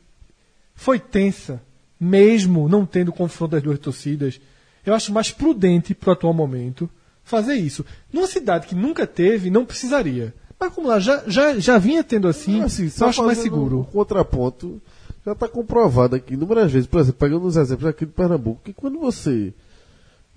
foi 0.75 0.99
tensa, 0.99 1.61
mesmo 2.01 2.69
não 2.69 2.87
tendo 2.87 3.13
confronto 3.13 3.51
das 3.53 3.63
duas 3.63 3.79
torcidas. 3.79 4.41
Eu 4.87 4.95
acho 4.95 5.13
mais 5.13 5.31
prudente 5.31 5.93
para 5.95 6.11
o 6.11 6.13
atual 6.13 6.33
momento 6.33 6.89
fazer 7.27 7.55
isso. 7.57 7.85
Numa 8.11 8.27
cidade 8.27 8.67
que 8.67 8.75
nunca 8.75 9.07
teve, 9.07 9.51
não 9.51 9.67
precisaria. 9.67 10.33
Mas 10.59 10.73
como 10.73 10.89
lá 10.89 10.99
já, 10.99 11.23
já, 11.27 11.59
já 11.59 11.77
vinha 11.77 12.03
tendo 12.03 12.29
assim, 12.29 12.63
Assim, 12.63 12.85
eu 12.85 12.91
só 12.91 13.09
acho 13.09 13.23
mais 13.23 13.39
seguro. 13.39 13.81
Um 13.81 13.85
contraponto, 13.85 14.81
já 15.25 15.33
está 15.33 15.47
comprovado 15.47 16.17
aqui 16.17 16.35
inúmeras 16.35 16.73
vezes, 16.73 16.87
por 16.87 17.01
exemplo, 17.01 17.19
pegando 17.19 17.45
os 17.45 17.57
exemplos 17.57 17.87
aqui 17.87 18.07
de 18.07 18.13
Pernambuco, 18.13 18.63
que 18.65 18.73
quando 18.73 18.99
você 18.99 19.53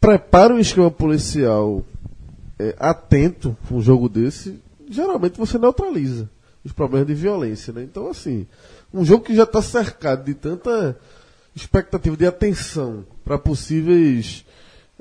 prepara 0.01 0.53
um 0.53 0.59
esquema 0.59 0.89
policial 0.89 1.85
é, 2.57 2.75
atento 2.79 3.55
para 3.65 3.77
um 3.77 3.81
jogo 3.81 4.09
desse, 4.09 4.59
geralmente 4.89 5.37
você 5.37 5.57
neutraliza 5.57 6.27
os 6.65 6.73
problemas 6.73 7.07
de 7.07 7.13
violência, 7.13 7.71
né? 7.71 7.83
Então, 7.83 8.09
assim, 8.09 8.47
um 8.93 9.05
jogo 9.05 9.23
que 9.23 9.35
já 9.35 9.43
está 9.43 9.61
cercado 9.61 10.25
de 10.25 10.33
tanta 10.33 10.97
expectativa 11.55 12.17
de 12.17 12.25
atenção 12.25 13.05
para 13.23 13.37
possíveis 13.37 14.43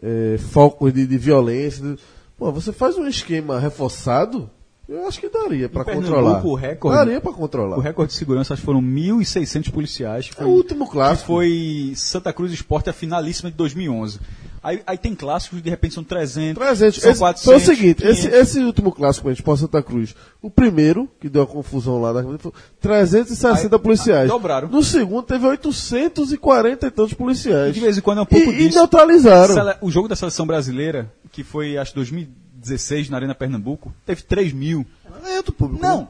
é, 0.03 0.39
focos 0.39 0.93
de, 0.93 1.07
de 1.07 1.19
violência, 1.19 1.97
pô, 2.37 2.51
você 2.53 2.73
faz 2.73 2.97
um 2.97 3.07
esquema 3.07 3.59
reforçado, 3.59 4.49
eu 4.89 5.07
acho 5.07 5.21
que 5.21 5.29
daria 5.29 5.69
para 5.69 5.85
controlar. 5.85 6.45
o 6.47 6.55
recorde- 6.55 6.97
daria 6.97 7.21
para 7.21 7.33
controlar. 7.33 7.77
O 7.77 7.81
recorde 7.81 8.13
de 8.13 8.19
segurança 8.19 8.55
acho 8.55 8.63
que 8.63 8.67
foram 8.67 8.81
1.600 8.81 9.71
policiais. 9.71 10.31
É 10.39 10.45
o 10.45 10.49
último 10.49 10.87
Que 10.87 10.93
clássico. 10.93 11.27
foi 11.27 11.93
Santa 11.95 12.33
Cruz 12.33 12.53
Esporte, 12.53 12.89
a 12.89 12.93
finalíssima 12.93 13.51
de 13.51 13.57
2011. 13.57 14.19
Aí, 14.63 14.83
aí 14.87 14.99
tem 14.99 15.15
clássicos 15.15 15.59
que 15.59 15.65
de 15.65 15.71
repente 15.71 15.95
são 15.95 16.03
300, 16.05 16.63
300. 16.63 17.01
são 17.03 17.11
Esse, 17.13 17.21
400. 17.21 17.45
foi 17.45 17.57
o 17.57 17.61
seguinte, 17.77 18.05
esse, 18.07 18.23
500. 18.29 18.39
esse 18.41 18.59
último 18.61 18.93
clássico 18.93 19.29
a 19.29 19.33
Esporte 19.33 19.61
Santa 19.61 19.83
Cruz, 19.83 20.15
o 20.43 20.51
primeiro, 20.51 21.09
que 21.21 21.29
deu 21.29 21.43
a 21.43 21.47
confusão 21.47 22.01
lá, 22.01 22.13
na- 22.13 22.23
foi 22.39 22.53
360 22.81 23.77
Aí, 23.77 23.83
policiais. 23.83 24.31
ah, 24.31 24.33
dobraram. 24.33 24.69
No 24.69 24.83
segundo 24.83 25.23
teve 25.25 25.47
840 25.47 26.87
e 26.87 26.91
tantos 26.91 27.15
policiais. 27.15 27.71
E 27.71 27.73
de 27.75 27.81
vez 27.81 27.99
em 27.99 28.01
quando 28.01 28.19
é 28.19 28.23
um 28.23 28.27
pouco 28.27 28.51
e, 28.51 28.55
e 28.55 28.59
disso. 28.67 28.79
neutralizaram. 28.79 29.55
Sele- 29.55 29.77
O 29.81 29.91
jogo 29.91 30.09
da 30.09 30.17
seleção 30.17 30.47
brasileira, 30.47 31.13
que 31.33 31.43
foi 31.45 31.77
acho 31.79 31.95
2000 31.95 32.29
16 32.61 33.09
na 33.09 33.17
Arena 33.17 33.37
Pernambuco, 33.37 33.95
teve 34.05 34.23
3 34.23 34.53
mil. 34.53 34.85
É 35.25 35.37
outro 35.37 35.53
público. 35.53 35.81
Não. 35.81 36.01
né? 36.01 36.09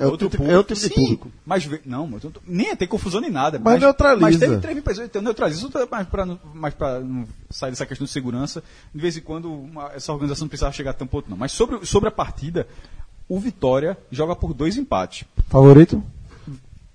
Mas- 0.00 0.08
É 0.08 0.10
outro 0.10 0.28
tipo- 0.28 0.44
é 0.44 0.56
outro 0.56 0.74
tipo 0.74 0.88
de 0.88 0.94
Sim, 0.94 1.00
público. 1.16 1.32
Mas 1.44 1.68
não, 1.84 2.06
mas 2.06 2.22
nem 2.46 2.74
tem 2.74 2.88
confusão 2.88 3.20
nem 3.20 3.30
nada. 3.30 3.58
Mas 3.62 3.80
neutraliza. 3.80 4.20
Mas 4.22 4.38
teve 4.38 4.58
3 4.58 4.74
mil 4.74 4.82
pessoas, 4.82 5.06
então 5.06 5.20
neutraliza. 5.22 5.68
Tá- 5.70 5.86
Mas 5.90 6.08
para 6.08 6.26
não, 6.26 6.38
mas 6.54 6.74
pra 6.74 7.00
não 7.00 7.26
sair 7.50 7.70
dessa 7.70 7.84
questão 7.86 8.04
de 8.04 8.10
segurança, 8.10 8.62
de 8.94 9.00
vez 9.00 9.16
em 9.16 9.20
quando 9.20 9.52
uma- 9.52 9.90
essa 9.92 10.12
organização 10.12 10.44
não 10.46 10.48
precisava 10.48 10.72
chegar 10.72 10.90
a 10.90 10.94
tão 10.94 11.06
ponto, 11.06 11.28
não. 11.28 11.36
Mas 11.36 11.52
sobre, 11.52 11.84
sobre 11.86 12.08
a 12.08 12.12
partida, 12.12 12.66
o 13.28 13.38
Vitória 13.38 13.96
joga 14.10 14.34
por 14.34 14.54
dois 14.54 14.76
empates. 14.76 15.24
Favorito? 15.48 16.02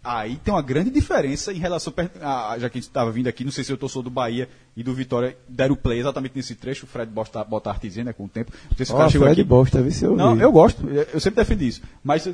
Aí 0.05 0.35
tem 0.37 0.53
uma 0.53 0.61
grande 0.61 0.91
diferença 0.91 1.51
em 1.51 1.57
relação. 1.57 1.91
a- 2.21 2.55
já 2.59 2.69
que 2.69 2.77
a 2.77 2.79
gente 2.81 2.87
estava 2.87 3.11
vindo 3.11 3.27
aqui, 3.27 3.43
não 3.43 3.51
sei 3.51 3.63
se 3.63 3.71
eu 3.71 3.77
torço 3.77 4.03
do 4.03 4.09
Bahia 4.11 4.47
e 4.77 4.83
do 4.83 4.93
Vitória 4.93 5.35
deram 5.49 5.75
play 5.75 5.99
exatamente 5.99 6.33
nesse 6.35 6.53
trecho. 6.53 6.85
O 6.85 6.87
Fred 6.87 7.11
bota, 7.11 7.43
bota 7.43 7.69
artezinha, 7.71 8.05
né, 8.05 8.13
com 8.13 8.25
o 8.25 8.29
tempo. 8.29 8.51
Não 8.69 8.77
sei 8.77 8.85
se 8.85 8.93
o 8.93 8.95
cara 8.97 9.09
chegou 9.09 9.25
Fred 9.27 9.41
aqui. 9.41 9.49
Bosta, 9.49 9.81
vê 9.81 9.89
se 9.89 10.05
eu 10.05 10.15
Não, 10.15 10.35
vi. 10.35 10.41
eu 10.43 10.51
gosto. 10.51 10.87
Eu 10.87 11.19
sempre 11.19 11.37
defendi 11.43 11.67
isso. 11.67 11.81
Mas 12.03 12.29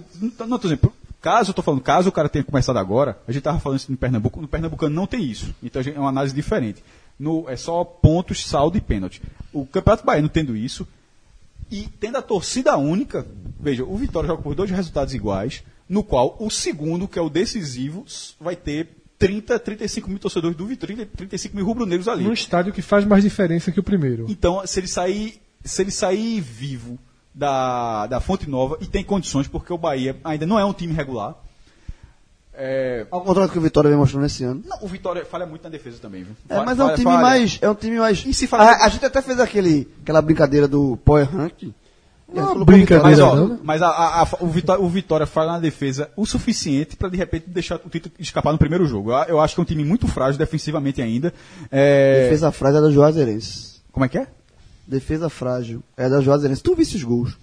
não 0.48 0.60
tô 0.60 0.68
dizendo. 0.68 0.92
Caso 1.22 1.52
eu 1.52 1.54
tô 1.54 1.62
falando, 1.62 1.82
caso 1.82 2.10
o 2.10 2.12
cara 2.12 2.28
tenha 2.28 2.44
começado 2.44 2.78
agora, 2.78 3.20
a 3.28 3.32
gente 3.32 3.44
tava 3.44 3.60
falando 3.60 3.78
isso 3.80 3.92
no 3.92 3.98
Pernambuco. 3.98 4.42
No 4.42 4.48
Pernambucano 4.48 4.94
não 4.94 5.06
tem 5.08 5.24
isso. 5.24 5.54
Então 5.64 5.82
gente- 5.82 5.96
é 5.96 6.00
uma 6.00 6.10
análise 6.10 6.34
diferente. 6.36 6.84
No, 7.20 7.48
é 7.48 7.56
só 7.56 7.84
pontos, 7.84 8.44
saldo 8.46 8.78
e 8.78 8.82
pênalti. 8.82 9.22
O 9.54 9.66
Campeonato 9.66 10.04
Baiano 10.06 10.28
tendo 10.28 10.56
isso, 10.58 10.88
e 11.70 11.88
tendo 12.00 12.18
a 12.18 12.22
torcida 12.22 12.76
única, 12.76 13.26
veja, 13.60 13.84
o 13.86 13.96
Vitória 13.96 14.28
joga 14.28 14.42
por 14.42 14.56
dois 14.56 14.70
resultados 14.72 15.14
iguais, 15.14 15.64
no 15.92 16.04
qual 16.04 16.38
o 16.40 16.50
segundo, 16.50 17.06
que 17.08 17.20
é 17.20 17.22
o 17.22 17.30
decisivo, 17.30 18.06
vai 18.40 18.56
ter 18.56 18.88
30, 19.20 19.60
35 19.60 20.10
mil 20.10 20.18
torcedores 20.18 20.56
do 20.56 20.66
Vitória, 20.66 21.06
35 21.18 21.54
mil 21.56 21.66
rubro-negros 21.66 22.08
ali. 22.08 22.24
Num 22.24 22.32
estádio 22.34 22.72
que 22.72 22.82
faz 22.82 23.04
mais 23.06 23.22
diferença 23.24 23.72
que 23.74 23.80
o 23.80 23.84
primeiro. 23.84 24.26
Então, 24.30 24.66
se 24.66 24.80
ele 24.80 24.88
sair, 24.88 25.42
se 25.64 25.82
ele 25.82 25.92
sair 25.92 26.40
vivo 26.40 26.98
da, 27.36 28.08
da 28.08 28.20
Fonte 28.22 28.50
Nova 28.50 28.78
e 28.82 28.86
tem 28.88 29.04
condições, 29.04 29.48
porque 29.50 29.72
o 29.74 29.78
Bahia 29.78 30.16
ainda 30.24 30.46
não 30.46 30.58
é 30.58 30.64
um 30.64 30.72
time 30.74 30.94
regular. 30.94 31.36
É, 32.54 33.06
Ao 33.10 33.22
contrário 33.22 33.50
do 33.50 33.54
que 33.54 33.58
o 33.58 33.62
Vitória 33.62 33.90
vem 33.90 33.98
mostrando 33.98 34.26
esse 34.26 34.44
ano. 34.44 34.62
não, 34.68 34.78
o 34.82 34.88
Vitória 34.88 35.26
falha 35.26 35.46
muito 35.46 35.64
na 35.64 35.70
defesa 35.70 35.98
também, 36.02 36.24
viu? 36.24 36.36
É, 36.50 36.58
mas 36.64 36.78
é 36.80 36.84
um 36.84 36.86
falha- 36.88 36.96
time 36.98 37.12
falha. 37.12 37.22
mais. 37.22 37.60
É 37.62 37.70
um 37.70 37.76
time 37.76 37.98
mais. 37.98 38.24
E 38.26 38.34
se 38.34 38.46
fala- 38.48 38.72
a, 38.72 38.86
a 38.86 38.90
gente 38.90 39.06
até 39.06 39.22
fez 39.22 39.40
aquele, 39.40 39.88
aquela 40.02 40.22
brincadeira 40.22 40.68
do 40.68 40.98
Power 40.98 41.30
Rank. 41.34 41.74
Não, 42.34 42.64
brincadeira, 42.66 43.04
Mas, 43.04 43.20
ó, 43.20 43.36
não. 43.36 43.60
mas 43.64 43.82
a- 43.82 43.88
a- 43.90 44.22
a- 44.24 44.28
o, 44.40 44.48
Vitória, 44.48 44.82
o 44.84 44.88
Vitória 44.88 45.26
falha 45.26 45.52
na 45.54 45.60
defesa 45.60 46.10
o 46.16 46.26
suficiente 46.26 46.96
para 46.96 47.10
de 47.10 47.18
repente 47.18 47.46
deixar 47.50 47.76
o 47.86 47.90
título 47.90 48.14
escapar 48.20 48.52
no 48.54 48.58
primeiro 48.58 48.86
jogo. 48.86 49.12
Eu, 49.12 49.18
eu 49.26 49.40
acho 49.42 49.54
que 49.56 49.60
é 49.60 49.64
um 49.64 49.66
time 49.66 49.84
muito 49.84 50.08
frágil 50.08 50.38
defensivamente 50.40 51.02
ainda. 51.02 51.34
É, 51.72 52.24
Defesa 52.24 52.52
frágil 52.52 52.80
é 52.80 52.82
da 52.84 52.90
Juazeirense. 52.92 53.82
Como 53.92 54.06
é 54.06 54.10
que 54.10 54.18
é? 54.18 54.28
Defesa 54.88 55.30
frágil 55.30 55.84
é 55.98 56.10
da 56.10 56.22
Juazeirense. 56.22 56.64
Tu 56.64 56.76
visse 56.76 56.96
os 56.96 57.04
gols 57.04 57.38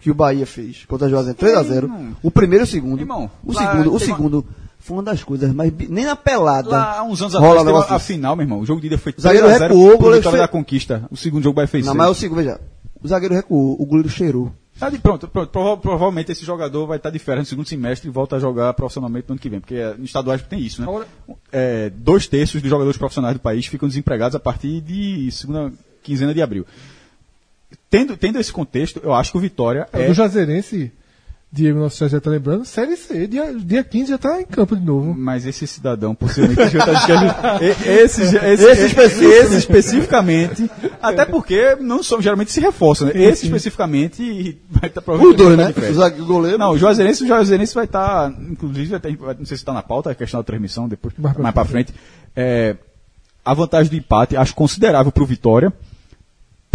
que 0.00 0.10
o 0.10 0.14
Bahia 0.14 0.46
fez 0.46 0.84
contra 0.86 1.06
a 1.06 1.10
Juazeirense? 1.10 1.44
3x0. 1.44 2.14
O 2.22 2.30
primeiro 2.30 2.64
e 2.64 2.66
o 2.66 2.68
segundo. 2.68 3.00
Irmão, 3.00 3.30
o 3.44 3.52
lá 3.52 3.60
segundo, 3.72 3.94
o 3.94 3.98
teve 3.98 4.10
uma- 4.10 4.16
segundo 4.16 4.46
foi 4.78 4.96
uma 4.96 5.02
das 5.02 5.24
coisas, 5.24 5.52
mas 5.52 5.72
nem 5.88 6.04
na 6.04 6.14
pelada. 6.14 6.68
Lá 6.68 6.98
há 6.98 7.02
uns 7.02 7.20
anos 7.20 7.34
atrás 7.34 7.56
teve 7.64 7.70
a, 7.76 7.96
a 7.96 7.98
final, 7.98 8.36
meu 8.36 8.44
irmão. 8.44 8.60
O 8.60 8.66
jogo 8.66 8.80
de 8.80 8.86
ida 8.86 8.98
foi 8.98 9.12
O 9.16 9.20
zagueiro 9.20 9.48
3x0 9.48 9.60
recuou, 9.62 9.94
o 9.94 9.98
pro 9.98 10.12
Vitória 10.12 10.22
fez- 10.30 10.42
da 10.42 10.48
Conquista. 10.48 11.04
O 11.10 11.16
segundo 11.16 11.42
jogo 11.42 11.54
o 11.54 11.56
Bahia 11.56 11.66
fez 11.68 11.84
Não, 11.86 11.94
mas 11.94 12.06
é 12.06 12.10
o 12.10 12.14
segundo, 12.14 12.38
veja. 12.38 12.60
O 13.02 13.08
zagueiro 13.08 13.34
recuou, 13.34 13.76
o 13.80 13.84
goleiro 13.86 14.08
cheirou. 14.08 14.52
Tá 14.78 14.90
de 14.90 14.98
pronto, 14.98 15.26
pronto. 15.26 15.48
Prova- 15.50 15.76
provavelmente 15.78 16.30
esse 16.32 16.44
jogador 16.44 16.86
vai 16.86 16.98
estar 16.98 17.08
de 17.10 17.18
férias 17.18 17.46
no 17.46 17.48
segundo 17.48 17.66
semestre 17.68 18.08
e 18.08 18.12
volta 18.12 18.36
a 18.36 18.38
jogar 18.38 18.74
profissionalmente 18.74 19.26
no 19.28 19.32
ano 19.32 19.40
que 19.40 19.48
vem, 19.48 19.58
porque 19.60 19.74
é, 19.76 19.94
no 19.94 20.04
estaduais 20.04 20.42
tem 20.42 20.60
isso, 20.60 20.82
né? 20.82 20.86
Agora- 20.88 21.06
É, 21.50 21.90
dois 21.90 22.26
terços 22.26 22.60
dos 22.60 22.68
jogadores 22.68 22.98
profissionais 22.98 23.34
do 23.34 23.40
país 23.40 23.64
ficam 23.66 23.88
desempregados 23.88 24.34
a 24.34 24.40
partir 24.40 24.80
de 24.82 25.30
segunda 25.30 25.72
quinzena 26.02 26.34
de 26.34 26.42
abril. 26.42 26.66
Tendo, 27.90 28.16
tendo 28.16 28.38
esse 28.38 28.52
contexto, 28.52 29.00
eu 29.02 29.14
acho 29.14 29.32
que 29.32 29.38
o 29.38 29.40
Vitória 29.40 29.88
É. 29.92 30.02
é. 30.02 30.06
Do 30.08 30.14
Jazeirense, 30.14 30.92
Diego, 31.50 31.78
nosso 31.78 32.06
já 32.06 32.20
tá 32.20 32.28
lembrando, 32.28 32.64
Série 32.66 32.96
C, 32.96 33.26
dia, 33.26 33.54
dia 33.54 33.82
15 33.82 34.10
já 34.10 34.18
tá 34.18 34.40
em 34.42 34.44
campo 34.44 34.76
de 34.76 34.84
novo. 34.84 35.14
Mas 35.16 35.46
esse 35.46 35.66
cidadão, 35.66 36.14
possivelmente, 36.14 36.68
já 36.68 36.84
tá 36.84 36.92
escrevendo- 36.92 37.34
e- 37.62 37.88
esse, 37.88 38.22
esse, 38.22 38.36
esse, 38.36 38.64
Esse 38.66 38.86
específico. 38.86 39.32
esse 39.32 39.56
especificamente, 39.56 40.70
até 41.00 41.24
porque 41.24 41.76
não 41.80 42.02
são, 42.02 42.20
geralmente 42.20 42.52
se 42.52 42.60
reforçam, 42.60 43.06
né? 43.08 43.14
Esse 43.14 43.46
especificamente 43.46 44.60
vai 44.68 44.90
estar 44.90 45.00
Os 45.08 45.34
dois, 45.36 45.56
né? 45.56 45.72
O 46.20 46.24
goleiro. 46.26 46.58
Não, 46.58 46.72
o 46.72 46.78
Juazeirense, 46.78 47.24
o 47.24 47.26
Juazeirense 47.26 47.74
vai 47.74 47.84
estar, 47.84 48.30
inclusive, 48.50 48.88
vai 48.90 49.00
ter- 49.00 49.16
vai- 49.16 49.36
não 49.38 49.46
sei 49.46 49.56
se 49.56 49.62
está 49.62 49.72
na 49.72 49.82
pauta, 49.82 50.10
a 50.10 50.14
questão 50.14 50.40
da 50.40 50.44
transmissão, 50.44 50.86
depois, 50.88 51.14
Mais 51.16 51.36
mais, 51.38 51.54
pra 51.54 51.64
para 51.64 51.70
frente. 51.70 51.94
É, 52.34 52.76
a 53.42 53.54
vantagem 53.54 53.88
do 53.90 53.96
empate, 53.96 54.36
acho 54.36 54.54
considerável 54.54 55.10
para 55.10 55.22
o 55.22 55.26
Vitória, 55.26 55.72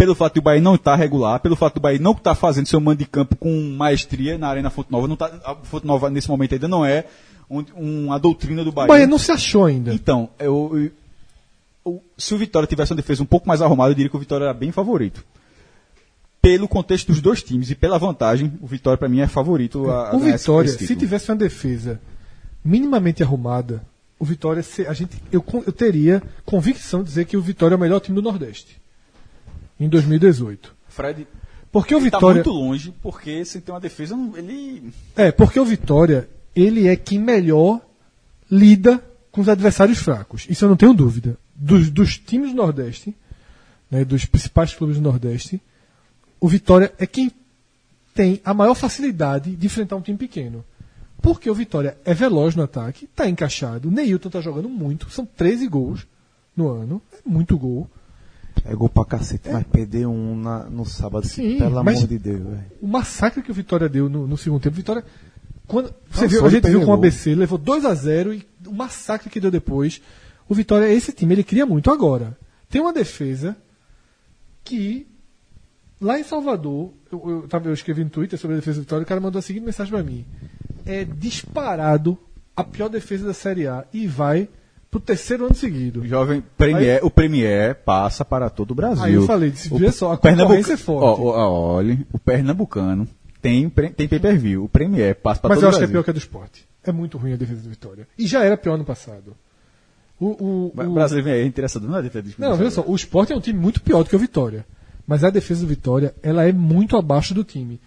pelo 0.02 0.16
fato 0.16 0.34
do 0.34 0.42
Bahia 0.42 0.60
não 0.60 0.74
estar 0.74 0.96
regular, 0.96 1.38
pelo 1.38 1.54
fato 1.54 1.74
do 1.74 1.80
Bahia 1.80 1.98
não 2.00 2.10
estar 2.10 2.34
fazendo 2.34 2.66
seu 2.66 2.80
mando 2.80 2.98
de 2.98 3.06
campo 3.06 3.36
com 3.36 3.48
maestria 3.76 4.36
na 4.36 4.48
Arena 4.48 4.68
Fonte 4.68 4.90
Nova, 4.90 5.06
não 5.06 5.14
tá, 5.14 5.30
a 5.44 5.54
Fonte 5.54 5.86
Nova 5.86 6.10
nesse 6.10 6.28
momento 6.28 6.54
ainda 6.54 6.66
não 6.66 6.84
é 6.84 7.04
um- 7.48 7.62
uma 8.04 8.18
doutrina 8.18 8.64
do 8.64 8.70
O 8.70 8.72
Bahia. 8.72 8.88
Bahia 8.88 9.06
não 9.06 9.16
se 9.18 9.30
achou 9.30 9.64
ainda. 9.64 9.94
Então, 9.94 10.28
eu, 10.40 10.90
eu- 11.86 12.02
se 12.18 12.34
o 12.34 12.38
Vitória 12.38 12.66
tivesse 12.66 12.90
uma 12.92 12.96
defesa 12.96 13.22
um 13.22 13.26
pouco 13.26 13.46
mais 13.46 13.62
arrumada, 13.62 13.92
eu 13.92 13.94
diria 13.94 14.10
que 14.10 14.16
o 14.16 14.18
Vitória 14.18 14.44
era 14.46 14.54
bem 14.54 14.72
favorito. 14.72 15.24
Pelo 16.40 16.66
contexto 16.66 17.06
dos 17.12 17.20
dois 17.20 17.40
times 17.40 17.70
e 17.70 17.76
pela 17.76 17.96
vantagem, 17.96 18.52
o 18.60 18.66
Vitória 18.66 18.98
para 18.98 19.08
mim 19.08 19.20
é 19.20 19.28
favorito 19.28 19.88
a, 19.88 20.10
a 20.10 20.16
O 20.16 20.18
Vitória, 20.18 20.68
se 20.68 20.96
tivesse 20.96 21.30
uma 21.30 21.36
defesa 21.36 22.00
minimamente 22.64 23.22
arrumada, 23.22 23.84
o 24.18 24.24
Vitória, 24.24 24.64
a 24.88 24.92
gente, 24.92 25.22
eu, 25.30 25.44
eu 25.64 25.72
teria 25.72 26.20
convicção 26.44 27.02
de 27.04 27.08
dizer 27.10 27.24
que 27.26 27.36
o 27.36 27.40
Vitória 27.42 27.74
é 27.74 27.76
o 27.76 27.80
melhor 27.80 28.00
time 28.00 28.16
do 28.16 28.22
Nordeste. 28.22 28.81
Em 29.82 29.88
2018. 29.88 30.74
Fred 30.88 31.26
Porque 31.72 31.94
o 31.94 31.98
está 31.98 32.18
Vitória. 32.18 32.34
muito 32.36 32.50
longe, 32.50 32.94
porque 33.02 33.44
se 33.44 33.60
tem 33.60 33.74
uma 33.74 33.80
defesa, 33.80 34.14
ele 34.36 34.92
É, 35.16 35.32
porque 35.32 35.58
o 35.58 35.64
Vitória, 35.64 36.28
ele 36.54 36.86
é 36.86 36.94
quem 36.94 37.18
melhor 37.18 37.80
lida 38.50 39.02
com 39.32 39.40
os 39.40 39.48
adversários 39.48 39.98
fracos. 39.98 40.46
Isso 40.48 40.64
eu 40.64 40.68
não 40.68 40.76
tenho 40.76 40.94
dúvida. 40.94 41.36
Dos, 41.56 41.90
dos 41.90 42.18
times 42.18 42.50
do 42.50 42.56
Nordeste, 42.56 43.16
né, 43.90 44.04
dos 44.04 44.24
principais 44.24 44.72
clubes 44.74 44.98
do 44.98 45.02
Nordeste, 45.02 45.60
o 46.38 46.48
Vitória 46.48 46.92
é 46.98 47.06
quem 47.06 47.32
tem 48.14 48.40
a 48.44 48.54
maior 48.54 48.74
facilidade 48.74 49.56
de 49.56 49.66
enfrentar 49.66 49.96
um 49.96 50.02
time 50.02 50.18
pequeno. 50.18 50.64
Porque 51.20 51.48
o 51.48 51.54
Vitória 51.54 51.96
é 52.04 52.12
veloz 52.12 52.54
no 52.54 52.62
ataque, 52.62 53.06
está 53.06 53.28
encaixado. 53.28 53.90
Neilton 53.90 54.28
está 54.28 54.40
jogando 54.40 54.68
muito, 54.68 55.10
são 55.10 55.24
13 55.24 55.66
gols 55.66 56.06
no 56.56 56.68
ano, 56.68 57.00
é 57.12 57.18
muito 57.24 57.56
gol. 57.56 57.88
É 58.64 58.74
gol 58.74 58.88
pra 58.88 59.04
cacete, 59.04 59.48
mas 59.50 59.64
perder 59.64 60.06
um 60.06 60.36
na- 60.36 60.64
no 60.70 60.84
sábado, 60.86 61.26
Sim, 61.26 61.58
pelo 61.58 61.78
amor 61.78 61.94
de 62.06 62.18
Deus, 62.18 62.40
velho. 62.42 62.64
o 62.80 62.86
massacre 62.86 63.42
que 63.42 63.50
o 63.50 63.54
Vitória 63.54 63.88
deu 63.88 64.08
no, 64.08 64.26
no 64.26 64.36
segundo 64.36 64.60
tempo. 64.62 64.76
Vitória, 64.76 65.04
quando 65.66 65.92
você 66.10 66.22
Não, 66.22 66.28
viu, 66.28 66.46
a 66.46 66.48
gente 66.48 66.68
viu 66.70 66.80
com 66.84 66.90
o. 66.92 66.94
ABC, 66.94 67.34
levou 67.34 67.58
2 67.58 67.84
a 67.84 67.92
0 67.94 68.32
e 68.32 68.46
o 68.66 68.72
massacre 68.72 69.28
que 69.28 69.40
deu 69.40 69.50
depois. 69.50 70.00
O 70.48 70.54
Vitória, 70.54 70.86
esse 70.92 71.12
time, 71.12 71.34
ele 71.34 71.42
cria 71.44 71.66
muito 71.66 71.90
agora. 71.90 72.38
Tem 72.70 72.80
uma 72.80 72.92
defesa 72.92 73.56
que 74.64 75.06
lá 76.00 76.18
em 76.18 76.24
Salvador, 76.24 76.92
eu, 77.10 77.46
eu, 77.52 77.60
eu 77.64 77.72
escrevi 77.72 78.04
no 78.04 78.10
Twitter 78.10 78.38
sobre 78.38 78.56
a 78.56 78.60
defesa 78.60 78.78
do 78.78 78.82
Vitória, 78.84 79.02
o 79.02 79.06
cara 79.06 79.20
mandou 79.20 79.38
a 79.38 79.42
seguinte 79.42 79.64
mensagem 79.64 79.92
pra 79.92 80.02
mim: 80.02 80.24
é 80.86 81.04
disparado 81.04 82.16
a 82.56 82.62
pior 82.62 82.88
defesa 82.88 83.26
da 83.26 83.34
Série 83.34 83.66
A 83.66 83.84
e 83.92 84.06
vai 84.06 84.48
pro 84.92 85.00
terceiro 85.00 85.46
ano 85.46 85.54
seguido. 85.54 86.02
o 86.02 86.06
jovem 86.06 86.44
Premier, 86.58 87.00
o 87.02 87.10
Premier 87.10 87.74
passa 87.76 88.26
para 88.26 88.50
todo 88.50 88.72
o 88.72 88.74
Brasil. 88.74 89.02
Aí 89.02 89.14
eu 89.14 89.24
falei, 89.26 89.50
disse, 89.50 89.70
vê 89.74 89.90
só, 89.90 90.12
a 90.12 90.18
concorrência 90.18 90.74
é 90.74 90.76
forte. 90.76 91.20
Ó, 91.22 91.30
ó, 91.30 91.74
olhe, 91.76 92.06
o 92.12 92.18
pernambucano 92.18 93.08
tem 93.40 93.70
tem 93.70 94.06
pay-per-view, 94.06 94.64
o 94.64 94.68
Premier 94.68 95.14
passa 95.16 95.40
para 95.40 95.48
Mas 95.48 95.56
todo 95.56 95.64
eu 95.64 95.68
o 95.68 95.70
acho 95.70 95.78
que 95.78 95.84
é 95.84 95.86
Brasil. 95.86 95.92
pior 95.94 96.04
que 96.04 96.10
a 96.10 96.12
do 96.12 96.18
esporte. 96.18 96.68
É 96.84 96.92
muito 96.92 97.16
ruim 97.16 97.32
a 97.32 97.36
defesa 97.36 97.62
do 97.62 97.70
Vitória. 97.70 98.06
E 98.18 98.26
já 98.26 98.44
era 98.44 98.54
pior 98.56 98.76
no 98.76 98.84
passado. 98.84 99.34
O, 100.20 100.26
o, 100.26 100.72
O 100.76 100.92
brasileiro 100.92 101.30
vem 101.30 101.40
aí 101.40 101.46
interessado 101.46 101.88
na 101.88 102.00
defesa 102.00 102.28
de 102.28 102.34
Não, 102.38 102.54
veja 102.54 102.70
só, 102.72 102.84
o 102.86 102.94
Sport 102.94 103.30
é 103.30 103.34
um 103.34 103.40
time 103.40 103.58
muito 103.58 103.80
pior 103.80 104.04
do 104.04 104.10
que 104.10 104.14
o 104.14 104.18
Vitória. 104.18 104.66
Mas 105.06 105.24
a 105.24 105.30
defesa 105.30 105.62
do 105.62 105.66
Vitória, 105.66 106.14
ela 106.22 106.44
é 106.46 106.52
muito 106.52 106.96
abaixo 106.96 107.32
do 107.34 107.42
time. 107.42 107.80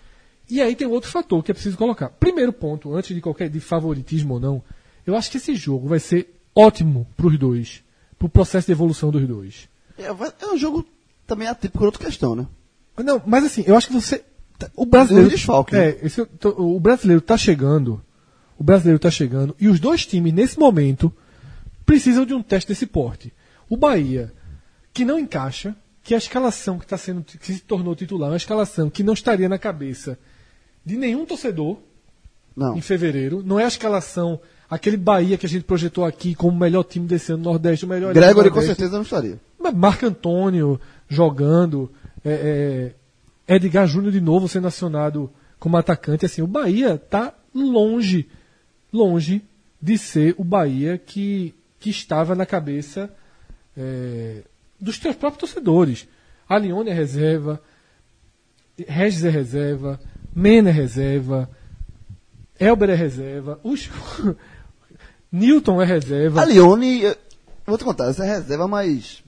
E 0.49 0.59
aí 0.61 0.75
tem 0.75 0.87
outro 0.87 1.09
fator 1.09 1.43
que 1.43 1.51
é 1.51 1.53
preciso 1.53 1.77
colocar. 1.77 2.09
Primeiro 2.09 2.51
ponto, 2.51 2.93
antes 2.95 3.15
de 3.15 3.21
qualquer 3.21 3.47
de 3.47 3.59
favoritismo 3.59 4.33
ou 4.33 4.39
não, 4.39 4.63
eu 5.05 5.15
acho 5.15 5.29
que 5.29 5.37
esse 5.37 5.55
jogo 5.55 5.87
vai 5.87 5.99
ser 5.99 6.34
ótimo 6.55 7.05
para 7.17 7.27
os 7.27 7.37
dois, 7.37 7.83
para 8.17 8.25
o 8.25 8.29
processo 8.29 8.67
de 8.67 8.71
evolução 8.71 9.11
dos 9.11 9.27
dois. 9.27 9.69
É, 9.97 10.05
é 10.05 10.47
um 10.47 10.57
jogo 10.57 10.85
também 11.27 11.47
atípico 11.47 11.79
por 11.79 11.85
outra 11.85 12.03
questão, 12.03 12.35
né? 12.35 12.47
Não, 12.97 13.21
mas 13.25 13.43
assim, 13.43 13.63
eu 13.67 13.75
acho 13.75 13.87
que 13.87 13.93
você 13.93 14.23
o 14.73 14.85
brasileiro 14.85 15.29
desfalque, 15.29 15.75
é, 15.75 15.99
esse 16.01 16.21
o 16.21 16.79
brasileiro 16.79 17.21
tá 17.21 17.37
chegando, 17.37 18.01
o 18.57 18.63
brasileiro 18.63 18.97
tá 18.97 19.11
chegando 19.11 19.53
e 19.59 19.67
os 19.67 19.81
dois 19.81 20.05
times 20.05 20.33
nesse 20.33 20.57
momento 20.57 21.11
precisam 21.85 22.25
de 22.25 22.33
um 22.33 22.41
teste 22.41 22.69
desse 22.69 22.85
porte. 22.85 23.33
O 23.69 23.75
Bahia, 23.75 24.33
que 24.93 25.03
não 25.03 25.19
encaixa, 25.19 25.75
que 26.03 26.13
a 26.13 26.17
escalação 26.17 26.77
que 26.77 26.85
está 26.85 26.97
sendo 26.97 27.23
que 27.23 27.53
se 27.53 27.59
tornou 27.61 27.95
titular, 27.95 28.29
é 28.29 28.31
uma 28.31 28.37
escalação 28.37 28.89
que 28.89 29.03
não 29.03 29.13
estaria 29.13 29.49
na 29.49 29.57
cabeça 29.57 30.17
de 30.85 30.95
nenhum 30.95 31.25
torcedor 31.25 31.79
Não. 32.55 32.77
em 32.77 32.81
fevereiro, 32.81 33.43
não 33.43 33.59
é 33.59 33.65
a 33.65 33.67
escalação 33.67 34.39
aquele 34.75 34.97
Bahia 34.97 35.37
que 35.37 35.45
a 35.45 35.49
gente 35.49 35.63
projetou 35.63 36.03
aqui 36.03 36.35
como 36.35 36.51
o 36.51 36.59
melhor 36.59 36.83
time 36.83 37.07
desse 37.07 37.31
ano 37.31 37.43
Nordeste, 37.43 37.85
o 37.85 37.87
melhor 37.87 38.13
Gregory 38.13 38.49
com 38.49 38.61
certeza 38.61 38.91
não 38.95 39.03
estaria. 39.03 39.39
Mas 39.57 39.73
Marco 39.73 40.05
Antônio 40.05 40.79
jogando, 41.07 41.89
é, 42.25 42.93
é, 43.47 43.55
Edgar 43.55 43.87
Júnior 43.87 44.11
de 44.11 44.19
novo 44.19 44.49
sendo 44.49 44.67
acionado 44.67 45.31
como 45.57 45.77
atacante. 45.77 46.25
Assim, 46.25 46.41
o 46.41 46.47
Bahia 46.47 46.95
está 46.95 47.33
longe, 47.53 48.27
longe 48.91 49.41
de 49.81 49.97
ser 49.97 50.35
o 50.37 50.43
Bahia 50.43 50.97
que, 50.97 51.55
que 51.79 51.89
estava 51.89 52.35
na 52.35 52.45
cabeça 52.45 53.09
é, 53.77 54.41
dos 54.79 54.97
seus 54.97 55.15
próprios 55.15 55.39
torcedores. 55.39 56.05
Alione 56.49 56.89
é 56.89 56.93
reserva, 56.93 57.61
Regis 58.77 59.23
é 59.23 59.29
reserva, 59.29 60.01
Mena 60.35 60.69
é 60.69 60.73
reserva, 60.73 61.49
Elber 62.59 62.89
é 62.89 62.95
reserva, 62.95 63.57
os... 63.63 63.89
Newton 65.31 65.81
é 65.81 65.85
reserva. 65.85 66.41
A 66.41 66.45
Lione, 66.45 67.03
eu 67.03 67.15
vou 67.65 67.77
te 67.77 67.83
contar, 67.83 68.09
essa 68.09 68.25
é 68.25 68.35
reserva, 68.35 68.67
mas 68.67 69.23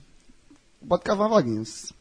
pode 0.86 1.02
cavar 1.02 1.28
vaguinhos. 1.28 1.92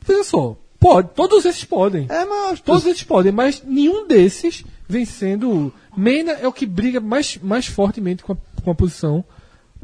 Veja 0.00 0.24
só, 0.24 0.56
pode, 0.80 1.10
todos 1.14 1.44
esses 1.44 1.64
podem. 1.64 2.06
É, 2.08 2.24
mas 2.24 2.60
todos 2.60 2.86
esses 2.86 3.02
podem, 3.02 3.30
mas 3.30 3.62
nenhum 3.62 4.06
desses 4.06 4.64
vem 4.88 5.04
sendo. 5.04 5.72
Mena 5.96 6.32
é 6.32 6.48
o 6.48 6.52
que 6.52 6.64
briga 6.64 7.00
mais, 7.00 7.36
mais 7.38 7.66
fortemente 7.66 8.22
com 8.22 8.32
a, 8.32 8.36
com 8.62 8.70
a 8.70 8.74
posição 8.74 9.24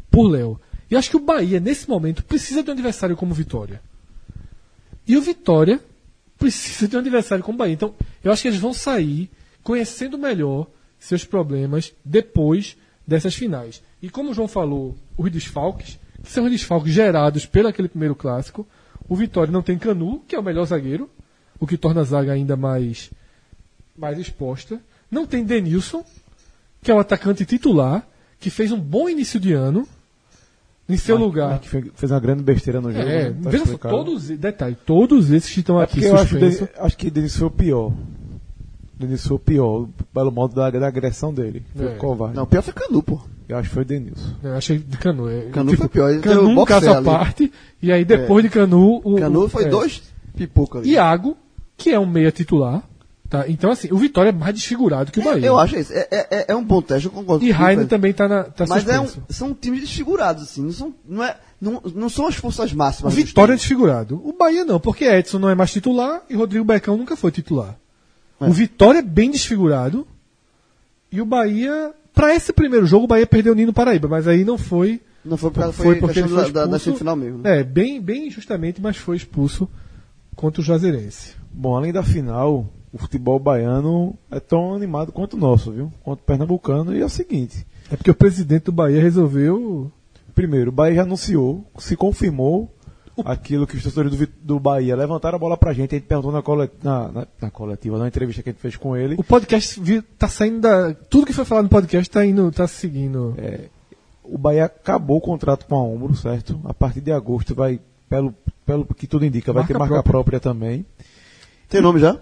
por 0.09 0.27
Léo. 0.27 0.59
E 0.89 0.95
acho 0.95 1.09
que 1.09 1.17
o 1.17 1.19
Bahia, 1.19 1.59
nesse 1.59 1.89
momento, 1.89 2.23
precisa 2.23 2.63
de 2.63 2.69
um 2.69 2.73
adversário 2.73 3.15
como 3.15 3.33
Vitória. 3.33 3.81
E 5.07 5.17
o 5.17 5.21
Vitória 5.21 5.79
precisa 6.37 6.87
de 6.87 6.95
um 6.95 6.99
adversário 6.99 7.43
como 7.43 7.55
o 7.55 7.59
Bahia. 7.59 7.73
Então, 7.73 7.93
eu 8.23 8.31
acho 8.31 8.41
que 8.41 8.47
eles 8.47 8.59
vão 8.59 8.73
sair 8.73 9.29
conhecendo 9.63 10.17
melhor 10.17 10.67
seus 11.05 11.23
problemas 11.23 11.93
depois 12.03 12.75
dessas 13.07 13.35
finais. 13.35 13.81
E 14.01 14.09
como 14.09 14.31
o 14.31 14.33
João 14.33 14.47
falou, 14.47 14.95
os 15.17 15.31
desfalques, 15.31 15.99
que 16.23 16.31
são 16.31 16.45
os 16.45 16.51
desfalques 16.51 16.93
gerados 16.93 17.45
pelo 17.45 17.67
aquele 17.67 17.87
primeiro 17.87 18.15
clássico, 18.15 18.67
o 19.07 19.15
Vitória 19.15 19.51
não 19.51 19.61
tem 19.61 19.77
Canu, 19.77 20.21
que 20.27 20.35
é 20.35 20.39
o 20.39 20.43
melhor 20.43 20.65
zagueiro, 20.65 21.09
o 21.59 21.67
que 21.67 21.77
torna 21.77 22.01
a 22.01 22.03
zaga 22.03 22.33
ainda 22.33 22.55
mais, 22.55 23.11
mais 23.97 24.17
exposta. 24.17 24.79
Não 25.09 25.25
tem 25.25 25.43
Denilson, 25.43 26.03
que 26.81 26.91
é 26.91 26.93
o 26.93 26.99
atacante 26.99 27.45
titular, 27.45 28.05
que 28.39 28.49
fez 28.49 28.71
um 28.71 28.79
bom 28.79 29.07
início 29.07 29.39
de 29.39 29.53
ano. 29.53 29.87
Em 30.87 30.97
seu 30.97 31.15
Mas- 31.17 31.25
lugar. 31.25 31.49
mas 31.49 31.61
que 31.61 31.69
fez- 31.69 32.11
uma 32.11 32.19
grande 32.19 32.43
besteira 32.43 32.79
no 32.79 32.91
jogo. 32.91 33.03
É, 33.07 33.31
né? 33.31 33.39
Tá 33.43 33.49
veja 33.49 33.65
só, 33.65 33.77
todos, 33.77 34.27
detalhe, 34.27 34.77
todos 34.85 35.31
esses 35.31 35.51
que 35.51 35.61
estão 35.61 35.81
É 35.81 35.83
aqui 35.83 36.05
acho, 36.07 36.37
acho 36.77 36.95
que 36.97 37.09
Denis 37.09 37.35
foi 37.35 37.47
o 37.47 37.51
pior. 37.51 37.91
Denis 38.97 39.25
foi 39.27 39.35
o 39.35 39.39
pior, 39.39 39.87
pelo 40.13 40.31
modo 40.31 40.55
da, 40.55 40.69
da 40.69 40.87
agressão 40.87 41.33
dele. 41.33 41.63
Foi 41.75 41.87
É. 41.87 41.95
covarde. 41.95 42.35
Não, 42.35 42.43
o 42.43 42.47
pior 42.47 42.61
foi 42.61 42.73
Canu, 42.73 43.03
pô. 43.03 43.19
Eu 43.47 43.57
acho 43.57 43.69
que 43.69 43.75
foi 43.75 43.85
Denilson. 43.85 44.33
Eu 44.41 44.55
achei 44.55 44.77
de 44.79 44.97
Canu. 44.97 45.29
É, 45.29 45.41
Canu 45.51 45.75
foi 45.77 45.87
pior, 45.87 46.19
Canu 46.21 46.41
o 46.57 46.61
um 46.61 46.65
caso 46.65 46.89
à 46.91 47.01
parte, 47.01 47.51
e 47.81 47.91
aí 47.91 48.03
depois 48.05 48.43
de 48.43 48.49
Canu. 48.49 49.01
O, 49.03 49.15
Canu 49.17 49.43
o- 49.45 49.49
foi 49.49 49.65
é. 49.65 49.69
dois 49.69 50.01
pipoca 50.35 50.79
ali. 50.79 50.91
Iago, 50.91 51.37
que 51.77 51.91
é 51.91 51.99
um 51.99 52.05
meia 52.05 52.31
titular. 52.31 52.83
Tá? 53.29 53.47
Então, 53.49 53.71
assim, 53.71 53.91
o 53.91 53.97
Vitória 53.97 54.29
é 54.29 54.31
mais 54.31 54.53
desfigurado 54.53 55.11
que 55.11 55.19
o 55.19 55.23
Bahia. 55.23 55.47
Eu 55.47 55.57
acho 55.59 55.75
isso. 55.77 55.91
É, 55.93 56.07
é, 56.11 56.45
é 56.49 56.55
um 56.55 56.63
bom 56.63 56.79
teste, 56.79 57.07
eu 57.07 57.11
concordo. 57.11 57.43
E 57.43 57.49
o 57.49 57.53
Rainer 57.55 57.87
também 57.87 58.13
tá, 58.13 58.27
na, 58.27 58.43
tá 58.43 58.65
Mas 58.69 58.87
é 58.87 58.99
um- 58.99 59.07
são 59.29 59.51
times 59.53 59.81
desfigurados, 59.81 60.43
assim. 60.43 60.61
Não 60.63 60.71
são, 60.71 60.93
não 61.07 61.23
é, 61.23 61.35
não, 61.59 61.81
não 61.95 62.07
são 62.07 62.27
as 62.27 62.35
forças 62.35 62.71
O 62.71 62.77
máximas. 62.77 63.15
dos 63.15 63.23
Vitória 63.23 63.53
é 63.53 63.55
desfigurado. 63.55 64.21
O 64.23 64.31
Bahia 64.31 64.63
não, 64.63 64.79
porque 64.79 65.05
Edson 65.05 65.39
não 65.39 65.49
é 65.49 65.55
mais 65.55 65.71
titular 65.71 66.21
e 66.29 66.35
Rodrigo 66.35 66.63
Becão 66.63 66.95
nunca 66.97 67.15
foi 67.15 67.31
titular. 67.31 67.75
É. 68.39 68.45
O 68.47 68.51
Vitória 68.51 68.99
é 68.99 69.03
bem 69.03 69.31
desfigurado. 69.31 70.05
E 71.11 71.21
o 71.21 71.25
Bahia, 71.25 71.93
para 72.13 72.35
esse 72.35 72.51
primeiro 72.51 72.85
jogo, 72.85 73.05
o 73.05 73.07
Bahia 73.07 73.25
perdeu 73.27 73.53
o 73.53 73.55
Nino 73.55 73.71
Paraíba, 73.73 74.07
mas 74.07 74.27
aí 74.27 74.43
não 74.43 74.57
foi. 74.57 75.01
Não 75.23 75.37
foi 75.37 75.49
por 75.49 75.63
foi 75.63 75.85
foi 75.85 75.95
porque 75.95 76.19
ele 76.19 76.27
foi 76.27 76.37
da, 76.37 76.43
da, 76.43 76.51
da 76.51 76.77
expulso. 76.77 76.83
semifinal 76.83 77.15
mesmo. 77.15 77.37
né? 77.39 77.59
É, 77.59 77.63
bem, 77.63 77.99
bem 78.01 78.29
justamente, 78.29 78.81
mas 78.81 78.97
foi 78.97 79.15
expulso 79.15 79.67
contra 80.35 80.61
o 80.61 80.63
Juazeirense. 80.63 81.33
Bom, 81.51 81.75
além 81.75 81.91
da 81.93 82.03
final, 82.03 82.67
o 82.93 82.97
futebol 82.97 83.39
baiano 83.39 84.15
é 84.29 84.39
tão 84.39 84.75
animado 84.75 85.11
quanto 85.11 85.33
o 85.35 85.39
nosso, 85.39 85.71
viu? 85.71 85.91
Quanto 86.03 86.19
o 86.19 86.23
pernambucano. 86.23 86.95
E 86.95 87.01
é 87.01 87.05
o 87.05 87.09
seguinte: 87.09 87.65
É 87.89 87.95
porque 87.95 88.11
o 88.11 88.15
presidente 88.15 88.65
do 88.65 88.71
Bahia 88.71 89.01
resolveu. 89.01 89.91
primeiro, 90.35 90.69
o 90.69 90.73
Bahia 90.73 90.95
já 90.95 91.01
anunciou, 91.03 91.65
se 91.79 91.95
confirmou 91.95 92.69
aquilo 93.23 93.65
que 93.67 93.77
os 93.77 93.83
torcedores 93.83 94.17
do, 94.17 94.27
do 94.41 94.59
Bahia 94.59 94.95
levantaram 94.95 95.35
a 95.35 95.39
bola 95.39 95.55
pra 95.57 95.71
gente. 95.73 95.95
A 95.95 95.97
gente 95.97 96.07
perguntou 96.07 96.31
na, 96.31 96.41
cole- 96.41 96.69
na, 96.83 97.07
na- 97.11 97.27
na 97.41 97.51
coletiva, 97.51 97.97
na 97.97 98.07
entrevista 98.07 98.41
que 98.43 98.49
a 98.49 98.51
gente 98.51 98.61
fez 98.61 98.75
com 98.75 98.95
ele. 98.97 99.15
O 99.17 99.23
podcast 99.23 99.79
vi- 99.79 100.01
tá 100.01 100.27
saindo 100.27 100.61
da. 100.61 100.93
Tudo 100.93 101.25
que 101.25 101.33
foi 101.33 101.45
falado 101.45 101.63
no 101.65 101.69
podcast 101.69 102.09
tá 102.09 102.25
indo, 102.25 102.51
tá 102.51 102.67
seguindo. 102.67 103.33
É, 103.37 103.65
o 104.23 104.37
Bahia 104.37 104.65
acabou 104.65 105.17
o 105.17 105.21
contrato 105.21 105.65
com 105.65 105.75
a 105.75 105.83
Ombro, 105.83 106.15
certo? 106.15 106.59
A 106.65 106.73
partir 106.73 107.01
de 107.01 107.11
agosto 107.11 107.53
vai, 107.55 107.79
pelo, 108.09 108.33
pelo 108.65 108.85
que 108.85 109.07
tudo 109.07 109.25
indica, 109.25 109.53
vai 109.53 109.61
Marca 109.61 109.73
ter 109.73 109.79
marca 109.79 109.93
própria. 110.03 110.11
própria, 110.11 110.39
também. 110.39 110.85
Tem 111.69 111.81
nome 111.81 111.99
já? 111.99 112.19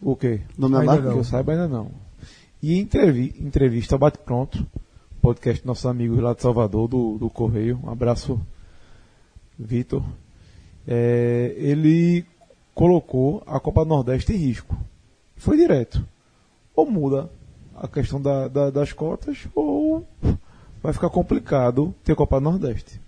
O 0.00 0.14
quê? 0.16 0.40
Nome 0.58 0.74
da 0.74 0.80
Ainda 0.80 0.92
marca? 0.92 1.02
Que 1.08 1.08
não. 1.10 1.16
eu 1.18 1.24
saiba 1.24 1.52
ainda 1.52 1.66
não. 1.68 1.90
E 2.62 2.78
entrevi, 2.78 3.34
entrevista 3.40 3.98
Bate 3.98 4.18
Pronto, 4.18 4.66
podcast 5.20 5.60
dos 5.62 5.66
nossos 5.66 5.86
amigos 5.86 6.18
lá 6.18 6.32
de 6.34 6.42
Salvador, 6.42 6.88
do, 6.88 7.18
do 7.18 7.28
Correio. 7.28 7.78
Um 7.84 7.90
abraço, 7.90 8.40
Vitor. 9.58 10.02
É, 10.86 11.54
ele 11.56 12.24
colocou 12.74 13.42
a 13.46 13.58
Copa 13.60 13.84
Nordeste 13.84 14.32
em 14.32 14.36
risco. 14.36 14.76
Foi 15.36 15.56
direto. 15.56 16.04
Ou 16.74 16.90
muda 16.90 17.30
a 17.76 17.86
questão 17.88 18.20
da- 18.20 18.48
da- 18.48 18.70
das 18.70 18.92
cotas, 18.92 19.46
ou 19.54 20.06
vai 20.82 20.92
ficar 20.92 21.08
complicado 21.10 21.94
ter 22.04 22.14
Copa 22.14 22.40
Nordeste. 22.40 23.00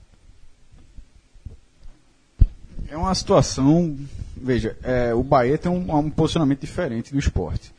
É 2.88 2.96
uma 2.96 3.14
situação. 3.14 3.96
Veja, 4.36 4.76
é, 4.82 5.14
o 5.14 5.22
Bahia 5.22 5.58
tem 5.58 5.70
um, 5.70 5.96
um 5.96 6.10
posicionamento 6.10 6.60
diferente 6.60 7.12
do 7.12 7.18
esporte. 7.18 7.74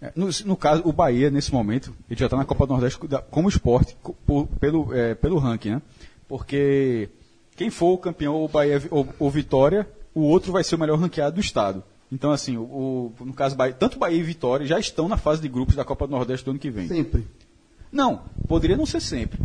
É, 0.00 0.12
no, 0.14 0.28
no 0.44 0.56
caso, 0.56 0.82
o 0.84 0.92
Bahia, 0.92 1.30
nesse 1.30 1.52
momento, 1.52 1.92
ele 2.10 2.18
já 2.18 2.26
está 2.26 2.36
na 2.36 2.44
Copa 2.44 2.66
Nordeste 2.66 2.98
como 3.30 3.48
esporte, 3.48 3.96
por- 4.26 4.46
pelo, 4.60 4.92
é, 4.94 5.14
pelo 5.14 5.38
ranking, 5.38 5.70
né? 5.70 5.82
Porque 6.28 7.08
quem 7.56 7.70
for 7.70 7.92
o 7.94 7.98
campeão, 7.98 8.34
ou 8.34 8.48
Bahia 8.48 8.82
ou, 8.90 9.06
ou 9.18 9.30
Vitória, 9.30 9.88
o 10.14 10.20
outro 10.22 10.52
vai 10.52 10.62
ser 10.64 10.74
o 10.74 10.78
melhor 10.78 10.98
ranqueado 10.98 11.34
do 11.36 11.40
estado. 11.40 11.82
Então, 12.10 12.30
assim, 12.30 12.56
o, 12.58 12.62
o- 12.62 13.14
no 13.24 13.32
caso, 13.32 13.56
Bahia, 13.56 13.72
tanto 13.74 13.98
Bahia 13.98 14.18
e 14.18 14.22
Vitória 14.22 14.66
já 14.66 14.78
estão 14.78 15.08
na 15.08 15.16
fase 15.16 15.40
de 15.40 15.48
grupos 15.48 15.74
da 15.74 15.84
Copa 15.84 16.06
do 16.06 16.10
Nordeste 16.10 16.44
do 16.44 16.50
ano 16.50 16.60
que 16.60 16.70
vem. 16.70 16.86
Sempre. 16.88 17.26
Não, 17.90 18.22
poderia 18.48 18.76
não 18.76 18.84
ser 18.86 19.00
sempre. 19.00 19.38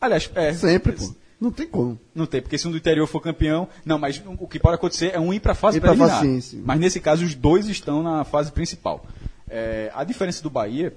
Aliás, 0.00 0.30
é. 0.34 0.52
Sempre, 0.52 0.92
pô. 0.92 1.14
Não 1.40 1.50
tem 1.50 1.66
como. 1.66 1.98
Não 2.14 2.24
tem, 2.26 2.40
porque 2.40 2.56
se 2.56 2.66
um 2.68 2.70
do 2.70 2.76
interior 2.76 3.06
for 3.08 3.20
campeão. 3.20 3.68
Não, 3.84 3.98
mas 3.98 4.22
o 4.38 4.46
que 4.46 4.60
pode 4.60 4.76
acontecer 4.76 5.12
é 5.14 5.18
um 5.18 5.32
ir 5.34 5.40
para 5.40 5.52
a 5.52 5.54
fase 5.56 5.78
preliminar. 5.96 6.20
Mas 6.64 6.78
nesse 6.80 7.00
caso, 7.00 7.24
os 7.24 7.34
dois 7.34 7.66
estão 7.68 8.00
na 8.02 8.22
fase 8.24 8.52
principal. 8.52 9.04
É, 9.48 9.90
a 9.94 10.04
diferença 10.04 10.40
do 10.42 10.48
Bahia 10.50 10.96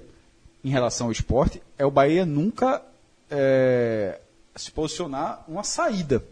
em 0.64 0.70
relação 0.70 1.06
ao 1.08 1.12
esporte 1.12 1.60
é 1.76 1.84
o 1.84 1.90
Bahia 1.90 2.24
nunca 2.24 2.80
é, 3.30 4.20
se 4.54 4.70
posicionar 4.70 5.44
uma 5.48 5.62
saída. 5.64 6.22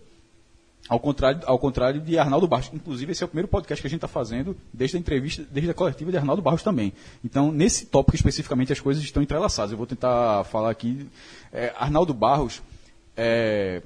Ao 0.87 1.01
contrário, 1.01 1.41
ao 1.47 1.59
contrário 1.59 2.01
de 2.01 2.19
Arnaldo 2.19 2.47
Barros. 2.47 2.71
Inclusive, 2.73 3.13
esse 3.13 3.23
é 3.23 3.27
o 3.27 3.29
primeiro 3.29 3.49
podcast 3.49 3.81
que 3.81 3.87
a 3.87 3.91
gente 3.91 3.99
está 3.99 4.09
fazendo 4.09 4.55
desde 4.73 4.97
a 4.97 5.01
entrevista, 5.01 5.43
desde 5.51 5.71
a 5.71 5.75
coletiva 5.75 6.11
de 6.11 6.19
Arnaldo 6.19 6.43
Barros 6.43 6.63
também. 6.63 6.93
Então, 7.25 7.51
nesse 7.51 7.87
tópico 7.87 8.17
especificamente, 8.17 8.73
as 8.73 8.81
coisas 8.81 9.03
estão 9.03 9.23
entrelaçadas. 9.23 9.73
Eu 9.73 9.79
vou 9.79 9.87
tentar 9.87 10.45
falar 10.45 10.71
aqui. 10.71 11.09
É, 11.51 11.73
Arnaldo 11.79 12.13
Barros 12.13 12.63
é, 13.17 13.83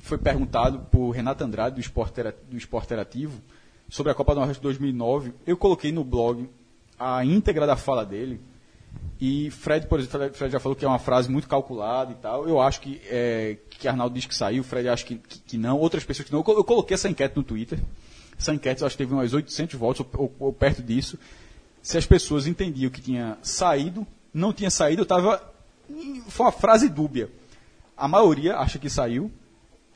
foi 0.00 0.16
perguntado 0.16 0.80
por 0.90 1.10
Renato 1.10 1.44
Andrade, 1.44 1.74
do 1.74 1.80
Esporte, 1.80 2.22
do 2.48 2.56
Esporte 2.56 2.86
Interativo, 2.86 3.40
sobre 3.88 4.10
a 4.10 4.14
Copa 4.14 4.32
do 4.32 4.40
Nordeste 4.40 4.62
2009. 4.62 5.34
Eu 5.46 5.58
coloquei 5.58 5.92
no 5.92 6.04
blog 6.04 6.48
a 6.98 7.22
íntegra 7.22 7.66
da 7.66 7.76
fala 7.76 8.06
dele. 8.06 8.40
E 9.20 9.50
Fred, 9.50 9.86
por 9.86 10.00
exemplo, 10.00 10.34
Fred- 10.34 10.52
já 10.52 10.58
falou 10.58 10.74
que 10.74 10.84
é 10.84 10.88
uma 10.88 10.98
frase 10.98 11.30
muito 11.30 11.48
calculada 11.48 12.10
e 12.10 12.14
tal. 12.16 12.48
Eu 12.48 12.60
acho 12.60 12.80
que, 12.80 13.00
é, 13.04 13.56
que 13.70 13.86
Arnaldo 13.86 14.14
diz 14.14 14.26
que 14.26 14.34
saiu, 14.34 14.64
Fred 14.64 14.88
acha 14.88 15.04
que, 15.04 15.16
que, 15.16 15.38
que 15.38 15.58
não, 15.58 15.78
outras 15.78 16.02
pessoas 16.04 16.26
que 16.26 16.32
não. 16.32 16.40
Eu 16.40 16.44
colo- 16.44 16.58
Eu 16.58 16.64
coloquei 16.64 16.94
essa 16.94 17.08
enquete 17.08 17.36
no 17.36 17.42
Twitter. 17.44 17.78
Essa 18.38 18.52
enquete 18.52 18.84
acho 18.84 18.96
que 18.96 19.02
teve 19.04 19.12
umas 19.14 19.32
800 19.32 19.78
votos 19.78 20.04
ou- 20.14 20.32
ou 20.40 20.52
perto 20.52 20.82
disso. 20.82 21.16
Se 21.80 21.96
as 21.96 22.04
pessoas 22.06 22.46
entendiam 22.48 22.90
que 22.90 23.00
tinha 23.00 23.38
saído, 23.42 24.04
não 24.34 24.52
tinha 24.52 24.70
saído, 24.70 25.00
eu 25.00 25.04
estava. 25.04 25.40
Foi 26.28 26.46
uma 26.46 26.52
frase 26.52 26.88
dúbia. 26.88 27.28
A 27.96 28.08
maioria 28.08 28.56
acha 28.56 28.78
que 28.78 28.90
saiu. 28.90 29.30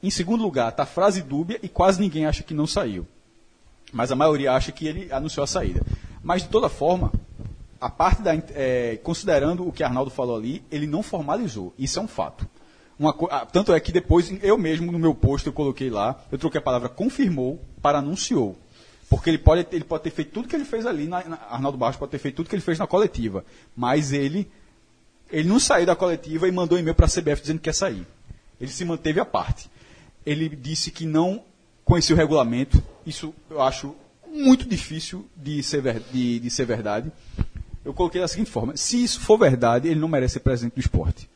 Em 0.02 0.10
segundo 0.10 0.43
lugar, 0.43 0.68
está 0.68 0.85
a 0.85 0.86
frase 0.86 1.20
dúbia 1.23 1.59
e 1.62 1.68
quase 1.68 2.01
ninguém 2.01 2.27
acha 2.27 2.43
que 2.44 2.55
não 2.55 2.66
saiu. 2.66 3.06
Mas 3.93 4.12
a 4.12 4.16
maioria 4.16 4.52
acha 4.52 4.70
que 4.70 4.86
ele 4.86 5.10
anunciou 5.12 5.43
a 5.43 5.47
saída. 5.47 5.81
Mas, 6.23 6.43
de 6.43 6.48
toda 6.48 6.68
forma, 6.68 7.10
a 7.81 7.89
parte 7.90 8.23
da. 8.23 8.35
é, 8.55 8.98
considerando 9.03 9.66
o 9.66 9.73
que 9.73 9.82
Arnaldo 9.82 10.11
falou 10.11 10.36
ali, 10.36 10.62
ele 10.70 10.86
não 10.86 11.03
formalizou. 11.03 11.74
Isso 11.78 11.98
é 11.98 12.03
um 12.03 12.09
fato. 12.09 12.47
Uma 12.98 13.15
ah, 13.31 13.44
tanto 13.44 13.74
é 13.74 13.81
que 13.81 13.93
depois, 13.93 14.32
eu 14.43 14.57
mesmo, 14.57 14.90
no 14.90 14.98
meu 14.98 15.15
post, 15.15 15.47
eu 15.47 15.53
coloquei 15.53 15.90
lá, 15.90 16.19
eu 16.32 16.39
troquei 16.39 16.59
a 16.59 16.62
palavra 16.62 16.89
confirmou 16.89 17.61
para 17.82 17.98
anunciou. 17.98 18.57
Porque 19.09 19.31
ele 19.31 19.39
pode, 19.39 19.66
ele 19.70 19.85
pode 19.85 20.03
ter 20.05 20.11
feito 20.11 20.32
tudo 20.32 20.48
que 20.48 20.57
ele 20.57 20.65
fez 20.65 20.86
ali, 20.86 21.07
na, 21.07 21.23
na- 21.24 21.39
Arnaldo 21.51 21.78
Barros 21.78 21.97
pode 21.97 22.11
ter 22.11 22.19
feito 22.19 22.36
tudo 22.36 22.48
que 22.48 22.55
ele 22.55 22.62
fez 22.62 22.78
na 22.78 22.86
coletiva. 22.86 23.44
Mas 23.77 24.12
ele, 24.12 24.51
ele 25.31 25.48
não 25.48 25.61
saiu 25.61 25.86
da 25.86 25.94
coletiva 25.94 26.48
e 26.48 26.53
mandou 26.53 26.78
e-mail 26.78 26.94
para 26.94 27.07
a 27.07 27.09
CBF 27.09 27.43
dizendo 27.43 27.59
que 27.59 27.65
quer 27.65 27.74
sair. 27.74 28.07
Ele 28.61 28.70
se 28.70 28.85
manteve 28.85 29.20
à 29.20 29.24
parte. 29.24 29.70
Ele 30.24 30.48
disse 30.48 30.90
que 30.90 31.07
não 31.07 31.44
conhecia 31.85 32.16
o 32.16 32.19
regulamento, 32.19 32.82
isso 33.07 33.32
eu 33.48 33.62
acho 33.62 33.94
muito 34.28 34.69
difícil 34.69 35.24
de 35.36 35.62
ser, 35.62 35.81
ver, 35.81 36.03
de, 36.12 36.40
de 36.40 36.51
ser 36.51 36.65
verdade. 36.66 37.12
Eu 37.87 37.95
coloquei 37.95 38.21
da 38.21 38.27
seguinte 38.27 38.51
forma: 38.51 38.77
se 38.77 39.03
isso 39.03 39.21
for 39.21 39.39
verdade, 39.39 39.87
ele 39.87 40.01
não 40.01 40.09
merece 40.09 40.35
ser 40.35 40.41
presidente 40.41 40.75
do 40.75 40.81
esporte. 40.81 41.31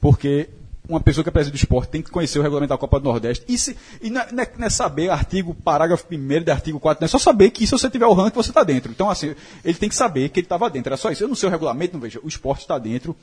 Porque 0.00 0.48
uma 0.88 1.00
pessoa 1.00 1.24
que 1.24 1.28
é 1.28 1.32
presidente 1.32 1.58
do 1.58 1.62
esporte 1.64 1.90
tem 1.90 2.00
que 2.00 2.12
conhecer 2.12 2.38
o 2.38 2.42
regulamento 2.42 2.68
da 2.68 2.78
Copa 2.78 3.00
do 3.00 3.06
Nordeste. 3.06 3.44
E, 3.48 3.58
se, 3.58 3.76
e 4.00 4.08
não, 4.08 4.20
é, 4.20 4.28
não, 4.30 4.44
é, 4.44 4.66
é 4.66 4.70
saber 4.70 5.10
artigo, 5.10 5.52
parágrafo 5.52 6.06
1 6.08 6.44
de 6.44 6.50
artigo 6.52 6.78
4, 6.78 7.02
não 7.02 7.06
é 7.06 7.08
só 7.08 7.18
saber 7.18 7.50
que 7.50 7.66
se 7.66 7.72
você 7.72 7.90
tiver 7.90 8.06
o 8.06 8.12
ranking, 8.12 8.36
você 8.36 8.52
está 8.52 8.62
dentro. 8.62 8.92
Então, 8.92 9.10
assim, 9.10 9.34
ele 9.64 9.76
tem 9.76 9.88
que 9.88 9.96
saber 9.96 10.28
que 10.28 10.38
ele 10.38 10.44
estava 10.46 10.70
dentro. 10.70 10.90
Era 10.90 10.96
só 10.96 11.10
isso. 11.10 11.24
Eu 11.24 11.28
não 11.28 11.34
sei 11.34 11.48
o 11.48 11.50
regulamento, 11.50 11.94
não 11.94 12.00
vejo. 12.00 12.20
O 12.22 12.28
esporte 12.28 12.60
está 12.60 12.78
dentro, 12.78 13.16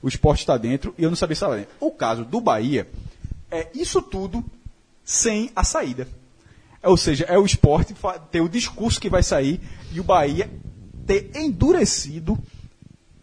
o 0.00 0.08
esporte 0.08 0.40
está 0.40 0.56
dentro, 0.56 0.94
e 0.96 1.02
eu 1.02 1.10
não 1.10 1.16
sabia 1.16 1.36
se 1.36 1.44
estava 1.44 1.56
dentro. 1.56 1.74
O 1.80 1.90
caso 1.90 2.24
do 2.24 2.40
Bahia 2.40 2.88
é 3.50 3.68
isso 3.74 4.00
tudo 4.00 4.42
sem 5.04 5.50
a 5.54 5.64
saída. 5.64 6.08
Ou 6.82 6.96
seja, 6.96 7.26
é 7.28 7.38
o 7.38 7.44
esporte 7.44 7.94
ter 8.30 8.40
o 8.40 8.48
discurso 8.48 8.98
que 8.98 9.10
vai 9.10 9.22
sair 9.22 9.60
e 9.92 10.00
o 10.00 10.04
Bahia 10.04 10.50
ter 11.06 11.30
endurecido 11.34 12.38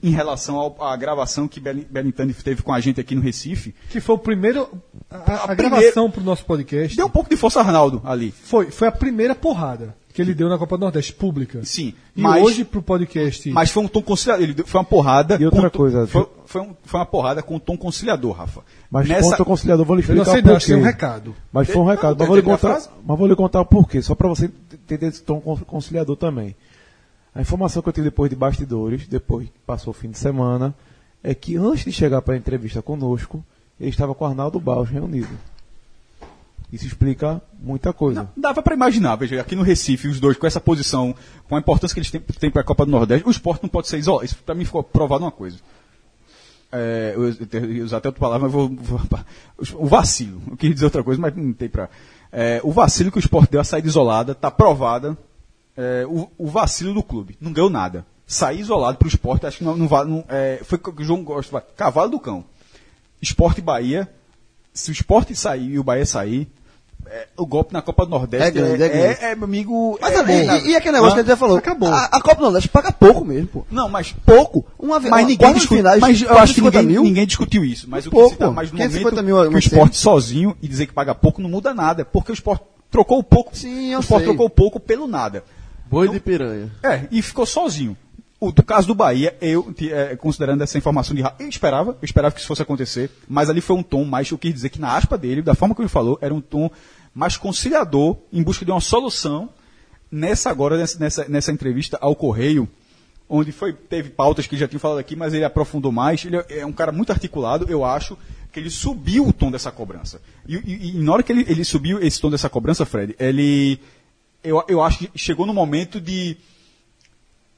em 0.01 0.11
relação 0.11 0.55
ao, 0.55 0.83
à 0.83 0.95
gravação 0.95 1.47
que 1.47 1.59
Belintani 1.59 2.33
teve 2.33 2.61
com 2.61 2.73
a 2.73 2.79
gente 2.79 3.01
aqui 3.01 3.15
no 3.15 3.21
Recife. 3.21 3.75
Que 3.89 3.99
foi 3.99 4.15
o 4.15 4.19
primeiro. 4.19 4.69
A, 5.09 5.17
a, 5.17 5.51
a 5.51 5.55
gravação 5.55 6.09
para 6.09 6.21
o 6.21 6.23
nosso 6.23 6.45
podcast. 6.45 6.95
Deu 6.95 7.05
um 7.05 7.09
pouco 7.09 7.29
de 7.29 7.35
força 7.35 7.59
Arnaldo 7.59 8.01
ali. 8.05 8.31
Foi, 8.31 8.71
foi 8.71 8.87
a 8.87 8.91
primeira 8.91 9.35
porrada 9.35 9.95
que 10.13 10.21
ele 10.21 10.33
deu 10.33 10.49
na 10.49 10.57
Copa 10.57 10.77
do 10.77 10.81
Nordeste, 10.81 11.13
pública. 11.13 11.63
Sim. 11.63 11.93
E 12.15 12.21
mas, 12.21 12.43
hoje 12.43 12.65
pro 12.65 12.81
podcast. 12.81 13.49
Mas 13.51 13.71
foi 13.71 13.83
um 13.83 13.87
tom 13.87 14.01
conciliador. 14.01 14.43
Ele 14.43 14.63
foi 14.63 14.79
uma 14.79 14.85
porrada. 14.85 15.37
E 15.39 15.45
outra 15.45 15.69
coisa. 15.69 16.07
Foi, 16.07 16.27
foi, 16.45 16.61
um, 16.61 16.75
foi, 16.83 16.99
uma 16.99 17.05
porrada 17.05 17.43
com 17.43 17.55
um 17.55 17.59
tom 17.59 17.77
conciliador, 17.77 18.33
Rafa. 18.33 18.61
Mas 18.89 19.07
Nessa... 19.07 19.37
tom 19.37 19.45
conciliador, 19.45 19.85
vou 19.85 19.95
lhe 19.95 20.01
explicar. 20.01 20.21
Eu 20.21 20.25
não 20.25 20.33
sei, 20.33 20.41
não, 20.41 20.55
achei 20.55 20.75
um 20.75 20.81
recado. 20.81 21.35
Mas 21.53 21.69
foi 21.69 21.81
um 21.81 21.85
recado. 21.85 22.17
Não, 22.17 22.19
mas, 22.19 22.27
vou 22.27 22.35
lhe 22.35 22.41
contar, 22.41 22.81
mas 23.05 23.17
vou 23.17 23.27
lhe 23.27 23.35
contar 23.35 23.61
o 23.61 23.65
porquê, 23.65 24.01
só 24.01 24.15
para 24.15 24.27
você 24.27 24.51
entender 24.73 25.07
esse 25.07 25.21
tom 25.21 25.39
conciliador 25.39 26.15
também. 26.15 26.55
A 27.39 27.41
informação 27.41 27.81
que 27.81 27.87
eu 27.87 27.93
tive 27.93 28.09
depois 28.09 28.29
de 28.29 28.35
bastidores, 28.35 29.07
depois 29.07 29.47
que 29.47 29.57
passou 29.65 29.91
o 29.91 29.93
fim 29.93 30.11
de 30.11 30.17
semana, 30.17 30.75
é 31.23 31.33
que 31.33 31.55
antes 31.55 31.85
de 31.85 31.91
chegar 31.93 32.21
para 32.21 32.33
a 32.33 32.37
entrevista 32.37 32.81
conosco, 32.81 33.41
ele 33.79 33.91
estava 33.91 34.13
com 34.13 34.25
o 34.25 34.27
Arnaldo 34.27 34.59
Baus 34.59 34.89
reunido. 34.89 35.29
Isso 36.69 36.85
explica 36.85 37.41
muita 37.57 37.93
coisa. 37.93 38.23
Não, 38.23 38.29
dava 38.35 38.61
para 38.61 38.75
imaginar, 38.75 39.15
veja, 39.15 39.39
aqui 39.39 39.55
no 39.55 39.63
Recife, 39.63 40.09
os 40.09 40.19
dois 40.19 40.35
com 40.35 40.45
essa 40.45 40.59
posição, 40.59 41.15
com 41.47 41.55
a 41.55 41.59
importância 41.59 41.93
que 41.93 42.01
eles 42.01 42.11
têm, 42.11 42.19
têm 42.19 42.51
para 42.51 42.59
a 42.59 42.65
Copa 42.65 42.85
do 42.85 42.91
Nordeste, 42.91 43.25
o 43.25 43.31
esporte 43.31 43.63
não 43.63 43.69
pode 43.69 43.87
ser 43.87 43.99
isolado. 43.99 44.25
Isso 44.25 44.35
para 44.45 44.53
mim 44.53 44.65
ficou 44.65 44.83
provado 44.83 45.23
uma 45.23 45.31
coisa. 45.31 45.59
É, 46.73 47.13
eu, 47.15 47.29
eu 47.69 47.85
usar 47.85 47.99
até 47.99 48.09
outra 48.09 48.19
palavra, 48.19 48.49
mas 48.49 48.51
vou, 48.51 48.67
vou, 48.69 48.99
O 49.75 49.87
vacilo. 49.87 50.41
Eu 50.45 50.57
queria 50.57 50.73
dizer 50.73 50.87
outra 50.87 51.05
coisa, 51.05 51.21
mas 51.21 51.33
não 51.33 51.53
tem 51.53 51.69
para. 51.69 51.89
É, 52.33 52.59
o 52.65 52.71
vacilo 52.73 53.09
que 53.09 53.17
o 53.17 53.19
esporte 53.21 53.49
deu 53.49 53.61
a 53.61 53.63
saída 53.63 53.87
isolada 53.87 54.33
está 54.33 54.51
provada 54.51 55.17
é, 55.79 56.05
o, 56.05 56.29
o, 56.37 56.47
vacilo 56.47 56.93
do 56.93 57.01
clube. 57.01 57.37
Não 57.39 57.53
ganhou 57.53 57.69
nada. 57.69 58.05
Sair 58.27 58.59
isolado 58.59 58.97
para 58.97 59.05
o 59.05 59.09
esporte, 59.09 59.45
acho 59.45 59.59
que 59.59 59.63
não, 59.63 59.77
não, 59.77 59.87
não 60.05 60.25
é, 60.27 60.59
foi 60.61 60.77
o 60.77 60.81
que 60.91 61.01
o 61.01 61.05
João 61.05 61.23
gosta. 61.23 61.61
Cavalo 61.61 62.11
do 62.11 62.19
cão. 62.19 62.43
Esporte 63.21 63.61
Bahia. 63.61 64.09
Se 64.73 64.91
o 64.91 64.93
esporte 64.93 65.33
sair 65.35 65.71
e 65.71 65.79
o 65.79 65.83
Bahia 65.83 66.05
sair, 66.05 66.47
é, 67.07 67.27
o 67.37 67.45
golpe 67.45 67.73
na 67.73 67.81
Copa 67.81 68.05
do 68.05 68.11
Nordeste 68.11 68.47
é, 68.49 68.51
grande, 68.51 68.83
é, 68.83 68.85
é, 68.85 68.89
grande. 68.89 69.23
é, 69.23 69.31
é 69.31 69.35
meu 69.35 69.45
amigo. 69.45 69.97
Mas 70.01 70.11
é, 70.11 70.15
também, 70.17 70.41
e, 70.41 70.69
e, 70.71 70.75
aquele 70.75 70.93
negócio 70.93 71.13
ah, 71.13 71.15
que 71.15 71.19
a 71.19 71.23
gente 71.23 71.29
já 71.29 71.37
falou, 71.37 71.57
acabou. 71.57 71.89
A, 71.89 72.05
a, 72.05 72.21
Copa 72.21 72.35
do 72.35 72.41
Nordeste 72.41 72.69
paga 72.69 72.91
pouco 72.91 73.23
mesmo, 73.23 73.47
pô. 73.47 73.65
Não, 73.71 73.87
mas 73.87 74.13
pouco. 74.25 74.65
Uma 74.77 74.99
vez, 74.99 75.09
mas 75.09 75.25
ninguém 75.25 75.53
discute, 75.53 75.81
mas 75.81 76.21
eu 76.21 76.37
acho 76.37 76.53
que 76.55 76.61
ninguém, 76.61 76.85
mil? 76.85 77.03
ninguém 77.03 77.25
discutiu 77.25 77.63
isso. 77.63 77.87
Mas 77.89 78.05
pouco, 78.05 78.27
o 78.27 78.29
que 78.29 78.35
se 78.35 78.39
dá 78.39 78.51
mais 78.51 78.71
no 78.71 78.77
momento 78.77 79.23
mil, 79.23 79.49
que 79.49 79.55
o 79.55 79.59
esporte 79.59 79.97
sozinho 79.97 80.55
e 80.61 80.67
dizer 80.67 80.87
que 80.87 80.93
paga 80.93 81.15
pouco 81.15 81.41
não 81.41 81.49
muda 81.49 81.73
nada, 81.73 82.05
porque 82.05 82.31
o 82.31 82.33
esporte 82.33 82.63
trocou 82.91 83.23
pouco. 83.23 83.55
Sim, 83.55 83.91
eu 83.91 83.99
o 83.99 84.01
esporte 84.01 84.25
sei. 84.25 84.27
trocou 84.27 84.49
pouco 84.49 84.79
pelo 84.79 85.07
nada. 85.07 85.43
Boi 85.89 86.07
de 86.09 86.19
piranha. 86.19 86.71
É, 86.83 87.07
e 87.11 87.21
ficou 87.21 87.45
sozinho. 87.45 87.97
O 88.39 88.51
do 88.53 88.63
caso 88.63 88.87
do 88.87 88.95
Bahia, 88.95 89.35
eu, 89.41 89.73
é, 89.91 90.15
considerando 90.15 90.61
essa 90.61 90.77
informação 90.77 91.13
de 91.13 91.21
eu 91.21 91.49
esperava, 91.49 91.91
eu 91.91 92.05
esperava 92.05 92.33
que 92.33 92.39
isso 92.39 92.47
fosse 92.47 92.61
acontecer, 92.61 93.11
mas 93.27 93.49
ali 93.49 93.59
foi 93.59 93.75
um 93.75 93.83
tom 93.83 94.05
mais, 94.05 94.31
eu 94.31 94.37
quis 94.37 94.53
dizer 94.53 94.69
que 94.69 94.79
na 94.79 94.95
aspa 94.95 95.17
dele, 95.17 95.41
da 95.41 95.55
forma 95.55 95.75
que 95.75 95.81
ele 95.81 95.89
falou, 95.89 96.17
era 96.21 96.33
um 96.33 96.39
tom 96.39 96.71
mais 97.13 97.35
conciliador, 97.35 98.15
em 98.31 98.41
busca 98.41 98.63
de 98.63 98.71
uma 98.71 98.79
solução, 98.79 99.49
nessa 100.09 100.49
agora, 100.49 100.77
nessa, 100.77 101.27
nessa 101.27 101.51
entrevista 101.51 101.97
ao 101.99 102.15
Correio, 102.15 102.69
onde 103.27 103.51
foi, 103.51 103.73
teve 103.73 104.09
pautas 104.09 104.47
que 104.47 104.57
já 104.57 104.69
tinha 104.69 104.79
falado 104.79 104.99
aqui, 104.99 105.17
mas 105.17 105.33
ele 105.33 105.43
aprofundou 105.43 105.91
mais, 105.91 106.23
ele 106.23 106.37
é 106.49 106.65
um 106.65 106.71
cara 106.71 106.93
muito 106.93 107.11
articulado, 107.11 107.65
eu 107.69 107.83
acho, 107.83 108.17
que 108.53 108.59
ele 108.59 108.69
subiu 108.69 109.27
o 109.27 109.33
tom 109.33 109.51
dessa 109.51 109.69
cobrança. 109.69 110.21
E, 110.47 110.55
e, 110.55 110.89
e 110.91 110.93
na 110.99 111.11
hora 111.11 111.23
que 111.23 111.31
ele, 111.31 111.45
ele 111.47 111.65
subiu 111.65 112.01
esse 112.01 112.19
tom 112.21 112.29
dessa 112.31 112.49
cobrança, 112.49 112.85
Fred, 112.85 113.15
ele 113.19 113.79
eu, 114.43 114.63
eu 114.67 114.81
acho 114.81 114.99
que 114.99 115.11
chegou 115.15 115.45
no 115.45 115.53
momento 115.53 115.99
de, 115.99 116.37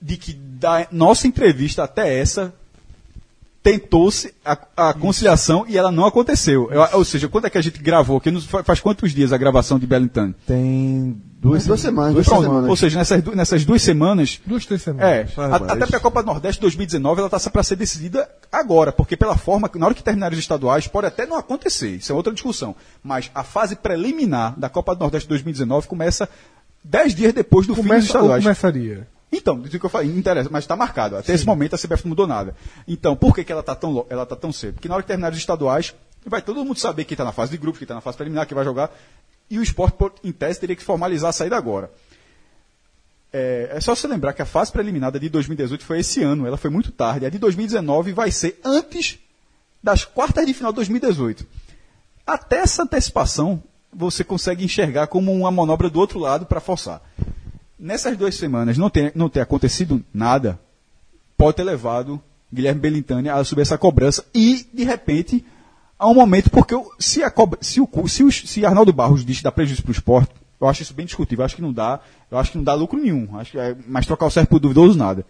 de 0.02 0.18
que 0.18 0.34
da 0.34 0.88
nossa 0.91 1.28
entrevista 1.28 1.84
até 1.84 2.18
essa 2.20 2.53
tentou-se 3.64 4.34
a, 4.44 4.58
a 4.76 4.94
conciliação 4.94 5.66
e 5.68 5.78
ela 5.78 5.91
não 5.91 6.06
aconteceu. 6.06 6.72
Eu, 6.72 6.82
ou 6.94 7.06
seja, 7.06 7.28
quando 7.28 7.45
é 7.45 7.49
que 7.49 7.58
a 7.58 7.62
gente 7.62 7.82
gravou? 7.82 8.20
Que 8.20 8.32
nos, 8.32 8.45
faz 8.45 8.80
quantos 8.80 9.14
dias 9.14 9.32
a 9.32 9.38
gravação 9.38 9.78
de 9.78 9.86
Bellington? 9.86 10.34
Tem 10.48 11.22
duas, 11.40 11.66
duas 11.66 11.80
semanas. 11.80 12.14
Duas 12.14 12.26
semanas. 12.26 12.70
Ou 12.70 12.76
seja, 12.76 12.98
nessas, 12.98 13.24
nessas 13.24 13.64
duas 13.64 13.82
semanas. 13.84 14.41
Duas, 14.45 14.66
três 14.66 14.82
semanas. 14.82 15.08
É, 15.08 15.41
a, 15.41 15.56
até 15.56 15.86
para 15.86 15.98
a 15.98 15.99
Copa 15.99 16.24
do 16.24 16.26
Nordeste 16.28 16.60
2019 16.60 17.20
ela 17.20 17.28
está 17.28 17.49
para 17.52 17.62
ser 17.62 17.76
decidida 17.76 18.28
agora, 18.52 18.91
porque 18.91 19.16
pela 19.16 19.38
forma, 19.38 19.70
na 19.76 19.86
hora 19.86 19.95
que 19.95 20.03
terminarem 20.03 20.36
os 20.36 20.44
estaduais, 20.44 20.88
pode 20.88 21.08
até 21.08 21.28
não 21.28 21.38
acontecer, 21.38 21.98
isso 21.98 22.12
é 22.12 22.16
outra 22.16 22.34
discussão. 22.34 22.76
Mas 23.03 23.30
a 23.36 23.44
fase 23.44 23.76
preliminar 23.76 24.60
da 24.60 24.70
Copa 24.70 24.95
do 24.95 25.02
Nordeste 25.02 25.30
2019 25.30 25.88
começa 25.88 26.28
dez 26.84 27.14
dias 27.16 27.34
depois 27.34 27.68
do 27.68 27.76
Começa, 27.76 27.94
fim 27.94 27.99
dos 27.99 28.06
estaduais. 28.08 28.44
começaria? 28.44 29.08
Então, 29.32 29.58
do 29.58 29.70
que 29.70 29.84
eu 29.84 29.90
falei, 29.90 30.10
interessa, 30.10 30.49
mas 30.52 30.66
está 30.66 30.76
marcado. 30.76 31.16
Até 31.16 31.28
Sim. 31.28 31.34
esse 31.34 31.45
momento 31.45 31.74
a 31.74 31.78
CBF 31.78 32.03
não 32.03 32.10
mudou 32.10 32.28
nada. 32.28 32.53
Então, 32.88 33.16
por 33.16 33.34
que, 33.34 33.44
que 33.44 33.52
ela 33.52 33.62
está 33.62 33.74
tão, 33.74 34.06
ela 34.10 34.26
tá 34.26 34.36
tão 34.36 34.52
cedo? 34.52 34.74
Porque 34.74 34.90
na 34.90 34.95
hora 34.95 35.03
que 35.03 35.08
terminar 35.08 35.32
os 35.32 35.38
estaduais, 35.38 35.95
vai 36.26 36.41
todo 36.41 36.66
mundo 36.66 36.78
saber 36.78 37.06
quem 37.06 37.14
está 37.14 37.24
na 37.24 37.32
fase 37.32 37.52
de 37.52 37.58
grupos, 37.58 37.80
quem 37.80 37.86
está 37.86 37.95
na 37.95 38.02
fase 38.02 38.18
preliminar, 38.18 38.45
quem 38.45 38.56
vai 38.56 38.66
jogar. 38.66 38.91
E 39.49 39.58
o 39.58 39.64
esporte, 39.64 39.95
em 40.24 40.32
tese, 40.34 40.60
teria 40.60 40.76
que 40.76 40.84
formalizar 40.84 41.30
a 41.30 41.34
saída 41.34 41.56
agora. 41.56 41.90
É, 43.34 43.72
é 43.74 43.80
só 43.80 43.95
você 43.95 44.08
lembrar 44.08 44.34
que 44.34 44.41
a 44.41 44.45
fase 44.45 44.72
preliminar 44.72 45.12
de 45.12 45.30
2018 45.30 45.86
foi 45.86 45.99
esse 45.99 46.22
ano, 46.22 46.45
ela 46.45 46.58
foi 46.58 46.70
muito 46.70 46.91
tarde. 46.91 47.26
A 47.26 47.30
de 47.30 47.40
2019 47.40 48.12
vai 48.12 48.32
ser 48.32 48.60
antes 48.66 49.18
das 49.82 50.03
quartas 50.03 50.45
de 50.45 50.53
final 50.53 50.74
de 50.74 50.78
2018. 50.78 51.48
Até 52.28 52.58
essa 52.58 52.84
antecipação, 52.84 53.64
você 53.93 54.23
consegue 54.23 54.63
enxergar 54.63 55.07
como 55.07 55.34
uma 55.34 55.51
manobra 55.51 55.89
do 55.89 55.99
outro 55.99 56.19
lado 56.19 56.45
para 56.45 56.59
forçar. 56.59 57.01
Nessas 57.77 58.15
duas 58.18 58.35
semanas 58.35 58.77
não 58.77 58.89
ter, 58.89 59.11
não 59.15 59.30
ter 59.30 59.41
acontecido 59.41 60.03
nada, 60.13 60.59
pode 61.38 61.57
ter 61.57 61.63
levado 61.63 62.22
Guilherme 62.53 62.81
Belintani 62.81 63.30
a 63.30 63.43
subir 63.43 63.61
essa 63.61 63.77
cobrança 63.77 64.26
e, 64.34 64.68
de 64.73 64.84
repente, 64.84 65.43
a 65.97 66.07
um 66.07 66.13
momento, 66.13 66.49
porque 66.49 66.76
se, 66.99 67.23
a 67.23 67.31
cobra, 67.31 67.59
se, 67.61 67.80
o, 67.80 67.89
se, 68.07 68.23
o, 68.23 68.31
se 68.31 68.65
Arnaldo 68.65 68.91
Barros 68.91 69.26
diz 69.26 69.38
que 69.38 69.43
dá 69.43 69.51
prejuízo 69.51 69.84
para 69.84 69.89
o 69.89 69.93
esporte, 69.93 70.31
eu 70.59 70.68
acho 70.68 70.84
isso 70.84 70.93
bem 70.93 71.05
discutível, 71.05 71.41
eu 71.41 71.45
acho 71.45 71.55
que 71.55 71.61
não 71.61 71.73
dá, 71.73 71.99
eu 72.30 72.38
acho 72.38 72.51
que 72.51 72.57
não 72.57 72.63
dá 72.63 72.73
lucro 72.73 72.99
nenhum, 72.99 73.38
acho 73.38 73.51
que 73.51 73.59
é, 73.59 73.76
mas 73.88 74.05
trocar 74.05 74.27
o 74.27 74.31
certo 74.31 74.49
por 74.49 74.59
duvidoso 74.59 74.97
nada. 74.97 75.26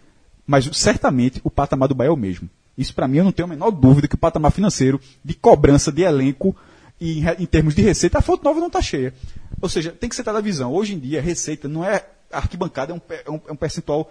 Mas 0.46 0.68
certamente 0.72 1.40
o 1.44 1.50
patamar 1.50 1.88
do 1.88 1.94
Bahia 1.94 2.08
é 2.08 2.12
o 2.12 2.16
mesmo. 2.16 2.50
Isso 2.76 2.94
para 2.94 3.06
mim 3.06 3.18
eu 3.18 3.24
não 3.24 3.32
tenho 3.32 3.46
a 3.46 3.50
menor 3.50 3.70
dúvida 3.70 4.08
que 4.08 4.14
o 4.14 4.18
patamar 4.18 4.50
financeiro 4.50 5.00
de 5.24 5.34
cobrança 5.34 5.92
de 5.92 6.02
elenco 6.02 6.54
e 7.02 7.18
em, 7.18 7.24
em 7.40 7.46
termos 7.46 7.74
de 7.74 7.82
receita, 7.82 8.18
a 8.18 8.22
fonte 8.22 8.44
nova 8.44 8.60
não 8.60 8.68
está 8.68 8.80
cheia. 8.80 9.12
Ou 9.60 9.68
seja, 9.68 9.90
tem 9.90 10.08
que 10.08 10.14
ser 10.14 10.22
da 10.22 10.40
visão. 10.40 10.72
Hoje 10.72 10.94
em 10.94 11.00
dia, 11.00 11.20
receita 11.20 11.66
não 11.66 11.84
é. 11.84 12.06
Arquibancada 12.30 12.92
é 12.92 12.94
um, 12.94 13.00
é 13.10 13.30
um, 13.30 13.40
é 13.48 13.52
um 13.52 13.56
percentual 13.56 14.08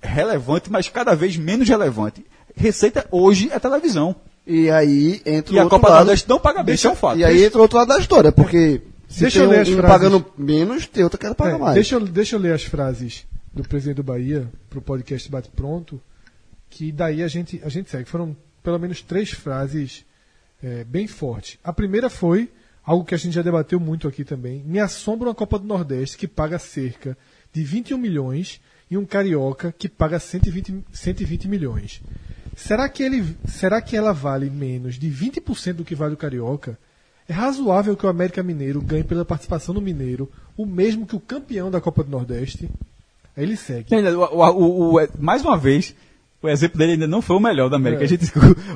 relevante, 0.00 0.72
mas 0.72 0.88
cada 0.88 1.14
vez 1.14 1.36
menos 1.36 1.68
relevante. 1.68 2.24
Receita 2.56 3.06
hoje 3.10 3.50
é 3.52 3.58
televisão. 3.58 4.16
E 4.46 4.70
aí 4.70 5.20
entra 5.26 5.54
e 5.54 5.58
o 5.58 5.62
outro 5.62 5.76
a 5.76 5.80
Copa 5.80 5.88
lado. 5.90 5.98
Nordeste 6.06 6.28
não 6.28 6.40
paga 6.40 6.62
bem, 6.62 6.74
isso 6.74 6.86
é 6.86 6.90
um 6.90 6.96
fato. 6.96 7.18
E 7.18 7.24
aí 7.24 7.44
entra 7.44 7.58
o 7.58 7.62
outro 7.62 7.76
lado 7.76 7.88
da 7.88 7.98
história, 7.98 8.32
porque 8.32 8.80
se 9.06 9.20
deixa 9.20 9.40
tem 9.40 9.44
eu 9.44 9.50
ler 9.50 9.58
um, 9.58 9.62
as 9.62 9.68
frases. 9.68 9.90
pagando 9.90 10.26
menos, 10.36 10.86
tem 10.86 11.04
outro 11.04 11.18
que 11.18 11.34
pagar 11.34 11.56
é, 11.56 11.58
mais. 11.58 11.74
Deixa 11.74 11.94
eu, 11.94 12.00
deixa 12.00 12.36
eu 12.36 12.40
ler 12.40 12.54
as 12.54 12.64
frases 12.64 13.26
do 13.52 13.62
presidente 13.62 13.96
do 13.96 14.02
Bahia 14.02 14.50
para 14.70 14.78
o 14.78 14.82
podcast 14.82 15.30
Bate 15.30 15.50
Pronto, 15.54 16.00
que 16.70 16.90
daí 16.90 17.22
a 17.22 17.28
gente, 17.28 17.60
a 17.62 17.68
gente 17.68 17.90
segue. 17.90 18.08
Foram 18.08 18.34
pelo 18.62 18.78
menos 18.78 19.02
três 19.02 19.30
frases 19.30 20.04
é, 20.64 20.82
bem 20.82 21.06
forte. 21.06 21.60
A 21.62 21.74
primeira 21.74 22.08
foi 22.08 22.50
algo 22.82 23.04
que 23.04 23.14
a 23.14 23.18
gente 23.18 23.34
já 23.34 23.42
debateu 23.42 23.78
muito 23.78 24.08
aqui 24.08 24.24
também. 24.24 24.62
Me 24.64 24.80
assombra 24.80 25.28
uma 25.28 25.34
Copa 25.34 25.58
do 25.58 25.66
Nordeste 25.66 26.16
que 26.16 26.26
paga 26.26 26.58
cerca 26.58 27.16
de 27.52 27.62
21 27.62 27.98
milhões 27.98 28.62
e 28.90 28.96
um 28.96 29.04
carioca 29.04 29.74
que 29.76 29.88
paga 29.88 30.18
120, 30.18 30.82
120 30.90 31.48
milhões. 31.48 32.00
Será 32.56 32.88
que, 32.88 33.02
ele, 33.02 33.36
será 33.46 33.82
que 33.82 33.94
ela 33.94 34.12
vale 34.12 34.48
menos 34.48 34.98
de 34.98 35.10
20% 35.10 35.74
do 35.74 35.84
que 35.84 35.94
vale 35.94 36.14
o 36.14 36.16
carioca? 36.18 36.78
É 37.28 37.32
razoável 37.32 37.96
que 37.96 38.06
o 38.06 38.08
América 38.08 38.42
Mineiro 38.42 38.80
ganhe 38.80 39.04
pela 39.04 39.24
participação 39.24 39.74
no 39.74 39.80
Mineiro 39.80 40.30
o 40.56 40.64
mesmo 40.64 41.06
que 41.06 41.16
o 41.16 41.20
campeão 41.20 41.70
da 41.70 41.80
Copa 41.80 42.02
do 42.02 42.10
Nordeste? 42.10 42.70
Aí 43.36 43.44
ele 43.44 43.56
segue. 43.56 43.94
O, 43.94 44.36
o, 44.36 44.96
o, 44.96 45.08
mais 45.18 45.42
uma 45.42 45.58
vez, 45.58 45.94
o 46.44 46.48
exemplo 46.48 46.78
dele 46.78 46.92
ainda 46.92 47.06
não 47.06 47.22
foi 47.22 47.36
o 47.36 47.40
melhor 47.40 47.70
da 47.70 47.76
América. 47.76 48.02
É. 48.02 48.04
A 48.04 48.08
gente, 48.08 48.30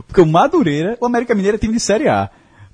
porque 0.07 0.21
o 0.21 0.27
Madureira, 0.27 0.97
o 0.99 1.05
América 1.05 1.35
Mineiro 1.35 1.57
é 1.57 1.61
time 1.61 1.75
de 1.75 1.81
Série 1.81 2.09
A. 2.09 2.31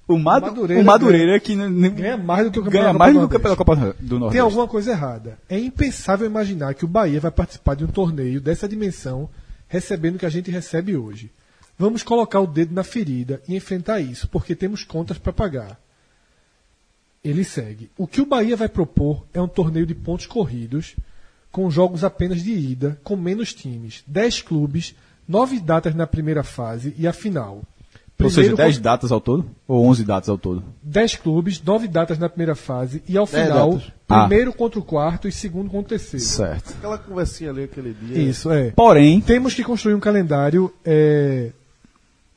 O, 0.06 0.18
Madu 0.18 0.46
Madureira 0.46 0.82
o 0.82 0.84
Madureira 0.84 1.40
que 1.40 1.56
ganha 1.56 2.16
mais 2.16 2.44
do 2.44 2.52
que 2.52 2.58
o 2.58 2.70
ganha 2.70 2.92
mais 2.92 3.14
do 3.14 3.28
que 3.28 3.38
pela 3.38 3.56
Copa 3.56 3.74
do 3.74 4.18
Nordeste. 4.18 4.32
Tem 4.32 4.40
alguma 4.40 4.68
coisa 4.68 4.90
errada. 4.90 5.38
É 5.48 5.58
impensável 5.58 6.26
imaginar 6.26 6.74
que 6.74 6.84
o 6.84 6.88
Bahia 6.88 7.18
vai 7.18 7.30
participar 7.30 7.74
de 7.74 7.84
um 7.84 7.88
torneio 7.88 8.40
dessa 8.40 8.68
dimensão 8.68 9.28
recebendo 9.66 10.16
o 10.16 10.18
que 10.18 10.26
a 10.26 10.30
gente 10.30 10.50
recebe 10.50 10.94
hoje. 10.94 11.30
Vamos 11.78 12.02
colocar 12.02 12.38
o 12.38 12.46
dedo 12.46 12.74
na 12.74 12.84
ferida 12.84 13.42
e 13.48 13.56
enfrentar 13.56 13.98
isso, 13.98 14.28
porque 14.28 14.54
temos 14.54 14.84
contas 14.84 15.18
para 15.18 15.32
pagar. 15.32 15.80
Ele 17.24 17.42
segue. 17.42 17.90
O 17.96 18.06
que 18.06 18.20
o 18.20 18.26
Bahia 18.26 18.56
vai 18.56 18.68
propor 18.68 19.24
é 19.32 19.40
um 19.40 19.48
torneio 19.48 19.86
de 19.86 19.94
pontos 19.94 20.26
corridos, 20.26 20.94
com 21.54 21.70
jogos 21.70 22.02
apenas 22.02 22.42
de 22.42 22.50
ida, 22.52 22.98
com 23.04 23.14
menos 23.14 23.54
times, 23.54 24.02
10 24.08 24.42
clubes, 24.42 24.92
9 25.28 25.60
datas 25.60 25.94
na 25.94 26.04
primeira 26.04 26.42
fase 26.42 26.92
e 26.98 27.06
a 27.06 27.12
final. 27.12 27.62
Ou 28.20 28.28
seja, 28.28 28.48
Primeiro 28.48 28.56
10 28.56 28.76
con- 28.78 28.82
datas 28.82 29.12
ao 29.12 29.20
todo? 29.20 29.46
Ou 29.68 29.86
11 29.86 30.04
datas 30.04 30.28
ao 30.28 30.36
todo? 30.36 30.64
10 30.82 31.14
clubes, 31.14 31.62
9 31.62 31.86
datas 31.86 32.18
na 32.18 32.28
primeira 32.28 32.56
fase 32.56 33.04
e 33.08 33.16
ao 33.16 33.24
final, 33.24 33.74
datas. 33.74 33.92
primeiro 34.08 34.52
contra 34.52 34.80
o 34.80 34.82
quarto 34.82 35.28
e 35.28 35.32
segundo 35.32 35.70
contra 35.70 35.86
o 35.86 35.88
terceiro. 35.98 36.24
Certo. 36.26 36.74
Aquela 36.76 36.98
conversinha 36.98 37.50
ali 37.50 37.62
aquele 37.62 37.94
dia. 37.94 38.18
Isso, 38.20 38.50
é. 38.50 38.72
Porém, 38.72 39.20
Temos 39.20 39.54
que 39.54 39.62
construir 39.62 39.94
um 39.94 40.00
calendário 40.00 40.74
é, 40.84 41.50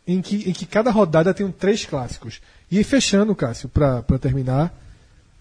em, 0.05 0.21
que, 0.21 0.47
em 0.47 0.53
que 0.53 0.67
cada 0.67 0.91
rodada 0.91 1.33
tem 1.33 1.43
um 1.43 1.51
três 1.51 1.85
clássicos. 1.85 2.39
E 2.69 2.83
fechando, 2.83 3.33
Cássio, 3.35 3.67
para 3.67 4.03
terminar, 4.21 4.71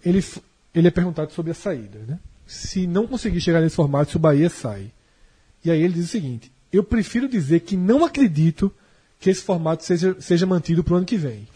ele, 0.03 0.17
f- 0.19 0.41
ele 0.73 0.87
é 0.87 0.91
perguntado 0.91 1.31
sobre 1.31 1.51
a 1.51 1.55
saída. 1.55 1.99
Né? 2.07 2.17
Se 2.47 2.87
não 2.87 3.05
conseguir 3.05 3.41
chegar 3.41 3.61
nesse 3.61 3.75
formato, 3.75 4.11
se 4.11 4.17
o 4.17 4.19
Bahia 4.19 4.49
sai. 4.49 4.91
E 5.63 5.69
aí 5.69 5.81
ele 5.81 5.93
diz 5.95 6.05
o 6.05 6.09
seguinte: 6.09 6.51
eu 6.71 6.83
prefiro 6.83 7.27
dizer 7.27 7.59
que 7.61 7.75
não 7.75 8.05
acredito 8.05 8.73
que 9.19 9.29
esse 9.29 9.43
formato 9.43 9.83
seja, 9.83 10.15
seja 10.19 10.45
mantido 10.45 10.83
para 10.83 10.93
o 10.93 10.97
ano 10.97 11.05
que 11.05 11.17
vem. 11.17 11.47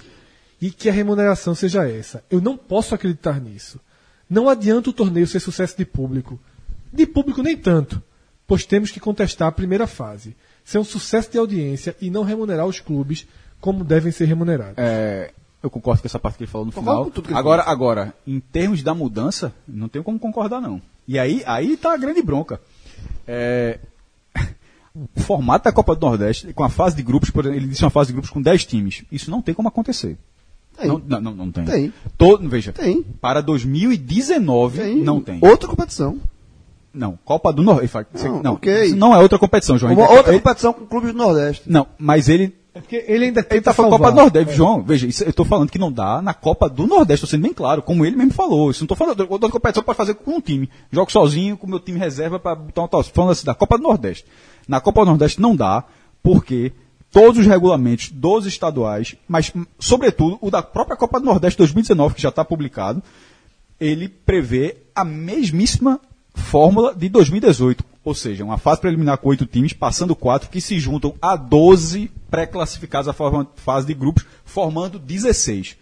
E 0.60 0.70
que 0.70 0.90
a 0.90 0.92
remuneração 0.92 1.56
seja 1.56 1.88
essa. 1.90 2.24
Eu 2.30 2.40
não 2.40 2.56
posso 2.56 2.94
acreditar 2.94 3.40
nisso. 3.40 3.80
Não 4.30 4.48
adianta 4.48 4.90
o 4.90 4.94
torneio 4.94 5.28
ser 5.28 5.40
sucesso 5.40 5.76
de 5.78 5.86
público. 5.86 6.40
De 6.94 7.06
público 7.06 7.42
nem 7.42 7.58
tanto, 7.58 8.02
pois 8.46 8.66
temos 8.66 8.92
que 8.92 9.00
contestar 9.00 9.48
a 9.48 9.52
primeira 9.52 9.88
fase. 9.88 10.36
Ser 10.64 10.78
um 10.78 10.84
sucesso 10.84 11.32
de 11.32 11.38
audiência 11.38 11.96
e 12.00 12.10
não 12.10 12.24
remunerar 12.24 12.68
os 12.68 12.80
clubes 12.80 13.28
como 13.60 13.84
devem 13.84 14.12
ser 14.12 14.26
remunerados. 14.26 14.76
é, 14.78 15.32
eu 15.64 15.70
concordo 15.70 16.02
com 16.02 16.08
essa 16.08 16.20
parte 16.20 16.38
que 16.38 16.44
ele 16.44 16.52
falou 16.52 16.66
no 16.66 16.72
Concordo 16.72 17.12
final. 17.22 17.26
ele 17.30 17.38
Agora, 17.40 17.64
agora, 17.64 18.14
em 18.26 18.40
termos 18.40 18.82
da 18.84 18.94
mudança, 18.94 19.54
não 19.68 19.88
tenho 19.88 20.04
como 20.04 20.18
concordar, 20.20 20.60
não. 20.62 20.82
E 21.08 21.18
aí, 21.20 21.44
aí 21.46 21.78
tá 21.78 21.94
a 21.94 21.98
grande 21.98 22.22
bronca. 22.22 22.60
É, 23.28 23.80
o 24.96 25.20
formato 25.22 25.66
da 25.66 25.72
Copa 25.72 25.96
do 25.96 26.06
Nordeste, 26.06 26.54
com 26.54 26.64
a 26.64 26.70
fase 26.70 26.96
de 26.96 27.04
grupos, 27.04 27.30
por 27.30 27.44
exemplo, 27.46 27.60
ele 27.60 27.68
disse 27.68 27.84
uma 27.84 27.90
fase 27.90 28.08
de 28.08 28.14
grupos 28.14 28.30
com 28.30 28.42
10 28.42 28.66
times. 28.66 29.04
Isso 29.12 29.30
não 29.30 29.42
tem 29.42 29.54
como 29.54 29.68
acontecer. 29.68 30.18
Tem. 30.78 30.88
Não, 30.88 31.00
não, 31.06 31.20
não, 31.22 31.34
não 31.36 31.52
tem. 31.52 31.66
Tem. 31.66 31.94
Todo, 32.18 32.48
veja, 32.48 32.72
Tem. 32.72 33.04
para 33.04 33.42
2019 33.42 34.80
Tem. 34.80 34.96
não 35.04 35.20
tem. 35.22 35.38
Outra 35.42 35.68
competição. 35.68 36.18
Não, 36.94 37.18
Copa 37.24 37.54
do 37.54 37.62
Nordeste. 37.64 37.98
Não, 38.26 38.44
Não, 38.44 38.54
ok. 38.54 38.86
isso 38.86 38.96
não 38.98 39.14
é 39.16 39.20
outra 39.20 39.38
competição, 39.40 39.78
João. 39.78 39.94
Uma 39.94 40.10
outra 40.10 40.32
ele- 40.34 40.42
competição 40.42 40.74
com 40.74 40.86
clubes 40.86 41.12
do 41.12 41.18
Nordeste. 41.18 41.64
Não, 41.70 41.88
mas 41.98 42.28
ele 42.28 42.54
É 42.74 42.80
porque 42.80 43.04
ele 43.08 43.26
ainda 43.26 43.46
Ele 43.50 43.62
tá 43.62 43.74
falando. 43.74 43.92
Copa 43.92 44.12
do 44.12 44.16
Nordeste, 44.16 44.56
João. 44.56 44.82
Veja, 44.82 45.06
isso, 45.06 45.24
eu 45.24 45.34
tô 45.34 45.44
falando 45.44 45.70
que 45.70 45.78
não 45.78 45.92
dá 45.92 46.22
na 46.22 46.34
Copa 46.34 46.70
do 46.70 46.88
Nordeste, 46.88 47.26
tô 47.26 47.30
sendo 47.30 47.44
bem 47.44 47.54
claro, 47.54 47.82
como 47.82 48.06
ele 48.06 48.16
mesmo 48.16 48.34
falou. 48.34 48.72
Isso 48.72 48.82
não 48.82 48.88
tô 48.88 48.96
falando, 48.96 49.28
outra 49.30 49.50
competição 49.50 49.84
pode 49.84 49.98
fazer 49.98 50.14
com 50.14 50.36
um 50.36 50.42
time. 50.42 50.70
Jogo 50.90 51.12
sozinho, 51.12 51.58
com 51.58 51.68
o 51.68 51.70
meu 51.70 51.80
time 51.80 52.00
reserva 52.00 52.40
para 52.40 52.56
botar 52.56 52.84
um 52.84 52.88
tal. 52.88 53.04
Falando 53.04 53.32
assim, 53.32 53.46
da 53.46 53.54
Copa 53.54 53.78
do 53.78 53.84
Nordeste. 53.84 54.26
Na 54.68 54.80
Copa 54.80 55.02
do 55.02 55.08
Nordeste 55.08 55.42
não 55.42 55.54
dá, 55.54 55.84
porque 56.24 56.72
todos 57.12 57.42
os 57.42 57.46
regulamentos 57.46 58.10
dos 58.10 58.46
estaduais, 58.46 59.16
mas 59.28 59.52
sobretudo 59.78 60.38
o 60.42 60.50
da 60.50 60.62
própria 60.62 60.96
Copa 60.96 61.20
do 61.20 61.26
Nordeste 61.26 61.58
2019, 61.58 62.16
que 62.16 62.22
já 62.22 62.30
está 62.30 62.46
publicado, 62.46 63.04
ele 63.80 64.08
prevê 64.08 64.78
a 64.96 65.04
mesmíssima 65.04 66.00
fórmula 66.34 66.96
de 66.96 67.10
2018. 67.10 67.91
Ou 68.04 68.16
seja, 68.16 68.44
uma 68.44 68.58
fase 68.58 68.82
preliminar 68.82 69.18
com 69.20 69.30
oito 69.30 69.46
times, 69.46 69.74
passando 69.74 70.16
quatro, 70.16 70.50
que 70.50 70.60
se 70.60 70.80
juntam 70.80 71.14
a 71.22 71.36
12 71.36 72.10
pré-classificados 72.32 73.08
à 73.08 73.14
fase 73.56 73.86
de 73.86 73.94
grupos, 73.94 74.26
formando 74.44 74.98
16. 74.98 75.78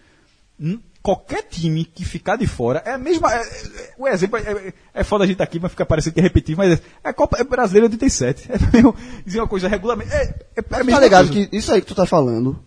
Hum, 0.60 0.80
Qualquer 1.02 1.44
time 1.44 1.86
que 1.86 2.04
ficar 2.04 2.36
de 2.36 2.46
fora 2.46 2.84
é 2.86 2.92
a 2.92 2.98
mesma. 2.98 3.34
é- 3.34 3.40
é- 3.40 3.94
o 3.98 4.06
exemplo 4.06 4.38
é, 4.38 4.42
é, 4.52 4.74
é 4.96 5.04
foda 5.04 5.24
a 5.24 5.28
gente 5.28 5.42
aqui, 5.42 5.58
mas 5.58 5.72
fica 5.72 5.86
parecendo 5.86 6.14
que 6.16 6.20
é 6.20 6.24
repetir, 6.24 6.58
mas 6.58 6.78
é, 6.78 6.82
é 7.06 7.14
Copa 7.14 7.38
é 7.40 7.44
brasileira 7.46 7.86
87. 7.88 8.50
É 8.52 8.58
mesmo, 8.74 8.94
dizer 9.26 9.40
uma 9.40 9.48
coisa 9.48 9.70
regulamento. 9.70 10.12
É, 10.12 10.24
é, 10.24 10.36
é 10.58 10.60
a 10.60 10.64
Tá 10.64 10.84
mesma 10.84 11.00
ligado 11.00 11.30
coisa. 11.30 11.48
que 11.48 11.56
isso 11.56 11.72
aí 11.72 11.80
que 11.80 11.88
tu 11.88 11.96
tá 11.96 12.06
falando, 12.06 12.60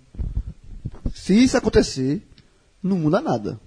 se 1.14 1.44
isso 1.44 1.58
acontecer, 1.58 2.26
não 2.82 2.96
muda 2.98 3.20
nada. 3.20 3.60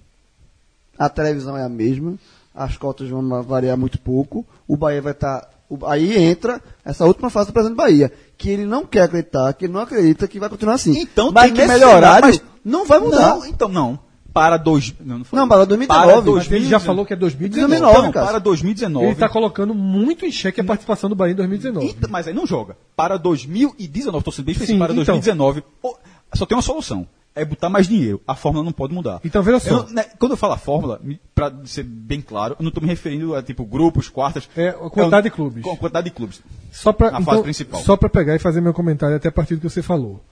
A 0.98 1.08
televisão 1.08 1.56
é 1.56 1.62
a 1.62 1.68
mesma, 1.68 2.18
as 2.52 2.76
cotas 2.76 3.08
vão 3.08 3.44
variar 3.44 3.76
muito 3.78 4.00
pouco, 4.00 4.44
o 4.66 4.76
Bahia 4.76 5.00
vai 5.00 5.12
estar. 5.12 5.48
Aí 5.86 6.16
entra 6.16 6.60
essa 6.84 7.04
última 7.04 7.30
fase 7.30 7.48
do 7.48 7.52
presidente 7.52 7.76
Bahia, 7.76 8.12
que 8.36 8.50
ele 8.50 8.64
não 8.64 8.84
quer 8.84 9.02
acreditar, 9.02 9.52
que 9.54 9.64
ele 9.66 9.72
não 9.72 9.80
acredita 9.80 10.28
que 10.28 10.38
vai 10.38 10.48
continuar 10.48 10.74
assim. 10.74 10.98
Então 10.98 11.30
mas 11.32 11.52
tem 11.52 11.54
que 11.54 11.66
melhorar, 11.66 12.20
mas 12.22 12.42
não 12.64 12.86
vai 12.86 12.98
mudar. 12.98 13.36
Não, 13.36 13.46
então 13.46 13.68
não. 13.68 13.98
Para 14.32 14.58
dois, 14.58 14.94
não, 15.00 15.16
não, 15.16 15.24
foi. 15.24 15.38
Não, 15.38 15.48
para 15.48 15.64
2019. 15.64 16.22
Para 16.22 16.32
Mas 16.34 16.52
ele 16.52 16.66
já 16.66 16.78
falou 16.78 17.06
que 17.06 17.14
é 17.14 17.16
2019. 17.16 17.80
2019, 17.80 17.98
Então, 17.98 18.12
cara. 18.12 18.26
para 18.26 18.38
2019. 18.38 19.06
Ele 19.06 19.12
está 19.14 19.30
colocando 19.30 19.72
muito 19.72 20.26
em 20.26 20.30
xeque 20.30 20.60
a 20.60 20.64
participação 20.64 21.08
do 21.08 21.16
Bahia 21.16 21.32
em 21.32 21.36
2019. 21.36 21.86
Então, 21.86 22.10
mas 22.10 22.28
aí 22.28 22.34
não 22.34 22.46
joga. 22.46 22.76
Para 22.94 23.16
2019, 23.16 24.18
estou 24.18 24.32
sendo 24.34 24.44
bem 24.44 24.52
específico, 24.52 24.78
para 24.78 24.92
então. 24.92 25.04
2019, 25.04 25.64
pô, 25.80 25.96
só 26.34 26.44
tem 26.44 26.54
uma 26.54 26.60
solução. 26.60 27.08
É 27.36 27.44
botar 27.44 27.68
mais 27.68 27.86
dinheiro. 27.86 28.20
A 28.26 28.34
fórmula 28.34 28.64
não 28.64 28.72
pode 28.72 28.94
mudar. 28.94 29.20
Então, 29.22 29.42
veja 29.42 29.60
só. 29.60 29.80
Eu, 29.80 29.90
né, 29.90 30.04
quando 30.18 30.32
eu 30.32 30.36
falo 30.38 30.54
a 30.54 30.56
fórmula, 30.56 31.00
para 31.34 31.54
ser 31.66 31.82
bem 31.82 32.22
claro, 32.22 32.56
eu 32.58 32.62
não 32.62 32.68
estou 32.68 32.82
me 32.82 32.88
referindo 32.88 33.34
a 33.34 33.42
tipo 33.42 33.64
grupos, 33.66 34.08
quartas. 34.08 34.48
É, 34.56 34.70
a 34.70 34.90
quantidade 34.90 35.24
de 35.24 35.30
clubes. 35.30 35.62
Com 35.62 35.72
a 35.72 35.76
quantidade 35.76 36.04
de 36.08 36.16
clubes. 36.16 36.42
Só 36.72 36.92
para 36.92 37.10
Na 37.10 37.20
fase 37.20 37.42
principal. 37.42 37.80
Só 37.82 37.94
para 37.94 38.08
pegar 38.08 38.34
e 38.34 38.38
fazer 38.38 38.62
meu 38.62 38.72
comentário 38.72 39.16
até 39.16 39.28
a 39.28 39.32
partir 39.32 39.54
do 39.54 39.60
que 39.60 39.68
você 39.68 39.82
falou. 39.82 40.24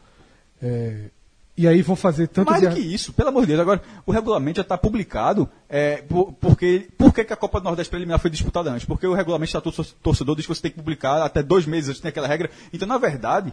É, 0.62 1.10
e 1.56 1.68
aí 1.68 1.82
vou 1.82 1.94
fazer 1.94 2.26
tanto 2.26 2.50
Mais 2.50 2.62
de- 2.62 2.68
do 2.68 2.74
que 2.74 2.80
isso, 2.80 3.12
pelo 3.12 3.28
amor 3.28 3.42
de 3.42 3.48
Deus. 3.48 3.60
Agora, 3.60 3.80
o 4.04 4.10
regulamento 4.10 4.56
já 4.56 4.62
está 4.62 4.76
publicado. 4.76 5.48
É, 5.68 5.98
por, 5.98 6.32
porque, 6.32 6.88
por 6.98 7.12
que, 7.14 7.20
a 7.20 7.36
Copa 7.36 7.60
do 7.60 7.64
Nordeste 7.64 7.90
preliminar 7.90 8.18
foi 8.18 8.30
disputada 8.30 8.70
antes? 8.72 8.84
Porque 8.84 9.06
o 9.06 9.14
regulamento 9.14 9.56
está 9.56 9.60
torcedor 10.02 10.34
diz 10.34 10.46
que 10.46 10.54
você 10.54 10.62
tem 10.62 10.70
que 10.72 10.78
publicar 10.78 11.22
até 11.22 11.42
dois 11.42 11.64
meses 11.64 11.90
antes, 11.90 12.00
tem 12.00 12.08
aquela 12.08 12.26
regra. 12.26 12.50
Então, 12.72 12.88
na 12.88 12.98
verdade, 12.98 13.52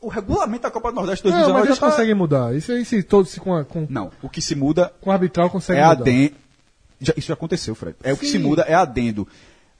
o 0.00 0.08
regulamento 0.08 0.62
da 0.64 0.70
Copa 0.70 0.90
do 0.90 0.96
Nordeste 0.96 1.24
Não, 1.24 1.32
2019 1.32 1.60
mas 1.60 1.68
eles 1.68 1.78
tá- 1.78 1.90
conseguem 1.90 2.14
mudar. 2.14 2.54
Isso 2.54 2.72
aí, 2.72 2.84
se 2.84 3.02
todos 3.02 3.30
se 3.30 3.40
com, 3.40 3.54
a, 3.54 3.64
com, 3.64 3.86
Não, 3.88 4.10
o 4.22 4.28
que 4.28 4.42
se 4.42 4.54
muda 4.54 4.92
com 5.00 5.10
o 5.10 5.12
arbitral 5.12 5.48
consegue 5.50 5.80
é 5.80 5.86
mudar. 5.86 6.00
adendo. 6.02 6.34
Já, 7.00 7.14
isso 7.16 7.28
já 7.28 7.34
aconteceu, 7.34 7.74
Fred. 7.74 7.96
É 8.02 8.12
o 8.12 8.16
que 8.16 8.26
Sim. 8.26 8.32
se 8.32 8.38
muda 8.38 8.62
é 8.62 8.74
adendo. 8.74 9.26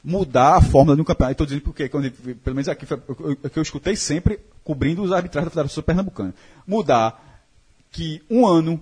Mudar 0.02 0.56
a 0.56 0.60
fórmula 0.60 0.96
de 0.96 1.02
um 1.02 1.04
campeonato. 1.04 1.32
Estou 1.32 1.46
dizendo 1.46 1.62
porque, 1.62 1.88
quando, 1.88 2.10
pelo 2.10 2.56
menos 2.56 2.68
aqui, 2.68 2.84
o 3.08 3.32
o 3.32 3.50
que 3.50 3.58
eu 3.58 3.62
escutei 3.62 3.96
sempre 3.96 4.38
cobrindo 4.62 5.02
os 5.02 5.12
arbitragens 5.12 5.46
da 5.46 5.50
Federação 5.50 5.82
Pernambucana. 5.82 6.34
Mudar 6.66 7.22
que 7.90 8.20
um 8.30 8.46
ano 8.46 8.80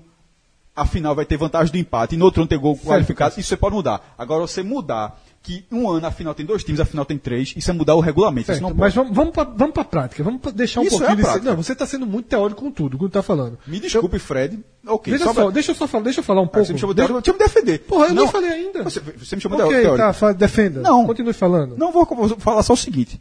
a 0.74 0.86
final 0.86 1.14
vai 1.14 1.24
ter 1.26 1.36
vantagem 1.36 1.70
do 1.70 1.78
empate 1.78 2.14
e 2.14 2.18
no 2.18 2.24
outro 2.24 2.40
ano 2.42 2.48
ter 2.48 2.56
gol 2.58 2.76
qualificado, 2.78 3.38
isso 3.38 3.48
você 3.48 3.56
pode 3.56 3.74
mudar. 3.74 4.14
Agora, 4.16 4.40
você 4.40 4.62
mudar 4.62 5.20
que 5.42 5.64
um 5.72 5.90
ano 5.90 6.06
a 6.06 6.10
final 6.12 6.34
tem 6.34 6.46
dois 6.46 6.62
times, 6.62 6.78
a 6.80 6.84
final 6.84 7.04
tem 7.04 7.18
três, 7.18 7.52
isso 7.56 7.68
é 7.68 7.74
mudar 7.74 7.96
o 7.96 8.00
regulamento. 8.00 8.46
Certo, 8.46 8.58
isso 8.60 8.68
não 8.68 8.76
mas 8.76 8.94
vamos, 8.94 9.12
vamos 9.12 9.32
para 9.34 9.82
a 9.82 9.84
prática. 9.84 10.22
Vamos 10.22 10.40
deixar 10.52 10.80
um 10.80 10.84
Isso 10.84 10.98
pouquinho 10.98 11.08
é 11.10 11.12
a 11.12 11.16
de 11.16 11.22
ser- 11.22 11.28
prática. 11.28 11.50
Não, 11.50 11.56
você 11.62 11.72
está 11.72 11.84
sendo 11.84 12.06
muito 12.06 12.26
teórico 12.28 12.60
com 12.62 12.70
tudo, 12.70 12.96
com 12.96 13.04
o 13.04 13.08
que 13.08 13.10
está 13.10 13.22
falando. 13.22 13.58
Me 13.66 13.80
desculpe, 13.80 14.18
Fred. 14.20 14.60
Ok, 14.86 15.10
Deixa, 15.10 15.24
só 15.26 15.34
pra- 15.34 15.50
deixa 15.50 15.72
eu 15.72 15.74
só 15.74 15.86
falar, 15.88 16.04
deixa 16.04 16.20
eu 16.20 16.24
falar 16.24 16.40
um 16.42 16.44
Ah, 16.44 16.48
pouco. 16.48 16.66
Você 16.66 16.72
me 16.72 16.78
chamou 16.78 16.94
de 16.94 16.98
Deixa- 16.98 17.08
teórico, 17.12 17.32
deixa 17.32 17.36
eu 17.44 17.48
me 17.48 17.52
defender. 17.54 17.78
Porra, 17.86 18.06
eu 18.06 18.14
não, 18.14 18.22
nem 18.22 18.32
falei 18.32 18.50
ainda. 18.50 18.82
Você, 18.84 19.00
você 19.00 19.34
me 19.36 19.42
chamou 19.42 19.58
Ok, 19.58 19.74
de 19.76 19.82
teórico. 19.82 19.96
tá, 20.06 20.12
fa- 20.12 20.32
defenda. 20.32 20.80
Não. 20.80 21.06
Continue 21.06 21.32
falando. 21.32 21.76
Não 21.76 21.90
vou, 21.90 22.04
vou 22.06 22.28
falar 22.38 22.62
só 22.62 22.74
o 22.74 22.76
seguinte. 22.76 23.20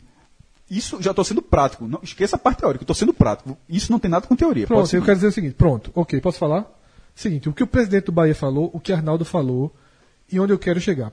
Isso 0.70 1.02
já 1.02 1.10
estou 1.10 1.26
sendo 1.26 1.42
prático. 1.42 1.88
Não, 1.88 2.00
esqueça 2.04 2.36
a 2.36 2.40
parte 2.40 2.60
teórica, 2.60 2.84
estou 2.84 2.96
sendo 2.96 3.14
prático. 3.14 3.58
Isso 3.68 3.92
não 3.92 3.98
tem 4.00 4.10
nada 4.12 4.26
com 4.28 4.36
teoria. 4.36 4.68
Pronto, 4.68 4.96
eu 4.96 5.02
quero 5.02 5.16
dizer 5.16 5.28
o 5.28 5.32
seguinte, 5.32 5.56
pronto, 5.56 5.92
ok, 5.96 6.22
posso 6.22 6.38
falar? 6.38 6.66
Seguinte, 7.14 7.50
o 7.50 7.54
que 7.54 7.64
o 7.64 7.68
presidente 7.68 8.06
do 8.06 8.12
Bahia 8.12 8.34
falou, 8.36 8.70
o 8.74 8.80
que 8.80 8.94
Arnaldo 8.94 9.26
falou 9.26 9.74
e 10.32 10.40
onde 10.40 10.54
eu 10.54 10.60
quero 10.60 10.80
chegar. 10.80 11.12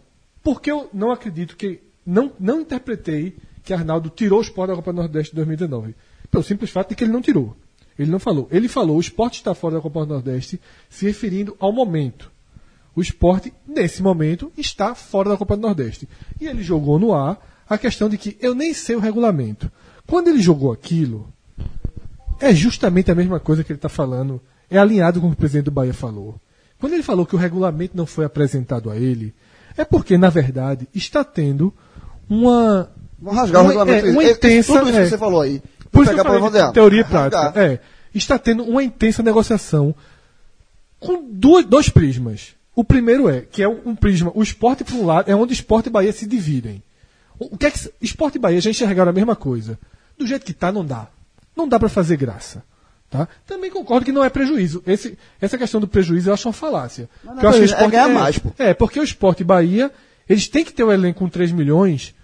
Porque 0.49 0.71
eu 0.71 0.89
não 0.95 1.11
acredito 1.11 1.55
que. 1.59 1.79
Não, 2.07 2.33
não 2.41 2.63
interpretei 2.63 3.37
que 3.63 3.75
Arnaldo 3.75 4.09
tirou 4.09 4.39
o 4.39 4.43
esporte 4.43 4.71
da 4.71 4.77
Copa 4.77 4.95
Nordeste 4.95 5.33
de 5.33 5.37
2019. 5.37 5.95
Pelo 6.31 6.43
simples 6.43 6.71
fato 6.71 6.89
de 6.89 6.95
que 6.95 7.05
ele 7.05 7.13
não 7.13 7.21
tirou. 7.21 7.55
Ele 7.99 8.11
não 8.11 8.19
falou. 8.19 8.49
Ele 8.51 8.67
falou, 8.67 8.97
o 8.97 9.01
esporte 9.01 9.35
está 9.35 9.55
fora 9.55 9.75
da 9.75 9.83
Copa 9.83 10.07
Nordeste, 10.07 10.59
se 10.89 11.05
referindo 11.05 11.55
ao 11.61 11.71
momento. 11.71 12.33
O 12.97 13.03
esporte, 13.03 13.53
nesse 13.67 14.03
momento, 14.03 14.51
está 14.57 14.95
fora 14.95 15.29
da 15.29 15.37
Copa 15.37 15.55
do 15.55 15.61
Nordeste. 15.61 16.09
E 16.41 16.47
ele 16.47 16.63
jogou 16.63 16.99
no 16.99 17.13
ar 17.13 17.47
a 17.69 17.77
questão 17.77 18.09
de 18.09 18.17
que 18.17 18.35
eu 18.41 18.55
nem 18.55 18.73
sei 18.73 18.97
o 18.97 19.01
regulamento. 19.01 19.71
Quando 20.07 20.29
ele 20.29 20.41
jogou 20.41 20.73
aquilo, 20.73 21.31
é 22.41 22.55
justamente 22.55 23.11
a 23.11 23.15
mesma 23.15 23.39
coisa 23.39 23.63
que 23.63 23.71
ele 23.71 23.77
está 23.77 23.91
falando. 23.91 24.41
É 24.71 24.79
alinhado 24.79 25.21
com 25.21 25.27
o 25.27 25.31
que 25.31 25.37
o 25.37 25.41
presidente 25.41 25.67
do 25.67 25.73
Bahia 25.73 25.93
falou. 25.93 26.41
Quando 26.81 26.95
ele 26.95 27.03
falou 27.03 27.27
que 27.27 27.37
o 27.37 27.39
regulamento 27.39 27.95
não 27.95 28.07
foi 28.07 28.25
apresentado 28.25 28.91
a 28.91 28.97
ele, 28.97 29.35
é 29.79 29.85
porque, 29.85 30.19
na 30.19 30.29
verdade, 30.29 30.89
está 30.95 31.25
tendo 31.25 31.73
uma. 32.29 32.91
Vamos 33.19 33.39
rasgar 33.39 33.63
o 33.63 33.65
uma, 33.65 33.71
regulamento. 33.71 34.07
é, 34.07 34.11
uma 34.11 34.25
É, 34.25 34.31
intensa. 34.33 34.73
tudo 34.79 34.91
isso 34.91 34.99
é, 34.99 35.03
que 35.05 35.11
você 35.11 35.19
falou 35.19 35.41
aí. 35.41 35.63
Por 35.91 36.05
isso 36.05 36.15
que 36.15 36.73
teoria 36.73 37.01
e 37.01 37.05
prática. 37.05 37.53
É, 37.57 37.81
está 38.15 38.39
tendo 38.39 38.65
uma 38.65 38.83
intensa 38.83 39.23
negociação 39.23 39.95
com 41.01 41.25
dois, 41.31 41.65
dois 41.67 41.89
prismas. 41.89 42.55
O 42.75 42.85
primeiro 42.85 43.29
é, 43.29 43.41
que 43.41 43.63
é 43.63 43.69
um, 43.69 43.97
prisma, 43.97 44.31
o 44.35 44.43
esporte 44.43 44.85
por 44.85 44.95
um 44.95 45.07
lado, 45.07 45.31
é 45.31 45.35
onde 45.35 45.53
esporte 45.53 45.87
e 45.87 45.91
Bahia 45.91 46.13
se 46.13 46.27
dividem. 46.27 46.83
O, 47.39 47.55
o 47.55 47.59
que 47.59 47.67
é 47.67 47.71
que 47.71 47.91
esporte 48.01 48.37
e 48.37 48.39
Bahia 48.39 48.61
já 48.61 48.71
enxergaram 48.71 49.11
a 49.11 49.15
mesma 49.15 49.35
coisa. 49.35 49.79
Do 50.17 50.27
jeito 50.27 50.45
que 50.45 50.53
tá, 50.53 50.71
não 50.71 50.85
dá. 50.85 51.09
Não 51.57 51.67
dá 51.67 51.79
para 51.79 51.89
fazer 51.89 52.17
graça. 52.17 52.63
Tá? 53.11 53.27
Também 53.47 53.71
concordo 53.71 54.05
que 54.05 54.13
não 54.13 54.23
é 54.23 54.29
prejuízo. 54.29 54.83
Esse, 54.87 55.17
essa 55.41 55.57
questão 55.57 55.81
do 55.81 55.89
prejuízo 55.89 56.29
eu 56.29 56.35
acho 56.35 56.47
uma 56.47 56.53
falácia. 56.53 57.09
Não, 57.25 57.33
Porque 57.33 57.47
eu 57.47 57.51
acho 57.51 57.59
que 57.59 57.63
o 57.63 57.65
é 57.65 57.67
esporte 57.67 57.91
ganhar 57.93 58.09
mais, 58.11 58.39
pô. 58.39 58.53
É, 58.59 58.75
porque 58.75 59.01
o 59.01 59.03
esporte 59.03 59.41
e 59.41 59.45
Bahia, 59.45 59.91
eles 60.29 60.47
têm 60.47 60.63
que 60.65 60.73
ter 60.75 60.85
um 60.85 60.93
elenco 60.93 61.21
com 61.21 61.29
3 61.29 61.51
milhões, 61.53 62.15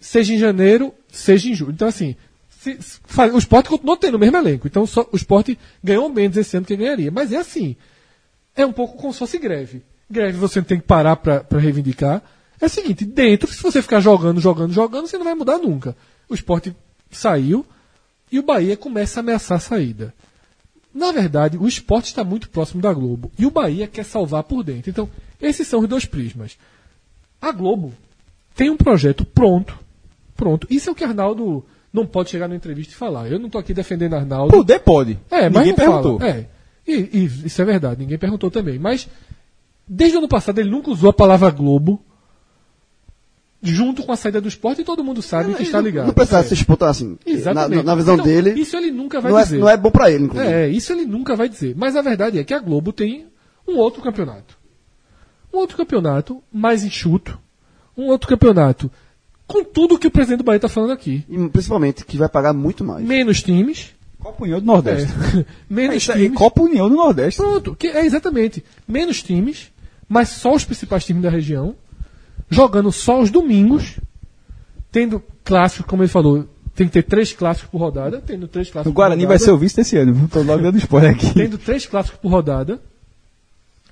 seja 0.00 0.34
em 0.34 0.38
janeiro, 0.38 0.92
seja 1.12 1.48
em 1.48 1.54
julho. 1.54 1.72
Então, 1.72 1.86
assim, 1.86 2.16
se- 2.48 2.76
se- 2.82 2.98
o 3.32 3.38
esporte 3.38 3.68
continuou 3.68 3.96
tendo 3.96 4.16
o 4.16 4.18
mesmo 4.18 4.36
elenco. 4.36 4.66
Então, 4.66 4.84
só, 4.84 5.06
o 5.12 5.16
esporte 5.16 5.56
ganhou 5.82 6.08
menos 6.08 6.36
esse 6.36 6.56
ano 6.56 6.66
que 6.66 6.74
ganharia. 6.76 7.10
Mas 7.12 7.32
é 7.32 7.36
assim. 7.36 7.76
É 8.56 8.66
um 8.66 8.72
pouco 8.72 8.96
como 8.98 9.12
se 9.12 9.18
fosse 9.20 9.38
greve. 9.38 9.82
Greve 10.10 10.36
você 10.38 10.60
tem 10.60 10.80
que 10.80 10.86
parar 10.86 11.14
para 11.16 11.44
reivindicar. 11.52 12.20
É 12.60 12.66
o 12.66 12.68
seguinte, 12.68 13.04
dentro, 13.04 13.48
se 13.52 13.62
você 13.62 13.80
ficar 13.80 14.00
jogando, 14.00 14.40
jogando, 14.40 14.72
jogando, 14.72 15.06
você 15.06 15.16
não 15.16 15.24
vai 15.24 15.36
mudar 15.36 15.56
nunca. 15.58 15.96
O 16.28 16.34
esporte 16.34 16.74
saiu 17.12 17.64
e 18.30 18.38
o 18.38 18.42
Bahia 18.42 18.76
começa 18.76 19.20
a 19.20 19.22
ameaçar 19.22 19.58
a 19.58 19.60
saída. 19.60 20.14
Na 20.92 21.12
verdade, 21.12 21.56
o 21.56 21.68
esporte 21.68 22.06
está 22.06 22.24
muito 22.24 22.50
próximo 22.50 22.82
da 22.82 22.92
Globo 22.92 23.30
e 23.38 23.46
o 23.46 23.50
Bahia 23.50 23.86
quer 23.86 24.04
salvar 24.04 24.42
por 24.42 24.62
dentro. 24.64 24.90
Então, 24.90 25.08
esses 25.40 25.66
são 25.66 25.80
os 25.80 25.88
dois 25.88 26.04
prismas. 26.04 26.58
A 27.40 27.52
Globo 27.52 27.92
tem 28.54 28.70
um 28.70 28.76
projeto 28.76 29.24
pronto. 29.24 29.78
Pronto. 30.36 30.66
Isso 30.70 30.88
é 30.88 30.92
o 30.92 30.94
que 30.94 31.04
Arnaldo 31.04 31.64
não 31.92 32.06
pode 32.06 32.30
chegar 32.30 32.48
na 32.48 32.56
entrevista 32.56 32.92
e 32.92 32.96
falar. 32.96 33.30
Eu 33.30 33.38
não 33.38 33.46
estou 33.46 33.60
aqui 33.60 33.72
defendendo 33.72 34.14
Arnaldo. 34.14 34.50
Poder 34.56 34.80
pode. 34.80 35.18
É, 35.30 35.48
mas 35.48 35.62
Ninguém 35.62 35.74
perguntou. 35.74 36.18
fala. 36.18 36.30
É. 36.30 36.46
E, 36.86 36.94
e 37.12 37.24
isso 37.46 37.62
é 37.62 37.64
verdade, 37.64 38.00
ninguém 38.00 38.18
perguntou 38.18 38.50
também. 38.50 38.78
Mas 38.78 39.08
desde 39.86 40.16
o 40.16 40.18
ano 40.18 40.28
passado 40.28 40.58
ele 40.58 40.70
nunca 40.70 40.90
usou 40.90 41.10
a 41.10 41.12
palavra 41.12 41.50
Globo 41.50 42.02
junto 43.62 44.02
com 44.02 44.12
a 44.12 44.16
saída 44.16 44.40
do 44.40 44.48
esporte 44.48 44.80
e 44.82 44.84
todo 44.84 45.04
mundo 45.04 45.20
sabe 45.20 45.52
que 45.54 45.62
está 45.62 45.80
ligado. 45.80 46.06
Não 46.06 46.14
precisa 46.14 46.38
É. 46.38 46.42
se 46.42 46.54
disputar 46.54 46.88
assim. 46.90 47.18
Na, 47.26 47.32
Exatamente. 47.32 47.84
na 47.84 47.94
visão 47.94 48.14
Então, 48.14 48.26
dele, 48.26 48.58
Isso 48.60 48.76
ele 48.76 48.90
nunca 48.90 49.20
vai 49.20 49.30
não 49.32 49.38
é, 49.38 49.42
dizer. 49.42 49.58
não 49.58 49.68
é 49.68 49.76
bom 49.76 49.90
pra 49.90 50.10
ele, 50.10 50.24
inclusive. 50.24 50.50
É, 50.52 50.68
isso 50.68 50.92
ele 50.92 51.04
nunca 51.04 51.36
vai 51.36 51.48
dizer. 51.48 51.74
Mas 51.76 51.94
a 51.96 52.02
verdade 52.02 52.38
é 52.38 52.44
que 52.44 52.54
a 52.54 52.58
Globo 52.58 52.92
tem 52.92 53.26
um 53.68 53.76
outro 53.76 54.02
campeonato. 54.02 54.58
Um 55.52 55.58
outro 55.58 55.76
campeonato 55.76 56.42
mais 56.52 56.84
enxuto. 56.84 57.38
Um 57.96 58.06
outro 58.06 58.28
campeonato 58.28 58.90
com 59.46 59.64
tudo 59.64 59.98
que 59.98 60.06
o 60.06 60.10
presidente 60.10 60.38
do 60.38 60.44
Bahia 60.44 60.56
está 60.58 60.68
falando 60.68 60.92
aqui. 60.92 61.24
E 61.28 61.48
principalmente 61.48 62.04
que 62.04 62.16
vai 62.16 62.28
pagar 62.28 62.52
muito 62.54 62.84
mais. 62.84 63.04
Menos 63.04 63.42
times. 63.42 63.90
Copa 64.18 64.44
União 64.44 64.60
do 64.60 64.66
Nordeste. 64.66 65.12
É. 65.38 65.44
Menos 65.68 66.08
aí, 66.10 66.22
times. 66.24 66.38
Copa 66.38 66.62
União 66.62 66.88
do 66.88 66.94
Nordeste. 66.94 67.40
Pronto, 67.42 67.74
que 67.74 67.88
é 67.88 68.04
exatamente. 68.06 68.62
Menos 68.86 69.22
times, 69.22 69.70
mas 70.08 70.28
só 70.28 70.54
os 70.54 70.64
principais 70.64 71.04
times 71.04 71.22
da 71.22 71.30
região, 71.30 71.74
jogando 72.50 72.90
só 72.92 73.20
os 73.20 73.30
domingos, 73.30 73.98
tendo 74.90 75.22
clássicos, 75.44 75.86
como 75.86 76.02
ele 76.02 76.10
falou, 76.10 76.46
tem 76.74 76.86
que 76.86 76.92
ter 76.92 77.02
três 77.02 77.32
clássicos 77.32 77.70
por 77.70 77.78
rodada, 77.78 78.20
tendo 78.20 78.46
três 78.48 78.70
clássicos 78.70 78.92
O 78.92 78.94
Guarani 78.94 79.22
por 79.22 79.28
vai 79.28 79.36
rodada, 79.36 79.44
ser 79.44 79.50
o 79.52 79.58
vice 79.58 79.76
desse 79.76 79.96
ano. 79.96 80.28
Tô 80.28 80.42
logo 80.42 80.62
dando 80.62 80.78
spoiler 80.78 81.12
aqui. 81.12 81.32
Tendo 81.32 81.56
três 81.58 81.86
clássicos 81.86 82.18
por 82.20 82.30
rodada, 82.30 82.80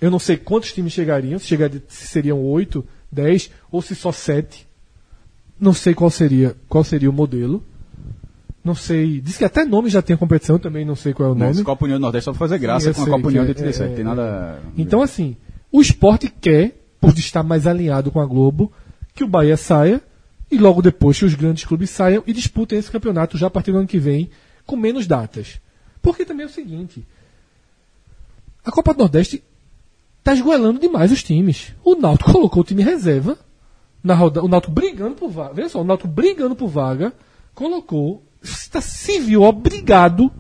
eu 0.00 0.10
não 0.10 0.18
sei 0.18 0.36
quantos 0.36 0.72
times 0.72 0.92
chegariam, 0.92 1.38
se, 1.38 1.46
chegaria, 1.46 1.82
se 1.88 2.06
seriam 2.06 2.40
oito, 2.44 2.84
dez, 3.10 3.50
ou 3.70 3.80
se 3.82 3.94
só 3.94 4.12
sete. 4.12 4.66
Não 5.60 5.72
sei 5.72 5.92
qual 5.94 6.10
seria, 6.10 6.54
qual 6.68 6.84
seria 6.84 7.10
o 7.10 7.12
modelo. 7.12 7.62
Não 8.64 8.74
sei. 8.74 9.20
Diz 9.20 9.36
que 9.36 9.44
até 9.44 9.64
nome 9.64 9.88
já 9.88 10.00
tem 10.02 10.14
a 10.14 10.18
competição, 10.18 10.58
também 10.58 10.84
não 10.84 10.94
sei 10.94 11.12
qual 11.12 11.30
é 11.30 11.32
o 11.32 11.34
nome. 11.34 11.54
Mas 11.54 11.62
Copa 11.62 11.84
União 11.84 11.98
do 11.98 12.02
Nordeste 12.02 12.26
só 12.26 12.32
pra 12.32 12.38
fazer 12.38 12.58
graça 12.58 12.92
Sim, 12.92 12.94
com 12.94 13.00
a 13.00 13.04
sei 13.04 13.12
Copa 13.14 13.28
União 13.28 13.44
é- 13.44 13.46
de 13.46 13.54
37. 13.54 13.92
é- 13.92 13.96
tem 13.96 14.04
nada. 14.04 14.60
Então, 14.76 15.02
assim, 15.02 15.36
o 15.72 15.80
esporte 15.80 16.28
quer, 16.40 16.76
por 17.00 17.16
estar 17.16 17.42
mais 17.42 17.66
alinhado 17.66 18.10
com 18.10 18.20
a 18.20 18.26
Globo, 18.26 18.72
que 19.14 19.24
o 19.24 19.28
Bahia 19.28 19.56
saia 19.56 20.02
e 20.50 20.56
logo 20.56 20.80
depois 20.80 21.18
que 21.18 21.24
os 21.24 21.34
grandes 21.34 21.64
clubes 21.64 21.90
saiam 21.90 22.22
e 22.26 22.32
disputem 22.32 22.78
esse 22.78 22.90
campeonato 22.90 23.36
já 23.36 23.46
a 23.46 23.50
partir 23.50 23.72
do 23.72 23.78
ano 23.78 23.86
que 23.86 23.98
vem, 23.98 24.30
com 24.64 24.76
menos 24.76 25.06
datas. 25.06 25.60
Porque 26.00 26.24
também 26.24 26.44
é 26.44 26.48
o 26.48 26.52
seguinte: 26.52 27.06
a 28.64 28.70
Copa 28.70 28.94
do 28.94 28.98
Nordeste 28.98 29.42
está 30.18 30.32
esgoelando 30.32 30.78
demais 30.78 31.12
os 31.12 31.22
times. 31.22 31.72
O 31.84 31.94
Náutico 31.94 32.30
colocou 32.32 32.62
o 32.62 32.64
time 32.64 32.82
reserva 32.82 33.38
na 34.02 34.14
roda, 34.14 34.42
o 34.42 34.48
Náutico 34.48 34.72
brigando 34.72 35.14
por 35.14 35.30
vaga. 35.30 35.54
Veja 35.54 35.70
só, 35.70 35.80
o 35.80 35.84
Náutico 35.84 36.08
brigando 36.08 36.54
por 36.54 36.68
vaga, 36.68 37.12
colocou, 37.54 38.22
está 38.42 38.80
viu 39.20 39.42
obrigado 39.42 40.30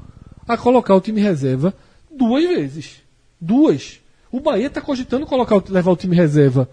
a 0.46 0.56
colocar 0.56 0.94
o 0.94 1.00
time 1.00 1.20
reserva 1.20 1.74
duas 2.10 2.44
vezes. 2.44 3.02
Duas. 3.40 4.00
O 4.30 4.40
Bahia 4.40 4.66
está 4.66 4.80
cogitando 4.80 5.26
colocar, 5.26 5.56
o- 5.56 5.64
levar 5.68 5.90
o 5.90 5.96
time 5.96 6.14
reserva 6.16 6.68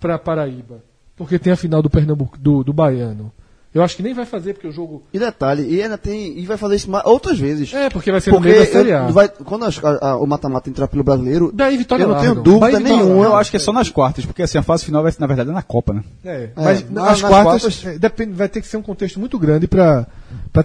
para 0.00 0.18
Paraíba, 0.18 0.82
porque 1.16 1.38
tem 1.38 1.52
a 1.52 1.56
final 1.56 1.82
do 1.82 1.90
Pernambuco 1.90 2.38
do, 2.38 2.62
do 2.64 2.72
Baiano. 2.72 3.32
Eu 3.74 3.82
acho 3.82 3.96
que 3.96 4.02
nem 4.02 4.12
vai 4.12 4.26
fazer 4.26 4.52
porque 4.52 4.68
o 4.68 4.72
jogo 4.72 5.02
E 5.14 5.18
detalhe, 5.18 5.62
e 5.66 5.82
ainda 5.82 5.96
tem. 5.96 6.38
E 6.38 6.44
vai 6.44 6.58
fazer 6.58 6.76
isso 6.76 6.90
outras 7.06 7.38
vezes. 7.38 7.72
é 7.72 7.88
porque 7.88 8.12
vai 8.12 8.20
ser 8.20 8.30
Porque 8.30 8.48
no 8.50 8.54
meio 8.54 8.66
da 8.66 8.70
Série 8.70 8.92
A. 8.92 9.06
vai- 9.06 9.28
quando 9.30 9.64
a- 9.64 9.70
a- 10.10 10.16
o 10.18 10.26
mata-mata 10.26 10.68
entrar 10.68 10.86
pelo 10.88 11.02
brasileiro, 11.02 11.50
Daí 11.54 11.78
Vitória 11.78 12.02
eu 12.02 12.08
não 12.10 12.20
tenho 12.20 12.34
dúvida 12.34 12.78
nenhuma. 12.80 13.24
Eu 13.24 13.34
acho 13.34 13.50
que 13.50 13.56
é 13.56 13.60
só 13.60 13.72
nas 13.72 13.88
quartas, 13.88 14.26
porque 14.26 14.42
assim, 14.42 14.58
a 14.58 14.62
fase 14.62 14.84
final 14.84 15.02
vai 15.02 15.10
ser, 15.10 15.22
na 15.22 15.26
verdade, 15.26 15.48
é 15.48 15.52
na 15.54 15.62
Copa, 15.62 15.94
né? 15.94 16.04
É, 16.22 16.34
É, 16.34 16.50
mas 16.54 16.90
na- 16.90 17.02
as 17.12 17.22
nas 17.22 17.30
quartas, 17.30 17.62
quartas- 17.62 17.86
é, 17.86 17.98
depende, 17.98 18.32
vai 18.34 18.46
ter 18.50 18.60
que 18.60 18.66
ser 18.66 18.76
um 18.76 18.82
contexto 18.82 19.18
muito 19.18 19.38
grande 19.38 19.66
para 19.66 20.06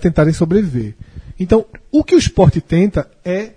tentarem 0.01 0.33
sobreviver. 0.33 0.93
Então, 1.39 1.65
o 1.89 2.03
que 2.03 2.13
o 2.13 2.19
esporte 2.19 2.59
tenta 2.59 3.09
é 3.23 3.51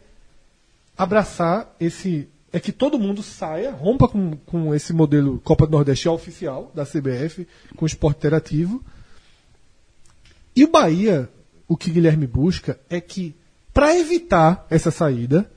abraçar 0.96 1.74
esse. 1.80 2.28
É 2.52 2.58
que 2.58 2.72
todo 2.72 2.98
mundo 2.98 3.22
saia, 3.22 3.70
rompa 3.70 4.08
com, 4.08 4.36
com 4.46 4.74
esse 4.74 4.92
modelo 4.92 5.40
Copa 5.40 5.66
do 5.66 5.72
Nordeste 5.72 6.08
oficial 6.08 6.72
da 6.74 6.84
CBF, 6.84 7.46
com 7.76 7.84
o 7.84 7.86
esporte 7.86 8.18
interativo. 8.18 8.84
E 10.54 10.64
o 10.64 10.70
Bahia, 10.70 11.28
o 11.68 11.76
que 11.76 11.90
Guilherme 11.90 12.26
busca 12.26 12.78
é 12.90 13.00
que, 13.00 13.36
para 13.72 13.96
evitar 13.96 14.66
essa 14.68 14.90
saída, 14.90 15.50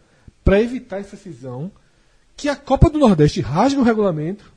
para 0.44 0.62
evitar 0.62 1.00
essa 1.00 1.18
cisão, 1.18 1.72
que 2.38 2.48
a 2.48 2.56
Copa 2.56 2.90
do 2.90 3.00
Nordeste 3.00 3.42
rasgue 3.42 3.80
o 3.80 3.84
regulamento, 3.84 4.54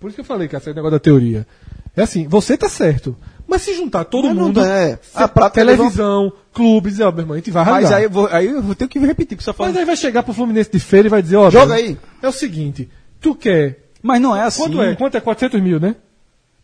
por 0.00 0.08
isso 0.08 0.14
que 0.14 0.20
eu 0.20 0.24
falei 0.24 0.48
que 0.48 0.56
é 0.56 0.58
o 0.58 0.74
negócio 0.74 0.90
da 0.90 0.98
teoria. 0.98 1.46
É 1.94 2.02
assim, 2.02 2.26
você 2.26 2.56
tá 2.56 2.68
certo. 2.68 3.16
Mas 3.48 3.62
se 3.62 3.74
juntar 3.74 4.04
todo 4.04 4.28
Mas 4.28 4.36
mundo, 4.36 4.60
é. 4.60 4.98
A 5.14 5.28
prática 5.28 5.64
televisão, 5.64 6.32
clubes, 6.52 6.98
ó, 7.00 7.10
meu 7.12 7.20
irmão, 7.20 7.34
a 7.34 7.36
gente 7.36 7.50
vai 7.50 7.64
rasgar. 7.64 7.82
Mas 7.82 7.92
aí 7.92 8.04
eu 8.04 8.10
vou, 8.10 8.28
aí 8.30 8.46
eu 8.46 8.62
vou 8.62 8.74
ter 8.74 8.88
que 8.88 8.98
repetir, 8.98 9.36
que 9.38 9.44
você 9.44 9.52
tá 9.52 9.56
Mas 9.64 9.76
aí 9.76 9.84
vai 9.84 9.96
chegar 9.96 10.22
pro 10.22 10.34
Fluminense 10.34 10.70
de 10.70 10.80
feira 10.80 11.06
e 11.06 11.10
vai 11.10 11.22
dizer, 11.22 11.36
ó, 11.36 11.48
Joga 11.50 11.66
meu, 11.66 11.74
aí. 11.76 11.96
É 12.22 12.28
o 12.28 12.32
seguinte, 12.32 12.88
tu 13.20 13.34
quer... 13.34 13.84
Mas 14.02 14.20
não 14.20 14.34
é 14.36 14.42
assim. 14.42 14.62
Quanto 14.62 14.82
é? 14.82 14.94
Quanto 14.96 15.16
é 15.16 15.20
400 15.20 15.60
mil, 15.62 15.78
né? 15.80 15.96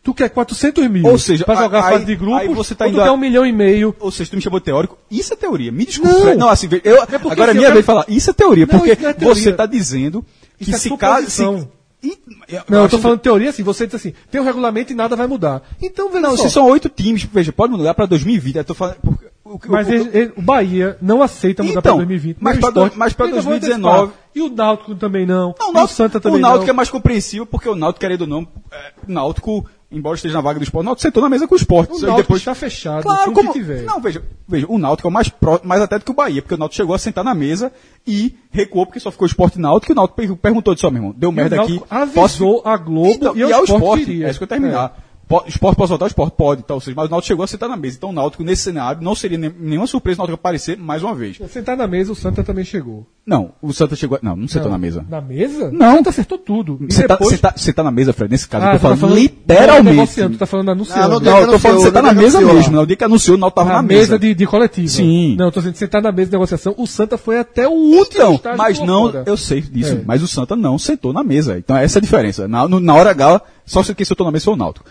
Tu 0.03 0.13
quer 0.13 0.29
400 0.29 0.85
mil 0.89 1.05
Ou 1.07 1.17
seja, 1.17 1.45
pra 1.45 1.55
jogar 1.55 1.79
a 1.79 1.83
fase 1.91 2.03
de 2.03 2.15
grupos, 2.17 2.41
aí 2.41 2.47
você 2.49 2.75
tá 2.75 2.83
tu 2.85 2.89
indo 2.91 2.99
a- 3.01 3.05
quer 3.05 3.11
um 3.11 3.17
milhão 3.17 3.45
e 3.45 3.53
meio. 3.53 3.95
Ou 4.01 4.11
seja, 4.11 4.29
tu 4.31 4.35
me 4.35 4.41
chamou 4.41 4.59
de 4.59 4.65
teórico. 4.65 4.97
Isso 5.09 5.33
é 5.33 5.37
teoria. 5.37 5.71
Me 5.71 5.85
desculpa. 5.85 6.25
Não. 6.31 6.35
Não, 6.35 6.49
assim, 6.49 6.67
eu, 6.83 6.97
porque, 7.07 7.15
agora 7.31 7.51
é 7.51 7.53
minha 7.53 7.69
eu 7.69 7.73
vez 7.73 7.85
falar. 7.85 8.03
Isso 8.09 8.29
é 8.29 8.33
teoria, 8.33 8.65
Não, 8.69 8.79
porque 8.79 8.91
é 8.91 8.95
teoria. 9.13 9.41
você 9.43 9.49
está 9.51 9.65
dizendo 9.65 10.25
que 10.57 10.63
Isso 10.63 10.75
é 10.75 10.77
se 10.77 10.97
caso. 10.97 11.69
Se, 12.03 12.09
suposição. 12.11 12.63
E- 12.67 12.71
Não, 12.71 12.83
eu 12.83 12.89
tô 12.89 12.97
falando 12.99 13.19
teoria 13.19 13.49
assim, 13.49 13.63
você 13.63 13.85
diz 13.85 13.95
assim, 13.95 14.13
tem 14.29 14.39
um 14.41 14.43
regulamento 14.43 14.91
e 14.91 14.95
nada 14.95 15.15
vai 15.15 15.27
mudar. 15.27 15.61
Então, 15.81 16.09
veja 16.09 16.21
Não, 16.21 16.37
só. 16.37 16.43
se 16.43 16.49
são 16.51 16.65
oito 16.67 16.89
times, 16.89 17.23
veja, 17.23 17.51
pode 17.53 17.71
mudar 17.73 17.93
para 17.93 18.05
2020. 18.05 18.55
Eu 18.57 18.63
tô 18.65 18.73
falando. 18.73 18.97
porque- 19.01 19.27
o 19.45 19.59
que- 19.59 19.69
Mas 19.69 19.87
o- 19.87 19.93
ele- 19.93 20.09
ele- 20.13 20.33
o 20.37 20.41
Bahia 20.41 20.97
não 21.01 21.21
aceita 21.21 21.61
mudar 21.63 21.79
Então, 21.79 21.81
para 21.81 22.05
2020. 22.05 22.37
mas 22.39 22.59
não 22.59 23.41
vai 23.41 23.51
2019 23.59 23.99
antecipar. 24.03 24.23
E 24.35 24.41
o 24.41 24.49
Náutico 24.49 24.95
também 24.95 25.25
não. 25.25 25.53
Não, 25.59 25.67
o 25.67 25.69
e 25.69 25.71
o 25.71 25.73
Náutico, 25.73 25.95
Santa 25.95 26.19
também 26.19 26.39
o 26.39 26.41
Náutico 26.41 26.65
não. 26.65 26.69
é 26.73 26.73
mais 26.75 26.89
compreensível 26.89 27.45
porque 27.45 27.69
o 27.69 27.75
Náutico, 27.75 27.99
querendo 27.99 28.21
ou 28.21 28.27
não, 28.27 28.47
é, 28.71 28.91
o 29.07 29.11
Náutico, 29.11 29.65
embora 29.93 30.15
esteja 30.15 30.33
na 30.35 30.41
vaga 30.41 30.59
do 30.59 30.63
esporte, 30.63 30.83
o 30.83 30.85
Náutico 30.85 31.01
sentou 31.03 31.23
na 31.23 31.29
mesa 31.29 31.47
com 31.47 31.53
o 31.53 31.57
esporte. 31.57 31.89
O 31.91 31.99
Náutico 31.99 32.17
depois... 32.17 32.41
está 32.41 32.53
fechado 32.55 33.03
Claro, 33.03 33.31
com 33.31 33.45
como... 33.47 33.53
Não, 33.85 34.01
veja, 34.01 34.23
veja, 34.47 34.65
o 34.69 34.77
Náutico 34.77 35.07
é 35.07 35.09
o 35.09 35.13
mais, 35.13 35.29
pró... 35.29 35.59
mais 35.63 35.81
até 35.81 35.99
do 35.99 36.05
que 36.05 36.11
o 36.11 36.13
Bahia, 36.13 36.41
porque 36.41 36.55
o 36.55 36.57
Náutico 36.57 36.75
chegou 36.77 36.95
a 36.95 36.99
sentar 36.99 37.23
na 37.23 37.33
mesa 37.33 37.71
e 38.05 38.35
recuou 38.51 38.85
porque 38.85 38.99
só 38.99 39.11
ficou 39.11 39.25
o 39.25 39.29
esporte 39.29 39.59
Náutico 39.59 39.91
e 39.91 39.93
o 39.93 39.95
Náutico 39.95 40.15
per- 40.17 40.35
perguntou 40.35 40.73
disso, 40.73 40.87
ó, 40.87 40.91
meu 40.91 40.99
irmão, 41.01 41.15
deu 41.17 41.31
merda 41.31 41.61
aqui. 41.61 41.81
Avisou 41.89 42.61
a 42.65 42.75
Globo 42.77 43.09
Então, 43.09 43.35
e, 43.35 43.39
e, 43.39 43.43
ao 43.43 43.53
ao 43.59 43.63
Sport 43.63 43.81
esporte, 43.81 44.01
iria. 44.11 44.27
é 44.27 44.29
isso 44.29 44.39
que 44.39 44.43
eu 44.43 44.47
terminar. 44.47 44.97
O 44.97 45.02
esporte 45.47 45.75
pode 45.77 45.87
soltar, 45.89 46.05
o 46.05 46.07
esporte 46.07 46.33
pode, 46.37 46.61
então, 46.63 46.75
ou 46.75 46.81
seja, 46.81 46.95
mas 46.95 47.07
o 47.07 47.09
Náutico 47.09 47.27
chegou 47.27 47.43
a 47.43 47.47
sentar 47.47 47.69
na 47.69 47.77
mesa. 47.77 47.97
Então 47.97 48.09
o 48.09 48.13
Náutico, 48.13 48.43
nesse 48.43 48.63
cenário, 48.63 49.01
não 49.01 49.15
seria 49.15 49.37
nenhuma 49.37 49.87
surpresa 49.87 50.17
o 50.17 50.21
Náutico 50.21 50.35
aparecer 50.35 50.77
mais 50.77 51.01
uma 51.03 51.15
vez. 51.15 51.37
Sentar 51.49 51.75
na 51.77 51.87
mesa, 51.87 52.11
o 52.11 52.15
Santa 52.15 52.43
também 52.43 52.63
chegou. 52.65 53.05
Não, 53.25 53.51
o 53.61 53.71
Santa 53.73 53.95
chegou. 53.95 54.19
Não, 54.21 54.35
não 54.35 54.47
sentou 54.47 54.65
Não. 54.65 54.71
na 54.73 54.77
mesa. 54.77 55.05
Na 55.09 55.21
mesa? 55.21 55.71
Não. 55.71 55.93
O 55.93 55.95
Santa 55.97 56.09
acertou 56.09 56.37
tudo. 56.37 56.77
E 56.87 56.93
Você 56.93 57.07
tá, 57.07 57.15
depois... 57.15 57.39
tá- 57.39 57.53
você 57.55 57.71
tá 57.73 57.81
na 57.83 57.91
mesa, 57.91 58.11
Fred, 58.13 58.29
nesse 58.31 58.47
caso. 58.47 58.65
Ah, 58.65 58.69
eu 58.73 58.79
tô 58.79 58.89
tá 58.89 58.95
falando, 58.97 59.15
Não, 59.15 59.21
literalmente. 59.21 59.95
negociando, 59.95 60.35
tu 60.35 60.39
tá 60.39 60.45
falando 60.45 60.71
anunciando. 60.71 61.01
Ah, 61.01 61.07
não, 61.07 61.19
Não, 61.19 61.39
eu 61.39 61.47
tô 61.51 61.59
falando 61.59 61.77
que 61.77 61.83
você 61.83 61.91
tá 61.91 62.01
na 62.01 62.13
mesa 62.13 62.37
anunciou 62.39 62.55
mesmo. 62.55 62.75
lá. 62.75 62.81
No 62.81 62.87
dia 62.87 62.95
que 62.97 63.03
anunciou, 63.03 63.37
o 63.37 63.39
Náutico 63.39 63.55
tava 63.61 63.69
na, 63.69 63.75
na, 63.77 63.81
mesa 63.81 64.19
de, 64.19 64.35
de 64.35 64.45
coletiva. 64.45 64.87
Sim. 64.89 65.35
Não, 65.37 65.45
eu 65.45 65.51
tô 65.51 65.61
dizendo, 65.61 65.75
sentar 65.75 66.01
na 66.01 66.11
mesa 66.11 66.25
de 66.27 66.31
negociação, 66.33 66.75
o 66.77 66.85
Santa 66.85 67.17
foi 67.17 67.39
até 67.39 67.67
o 67.67 67.71
último 67.71 68.33
Então, 68.33 68.57
mas 68.57 68.79
não, 68.79 69.03
fora. 69.11 69.23
eu 69.25 69.37
sei 69.37 69.61
disso, 69.61 69.93
É. 69.93 70.01
mas 70.05 70.21
o 70.21 70.27
Santa 70.27 70.55
não 70.55 70.77
sentou 70.77 71.13
na 71.13 71.23
mesa. 71.23 71.57
Então 71.57 71.77
essa 71.77 71.97
é 71.97 71.99
a 71.99 72.01
diferença. 72.01 72.47
Na, 72.47 72.67
no- 72.67 72.79
na 72.81 72.93
hora 72.93 73.11
H, 73.11 73.41
só 73.65 73.83
se 73.83 73.93
quem 73.95 74.05
sentou 74.05 74.25
na 74.25 74.31
mesa 74.31 74.45
foi 74.45 74.53
o 74.53 74.57
Náutico. 74.57 74.85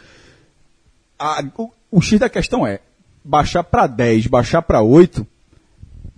A- 1.18 1.44
o, 1.56 1.70
o 1.90 2.00
X 2.00 2.18
da 2.18 2.28
questão 2.28 2.66
é, 2.66 2.80
baixar 3.24 3.62
para 3.64 3.86
10, 3.86 4.26
baixar 4.26 4.62
para 4.62 4.82
8, 4.82 5.26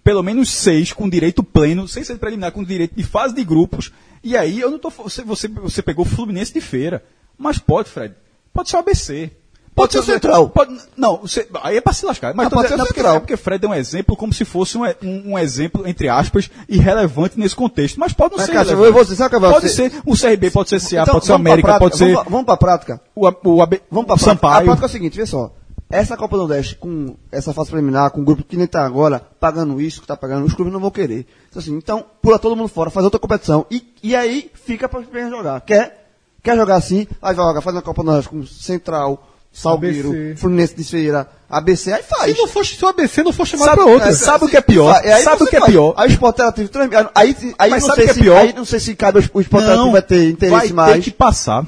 pelo 0.02 0.22
menos 0.22 0.50
seis 0.50 0.92
com 0.92 1.08
direito 1.08 1.42
pleno, 1.42 1.88
sem 1.88 2.04
ser 2.04 2.16
preliminar, 2.18 2.52
com 2.52 2.62
direito 2.62 2.94
de 2.94 3.02
fase 3.02 3.34
de 3.34 3.44
grupos. 3.44 3.92
E 4.22 4.36
aí 4.36 4.60
eu 4.60 4.70
não 4.70 4.78
tô. 4.78 4.90
Você, 4.90 5.22
você, 5.22 5.48
você 5.48 5.82
pegou 5.82 6.04
o 6.04 6.08
Fluminense 6.08 6.52
de 6.52 6.60
feira. 6.60 7.04
Mas 7.36 7.58
pode, 7.58 7.90
Fred. 7.90 8.14
Pode 8.52 8.68
ser 8.70 8.76
o 8.76 8.80
ABC. 8.80 9.30
Pode 9.74 9.92
ser 9.92 9.98
o 9.98 10.02
Central. 10.04 10.48
Pode, 10.50 10.78
não, 10.96 11.22
aí 11.62 11.76
é 11.76 11.80
pra 11.80 11.92
se 11.92 12.06
lascar. 12.06 12.32
Mas 12.32 12.46
Ah, 12.46 12.50
pode 12.50 12.68
ser 12.68 12.74
é 12.74 12.76
porque, 12.76 12.94
Central. 12.94 13.16
é 13.16 13.20
porque 13.20 13.36
Fred 13.36 13.60
deu 13.60 13.70
um 13.70 13.74
exemplo 13.74 14.16
como 14.16 14.32
se 14.32 14.44
fosse 14.44 14.78
um, 14.78 14.84
um, 15.02 15.32
um 15.32 15.38
exemplo, 15.38 15.86
entre 15.86 16.08
aspas, 16.08 16.48
irrelevante 16.68 17.38
nesse 17.38 17.56
contexto. 17.56 17.98
Mas 17.98 18.12
pode 18.12 18.32
não 18.32 18.38
Mas, 18.38 18.46
ser. 18.46 18.52
Irrelevante. 18.52 18.86
eu 18.86 18.92
vou 18.92 19.04
sabe 19.04 19.26
o 19.26 19.30
que 19.30 19.38
vai 19.44 19.52
Pode 19.52 19.68
ser? 19.70 19.92
o 20.06 20.16
CRB, 20.16 20.50
pode 20.52 20.68
ser 20.68 20.80
CA, 20.80 21.02
Então, 21.02 21.14
pode 21.14 21.26
ser 21.26 21.32
o 21.32 21.34
América, 21.34 21.78
pode 21.78 21.96
ser 21.96 22.04
Vamos, 22.04 22.20
pra- 22.22 22.30
vamos 22.30 22.46
pra 22.46 22.56
prática. 22.56 23.00
o, 23.16 23.26
A- 23.26 23.34
o 23.44 23.62
AB, 23.62 23.80
Vamos 23.90 24.06
pra 24.06 24.14
o 24.14 24.18
prática. 24.18 24.46
A 24.46 24.62
prática 24.62 24.86
é 24.86 24.88
o 24.88 24.92
seguinte, 24.92 25.16
vê 25.16 25.26
só. 25.26 25.50
Essa 25.90 26.16
Copa 26.16 26.36
do 26.36 26.42
Nordeste, 26.46 26.76
com 26.76 27.14
essa 27.30 27.52
fase 27.52 27.70
preliminar, 27.70 28.10
com 28.10 28.20
o 28.20 28.24
grupo 28.24 28.42
que 28.44 28.56
nem 28.56 28.66
tá 28.66 28.84
agora, 28.84 29.20
pagando 29.40 29.80
isso, 29.80 30.00
que 30.00 30.06
tá 30.06 30.16
pagando, 30.16 30.44
os 30.46 30.54
clubes 30.54 30.72
não 30.72 30.80
vão 30.80 30.90
querer. 30.90 31.26
Então, 31.50 31.60
assim, 31.60 31.74
então 31.76 32.04
pula 32.22 32.38
todo 32.38 32.56
mundo 32.56 32.68
fora, 32.68 32.90
faz 32.90 33.04
outra 33.04 33.20
competição. 33.20 33.66
E, 33.70 33.84
e 34.02 34.14
aí 34.16 34.50
fica 34.54 34.88
pra 34.88 35.02
quem 35.02 35.28
jogar. 35.30 35.60
Quer, 35.60 36.08
quer 36.42 36.56
jogar 36.56 36.76
assim, 36.76 37.06
aí 37.20 37.34
vai 37.34 37.46
jogar, 37.46 37.60
faz 37.60 37.76
uma 37.76 37.82
Copa 37.82 38.02
do 38.02 38.06
Nordeste 38.06 38.30
com 38.30 38.44
Central, 38.46 39.28
Salgueiro, 39.54 40.08
ABC. 40.10 40.34
Fluminense 40.36 40.74
de 40.74 40.82
Feira, 40.82 41.28
ABC, 41.48 41.92
aí 41.92 42.02
faz. 42.02 42.32
Se 42.32 42.38
não 42.38 42.48
for, 42.48 42.66
se 42.66 42.84
o 42.84 42.88
ABC 42.88 43.22
não 43.22 43.32
for 43.32 43.46
chamado 43.46 43.66
Sabe- 43.68 43.82
pra 43.82 43.90
outra. 43.90 44.08
é, 44.08 44.12
sabe 44.12 44.44
o 44.44 44.48
que 44.48 44.56
é 44.56 44.60
pior? 44.60 45.00
E 45.04 45.12
aí 45.12 45.22
Sabe 45.22 45.44
o 45.44 45.46
que 45.46 45.56
é 45.56 45.60
pior? 45.64 45.94
Aí 45.96 46.08
o 46.08 46.10
Sport 46.10 46.34
Interativo 46.34 46.68
transmite. 46.68 47.10
Aí, 47.14 47.36
aí 47.56 47.70
Mas 47.70 47.86
não 47.86 47.94
sei 47.94 48.04
o 48.04 48.06
que 48.06 48.10
é 48.18 48.22
pior? 48.22 48.40
Aí 48.40 48.52
não 48.52 48.64
sei 48.64 48.80
se 48.80 48.94
cabe 48.96 49.18
o 49.18 49.20
Sport 49.20 49.46
Interativo 49.46 49.76
Não, 49.76 49.92
vai 49.92 50.02
ter 50.02 50.28
interesse 50.30 50.56
vai 50.56 50.72
mais. 50.72 51.04
ter 51.04 51.10
que 51.10 51.16
passar. 51.16 51.64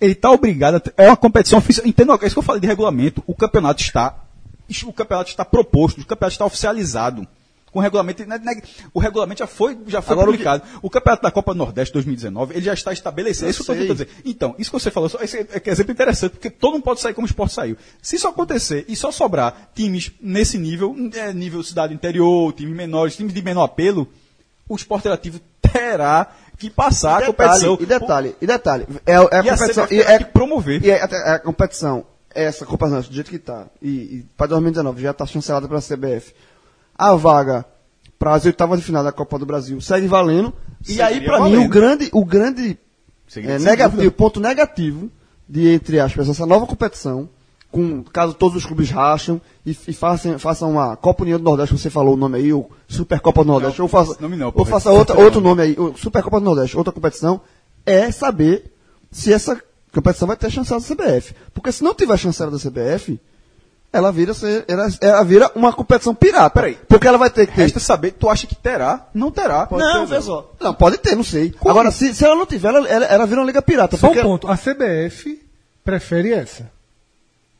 Ele 0.00 0.12
está 0.12 0.30
obrigado 0.30 0.76
a 0.76 1.02
É 1.02 1.08
uma 1.08 1.16
competição 1.18 1.58
oficial. 1.58 1.86
Entendo, 1.86 2.12
é 2.12 2.26
isso 2.26 2.34
que 2.34 2.38
eu 2.38 2.42
falei 2.42 2.60
de 2.62 2.66
regulamento. 2.66 3.22
O 3.26 3.34
campeonato 3.34 3.82
está. 3.82 4.14
O 4.86 4.92
campeonato 4.92 5.30
está 5.30 5.44
proposto, 5.44 6.00
o 6.00 6.06
campeonato 6.06 6.32
está 6.32 6.46
oficializado. 6.46 7.26
Com 7.76 7.80
o 7.80 7.82
regulamento. 7.82 8.24
né, 8.24 8.38
O 8.94 8.98
regulamento 8.98 9.40
já 9.40 9.46
foi, 9.46 9.76
já 9.86 10.00
foi 10.00 10.14
Agora, 10.14 10.30
o 10.30 10.32
publicado. 10.32 10.62
O, 10.80 10.88
campeonato 10.88 11.22
da 11.24 11.30
Copa 11.30 11.52
Nordeste 11.52 11.92
2019, 11.92 12.54
ele 12.54 12.64
já 12.64 12.72
está 12.72 12.90
estabelecido. 12.90 13.44
Eu 13.44 13.48
É 13.48 13.50
isso 13.50 13.62
que 13.62 13.70
eu 13.70 13.74
estou 13.74 13.94
dizer. 13.94 14.08
Então, 14.24 14.54
isso 14.58 14.70
que 14.70 14.80
você 14.80 14.90
falou, 14.90 15.10
esse 15.20 15.36
é 15.40 15.46
é 15.62 15.70
exemplo 15.70 15.92
interessante, 15.92 16.30
porque 16.32 16.48
todo 16.48 16.72
mundo 16.72 16.84
pode 16.84 17.00
sair 17.00 17.12
como 17.12 17.26
o 17.26 17.28
esporte 17.28 17.52
saiu. 17.52 17.76
Se 18.00 18.16
isso 18.16 18.26
acontecer 18.26 18.86
e 18.88 18.96
só 18.96 19.12
sobrar 19.12 19.72
times 19.74 20.10
nesse 20.22 20.56
nível, 20.56 20.96
é, 21.14 21.34
nível 21.34 21.62
cidade 21.62 21.92
interior, 21.92 22.50
times 22.54 22.74
menores, 22.74 23.14
times 23.14 23.34
de 23.34 23.42
menor 23.42 23.64
apelo, 23.64 24.08
o 24.66 24.74
esporte 24.74 25.02
interativo 25.02 25.38
terá 25.60 26.32
que 26.56 26.70
passar 26.70 27.22
a 27.22 27.26
competição. 27.26 27.76
e 27.78 27.84
detalhe, 27.84 28.36
e 28.40 28.46
detalhe, 28.46 28.86
é, 29.04 29.12
é 29.12 29.16
a 29.16 29.44
E 29.44 29.50
a 29.50 29.56
competição. 29.58 29.84
CBF 29.84 29.94
e 29.94 30.00
é, 30.00 30.18
que 30.18 30.24
promover. 30.24 30.82
E 30.82 30.90
é, 30.90 30.94
é 30.96 31.30
a 31.32 31.38
competição, 31.40 32.06
essa 32.34 32.64
competição, 32.64 33.02
do 33.02 33.12
jeito 33.14 33.28
que 33.28 33.36
está, 33.36 33.66
e, 33.82 33.88
e 33.90 34.26
para 34.34 34.46
2019 34.46 35.02
já 35.02 35.10
está 35.10 35.26
chancelada 35.26 35.68
pela 35.68 35.82
CBF. 35.82 36.32
A 36.98 37.14
vaga 37.14 37.64
para 38.18 38.34
as 38.34 38.44
oitavas 38.44 38.80
de 38.80 38.84
final 38.84 39.04
da 39.04 39.12
Copa 39.12 39.38
do 39.38 39.46
Brasil 39.46 39.80
segue 39.80 40.06
valendo. 40.06 40.52
E 40.82 40.94
Seguiria 40.94 41.06
aí, 41.06 41.20
para 41.24 41.40
mim, 41.44 41.56
o 41.56 41.68
grande, 41.68 42.08
o 42.12 42.24
grande 42.24 42.78
é, 43.36 43.58
negativo, 43.58 44.10
ponto 44.12 44.40
negativo 44.40 45.10
de, 45.48 45.68
entre 45.68 46.00
aspas, 46.00 46.28
essa 46.28 46.46
nova 46.46 46.66
competição, 46.66 47.28
com, 47.70 48.02
caso 48.04 48.34
todos 48.34 48.56
os 48.56 48.66
clubes 48.66 48.90
racham 48.90 49.40
e, 49.64 49.70
e 49.70 49.92
façam, 49.92 50.38
façam 50.38 50.70
uma 50.70 50.96
Copa 50.96 51.22
União 51.22 51.38
do 51.38 51.44
Nordeste, 51.44 51.76
você 51.76 51.90
falou 51.90 52.14
o 52.14 52.16
nome 52.16 52.38
aí, 52.38 52.52
o 52.52 52.68
Super 52.88 53.20
Copa 53.20 53.44
do 53.44 53.48
Nordeste, 53.48 53.78
Não, 53.78 53.84
ou 53.84 53.88
faça, 53.88 54.16
nome 54.20 54.36
não, 54.36 54.52
ou 54.54 54.64
faça 54.64 54.88
esse 54.88 54.98
outra, 54.98 55.16
é 55.20 55.24
outro 55.24 55.40
nome. 55.40 55.62
aí, 55.62 55.76
o 55.78 55.96
Super 55.96 56.22
Copa 56.22 56.40
do 56.40 56.46
Nordeste, 56.46 56.76
outra 56.76 56.92
competição, 56.92 57.40
é 57.84 58.10
saber 58.10 58.72
se 59.10 59.32
essa 59.32 59.60
competição 59.92 60.28
vai 60.28 60.36
ter 60.36 60.50
chancela 60.50 60.80
da 60.80 60.86
CBF. 60.86 61.34
Porque 61.52 61.72
se 61.72 61.82
não 61.82 61.94
tiver 61.94 62.16
chancela 62.16 62.50
da 62.50 62.58
CBF, 62.58 63.20
ela 63.96 64.12
vira, 64.12 64.32
ser, 64.34 64.64
ela, 64.68 64.86
ela 65.00 65.22
vira 65.24 65.50
uma 65.54 65.72
competição 65.72 66.14
pirata. 66.14 66.50
Peraí. 66.50 66.78
Porque 66.88 67.06
ela 67.08 67.18
vai 67.18 67.30
ter 67.30 67.46
que 67.46 67.54
ter. 67.54 67.62
Resta 67.62 67.80
saber, 67.80 68.12
tu 68.12 68.28
acha 68.28 68.46
que 68.46 68.54
terá? 68.54 69.08
Não 69.14 69.30
terá. 69.30 69.66
não, 69.70 70.06
vê 70.06 70.20
só. 70.20 70.52
Não, 70.60 70.74
pode 70.74 70.98
ter, 70.98 71.16
não 71.16 71.24
sei. 71.24 71.54
Agora, 71.64 71.90
se, 71.90 72.14
se 72.14 72.24
ela 72.24 72.34
não 72.36 72.46
tiver, 72.46 72.68
ela, 72.68 72.88
ela, 72.88 73.04
ela 73.06 73.26
vira 73.26 73.40
uma 73.40 73.46
liga 73.46 73.60
pirata. 73.62 73.96
Só 73.96 74.10
um 74.10 74.14
ponto. 74.14 74.48
A 74.48 74.56
CBF 74.56 75.42
prefere 75.84 76.32
essa. 76.32 76.70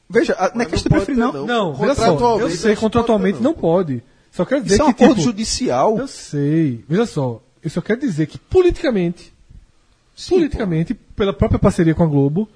Veja, 0.08 0.34
a- 0.38 0.52
não 0.54 0.62
é 0.62 0.66
questão 0.66 0.88
de 0.88 0.88
pode 0.88 1.04
preferir, 1.06 1.32
ter, 1.32 1.38
não. 1.38 1.46
Não, 1.46 1.74
veja 1.74 1.94
só. 1.96 2.38
Eu 2.38 2.50
sei, 2.50 2.76
contratualmente 2.76 3.38
pode 3.38 3.44
não 3.44 3.54
pode. 3.54 4.02
Só 4.30 4.44
quero 4.44 4.62
dizer 4.62 4.74
Isso 4.74 4.82
é 4.82 4.84
um 4.86 4.92
que. 4.92 5.02
acordo 5.02 5.18
tipo, 5.20 5.26
judicial. 5.30 5.98
Eu 5.98 6.06
sei. 6.06 6.84
Veja 6.88 7.06
só. 7.06 7.40
Eu 7.62 7.70
só 7.70 7.80
quero 7.80 7.98
dizer 8.00 8.26
que 8.26 8.38
politicamente, 8.38 9.32
politicamente, 10.28 10.94
pela 10.94 11.32
própria 11.32 11.58
parceria 11.58 11.94
com 11.94 12.02
a 12.04 12.06
Globo, 12.06 12.48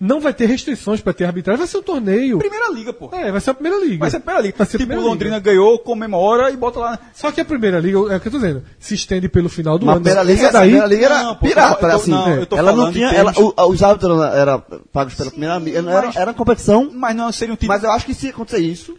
não 0.00 0.20
vai 0.20 0.32
ter 0.32 0.46
restrições 0.46 1.00
para 1.00 1.12
ter 1.12 1.24
arbitragem. 1.24 1.58
Vai 1.58 1.66
ser 1.66 1.78
um 1.78 1.82
torneio. 1.82 2.38
Primeira 2.38 2.70
liga, 2.72 2.92
pô. 2.92 3.10
É, 3.12 3.32
vai 3.32 3.40
ser 3.40 3.50
a 3.50 3.54
primeira 3.54 3.84
liga. 3.84 3.98
Vai 3.98 4.10
ser 4.10 4.18
a 4.18 4.20
primeira 4.20 4.42
liga. 4.42 4.54
Vai 4.56 4.66
ser 4.66 4.76
a 4.76 4.78
tipo, 4.78 4.88
primeira 4.88 5.10
Londrina 5.10 5.36
liga. 5.36 5.50
ganhou, 5.50 5.78
comemora 5.80 6.50
e 6.52 6.56
bota 6.56 6.78
lá. 6.78 6.98
Só 7.12 7.32
que 7.32 7.40
a 7.40 7.44
primeira 7.44 7.80
liga, 7.80 7.98
é 7.98 8.16
o 8.16 8.20
que 8.20 8.28
eu 8.28 8.32
tô 8.32 8.38
dizendo, 8.38 8.62
se 8.78 8.94
estende 8.94 9.28
pelo 9.28 9.48
final 9.48 9.76
do 9.78 9.86
Mas 9.86 9.94
a 9.94 9.96
ano. 9.96 10.04
primeira 10.04 10.22
liga, 10.22 10.48
a 10.48 10.52
daí, 10.52 10.62
primeira 10.70 10.86
liga 10.86 11.04
era 11.06 11.22
Não, 11.24 11.34
pô, 11.34 11.46
pirata, 11.46 11.86
eu 11.86 11.90
tô- 11.90 11.96
assim. 11.96 12.10
não, 12.12 12.34
eu 12.34 12.46
tô 12.46 12.56
ela 12.56 12.72
não 12.72 12.92
tinha, 12.92 13.08
ela, 13.08 13.32
o- 13.36 13.54
os 13.70 13.82
árbitros 13.82 14.12
eram 14.20 14.24
era 14.24 14.58
pagos 14.92 15.14
pela 15.14 15.30
primeira 15.30 15.58
liga, 15.58 15.78
era, 15.78 16.10
era 16.14 16.34
competição, 16.34 16.90
Mas 16.94 17.16
não 17.16 17.32
seria 17.32 17.54
um 17.54 17.56
time. 17.56 17.68
mas 17.68 17.82
eu 17.82 17.90
acho 17.90 18.06
que 18.06 18.14
se 18.14 18.28
acontecer 18.28 18.60
isso, 18.62 18.96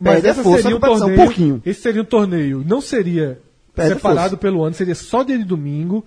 mas 0.00 0.24
a 0.24 0.28
essa 0.30 0.42
força 0.42 0.62
seria 0.62 0.76
um 0.76 0.80
competição, 0.80 1.06
torneio, 1.06 1.22
um 1.22 1.26
pouquinho. 1.26 1.62
Esse 1.64 1.80
seria 1.80 2.02
um 2.02 2.04
torneio, 2.04 2.64
não 2.66 2.80
seria 2.80 3.38
Perde 3.72 3.94
separado 3.94 4.20
força. 4.30 4.36
pelo 4.36 4.64
ano, 4.64 4.74
seria 4.74 4.94
só 4.96 5.22
dia 5.22 5.38
de 5.38 5.44
domingo 5.44 6.04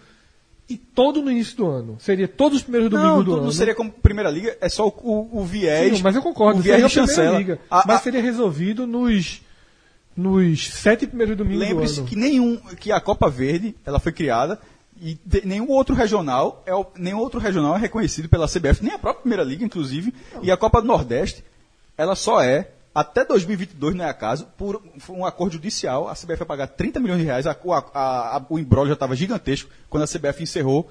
e 0.69 0.77
todo 0.77 1.22
no 1.22 1.30
início 1.30 1.57
do 1.57 1.68
ano. 1.68 1.98
Seria 1.99 2.27
todos 2.27 2.57
os 2.60 2.64
primeiros 2.64 2.90
não, 2.90 2.99
domingos 3.02 3.26
do 3.26 3.31
não, 3.31 3.38
ano. 3.38 3.45
não 3.48 3.52
seria 3.53 3.76
como 3.76 3.91
primeira 3.91 4.30
liga, 4.30 4.57
é 4.61 4.69
só 4.69 4.88
o, 4.88 4.94
o, 5.03 5.41
o 5.41 5.44
viés. 5.45 5.98
Sim, 5.98 6.03
mas 6.03 6.15
eu 6.15 6.22
concordo, 6.22 6.60
O 6.60 6.61
viés 6.64 6.77
seria 6.77 6.88
de 6.90 6.99
a 6.99 7.03
primeira 7.03 7.14
chancela. 7.15 7.38
liga. 7.38 7.60
A- 7.69 7.84
mas 7.85 7.98
a- 7.98 8.03
seria 8.03 8.22
resolvido 8.22 8.88
nos, 8.88 9.41
nos 10.15 10.69
sete 10.69 11.06
primeiros 11.07 11.35
domingos 11.35 11.60
do 11.65 11.69
Lembre-se 11.73 11.99
ano. 11.99 12.07
que 12.07 12.15
nenhum 12.15 12.57
que 12.80 12.91
a 12.91 12.99
Copa 13.02 13.30
Verde 13.30 13.76
ela 13.85 13.99
foi 13.99 14.11
criada 14.11 14.60
e 15.02 15.18
nenhum 15.44 15.69
outro 15.69 15.95
regional 15.95 16.64
é 16.65 16.72
nenhum 16.98 17.18
outro 17.18 17.40
regional 17.40 17.76
é 17.76 17.80
reconhecido 17.80 18.30
pela 18.30 18.48
CBF 18.48 18.84
nem 18.84 18.94
a 18.94 18.99
própria 18.99 19.22
Primeira 19.22 19.44
Liga 19.44 19.65
inclusive 19.65 20.14
e 20.41 20.52
a 20.52 20.56
Copa 20.56 20.81
do 20.81 20.88
Nordeste 20.88 21.44
ela 21.98 22.15
só 22.15 22.41
é 22.41 22.69
até 22.94 23.26
2022 23.26 23.95
não 23.95 24.06
é 24.06 24.10
acaso 24.10 24.45
por 24.57 24.82
um 25.10 25.26
acordo 25.26 25.53
judicial 25.53 26.07
a 26.07 26.14
CBF 26.14 26.38
vai 26.40 26.48
pagar 26.48 26.68
30 26.68 26.99
milhões 26.99 27.20
de 27.20 27.26
reais 27.26 27.48
a, 27.48 27.52
a- 27.52 28.38
a- 28.38 28.45
o 28.49 28.60
embrólio 28.60 28.90
já 28.90 28.94
estava 28.94 29.15
gigantesco 29.15 29.70
quando 29.90 30.03
a 30.03 30.07
CBF 30.07 30.44
encerrou 30.44 30.90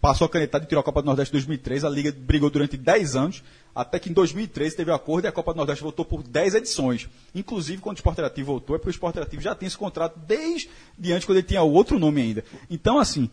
passou 0.00 0.24
a 0.24 0.30
canetada 0.30 0.64
e 0.64 0.66
tirou 0.66 0.80
a 0.80 0.84
Copa 0.84 1.02
do 1.02 1.06
Nordeste 1.06 1.30
em 1.32 1.36
2003 1.36 1.84
a 1.84 1.88
liga 1.90 2.10
brigou 2.10 2.48
durante 2.50 2.76
10 2.76 3.16
anos 3.16 3.42
até 3.74 3.98
que 3.98 4.08
em 4.08 4.12
2013 4.12 4.74
teve 4.76 4.90
o 4.90 4.94
acordo 4.94 5.26
e 5.26 5.28
a 5.28 5.32
Copa 5.32 5.52
do 5.52 5.56
Nordeste 5.58 5.82
voltou 5.82 6.04
por 6.04 6.22
10 6.22 6.54
edições. 6.54 7.08
Inclusive, 7.34 7.82
quando 7.82 7.96
o 7.96 7.98
Esporte 7.98 8.14
Interativo 8.14 8.46
voltou, 8.52 8.76
é 8.76 8.78
porque 8.78 8.90
o 8.90 8.92
Esporte 8.92 9.14
Interativo 9.14 9.42
já 9.42 9.52
tem 9.52 9.66
esse 9.66 9.76
contrato 9.76 10.16
desde 10.26 10.70
de 10.96 11.12
antes, 11.12 11.26
quando 11.26 11.38
ele 11.38 11.46
tinha 11.46 11.60
outro 11.60 11.98
nome 11.98 12.22
ainda. 12.22 12.44
Então, 12.70 13.00
assim, 13.00 13.28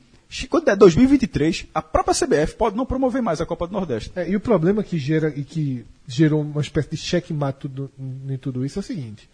quando 0.49 0.69
é 0.69 0.75
2023, 0.75 1.67
a 1.73 1.81
própria 1.81 2.15
CBF 2.15 2.55
pode 2.55 2.77
não 2.77 2.85
promover 2.85 3.21
mais 3.21 3.41
a 3.41 3.45
Copa 3.45 3.67
do 3.67 3.73
Nordeste. 3.73 4.11
É, 4.15 4.29
e 4.29 4.35
o 4.35 4.39
problema 4.39 4.81
que 4.81 4.97
gera 4.97 5.33
e 5.35 5.43
que 5.43 5.85
gerou 6.07 6.41
uma 6.41 6.61
espécie 6.61 6.91
de 6.91 6.97
checkmate 6.97 7.59
tudo, 7.59 7.91
em 7.99 8.37
tudo 8.37 8.65
isso 8.65 8.79
é 8.79 8.81
o 8.81 8.83
seguinte: 8.83 9.29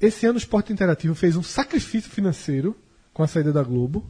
esse 0.00 0.26
ano 0.26 0.34
o 0.34 0.38
Esporte 0.38 0.72
Interativo 0.72 1.14
fez 1.14 1.36
um 1.36 1.42
sacrifício 1.42 2.10
financeiro 2.10 2.76
com 3.14 3.22
a 3.22 3.28
saída 3.28 3.52
da 3.52 3.62
Globo. 3.62 4.04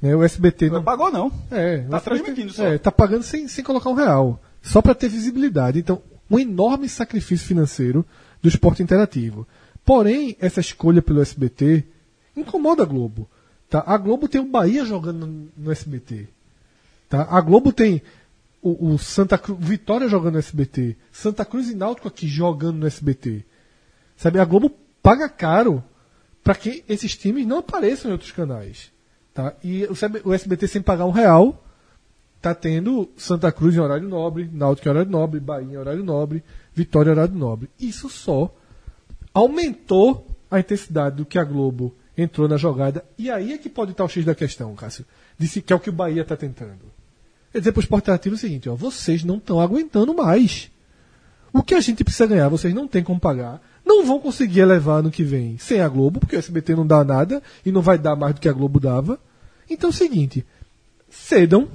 Né, 0.00 0.14
o 0.14 0.22
SBT 0.22 0.68
Não 0.68 0.76
não 0.76 0.84
pagou, 0.84 1.10
não. 1.10 1.32
É, 1.50 1.78
Tá 1.78 1.96
SBT 1.98 2.04
transmitindo 2.04 2.52
só. 2.52 2.66
É, 2.66 2.78
tá 2.78 2.90
pagando 2.90 3.22
sem, 3.22 3.46
sem 3.46 3.62
colocar 3.64 3.90
um 3.90 3.94
real. 3.94 4.42
Só 4.62 4.80
para 4.80 4.94
ter 4.94 5.08
visibilidade. 5.08 5.78
Então, 5.78 6.02
um 6.30 6.38
enorme 6.38 6.88
sacrifício 6.88 7.46
financeiro 7.46 8.04
do 8.42 8.48
esporte 8.48 8.82
interativo. 8.82 9.46
Porém, 9.84 10.36
essa 10.40 10.60
escolha 10.60 11.02
pelo 11.02 11.20
SBT 11.20 11.84
incomoda 12.36 12.82
a 12.82 12.86
Globo. 12.86 13.28
Tá? 13.74 13.82
A 13.88 13.96
Globo 13.96 14.28
tem 14.28 14.40
o 14.40 14.46
Bahia 14.46 14.84
jogando 14.84 15.50
no, 15.56 15.72
SBT. 15.72 16.28
Tá? 17.08 17.26
A 17.28 17.40
Globo 17.40 17.72
tem 17.72 18.00
o, 18.62 18.92
o 18.92 18.98
Santa 19.00 19.36
Cruz, 19.36 19.58
Vitória 19.60 20.08
jogando 20.08 20.34
no 20.34 20.38
SBT. 20.38 20.96
Santa 21.10 21.44
Cruz 21.44 21.68
e 21.68 21.74
Náutico 21.74 22.06
aqui 22.06 22.28
jogando 22.28 22.76
no 22.76 22.86
SBT. 22.86 23.44
Sabe, 24.16 24.38
a 24.38 24.44
Globo 24.44 24.70
paga 25.02 25.28
caro 25.28 25.82
para 26.44 26.54
que 26.54 26.84
esses 26.88 27.16
times 27.16 27.44
não 27.48 27.58
apareçam 27.58 28.10
em 28.10 28.12
outros 28.12 28.30
canais. 28.30 28.92
Tá? 29.34 29.52
E 29.64 29.88
o 30.24 30.32
SBT 30.32 30.68
sem 30.68 30.80
pagar 30.80 31.06
um 31.06 31.10
real 31.10 31.60
tá 32.40 32.54
tendo 32.54 33.10
Santa 33.16 33.50
Cruz 33.50 33.74
em 33.74 33.80
horário 33.80 34.08
nobre, 34.08 34.48
Náutico 34.52 34.86
em 34.86 34.90
horário 34.92 35.10
nobre, 35.10 35.40
Bahia 35.40 35.72
em 35.72 35.76
horário 35.76 36.04
nobre, 36.04 36.44
Vitória 36.72 37.10
em 37.10 37.14
horário 37.14 37.34
nobre. 37.34 37.68
Isso 37.80 38.08
só 38.08 38.54
aumentou 39.34 40.28
a 40.48 40.60
intensidade 40.60 41.16
do 41.16 41.26
que 41.26 41.40
a 41.40 41.44
Globo 41.44 41.92
entrou 42.16 42.48
na 42.48 42.56
jogada. 42.56 43.04
E 43.18 43.30
aí 43.30 43.52
é 43.52 43.58
que 43.58 43.68
pode 43.68 43.92
estar 43.92 44.04
o 44.04 44.08
X 44.08 44.24
da 44.24 44.34
questão, 44.34 44.74
Cássio. 44.74 45.04
Disse 45.38 45.60
que 45.60 45.72
é 45.72 45.76
o 45.76 45.80
que 45.80 45.90
o 45.90 45.92
Bahia 45.92 46.22
está 46.22 46.36
tentando. 46.36 46.92
Quer 47.52 47.58
dizer 47.58 47.72
para 47.72 47.80
o 47.80 47.82
Esporte 47.82 48.04
Interativo 48.04 48.34
o 48.34 48.38
seguinte, 48.38 48.68
ó, 48.68 48.74
vocês 48.74 49.22
não 49.22 49.36
estão 49.36 49.60
aguentando 49.60 50.14
mais. 50.14 50.70
O 51.52 51.62
que 51.62 51.74
a 51.74 51.80
gente 51.80 52.02
precisa 52.02 52.26
ganhar, 52.26 52.48
vocês 52.48 52.74
não 52.74 52.88
têm 52.88 53.04
como 53.04 53.20
pagar. 53.20 53.62
Não 53.84 54.04
vão 54.04 54.18
conseguir 54.18 54.60
elevar 54.60 55.02
no 55.02 55.10
que 55.10 55.22
vem 55.22 55.56
sem 55.58 55.80
a 55.80 55.88
Globo, 55.88 56.18
porque 56.18 56.34
o 56.34 56.38
SBT 56.38 56.74
não 56.74 56.86
dá 56.86 57.04
nada 57.04 57.42
e 57.64 57.70
não 57.70 57.82
vai 57.82 57.98
dar 57.98 58.16
mais 58.16 58.34
do 58.34 58.40
que 58.40 58.48
a 58.48 58.52
Globo 58.52 58.80
dava. 58.80 59.20
Então 59.68 59.90
é 59.90 59.92
o 59.92 59.96
seguinte, 59.96 60.44
cedam. 61.08 61.68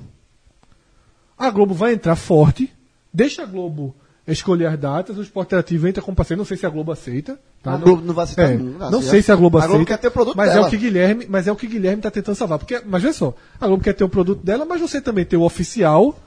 A 1.38 1.49
Globo 1.49 1.74
vai 1.74 1.94
entrar 1.94 2.16
forte. 2.16 2.70
Deixa 3.14 3.44
a 3.44 3.45
Globo 3.45 3.95
escolher 4.34 4.68
as 4.68 4.77
datas, 4.80 5.18
o 5.18 5.22
Esporte 5.22 5.47
Interativo 5.47 5.88
entra 5.88 6.01
com 6.01 6.14
parceiro, 6.15 6.39
não 6.39 6.45
sei 6.45 6.57
se 6.57 6.65
a 6.65 6.69
Globo 6.69 6.91
aceita. 6.91 7.39
Tá? 7.64 7.73
A 7.73 7.77
Globo 7.77 8.01
não 8.03 8.14
vai 8.14 8.23
aceitar 8.23 8.51
é, 8.51 8.57
Não 8.57 8.99
assim, 8.99 9.10
sei 9.10 9.22
se 9.22 9.31
a 9.31 9.35
Globo 9.35 9.57
a 9.57 9.61
aceita. 9.61 9.76
Globo 9.76 9.88
quer 9.88 9.97
ter 9.97 10.07
o 10.07 10.11
produto 10.11 10.35
mas 10.38 10.49
é 10.51 10.53
dela. 10.53 10.68
o 10.68 10.69
que 10.69 10.77
Guilherme, 10.77 11.26
mas 11.30 11.47
é 11.47 11.51
o 11.51 11.56
que 11.56 11.68
Guilherme 11.68 12.01
tá 12.01 12.10
tentando 12.11 12.35
salvar, 12.35 12.57
porque 12.60 12.81
mas 12.85 13.01
veja 13.01 13.14
só, 13.14 13.34
a 13.60 13.68
Globo 13.68 13.84
quer 13.84 13.93
ter 13.93 14.03
o 14.03 14.10
produto 14.10 14.43
dela, 14.43 14.65
mas 14.65 14.80
você 14.81 14.99
também 15.01 15.26
ter 15.26 15.38
o 15.38 15.41
oficial. 15.43 16.18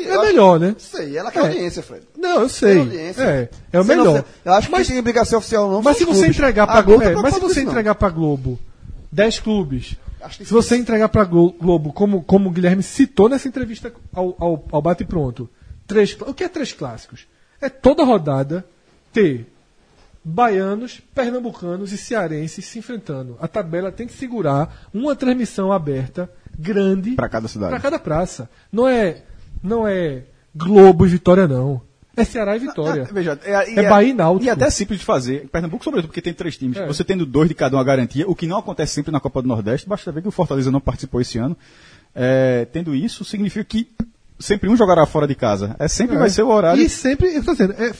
É 0.00 0.12
acho- 0.12 0.20
melhor, 0.22 0.60
né? 0.60 0.76
Sei, 0.78 1.16
ela 1.18 1.30
quer 1.32 1.40
É. 1.40 1.42
audiência, 1.48 1.82
Fred. 1.82 2.02
Não, 2.16 2.42
eu 2.42 2.48
sei. 2.48 2.86
Tem. 2.86 2.98
É, 3.24 3.48
é 3.72 3.80
o 3.80 3.82
Se 3.82 3.88
não 3.88 3.96
melhor. 4.04 4.16
for- 4.18 4.24
eu 4.44 4.52
acho 4.52 4.68
que 4.68 4.74
quem 4.76 4.84
tem 4.84 4.98
obrigação 5.00 5.38
oficial 5.40 5.68
não 5.68 5.82
Mas 5.82 5.96
se 5.96 6.04
você 6.04 6.20
clubes. 6.20 6.36
entregar 6.36 6.62
A 6.64 6.66
pra 6.68 6.82
Globo 6.82 7.02
tá 7.02 7.22
mas 7.22 7.34
se 7.34 7.40
você 7.40 7.60
isso, 7.60 7.68
entregar 7.70 7.94
pra 7.96 8.08
Globo 8.08 8.58
10 9.10 9.40
clubes, 9.40 9.96
Acho 10.20 10.44
se 10.44 10.52
você 10.52 10.76
entregar 10.76 11.08
pra 11.08 11.24
Glo- 11.24 11.52
Globo, 11.60 11.92
como, 11.92 12.22
como 12.22 12.48
o 12.48 12.52
Guilherme 12.52 12.82
citou 12.82 13.28
nessa 13.28 13.48
entrevista 13.48 13.92
ao, 14.14 14.36
ao, 14.38 14.64
ao 14.70 14.80
Bate 14.82 15.04
Pronto, 15.04 15.48
três, 15.88 16.16
o 16.20 16.32
que 16.32 16.44
é 16.44 16.48
três 16.48 16.72
clássicos? 16.72 17.26
É 17.60 17.68
toda 17.68 18.04
rodada 18.04 18.64
ter 19.12 19.46
baianos, 20.24 21.00
pernambucanos 21.14 21.92
e 21.92 21.96
cearenses 21.98 22.64
se 22.66 22.78
enfrentando. 22.78 23.36
A 23.40 23.48
tabela 23.48 23.90
tem 23.90 24.06
que 24.06 24.12
segurar 24.12 24.86
uma 24.92 25.16
transmissão 25.16 25.72
aberta, 25.72 26.30
grande, 26.56 27.12
Pra 27.12 27.28
cada 27.28 27.48
cidade. 27.48 27.70
pra 27.70 27.80
cada 27.80 27.98
praça. 27.98 28.48
Não 28.70 28.86
é, 28.86 29.22
não 29.62 29.88
é 29.88 30.22
Globo 30.54 31.06
e 31.06 31.08
Vitória, 31.08 31.48
não. 31.48 31.80
É 32.16 32.24
Ceará 32.24 32.56
e 32.56 32.58
Vitória. 32.58 33.06
Ah, 33.08 33.12
veja, 33.12 33.38
é, 33.44 33.72
e 33.72 33.78
É 33.78 33.88
Bahia 33.88 34.10
e 34.10 34.12
Náutico. 34.12 34.44
E 34.44 34.50
até 34.50 34.68
simples 34.70 34.98
de 34.98 35.04
fazer. 35.04 35.48
Pernambuco, 35.52 35.84
sobretudo, 35.84 36.08
porque 36.08 36.20
tem 36.20 36.34
três 36.34 36.56
times. 36.56 36.76
É. 36.76 36.84
Você 36.86 37.04
tendo 37.04 37.24
dois 37.24 37.48
de 37.48 37.54
cada 37.54 37.76
uma 37.76 37.84
garantia, 37.84 38.28
o 38.28 38.34
que 38.34 38.46
não 38.46 38.58
acontece 38.58 38.92
sempre 38.92 39.12
na 39.12 39.20
Copa 39.20 39.40
do 39.40 39.46
Nordeste, 39.46 39.88
basta 39.88 40.10
ver 40.10 40.22
que 40.22 40.28
o 40.28 40.32
Fortaleza 40.32 40.68
não 40.70 40.80
participou 40.80 41.20
esse 41.20 41.38
ano. 41.38 41.56
É, 42.14 42.66
tendo 42.72 42.92
isso, 42.92 43.24
significa 43.24 43.64
que 43.64 43.88
sempre 44.38 44.68
um 44.68 44.76
jogará 44.76 45.04
fora 45.06 45.26
de 45.26 45.34
casa. 45.34 45.74
É 45.78 45.88
sempre 45.88 46.16
É. 46.16 46.18
vai 46.18 46.30
ser 46.30 46.42
o 46.42 46.48
horário. 46.48 46.82
E 46.82 46.88
sempre, 46.88 47.34
eu 47.34 47.44
tô 47.44 47.52
dizendo, 47.52 47.74
é, 47.74 47.92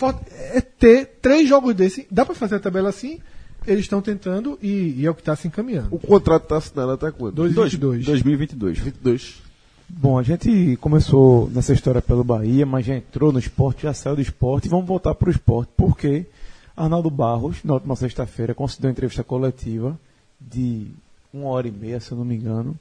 é 0.56 0.60
ter 0.60 1.06
três 1.20 1.48
jogos 1.48 1.74
desse. 1.74 2.06
Dá 2.10 2.24
pra 2.24 2.34
fazer 2.34 2.56
a 2.56 2.60
tabela 2.60 2.88
assim? 2.88 3.18
Eles 3.66 3.80
estão 3.84 4.00
tentando 4.00 4.58
e, 4.62 4.94
e 4.98 5.06
é 5.06 5.10
o 5.10 5.14
que 5.14 5.20
está 5.20 5.36
se 5.36 5.46
encaminhando. 5.48 5.88
O 5.90 5.98
contrato 5.98 6.44
está 6.44 6.56
assinado 6.56 6.92
até 6.92 7.10
quando? 7.10 7.34
2022. 7.34 8.04
2022. 8.06 8.78
22. 8.78 9.42
Bom, 9.90 10.18
a 10.18 10.22
gente 10.22 10.76
começou 10.80 11.50
nessa 11.50 11.72
história 11.72 12.00
pelo 12.02 12.22
Bahia, 12.22 12.64
mas 12.66 12.84
já 12.86 12.94
entrou 12.94 13.32
no 13.32 13.38
esporte, 13.38 13.82
já 13.84 13.92
saiu 13.94 14.16
do 14.16 14.22
esporte 14.22 14.66
e 14.66 14.68
vamos 14.68 14.86
voltar 14.86 15.14
para 15.14 15.28
o 15.28 15.30
esporte, 15.32 15.70
porque 15.76 16.26
Arnaldo 16.76 17.10
Barros, 17.10 17.56
na 17.64 17.74
última 17.74 17.96
sexta-feira, 17.96 18.54
concedeu 18.54 18.88
uma 18.88 18.92
entrevista 18.92 19.24
coletiva 19.24 19.98
de 20.40 20.88
uma 21.32 21.48
hora 21.48 21.66
e 21.68 21.70
meia, 21.72 22.00
se 22.00 22.12
eu 22.12 22.18
não 22.18 22.24
me 22.24 22.36
engano, 22.36 22.76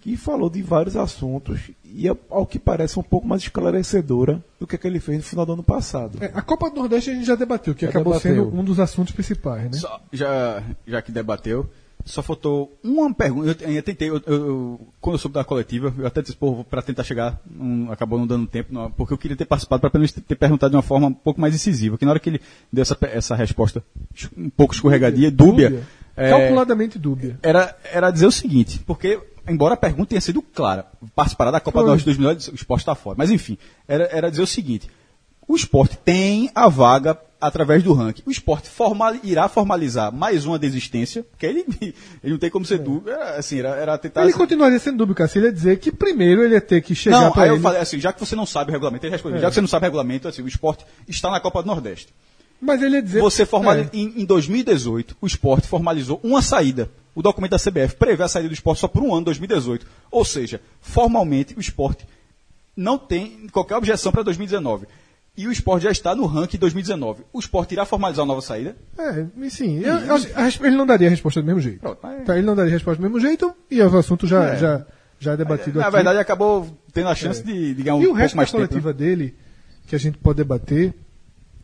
que 0.00 0.16
falou 0.16 0.48
de 0.48 0.62
vários 0.62 0.96
assuntos 0.96 1.60
e, 1.84 2.06
ao 2.30 2.46
que 2.46 2.58
parece, 2.58 2.98
um 2.98 3.02
pouco 3.02 3.26
mais 3.26 3.42
esclarecedora 3.42 4.42
do 4.60 4.66
que, 4.66 4.76
a 4.76 4.78
que 4.78 4.86
ele 4.86 5.00
fez 5.00 5.18
no 5.18 5.24
final 5.24 5.44
do 5.46 5.52
ano 5.54 5.62
passado. 5.62 6.18
É, 6.22 6.30
a 6.34 6.42
Copa 6.42 6.70
do 6.70 6.76
Nordeste 6.76 7.10
a 7.10 7.14
gente 7.14 7.26
já 7.26 7.34
debateu, 7.34 7.74
que 7.74 7.82
Já 7.84 7.90
acabou 7.90 8.12
debateu. 8.12 8.44
sendo 8.46 8.56
um 8.58 8.64
dos 8.64 8.78
assuntos 8.78 9.12
principais, 9.12 9.64
né? 9.64 9.72
Só- 9.72 10.00
já, 10.12 10.62
já 10.86 11.02
que 11.02 11.10
debateu, 11.10 11.68
só 12.04 12.22
faltou 12.22 12.78
uma 12.82 13.12
pergunta. 13.12 13.56
Eu, 13.64 13.70
eu 13.72 13.82
tentei, 13.82 14.08
eu, 14.08 14.22
eu- 14.26 14.80
quando 15.00 15.14
eu 15.14 15.18
soube 15.18 15.34
da 15.34 15.44
coletiva, 15.44 15.92
eu 15.98 16.06
até 16.06 16.22
disse, 16.22 16.36
pô, 16.36 16.64
para 16.64 16.80
tentar 16.80 17.02
chegar, 17.04 17.40
não- 17.50 17.90
acabou 17.92 18.18
não 18.18 18.26
dando 18.26 18.46
tempo, 18.46 18.72
não, 18.72 18.90
porque 18.90 19.12
eu 19.12 19.18
queria 19.18 19.36
ter 19.36 19.44
participado 19.46 19.80
para 19.80 19.90
pelo 19.90 20.00
menos 20.02 20.12
ter 20.12 20.36
perguntado 20.36 20.70
de 20.70 20.76
uma 20.76 20.82
forma 20.82 21.08
um 21.08 21.12
pouco 21.14 21.40
mais 21.40 21.54
incisiva. 21.54 21.98
Que 21.98 22.04
na 22.04 22.12
hora 22.12 22.20
que 22.20 22.30
ele 22.30 22.40
deu 22.72 22.82
essa, 22.82 22.96
essa 23.02 23.34
resposta 23.34 23.82
es- 24.14 24.30
um 24.36 24.48
pouco 24.48 24.72
escorregadia, 24.74 25.30
dúbia, 25.30 25.82
é, 26.16 26.30
Calculadamente 26.30 26.98
dúbia. 26.98 27.38
era, 27.42 27.76
era 27.92 28.10
dizer 28.10 28.26
o 28.26 28.32
seguinte, 28.32 28.80
porque, 28.86 29.20
embora 29.48 29.74
a 29.74 29.76
pergunta 29.76 30.10
tenha 30.10 30.20
sido 30.20 30.40
clara, 30.42 30.86
participará 31.14 31.50
da 31.50 31.60
Copa 31.60 31.80
do 31.80 31.86
Norte 31.88 32.04
2009, 32.04 32.50
o 32.50 32.54
esporte 32.54 32.82
está 32.82 32.94
fora. 32.94 33.16
Mas 33.18 33.30
enfim, 33.30 33.56
era, 33.86 34.08
era 34.12 34.30
dizer 34.30 34.42
o 34.42 34.46
seguinte: 34.46 34.88
o 35.46 35.56
esporte 35.56 35.96
tem 36.04 36.50
a 36.54 36.68
vaga 36.68 37.18
através 37.40 37.82
do 37.82 37.92
ranking. 37.92 38.22
O 38.26 38.30
esporte 38.30 38.68
formal, 38.68 39.14
irá 39.22 39.48
formalizar 39.48 40.12
mais 40.12 40.44
uma 40.44 40.58
desistência, 40.58 41.22
porque 41.22 41.46
ele, 41.46 41.64
ele 42.22 42.32
não 42.32 42.38
tem 42.38 42.50
como 42.50 42.64
ser 42.64 42.78
dúvida. 42.78 43.12
Era, 43.12 43.38
Assim, 43.38 43.58
era, 43.60 43.68
era 43.70 43.98
tentar. 43.98 44.24
Ele 44.24 44.32
continuaria 44.32 44.78
sendo 44.78 45.14
cara. 45.14 45.28
Se 45.28 45.38
ele 45.38 45.46
ia 45.46 45.52
dizer 45.52 45.78
que 45.78 45.92
primeiro 45.92 46.42
ele 46.42 46.54
ia 46.54 46.60
ter 46.60 46.82
que 46.82 46.94
chegar 46.94 47.20
não, 47.20 47.32
aí 47.36 47.48
ele. 47.48 47.58
eu 47.58 47.60
falei 47.60 47.80
assim, 47.80 47.98
já 48.00 48.12
que 48.12 48.20
você 48.20 48.34
não 48.34 48.44
sabe 48.46 48.70
o 48.70 48.72
regulamento, 48.72 49.06
ele 49.06 49.12
respondeu, 49.12 49.38
É. 49.38 49.42
já 49.42 49.48
que 49.48 49.54
você 49.54 49.60
não 49.60 49.68
sabe 49.68 49.84
o 49.84 49.86
regulamento, 49.86 50.26
assim, 50.28 50.42
o 50.42 50.48
esporte 50.48 50.84
está 51.06 51.30
na 51.30 51.40
Copa 51.40 51.62
do 51.62 51.66
Nordeste. 51.66 52.12
Mas 52.60 52.82
ele 52.82 52.96
ia 52.96 53.02
dizer. 53.02 53.20
Você 53.20 53.46
formaliza, 53.46 53.90
É. 53.92 53.96
em, 53.96 54.20
em 54.22 54.24
2018, 54.24 55.16
o 55.20 55.26
esporte 55.26 55.68
formalizou 55.68 56.18
uma 56.24 56.42
saída. 56.42 56.90
O 57.14 57.22
documento 57.22 57.50
da 57.52 57.58
CBF 57.58 57.96
prevê 57.96 58.22
a 58.22 58.28
saída 58.28 58.48
do 58.48 58.54
esporte 58.54 58.80
só 58.80 58.88
por 58.88 59.02
um 59.02 59.12
ano, 59.14 59.24
2018. 59.26 59.86
Ou 60.10 60.24
seja, 60.24 60.60
formalmente 60.80 61.54
o 61.56 61.60
esporte 61.60 62.06
não 62.76 62.96
tem 62.98 63.48
qualquer 63.50 63.76
objeção 63.76 64.12
para 64.12 64.22
2019. 64.22 64.86
E 65.36 65.46
o 65.46 65.52
esporte 65.52 65.84
já 65.84 65.90
está 65.90 66.14
no 66.16 66.26
ranking 66.26 66.58
2019. 66.58 67.22
O 67.32 67.38
esporte 67.38 67.72
irá 67.72 67.84
formalizar 67.84 68.24
uma 68.24 68.34
nova 68.34 68.44
saída? 68.44 68.76
É, 68.98 69.24
e 69.36 69.50
sim. 69.50 69.78
Eu- 69.80 69.98
eu 69.98 70.14
a 70.34 70.66
ele 70.66 70.76
não 70.76 70.84
daria 70.86 71.06
a 71.06 71.10
resposta 71.10 71.40
do 71.40 71.46
mesmo 71.46 71.60
jeito. 71.60 71.78
Pronto, 71.80 71.98
mas- 72.02 72.24
Tá, 72.24 72.36
ele 72.36 72.46
não 72.46 72.56
daria 72.56 72.72
a 72.72 72.74
resposta 72.74 73.00
do 73.00 73.02
mesmo 73.04 73.20
jeito 73.20 73.52
e 73.70 73.80
o 73.80 73.98
assunto 73.98 74.26
já, 74.26 74.54
É. 74.54 74.56
já, 74.56 74.86
já 75.20 75.32
é 75.32 75.36
debatido 75.36 75.78
Na 75.78 75.86
aqui. 75.86 75.94
verdade, 75.94 76.18
acabou 76.18 76.66
tendo 76.92 77.08
a 77.08 77.14
chance 77.14 77.42
de, 77.42 77.72
de 77.74 77.82
ganhar 77.84 77.94
um 77.96 78.00
e 78.00 78.04
o 78.04 78.06
pouco 78.06 78.18
resto 78.20 78.34
da 78.34 78.36
mais 78.38 78.50
tempo. 78.50 78.62
né? 78.62 78.68
coletiva 78.68 78.92
dele, 78.92 79.34
que 79.86 79.94
a 79.94 79.98
gente 79.98 80.18
pode 80.18 80.36
debater, 80.38 80.92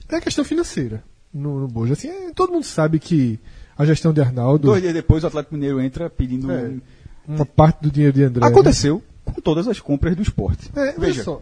é 0.09 0.17
a 0.17 0.21
questão 0.21 0.45
financeira 0.45 1.03
no, 1.33 1.59
no 1.61 1.67
Boja. 1.69 1.95
Assim, 1.95 2.09
é, 2.09 2.31
todo 2.33 2.53
mundo 2.53 2.65
sabe 2.65 3.01
que 3.01 3.41
a 3.77 3.85
gestão 3.85 4.13
de 4.13 4.21
Arnaldo, 4.21 4.69
Dois 4.69 4.81
dias 4.83 4.95
depois, 4.95 5.25
o 5.25 5.27
Atlético 5.27 5.55
Mineiro 5.55 5.81
entra 5.81 6.09
pedindo. 6.11 6.51
É. 6.51 6.63
um- 6.65 6.81
uma 7.27 7.47
parte 7.47 7.81
do 7.83 7.91
dinheiro 7.91 8.13
de 8.15 8.23
André. 8.23 8.41
né? 8.45 8.47
Aconteceu 8.51 9.03
com 9.25 9.41
todas 9.41 9.67
as 9.67 9.81
compras 9.81 10.15
do 10.15 10.23
esporte. 10.23 10.71
É, 10.77 10.93
veja 10.93 11.25
só. 11.25 11.41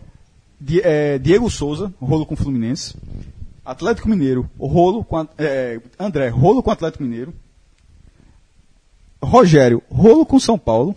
Di- 0.60 0.80
é, 0.80 1.18
Diego 1.18 1.50
Souza, 1.50 1.92
rolo 2.00 2.24
com 2.24 2.34
o 2.34 2.36
Fluminense. 2.36 2.94
Atlético 3.64 4.08
Mineiro, 4.08 4.48
rolo 4.58 5.02
com 5.04 5.26
é, 5.38 5.80
André, 5.98 6.28
rolo 6.28 6.62
com 6.62 6.70
o 6.70 6.72
Atlético 6.72 7.02
Mineiro. 7.02 7.34
Rogério, 9.22 9.82
rolo 9.90 10.26
com 10.26 10.38
São 10.38 10.58
Paulo. 10.58 10.94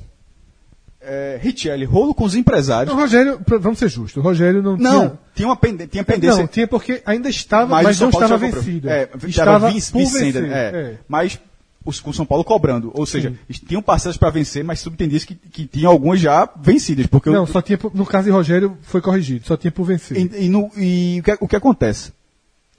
É, 1.07 1.39
Richelli, 1.41 1.85
rolo 1.85 2.13
com 2.15 2.23
os 2.25 2.33
empresários. 2.35 2.93
Não, 2.93 2.99
Rogério, 3.01 3.39
pra- 3.39 3.57
vamos 3.59 3.77
ser 3.79 3.89
justos, 3.89 4.17
o 4.21 4.25
Rogério 4.25 4.61
não, 4.63 4.75
Não, 4.75 4.99
tinha. 5.01 5.19
tinha 5.35 5.47
uma 5.47 5.55
pende- 5.55 5.87
tinha 5.87 6.03
pendência. 6.03 6.39
Não, 6.39 6.47
tinha 6.47 6.67
porque 6.67 7.01
ainda 7.05 7.29
estava, 7.29 7.67
Mas 7.75 7.83
mas, 7.83 7.97
o 7.99 8.03
não 8.03 8.09
estava 8.09 8.37
vencido. 8.37 8.89
É, 8.89 9.09
estava 9.27 9.69
vice- 9.69 9.93
vencer. 9.93 10.43
é. 10.45 10.49
é. 10.49 10.97
Mas 11.07 11.39
os, 11.85 11.99
com 11.99 12.09
o 12.09 12.13
São 12.13 12.25
Paulo 12.25 12.43
cobrando. 12.43 12.91
Ou 12.95 13.05
seja, 13.05 13.31
tinham 13.67 13.81
parcelas 13.83 14.17
para 14.17 14.31
vencer, 14.31 14.63
mas 14.63 14.79
subentendia-se 14.79 15.27
que, 15.27 15.35
que 15.35 15.67
tinham 15.67 15.91
algumas 15.91 16.19
já 16.19 16.49
vencidas. 16.59 17.05
Porque 17.05 17.29
Não, 17.29 17.43
o- 17.43 17.47
só 17.47 17.61
tinha, 17.61 17.77
por- 17.77 17.93
no 17.95 18.05
caso 18.05 18.25
de 18.25 18.31
Rogério, 18.31 18.75
foi 18.81 18.99
corrigido, 19.01 19.45
só 19.45 19.55
tinha 19.55 19.71
por 19.71 19.83
vencer. 19.85 20.17
E, 20.17 20.45
e 20.45 20.49
no- 20.49 20.71
e 20.75 21.19
o, 21.19 21.23
que, 21.23 21.37
o 21.41 21.47
que 21.47 21.55
acontece? 21.55 22.11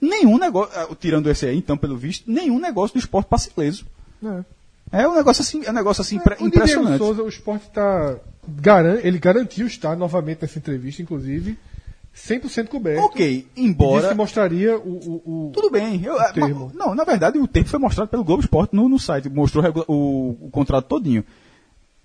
Nenhum 0.01 0.37
negócio, 0.37 0.71
ah, 0.77 0.87
tirando 0.99 1.29
esse 1.29 1.45
aí, 1.45 1.57
então, 1.57 1.77
pelo 1.77 1.95
visto, 1.97 2.29
nenhum 2.29 2.59
negócio 2.59 2.95
do 2.95 2.99
esporte 2.99 3.27
passa 3.27 3.49
ileso. 3.55 3.85
É. 4.23 4.43
É 4.91 5.07
um 5.07 5.15
negócio 5.15 5.41
assim, 5.41 5.63
é 5.65 5.69
um 5.69 5.73
negócio 5.73 6.01
assim 6.01 6.17
O 6.17 6.23
Diego 6.23 6.45
impressionante. 6.45 6.97
Souza, 6.97 7.23
o 7.23 7.27
esporte 7.27 7.69
tá. 7.71 8.17
Garan, 8.47 8.99
ele 9.03 9.19
garantiu 9.19 9.67
estar 9.67 9.95
novamente 9.97 10.41
nessa 10.41 10.57
entrevista, 10.57 11.01
inclusive, 11.01 11.57
100% 12.15 12.67
coberto. 12.67 13.03
Ok, 13.03 13.45
embora. 13.57 14.07
que 14.09 14.13
mostraria 14.15 14.77
o. 14.77 14.89
o, 14.89 15.47
o- 15.47 15.51
Tudo 15.53 15.69
bem. 15.69 16.01
Eu, 16.03 16.17
ah, 16.17 16.31
termo. 16.31 16.71
ma- 16.73 16.85
não, 16.85 16.95
na 16.95 17.03
verdade, 17.03 17.37
o 17.37 17.47
tempo 17.47 17.67
foi 17.69 17.79
mostrado 17.79 18.09
pelo 18.09 18.23
Globo 18.23 18.41
Esporte 18.41 18.73
no, 18.75 18.87
no 18.87 18.97
site, 18.97 19.27
mostrou 19.29 19.63
o 19.87 19.91
o, 19.93 20.47
o 20.47 20.49
contrato 20.49 20.85
todinho. 20.87 21.23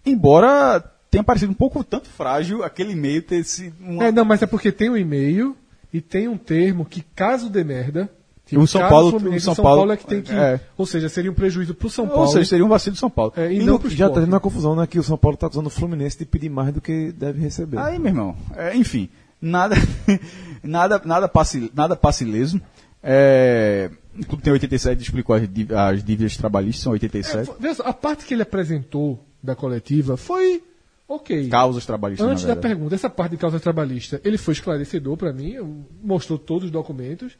Embora 0.04 0.80
tenha 1.10 1.22
parecido 1.22 1.52
um 1.52 1.54
pouco 1.54 1.84
tanto 1.84 2.08
frágil 2.08 2.62
aquele 2.64 2.92
e-mail 2.92 3.22
ter 3.22 3.44
sido. 3.44 3.76
Uma... 3.80 4.04
É, 4.06 4.12
não, 4.12 4.24
mas 4.24 4.42
é 4.42 4.46
porque 4.46 4.72
tem 4.72 4.90
um 4.90 4.96
e-mail 4.96 5.56
e 5.92 6.00
tem 6.00 6.26
um 6.26 6.36
termo 6.36 6.84
que, 6.84 7.02
caso 7.14 7.48
dê 7.48 7.62
merda. 7.62 8.10
Tipo, 8.52 8.62
O 8.62 8.66
São 8.66 8.88
Paulo- 8.88 9.18
o 9.18 9.34
o 9.34 9.40
São 9.40 9.54
Paulo- 9.54 9.92
é 9.92 9.96
que 9.96 10.06
tem 10.06 10.22
que. 10.22 10.32
é. 10.32 10.60
Ou 10.76 10.86
seja, 10.86 11.08
seria 11.08 11.30
um 11.30 11.34
prejuízo 11.34 11.74
pro 11.74 11.88
São 11.88 12.06
Paulo. 12.06 12.22
Ou 12.22 12.28
seja, 12.28 12.44
seria 12.50 12.64
um 12.64 12.68
vacilo 12.68 12.94
do 12.94 12.98
São 12.98 13.10
Paulo. 13.10 13.32
É, 13.36 13.52
e 13.52 13.60
E 13.60 13.64
não 13.64 13.78
pro 13.78 13.88
Já 13.90 14.08
está 14.08 14.20
tendo 14.20 14.32
uma 14.32 14.40
confusão, 14.40 14.76
né? 14.76 14.86
Que 14.86 14.98
o 14.98 15.02
São 15.02 15.16
Paulo 15.16 15.34
está 15.34 15.48
usando 15.48 15.66
o 15.66 15.70
Fluminense 15.70 16.18
de 16.18 16.24
pedir 16.24 16.48
mais 16.50 16.72
do 16.72 16.80
que 16.80 17.12
deve 17.12 17.40
receber. 17.40 17.78
Aí, 17.78 17.98
meu 17.98 18.08
irmão, 18.08 18.36
é, 18.56 18.76
enfim, 18.76 19.08
nada, 19.40 19.74
nada, 20.62 21.00
nada 21.04 21.28
passe, 21.28 21.70
nada 21.74 21.96
passe 21.96 22.24
ileso. 22.24 22.60
É, 23.02 23.90
o 24.18 24.26
clube 24.26 24.42
tem 24.42 24.52
87, 24.52 25.02
explicou 25.02 25.34
as, 25.34 25.42
as 25.42 26.04
dívidas 26.04 26.36
trabalhistas, 26.36 26.82
são 26.82 26.92
87. 26.92 27.50
É, 27.50 27.54
a 27.88 27.92
parte 27.92 28.24
que 28.24 28.34
ele 28.34 28.42
apresentou 28.42 29.18
da 29.42 29.56
coletiva 29.56 30.16
foi 30.16 30.62
ok. 31.08 31.48
Causas 31.48 31.84
trabalhistas, 31.84 32.26
Antes 32.28 32.44
da 32.44 32.54
pergunta, 32.54 32.94
essa 32.94 33.10
parte 33.10 33.32
de 33.32 33.38
causa 33.38 33.58
trabalhista, 33.58 34.20
ele 34.24 34.38
foi 34.38 34.52
esclarecedor 34.54 35.16
para 35.16 35.32
mim, 35.32 35.56
mostrou 36.02 36.38
todos 36.38 36.66
os 36.66 36.70
documentos. 36.70 37.32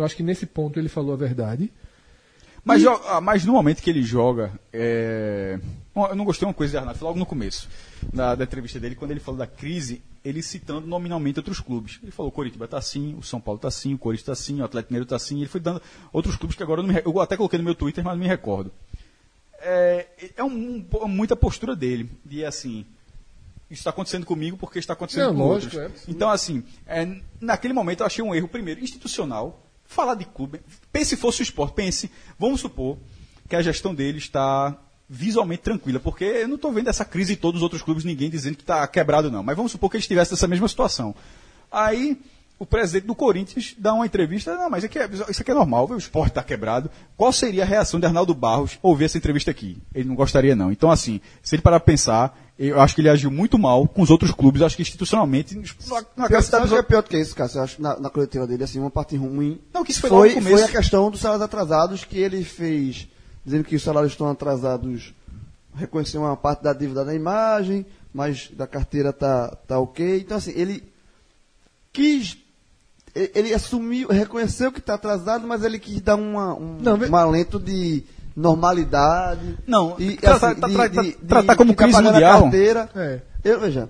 Eu 0.00 0.06
acho 0.06 0.16
que 0.16 0.22
nesse 0.22 0.46
ponto 0.46 0.78
ele 0.78 0.88
falou 0.88 1.12
a 1.12 1.16
verdade. 1.16 1.70
Mas, 2.64 2.82
E- 2.82 2.88
ah, 2.88 3.20
mas 3.22 3.44
no 3.44 3.52
momento 3.54 3.80
que 3.82 3.88
ele 3.88 4.02
joga, 4.02 4.52
é... 4.72 5.58
Eu 5.96 6.14
não 6.14 6.24
gostei 6.24 6.44
de 6.46 6.48
uma 6.48 6.54
coisa 6.54 6.70
de 6.72 6.76
Arnaldo, 6.78 7.02
logo 7.04 7.18
no 7.18 7.26
começo 7.26 7.68
da, 8.12 8.34
da 8.34 8.44
entrevista 8.44 8.78
dele, 8.78 8.94
quando 8.94 9.10
ele 9.10 9.20
falou 9.20 9.38
da 9.38 9.46
crise, 9.46 10.02
ele 10.24 10.42
citando 10.42 10.86
nominalmente 10.86 11.38
outros 11.38 11.58
clubes. 11.60 11.98
Ele 12.02 12.12
falou: 12.12 12.28
o 12.30 12.32
Coritiba 12.32 12.64
está 12.66 12.78
assim, 12.78 13.14
o 13.18 13.22
São 13.22 13.40
Paulo 13.40 13.56
está 13.56 13.68
assim, 13.68 13.94
o 13.94 13.98
Corinthians 13.98 14.22
está 14.22 14.32
assim, 14.32 14.60
o 14.60 14.64
Atlético 14.64 14.92
Mineiro 14.92 15.04
está 15.04 15.16
assim. 15.16 15.38
Ele 15.38 15.48
foi 15.48 15.60
dando 15.60 15.80
outros 16.12 16.36
clubes 16.36 16.56
que 16.56 16.62
agora 16.62 16.80
eu 16.80 16.86
não 16.86 16.94
me, 16.94 17.02
eu 17.04 17.20
até 17.20 17.36
coloquei 17.36 17.58
no 17.58 17.64
meu 17.64 17.74
Twitter, 17.74 18.04
mas 18.04 18.12
não 18.14 18.20
me 18.20 18.28
recordo. 18.28 18.70
É, 19.60 20.06
é 20.36 20.44
um- 20.44 20.86
um- 21.02 21.08
muita 21.08 21.34
postura 21.36 21.74
dele, 21.76 22.10
de 22.24 22.44
assim. 22.44 22.86
isso 23.70 23.80
está 23.80 23.90
acontecendo 23.90 24.24
comigo 24.26 24.56
porque 24.56 24.78
está 24.78 24.92
acontecendo 24.94 25.26
Não, 25.28 25.34
com 25.34 25.48
lógico, 25.48 25.76
outros. 25.78 26.08
é. 26.08 26.10
Então, 26.10 26.30
assim, 26.30 26.62
é, 26.86 27.06
naquele 27.40 27.72
momento 27.74 28.00
eu 28.00 28.06
achei 28.06 28.24
um 28.24 28.34
erro, 28.34 28.48
primeiro, 28.48 28.80
institucional, 28.82 29.60
falar 29.90 30.14
de 30.14 30.24
clube. 30.24 30.60
Pense 30.92 31.10
se 31.10 31.16
fosse 31.16 31.42
o 31.42 31.42
esporte, 31.42 31.74
pense, 31.74 32.10
vamos 32.38 32.60
supor 32.60 32.96
que 33.48 33.56
a 33.56 33.62
gestão 33.62 33.92
dele 33.92 34.18
está 34.18 34.78
visualmente 35.08 35.62
tranquila, 35.62 35.98
porque 35.98 36.24
eu 36.24 36.46
não 36.46 36.54
estou 36.54 36.72
vendo 36.72 36.88
essa 36.88 37.04
crise 37.04 37.32
em 37.32 37.36
todos 37.36 37.58
os 37.58 37.62
outros 37.64 37.82
clubes, 37.82 38.04
ninguém 38.04 38.30
dizendo 38.30 38.54
que 38.54 38.62
está 38.62 38.86
quebrado, 38.86 39.28
não. 39.30 39.42
Mas 39.42 39.56
vamos 39.56 39.72
supor 39.72 39.90
que 39.90 39.96
ele 39.96 40.02
estivesse 40.02 40.30
nessa 40.30 40.46
mesma 40.46 40.68
situação. 40.68 41.12
Aí 41.70 42.16
o 42.56 42.64
presidente 42.64 43.06
do 43.06 43.14
Corinthians 43.16 43.74
dá 43.76 43.92
uma 43.92 44.06
entrevista, 44.06 44.54
não, 44.54 44.70
mas 44.70 44.84
isso 44.84 44.86
aqui 44.86 44.98
é, 45.00 45.30
isso 45.30 45.42
aqui 45.42 45.50
é 45.50 45.54
normal, 45.54 45.88
o 45.90 45.96
esporte 45.96 46.28
está 46.28 46.42
quebrado. 46.44 46.88
Qual 47.16 47.32
seria 47.32 47.64
a 47.64 47.66
reação 47.66 47.98
de 47.98 48.06
Arnaldo 48.06 48.32
Barros 48.32 48.78
ouvir 48.80 49.06
essa 49.06 49.18
entrevista 49.18 49.50
aqui? 49.50 49.82
Ele 49.92 50.08
não 50.08 50.14
gostaria, 50.14 50.54
não. 50.54 50.70
Então, 50.70 50.88
assim, 50.88 51.20
se 51.42 51.56
ele 51.56 51.62
parar 51.62 51.80
para 51.80 51.86
pensar, 51.86 52.38
eu 52.68 52.78
acho 52.78 52.94
que 52.94 53.00
ele 53.00 53.08
agiu 53.08 53.30
muito 53.30 53.58
mal 53.58 53.88
com 53.88 54.02
os 54.02 54.10
outros 54.10 54.32
clubes, 54.32 54.60
acho 54.60 54.76
que 54.76 54.82
institucionalmente. 54.82 55.54
Não, 56.14 56.26
Pior, 56.26 56.42
sabe 56.42 56.66
o 56.66 56.68
que 56.68 56.74
é 56.74 56.82
pior 56.82 57.02
do 57.02 57.08
que 57.08 57.18
isso, 57.18 57.34
cara? 57.34 57.50
Eu 57.54 57.62
acho 57.62 57.76
que 57.76 57.82
na, 57.82 57.98
na 57.98 58.10
coletiva 58.10 58.46
dele, 58.46 58.62
assim, 58.62 58.78
uma 58.78 58.90
parte 58.90 59.16
ruim. 59.16 59.58
Não, 59.72 59.82
que 59.82 59.92
isso 59.92 60.02
foi, 60.02 60.10
foi, 60.10 60.42
foi 60.42 60.62
a 60.64 60.68
questão 60.68 61.10
dos 61.10 61.20
salários 61.20 61.42
atrasados 61.42 62.04
que 62.04 62.18
ele 62.18 62.44
fez, 62.44 63.08
dizendo 63.46 63.64
que 63.64 63.74
os 63.74 63.82
salários 63.82 64.12
estão 64.12 64.28
atrasados, 64.28 65.14
reconhecer 65.74 66.18
uma 66.18 66.36
parte 66.36 66.62
da 66.62 66.74
dívida 66.74 67.02
da 67.02 67.14
imagem, 67.14 67.86
mas 68.12 68.50
da 68.52 68.66
carteira 68.66 69.10
tá, 69.10 69.56
tá 69.66 69.78
ok. 69.78 70.20
Então, 70.20 70.36
assim, 70.36 70.52
ele 70.54 70.84
quis. 71.90 72.36
Ele, 73.14 73.54
assumiu, 73.54 74.08
reconheceu 74.08 74.70
que 74.70 74.80
está 74.80 74.94
atrasado, 74.94 75.46
mas 75.46 75.64
ele 75.64 75.78
quis 75.78 76.00
dar 76.02 76.14
uma, 76.16 76.54
um, 76.54 76.76
Não, 76.78 76.96
um 76.96 77.16
alento 77.16 77.58
de 77.58 78.04
normalidade. 78.40 79.58
Não, 79.66 79.96
e, 79.98 80.16
tratar- 80.16 80.52
assim, 80.52 80.60
tá- 80.60 80.68
de- 80.68 80.74
tra- 80.74 80.86
de- 80.88 80.94
tra- 80.94 81.02
de 81.02 81.12
tratar 81.26 81.56
como 81.56 81.70
ficar 81.72 81.84
crise 81.84 82.02
mundial. 82.02 82.42
carteira. 82.42 82.90
É. 82.94 83.20
Eu, 83.44 83.60
veja, 83.60 83.88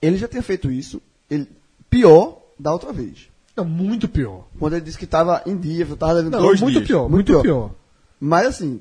ele 0.00 0.16
já 0.16 0.28
tinha 0.28 0.42
feito 0.42 0.70
isso, 0.70 1.00
ele, 1.30 1.48
pior 1.90 2.38
da 2.58 2.72
outra 2.72 2.92
vez. 2.92 3.28
Não, 3.56 3.64
muito 3.64 4.08
pior. 4.08 4.46
Quando 4.58 4.74
ele 4.74 4.84
disse 4.84 4.98
que 4.98 5.04
estava 5.04 5.42
em 5.46 5.56
dia, 5.56 5.84
estava 5.84 6.14
devendo 6.16 6.32
Não, 6.32 6.40
dois 6.42 6.60
muito 6.60 6.74
dias. 6.76 6.86
pior, 6.86 7.08
muito 7.08 7.40
pior. 7.40 7.70
Mas 8.20 8.46
assim, 8.48 8.80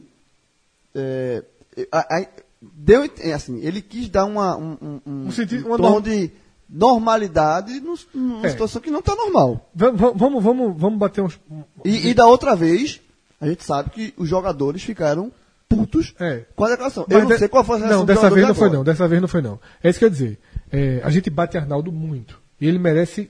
é, 0.96 1.44
a- 1.92 2.18
a- 2.20 2.28
deu, 2.62 3.08
é, 3.20 3.34
assim, 3.34 3.60
ele 3.62 3.82
quis 3.82 4.10
dar 4.10 4.26
uma, 4.26 4.56
um, 4.58 4.78
um, 4.82 5.02
um, 5.28 5.32
sentido- 5.32 5.66
um 5.66 5.70
uma 5.70 5.78
tom 5.78 5.84
norma- 5.84 6.02
de 6.02 6.32
normalidade 6.70 7.80
no- 7.80 7.96
numa 8.14 8.46
É. 8.48 8.50
situação 8.50 8.82
que 8.82 8.90
não 8.90 9.00
está 9.00 9.16
normal. 9.16 9.70
Vamos, 9.76 10.00
vamos, 10.16 10.44
vamos, 10.44 10.74
vamos 10.82 11.00
bater 11.00 11.22
uns. 11.22 11.40
E, 11.86 12.10
e 12.10 12.14
da 12.14 12.26
outra 12.26 12.56
vez, 12.56 13.00
a 13.44 13.50
gente 13.50 13.64
sabe 13.64 13.90
que 13.90 14.14
os 14.18 14.28
jogadores 14.28 14.82
ficaram 14.84 15.32
putos 15.70 16.14
É. 16.20 16.46
com 16.56 16.66
a 16.66 16.70
declaração. 16.70 17.04
Eu 17.10 17.14
Mas 17.20 17.24
não 17.24 17.32
de- 17.32 17.40
sei 17.40 17.48
qual 17.48 17.64
foi 17.64 17.78
a 17.78 17.80
Não, 17.88 18.06
dessa 18.06 18.30
vez 18.30 18.48
não 18.48 18.56
foi 18.56 18.70
não. 18.70 18.84
Dessa 18.84 19.08
vez 19.08 19.22
não 19.22 19.28
foi 19.28 19.42
não. 19.42 19.60
É 19.84 19.90
isso 19.90 19.98
que 20.00 20.06
eu 20.06 20.08
ia 20.08 20.12
dizer. 20.12 20.40
É, 20.72 21.02
a 21.04 21.10
gente 21.10 21.30
bate 21.30 21.58
Arnaldo 21.58 21.92
muito. 21.92 22.40
E 22.62 22.68
ele 22.68 22.78
merece. 22.80 23.30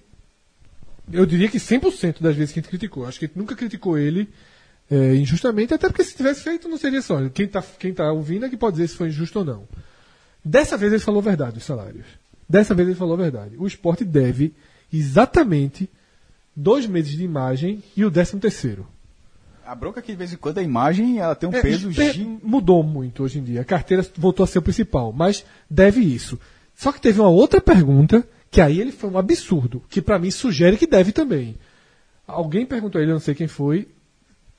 Eu 1.11 1.25
diria 1.25 1.47
que 1.49 1.59
100% 1.59 2.21
das 2.21 2.35
vezes 2.35 2.53
que 2.53 2.59
a 2.59 2.61
gente 2.61 2.69
criticou. 2.69 3.05
Acho 3.05 3.19
que 3.19 3.25
a 3.25 3.27
gente 3.27 3.37
nunca 3.37 3.55
criticou 3.55 3.97
ele 3.97 4.29
é, 4.91 5.15
injustamente, 5.15 5.73
até 5.73 5.87
porque 5.87 6.03
se 6.03 6.15
tivesse 6.15 6.41
feito 6.41 6.67
não 6.69 6.77
seria 6.77 7.01
só. 7.01 7.17
Quem 7.29 7.45
está 7.45 7.61
quem 7.61 7.93
tá 7.93 8.11
ouvindo 8.11 8.45
é 8.45 8.49
que 8.49 8.57
pode 8.57 8.75
dizer 8.77 8.87
se 8.89 8.95
foi 8.97 9.07
injusto 9.07 9.39
ou 9.39 9.45
não. 9.45 9.63
Dessa 10.43 10.75
vez 10.77 10.91
ele 10.91 11.01
falou 11.01 11.19
a 11.19 11.23
verdade, 11.23 11.57
os 11.57 11.63
salários. 11.63 12.05
Dessa 12.47 12.73
vez 12.75 12.87
ele 12.87 12.97
falou 12.97 13.13
a 13.13 13.17
verdade. 13.17 13.55
O 13.57 13.65
esporte 13.65 14.03
deve 14.03 14.53
exatamente 14.91 15.89
dois 16.55 16.85
meses 16.85 17.11
de 17.13 17.23
imagem 17.23 17.81
e 17.95 18.03
o 18.05 18.11
décimo 18.11 18.39
terceiro. 18.41 18.85
A 19.65 19.75
bronca 19.75 19.99
é 19.99 20.03
que 20.03 20.11
de 20.11 20.17
vez 20.17 20.33
em 20.33 20.37
quando 20.37 20.57
a 20.57 20.63
imagem 20.63 21.19
ela 21.19 21.35
tem 21.35 21.47
um 21.49 21.53
É, 21.53 21.61
peso 21.61 21.89
pe- 21.91 22.11
gi- 22.13 22.39
mudou 22.43 22.83
muito 22.83 23.23
hoje 23.23 23.39
em 23.39 23.43
dia. 23.43 23.61
A 23.61 23.65
carteira 23.65 24.05
voltou 24.17 24.43
a 24.43 24.47
ser 24.47 24.59
o 24.59 24.61
principal, 24.61 25.11
mas 25.13 25.45
deve 25.69 26.01
isso. 26.01 26.39
Só 26.75 26.91
que 26.91 26.99
teve 27.01 27.19
uma 27.19 27.29
outra 27.29 27.61
pergunta 27.61 28.27
que 28.51 28.59
aí 28.61 28.79
ele 28.79 28.91
foi 28.91 29.09
um 29.09 29.17
absurdo, 29.17 29.81
que 29.89 30.01
para 30.01 30.19
mim 30.19 30.29
sugere 30.31 30.77
que 30.77 30.85
deve 30.87 31.11
também. 31.11 31.57
Alguém 32.27 32.65
perguntou 32.65 32.99
a 32.99 33.01
ele, 33.01 33.11
eu 33.11 33.15
não 33.15 33.21
sei 33.21 33.33
quem 33.35 33.47
foi, 33.47 33.87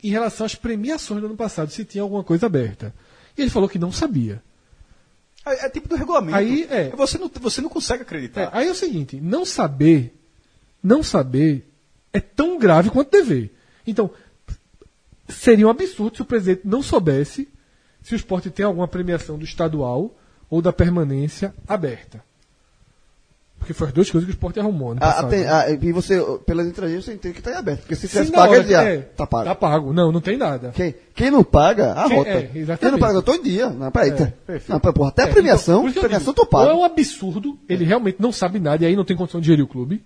em 0.03 0.11
relação 0.11 0.45
às 0.47 0.55
premiações 0.55 1.21
do 1.21 1.27
ano 1.27 1.37
passado, 1.37 1.71
se 1.71 1.85
tinha 1.85 2.03
alguma 2.03 2.25
coisa 2.25 2.47
aberta. 2.47 2.95
E 3.37 3.43
ele 3.43 3.51
falou 3.51 3.69
que 3.69 3.79
não 3.79 3.93
sabia. 3.93 4.43
É, 5.47 5.67
é 5.67 5.71
tipo 5.71 5.89
do 5.89 5.97
regulamento. 5.97 6.37
Aí, 6.37 6.67
é. 6.71 6.91
Você 6.91 7.19
não, 7.19 7.31
você 7.41 7.61
não 7.61 7.69
consegue 7.69 8.03
acreditar. 8.03 8.41
É, 8.43 8.49
aí 8.53 8.69
é 8.69 8.71
o 8.71 8.75
seguinte, 8.75 9.21
não 9.21 9.45
saber, 9.45 10.15
não 10.83 11.03
saber 11.03 11.69
é 12.13 12.21
tão 12.21 12.59
grave 12.59 12.91
quanto 12.91 13.11
dever. 13.11 13.53
Então, 13.87 14.11
seria 15.29 15.67
um 15.67 15.71
absurdo 15.71 16.17
se 16.17 16.23
o 16.23 16.25
presidente 16.25 16.63
não 16.65 16.83
soubesse 16.83 17.49
se 18.03 18.15
o 18.15 18.17
esporte 18.17 18.51
tem 18.51 18.67
alguma 18.67 18.87
premiação 18.87 19.39
do 19.39 19.45
estadual 19.45 20.15
ou 20.51 20.61
da 20.61 20.73
permanência 20.73 21.55
aberta. 21.67 22.23
Porque 23.59 23.73
foi 23.73 23.87
as 23.87 23.95
duas 23.95 24.11
coisas 24.11 24.27
que 24.27 24.31
o 24.31 24.37
esporte 24.37 24.61
arrumou 24.61 24.95
Ah, 25.01 25.23
tem- 25.25 25.47
ah, 25.49 25.71
e 25.71 25.91
você, 25.91 26.21
pelas 26.45 26.67
entrevistas, 26.67 27.07
você 27.07 27.15
entende 27.15 27.33
que 27.33 27.41
está 27.41 27.53
em 27.53 27.55
aberto. 27.55 27.81
Porque 27.81 27.95
se 27.97 28.07
tivesse 28.07 28.31
pago, 28.31 28.53
hora 28.53 28.63
ele 28.63 28.75
é, 28.75 28.99
tá 28.99 29.27
pago. 29.27 29.45
Tá 29.47 29.55
pago. 29.55 29.93
Não, 29.95 30.13
não 30.13 30.21
tem 30.21 30.37
nada. 30.37 30.71
Quem, 30.75 30.95
quem 31.15 31.31
não 31.31 31.43
paga, 31.43 31.93
a 31.95 32.07
Quem- 32.07 32.17
rota. 32.19 32.29
é, 32.29 32.43
quem 32.43 32.61
exatamente. 32.61 32.93
não 32.93 32.99
paga, 32.99 33.23
em 33.37 33.43
dia. 33.43 33.71
Não, 33.71 33.91
peraí, 33.91 34.11
É, 34.11 34.61
não, 34.69 34.79
porra, 34.81 35.09
até 35.09 35.23
É, 35.23 35.25
a 35.25 35.29
premiação, 35.29 35.89
então, 35.89 36.03
premiação 36.03 36.35
digo, 36.35 36.45
tô 36.45 36.47
pago. 36.47 36.65
Ou 36.65 36.71
é 36.73 36.75
um 36.75 36.85
absurdo, 36.85 37.59
ele 37.67 37.85
realmente 37.85 38.17
não 38.21 38.33
sabe 38.33 38.61
nada 38.61 38.85
e 38.85 38.87
aí 38.87 38.95
não 38.95 39.05
tem 39.05 39.17
condição 39.17 39.41
de 39.41 39.47
gerir 39.47 39.65
o 39.65 39.69
clube. 39.69 40.05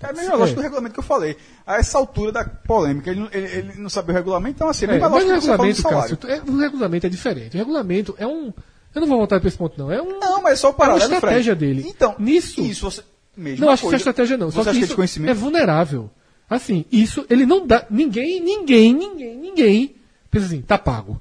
É 0.00 0.06
a 0.06 0.12
mesma 0.12 0.34
lógica 0.36 0.56
do 0.56 0.62
regulamento 0.62 0.92
que 0.94 1.00
eu 1.00 1.04
falei. 1.04 1.36
A 1.66 1.76
essa 1.78 1.96
altura 1.96 2.30
da 2.30 2.44
polêmica, 2.44 3.10
ele, 3.10 3.20
não- 3.20 3.28
ele, 3.32 3.46
ele 3.46 3.72
não 3.78 3.88
sabe 3.88 4.10
o 4.12 4.14
regulamento, 4.14 4.56
então 4.56 4.68
assim, 4.68 4.84
É, 4.84 4.88
mesma 4.88 5.08
mas 5.08 5.22
o 5.22 5.26
que 5.26 5.32
regulamento. 5.32 5.82
Cássio, 5.82 6.18
é- 6.28 6.42
o 6.50 6.56
regulamento 6.58 7.06
é 7.06 7.08
diferente. 7.08 7.54
O 7.54 7.58
regulamento 7.58 8.14
é 8.18 8.26
um. 8.26 8.52
Eu 8.94 9.00
não 9.00 9.08
vou 9.08 9.18
voltar 9.18 9.40
para 9.40 9.48
esse 9.48 9.56
ponto, 9.58 9.78
não. 9.78 9.90
É 9.90 10.00
um. 10.02 10.18
Não, 10.20 10.42
mas 10.42 10.54
é 10.54 10.56
só 10.56 10.68
o 10.68 10.70
é 10.70 10.72
uma 10.72 10.76
paralelo, 10.78 11.14
estratégia 11.14 11.56
Fred. 11.56 11.74
dele. 11.74 11.88
Então, 11.88 12.14
nisso. 12.18 12.60
Isso, 12.60 12.90
você. 12.90 13.02
Mesma 13.36 13.66
não 13.66 13.72
acho 13.72 13.80
que 13.82 13.88
coisa. 13.88 13.96
isso 13.96 14.08
é 14.08 14.10
estratégia, 14.10 14.36
não. 14.38 14.50
Só 14.50 14.64
que 14.64 14.70
que 14.70 14.76
é 14.78 14.80
isso 14.80 14.96
conhecimento? 14.96 15.30
é 15.30 15.34
vulnerável. 15.34 16.10
Assim, 16.48 16.84
isso 16.92 17.26
ele 17.28 17.44
não 17.44 17.66
dá. 17.66 17.86
Ninguém, 17.90 18.40
ninguém, 18.40 18.94
ninguém, 18.94 19.36
ninguém 19.36 19.96
pensa 20.30 20.46
assim, 20.46 20.60
tá 20.62 20.78
pago. 20.78 21.20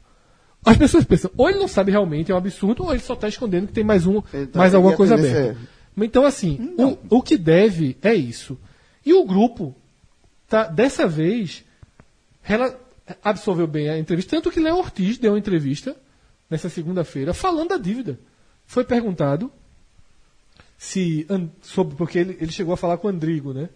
As 0.65 0.77
pessoas 0.77 1.03
pensam, 1.05 1.29
ou 1.37 1.49
ele 1.49 1.59
não 1.59 1.67
sabe 1.67 1.91
realmente, 1.91 2.31
é 2.31 2.35
um 2.35 2.37
absurdo, 2.37 2.83
ou 2.83 2.91
ele 2.91 2.99
só 3.01 3.13
está 3.13 3.27
escondendo 3.27 3.67
que 3.67 3.73
tem 3.73 3.83
mais 3.83 4.05
um, 4.07 4.19
tá- 4.21 4.29
mais 4.55 4.73
alguma 4.73 4.95
coisa 4.95 5.13
aberta. 5.15 5.55
Então, 5.97 6.25
assim, 6.25 6.73
o, 6.77 7.17
o 7.17 7.21
que 7.21 7.37
deve 7.37 7.97
é 8.01 8.13
isso. 8.13 8.57
E 9.05 9.13
o 9.13 9.23
grupo, 9.25 9.75
tá, 10.47 10.63
dessa 10.67 11.07
vez, 11.07 11.63
rela- 12.41 12.79
absorveu 13.23 13.67
bem 13.67 13.89
a 13.89 13.97
entrevista, 13.99 14.35
tanto 14.35 14.51
que 14.51 14.59
Léo 14.59 14.77
Ortiz 14.77 15.17
deu 15.17 15.33
uma 15.33 15.39
entrevista 15.39 15.95
nessa 16.49 16.69
segunda-feira 16.69 17.33
falando 17.33 17.69
da 17.69 17.77
dívida. 17.77 18.19
Foi 18.65 18.83
perguntado 18.83 19.51
se 20.77 21.27
sobre 21.61 21.95
porque 21.95 22.17
ele, 22.19 22.37
ele 22.41 22.51
chegou 22.51 22.73
a 22.73 22.77
falar 22.77 22.97
com 22.97 23.07
o 23.07 23.11
Andrigo, 23.11 23.53
né? 23.53 23.69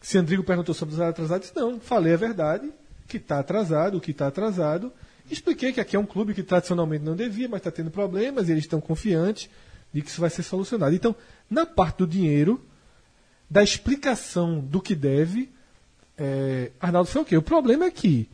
Se 0.00 0.16
Andrigo 0.18 0.44
perguntou 0.44 0.74
sobre 0.74 0.94
os 0.94 1.00
atrasados, 1.00 1.48
disse, 1.48 1.58
não, 1.58 1.80
falei 1.80 2.14
a 2.14 2.16
verdade, 2.16 2.70
que 3.08 3.16
está 3.16 3.40
atrasado, 3.40 3.98
o 3.98 4.00
que 4.00 4.12
está 4.12 4.28
atrasado. 4.28 4.92
Expliquei 5.28 5.72
que 5.72 5.80
aqui 5.80 5.96
é 5.96 5.98
um 5.98 6.06
clube 6.06 6.34
que 6.34 6.42
tradicionalmente 6.42 7.04
não 7.04 7.16
devia, 7.16 7.48
mas 7.48 7.58
está 7.58 7.70
tendo 7.70 7.90
problemas 7.90 8.48
e 8.48 8.52
eles 8.52 8.64
estão 8.64 8.80
confiantes 8.80 9.50
de 9.92 10.02
que 10.02 10.08
isso 10.08 10.20
vai 10.20 10.30
ser 10.30 10.42
solucionado. 10.44 10.94
Então, 10.94 11.16
na 11.50 11.66
parte 11.66 11.98
do 11.98 12.06
dinheiro, 12.06 12.64
da 13.48 13.62
explicação 13.62 14.60
do 14.60 14.80
que 14.80 14.94
deve, 14.94 15.50
é, 16.18 16.70
Arnaldo 16.80 17.08
foi 17.08 17.22
o 17.22 17.24
quê? 17.24 17.36
O 17.36 17.42
problema 17.42 17.84
é 17.84 17.90
que 17.90 18.28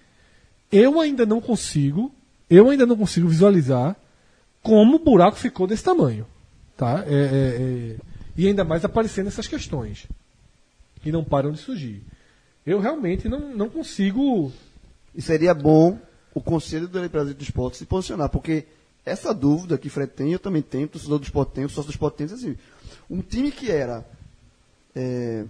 eu 0.70 1.00
ainda 1.00 1.26
não 1.26 1.40
consigo, 1.40 2.12
eu 2.48 2.70
ainda 2.70 2.86
não 2.86 2.96
consigo 2.96 3.28
visualizar 3.28 3.96
como 4.62 4.96
o 4.96 4.98
buraco 4.98 5.36
ficou 5.36 5.66
desse 5.66 5.84
tamanho. 5.84 6.26
Tá? 6.76 7.04
É, 7.06 7.14
é, 7.14 7.16
é, 7.16 7.96
e 8.36 8.46
ainda 8.46 8.64
mais 8.64 8.84
aparecendo 8.84 9.26
essas 9.26 9.46
questões. 9.46 10.06
Que 11.02 11.12
não 11.12 11.24
param 11.24 11.52
de 11.52 11.58
surgir. 11.58 12.02
Eu 12.64 12.80
realmente 12.80 13.28
não, 13.28 13.54
não 13.54 13.68
consigo. 13.68 14.52
E 15.14 15.20
seria 15.20 15.52
bom 15.52 15.98
o 16.32 16.40
Conselho 16.40 16.88
do 16.88 17.08
Brasil 17.08 17.34
do 17.34 17.42
Esporte 17.42 17.76
se 17.76 17.84
posicionar, 17.84 18.30
porque 18.30 18.64
essa 19.04 19.34
dúvida 19.34 19.76
que 19.76 19.90
Fred 19.90 20.12
tem, 20.12 20.32
eu 20.32 20.38
também 20.38 20.62
tenho, 20.62 20.86
o 20.86 20.88
torcedor 20.88 21.18
do 21.18 21.24
esporte 21.24 21.52
tem, 21.52 21.64
o 21.64 21.68
sócio 21.68 21.90
do 21.90 21.90
esporte 21.90 22.16
tem, 22.16 22.26
assim, 22.26 22.56
um 23.10 23.20
time 23.20 23.50
que 23.50 23.70
era, 23.70 24.06
é, 24.94 25.44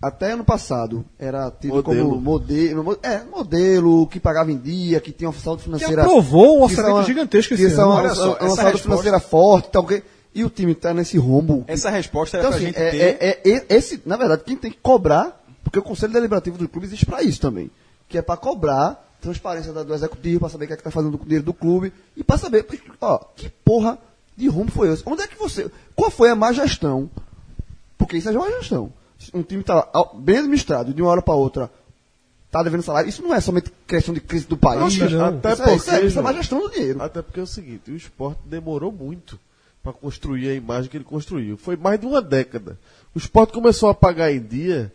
até 0.00 0.32
ano 0.32 0.44
passado, 0.44 1.04
era 1.18 1.50
tido 1.50 1.74
Modelo. 1.74 2.08
como 2.10 2.20
modelo, 2.20 2.98
é, 3.02 3.22
modelo, 3.24 4.06
que 4.08 4.20
pagava 4.20 4.52
em 4.52 4.58
dia, 4.58 5.00
que 5.00 5.10
tinha 5.12 5.28
uma 5.30 5.38
saúde 5.38 5.62
financeira... 5.62 6.02
aprovou 6.02 6.56
um 6.56 6.66
que 6.68 6.72
orçamento 6.74 6.94
uma- 6.96 7.02
gigantesco 7.04 7.54
esse 7.54 7.66
que 7.66 7.72
é 7.72 7.74
ano. 7.74 7.86
Uma, 7.90 7.94
Olha 8.00 8.14
só, 8.14 8.22
uma 8.28 8.32
essa 8.36 8.38
saúde 8.38 8.62
resposta- 8.64 8.82
financeira 8.82 9.20
forte, 9.20 9.68
tal, 9.70 9.86
que, 9.86 10.02
e 10.34 10.44
o 10.44 10.50
time 10.50 10.72
está 10.72 10.92
nesse 10.92 11.16
rombo. 11.16 11.64
Essa 11.66 11.88
resposta 11.90 12.36
era 12.36 12.46
Então, 12.46 12.50
pra 12.50 12.56
assim, 12.58 12.66
gente 12.66 12.78
é, 12.82 12.90
ter. 12.90 13.24
é- 13.24 13.50
é- 13.56 13.66
esse, 13.76 14.02
na 14.04 14.16
verdade, 14.16 14.42
quem 14.44 14.56
tem 14.56 14.70
que 14.70 14.78
cobrar, 14.78 15.42
porque 15.64 15.78
o 15.78 15.82
Conselho 15.82 16.12
Deliberativo 16.12 16.58
do 16.58 16.68
clube 16.68 16.86
existe 16.86 17.06
para 17.06 17.22
isso 17.22 17.40
também, 17.40 17.70
que 18.08 18.18
é 18.18 18.22
para 18.22 18.36
cobrar 18.36 19.02
transparência 19.20 19.72
da- 19.72 19.82
do 19.82 19.94
executivo, 19.94 20.40
para 20.40 20.50
saber 20.50 20.64
o 20.64 20.68
que 20.68 20.72
é 20.74 20.76
que 20.76 20.80
está 20.82 20.90
fazendo 20.90 21.16
com 21.16 21.24
o 21.24 21.26
dinheiro 21.26 21.44
do 21.44 21.54
clube, 21.54 21.90
e 22.14 22.22
para 22.22 22.36
saber, 22.36 22.66
ó, 23.00 23.18
que 23.34 23.48
porra 23.64 23.98
de 24.36 24.46
rumo 24.46 24.70
foi 24.70 24.92
esse? 24.92 25.02
Onde 25.06 25.22
é 25.22 25.26
que 25.26 25.38
você. 25.38 25.70
Qual 25.96 26.10
foi 26.10 26.28
a 26.28 26.36
má 26.36 26.52
gestão? 26.52 27.08
Porque 27.98 28.16
isso 28.16 28.28
é 28.28 28.32
má 28.32 28.50
gestão. 28.50 28.92
Um 29.32 29.42
time 29.42 29.62
está 29.62 29.88
bem 30.14 30.38
administrado, 30.38 30.92
de 30.92 31.00
uma 31.00 31.10
hora 31.10 31.22
para 31.22 31.34
outra, 31.34 31.70
está 32.46 32.62
devendo 32.62 32.82
salário, 32.82 33.08
isso 33.08 33.22
não 33.22 33.34
é 33.34 33.40
somente 33.40 33.72
questão 33.86 34.14
de 34.14 34.20
crise 34.20 34.46
do 34.46 34.56
país. 34.56 34.98
Não. 34.98 35.26
Até 35.26 35.52
Até 35.52 35.56
porque 35.56 35.76
isso 35.76 35.90
é, 35.90 36.04
isso 36.04 36.18
é 36.18 36.22
má 36.22 36.30
João, 36.30 36.42
gestão 36.42 36.60
do 36.60 36.70
dinheiro. 36.70 37.02
Até 37.02 37.22
porque 37.22 37.40
é 37.40 37.42
o 37.42 37.46
seguinte, 37.46 37.90
o 37.90 37.96
esporte 37.96 38.40
demorou 38.44 38.92
muito 38.92 39.38
para 39.82 39.92
construir 39.92 40.48
a 40.48 40.54
imagem 40.54 40.90
que 40.90 40.96
ele 40.96 41.04
construiu. 41.04 41.56
Foi 41.56 41.76
mais 41.76 41.98
de 41.98 42.06
uma 42.06 42.20
década. 42.20 42.78
O 43.14 43.18
esporte 43.18 43.52
começou 43.52 43.88
a 43.88 43.94
pagar 43.94 44.32
em 44.32 44.40
dia 44.40 44.92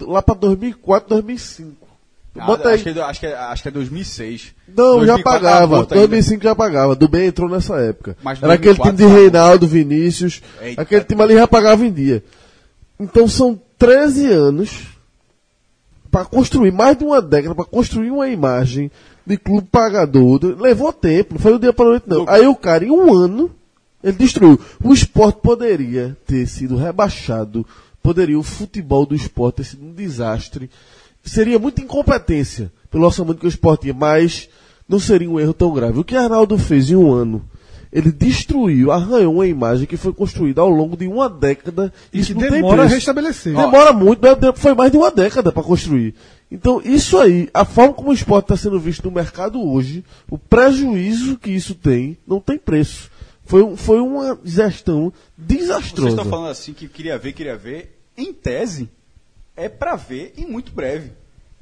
lá 0.00 0.22
para 0.22 0.34
2004, 0.34 1.08
2005. 1.08 1.89
Ah, 2.38 2.46
Bota 2.46 2.68
acho, 2.68 2.88
aí. 2.88 2.94
que, 2.94 3.00
é- 3.00 3.02
acho, 3.02 3.20
que, 3.20 3.26
é- 3.26 3.34
acho 3.36 3.62
que 3.62 3.68
é 3.68 3.72
2006. 3.72 4.54
Não, 4.68 4.98
2004 4.98 5.06
já 5.06 5.16
tá 5.18 5.22
pagava. 5.22 5.76
morto 5.76 5.92
ainda. 5.94 6.06
2005 6.08 6.44
já 6.44 6.54
pagava. 6.54 6.94
Do 6.96 7.08
bem 7.08 7.26
entrou 7.26 7.48
nessa 7.50 7.76
época. 7.80 8.16
Mas 8.22 8.40
Era 8.42 8.54
aquele 8.54 8.74
time 8.74 8.92
2004 8.92 8.96
de 8.96 9.12
tá 9.12 9.20
Reinaldo, 9.20 9.66
Vinícius. 9.66 10.42
Eita, 10.60 10.82
aquele 10.82 11.04
time 11.04 11.22
ali 11.22 11.34
já 11.34 11.48
pagava 11.48 11.84
em 11.84 11.92
dia. 11.92 12.22
Então 12.98 13.26
são 13.26 13.60
13 13.76 14.26
anos 14.30 14.82
para 16.10 16.24
construir, 16.24 16.72
mais 16.72 16.96
de 16.96 17.04
uma 17.04 17.20
década, 17.20 17.54
para 17.54 17.64
construir 17.64 18.10
uma 18.10 18.28
imagem 18.28 18.90
de 19.26 19.36
clube 19.36 19.66
pagador. 19.70 20.40
Levou 20.58 20.92
tempo, 20.92 21.34
não 21.34 21.40
foi 21.40 21.52
do 21.52 21.58
dia 21.58 21.72
para 21.72 21.84
noite, 21.86 22.04
não. 22.06 22.28
Aí 22.28 22.46
o 22.46 22.54
cara, 22.54 22.84
em 22.84 22.90
um 22.90 23.12
ano, 23.12 23.50
ele 24.02 24.16
destruiu. 24.16 24.58
O 24.82 24.92
esporte 24.92 25.40
poderia 25.42 26.16
ter 26.26 26.46
sido 26.46 26.76
rebaixado, 26.76 27.66
poderia 28.02 28.38
o 28.38 28.42
futebol 28.42 29.04
do 29.06 29.14
esporte 29.14 29.56
ter 29.56 29.64
sido 29.64 29.84
um 29.84 29.92
desastre. 29.92 30.70
Seria 31.22 31.58
muita 31.58 31.80
incompetência 31.82 32.72
pelo 32.90 33.04
orçamento 33.04 33.38
que 33.38 33.46
o 33.46 33.48
esporte 33.48 33.82
tinha, 33.82 33.94
mas 33.94 34.48
não 34.88 34.98
seria 34.98 35.30
um 35.30 35.38
erro 35.38 35.54
tão 35.54 35.72
grave. 35.72 35.98
O 35.98 36.04
que 36.04 36.16
Arnaldo 36.16 36.56
fez 36.58 36.90
em 36.90 36.96
um 36.96 37.12
ano, 37.12 37.44
ele 37.92 38.10
destruiu, 38.10 38.90
arranhou 38.90 39.34
uma 39.34 39.46
imagem 39.46 39.86
que 39.86 39.96
foi 39.96 40.12
construída 40.12 40.60
ao 40.60 40.68
longo 40.68 40.96
de 40.96 41.06
uma 41.06 41.28
década. 41.28 41.92
E 42.12 42.18
Isso 42.20 42.28
que 42.28 42.34
não 42.34 42.40
tem 42.42 42.50
demora 42.50 42.74
a 42.82 42.84
preço. 42.86 42.94
restabelecer. 42.96 43.54
Demora 43.54 43.92
muito, 43.92 44.20
mas 44.22 44.58
foi 44.58 44.74
mais 44.74 44.90
de 44.90 44.96
uma 44.96 45.10
década 45.10 45.52
para 45.52 45.62
construir. 45.62 46.14
Então, 46.50 46.80
isso 46.84 47.16
aí, 47.18 47.48
a 47.54 47.64
forma 47.64 47.94
como 47.94 48.10
o 48.10 48.14
esporte 48.14 48.46
está 48.46 48.56
sendo 48.56 48.80
visto 48.80 49.04
no 49.04 49.10
mercado 49.14 49.62
hoje, 49.62 50.04
o 50.28 50.36
prejuízo 50.36 51.36
que 51.38 51.50
isso 51.50 51.74
tem, 51.76 52.18
não 52.26 52.40
tem 52.40 52.58
preço. 52.58 53.08
Foi, 53.44 53.62
um- 53.62 53.76
foi 53.76 54.00
uma 54.00 54.38
gestão 54.44 55.12
Vocês 55.36 55.60
desastrosa. 55.60 56.08
estão 56.10 56.24
falando 56.24 56.50
assim 56.50 56.72
que 56.72 56.88
queria 56.88 57.16
ver, 57.18 57.32
queria 57.32 57.56
ver. 57.56 58.00
Em 58.16 58.32
tese, 58.32 58.88
é 59.56 59.68
para 59.68 59.96
ver 59.96 60.34
em 60.36 60.46
muito 60.46 60.72
breve. 60.72 61.12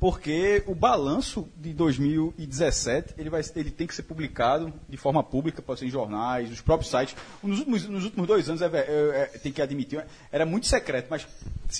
Porque 0.00 0.62
o 0.68 0.76
balanço 0.76 1.48
de 1.56 1.72
2017 1.72 3.14
ele, 3.18 3.28
vai, 3.28 3.42
ele 3.56 3.70
tem 3.70 3.84
que 3.84 3.94
ser 3.94 4.04
publicado 4.04 4.72
de 4.88 4.96
forma 4.96 5.24
pública, 5.24 5.60
pode 5.60 5.80
ser 5.80 5.86
em 5.86 5.90
jornais, 5.90 6.48
nos 6.48 6.60
próprios 6.60 6.88
sites. 6.88 7.16
Nos 7.42 7.58
últimos, 7.58 7.88
nos 7.88 8.04
últimos 8.04 8.28
dois 8.28 8.48
anos, 8.48 8.62
é, 8.62 8.66
é, 8.66 9.30
é, 9.34 9.38
tem 9.38 9.50
que 9.50 9.60
admitir, 9.60 10.04
era 10.30 10.46
muito 10.46 10.68
secreto, 10.68 11.08
mas 11.10 11.26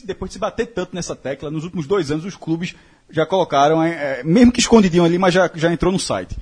depois 0.05 0.31
de 0.31 0.33
se 0.33 0.39
bater 0.41 0.67
tanto 0.67 0.97
nessa 0.97 1.15
tecla, 1.15 1.49
nos 1.49 1.63
últimos 1.63 1.87
dois 1.87 2.11
anos 2.11 2.25
os 2.25 2.35
clubes 2.35 2.75
já 3.09 3.25
colocaram, 3.25 3.81
é, 3.81 4.21
é, 4.21 4.25
mesmo 4.25 4.51
que 4.51 4.59
escondidinho 4.59 5.05
ali, 5.05 5.17
mas 5.17 5.33
já, 5.33 5.49
já 5.55 5.73
entrou 5.73 5.93
no 5.93 5.99
site. 5.99 6.37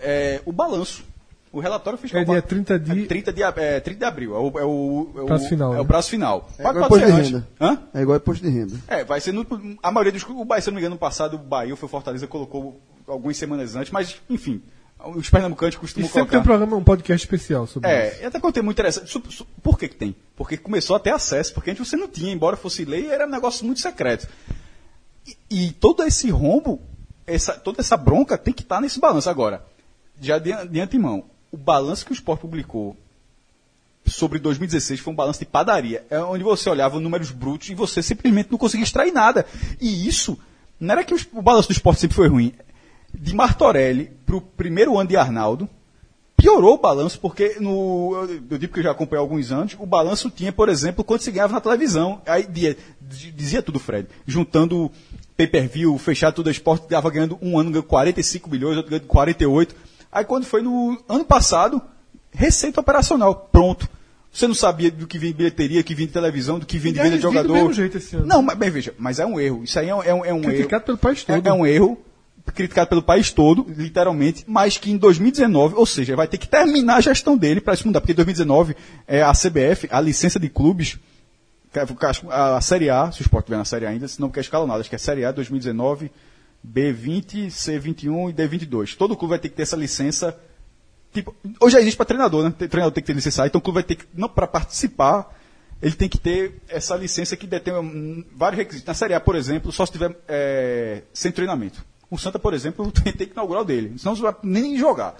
É, 0.00 0.40
o 0.44 0.50
balanço. 0.50 1.04
O 1.52 1.58
relatório 1.58 1.98
fiscal. 1.98 2.20
É 2.20 2.24
dia 2.24 2.40
30 2.42 2.78
de- 2.78 3.02
é 3.02 3.06
30 3.06 3.32
de, 3.32 3.42
é, 3.42 3.80
30 3.80 3.98
de 3.98 4.04
abril. 4.04 4.34
É 4.36 4.38
o, 4.38 4.58
é 4.60 4.64
o, 4.64 5.10
é 5.16 5.20
o- 5.22 5.26
Prazo 5.26 5.48
final, 5.48 5.72
É 5.72 5.74
né? 5.76 5.80
o 5.80 5.84
prazo 5.84 6.08
final. 6.08 6.48
É 6.58 6.62
Pode- 6.62 6.76
igual 6.76 6.88
pode 6.88 7.04
imposto 7.04 7.16
ser 7.16 7.22
de 7.22 7.32
renda. 7.32 7.48
Hã? 7.60 7.82
É 7.92 8.02
igual 8.02 8.16
imposto 8.18 8.44
de 8.44 8.50
renda. 8.50 8.76
É, 8.86 9.04
vai 9.04 9.20
ser 9.20 9.32
no, 9.32 9.44
a 9.82 9.90
maioria 9.90 10.12
dos 10.12 10.22
o 10.22 10.44
Bahia, 10.44 10.62
se 10.62 10.68
eu 10.68 10.72
não 10.72 10.76
me 10.76 10.80
engano, 10.80 10.94
no 10.94 10.98
passado 11.00 11.34
o 11.34 11.38
Bahia 11.38 11.74
foi 11.74 11.86
o 11.86 11.90
Fortaleza 11.90 12.26
colocou 12.28 12.80
algumas 13.06 13.36
semanas 13.36 13.74
antes, 13.74 13.90
mas 13.90 14.16
enfim, 14.30 14.62
os 15.16 15.28
pernambucanos 15.28 15.74
E 15.74 15.78
costumam 15.78 16.08
sempre 16.08 16.30
tem 16.30 16.38
um 16.38 16.42
programa, 16.44 16.76
um 16.76 16.84
podcast 16.84 17.26
especial 17.26 17.66
sobre 17.66 17.88
isso. 17.90 18.16
É, 18.18 18.22
e 18.22 18.26
até 18.26 18.38
tem 18.38 18.62
muito 18.62 18.76
interessante. 18.76 19.18
Por 19.60 19.76
que, 19.76 19.88
que 19.88 19.96
tem? 19.96 20.14
Porque 20.36 20.56
começou 20.56 20.94
a 20.94 21.00
ter 21.00 21.10
acesso, 21.10 21.52
porque 21.52 21.72
antes 21.72 21.88
você 21.88 21.96
não 21.96 22.06
tinha, 22.06 22.32
embora 22.32 22.56
fosse 22.56 22.84
lei, 22.84 23.08
era 23.08 23.26
um 23.26 23.30
negócio 23.30 23.66
muito 23.66 23.80
secreto. 23.80 24.28
E, 25.50 25.66
e 25.66 25.72
todo 25.72 26.04
esse 26.04 26.30
rombo, 26.30 26.80
essa, 27.26 27.54
toda 27.54 27.80
essa 27.80 27.96
bronca 27.96 28.38
tem 28.38 28.54
que 28.54 28.62
estar 28.62 28.80
nesse 28.80 29.00
balanço. 29.00 29.28
Agora, 29.28 29.64
já 30.20 30.38
de, 30.38 30.52
de 30.68 30.80
antemão, 30.80 31.24
o 31.50 31.56
balanço 31.56 32.04
que 32.04 32.12
o 32.12 32.14
Sport 32.14 32.40
publicou 32.40 32.96
sobre 34.06 34.38
2016 34.38 35.00
foi 35.00 35.12
um 35.12 35.16
balanço 35.16 35.38
de 35.38 35.46
padaria. 35.46 36.04
É 36.10 36.18
onde 36.20 36.42
você 36.42 36.68
olhava 36.68 37.00
números 37.00 37.30
brutos 37.30 37.68
e 37.68 37.74
você 37.74 38.02
simplesmente 38.02 38.50
não 38.50 38.58
conseguia 38.58 38.84
extrair 38.84 39.12
nada. 39.12 39.46
E 39.80 40.06
isso, 40.06 40.38
não 40.78 40.92
era 40.92 41.04
que 41.04 41.14
o 41.14 41.42
balanço 41.42 41.68
do 41.68 41.72
esporte 41.72 42.00
sempre 42.00 42.16
foi 42.16 42.28
ruim. 42.28 42.52
De 43.12 43.34
Martorelli 43.34 44.10
para 44.24 44.36
o 44.36 44.40
primeiro 44.40 44.96
ano 44.98 45.08
de 45.08 45.16
Arnaldo, 45.16 45.68
piorou 46.36 46.74
o 46.74 46.78
balanço, 46.78 47.20
porque 47.20 47.56
no, 47.60 48.12
eu, 48.14 48.42
eu 48.52 48.58
digo 48.58 48.72
que 48.72 48.78
eu 48.78 48.84
já 48.84 48.92
acompanhei 48.92 49.20
alguns 49.20 49.52
anos, 49.52 49.76
o 49.78 49.84
balanço 49.84 50.30
tinha, 50.30 50.52
por 50.52 50.68
exemplo, 50.68 51.04
quanto 51.04 51.22
se 51.22 51.30
ganhava 51.30 51.52
na 51.52 51.60
televisão. 51.60 52.22
Aí 52.26 52.46
dizia, 52.46 52.76
dizia 53.34 53.62
tudo, 53.62 53.78
Fred. 53.78 54.08
Juntando 54.26 54.90
pay-per-view, 55.36 55.96
fechar 55.98 56.32
tudo, 56.32 56.46
o 56.46 56.50
esporte 56.50 56.84
estava 56.84 57.10
ganhando 57.10 57.38
um 57.42 57.58
ano 57.58 57.70
ganhando 57.70 57.86
45 57.86 58.48
milhões, 58.48 58.76
outro 58.76 58.90
ganhando 58.90 59.06
48. 59.06 59.76
Aí 60.12 60.24
quando 60.24 60.44
foi 60.44 60.62
no 60.62 60.98
ano 61.08 61.24
passado, 61.24 61.80
receita 62.32 62.80
operacional, 62.80 63.48
pronto. 63.52 63.88
Você 64.32 64.46
não 64.46 64.54
sabia 64.54 64.90
do 64.90 65.06
que 65.08 65.18
vinha 65.18 65.32
de 65.32 65.38
bilheteria, 65.38 65.80
do 65.82 65.84
que 65.84 65.94
vinha 65.94 66.06
de 66.06 66.12
televisão, 66.12 66.58
do 66.58 66.64
que 66.66 66.78
vinha 66.78 66.94
de 66.94 67.00
E 67.00 67.02
venda 67.02 67.16
de 67.18 67.22
vive 67.22 67.28
do 67.28 67.34
jogador. 67.34 67.52
mesmo 67.54 67.72
jeito 67.72 67.96
esse 67.98 68.14
ano. 68.16 68.26
Não, 68.26 68.40
mas 68.42 68.56
bem, 68.56 68.70
veja, 68.70 68.94
mas 68.98 69.18
é 69.18 69.26
um 69.26 69.40
erro. 69.40 69.64
Isso 69.64 69.78
aí 69.78 69.88
é 69.88 69.94
um, 69.94 70.02
é 70.02 70.14
um, 70.14 70.24
é 70.24 70.32
um 70.32 70.38
erro. 70.38 70.52
Criticado 70.52 70.84
pelo 70.84 70.98
país 70.98 71.24
todo. 71.24 71.46
É, 71.46 71.50
é 71.50 71.52
um 71.52 71.66
erro 71.66 71.98
criticado 72.54 72.88
pelo 72.88 73.02
país 73.02 73.30
todo, 73.32 73.66
literalmente, 73.76 74.44
mas 74.46 74.76
que 74.78 74.90
em 74.90 74.96
2019, 74.96 75.74
ou 75.76 75.84
seja, 75.86 76.16
vai 76.16 76.26
ter 76.26 76.38
que 76.38 76.48
terminar 76.48 76.96
a 76.96 77.00
gestão 77.00 77.36
dele 77.36 77.60
para 77.60 77.74
isso 77.74 77.86
mudar, 77.86 78.00
porque 78.00 78.12
em 78.12 78.14
2019 78.16 78.74
é, 79.06 79.22
a 79.22 79.32
CBF, 79.32 79.88
a 79.90 80.00
licença 80.00 80.38
de 80.40 80.48
clubes, 80.48 80.98
é- 81.74 81.80
a, 82.30 82.56
a 82.56 82.60
Série 82.60 82.88
A, 82.90 83.10
se 83.12 83.20
o 83.20 83.22
Sport 83.22 83.44
tiver 83.44 83.56
na 83.58 83.64
Série 83.64 83.86
A 83.86 83.90
ainda, 83.90 84.08
se 84.08 84.20
não 84.20 84.30
quer 84.30 84.40
escalonado, 84.40 84.80
acho 84.80 84.88
que 84.88 84.96
é 84.96 84.98
Série 84.98 85.24
A 85.24 85.30
2019, 85.32 86.10
B20, 86.66 87.46
C21 87.48 88.30
e 88.30 88.32
D22. 88.32 88.96
Todo 88.96 89.16
clube 89.16 89.30
vai 89.30 89.38
ter 89.38 89.48
que 89.48 89.56
ter 89.56 89.62
essa 89.62 89.76
licença. 89.76 90.38
Tipo, 91.12 91.34
hoje 91.60 91.72
já 91.74 91.80
existe 91.80 91.96
para 91.96 92.06
treinador, 92.06 92.44
né? 92.44 92.50
Treinador 92.50 92.92
tem 92.92 93.02
que 93.02 93.06
ter 93.06 93.12
licença, 93.14 93.46
então 93.46 93.58
o 93.58 93.62
clube 93.62 93.74
vai 93.76 93.82
ter 93.82 93.96
que, 93.96 94.04
não 94.14 94.28
para 94.28 94.46
participar, 94.46 95.36
ele 95.82 95.94
tem 95.94 96.08
que 96.08 96.18
ter 96.18 96.60
essa 96.68 96.94
licença 96.94 97.36
que 97.36 97.46
detém 97.46 98.24
vários 98.36 98.58
requisitos. 98.58 98.86
Na 98.86 98.94
Série 98.94 99.14
A, 99.14 99.20
por 99.20 99.34
exemplo, 99.34 99.72
só 99.72 99.84
se 99.86 99.92
tiver 99.92 100.16
é, 100.28 101.02
sem 101.12 101.32
treinamento. 101.32 101.84
O 102.10 102.18
Santa, 102.18 102.38
por 102.38 102.54
exemplo, 102.54 102.90
tem, 102.92 103.12
tem 103.12 103.26
que 103.26 103.32
inaugurar 103.32 103.62
o 103.62 103.64
dele, 103.64 103.94
senão 103.98 104.14
você 104.14 104.22
vai 104.22 104.34
nem 104.42 104.76
jogar. 104.78 105.16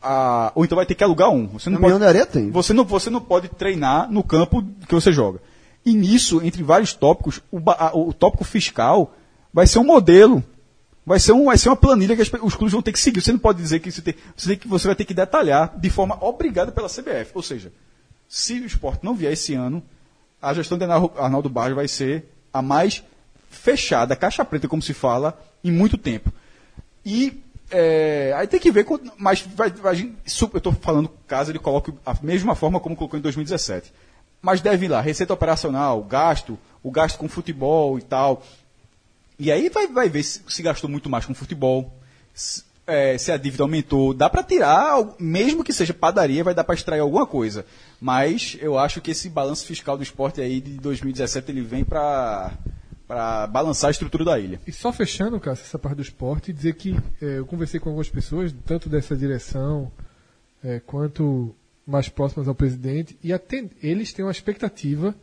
Ah, 0.00 0.52
ou 0.54 0.64
então 0.64 0.76
vai 0.76 0.86
ter 0.86 0.94
que 0.94 1.02
alugar 1.02 1.30
um. 1.30 1.46
Você 1.48 1.68
não 1.70 1.80
pode, 1.80 1.98
de 1.98 2.04
areia 2.04 2.26
tem. 2.26 2.50
Você 2.52 2.72
não, 2.72 2.84
você 2.84 3.10
não 3.10 3.20
pode 3.20 3.48
treinar 3.48 4.08
no 4.12 4.22
campo 4.22 4.62
que 4.86 4.94
você 4.94 5.10
joga. 5.10 5.40
E 5.84 5.92
nisso, 5.92 6.40
entre 6.44 6.62
vários 6.62 6.92
tópicos, 6.92 7.40
o, 7.50 7.58
a- 7.70 7.90
o 7.96 8.12
tópico 8.12 8.44
fiscal 8.44 9.12
vai 9.52 9.66
ser 9.66 9.80
um 9.80 9.84
modelo. 9.84 10.44
Vai 11.08 11.18
ser, 11.18 11.32
um, 11.32 11.46
vai 11.46 11.56
ser 11.56 11.70
uma 11.70 11.76
planilha 11.76 12.14
que 12.14 12.20
as 12.20 12.30
os 12.42 12.54
clubes 12.54 12.72
vão 12.72 12.82
ter 12.82 12.92
que 12.92 13.00
seguir. 13.00 13.22
Você 13.22 13.32
não 13.32 13.38
pode 13.38 13.62
dizer 13.62 13.80
que 13.80 13.90
você, 13.90 14.02
tem, 14.02 14.14
você, 14.36 14.48
tem 14.50 14.58
que 14.58 14.68
você 14.68 14.86
vai 14.86 14.94
ter 14.94 15.06
que 15.06 15.14
detalhar 15.14 15.74
de 15.78 15.88
forma 15.88 16.18
obrigada 16.22 16.70
pela 16.70 16.86
CBF. 16.86 17.32
Ou 17.34 17.42
seja, 17.42 17.72
se 18.28 18.60
o 18.60 18.66
esporte 18.66 19.02
não 19.02 19.14
vier 19.14 19.32
esse 19.32 19.54
ano, 19.54 19.82
a 20.40 20.52
gestão 20.52 20.76
de 20.76 20.84
Arnaldo 20.84 21.48
Barros 21.48 21.74
vai 21.74 21.88
ser 21.88 22.26
a 22.52 22.60
mais 22.60 23.02
fechada, 23.48 24.14
caixa 24.14 24.44
preta, 24.44 24.68
como 24.68 24.82
se 24.82 24.92
fala, 24.92 25.40
em 25.64 25.72
muito 25.72 25.96
tempo. 25.96 26.30
E 27.04 27.42
é, 27.70 28.34
aí 28.36 28.46
tem 28.46 28.60
que 28.60 28.70
ver, 28.70 28.86
mas 29.16 29.40
vai, 29.40 29.70
vai- 29.70 30.00
eu 30.02 30.12
estou 30.26 30.72
falando 30.74 31.10
caso 31.26 31.50
ele 31.50 31.58
coloque 31.58 31.90
a 32.04 32.14
mesma 32.22 32.54
forma 32.54 32.78
como 32.80 32.94
colocou 32.94 33.18
em 33.18 33.22
2017. 33.22 33.92
Mas 34.42 34.60
deve 34.60 34.84
ir 34.84 34.88
lá, 34.88 35.00
receita 35.00 35.32
operacional, 35.32 36.02
gasto, 36.04 36.58
o 36.82 36.90
gasto 36.90 37.18
com 37.18 37.28
futebol 37.28 37.98
e 37.98 38.02
tal. 38.02 38.42
E 39.38 39.52
aí 39.52 39.68
vai, 39.68 39.86
vai 39.86 40.08
ver 40.08 40.22
se, 40.22 40.42
se 40.48 40.62
gastou 40.62 40.90
muito 40.90 41.08
mais 41.08 41.24
com 41.24 41.34
futebol, 41.34 41.92
se, 42.34 42.64
é, 42.86 43.16
se 43.18 43.30
a 43.30 43.36
dívida 43.36 43.62
aumentou. 43.62 44.14
Dá 44.14 44.28
para 44.28 44.42
tirar, 44.42 45.14
mesmo 45.18 45.62
que 45.62 45.72
seja 45.72 45.94
padaria, 45.94 46.42
vai 46.42 46.54
dar 46.54 46.64
para 46.64 46.74
extrair 46.74 47.00
alguma 47.00 47.26
coisa. 47.26 47.64
Mas 48.00 48.56
eu 48.60 48.78
acho 48.78 49.00
que 49.00 49.10
esse 49.10 49.28
balanço 49.28 49.66
fiscal 49.66 49.96
do 49.96 50.02
esporte 50.02 50.40
aí 50.40 50.60
de 50.60 50.72
2017 50.72 51.50
ele 51.52 51.62
vem 51.62 51.84
para 51.84 52.52
balançar 53.50 53.88
a 53.88 53.90
estrutura 53.90 54.24
da 54.24 54.38
ilha. 54.38 54.60
E 54.66 54.72
só 54.72 54.92
fechando, 54.92 55.38
Cássio, 55.38 55.64
essa 55.64 55.78
parte 55.78 55.96
do 55.96 56.02
esporte, 56.02 56.52
dizer 56.52 56.74
que 56.74 56.96
eh, 57.22 57.38
eu 57.38 57.46
conversei 57.46 57.78
com 57.78 57.90
algumas 57.90 58.08
pessoas, 58.08 58.54
tanto 58.66 58.88
dessa 58.88 59.16
direção 59.16 59.90
eh, 60.62 60.80
quanto 60.84 61.54
mais 61.86 62.08
próximas 62.08 62.48
ao 62.48 62.54
presidente, 62.54 63.18
e 63.22 63.32
até 63.32 63.64
eles 63.82 64.12
têm 64.12 64.24
uma 64.24 64.30
expectativa 64.30 65.14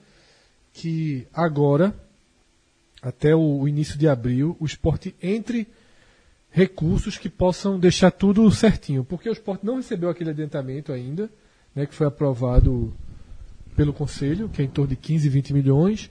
que 0.73 1.27
agora, 1.31 1.93
até 3.05 3.35
o, 3.35 3.67
início 3.67 3.99
de 3.99 4.07
abril, 4.07 4.57
o 4.59 4.65
esporte 4.65 5.15
entre 5.21 5.67
recursos 6.49 7.19
que 7.19 7.29
possam 7.29 7.79
deixar 7.79 8.09
tudo 8.09 8.49
certinho. 8.49 9.03
Porque 9.03 9.29
o 9.29 9.31
esporte 9.31 9.63
não 9.63 9.75
recebeu 9.75 10.09
aquele 10.09 10.31
adiantamento 10.31 10.91
ainda, 10.91 11.29
né, 11.75 11.85
que 11.85 11.93
foi 11.93 12.07
aprovado 12.07 12.91
pelo 13.75 13.93
Conselho, 13.93 14.49
que 14.49 14.63
é 14.63 14.65
em 14.65 14.67
torno 14.67 14.89
de 14.89 14.95
15, 14.95 15.29
20 15.29 15.53
milhões, 15.53 16.09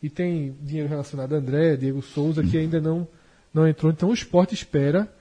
e 0.00 0.08
tem 0.08 0.56
dinheiro 0.62 0.88
relacionado 0.88 1.34
a 1.34 1.38
André, 1.38 1.76
Diego 1.76 2.00
Souza, 2.02 2.44
que 2.44 2.56
ainda 2.56 2.80
não, 2.80 3.08
não 3.52 3.66
entrou. 3.66 3.90
Então 3.90 4.10
o 4.10 4.14
esporte 4.14 4.54
espera, 4.54 5.12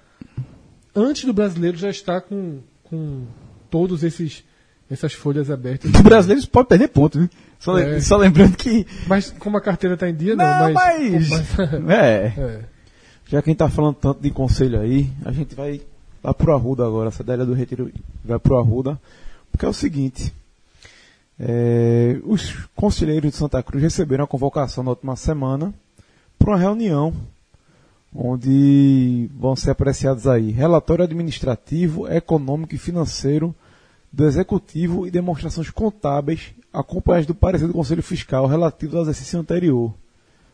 antes 0.93 1.25
do 1.25 1.33
brasileiro, 1.33 1.77
já 1.77 1.89
estar 1.89 2.21
com, 2.21 2.59
com 2.83 3.25
todos 3.71 4.03
esses 4.03 4.43
essas 4.89 5.13
folhas 5.13 5.49
abertas. 5.51 5.91
O 5.93 6.03
brasileiro 6.03 6.47
pode 6.47 6.67
perder 6.69 6.87
ponto, 6.89 7.19
né? 7.19 7.29
Só, 7.59 7.77
É. 7.77 7.99
só 7.99 8.17
lembrando 8.17 8.55
que. 8.55 8.85
Mas 9.07 9.31
como 9.39 9.57
a 9.57 9.61
carteira 9.61 9.95
está 9.95 10.07
em 10.09 10.15
dia, 10.15 10.35
não, 10.35 10.45
Não, 10.45 10.73
mas. 10.73 11.29
mas- 11.29 11.59
É. 11.89 12.33
é. 12.37 12.59
Já 13.27 13.41
quem 13.41 13.53
tá 13.55 13.67
falando 13.69 13.95
tanto 13.95 14.21
de 14.21 14.31
conselho 14.31 14.79
aí, 14.79 15.09
a 15.25 15.31
gente 15.31 15.53
vai 15.55 15.81
lá 16.23 16.33
pro 16.33 16.53
Arruda 16.53 16.85
agora, 16.85 17.09
a 17.09 17.11
Cedélia 17.11 17.45
do 17.45 17.53
Retiro 17.53 17.91
vai 18.23 18.39
pro 18.39 18.57
Arruda, 18.57 18.99
porque 19.51 19.65
é 19.65 19.69
o 19.69 19.73
seguinte, 19.73 20.33
É, 21.39 22.17
os 22.23 22.55
conselheiros 22.75 23.29
de 23.31 23.37
Santa 23.37 23.61
Cruz 23.61 23.83
receberam 23.83 24.23
a 24.23 24.27
convocação 24.27 24.83
na 24.83 24.89
última 24.89 25.15
semana 25.15 25.71
para 26.39 26.49
uma 26.49 26.57
reunião 26.57 27.13
onde 28.15 29.29
vão 29.39 29.55
ser 29.55 29.69
apreciados 29.71 30.25
aí 30.27 30.49
relatório 30.49 31.03
administrativo, 31.03 32.07
econômico 32.11 32.73
e 32.73 32.77
financeiro 32.79 33.53
do 34.17 34.25
executivo 34.25 35.05
e 35.05 35.11
demonstrações 35.11 35.69
contábeis 35.69 36.51
acompanhadas 36.73 37.27
do 37.27 37.35
parecer 37.35 37.67
do 37.67 37.73
Conselho 37.73 38.01
Fiscal 38.01 38.47
relativos 38.47 38.95
ao 38.95 39.03
exercício 39.03 39.39
anterior, 39.39 39.93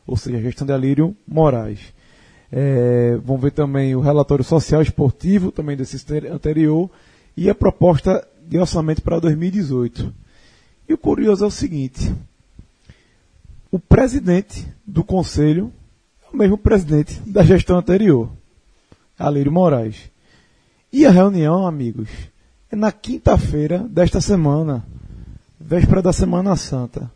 ou 0.06 0.18
seja, 0.18 0.38
a 0.38 0.42
gestão 0.42 0.68
de 0.68 0.74
Alírio 0.74 1.16
Moraes. 1.26 1.94
É, 2.52 3.16
vão 3.24 3.38
ver 3.38 3.52
também 3.52 3.96
o 3.96 4.02
relatório 4.02 4.44
social 4.44 4.82
esportivo, 4.82 5.50
também 5.50 5.78
desse 5.78 5.96
anterior, 6.28 6.92
e 7.38 7.50
a 7.50 7.56
proposta 7.56 8.28
de 8.46 8.60
orçamento 8.60 9.02
para 9.02 9.18
2018. 9.22 10.14
E 10.90 10.94
o 10.94 10.98
curioso 10.98 11.46
é 11.46 11.48
o 11.48 11.52
seguinte: 11.52 12.14
o 13.72 13.80
presidente 13.80 14.68
do 14.86 15.06
conselho 15.06 15.72
é 16.22 16.36
o 16.36 16.38
mesmo 16.38 16.58
presidente 16.58 17.18
da 17.22 17.44
gestão 17.44 17.78
anterior, 17.78 18.30
Alírio 19.18 19.54
Moraes. 19.54 20.12
E 20.92 21.06
a 21.06 21.12
reunião, 21.12 21.66
amigos, 21.66 22.10
na 22.76 22.92
quinta-feira 22.92 23.80
desta 23.80 24.20
semana, 24.22 24.86
véspera 25.60 26.02
da 26.02 26.14
Semana 26.14 26.56
Santa. 26.56 27.12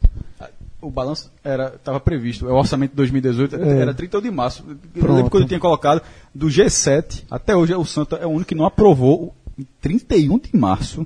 O 0.80 0.92
balanço 0.92 1.32
era 1.44 1.74
estava 1.76 2.00
previsto, 2.00 2.46
o 2.46 2.54
orçamento 2.54 2.92
de 2.92 2.98
2018 2.98 3.56
é. 3.56 3.82
era 3.82 3.94
31 3.94 4.22
de 4.22 4.32
março. 4.32 4.64
Eu 4.96 5.14
lembro 5.14 5.30
quando 5.32 5.44
eu 5.44 5.48
tinha 5.48 5.60
colocado 5.60 6.02
do 6.34 6.48
G7 6.48 7.24
até 7.32 7.56
hoje 7.56 7.74
o 7.74 7.84
Santa 7.84 8.18
é 8.18 8.26
o 8.26 8.30
único 8.30 8.50
que 8.50 8.56
não 8.56 8.66
aprovou 8.66 9.36
em 9.58 9.66
31 9.82 10.38
de 10.38 10.56
março 10.56 11.06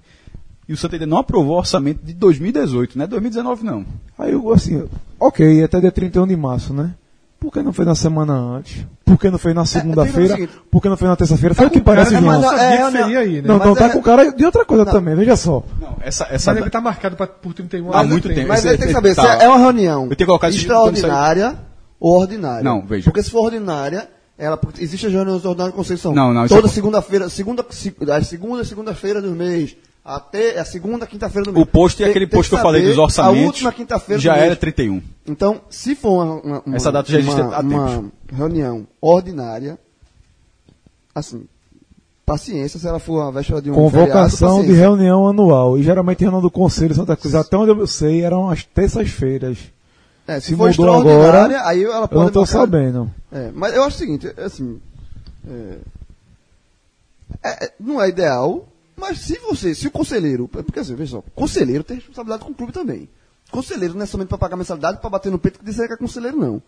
e 0.68 0.73
o 0.73 0.78
Santa 0.78 0.95
ainda 0.95 1.06
não 1.06 1.18
aprovou 1.18 1.56
o 1.56 1.60
orçamento 1.60 2.06
de 2.06 2.14
2018, 2.14 2.98
não 2.98 3.06
é 3.06 3.07
2019 3.07 3.64
não. 3.64 3.86
Aí 4.18 4.34
eu, 4.34 4.52
assim, 4.52 4.88
ok, 5.19 5.64
até 5.64 5.80
dia 5.80 5.91
31 5.91 6.28
de 6.28 6.36
março, 6.36 6.73
né? 6.73 6.94
Por 7.41 7.51
que 7.51 7.63
não 7.63 7.73
foi 7.73 7.85
na 7.85 7.95
semana 7.95 8.34
antes? 8.34 8.85
Por 9.03 9.18
que 9.18 9.27
não 9.31 9.39
foi 9.39 9.51
na 9.51 9.63
é, 9.63 9.65
segunda-feira? 9.65 10.43
É, 10.43 10.47
Por 10.69 10.80
que 10.80 10.88
não 10.88 10.95
foi 10.95 11.07
na 11.07 11.15
terça-feira? 11.15 11.55
Tá 11.55 11.63
foi 11.63 11.68
o 11.69 11.72
que 11.72 11.81
parece 11.81 12.11
cara, 12.11 12.22
Não, 12.22 12.53
é, 12.53 12.76
é, 12.76 13.18
aí, 13.18 13.41
né? 13.41 13.47
Não, 13.47 13.57
não, 13.57 13.73
tá 13.73 13.89
com 13.89 13.97
o 13.97 14.03
cara 14.03 14.31
de 14.31 14.45
outra 14.45 14.63
coisa 14.63 14.85
não. 14.85 14.91
também, 14.91 15.15
veja 15.15 15.35
só. 15.35 15.63
Não, 15.81 15.97
essa, 16.01 16.27
essa 16.30 16.53
mas 16.53 16.61
ele 16.61 16.69
tá 16.69 16.80
marcado 16.80 17.15
pra, 17.15 17.26
por 17.26 17.51
31 17.51 17.91
Há 17.91 18.03
muito 18.03 18.30
tempo. 18.30 18.47
Mas 18.47 18.63
aí 18.63 18.77
tem 18.77 18.85
que 18.85 18.93
saber, 18.93 19.15
tá. 19.15 19.39
se 19.39 19.43
é 19.43 19.49
uma 19.49 19.57
reunião 19.57 20.07
extraordinária 20.49 21.57
ou 21.99 22.19
ordinária. 22.19 22.63
Não, 22.63 22.85
veja. 22.85 23.05
Porque 23.05 23.23
se 23.23 23.31
for 23.31 23.45
ordinária, 23.45 24.07
ela, 24.38 24.59
existe 24.77 25.07
as 25.07 25.11
reuniões 25.11 25.43
ordinárias 25.43 25.73
de 25.73 25.77
Conceição. 25.77 26.13
Não, 26.13 26.31
não. 26.31 26.47
Toda 26.47 26.68
segunda-feira, 26.68 27.27
segunda, 27.27 27.65
segunda, 27.72 28.23
segunda, 28.23 28.63
segunda-feira 28.63 29.19
do 29.19 29.31
mês 29.31 29.76
até 30.03 30.60
a 30.60 30.65
segunda 30.65 31.06
quinta-feira 31.06 31.45
do 31.45 31.53
mês. 31.53 31.64
O 31.64 31.65
posto 31.65 32.02
e 32.02 32.06
aquele 32.06 32.28
posto 32.28 32.49
que 32.49 32.56
eu 32.56 32.60
falei 32.60 32.84
dos 32.84 32.98
orçamentos. 32.98 33.44
A 33.44 33.45
última 33.45 33.72
quinta-feira 33.72 34.22
já 34.22 34.36
era 34.36 34.56
31. 34.56 35.02
Então, 35.28 35.61
se 35.69 35.95
for 35.95 36.23
uma, 36.44 36.61
uma 36.65 36.76
essa 36.76 36.91
data 36.91 37.11
já 37.11 37.19
existe 37.19 37.40
uma, 37.40 37.56
há 37.56 37.60
uma 37.60 38.11
reunião 38.32 38.88
ordinária, 38.99 39.78
assim, 41.14 41.45
paciência 42.26 42.80
se 42.80 42.88
ela 42.88 42.99
for 42.99 43.22
uma 43.22 43.32
véspera 43.32 43.61
de 43.61 43.69
um 43.69 43.76
Convocação 43.76 44.57
feriado, 44.57 44.73
de 44.73 44.80
reunião 44.80 45.28
anual. 45.28 45.78
E 45.78 45.84
geralmente 45.84 46.22
reunião 46.22 46.41
do 46.41 46.52
Conselho 46.52 46.95
Santa 46.95 47.15
Cruz, 47.15 47.36
até 47.36 47.56
onde 47.56 47.72
eu 47.72 47.88
sei, 47.88 48.23
eram 48.23 48.49
as 48.49 48.64
terças-feiras. 48.64 49.57
É, 50.28 50.40
se, 50.40 50.48
se 50.48 50.56
for 50.56 50.69
mudou 50.69 50.94
agora, 50.94 51.68
aí 51.68 51.84
ela 51.84 52.07
pode 52.07 52.15
eu 52.15 52.19
não 52.22 52.28
estou 52.28 52.45
sabendo. 52.45 53.11
É, 53.32 53.52
mas 53.53 53.76
eu 53.76 53.84
acho 53.84 53.98
o 53.98 53.99
seguinte, 53.99 54.34
assim, 54.38 54.80
é, 57.44 57.65
é, 57.65 57.72
não 57.80 58.02
é 58.02 58.10
ideal, 58.10 58.68
mas 59.02 59.18
se 59.18 59.40
você, 59.40 59.73
se 59.73 59.88
o 59.88 59.91
conselheiro, 59.91 60.48
porque 60.48 60.80
assim, 60.80 60.94
veja 60.94 61.14
só, 61.14 61.23
conselheiro 61.34 61.84
tem 61.84 61.98
responsabilidade 61.98 62.45
com 62.45 62.52
o 62.52 62.56
clube 62.56 62.72
também. 62.72 63.10
Conselheiro 63.49 63.95
não 63.95 64.03
é 64.03 64.06
somente 64.06 64.28
para 64.28 64.38
pagar 64.38 64.56
mensalidade, 64.56 65.02
para 65.02 65.10
bater 65.10 65.32
no 65.32 65.40
peito 65.40 65.57
que 65.57 65.65
dizer 65.65 65.88
que 65.88 65.94
é 65.95 65.98
conselheiro, 65.98 66.38
não. 66.38 66.61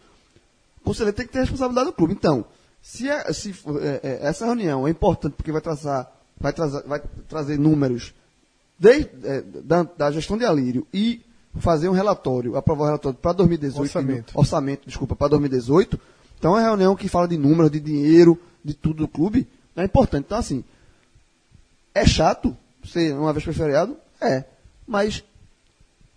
Conselheiro 0.84 1.16
tem 1.16 1.28
que 1.28 1.32
ter 1.32 1.42
responsabilidade 1.42 1.92
do 1.92 1.94
clube. 1.94 2.14
Então, 2.14 2.44
se, 2.82 3.08
é, 3.08 3.32
se 3.32 3.54
é, 3.82 4.00
é, 4.02 4.28
essa 4.28 4.46
reunião 4.48 4.88
é 4.88 4.90
importante 4.90 5.34
porque 5.34 5.52
vai 5.52 5.62
traçar, 5.62 6.12
vai, 6.40 6.52
trazer, 6.52 6.82
vai 6.88 7.04
trazer 7.30 7.60
números 7.60 8.16
desde, 8.80 9.12
é, 9.24 9.42
da, 9.42 9.84
da, 9.84 10.12
gestão 10.12 10.36
de 10.36 10.44
Alírio 10.44 10.88
e 10.92 11.22
fazer 11.60 11.88
um 11.88 11.94
relatório, 11.94 12.58
aprovar 12.58 12.86
um 12.86 12.88
relatório 12.88 13.18
para 13.20 13.34
2018, 13.34 13.80
orçamento, 13.80 14.34
orçamento 14.34 14.88
desculpa, 14.88 15.16
para 15.16 15.28
2018. 15.28 16.00
Então 16.40 16.58
é 16.58 16.62
uma 16.62 16.68
reunião 16.68 16.96
que 16.96 17.08
fala 17.08 17.28
de 17.28 17.38
números, 17.38 17.70
de 17.70 17.80
dinheiro, 17.80 18.40
de 18.66 18.74
tudo 18.74 19.04
do 19.04 19.08
clube, 19.08 19.48
é 19.76 19.86
importante. 19.86 20.26
Então, 20.26 20.40
assim, 20.40 20.64
é 21.94 22.06
chato 22.06 22.56
ser 22.84 23.14
uma 23.14 23.32
vez 23.34 23.44
para 23.44 23.54
feriado? 23.54 23.98
É. 24.22 24.44
Mas 24.88 25.24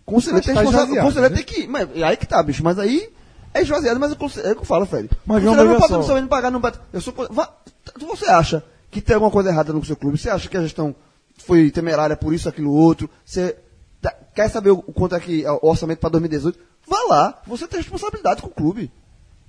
conselheiro 0.05 0.45
tem, 0.45 0.55
tá 0.55 0.63
conselheiro 0.63 1.21
né? 1.21 1.29
tem 1.29 1.43
que. 1.43 1.67
Mas, 1.67 1.89
aí 2.01 2.17
que 2.17 2.25
tá, 2.25 2.41
bicho. 2.41 2.63
Mas 2.63 2.79
aí 2.79 3.09
é 3.53 3.61
esvaziado, 3.61 3.99
mas 3.99 4.11
é 4.11 4.13
o 4.51 4.55
que 4.55 4.61
eu 4.61 4.65
falo, 4.65 4.85
Fred. 4.85 5.09
Mas 5.25 5.43
o 5.43 5.47
conselheiro 5.47 5.79
não 5.79 5.87
pode 5.87 6.21
não 6.21 6.27
pagar, 6.27 6.51
não 6.51 6.59
bate. 6.59 6.79
Eu 6.93 7.01
sou, 7.01 7.13
vá, 7.29 7.51
você 7.99 8.29
acha 8.29 8.63
que 8.89 9.01
tem 9.01 9.15
alguma 9.15 9.31
coisa 9.31 9.49
errada 9.49 9.73
no 9.73 9.83
seu 9.83 9.95
clube? 9.95 10.17
Você 10.17 10.29
acha 10.29 10.47
que 10.47 10.57
a 10.57 10.61
gestão 10.61 10.95
foi 11.37 11.71
temerária 11.71 12.15
por 12.15 12.33
isso, 12.33 12.49
aquilo, 12.49 12.71
outro? 12.71 13.09
Você 13.25 13.55
tá, 14.01 14.13
quer 14.33 14.49
saber 14.49 14.71
o, 14.71 14.77
quanto 14.81 15.15
é 15.15 15.19
que 15.19 15.45
é 15.45 15.51
o 15.51 15.59
orçamento 15.61 15.99
para 15.99 16.09
2018? 16.09 16.59
Vá 16.87 17.03
lá. 17.09 17.41
Você 17.47 17.67
tem 17.67 17.79
responsabilidade 17.79 18.41
com 18.41 18.47
o 18.47 18.51
clube. 18.51 18.91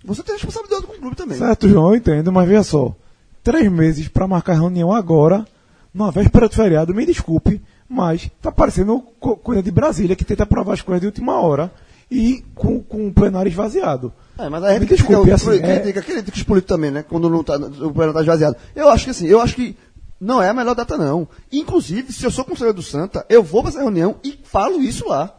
Você 0.05 0.23
tem 0.23 0.35
responsabilidade 0.35 0.87
com 0.87 0.93
o 0.93 0.99
clube 0.99 1.17
também. 1.17 1.39
Certo, 1.39 1.69
João, 1.69 1.91
eu 1.91 1.97
entendo, 1.97 2.33
mas 2.33 2.49
veja 2.49 2.63
só. 2.63 2.95
Três 3.43 3.71
meses 3.71 4.09
para 4.09 4.27
marcar 4.27 4.55
reunião 4.55 4.93
agora 4.93 5.47
numa 5.93 6.11
véspera 6.11 6.49
de 6.49 6.57
feriado, 6.57 6.95
me 6.95 7.07
desculpe, 7.07 7.63
mas 7.89 8.31
tá 8.41 8.53
parecendo 8.53 9.01
coisa 9.21 9.63
de 9.63 9.71
Brasília, 9.71 10.17
que 10.17 10.25
tenta 10.25 10.43
aprovar 10.43 10.75
as 10.75 10.83
coisas 10.83 11.01
de 11.01 11.07
última 11.07 11.41
hora 11.41 11.73
e 12.11 12.45
com, 12.55 12.81
com 12.81 13.09
o 13.09 13.13
plenário 13.13 13.51
esvaziado. 13.51 14.13
É, 14.39 14.49
mas 14.49 14.63
a 14.63 14.73
gente 14.73 14.87
desculpe, 14.87 15.31
assim, 15.31 15.51
é... 15.51 15.81
critica, 15.81 16.03
critica 16.03 16.37
os 16.37 16.43
políticos 16.43 16.77
também, 16.77 16.91
né? 16.91 17.03
Quando 17.03 17.29
não 17.29 17.43
tá, 17.43 17.57
o 17.57 17.93
plenário 17.93 18.11
está 18.11 18.21
esvaziado. 18.21 18.57
Eu 18.75 18.89
acho 18.89 19.05
que 19.05 19.11
assim, 19.11 19.27
eu 19.27 19.41
acho 19.41 19.55
que 19.55 19.77
não 20.21 20.43
é 20.43 20.49
a 20.49 20.55
melhor 20.55 20.75
data, 20.75 20.97
não. 20.97 21.29
Inclusive, 21.53 22.13
se 22.13 22.25
eu 22.25 22.31
sou 22.31 22.45
conselheiro 22.45 22.77
do 22.77 22.83
Santa, 22.83 23.25
eu 23.29 23.43
vou 23.43 23.63
para 23.63 23.71
essa 23.71 23.81
reunião 23.81 24.17
e 24.25 24.39
falo 24.43 24.81
isso 24.81 25.09
lá. 25.09 25.35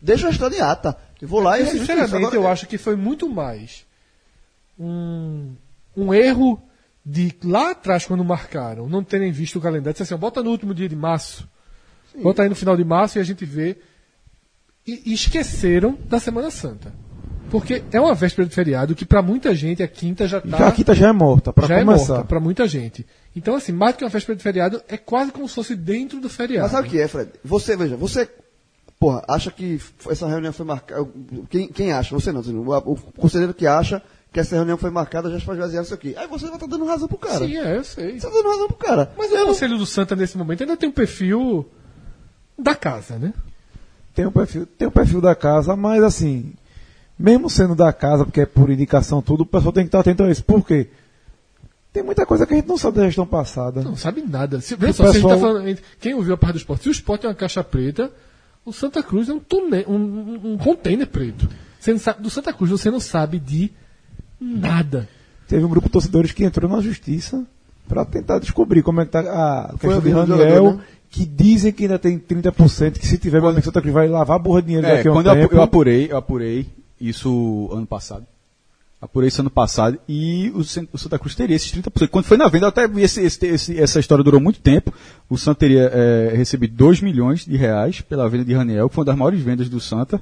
Deixa 0.00 0.28
a 0.28 0.30
história 0.30 0.56
de 0.56 0.62
ata. 0.62 0.96
Eu 1.20 1.26
vou 1.26 1.40
lá 1.40 1.58
e 1.58 1.66
Sinceramente, 1.66 2.14
Agora, 2.14 2.36
eu 2.36 2.46
acho 2.46 2.66
que 2.66 2.78
foi 2.78 2.94
muito 2.94 3.28
mais 3.28 3.84
um, 4.78 5.52
um 5.96 6.14
erro 6.14 6.62
de 7.10 7.34
lá 7.42 7.70
atrás, 7.70 8.04
quando 8.04 8.22
marcaram, 8.22 8.86
não 8.86 9.02
terem 9.02 9.32
visto 9.32 9.56
o 9.56 9.62
calendário, 9.62 9.92
disse 9.92 10.02
assim, 10.02 10.20
bota 10.20 10.42
no 10.42 10.50
último 10.50 10.74
dia 10.74 10.86
de 10.86 10.94
março, 10.94 11.48
Sim. 12.12 12.20
bota 12.20 12.42
aí 12.42 12.50
no 12.50 12.54
final 12.54 12.76
de 12.76 12.84
março 12.84 13.16
e 13.16 13.20
a 13.20 13.24
gente 13.24 13.46
vê. 13.46 13.78
E, 14.86 15.02
e 15.06 15.14
esqueceram 15.14 15.98
da 16.06 16.20
Semana 16.20 16.50
Santa. 16.50 16.92
Porque 17.50 17.82
é 17.92 17.98
uma 17.98 18.14
véspera 18.14 18.46
de 18.46 18.54
feriado 18.54 18.94
que 18.94 19.06
para 19.06 19.22
muita 19.22 19.54
gente 19.54 19.82
a 19.82 19.88
quinta 19.88 20.28
já 20.28 20.36
está. 20.36 20.58
Já 20.58 20.68
a 20.68 20.72
quinta 20.72 20.94
já 20.94 21.08
é 21.08 21.12
morta, 21.12 21.50
para 21.50 21.66
começar. 21.66 21.74
Já 21.74 21.80
é 21.80 21.84
morta 21.84 22.24
para 22.24 22.40
muita 22.40 22.68
gente. 22.68 23.06
Então, 23.34 23.54
assim, 23.54 23.72
mais 23.72 23.94
do 23.94 23.98
que 23.98 24.04
uma 24.04 24.10
véspera 24.10 24.36
de 24.36 24.42
feriado, 24.42 24.82
é 24.86 24.98
quase 24.98 25.32
como 25.32 25.48
se 25.48 25.54
fosse 25.54 25.74
dentro 25.74 26.20
do 26.20 26.28
feriado. 26.28 26.64
Mas 26.64 26.72
sabe 26.72 26.88
o 26.88 26.90
que 26.90 27.00
é, 27.00 27.08
Fred? 27.08 27.30
Você, 27.42 27.74
veja, 27.74 27.96
você, 27.96 28.28
porra, 29.00 29.24
acha 29.26 29.50
que 29.50 29.80
essa 30.10 30.28
reunião 30.28 30.52
foi 30.52 30.66
marcada. 30.66 31.08
Quem, 31.48 31.68
quem 31.68 31.90
acha? 31.90 32.14
Você 32.14 32.32
não, 32.32 32.42
o, 32.42 32.92
o 32.92 32.96
conselheiro 33.12 33.54
que 33.54 33.66
acha 33.66 34.02
que 34.32 34.40
essa 34.40 34.54
reunião 34.54 34.76
foi 34.76 34.90
marcada, 34.90 35.30
já 35.30 35.40
faz 35.40 35.58
basear 35.58 35.82
isso 35.82 35.94
aqui. 35.94 36.14
Aí 36.16 36.26
você 36.26 36.46
vai 36.46 36.54
estar 36.54 36.66
tá 36.66 36.70
dando 36.70 36.84
razão 36.84 37.08
pro 37.08 37.16
cara. 37.16 37.46
Sim, 37.46 37.56
é, 37.56 37.76
eu 37.76 37.84
sei. 37.84 38.10
Você 38.10 38.26
está 38.26 38.28
dando 38.28 38.48
razão 38.48 38.66
pro 38.68 38.76
cara. 38.76 39.12
Mas 39.16 39.32
eu 39.32 39.44
o 39.44 39.46
Conselho 39.46 39.78
do 39.78 39.86
Santa, 39.86 40.14
nesse 40.14 40.36
momento, 40.36 40.62
ainda 40.62 40.76
tem 40.76 40.88
um 40.88 40.92
perfil 40.92 41.66
da 42.58 42.74
casa, 42.74 43.18
né? 43.18 43.32
Tem 44.14 44.26
um 44.26 44.32
perfil, 44.32 44.66
tem 44.66 44.88
um 44.88 44.90
perfil 44.90 45.20
da 45.20 45.34
casa, 45.34 45.76
mas 45.76 46.02
assim, 46.02 46.52
mesmo 47.18 47.48
sendo 47.48 47.74
da 47.74 47.92
casa, 47.92 48.24
porque 48.24 48.42
é 48.42 48.46
por 48.46 48.68
indicação 48.70 49.22
tudo, 49.22 49.42
o 49.42 49.46
pessoal 49.46 49.72
tem 49.72 49.84
que 49.84 49.88
estar 49.88 50.00
atento 50.00 50.22
a 50.24 50.30
isso. 50.30 50.44
Por 50.44 50.64
quê? 50.66 50.88
Tem 51.92 52.02
muita 52.02 52.26
coisa 52.26 52.46
que 52.46 52.52
a 52.52 52.56
gente 52.56 52.68
não 52.68 52.76
sabe 52.76 52.98
da 52.98 53.06
gestão 53.06 53.26
passada. 53.26 53.82
Não 53.82 53.96
sabe 53.96 54.22
nada. 54.22 54.60
Se, 54.60 54.70
só, 54.70 54.76
pessoal... 54.76 55.12
se 55.12 55.22
tá 55.22 55.38
falando, 55.38 55.78
quem 55.98 56.14
ouviu 56.14 56.34
a 56.34 56.36
parte 56.36 56.54
do 56.54 56.58
esporte, 56.58 56.82
se 56.82 56.88
o 56.88 56.92
esporte 56.92 57.24
é 57.24 57.28
uma 57.28 57.34
caixa 57.34 57.64
preta, 57.64 58.12
o 58.64 58.72
Santa 58.72 59.02
Cruz 59.02 59.28
é 59.28 59.32
um, 59.32 59.40
tune, 59.40 59.84
um, 59.88 59.94
um, 59.94 60.52
um 60.52 60.58
container 60.58 61.06
preto. 61.06 61.48
Você 61.80 61.92
não 61.92 61.98
sabe, 61.98 62.22
do 62.22 62.28
Santa 62.28 62.52
Cruz 62.52 62.70
você 62.70 62.90
não 62.90 63.00
sabe 63.00 63.38
de 63.38 63.72
Nada. 64.40 65.08
Teve 65.48 65.64
um 65.64 65.68
grupo 65.68 65.88
de 65.88 65.92
torcedores 65.92 66.32
que 66.32 66.44
entrou 66.44 66.70
na 66.70 66.80
justiça 66.80 67.44
para 67.88 68.04
tentar 68.04 68.38
descobrir 68.38 68.82
como 68.82 69.00
é 69.00 69.06
que 69.06 69.12
tá 69.12 69.20
a 69.20 69.74
questão 69.78 70.00
de 70.00 70.10
Raniel, 70.10 70.74
né? 70.74 70.80
que 71.10 71.24
dizem 71.24 71.72
que 71.72 71.84
ainda 71.84 71.98
tem 71.98 72.18
30%, 72.18 72.98
que 72.98 73.06
se 73.06 73.16
tiver 73.16 73.40
quando... 73.40 73.62
Santa 73.62 73.80
Cruz 73.80 73.94
vai 73.94 74.08
lavar 74.08 74.36
a 74.36 74.38
burra 74.38 74.60
de 74.60 74.66
dinheiro 74.66 74.86
é, 74.86 74.96
daqui 74.96 75.08
a 75.08 75.10
um 75.10 75.14
quando 75.14 75.32
tempo. 75.32 75.54
eu 75.54 75.62
apurei, 75.62 76.12
eu 76.12 76.16
apurei 76.16 76.66
isso 77.00 77.70
ano 77.72 77.86
passado. 77.86 78.26
Apurei 79.00 79.28
isso 79.28 79.40
ano 79.40 79.48
passado 79.48 79.98
e 80.08 80.52
o, 80.54 80.64
Santa 80.64 81.18
Cruz 81.18 81.34
teria 81.34 81.56
esses 81.56 81.72
30%. 81.72 82.08
Quando 82.08 82.24
foi 82.24 82.36
na 82.36 82.48
venda, 82.48 82.66
até 82.66 82.84
esse, 82.96 83.22
esse, 83.22 83.46
esse, 83.46 83.80
essa 83.80 84.00
história 84.00 84.24
durou 84.24 84.40
muito 84.40 84.60
tempo. 84.60 84.92
O 85.30 85.38
Santa 85.38 85.60
teria 85.60 85.90
é, 85.94 86.32
recebido 86.36 86.74
2 86.76 87.00
milhões 87.00 87.44
de 87.44 87.56
reais 87.56 88.00
pela 88.00 88.28
venda 88.28 88.44
de 88.44 88.52
Raniel, 88.52 88.88
que 88.88 88.94
foi 88.96 89.02
uma 89.02 89.06
das 89.06 89.16
maiores 89.16 89.40
vendas 89.40 89.68
do 89.68 89.80
Santa 89.80 90.20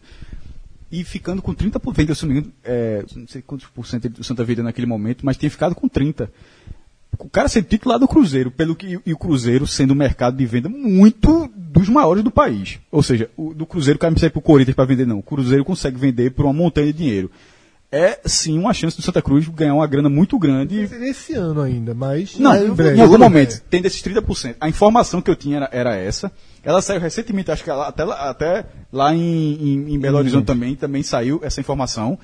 e 0.91 1.03
ficando 1.03 1.43
com 1.43 1.55
30%, 1.55 2.23
eu 2.23 2.29
não, 2.29 2.53
é, 2.65 3.05
não 3.17 3.27
sei 3.27 3.43
quantos 3.43 3.67
por 3.67 3.87
cento 3.87 4.09
do 4.09 4.25
Santa 4.25 4.45
Vida 4.45 4.63
naquele 4.63 4.87
momento, 4.87 5.27
mas 5.27 5.37
tinha 5.37 5.51
ficado 5.51 5.75
com 5.75 5.89
30%. 5.89 6.29
o 7.19 7.29
cara 7.29 7.49
ser 7.49 7.65
titular 7.65 7.99
do 7.99 8.07
Cruzeiro, 8.07 8.51
pelo 8.51 8.77
que 8.77 9.01
e 9.05 9.13
o 9.13 9.19
Cruzeiro 9.19 9.67
sendo 9.67 9.93
um 9.93 9.97
mercado 9.97 10.37
de 10.37 10.47
venda 10.47 10.69
muito 10.69 11.51
dos 11.57 11.89
maiores 11.89 12.23
do 12.23 12.31
país. 12.31 12.79
Ou 12.91 13.03
seja, 13.03 13.29
o, 13.37 13.53
do 13.53 13.67
Cruzeiro 13.67 13.97
o 13.97 14.01
cara 14.01 14.11
não 14.11 14.15
precisa 14.15 14.29
ir 14.29 14.33
pro 14.33 14.41
Corinthians 14.41 14.77
para 14.77 14.85
vender, 14.85 15.07
não. 15.07 15.19
O 15.19 15.23
Cruzeiro 15.23 15.65
consegue 15.65 15.99
vender 15.99 16.31
por 16.31 16.45
uma 16.45 16.55
montanha 16.55 16.93
de 16.93 16.99
dinheiro. 16.99 17.31
É 17.91 18.21
sim 18.25 18.59
uma 18.59 18.75
chance 18.75 18.97
do 18.97 19.03
Santa 19.03 19.23
Cruz 19.23 19.47
ganhar 19.49 19.75
uma 19.75 19.87
grana 19.87 20.09
muito 20.09 20.39
grande. 20.39 20.81
Esse 20.81 21.35
ano 21.35 21.63
ainda, 21.63 21.95
mas. 21.95 22.37
Não, 22.39 22.55
em, 22.55 22.75
breve. 22.75 22.99
em 22.99 23.01
algum 23.01 23.17
momento, 23.17 23.61
tem 23.71 23.81
desses 23.81 24.03
30%. 24.03 24.57
A 24.61 24.69
informação 24.69 25.23
que 25.23 25.31
eu 25.31 25.37
tinha 25.37 25.57
era, 25.57 25.69
era 25.73 25.97
essa. 25.97 26.31
Ela 26.67 26.83
saiu 26.83 27.01
recentemente, 27.01 27.51
acho 27.51 27.63
que 27.63 27.71
ela, 27.71 27.87
até, 27.87 28.03
lá- 28.05 28.29
até 28.29 28.65
lá 28.93 29.15
em, 29.15 29.55
em, 29.55 29.95
em 29.95 29.99
Belo 30.01 30.19
Horizonte 30.19 30.47
também, 30.47 30.75
também 30.75 31.03
saiu 31.03 31.39
essa 31.45 31.61
informação. 31.61 32.19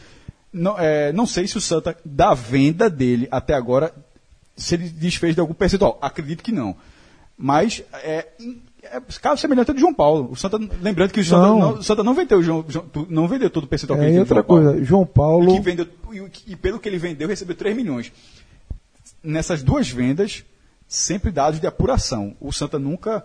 Não, 0.53 0.77
é, 0.79 1.13
não 1.13 1.27
sei 1.27 1.47
se 1.47 1.57
o 1.57 1.61
Santa, 1.61 1.97
da 2.05 2.35
venda 2.35 2.91
dele 2.91 3.29
até 3.31 3.55
agora, 3.55 3.95
se 4.57 4.75
ele 4.75 4.89
desfez 4.89 5.35
de 5.37 5.41
algum 5.41 5.55
percentual. 5.55 5.97
Acredito 6.03 6.43
que 6.43 6.51
não. 6.51 6.75
Mas 7.39 7.83
é, 8.03 8.27
é 8.83 9.01
caso 9.21 9.41
semelhante 9.41 9.71
ao 9.71 9.75
de 9.75 9.81
João 9.81 9.95
Paulo. 9.95 10.29
O 10.33 10.37
Santa, 10.37 10.59
lembrando 10.83 11.13
que 11.13 11.21
o 11.21 11.25
Santa 11.25 11.47
Não. 11.47 11.59
não, 11.61 11.73
o 11.79 11.83
Santa 11.85 12.03
não 12.03 12.13
vendeu, 12.13 12.39
o 12.39 12.43
João, 12.43 12.65
João- 12.69 12.87
não 13.09 13.29
vendeu 13.29 13.49
todo 13.49 13.65
o 13.65 13.67
percentual 13.69 13.99
que 14.01 14.05
É, 14.05 14.09
ele 14.09 14.19
outra 14.19 14.35
João 14.35 14.45
Paulo. 14.45 14.65
coisa, 14.65 14.85
João 14.85 15.03
E, 15.03 15.07
Paulo. 15.07 15.55
que 15.55 15.61
vendeu, 15.61 15.87
e, 16.13 16.53
e 16.53 16.57
pelo 16.57 16.81
que 16.81 16.89
ele 16.89 16.99
vendeu, 16.99 17.29
recebeu 17.29 17.55
3 17.57 17.75
milhões. 17.77 18.13
Nessas 19.23 19.63
duas 19.63 19.89
vendas, 19.89 20.45
sempre 20.89 21.31
dados 21.31 21.61
de 21.61 21.67
apuração. 21.67 22.37
O 22.41 22.53
Santa 22.53 22.77
nunca. 22.79 23.25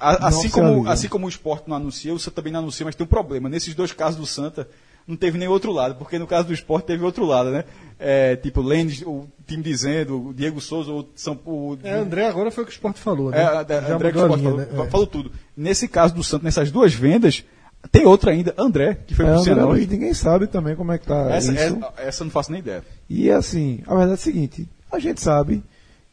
A- 0.00 0.28
assim, 0.28 0.48
como, 0.48 0.88
assim 0.88 1.08
como 1.08 1.26
o 1.26 1.28
esporte 1.28 1.68
não 1.68 1.76
anuncia, 1.76 2.12
o 2.14 2.18
Santa 2.18 2.36
também 2.36 2.52
não 2.52 2.60
anuncia, 2.60 2.84
mas 2.86 2.94
tem 2.94 3.04
um 3.04 3.08
problema. 3.08 3.48
Nesses 3.48 3.74
dois 3.74 3.92
casos 3.92 4.18
do 4.18 4.26
Santa, 4.26 4.66
não 5.06 5.16
teve 5.16 5.36
nem 5.38 5.48
outro 5.48 5.72
lado, 5.72 5.94
porque 5.96 6.18
no 6.18 6.26
caso 6.26 6.48
do 6.48 6.54
esporte 6.54 6.86
teve 6.86 7.04
outro 7.04 7.24
lado, 7.24 7.50
né? 7.50 7.64
É, 7.98 8.36
tipo, 8.36 8.62
Lênis, 8.62 9.02
o 9.02 9.26
time 9.46 9.62
dizendo, 9.62 10.28
o 10.28 10.34
Diego 10.34 10.60
Souza, 10.60 10.90
o 10.90 11.06
São 11.14 11.38
o, 11.44 11.76
É, 11.82 11.92
André 11.94 12.26
agora 12.26 12.50
foi 12.50 12.64
o 12.64 12.66
que 12.66 12.72
o 12.72 12.74
Sport 12.74 12.96
falou, 12.96 13.30
né? 13.30 13.38
é, 13.40 13.44
a- 13.44 13.64
Já 13.88 13.94
André 13.94 14.12
que 14.12 14.18
o 14.18 14.22
Sport 14.22 14.40
linha, 14.40 14.50
falou, 14.52 14.66
né? 14.66 14.86
É. 14.86 14.90
falou 14.90 15.06
tudo. 15.06 15.32
Nesse 15.56 15.86
caso 15.88 16.14
do 16.14 16.22
Santos, 16.24 16.44
nessas 16.44 16.70
duas 16.70 16.94
vendas, 16.94 17.44
tem 17.90 18.06
outra 18.06 18.30
ainda, 18.30 18.54
André, 18.56 18.98
que 19.06 19.14
foi 19.14 19.24
É, 19.26 19.28
pro 19.32 19.40
André, 19.40 19.64
hoje 19.64 19.86
ninguém 19.86 20.14
sabe 20.14 20.46
também 20.46 20.76
como 20.76 20.92
é 20.92 20.98
que 20.98 21.06
tá 21.06 21.30
Essa, 21.30 21.52
isso. 21.52 21.78
é- 21.98 22.06
essa 22.08 22.22
eu 22.22 22.26
não 22.26 22.30
faço 22.32 22.52
nem 22.52 22.60
ideia. 22.60 22.84
E 23.08 23.30
assim, 23.30 23.80
a 23.86 23.90
verdade 23.90 24.10
é 24.12 24.14
a 24.14 24.18
seguinte, 24.18 24.68
a 24.92 24.98
gente 24.98 25.20
sabe 25.20 25.62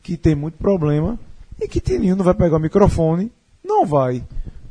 que 0.01 0.17
tem 0.17 0.33
muito 0.35 0.57
problema 0.57 1.19
e 1.61 1.67
que 1.67 1.79
Tininho 1.79 2.15
não 2.15 2.23
vai 2.25 2.33
pegar 2.33 2.57
o 2.57 2.59
microfone, 2.59 3.31
não 3.67 3.85
vai 3.85 4.23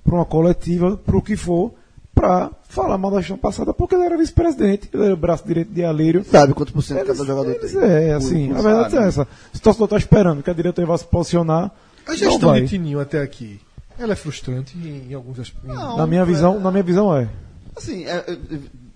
para 0.05 0.14
uma 0.14 0.24
coletiva, 0.24 0.97
para 0.97 1.16
o 1.16 1.23
que 1.23 1.36
for, 1.36 1.73
para 2.14 2.51
falar 2.68 2.97
mal 2.97 3.10
da 3.10 3.18
gestão 3.18 3.36
passada, 3.36 3.74
porque 3.74 3.94
ele 3.94 4.05
era 4.05 4.16
vice-presidente, 4.16 4.89
ele 4.93 5.05
era 5.05 5.14
o 5.14 5.16
braço 5.16 5.47
direito 5.47 5.70
de 5.73 5.85
Alírio. 5.85 6.24
Sabe 6.24 6.55
quantos 6.55 6.73
por 6.73 6.82
cento 6.82 7.05
cada 7.06 7.24
jogador 7.24 7.51
eles- 7.51 7.73
tem? 7.73 7.82
É, 7.82 8.12
assim, 8.14 8.52
a 8.52 8.60
verdade 8.62 8.97
é 8.97 9.02
essa. 9.06 9.27
Se 9.52 9.59
o 9.60 9.62
torcedor 9.62 9.86
está 9.86 9.97
esperando 9.98 10.43
que 10.43 10.51
a 10.51 10.55
diretoria 10.55 10.86
vá 10.86 10.97
se 10.97 11.05
posicionar, 11.05 11.70
A 12.06 12.10
não 12.10 12.16
gestão 12.16 12.51
vai. 12.51 12.62
de 12.62 12.68
Tininho 12.68 13.01
até 13.01 13.20
aqui, 13.20 13.60
ela 13.98 14.12
é 14.12 14.16
frustrante 14.16 14.77
em, 14.78 15.10
em 15.10 15.14
alguns 15.14 15.39
aspectos. 15.40 15.68
Não, 15.74 15.97
Na 15.97 16.06
minha 16.06 16.24
visão, 16.24 16.59
na 16.60 16.70
minha 16.70 16.82
visão 16.82 17.14
é. 17.16 17.28
Assim, 17.77 18.05
é, 18.06 18.16
é, 18.16 18.39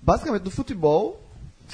basicamente 0.01 0.43
do 0.43 0.51
futebol. 0.51 1.21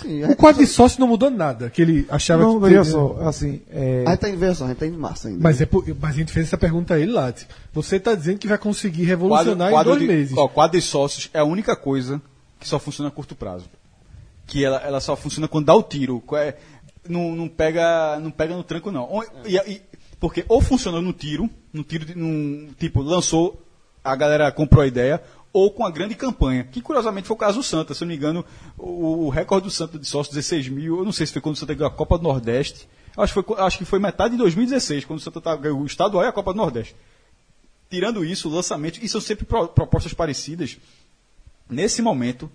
Sim, 0.01 0.25
O 0.25 0.37
quadro 0.37 0.63
de 0.63 0.69
sócio 0.69 1.01
não 1.01 1.07
mudou 1.09 1.31
nada, 1.31 1.71
que 1.71 1.81
ele 1.81 2.07
achava 2.11 2.43
Não, 2.43 2.61
que 2.61 2.69
veja 2.69 2.85
só, 2.85 3.19
assim, 3.23 3.63
é, 3.71 4.05
A 4.07 4.11
gente 4.11 4.21
tá 4.21 4.29
em 4.29 4.37
versão, 4.37 4.67
a 4.67 4.71
gente 4.71 4.79
tá 4.79 4.87
em 4.87 4.91
março 4.91 5.29
ainda. 5.29 5.41
Mas, 5.43 5.61
é 5.61 5.67
por- 5.67 5.85
mas 6.01 6.11
a 6.11 6.19
gente 6.19 6.33
fez 6.33 6.47
essa 6.47 6.59
pergunta 6.59 6.95
a 6.95 6.99
ele 6.99 7.13
lá. 7.13 7.33
Você 7.73 7.97
está 7.97 8.15
dizendo 8.15 8.39
que 8.39 8.47
vai 8.47 8.59
conseguir 8.59 9.05
revolucionar 9.05 9.73
em 9.73 9.85
dois 9.85 10.01
de, 10.01 10.07
meses. 10.07 10.37
Ó, 10.37 10.47
quadro 10.49 10.79
de 10.79 10.85
sócios 10.85 11.31
é 11.33 11.39
a 11.39 11.45
única 11.45 11.75
coisa 11.75 12.21
que 12.61 12.69
só 12.69 12.79
funciona 12.79 13.09
a 13.09 13.13
curto 13.13 13.35
prazo. 13.35 13.65
Que 14.47 14.65
ela, 14.65 14.79
ela 14.79 15.01
só 15.01 15.17
funciona 15.17 15.49
quando 15.49 15.67
dá 15.67 15.75
o 15.75 15.83
tiro. 15.83 16.23
É- 16.35 16.55
não, 17.09 17.35
não, 17.35 17.49
pega, 17.49 18.19
não 18.21 18.31
pega 18.31 18.55
no 18.55 18.63
tranco, 18.63 18.91
não. 18.93 19.05
Ou- 19.11 19.25
e- 19.45 19.57
e- 19.73 19.83
porque 20.21 20.45
ou 20.49 20.61
funcionou 20.61 21.01
no 21.03 21.13
tiro, 21.13 21.49
no 21.73 21.83
tiro 21.83 22.05
de, 22.05 22.17
num, 22.17 22.69
tipo, 22.79 23.01
lançou, 23.03 23.63
a 24.05 24.15
galera 24.17 24.51
comprou 24.53 24.83
a 24.83 24.87
ideia, 24.87 25.23
ou 25.53 25.71
com 25.71 25.85
a 25.87 25.91
grande 25.91 26.15
campanha, 26.15 26.65
que 26.65 26.81
curiosamente 26.83 27.27
foi 27.27 27.35
o 27.35 27.39
caso 27.39 27.59
do 27.59 27.63
Santa. 27.63 27.95
Se 27.95 28.03
eu 28.03 28.07
não 28.07 28.13
me 28.13 28.17
engano, 28.17 28.45
o, 28.77 29.25
o 29.27 29.29
recorde 29.31 29.65
do 29.67 29.71
Santa 29.71 29.99
de 29.99 30.07
sócios, 30.07 30.35
16 30.35 30.69
mil, 30.69 30.99
eu 30.99 31.05
não 31.05 31.13
sei 31.13 31.27
se 31.27 31.33
foi 31.33 31.41
quando 31.43 31.55
o 31.55 31.59
Santa 31.59 31.73
ganhou 31.75 31.89
a 31.91 31.95
Copa 31.95 32.19
do 32.19 32.25
Nordeste. 32.25 32.89
Acho 33.17 33.33
que 33.33 33.43
foi, 33.43 33.57
acho 33.61 33.79
que 33.79 33.85
foi 33.87 33.99
metade 33.99 34.33
de 34.33 34.39
2016, 34.39 35.05
quando 35.07 35.19
o 35.19 35.23
Santa 35.23 35.41
tá- 35.41 35.57
ganhou 35.57 35.81
o 35.81 35.87
estadual 35.87 36.23
e 36.25 36.27
a 36.29 36.33
Copa 36.33 36.53
do 36.53 36.59
Nordeste. 36.59 36.95
Tirando 37.89 38.25
isso, 38.25 38.49
o 38.49 38.53
lançamento, 38.53 38.99
e 39.03 39.09
são 39.09 39.21
sempre 39.21 39.47
pro- 39.47 39.69
propostas 39.69 40.13
parecidas, 40.13 40.77
nesse 41.71 42.03
momento, 42.03 42.51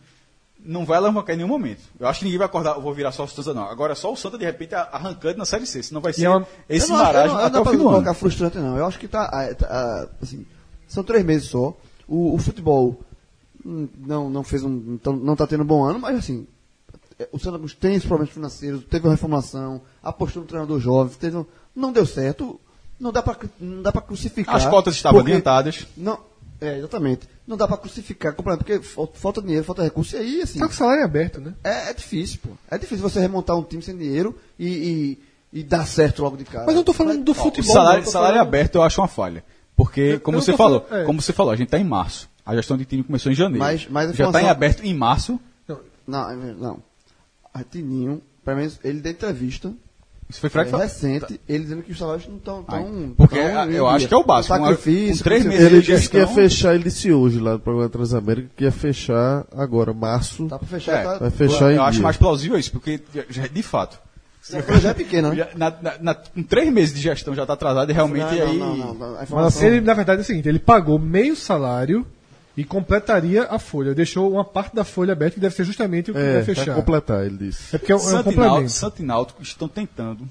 não 0.63 0.85
vai 0.85 0.97
alavancar 0.97 1.33
em 1.33 1.37
nenhum 1.37 1.49
momento. 1.49 1.81
Eu 1.99 2.07
acho 2.07 2.19
que 2.19 2.25
ninguém 2.25 2.37
vai 2.37 2.45
acordar, 2.45 2.73
vou 2.75 2.93
virar 2.93 3.11
só 3.11 3.23
o 3.23 3.27
Santa, 3.27 3.53
não. 3.53 3.63
Agora 3.63 3.93
é 3.93 3.95
só 3.95 4.11
o 4.13 4.15
Santa, 4.15 4.37
de 4.37 4.45
repente, 4.45 4.75
arrancando 4.75 5.37
na 5.39 5.45
Série 5.45 5.65
C. 5.65 5.81
Senão 5.81 6.01
vai 6.01 6.13
ser 6.13 6.27
é 6.29 6.45
esse 6.69 6.91
eu 6.91 6.97
não, 6.97 6.99
eu 6.99 7.03
marasmo 7.05 7.33
não, 7.33 7.39
não 7.41 7.47
até 7.47 7.59
o 7.59 7.65
fim 7.65 7.71
do 7.77 7.81
ano. 7.83 7.91
colocar 7.93 8.13
frustrante, 8.13 8.57
não. 8.59 8.77
Eu 8.77 8.85
acho 8.85 8.99
que 8.99 9.07
tá. 9.07 9.23
ah, 9.33 9.55
tá, 9.55 10.07
assim, 10.21 10.45
são 10.87 11.03
três 11.03 11.25
meses 11.25 11.49
só. 11.49 11.75
O, 12.13 12.35
o 12.35 12.37
futebol 12.37 12.99
hum, 13.65 13.87
não, 14.05 14.29
não 14.29 14.43
fez 14.43 14.63
um. 14.63 14.75
Então, 14.95 15.15
não 15.15 15.35
tá 15.35 15.47
tendo 15.47 15.63
um 15.63 15.65
bom 15.67 15.83
ano, 15.83 15.97
mas 15.99 16.17
assim. 16.17 16.45
é, 17.17 17.27
O 17.31 17.39
Santa 17.39 17.57
Cruz 17.57 17.73
tem 17.73 17.95
esses 17.95 18.07
problemas 18.07 18.33
financeiros, 18.33 18.83
teve 18.89 19.05
uma 19.07 19.13
reformulação, 19.13 19.81
apostou 20.03 20.41
no 20.41 20.47
treinador 20.47 20.79
jovem, 20.79 21.15
teve 21.19 21.37
um- 21.37 21.45
não 21.75 21.91
deu 21.91 22.05
certo. 22.05 22.59
Não 22.99 23.11
dá 23.11 23.23
pra, 23.23 23.33
cru- 23.33 23.49
não 23.59 23.81
dá 23.81 23.91
pra 23.91 24.01
crucificar. 24.01 24.55
As 24.55 24.65
cotas 24.67 24.93
estavam 24.93 25.21
adiantadas. 25.21 25.87
Não, 25.97 26.19
é, 26.59 26.77
exatamente. 26.77 27.27
Não 27.47 27.57
dá 27.57 27.67
pra 27.67 27.75
crucificar, 27.77 28.35
completamente, 28.35 28.83
porque 28.93 29.17
falta, 29.17 29.41
dinheiro, 29.41 29.63
falta 29.65 29.81
recurso. 29.81 30.15
E 30.15 30.19
aí, 30.19 30.41
assim. 30.43 30.59
Tá 30.59 30.67
com 30.67 30.73
o 30.73 30.75
salário 30.75 31.03
aberto, 31.03 31.41
né? 31.41 31.53
É, 31.63 31.89
é 31.89 31.93
difícil, 31.95 32.39
pô. 32.43 32.49
É 32.69 32.77
difícil 32.77 33.01
você 33.01 33.19
remontar 33.19 33.57
um 33.57 33.63
time 33.63 33.81
sem 33.81 33.97
dinheiro 33.97 34.37
e, 34.59 35.17
e, 35.53 35.59
e 35.61 35.63
dar 35.63 35.87
certo 35.87 36.21
logo 36.21 36.37
de 36.37 36.43
cara. 36.43 36.65
Mas 36.65 36.75
eu 36.75 36.79
não 36.79 36.83
tô 36.83 36.93
falando 36.93 37.23
do 37.23 37.31
Ó, 37.31 37.35
futebol. 37.35 37.71
o 37.71 37.73
salário, 37.73 38.03
não, 38.03 38.11
salário 38.11 38.35
falando- 38.35 38.47
aberto 38.47 38.75
eu 38.75 38.83
acho 38.83 39.01
uma 39.01 39.07
falha. 39.07 39.43
Porque, 39.75 40.19
como 40.19 40.37
eu 40.37 40.41
você 40.41 40.55
falou, 40.55 40.81
falando- 40.81 41.01
é. 41.03 41.05
como 41.05 41.21
você 41.21 41.33
falou, 41.33 41.51
a 41.51 41.55
gente 41.55 41.67
está 41.67 41.79
em 41.79 41.83
março. 41.83 42.29
A 42.45 42.55
gestão 42.55 42.77
de 42.77 42.85
time 42.85 43.03
começou 43.03 43.31
em 43.31 43.35
janeiro. 43.35 43.59
Mas- 43.59 43.87
mas 43.89 44.15
Já 44.15 44.25
está 44.27 44.41
em 44.41 44.49
aberto 44.49 44.83
em 44.83 44.93
março. 44.93 45.39
Não, 46.07 46.29
é 46.29 46.35
não. 46.35 46.79
A 47.53 47.63
Tininho, 47.63 48.21
pelo 48.43 48.57
menos, 48.57 48.79
ele 48.83 48.99
deu 49.01 49.11
entrevista 49.11 49.71
Isso 50.29 50.39
foi 50.39 50.47
é, 50.47 50.51
Frank 50.51 50.71
recente, 50.75 51.39
ele 51.47 51.63
dizendo 51.63 51.83
que 51.83 51.91
os 51.91 51.97
salários 51.97 52.25
não 52.27 52.37
estão 52.37 52.63
tão. 52.63 53.13
porque 53.15 53.35
tão 53.39 53.47
é- 53.69 53.77
eu 53.77 53.87
acho 53.87 54.07
que 54.07 54.13
é 54.13 54.17
o 54.17 54.23
básico. 54.23 54.53
Um 54.55 54.57
sacrifício. 54.57 55.17
com 55.17 55.23
três 55.23 55.45
meses 55.45 55.61
Ele 55.65 55.81
de 55.81 55.87
disse 55.87 56.09
que 56.09 56.17
ia 56.17 56.27
fechar, 56.27 56.73
ele 56.73 56.85
disse 56.85 57.11
hoje 57.11 57.39
lá 57.39 57.53
no 57.53 57.59
programa 57.59 57.89
Transamérica 57.89 58.49
que 58.55 58.63
ia 58.63 58.71
fechar 58.71 59.45
agora, 59.55 59.93
março. 59.93 60.47
Tá 60.47 60.57
pra 60.57 60.67
fechar, 60.67 60.93
É, 60.99 61.03
tá? 61.03 61.17
Vai 61.19 61.29
fechar 61.31 61.71
em 61.71 61.75
Eu 61.75 61.83
acho 61.83 62.01
mais 62.01 62.17
plausível 62.17 62.57
isso, 62.57 62.71
porque, 62.71 62.99
de 63.53 63.63
fato, 63.63 63.99
A 64.53 64.63
folha 64.63 64.79
já 64.79 64.89
é 64.89 64.93
pequena, 64.93 65.29
né? 65.33 65.47
na- 65.55 65.69
na- 65.81 65.97
na- 65.99 66.15
com 66.15 66.41
três 66.41 66.71
meses 66.73 66.93
de 66.95 67.01
gestão 67.01 67.35
já 67.35 67.43
está 67.43 67.53
atrasado 67.53 67.89
e 67.91 67.93
realmente 67.93 68.23
Não, 68.23 68.29
aí... 68.49 68.57
não, 68.57 68.75
não, 68.75 68.93
não, 68.93 69.07
a 69.07 69.11
Mas 69.13 69.23
informação- 69.23 69.67
ele, 69.67 69.81
na 69.81 69.93
verdade, 69.93 70.19
é 70.19 70.23
o 70.23 70.25
seguinte: 70.25 70.49
ele 70.49 70.57
pagou 70.59 70.97
meio 70.97 71.35
salário 71.35 72.05
e 72.57 72.63
completaria 72.63 73.43
a 73.49 73.59
folha. 73.59 73.93
Deixou 73.93 74.31
uma 74.31 74.43
parte 74.43 74.75
da 74.75 74.83
folha 74.83 75.13
aberta, 75.13 75.35
que 75.35 75.39
deve 75.39 75.55
ser 75.55 75.63
justamente 75.63 76.09
o 76.11 76.13
que 76.13 76.19
É, 76.19 76.33
vai 76.33 76.43
fechar. 76.43 76.75
completar, 76.75 77.25
ele 77.25 77.37
disse. 77.37 77.75
É 77.75 77.77
porque 77.77 77.91
é 77.91 77.95
um, 77.95 77.99
é 77.99 78.03
um 78.03 78.07
e 78.07 78.23
complemento. 78.23 78.39
Náutico- 78.53 78.69
Santa 78.71 79.01
e 79.01 79.05
Náutico 79.05 79.43
estão 79.43 79.67
tentando. 79.67 80.27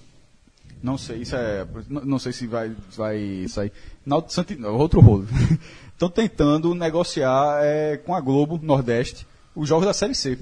Não 0.82 0.98
sei, 0.98 1.18
isso 1.18 1.36
é. 1.36 1.64
Não, 1.88 2.04
não 2.04 2.18
sei 2.18 2.32
se 2.32 2.46
vai, 2.46 2.72
vai 2.96 3.46
sair. 3.48 3.70
Náutico, 4.04 4.32
Santa 4.32 4.52
e, 4.54 4.64
outro 4.64 5.00
rolo. 5.00 5.26
Estão 5.92 6.08
tentando 6.08 6.74
negociar 6.74 7.58
é, 7.62 7.98
com 7.98 8.14
a 8.14 8.20
Globo 8.22 8.58
Nordeste 8.62 9.26
os 9.54 9.68
jogos 9.68 9.84
da 9.86 9.92
Série 9.92 10.14
C. 10.14 10.38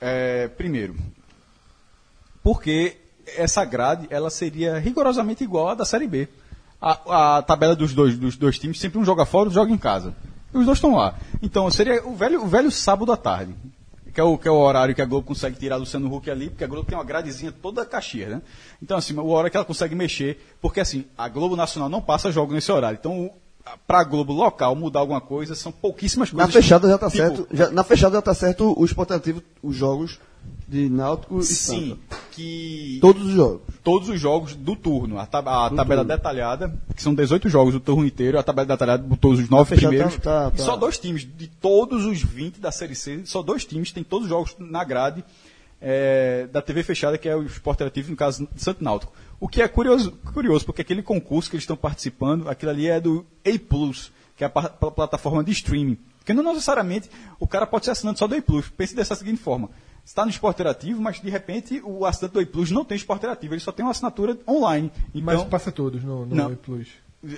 É, 0.00 0.48
primeiro, 0.48 0.96
porque 2.48 2.96
essa 3.36 3.62
grade 3.62 4.06
ela 4.08 4.30
seria 4.30 4.78
rigorosamente 4.78 5.44
igual 5.44 5.68
à 5.68 5.74
da 5.74 5.84
Série 5.84 6.06
B. 6.06 6.28
A, 6.80 7.36
a 7.38 7.42
tabela 7.42 7.76
dos 7.76 7.92
dois, 7.92 8.16
dos 8.16 8.36
dois 8.36 8.58
times 8.58 8.80
sempre 8.80 8.98
um 8.98 9.04
joga 9.04 9.26
fora, 9.26 9.44
outro 9.44 9.54
joga 9.54 9.70
em 9.70 9.76
casa. 9.76 10.14
E 10.54 10.56
os 10.56 10.64
dois 10.64 10.78
estão 10.78 10.96
lá. 10.96 11.14
Então 11.42 11.70
seria 11.70 12.02
o 12.08 12.14
velho, 12.14 12.42
o 12.42 12.46
velho 12.46 12.70
sábado 12.70 13.12
à 13.12 13.18
tarde. 13.18 13.54
Que 14.14 14.18
é, 14.20 14.24
o, 14.24 14.38
que 14.38 14.48
é 14.48 14.50
o 14.50 14.56
horário 14.56 14.94
que 14.94 15.02
a 15.02 15.04
Globo 15.04 15.26
consegue 15.26 15.58
tirar 15.58 15.76
Luciano 15.76 16.12
Huck 16.12 16.30
ali, 16.30 16.48
porque 16.48 16.64
a 16.64 16.66
Globo 16.66 16.88
tem 16.88 16.96
uma 16.96 17.04
gradezinha 17.04 17.52
toda 17.52 17.84
caxias, 17.84 18.30
né? 18.30 18.42
Então, 18.82 18.96
assim, 18.96 19.14
o 19.14 19.26
horário 19.28 19.50
que 19.50 19.56
ela 19.58 19.66
consegue 19.66 19.94
mexer, 19.94 20.42
porque 20.62 20.80
assim, 20.80 21.04
a 21.18 21.28
Globo 21.28 21.54
Nacional 21.54 21.90
não 21.90 22.00
passa 22.00 22.32
jogo 22.32 22.54
nesse 22.54 22.72
horário. 22.72 22.96
Então, 22.98 23.30
para 23.86 24.00
a 24.00 24.04
Globo 24.04 24.32
local 24.32 24.74
mudar 24.74 25.00
alguma 25.00 25.20
coisa, 25.20 25.54
são 25.54 25.70
pouquíssimas 25.70 26.32
Na 26.32 26.44
coisas. 26.44 26.54
fechada 26.64 26.88
já 26.88 26.96
tá 26.96 27.10
Tipo, 27.10 27.18
certo. 27.22 27.46
já- 27.52 27.70
na 27.70 27.84
fechada 27.84 28.14
já 28.16 28.22
tá 28.22 28.32
certo 28.34 28.74
o 28.80 28.84
esportativo, 28.84 29.42
os 29.62 29.76
jogos 29.76 30.18
de 30.68 30.88
Náutico 30.90 31.40
e 31.40 31.44
Sim, 31.44 31.88
Santa. 32.10 32.22
que 32.32 32.98
Todos 33.00 33.26
os 33.26 33.32
jogos. 33.32 33.60
todos 33.82 34.08
os 34.10 34.20
jogos 34.20 34.54
do 34.54 34.76
turno. 34.76 35.18
A, 35.18 35.24
tab- 35.26 35.48
a 35.48 35.68
Do 35.70 35.76
tabela 35.76 36.02
turno. 36.04 36.16
detalhada, 36.16 36.78
que 36.94 37.02
são 37.02 37.14
18 37.14 37.48
jogos 37.48 37.72
do 37.74 37.80
turno 37.80 38.04
inteiro, 38.06 38.38
a 38.38 38.42
tabela 38.42 38.66
detalhada 38.66 39.02
botou 39.02 39.32
os 39.32 39.48
nove 39.48 39.70
fechado, 39.70 39.90
primeiros. 39.90 40.16
tá- 40.16 40.50
tá- 40.50 40.56
tá. 40.56 40.62
só 40.62 40.76
dois 40.76 40.98
times, 40.98 41.26
de 41.36 41.46
todos 41.48 42.04
os 42.04 42.22
20 42.22 42.60
da 42.60 42.70
Série 42.70 42.94
C, 42.94 43.22
só 43.24 43.42
dois 43.42 43.64
times 43.64 43.92
têm 43.92 44.04
todos 44.04 44.24
os 44.24 44.28
jogos 44.28 44.54
na 44.58 44.84
grade 44.84 45.24
é, 45.80 46.48
da 46.52 46.60
TV 46.60 46.82
fechada, 46.82 47.16
que 47.16 47.28
é 47.28 47.36
o 47.36 47.42
Esporte 47.44 47.76
Interativo, 47.78 48.10
no 48.10 48.16
caso 48.16 48.46
do 48.52 48.60
Santo 48.60 48.82
Náutico. 48.82 49.12
O 49.40 49.46
que 49.48 49.62
é 49.62 49.68
curioso, 49.68 50.12
curioso, 50.34 50.64
porque 50.66 50.82
aquele 50.82 51.02
concurso 51.02 51.48
que 51.48 51.54
eles 51.56 51.62
estão 51.62 51.76
participando, 51.76 52.48
aquilo 52.48 52.72
ali 52.72 52.88
é 52.88 53.00
do 53.00 53.24
A 53.46 53.58
Plus, 53.68 54.10
que 54.36 54.42
é 54.44 54.46
a 54.46 54.50
plataforma 54.50 55.42
de 55.44 55.52
streaming. 55.52 55.96
Porque 56.18 56.34
não 56.34 56.42
necessariamente 56.42 57.08
o 57.40 57.46
cara 57.46 57.66
pode 57.66 57.84
ser 57.84 57.92
assinante 57.92 58.18
só 58.18 58.26
do 58.26 58.34
A 58.34 58.42
Plus. 58.42 58.68
Pense 58.68 58.94
dessa 58.94 59.14
seguinte 59.14 59.40
forma. 59.40 59.70
Está 60.08 60.24
no 60.24 60.30
esporte 60.30 60.56
interativo, 60.56 61.00
mas 61.02 61.20
de 61.20 61.28
repente 61.30 61.80
o 61.84 62.04
assinante 62.06 62.32
do 62.32 62.38
Oi 62.38 62.46
Plus 62.46 62.70
não 62.70 62.84
tem 62.84 62.96
esporte 62.96 63.20
interativo, 63.20 63.54
ele 63.54 63.60
só 63.60 63.70
tem 63.72 63.84
uma 63.84 63.90
assinatura 63.92 64.36
online. 64.48 64.90
Então, 65.14 65.22
Mas 65.22 65.44
passa 65.44 65.70
todos 65.70 66.02
no, 66.02 66.24
no 66.26 66.34
Não. 66.34 66.46
Oi 66.48 66.56
Plus. 66.56 66.88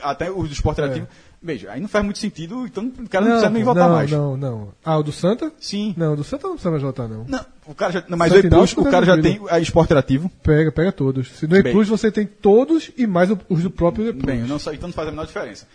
até 0.03 0.31
o 0.31 0.43
do 0.43 0.53
esporte 0.53 0.81
interativo. 0.81 1.09
Veja, 1.43 1.73
aí 1.73 1.81
não 1.81 1.89
faz 1.89 2.05
muito 2.05 2.19
sentido, 2.19 2.67
então 2.67 2.85
o 2.87 3.09
cara 3.09 3.25
É. 3.25 3.29
não, 3.29 3.35
Não, 3.35 3.41
precisa 3.41 3.51
nem 3.51 3.63
pô, 3.63 3.67
voltar 3.67 3.89
não, 3.89 3.95
mais. 3.97 4.11
Não, 4.11 4.37
não. 4.37 4.69
Ah, 4.85 4.99
o 4.99 5.03
do 5.03 5.11
Santa? 5.11 5.51
Sim. 5.59 5.95
Não, 5.97 6.13
o 6.13 6.17
do 6.17 6.23
Santa 6.23 6.47
não 6.47 6.55
precisa 6.55 6.71
mais 6.71 6.83
voltar, 6.83 7.09
não. 7.09 7.25
Não, 7.27 7.45
o 7.67 7.75
cara 7.75 7.93
já, 7.93 8.05
não, 8.09 8.17
mas 8.19 8.31
o 8.31 8.35
Santa 8.37 8.45
Oi 8.45 8.47
e 8.47 8.51
Plus, 8.51 8.59
Náutico 8.61 8.83
o 8.83 8.91
cara 8.91 9.07
já 9.07 9.21
tem 9.21 9.41
a 9.49 9.59
esporte 9.59 9.87
interativo. 9.87 10.31
Pega, 10.43 10.71
pega 10.71 10.93
todos. 10.93 11.29
Se 11.33 11.47
no 11.47 11.55
Oi 11.57 11.63
Bem. 11.63 11.73
Plus 11.73 11.89
você 11.89 12.11
tem 12.13 12.27
todos 12.27 12.91
e 12.97 13.07
mais 13.07 13.31
o- 13.31 13.39
os 13.49 13.63
do 13.63 13.71
próprio 13.71 14.05
Oi 14.07 14.13
Plus. 14.13 14.25
Bem, 14.27 14.41
não 14.43 14.57
então 14.59 14.89
não 14.89 14.93
faz 14.93 15.09
a 15.09 15.11
menor 15.11 15.27
diferença. 15.27 15.67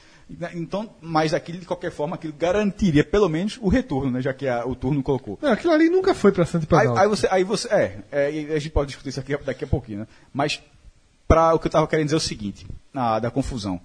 Então, 0.55 0.89
mas 1.01 1.33
aquilo, 1.35 1.59
de 1.59 1.65
qualquer 1.67 1.91
forma, 1.91 2.15
aquilo 2.15 2.33
garantiria 2.33 3.03
pelo 3.03 3.29
menos 3.29 3.59
o 3.61 3.67
retorno, 3.69 4.09
né? 4.11 4.21
Já 4.21 4.33
que 4.33 4.47
a- 4.47 4.65
o 4.65 4.75
turno 4.75 5.03
colocou. 5.03 5.37
Não, 5.41 5.51
aquilo 5.51 5.71
ali 5.71 5.87
nunca 5.89 6.15
foi 6.15 6.31
pra 6.31 6.45
Santa 6.45 6.65
e 6.65 6.67
pra 6.67 6.79
Aí, 6.79 6.87
aí 6.97 7.07
você, 7.07 7.27
aí 7.29 7.43
você, 7.43 7.67
é, 7.69 7.97
é, 8.11 8.27
a 8.55 8.59
gente 8.59 8.71
pode 8.71 8.87
discutir 8.87 9.09
isso 9.09 9.19
aqui 9.19 9.37
daqui 9.37 9.63
a 9.63 9.67
pouquinho, 9.67 9.99
né? 9.99 10.07
Mas 10.33 10.61
para 11.27 11.53
o 11.53 11.59
que 11.59 11.67
eu 11.67 11.69
estava 11.69 11.87
querendo 11.87 12.05
dizer 12.05 12.15
é 12.15 12.17
o 12.17 12.21
seguinte, 12.21 12.65
na, 12.91 13.19
da 13.19 13.29
confusão. 13.29 13.79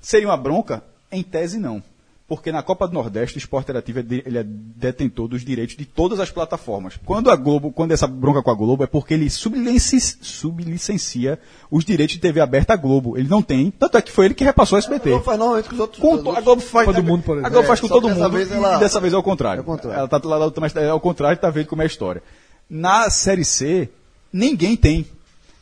Seria 0.00 0.28
uma 0.28 0.36
bronca? 0.36 0.82
Em 1.12 1.22
tese 1.22 1.58
não. 1.58 1.82
Porque 2.28 2.50
na 2.50 2.60
Copa 2.60 2.88
do 2.88 2.92
Nordeste 2.94 3.36
o 3.36 3.38
esporte 3.38 3.66
interativo 3.66 4.00
é, 4.00 4.02
de- 4.02 4.22
ele 4.26 4.38
é 4.38 4.42
detentor 4.44 5.28
dos 5.28 5.44
direitos 5.44 5.76
de 5.76 5.84
todas 5.84 6.18
as 6.18 6.28
plataformas. 6.28 6.94
Quando 7.04 7.30
a 7.30 7.36
Globo, 7.36 7.70
quando 7.70 7.92
essa 7.92 8.08
bronca 8.08 8.42
com 8.42 8.50
a 8.50 8.54
Globo 8.54 8.82
é 8.82 8.86
porque 8.88 9.14
ele 9.14 9.30
sublicenci- 9.30 10.18
sublicencia 10.20 11.38
os 11.70 11.84
direitos 11.84 12.16
de 12.16 12.20
TV 12.20 12.40
aberta 12.40 12.72
à 12.72 12.76
Globo. 12.76 13.16
Ele 13.16 13.28
não 13.28 13.40
tem, 13.42 13.70
tanto 13.70 13.96
é 13.96 14.02
que 14.02 14.10
foi 14.10 14.24
ele 14.24 14.34
que 14.34 14.42
repassou 14.42 14.76
o 14.76 14.78
SBT. 14.80 15.08
A 15.08 15.12
Globo 15.12 15.24
faz 15.24 15.38
normalmente 15.38 15.68
com 15.68 15.74
os 15.74 15.80
outros. 15.80 16.00
Com 16.02 16.30
a 16.32 16.40
Globo 16.40 16.62
faz, 16.62 16.86
Todo 16.86 17.02
mundo, 17.04 17.22
por 17.22 17.38
a. 17.44 17.48
Globo 17.48 17.66
faz 17.66 17.78
É, 17.78 17.82
com 17.82 17.88
só 17.88 17.94
todo 17.94 18.08
mundo 18.08 18.30
vez 18.30 18.50
e 18.50 18.54
ela- 18.54 18.78
dessa 18.78 19.00
vez 19.00 19.12
é 19.12 19.16
o 19.16 19.22
contrário. 19.22 19.60
É 19.60 19.62
o 19.62 19.64
contrário. 19.64 19.98
Ela 19.98 20.08
tá 20.08 20.20
lá 20.24 20.38
da 20.38 20.44
outra, 20.46 20.60
mas 20.60 20.74
é 20.74 20.92
o 20.92 20.98
contrário, 21.00 21.38
tá 21.40 21.48
vendo 21.48 21.66
como 21.68 21.82
é 21.82 21.84
a 21.84 21.86
história. 21.86 22.22
Na 22.68 23.08
Série 23.08 23.44
C, 23.44 23.88
ninguém 24.32 24.76
tem. 24.76 25.06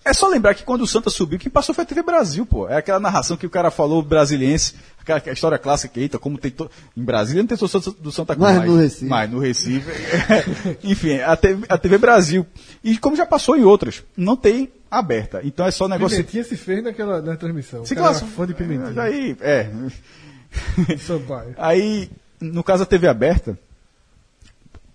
É 0.04 0.12
só 0.12 0.28
lembrar 0.28 0.54
que 0.54 0.64
quando 0.64 0.82
o 0.82 0.86
Santa 0.86 1.08
subiu, 1.08 1.38
quem 1.38 1.50
passou 1.50 1.74
foi 1.74 1.82
a 1.82 1.86
TV 1.86 2.02
Brasil, 2.02 2.44
pô. 2.44 2.68
É 2.68 2.76
aquela 2.76 3.00
narração 3.00 3.38
que 3.38 3.46
o 3.46 3.50
cara 3.50 3.70
falou 3.70 4.02
brasiliense, 4.02 4.74
aquela 5.00 5.16
aquela 5.18 5.32
história 5.32 5.58
clássica, 5.58 5.98
eita, 5.98 6.18
como 6.18 6.36
tem 6.36 6.50
to... 6.50 6.70
em 6.94 7.02
Brasília 7.02 7.42
não 7.42 7.48
tem 7.48 7.56
só 7.56 7.66
do 7.78 8.12
Santa 8.12 8.36
Cruz. 8.36 8.54
Mas 8.54 8.66
no 8.66 8.76
Recife. 8.76 9.04
Mas 9.06 9.30
no 9.30 9.38
Recife. 9.38 9.90
Enfim, 10.84 11.20
a 11.20 11.34
TV, 11.36 11.66
a 11.68 11.78
TV 11.78 11.96
Brasil. 11.98 12.46
E 12.82 12.98
como 12.98 13.16
já 13.16 13.24
passou 13.24 13.56
em 13.56 13.64
outras, 13.64 14.02
não 14.14 14.36
tem 14.36 14.70
aberta. 14.90 15.40
Então 15.42 15.64
é 15.64 15.70
só 15.70 15.88
negócio. 15.88 16.18
Pimentinha 16.18 16.44
se 16.44 16.56
fez 16.56 16.84
naquela 16.84 17.22
na 17.22 17.36
transmissão. 17.36 17.84
Se 17.86 17.94
era 17.94 18.02
classe- 18.02 18.24
fã 18.26 18.46
de 18.46 18.52
Pimentinha. 18.52 19.00
Aí, 19.02 19.34
é. 19.40 19.70
Sampaio. 21.00 21.54
Aí, 21.56 22.10
no 22.40 22.62
caso 22.62 22.80
da 22.84 22.86
TV 22.86 23.08
aberta, 23.08 23.58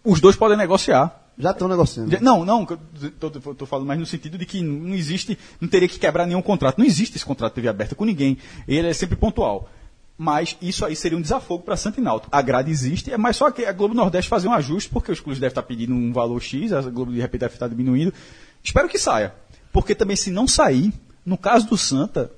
os 0.04 0.22
dois 0.22 0.36
podem 0.36 0.56
negociar. 0.58 1.19
Já 1.40 1.52
estão 1.52 1.68
negociando. 1.70 2.12
Já- 2.12 2.20
Não, 2.20 2.44
não, 2.44 2.68
estou 3.02 3.66
falando 3.66 3.88
mais 3.88 4.00
no 4.00 4.06
sentido 4.06 4.38
de 4.38 4.46
que 4.46 4.62
não 4.62 4.94
existe, 4.94 5.40
não 5.62 5.70
teria 5.70 5.88
que 5.88 5.98
quebrar 5.98 6.28
nenhum 6.28 6.42
contrato. 6.42 6.78
Não 6.78 6.86
existe 6.86 7.16
esse 7.16 7.26
contrato 7.26 7.52
de 7.54 7.56
TV 7.56 7.70
aberta 7.70 7.96
com 7.96 8.04
ninguém. 8.06 8.38
Ele 8.68 8.88
é 8.90 8.94
sempre 8.94 9.16
pontual. 9.16 9.70
Mas 10.18 10.58
isso 10.62 10.86
aí 10.86 10.98
seria 10.98 11.18
um 11.18 11.22
desafogo 11.22 11.64
para 11.64 11.78
Santa 11.78 12.02
Náutico. 12.02 12.30
A 12.36 12.42
grade 12.42 12.70
existe, 12.70 13.10
é 13.10 13.18
mais 13.18 13.38
só 13.38 13.50
que 13.52 13.64
a 13.64 13.72
Globo 13.72 13.94
Nordeste 13.96 14.28
fazer 14.30 14.50
um 14.50 14.54
ajuste, 14.54 14.90
porque 14.90 15.14
os 15.14 15.22
clubes 15.22 15.40
devem 15.40 15.52
estar 15.52 15.64
pedindo 15.64 15.94
um 15.96 16.12
valor 16.12 16.42
X, 16.42 16.74
a 16.74 16.82
Globo 16.82 17.14
de 17.14 17.22
repente 17.22 17.40
deve 17.40 17.54
estar 17.54 17.70
diminuindo. 17.70 18.14
Espero 18.62 18.90
que 18.90 19.00
saia. 19.00 19.34
Porque 19.72 19.96
também 19.96 20.18
se 20.18 20.30
não 20.30 20.46
sair, 20.46 20.92
no 21.26 21.38
caso 21.38 21.68
do 21.70 21.78
Santa, 21.78 22.30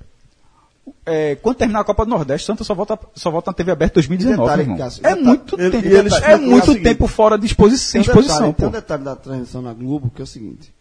é, 1.05 1.35
quando 1.35 1.55
terminar 1.57 1.79
a 1.81 1.83
Copa 1.83 2.05
do 2.05 2.09
Nordeste, 2.11 2.45
Santa 2.45 2.63
só 2.63 2.73
volta, 2.73 2.97
só 3.15 3.29
volta 3.31 3.51
na 3.51 3.55
TV 3.55 3.71
aberta 3.71 3.95
2019, 3.95 4.41
Detalhe, 4.41 4.61
irmão. 4.63 4.77
Cássio, 4.77 4.99
é 5.05 5.09
detalhe. 5.09 5.25
muito 5.25 5.59
Ele- 5.59 5.71
tempo, 5.71 5.87
ele 5.87 6.09
é 6.23 6.37
muito 6.37 6.65
seguinte, 6.67 6.83
tempo 6.83 7.07
fora 7.07 7.37
de 7.37 7.45
exposi- 7.45 7.91
Tem 7.91 8.01
um 8.01 8.03
exposição, 8.03 8.35
detalhe, 8.37 8.53
tem 8.53 8.67
um 8.67 8.71
pô. 8.71 8.75
detalhe 8.77 9.03
da 9.03 9.15
transmissão 9.15 9.61
na 9.61 9.73
Globo, 9.73 10.11
que 10.13 10.21
é 10.21 10.23
o 10.23 10.27
seguinte. 10.27 10.73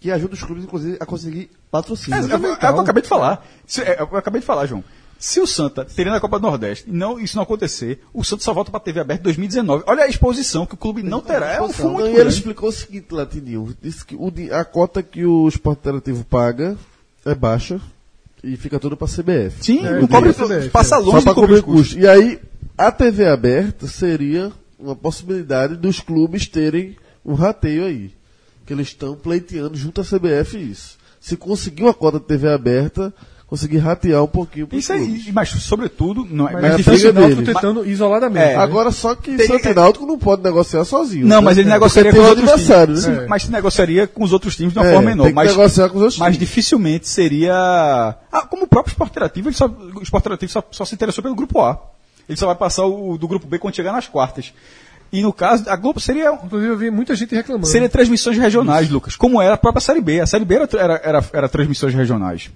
Que 0.00 0.10
ajuda 0.10 0.34
os 0.34 0.42
clubes, 0.42 0.64
inclusive, 0.64 0.96
a 1.00 1.06
conseguir 1.06 1.50
patrocínio. 1.70 2.18
É, 2.18 2.20
é, 2.30 2.32
é 2.32 2.36
o 2.36 2.56
que 2.58 2.64
eu 2.64 2.80
acabei 2.80 3.02
de 3.02 3.08
falar. 3.08 3.46
Se- 3.66 3.80
é, 3.82 4.00
eu 4.00 4.16
acabei 4.16 4.40
de 4.40 4.46
falar, 4.46 4.66
João. 4.66 4.84
Se 5.18 5.40
o 5.40 5.46
Santa 5.46 5.86
teria 5.86 6.12
na 6.12 6.20
Copa 6.20 6.38
do 6.38 6.42
Nordeste 6.46 6.90
e 6.90 6.92
não, 6.92 7.18
isso 7.18 7.36
não 7.36 7.44
acontecer, 7.44 8.02
o 8.12 8.22
Santa 8.22 8.42
só 8.42 8.52
volta 8.52 8.70
para 8.70 8.78
a 8.78 8.82
TV 8.82 9.00
aberta 9.00 9.22
em 9.22 9.24
2019. 9.24 9.82
Olha 9.86 10.04
a 10.04 10.08
exposição 10.08 10.66
que 10.66 10.74
o 10.74 10.76
clube 10.76 11.02
não 11.02 11.22
terá. 11.22 11.52
É 11.52 11.62
um 11.62 11.72
fumo 11.72 11.94
muito 12.00 12.14
e 12.14 12.20
ele 12.20 12.28
explicou 12.28 12.68
o 12.68 12.72
seguinte, 12.72 13.06
Latindinho. 13.10 13.74
Disse 13.80 14.04
que 14.04 14.14
o 14.16 14.30
a 14.52 14.64
cota 14.64 15.02
que 15.02 15.24
o 15.24 15.48
esporte 15.48 15.78
interativo 15.78 16.24
paga 16.24 16.76
é 17.24 17.34
baixa 17.34 17.80
e 18.44 18.56
fica 18.56 18.78
tudo 18.78 18.96
para 18.96 19.06
CBF. 19.08 19.56
Sim, 19.64 19.86
É, 19.86 20.00
não 20.00 20.06
cobre, 20.06 20.32
CBF, 20.32 20.68
passa 20.70 20.96
longe 20.98 21.10
Só 21.18 21.22
para 21.22 21.34
cobrir 21.34 21.34
cobrir 21.34 21.54
os 21.54 21.60
custos. 21.62 21.88
custo. 21.94 21.98
E 22.00 22.06
aí, 22.08 22.38
a 22.76 22.92
TV 22.92 23.26
aberta 23.26 23.86
seria 23.86 24.52
uma 24.78 24.94
possibilidade 24.94 25.76
dos 25.76 26.00
clubes 26.00 26.46
terem 26.46 26.96
um 27.24 27.34
rateio 27.34 27.84
aí. 27.84 28.10
Que 28.66 28.72
eles 28.72 28.88
estão 28.88 29.14
pleiteando 29.14 29.76
junto 29.76 30.00
à 30.00 30.04
CBF 30.04 30.56
isso. 30.58 30.98
Se 31.20 31.36
conseguir 31.36 31.82
uma 31.84 31.94
cota 31.94 32.18
de 32.18 32.26
TV 32.26 32.48
aberta, 32.48 33.12
conseguir 33.46 33.78
ratear 33.78 34.22
um 34.22 34.26
pouquinho 34.26 34.66
Isso 34.72 34.92
aí, 34.92 35.30
mas 35.32 35.48
sobretudo, 35.50 36.26
não 36.28 36.48
é, 36.48 36.52
Mas, 36.54 36.62
mas 36.62 36.72
é 36.72 36.76
difícil 36.76 37.12
dele. 37.12 37.42
tentando 37.42 37.86
isoladamente. 37.88 38.44
É, 38.46 38.56
né? 38.56 38.62
Agora 38.62 38.90
só 38.90 39.14
que 39.14 39.36
Teria- 39.36 39.46
Santa 39.58 39.74
Náutico 39.74 40.06
não 40.06 40.18
pode 40.18 40.42
negociar 40.42 40.84
sozinho. 40.84 41.26
Não, 41.26 41.36
né? 41.36 41.44
mas 41.44 41.58
ele 41.58 41.68
negociaria 41.68 42.10
Porque 42.10 42.24
com 42.26 42.32
os 42.32 42.34
tem 42.36 42.42
outros 42.44 42.60
adversário, 42.60 42.94
times. 42.94 43.06
né? 43.06 43.20
Sim, 43.22 43.26
Mas 43.28 43.42
se 43.44 43.52
negociaria 43.52 44.06
com 44.06 44.24
os 44.24 44.32
outros 44.32 44.56
times 44.56 44.72
de 44.72 44.78
uma 44.78 44.86
É, 44.86 44.92
forma 44.92 45.08
menor. 45.10 45.24
tem 45.24 45.32
que 45.32 45.36
Mas, 45.36 45.50
negociar 45.50 45.88
com 45.88 45.96
os 45.96 46.02
outros 46.02 46.18
mas 46.18 46.34
times. 46.34 46.48
dificilmente 46.48 47.08
seria. 47.08 47.54
Ah, 48.32 48.42
como 48.48 48.64
o 48.64 48.66
próprio 48.66 48.90
Esporte 48.92 49.10
Interativo, 49.10 49.48
ele 49.48 49.56
só, 49.56 49.66
o 49.66 50.02
Esporte 50.02 50.22
Interativo 50.24 50.50
só, 50.52 50.62
só 50.70 50.84
se 50.84 50.94
interessou 50.94 51.22
pelo 51.22 51.34
grupo 51.34 51.60
A. 51.60 51.78
Ele 52.28 52.38
só 52.38 52.46
vai 52.46 52.56
passar 52.56 52.86
o 52.86 53.18
do 53.18 53.28
grupo 53.28 53.46
B 53.46 53.58
quando 53.58 53.76
chegar 53.76 53.92
nas 53.92 54.08
quartas. 54.08 54.52
E 55.12 55.22
no 55.22 55.32
caso, 55.32 55.68
a 55.68 55.76
Globo 55.76 56.00
seria 56.00 56.32
Inclusive 56.32 56.72
eu 56.72 56.76
vi 56.76 56.90
muita 56.90 57.14
gente 57.14 57.32
reclamando. 57.34 57.66
Seria 57.68 57.88
transmissões 57.88 58.36
regionais, 58.36 58.90
Lucas, 58.90 59.14
como 59.14 59.40
era 59.40 59.54
a 59.54 59.58
própria 59.58 59.80
Série 59.80 60.00
B. 60.00 60.18
A 60.20 60.26
Série 60.26 60.44
B 60.44 60.54
era, 60.56 60.68
era, 60.72 61.00
era, 61.04 61.24
era 61.32 61.48
transmissões 61.48 61.94
regionais. 61.94 62.50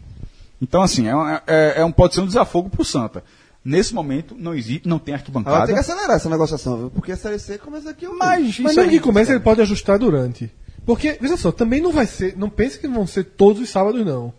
Então, 0.60 0.82
assim, 0.82 1.06
é, 1.08 1.14
um- 1.14 1.28
é, 1.28 1.40
é 1.76 1.84
um, 1.84 1.92
pode 1.92 2.14
ser 2.14 2.20
um 2.20 2.26
desafogo 2.26 2.68
pro 2.68 2.84
Santa. 2.84 3.22
Nesse 3.64 3.94
momento, 3.94 4.34
não 4.38 4.54
existe, 4.54 4.88
não 4.88 4.98
tem 4.98 5.14
arquibancada. 5.14 5.66
tem 5.66 5.74
que 5.74 5.80
acelerar 5.80 6.16
essa 6.16 6.28
negociação, 6.30 6.76
viu? 6.78 6.90
Porque 6.90 7.12
a 7.12 7.16
Série 7.16 7.38
C 7.38 7.58
começa 7.58 7.90
aqui. 7.90 8.06
um- 8.06 8.16
Mas, 8.16 8.58
Mas 8.60 8.76
mesmo 8.76 8.82
aí- 8.82 8.90
que 8.90 9.00
comece, 9.00 9.30
ele 9.32 9.40
pode 9.40 9.60
ajustar 9.60 9.98
durante. 9.98 10.50
Porque, 10.86 11.18
veja 11.20 11.36
só, 11.36 11.52
também 11.52 11.80
não 11.82 11.92
vai 11.92 12.06
ser. 12.06 12.34
Não 12.36 12.48
pense 12.48 12.78
que 12.78 12.88
vão 12.88 13.06
ser 13.06 13.24
todos 13.24 13.60
os 13.60 13.68
sábados, 13.68 14.04
não. 14.06 14.32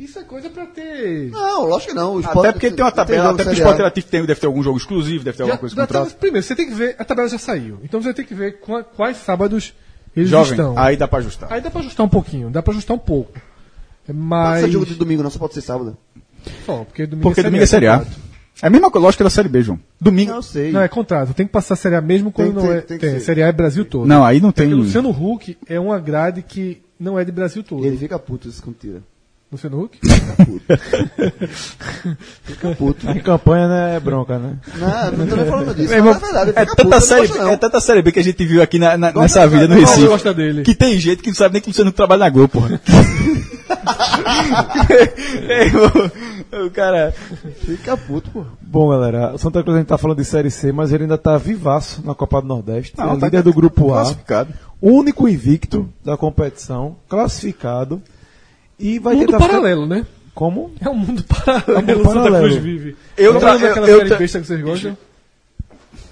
Isso 0.00 0.18
é 0.18 0.22
coisa 0.24 0.48
pra 0.50 0.66
ter. 0.66 1.30
Não, 1.30 1.66
lógico 1.66 1.92
que 1.92 1.96
não. 1.96 2.16
O 2.16 2.18
Até 2.26 2.52
porque 2.52 2.70
tem 2.70 2.84
uma 2.84 2.90
tabela, 2.90 3.30
até 3.30 3.44
porque 3.44 3.50
o. 3.50 3.52
Esporte 3.52 3.74
Interativo 3.76 4.06
tem, 4.08 4.24
deve 4.24 4.40
ter 4.40 4.46
algum 4.46 4.62
jogo 4.62 4.78
exclusivo, 4.78 5.22
deve 5.22 5.36
ter 5.36 5.42
Já- 5.42 5.44
alguma 5.44 5.58
coisa 5.58 5.76
contrato. 5.76 5.92
tabela- 5.92 6.16
primeiro, 6.18 6.44
você 6.46 6.56
tem 6.56 6.66
que 6.66 6.74
ver. 6.74 6.96
A 6.98 7.04
tabela 7.04 7.28
já 7.28 7.38
saiu. 7.38 7.78
Então 7.84 8.02
você 8.02 8.12
tem 8.14 8.24
que 8.24 8.34
ver 8.34 8.58
qua- 8.60 8.82
quais 8.82 9.18
sábados 9.18 9.72
eles 10.16 10.30
Jovem, 10.30 10.52
estão. 10.52 10.74
aí 10.76 10.96
dá 10.96 11.06
pra 11.06 11.18
ajustar. 11.20 11.52
Aí 11.52 11.60
dá 11.60 11.70
pra 11.70 11.80
ajustar 11.80 12.04
um 12.04 12.08
pouquinho, 12.08 12.50
dá 12.50 12.62
pra 12.62 12.72
ajustar 12.72 12.96
um 12.96 12.98
pouco. 12.98 13.38
Pode 14.06 14.18
Mas. 14.18 14.60
ser 14.64 14.70
jogo 14.70 14.86
de 14.86 14.94
domingo, 14.94 15.22
não, 15.22 15.30
só 15.30 15.38
pode 15.38 15.54
ser 15.54 15.60
sábado. 15.62 15.96
Só, 16.66 16.84
porque 16.84 17.06
domingo 17.06 17.22
Porque 17.28 17.40
é 17.40 17.44
domingo 17.44 17.62
é 17.64 17.66
Série 17.66 17.86
A. 17.86 17.98
contrato. 17.98 18.18
É 18.62 18.66
a 18.66 18.70
mesma 18.70 18.88
lógica 18.94 19.24
da 19.24 19.30
Série 19.30 19.48
B, 19.48 19.62
João. 19.62 19.80
Domingo. 20.00 20.30
Não, 20.30 20.38
eu 20.38 20.42
sei. 20.42 20.70
Não, 20.70 20.80
é 20.80 20.88
contrato. 20.88 21.34
Tem 21.34 21.46
que 21.46 21.52
passar 21.52 21.74
a 21.74 21.76
Série 21.76 21.96
A 21.96 22.00
mesmo 22.00 22.30
quando 22.30 22.54
Tem 22.54 22.62
não 22.62 22.62
ter- 22.70 22.76
é. 22.76 22.80
tem 22.82 22.98
Tem, 22.98 23.10
ser. 23.14 23.20
Série 23.20 23.42
A 23.42 23.48
é 23.48 23.52
Brasil 23.52 23.84
todo. 23.84 24.06
Não, 24.06 24.24
aí 24.24 24.40
não 24.40 24.52
tem. 24.52 24.68
Porque 24.68 24.82
Luciano 24.82 25.10
Huck 25.10 25.56
é 25.66 25.80
uma 25.80 25.98
grade 25.98 26.42
que 26.42 26.80
não 27.00 27.18
é 27.18 27.24
de 27.24 27.32
Brasil 27.32 27.62
todo. 27.64 27.82
E 27.84 27.88
ele 27.88 27.96
fica 27.96 28.18
puto 28.18 28.50
se 28.50 28.62
quando 28.62 28.76
tira. 28.76 29.02
Luciano 29.54 29.80
Huck? 29.82 29.98
Fica 32.44 32.68
puto. 32.76 33.08
Em 33.10 33.20
campanha, 33.20 33.68
né, 33.68 33.96
é 33.96 34.00
bronca, 34.00 34.38
né? 34.38 34.56
Não, 34.76 35.12
não 35.18 35.26
tô 35.26 35.36
nem 35.36 35.46
falando 35.46 35.74
disso. 35.74 35.92
Irmão, 35.94 36.12
mas 36.14 36.22
é 36.22 36.26
verdade, 36.26 36.50
é, 36.50 36.60
fica 36.60 36.66
puto, 36.66 36.76
tanta 36.76 36.94
eu 36.96 37.00
não 37.00 37.06
série, 37.06 37.28
B- 37.28 37.38
não. 37.38 37.48
é 37.50 37.56
tanta 37.56 37.80
série 37.80 38.02
B 38.02 38.12
que 38.12 38.18
a 38.20 38.24
gente 38.24 38.44
viu 38.44 38.62
aqui 38.62 38.78
na, 38.78 38.96
na- 38.96 39.10
Gosta 39.12 39.40
nessa 39.40 39.46
vida 39.48 39.68
no 39.68 39.80
Recife. 39.80 40.06
gosta 40.06 40.34
dele. 40.34 40.62
Que 40.62 40.74
tem 40.74 40.98
gente 40.98 41.22
que 41.22 41.28
não 41.30 41.34
sabe 41.36 41.54
nem 41.54 41.62
que 41.62 41.68
o 41.68 41.70
Luciano 41.70 41.92
trabalha 41.92 42.20
na 42.20 42.30
Globo, 42.30 42.48
porra. 42.48 42.80
É, 45.48 45.66
o, 46.62 46.66
o 46.66 46.70
cara. 46.70 47.12
Fica 47.64 47.96
puto, 47.96 48.30
pô. 48.30 48.44
Bom, 48.60 48.88
galera, 48.90 49.34
o 49.34 49.38
Santa 49.38 49.62
Cruz 49.62 49.76
a 49.76 49.78
gente 49.80 49.88
tá 49.88 49.98
falando 49.98 50.18
de 50.18 50.24
Série 50.24 50.50
C, 50.50 50.72
mas 50.72 50.92
ele 50.92 51.04
ainda 51.04 51.18
tá 51.18 51.36
vivaço 51.38 52.02
na 52.04 52.14
Copa 52.14 52.40
do 52.40 52.48
Nordeste. 52.48 52.94
Não, 52.96 53.12
é 53.14 53.16
tá 53.18 53.26
líder 53.26 53.42
do 53.42 53.52
grupo 53.52 53.92
A. 53.92 53.96
classificado. 54.02 54.52
Único 54.80 55.28
invicto 55.28 55.88
da 56.04 56.16
competição, 56.16 56.96
classificado. 57.08 58.02
E 58.78 58.98
vai 58.98 59.14
mundo 59.14 59.26
ficar- 59.32 59.38
paralelo, 59.38 59.86
né? 59.86 60.04
Como? 60.34 60.72
É 60.80 60.88
um 60.88 60.94
mundo 60.96 61.22
paralelo. 61.24 61.72
É 61.72 61.78
um 61.78 61.82
mundo 61.82 62.00
o 62.00 62.04
Santa 62.04 62.14
paralelo. 62.20 62.44
Cruz 62.48 62.62
vive. 62.62 62.96
Eu 63.16 63.38
tra- 63.38 63.54
vendo 63.56 63.66
aquela 63.70 63.88
eu- 63.88 63.96
série 63.98 64.08
tra- 64.08 64.18
besta 64.18 64.40
que 64.40 64.46
vocês 64.46 64.60
gostam? 64.62 64.98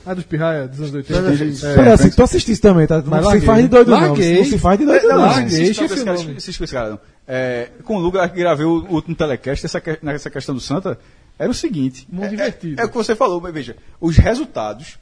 Ah, 0.04 0.14
dos 0.14 0.24
Pirraia, 0.24 0.66
dos 0.66 0.80
anos 0.80 0.94
80. 0.94 1.20
É, 1.68 1.74
Pera, 1.76 1.94
assim, 1.94 2.10
tu 2.10 2.22
assistisse 2.24 2.60
também, 2.60 2.86
tá? 2.88 3.00
Mas 3.06 3.22
Não 3.24 3.30
se 3.30 3.40
faz 3.40 3.62
de 3.62 3.68
doido, 3.68 3.90
Larguei. 3.92 4.32
não. 4.32 4.38
Não 4.38 4.44
se 4.44 4.58
faz 4.58 4.78
de 4.78 4.84
doido, 4.84 5.02
Não, 5.02 5.08
não. 5.10 5.16
não, 5.18 5.26
larguei, 5.26 5.44
assiste 5.62 5.74
chifre 5.74 5.94
esse 5.96 6.04
cara, 6.04 6.18
nome. 6.18 6.36
assiste 6.36 6.58
com 6.58 6.64
esse 6.64 6.72
cara, 6.72 6.90
não. 6.90 7.00
É, 7.28 7.68
com 7.84 7.96
o 7.98 8.00
que 8.28 8.36
gravei 8.40 8.66
o, 8.66 8.84
último 8.90 9.14
telecast, 9.14 9.64
essa, 9.64 9.80
que- 9.80 9.98
nessa 10.02 10.28
questão 10.28 10.54
do 10.56 10.60
Santa, 10.60 10.98
era 11.38 11.48
o 11.48 11.54
seguinte. 11.54 12.06
Mundo 12.10 12.24
é, 12.26 12.34
invertido. 12.34 12.80
É, 12.80 12.84
é 12.84 12.86
o 12.86 12.88
que 12.88 12.96
você 12.96 13.14
falou, 13.14 13.40
mas 13.40 13.54
veja, 13.54 13.76
os 14.00 14.16
resultados. 14.16 14.98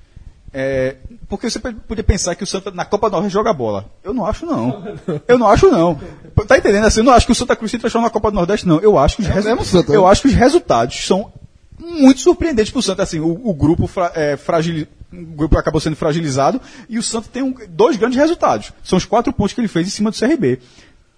É, 0.52 0.96
porque 1.28 1.48
você 1.48 1.58
podia 1.60 2.02
pensar 2.04 2.34
que 2.34 2.42
o 2.42 2.46
Santa 2.46 2.70
na 2.70 2.84
Copa 2.84 3.08
Nordeste 3.08 3.32
joga 3.34 3.52
bola. 3.52 3.86
Eu 4.02 4.12
não 4.12 4.26
acho, 4.26 4.44
não. 4.46 4.96
Eu 5.28 5.38
não 5.38 5.46
acho, 5.48 5.70
não. 5.70 5.98
Tá 6.46 6.58
entendendo? 6.58 6.86
Assim, 6.86 7.00
eu 7.00 7.04
não 7.04 7.12
acho 7.12 7.26
que 7.26 7.32
o 7.32 7.34
Santa 7.34 7.54
Cruz 7.54 7.70
se 7.70 7.78
transforma 7.78 8.06
na 8.08 8.10
Copa 8.12 8.30
do 8.30 8.34
Nordeste, 8.34 8.66
não. 8.66 8.80
Eu 8.80 8.98
acho 8.98 9.16
que 9.16 9.22
os, 9.22 9.28
resu- 9.28 9.48
mesmo 9.48 9.64
Santa, 9.64 9.92
eu 9.92 10.02
né? 10.04 10.08
acho 10.10 10.22
que 10.22 10.28
os 10.28 10.34
resultados 10.34 11.06
são 11.06 11.32
muito 11.78 12.20
surpreendentes 12.20 12.72
pro 12.72 12.82
Santa. 12.82 13.02
Assim, 13.04 13.20
o, 13.20 13.40
o 13.48 13.54
grupo 13.54 13.86
fra, 13.86 14.10
é, 14.14 14.36
fragili- 14.36 14.88
O 15.12 15.16
grupo 15.36 15.56
acabou 15.56 15.80
sendo 15.80 15.96
fragilizado 15.96 16.60
e 16.88 16.98
o 16.98 17.02
Santa 17.02 17.28
tem 17.32 17.42
um- 17.42 17.54
dois 17.68 17.96
grandes 17.96 18.18
resultados. 18.18 18.72
São 18.82 18.96
os 18.96 19.04
quatro 19.04 19.32
pontos 19.32 19.52
que 19.54 19.60
ele 19.60 19.68
fez 19.68 19.86
em 19.86 19.90
cima 19.90 20.10
do 20.10 20.16
CRB. 20.18 20.58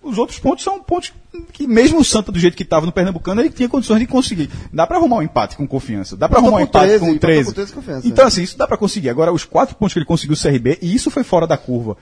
Os 0.02 0.18
outros 0.18 0.38
pontos 0.38 0.64
são 0.64 0.82
pontos 0.82 1.12
que, 1.52 1.66
mesmo 1.66 2.00
o 2.00 2.04
Santa, 2.04 2.32
do 2.32 2.38
jeito 2.38 2.56
que 2.56 2.64
estava 2.64 2.84
no 2.84 2.90
Pernambucano, 2.92 3.40
ele 3.40 3.50
tinha 3.50 3.68
condições 3.68 4.00
de 4.00 4.06
conseguir. 4.06 4.50
Dá 4.72 4.84
para 4.86 4.96
arrumar 4.96 5.16
um 5.18 5.22
empate 5.22 5.56
com 5.56 5.66
confiança. 5.66 6.16
Dá 6.16 6.28
para 6.28 6.38
arrumar 6.40 6.56
um 6.56 6.60
empate 6.60 6.86
13, 6.86 6.98
com 7.04 7.10
empatou 7.10 7.20
13. 7.28 7.44
com 7.48 7.52
13 7.54 7.72
confiança, 7.72 8.08
então, 8.08 8.24
é. 8.24 8.28
assim, 8.28 8.42
isso 8.42 8.58
dá 8.58 8.66
para 8.66 8.76
conseguir. 8.76 9.08
Agora, 9.10 9.32
os 9.32 9.44
quatro 9.44 9.76
pontos 9.76 9.92
que 9.92 9.98
ele 10.00 10.06
conseguiu 10.06 10.34
o 10.34 10.40
CRB, 10.40 10.78
e 10.82 10.92
isso 10.94 11.10
foi 11.10 11.22
fora 11.22 11.46
da 11.46 11.56
curva. 11.56 11.96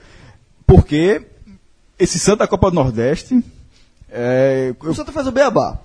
Porque 0.65 1.21
esse 1.99 2.17
Santa 2.17 2.37
da 2.39 2.47
Copa 2.47 2.69
do 2.71 2.75
Nordeste. 2.75 3.43
É, 4.09 4.73
eu- 4.83 4.89
O 4.91 4.95
Santa 4.95 5.11
faz 5.11 5.27
o 5.27 5.31
Beabá. 5.31 5.77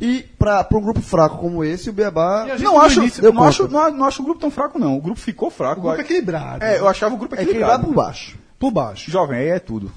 E 0.00 0.22
para 0.38 0.66
um 0.74 0.80
grupo 0.80 1.00
fraco 1.00 1.38
como 1.38 1.64
esse, 1.64 1.88
o 1.90 1.92
Beabá. 1.92 2.46
não 2.60 2.80
acho, 2.80 3.00
deu 3.20 3.32
não, 3.32 3.42
acho, 3.42 3.66
não, 3.66 3.90
não 3.90 4.04
acho 4.04 4.20
o 4.22 4.24
grupo 4.24 4.40
tão 4.40 4.50
fraco, 4.50 4.78
não. 4.78 4.96
O 4.96 5.00
grupo 5.00 5.18
ficou 5.18 5.50
fraco. 5.50 5.80
O 5.80 5.84
grupo 5.84 5.96
Eu- 5.96 6.00
equilibrado. 6.04 6.62
É, 6.64 6.78
eu 6.78 6.86
achava 6.86 7.14
o 7.14 7.18
grupo 7.18 7.34
É 7.34 7.42
equilibrado. 7.42 7.72
equilibrado 7.82 7.94
por 7.94 8.04
baixo. 8.04 8.38
Por 8.58 8.70
baixo. 8.70 9.10
Jovem, 9.10 9.38
aí 9.40 9.48
é 9.48 9.58
tudo. 9.58 9.90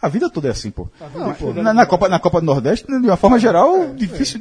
A 0.00 0.08
vida 0.08 0.30
toda 0.30 0.48
é 0.48 0.50
assim, 0.52 0.70
pô. 0.70 0.86
Não, 1.14 1.34
pô. 1.34 1.52
Na, 1.52 1.74
na 1.74 1.84
Copa, 1.86 2.08
na 2.08 2.20
Copa 2.20 2.40
do 2.40 2.46
Nordeste, 2.46 2.86
de 2.86 2.92
uma 2.94 3.16
forma 3.16 3.38
geral, 3.38 3.94
difícil. 3.94 4.40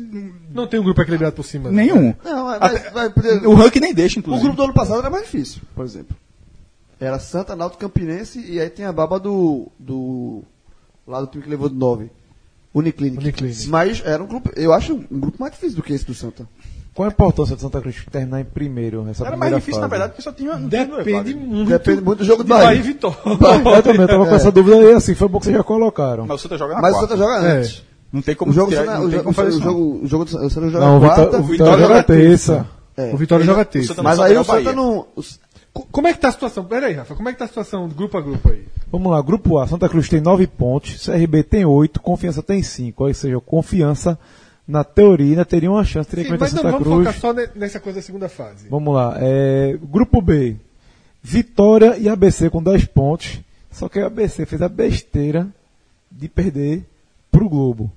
Não 0.54 0.68
tem 0.68 0.80
um 0.80 0.84
grupo 0.84 1.02
equilibrado 1.02 1.36
por 1.36 1.44
cima. 1.44 1.72
né? 1.72 1.84
Nenhum. 1.84 2.14
Não, 2.24 2.46
mas, 2.46 2.62
Até- 2.62 2.90
vai 2.92 3.08
O 3.46 3.54
ranking 3.56 3.80
nem 3.80 3.94
deixa, 3.94 4.18
O 4.18 4.20
inclusive. 4.20 4.44
grupo 4.46 4.58
do 4.58 4.64
ano 4.66 4.74
passado 4.74 5.00
era 5.00 5.10
mais 5.10 5.24
difícil, 5.26 5.62
por 5.76 5.84
exemplo. 5.84 6.16
Era 7.00 7.18
Santa, 7.20 7.56
Náutico, 7.56 7.82
Campinense 7.82 8.40
e 8.40 8.60
aí 8.60 8.70
tem 8.70 8.86
a 8.86 8.92
baba 8.92 9.20
do. 9.20 9.68
do 9.80 10.44
lá 11.08 11.22
do 11.22 11.28
time 11.28 11.44
que 11.44 11.50
levou 11.50 11.70
de 11.70 11.76
9. 11.76 12.10
Uniclinic. 12.74 13.18
Uniclinic. 13.24 13.68
Mas 13.68 14.02
era 14.06 14.22
um 14.24 14.28
grupo. 14.28 14.52
Eu 14.56 14.74
acho 14.74 14.94
um 14.94 15.20
grupo 15.20 15.38
mais 15.40 15.54
difícil 15.54 15.76
do 15.78 15.84
que 15.84 15.94
esse 15.94 16.06
do 16.06 16.14
Santa. 16.14 16.48
Qual 16.98 17.08
a 17.08 17.12
importância 17.12 17.56
de 17.56 17.62
Santa 17.62 17.80
Cruz 17.80 18.04
terminar 18.12 18.42
em 18.42 18.44
primeiro 18.44 19.04
nessa 19.04 19.24
Era 19.26 19.38
mais 19.38 19.54
difícil, 19.54 19.80
na 19.80 19.88
fase? 19.88 19.92
verdade, 19.92 20.12
porque 20.14 20.22
só 20.24 20.32
tinha. 20.32 20.56
Depende 20.56 21.36
muito. 21.36 21.70
Depende 21.70 22.02
muito 22.02 22.18
do 22.20 22.26
jogo 22.26 22.44
do 22.44 22.46
de 22.46 22.50
Bahia 22.50 22.66
Bahia. 22.66 22.80
e 22.80 22.82
Vitória. 22.82 23.18
Eu 23.78 23.84
também 23.84 24.08
tava 24.08 24.26
com 24.26 24.34
essa 24.36 24.52
dúvida 24.52 24.78
aí, 24.78 24.94
assim, 24.94 25.14
foi 25.14 25.28
bom 25.28 25.38
que 25.40 25.46
vocês 25.46 25.56
já 25.58 25.64
colocaram. 25.64 26.26
Mas 26.26 26.40
o 26.40 26.44
Santa 26.44 26.58
joga 26.58 26.74
na 26.74 26.82
Mas 26.82 26.92
o 26.96 26.98
quarta. 26.98 27.16
Santa 27.16 27.24
joga 27.24 27.48
É. 27.48 27.58
antes. 27.60 27.84
Não 28.12 28.22
tem 28.24 28.36
como 28.36 28.52
O 28.52 28.54
jogo, 28.56 28.70
tirar- 28.72 29.00
o 29.00 29.02
tem 29.04 29.12
jogo, 29.12 29.24
como 29.26 29.34
fazer 29.36 29.58
o 29.58 29.62
jogo, 29.62 30.00
o 30.04 30.08
jogo 30.08 30.26
do 30.26 30.38
o 30.46 30.50
Santa 30.50 30.70
joga 30.70 30.86
Não, 30.86 30.98
o 30.98 31.00
quarta. 31.02 31.22
Vitória, 31.24 31.40
o 31.40 31.44
o 31.44 31.48
Vitória 31.48 31.78
joga 31.88 32.04
terça. 32.04 32.66
É. 32.98 33.14
O 33.14 33.18
Vitória 33.18 33.46
joga 33.46 33.62
O 33.62 33.66
terça. 33.66 34.02
Mas 34.04 34.20
aí 34.20 34.34
o 34.34 34.38
é 34.38 34.40
o 34.40 34.44
Santa 34.44 34.74
não. 34.74 35.08
Como 35.92 36.08
é 36.08 36.14
que 36.14 36.20
tá 36.20 36.30
a 36.30 36.32
situação? 36.32 36.66
Pera 36.66 36.88
aí, 36.88 36.94
Rafa. 36.94 37.14
Como 37.14 37.30
é 37.30 37.34
que 37.34 37.38
tá 37.38 37.46
a 37.46 37.48
situação 37.48 37.88
de 37.88 37.94
grupo 37.94 38.18
a 38.18 38.22
grupo 38.22 38.50
aí? 38.50 38.66
Vamos 38.92 39.12
lá, 39.12 39.22
grupo 39.22 39.60
A, 39.60 39.68
Santa 39.68 39.88
Cruz 39.88 40.10
tem 40.10 40.20
9 40.20 40.48
pontos, 40.48 41.06
CRB 41.06 41.44
tem 41.44 41.64
8, 41.66 42.02
Confiança 42.02 42.42
tem 42.42 42.64
5. 42.64 43.04
Ou 43.06 43.14
seja, 43.14 43.40
Confiança, 43.40 44.18
na 44.68 44.84
teoria, 44.84 45.28
ainda 45.30 45.46
teria 45.46 45.72
uma 45.72 45.84
chance, 45.86 46.10
teria 46.10 46.26
Sim, 46.26 46.32
que 46.34 46.38
não, 46.40 46.48
Santa 46.48 46.72
vamos 46.72 46.80
Cruz. 46.88 46.98
focar 47.08 47.14
só 47.20 47.34
ne- 47.34 47.50
nessa 47.56 47.80
coisa 47.80 48.00
da 48.00 48.04
segunda 48.04 48.28
fase. 48.28 48.68
Vamos 48.70 48.94
lá, 48.94 49.16
é, 49.20 49.78
grupo 49.82 50.22
B, 50.22 50.56
Vitória 51.24 51.98
e 51.98 52.08
ABC 52.08 52.50
com 52.50 52.62
10 52.64 52.86
pontos, 52.86 53.40
só 53.72 53.90
que 53.90 54.00
a 54.00 54.08
ABC 54.08 54.46
fez 54.46 54.62
a 54.62 54.70
besteira 54.70 55.48
de 56.12 56.28
perder 56.30 56.86
pro 57.32 57.50
Globo. 57.50 57.92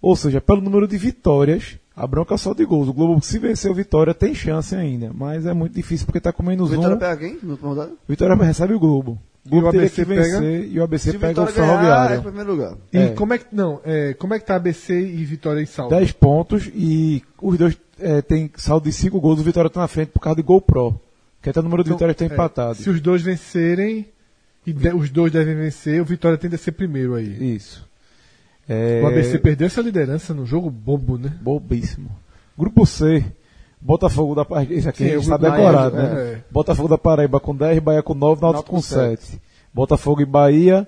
Ou 0.00 0.14
seja, 0.16 0.40
pelo 0.40 0.60
número 0.60 0.86
de 0.86 0.96
vitórias, 0.98 1.76
a 1.94 2.06
bronca 2.06 2.34
é 2.34 2.38
só 2.38 2.52
de 2.54 2.64
gols. 2.64 2.88
O 2.88 2.92
Globo, 2.92 3.20
se 3.22 3.38
vencer 3.38 3.70
o 3.70 3.74
Vitória, 3.74 4.12
tem 4.14 4.34
chance 4.34 4.74
ainda, 4.74 5.10
mas 5.14 5.46
é 5.46 5.52
muito 5.54 5.74
difícil 5.74 6.06
porque 6.06 6.20
tá 6.20 6.32
com 6.32 6.42
menos 6.42 6.68
O 6.68 6.72
Vitória 6.72 6.96
um. 6.96 6.98
pega 6.98 7.16
quem? 7.16 7.38
Vitória 8.08 8.34
recebe 8.36 8.74
o 8.74 8.78
Globo. 8.78 9.18
E 9.50 9.54
o 9.56 9.68
ABC 9.68 10.04
pega? 10.04 10.44
e 10.44 10.78
o 10.78 10.82
ABC 10.82 11.12
pega 11.18 11.42
o 11.42 11.46
Vitória 11.46 11.52
ganhar, 11.52 11.66
é 11.66 11.76
Ferroviário. 11.76 12.18
em 12.18 12.22
primeiro 12.22 12.50
lugar. 12.52 12.74
E 12.92 12.98
É. 12.98 13.08
como 13.10 13.32
é 13.34 13.38
que. 13.38 13.46
Não, 13.52 13.80
é, 13.84 14.14
como 14.14 14.34
é 14.34 14.38
que 14.38 14.46
tá 14.46 14.56
ABC 14.56 14.92
e 14.98 15.24
Vitória 15.24 15.60
em 15.60 15.66
saldo? 15.66 15.94
10 15.94 16.12
pontos 16.12 16.70
e 16.74 17.22
os 17.40 17.56
dois 17.58 17.76
é, 18.00 18.20
têm 18.22 18.50
saldo 18.56 18.84
de 18.84 18.92
5 18.92 19.20
gols. 19.20 19.40
O 19.40 19.44
Vitória 19.44 19.68
está 19.68 19.80
na 19.80 19.88
frente 19.88 20.08
por 20.08 20.20
causa 20.20 20.36
de 20.36 20.42
gol 20.42 20.60
pro. 20.60 21.00
Que 21.42 21.50
até 21.50 21.60
o 21.60 21.62
número 21.62 21.84
de 21.84 21.90
Então, 21.90 21.96
vitórias 21.96 22.14
está 22.20 22.24
é, 22.24 22.28
empatado. 22.34 22.74
Se 22.76 22.90
os 22.90 23.00
dois 23.00 23.22
vencerem, 23.22 24.06
e 24.66 24.72
de- 24.72 24.92
os 24.94 25.10
dois 25.10 25.30
devem 25.32 25.54
vencer, 25.54 26.00
o 26.00 26.04
Vitória 26.04 26.36
tende 26.36 26.56
a 26.56 26.58
ser 26.58 26.72
primeiro 26.72 27.14
aí. 27.14 27.54
Isso. 27.54 27.86
É, 28.68 29.00
O 29.02 29.06
ABC 29.06 29.38
perdeu 29.38 29.66
essa 29.68 29.80
liderança 29.80 30.34
num 30.34 30.44
jogo 30.44 30.68
bobo, 30.70 31.16
né? 31.18 31.32
Bobíssimo. 31.40 32.10
Grupo 32.58 32.84
C. 32.84 33.24
Botafogo 33.80 34.34
da 34.34 34.44
Paraíba. 34.44 34.88
Aqui 34.90 35.04
Sim, 35.08 35.18
está 35.18 35.36
decorado, 35.36 35.96
Bahia, 35.96 36.14
né? 36.14 36.32
é. 36.32 36.38
Botafogo 36.50 36.88
da 36.88 36.98
Paraíba 36.98 37.38
com 37.40 37.54
10, 37.54 37.78
Bahia 37.80 38.02
com 38.02 38.14
9, 38.14 38.40
Náutico 38.42 38.64
com 38.64 38.76
com 38.76 38.82
7. 38.82 39.40
Botafogo 39.72 40.22
e 40.22 40.24
Bahia 40.24 40.86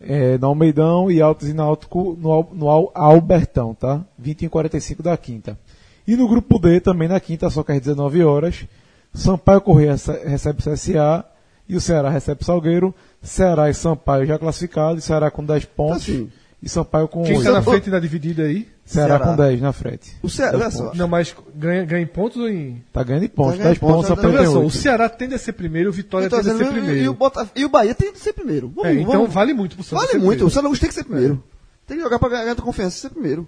é, 0.00 0.38
no 0.38 0.48
Almeidão 0.48 1.10
e 1.10 1.20
Altos 1.20 1.48
e 1.48 1.52
Náutico 1.54 2.16
no, 2.20 2.46
no 2.52 2.68
Al- 2.68 2.92
Albertão, 2.94 3.74
tá? 3.74 4.04
20 4.18 4.44
e 4.44 4.48
45 4.48 5.02
da 5.02 5.16
quinta. 5.16 5.58
E 6.06 6.16
no 6.16 6.28
grupo 6.28 6.58
D, 6.58 6.80
também 6.80 7.08
na 7.08 7.18
quinta, 7.20 7.50
só 7.50 7.62
que 7.62 7.72
às 7.72 7.80
19 7.80 8.22
horas, 8.24 8.64
Sampaio 9.12 9.60
Correia 9.60 9.92
rece- 9.92 10.24
recebe 10.24 10.60
o 10.60 10.62
CSA 10.72 11.24
e 11.68 11.76
o 11.76 11.80
Ceará 11.80 12.08
recebe 12.10 12.42
o 12.42 12.44
Salgueiro. 12.44 12.94
Ceará 13.22 13.68
e 13.68 13.74
Sampaio 13.74 14.24
já 14.26 14.38
classificados, 14.38 15.04
Ceará 15.04 15.30
com 15.30 15.44
10 15.44 15.64
pontos 15.64 16.02
Assim, 16.04 16.30
e 16.62 16.68
Sampaio 16.68 17.06
com 17.08 17.22
Quem 17.22 17.36
8. 17.36 17.40
está 17.46 17.52
na 17.52 17.62
frente 17.62 17.88
na 17.90 17.98
dividida 18.00 18.42
aí? 18.44 18.68
Ceará, 18.84 19.18
Ceará. 19.18 19.24
com 19.26 19.36
10 19.36 19.60
na 19.60 19.72
frente. 19.72 20.16
O 20.22 20.30
Ceará, 20.30 20.56
olha 20.56 20.70
só. 20.70 20.92
Não, 20.94 21.06
mas 21.06 21.34
ganha, 21.54 21.84
ganha 21.84 22.02
em 22.02 22.06
pontos 22.06 22.38
ou 22.38 22.48
em. 22.48 22.82
Tá 22.92 23.02
ganhando 23.02 23.24
em 23.24 23.28
pontos, 23.28 23.52
Tá 23.52 23.56
ganhando 23.58 23.68
10 23.68 23.78
pontos, 23.78 23.94
pontos, 23.96 24.08
Sampaio 24.08 24.28
Então, 24.28 24.30
olha 24.40 24.44
tem 24.48 24.52
só, 24.54 24.58
o 24.60 24.64
8. 24.64 24.76
Ceará 24.76 25.08
tende 25.10 25.34
a 25.34 25.38
ser 25.38 25.52
primeiro, 25.52 25.90
o 25.90 25.92
Vitória 25.92 26.28
tende 26.30 26.40
a 26.40 26.44
ser 26.44 26.52
dizendo, 26.58 26.78
e, 26.78 26.82
primeiro. 26.82 27.10
o 27.10 27.14
Botaf- 27.14 27.50
e 27.54 27.64
o 27.64 27.68
Bahia 27.68 27.94
tem 27.94 28.12
que 28.12 28.18
ser 28.18 28.32
primeiro. 28.32 28.68
Vamos, 28.74 28.90
É, 28.90 28.94
então 28.94 29.12
vamos- 29.12 29.32
vale 29.32 29.52
muito 29.54 29.76
pro 29.76 29.84
Santos 29.84 29.98
Vale 29.98 30.06
ser 30.12 30.18
muito. 30.18 30.38
primeiro. 30.38 30.46
O 30.58 30.62
Cruz 30.68 30.78
tem 30.80 30.88
que 30.88 30.94
ser 30.94 31.04
primeiro. 31.04 31.44
Tem 31.86 31.96
que 31.98 32.02
jogar 32.02 32.18
pra 32.18 32.28
ganhar 32.30 32.54
da 32.54 32.62
confiança 32.62 32.96
e 32.96 33.00
ser 33.00 33.10
primeiro. 33.10 33.46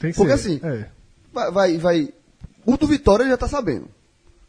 Tem 0.00 0.10
que 0.12 0.16
Porque 0.16 0.36
ser. 0.38 0.50
assim, 0.52 0.60
É. 0.62 0.86
Vai, 1.32 1.50
vai, 1.50 1.78
vai- 1.78 2.08
O 2.64 2.76
do 2.76 2.86
Vitória 2.86 3.22
ele 3.24 3.30
já 3.30 3.36
tá 3.36 3.48
sabendo. 3.48 3.88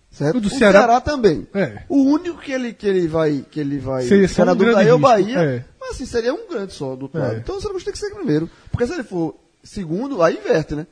Certo? 0.09 0.37
O 0.37 0.41
do 0.41 0.49
Ceará- 0.49 0.99
também. 1.01 1.45
É. 1.53 1.81
O 1.89 1.97
único 2.03 2.39
que 2.39 2.51
ele, 2.51 2.73
que 2.73 2.87
ele 2.87 3.07
vai. 3.07 3.45
Que 3.51 3.59
ele 3.59 3.77
vai 3.77 4.03
Seria 4.03 4.25
um 4.25 4.27
dúvida 4.27 4.55
grande 4.55 4.79
aí 4.79 4.87
é 4.87 4.93
o 4.93 4.97
Bahia. 4.99 5.37
é. 5.39 5.65
Mas 5.87 5.95
assim, 5.95 6.05
seria 6.05 6.33
um 6.33 6.47
grande 6.49 6.73
só 6.73 6.95
do 6.95 7.03
outro 7.03 7.19
É. 7.19 7.23
lado. 7.23 7.37
Então 7.37 7.55
o 7.57 7.59
Santa 7.61 7.69
Cruz 7.69 7.83
tem 7.83 7.93
que 7.93 7.99
ser 7.99 8.13
primeiro. 8.13 8.49
Porque 8.71 8.85
se 8.85 8.93
ele 8.93 9.03
for 9.03 9.35
segundo, 9.63 10.21
aí 10.21 10.37
inverte, 10.37 10.75
né? 10.75 10.85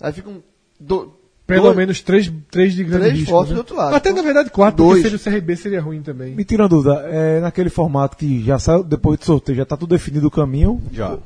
Aí 0.00 0.12
fica 0.12 0.28
um. 0.28 0.40
Do, 0.78 1.12
Pelo 1.46 1.64
dois- 1.64 1.76
menos 1.76 2.00
três, 2.00 2.30
três 2.50 2.72
de 2.74 2.84
grande 2.84 3.04
Três 3.06 3.18
risco. 3.18 3.30
fortes 3.32 3.50
né? 3.50 3.54
do 3.54 3.58
outro 3.58 3.76
lado. 3.76 3.94
Até 3.94 4.10
Então, 4.10 4.22
na 4.22 4.26
verdade 4.26 4.50
quatro, 4.50 4.76
dois. 4.84 5.02
porque 5.02 5.18
seria 5.18 5.36
o 5.36 5.40
CRB 5.40 5.56
seria 5.56 5.80
ruim 5.80 6.00
também. 6.02 6.34
Me 6.34 6.44
tira 6.44 6.62
uma 6.62 6.68
dúvida, 6.68 6.94
é, 7.10 7.40
naquele 7.40 7.68
formato 7.68 8.16
que 8.16 8.42
já 8.44 8.58
saiu 8.58 8.82
depois 8.84 9.18
do 9.18 9.24
sorteio, 9.24 9.58
já 9.58 9.64
tá 9.66 9.76
tudo 9.76 9.90
definido 9.90 10.26
o 10.28 10.30
caminho. 10.30 10.80
Já. 10.92 11.18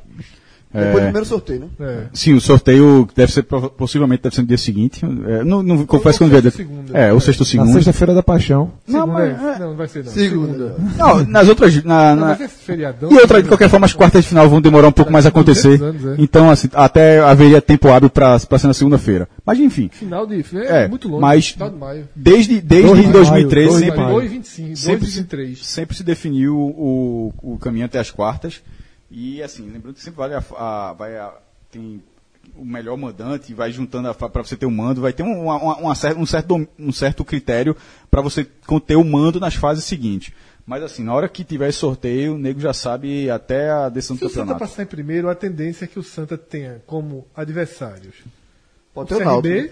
Depois 0.75 0.93
do 0.93 0.99
É, 0.99 1.03
primeiro 1.03 1.25
sorteio, 1.25 1.59
né? 1.61 1.67
É. 1.79 2.03
Sim, 2.13 2.33
o 2.33 2.41
sorteio 2.41 3.07
deve 3.15 3.31
ser, 3.31 3.43
possivelmente 3.43 4.23
deve 4.23 4.35
ser 4.35 4.41
no 4.41 4.47
dia 4.47 4.57
seguinte. 4.57 5.05
É, 5.05 5.43
não, 5.43 5.63
não, 5.63 5.85
confesso 5.85 6.17
que 6.19 6.23
eu 6.25 6.27
não 6.29 6.51
segunda. 6.51 6.97
É, 6.97 7.13
o 7.13 7.19
sexto 7.19 7.39
Na 7.41 7.45
segundo. 7.45 7.73
sexta-feira 7.73 8.13
da 8.13 8.21
paixão. 8.21 8.71
Não, 8.87 9.07
mas, 9.07 9.31
é- 9.41 9.59
Não, 9.59 9.69
não 9.69 9.75
vai 9.75 9.87
ser 9.87 10.03
não. 10.03 10.11
Segunda. 10.11 10.75
Não, 10.97 11.23
nas 11.25 11.47
outras. 11.47 11.83
Na, 11.83 12.15
na- 12.15 12.35
feriadão. 12.35 13.11
E 13.11 13.15
outra, 13.15 13.41
de 13.41 13.47
qualquer 13.47 13.69
forma, 13.69 13.85
as 13.85 13.93
quartas 13.93 14.23
de 14.23 14.29
final 14.29 14.49
vão 14.49 14.61
demorar 14.61 14.87
um 14.87 14.91
pouco 14.91 15.11
mais 15.11 15.25
a 15.25 15.29
acontecer. 15.29 15.77
200 15.77 16.05
anos, 16.05 16.19
é. 16.19 16.21
Então, 16.21 16.49
assim, 16.49 16.67
até 16.73 17.19
haveria 17.19 17.61
tempo 17.61 17.89
hábil 17.89 18.09
para 18.09 18.37
ser 18.39 18.67
na 18.67 18.73
segunda-feira. 18.73 19.27
Mas, 19.45 19.59
enfim. 19.59 19.89
Final 19.91 20.25
de. 20.27 20.43
É, 20.55 20.83
É, 20.83 20.87
muito 20.87 21.07
longe. 21.07 21.21
mas- 21.21 21.55
maio. 21.79 22.07
Desde, 22.15 22.61
desde 22.61 22.87
Dois 22.87 23.05
de 23.05 23.11
2013, 23.11 23.31
maio, 23.31 23.47
dois 23.49 23.73
de 23.79 23.85
sempre, 23.85 23.99
maio. 24.01 24.15
2 24.15 24.25
e 24.25 24.33
25, 24.33 24.67
2 24.67 24.79
sempre, 24.79 25.07
e 25.07 25.11
se, 25.11 25.17
23. 25.19 25.65
sempre 25.65 25.95
se 25.97 26.03
definiu 26.03 26.55
o, 26.57 27.33
o 27.41 27.57
caminho 27.57 27.85
até 27.85 27.99
as 27.99 28.11
quartas. 28.11 28.61
E, 29.17 29.41
assim, 29.41 29.69
lembrando 29.69 29.95
que 29.95 30.01
sempre 30.03 30.17
vale 30.17 30.33
a, 30.33 30.43
a- 30.57 30.93
vai 30.93 31.15
a- 31.17 31.33
tem 31.71 32.03
o 32.57 32.65
melhor 32.65 32.97
mandante, 32.97 33.53
vai 33.53 33.71
juntando 33.71 34.13
para 34.13 34.43
você 34.43 34.57
ter 34.57 34.65
o 34.65 34.71
mando, 34.71 34.99
vai 35.01 35.13
ter 35.13 35.23
um, 35.23 35.43
uma, 35.43 35.55
uma- 35.55 35.77
uma 35.77 35.91
um, 36.17 36.25
certo, 36.25 36.67
um 36.77 36.91
certo 36.91 37.23
critério 37.23 37.75
para 38.11 38.21
você 38.21 38.45
conter 38.67 38.95
o 38.97 39.03
mando 39.05 39.39
nas 39.39 39.55
fases 39.55 39.85
seguintes. 39.85 40.33
Mas, 40.67 40.83
assim, 40.83 41.03
na 41.03 41.13
hora 41.13 41.29
que 41.29 41.43
tiver 41.45 41.69
esse 41.69 41.77
sorteio, 41.77 42.35
o 42.35 42.37
nego 42.37 42.59
já 42.59 42.73
sabe 42.73 43.29
até 43.29 43.69
a 43.69 43.87
decisão 43.87 44.17
Se 44.17 44.21
do 44.21 44.25
o 44.25 44.29
Santa 44.29 44.41
campeonato. 44.47 44.59
passar 44.69 44.83
em 44.83 44.87
primeiro, 44.87 45.29
a 45.29 45.35
tendência 45.35 45.85
é 45.85 45.87
que 45.87 45.97
o 45.99 46.03
Santa 46.03 46.37
tenha 46.37 46.81
como 46.85 47.25
adversários 47.35 48.15
Pode 48.93 49.13
o 49.13 49.17
o 49.17 49.23
Náutico. 49.23 49.53
CRB, 49.53 49.71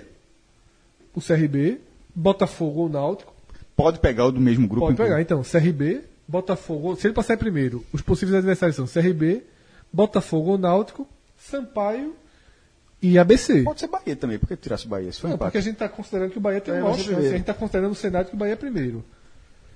o 1.16 1.22
CRB, 1.22 1.82
Botafogo 2.16 2.82
ou 2.82 2.90
Náutico. 2.90 3.34
Pode 3.76 4.00
pegar 4.00 4.26
o 4.28 4.32
do 4.32 4.40
mesmo 4.40 4.68
grupo. 4.68 4.86
Pode 4.86 4.98
pegar, 4.98 5.20
então, 5.22 5.42
CRB, 5.44 6.02
Botafogo. 6.28 6.96
Se 6.96 7.08
ele 7.08 7.14
passar 7.14 7.34
em 7.36 7.38
primeiro, 7.38 7.84
os 7.94 8.02
possíveis 8.02 8.38
adversários 8.38 8.76
são 8.76 8.86
CRB, 8.88 9.44
Botafogo 9.92 10.52
ou 10.52 10.58
Náutico, 10.58 11.08
Sampaio 11.38 12.16
e 13.02 13.18
ABC. 13.20 13.64
Pode 13.64 13.82
ser 13.82 13.88
Bahia 13.88 14.16
também, 14.16 14.40
por 14.40 14.48
que 14.48 14.56
tirasse 14.56 14.86
o 14.86 14.90
Bahia? 14.90 15.12
Se 15.12 15.20
foi 15.20 15.30
Não, 15.30 15.36
empate. 15.36 15.50
porque 15.50 15.58
a 15.58 15.62
gente 15.62 15.74
está 15.74 15.90
considerando 15.90 16.32
que 16.32 16.38
o 16.38 16.42
Bahia 16.42 16.62
tem 16.62 16.74
É, 16.76 16.80
maior 16.82 16.98
chance. 16.98 17.14
A 17.14 17.22
gente 17.32 17.42
está 17.42 17.54
considerando 17.54 17.92
o 17.92 17.96
cenário 17.96 18.30
que 18.30 18.36
o 18.36 18.38
Bahia 18.38 18.54
é 18.54 18.56
primeiro. 18.56 19.04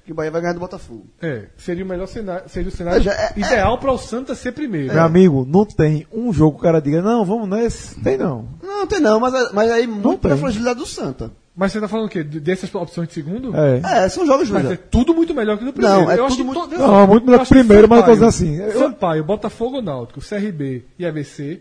Que 0.05 0.13
o 0.13 0.15
Bahia 0.15 0.31
vai 0.31 0.39
ganhar 0.39 0.53
do 0.53 0.61
Botafogo. 0.61 1.05
É, 1.21 1.47
seria 1.57 1.83
o 1.83 1.87
melhor 1.87 2.07
cenário, 2.07 2.47
seria 2.47 2.69
o 2.69 2.71
cenário 2.71 2.99
Veja, 3.03 3.11
é- 3.11 3.33
ideal 3.37 3.77
para 3.77 3.91
o 3.91 3.97
Santa 3.97 4.33
ser 4.33 4.53
primeiro. 4.53 4.93
Meu 4.93 5.03
amigo, 5.03 5.45
não 5.45 5.65
tem 5.65 6.07
um 6.13 6.31
jogo 6.31 6.53
que 6.55 6.61
o 6.61 6.63
cara 6.63 6.79
diga, 6.81 7.01
não, 7.01 7.25
vamos 7.25 7.49
nesse. 7.49 7.99
Tem 7.99 8.17
não. 8.17 8.47
Não, 8.63 8.87
tem 8.87 9.01
não, 9.01 9.19
mas, 9.19 9.51
mas 9.51 9.69
aí 9.69 9.85
muito 9.85 10.19
tem. 10.21 10.31
da 10.31 10.37
fragilidade 10.37 10.79
do 10.79 10.85
Santa. 10.85 11.29
Mas 11.59 11.71
você 11.71 11.79
está 11.79 11.87
falando 11.87 12.05
o 12.05 12.09
quê? 12.09 12.23
De- 12.23 12.39
Dessas 12.39 12.73
opções 12.75 13.07
de 13.07 13.15
segundo? 13.15 13.51
É. 13.57 13.81
É, 14.05 14.09
são 14.09 14.27
jogos 14.27 14.47
Mas 14.47 14.59
é 14.59 14.63
melhores. 14.63 14.79
tudo 14.91 15.11
muito 15.15 15.33
melhor 15.33 15.57
que 15.57 15.65
do 15.65 15.73
primeiro. 15.73 16.01
Não, 16.03 16.11
é 16.11 16.19
eu 16.19 16.25
acho 16.27 16.37
tudo 16.37 16.51
que 16.53 16.57
muito- 16.59 16.75
to- 16.75 16.79
Não, 16.79 17.07
muito 17.07 17.25
melhor 17.25 17.39
que 17.39 17.45
o 17.45 17.49
primeiro, 17.49 17.89
mas 17.89 18.21
assim. 18.21 18.55
Eu- 18.57 18.77
Sampaio, 18.79 19.23
Botafogo, 19.23 19.81
Náutico, 19.81 20.21
CRB 20.21 20.83
e 20.99 21.05
ABC. 21.05 21.59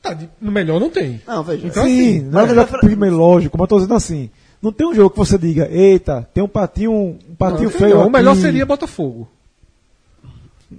Tá, 0.00 0.14
de- 0.14 0.30
no 0.40 0.50
melhor 0.50 0.80
não 0.80 0.88
tem. 0.88 1.20
Não, 1.26 1.42
veja. 1.44 1.66
Então, 1.66 1.84
Sim, 1.84 2.18
assim, 2.18 2.28
na 2.30 2.42
é. 2.42 2.46
verdade, 2.46 2.70
primeiro, 2.80 3.16
lógico, 3.16 3.56
mas 3.58 3.64
eu 3.64 3.68
tô 3.68 3.76
dizendo 3.76 3.94
assim. 3.94 4.30
Não 4.62 4.72
tem 4.72 4.86
um 4.86 4.94
jogo 4.94 5.10
que 5.10 5.18
você 5.18 5.36
diga, 5.36 5.68
eita, 5.70 6.26
tem 6.32 6.42
um 6.42 6.48
patinho, 6.48 6.92
um 6.92 7.34
patinho 7.38 7.64
Não, 7.64 7.70
feio. 7.70 7.98
não, 7.98 8.06
o 8.06 8.10
melhor 8.10 8.34
seria 8.34 8.64
Botafogo. 8.64 9.28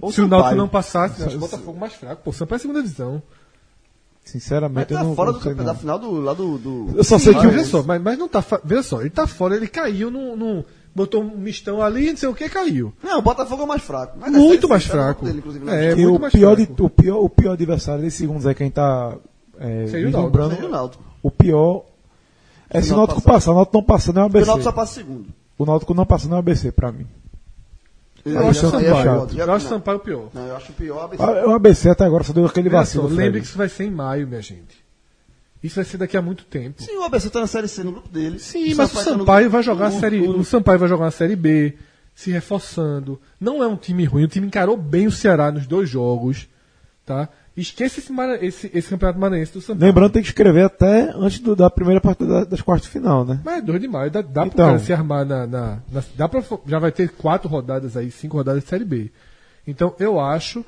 Ou 0.00 0.10
Se 0.10 0.20
o 0.20 0.24
Sampaio. 0.24 0.42
Náutico 0.42 0.56
não 0.60 0.68
passasse, 0.68 1.22
acho 1.22 1.36
o 1.36 1.40
Botafogo 1.40 1.78
mais 1.78 1.92
fraco. 1.94 2.22
Pô, 2.24 2.30
o 2.30 2.32
Sampaio 2.34 2.56
é 2.56 2.60
segunda 2.60 2.82
divisão. 2.82 3.22
Mas 4.24 4.32
Sinceramente, 4.32 4.90
eu 4.92 4.98
tá 4.98 5.04
não 5.04 5.14
fora 5.14 5.30
não 5.32 5.38
do 5.38 5.42
sei, 5.42 5.52
campe- 5.52 5.64
não. 5.64 5.72
da 5.72 5.78
final 5.78 5.98
do, 5.98 6.12
lá 6.20 6.32
do, 6.32 6.56
do- 6.58 6.88
Eu 6.96 7.04
só 7.04 7.18
sei 7.18 7.34
Sim, 7.34 7.40
que 7.40 7.46
o- 7.46 7.50
veja 7.50 7.64
só, 7.66 7.82
mas, 7.82 8.00
mas 8.02 8.18
não 8.18 8.26
tá. 8.28 8.42
Veja 8.64 8.82
só, 8.82 9.00
ele 9.00 9.10
tá 9.10 9.26
fora, 9.26 9.54
ele 9.54 9.68
caiu 9.68 10.10
num. 10.10 10.34
num- 10.34 10.64
botou 10.94 11.22
um 11.22 11.36
mistão 11.36 11.82
ali, 11.82 12.08
não 12.10 12.16
sei 12.16 12.28
o 12.28 12.34
que, 12.34 12.48
caiu. 12.48 12.92
Não, 13.02 13.18
o 13.18 13.22
Botafogo 13.22 13.62
é 13.62 13.64
o 13.64 13.68
mais 13.68 13.82
fraco. 13.82 14.16
Mas 14.18 14.32
Muito 14.32 14.68
mais 14.68 14.86
cara 14.86 15.02
fraco. 15.04 15.24
dele, 15.26 15.38
inclusive, 15.38 15.68
É, 15.68 15.94
muito 15.94 16.16
o 16.16 16.20
mais 16.20 16.32
pior, 16.32 16.56
de, 16.56 16.66
fraco. 16.66 16.84
o, 16.84 16.90
pior, 16.90 17.18
o 17.18 17.28
pior 17.28 17.52
adversário 17.52 18.02
desses 18.02 18.18
segundos 18.18 18.46
é 18.46 18.54
quem 18.54 18.70
tá 18.70 19.14
é, 19.58 19.86
Seria 19.88 20.06
o 20.08 20.10
vislumbrando. 20.10 20.54
Seria 20.54 20.68
o 20.68 20.72
Náutico. 20.72 21.04
O 21.22 21.30
pior 21.30 21.84
é 22.70 22.80
se 22.80 22.90
o 22.90 22.94
o 22.94 22.96
Náutico 22.96 23.16
Náutico 23.16 23.32
passar. 23.32 23.50
O 23.50 23.54
Náutico 23.56 23.76
não 23.76 23.84
passando 23.84 24.20
é 24.20 24.22
Porque 24.22 24.36
o 24.36 24.38
ABC. 24.38 24.46
Náutico 24.50 24.64
só 24.64 24.72
passa 24.72 24.94
segundo. 24.94 25.26
O 25.58 25.66
Náutico 25.66 25.94
não 25.94 26.06
passando 26.06 26.32
é 26.32 26.36
um 26.36 26.38
ABC 26.38 26.72
pra 26.72 26.90
mim. 26.92 27.06
Eu 28.24 28.38
Aí 28.38 28.48
acho 28.48 28.60
já- 28.62 28.66
o 28.68 28.70
Sampaio. 28.70 29.28
Eu 29.38 29.52
acho 29.52 29.66
o 29.66 29.68
Sampaio 29.68 29.98
pior. 29.98 30.28
Não, 30.32 30.46
eu 30.46 30.56
acho 30.56 30.72
o 30.72 30.74
pior 30.74 31.04
ABC. 31.04 31.22
O 31.22 31.50
ABC 31.54 31.88
até 31.90 32.04
agora 32.04 32.24
só 32.24 32.32
deu 32.32 32.46
aquele 32.46 32.68
vacilo. 32.70 33.06
lembre 33.08 33.40
que 33.40 33.46
isso 33.46 33.58
vai 33.58 33.68
ser 33.68 33.84
em 33.84 33.90
maio, 33.90 34.26
minha 34.26 34.40
gente. 34.40 34.82
Isso 35.62 35.76
vai 35.76 35.84
ser 35.84 35.96
daqui 35.98 36.16
a 36.16 36.22
muito 36.22 36.44
tempo. 36.44 36.82
Sim, 36.82 36.96
o 36.98 37.02
ABC 37.02 37.30
tá 37.30 37.40
na 37.40 37.46
Série 37.46 37.68
C 37.68 37.82
no 37.82 37.92
grupo 37.92 38.08
dele. 38.08 38.38
Sim, 38.38 38.74
mas 38.74 38.90
o 38.90 38.94
tá 38.94 39.00
no 39.12 39.18
Sampaio 39.18 39.40
grupo 39.44 39.52
vai 39.52 39.62
jogar 39.62 39.86
a 39.86 39.90
série. 39.92 40.22
tudo. 40.22 40.38
O 40.38 40.44
Sampaio 40.44 40.78
vai 40.78 40.88
jogar 40.88 41.06
a 41.06 41.10
série 41.10 41.36
B, 41.36 41.74
se 42.14 42.30
reforçando. 42.30 43.20
Não 43.40 43.62
é 43.62 43.66
um 43.66 43.76
time 43.76 44.04
ruim, 44.04 44.24
o 44.24 44.28
time 44.28 44.46
encarou 44.46 44.76
bem 44.76 45.06
o 45.06 45.10
Ceará 45.12 45.50
nos 45.50 45.66
dois 45.66 45.88
jogos. 45.88 46.48
Tá? 47.06 47.28
Esqueça 47.56 48.00
esse, 48.00 48.12
esse, 48.44 48.70
esse 48.74 48.88
campeonato 48.88 49.18
maranhense 49.20 49.52
do 49.52 49.60
Sampaio. 49.60 49.86
Lembrando, 49.86 50.12
tem 50.12 50.22
que 50.22 50.28
escrever 50.28 50.64
até 50.64 51.10
antes 51.14 51.38
do- 51.38 51.54
da 51.54 51.70
primeira 51.70 52.00
partida 52.00 52.40
da- 52.40 52.44
das 52.44 52.60
quartas 52.60 52.86
de 52.86 52.90
final, 52.92 53.24
né? 53.24 53.40
Mas 53.44 53.58
é 53.58 53.60
2 53.60 53.80
de 53.80 53.86
maio, 53.86 54.10
dá, 54.10 54.22
dá 54.22 54.44
Então. 54.46 54.66
cara 54.66 54.78
se 54.80 54.92
armar 54.92 55.24
na. 55.24 55.46
na, 55.46 55.78
na- 55.92 56.04
dá 56.16 56.28
pra, 56.28 56.42
já 56.66 56.78
vai 56.80 56.90
ter 56.90 57.10
quatro 57.10 57.48
rodadas 57.48 57.96
aí, 57.96 58.10
cinco 58.10 58.36
rodadas 58.36 58.64
de 58.64 58.68
Série 58.68 58.84
B. 58.84 59.10
Então 59.66 59.94
eu 60.00 60.18
acho 60.18 60.64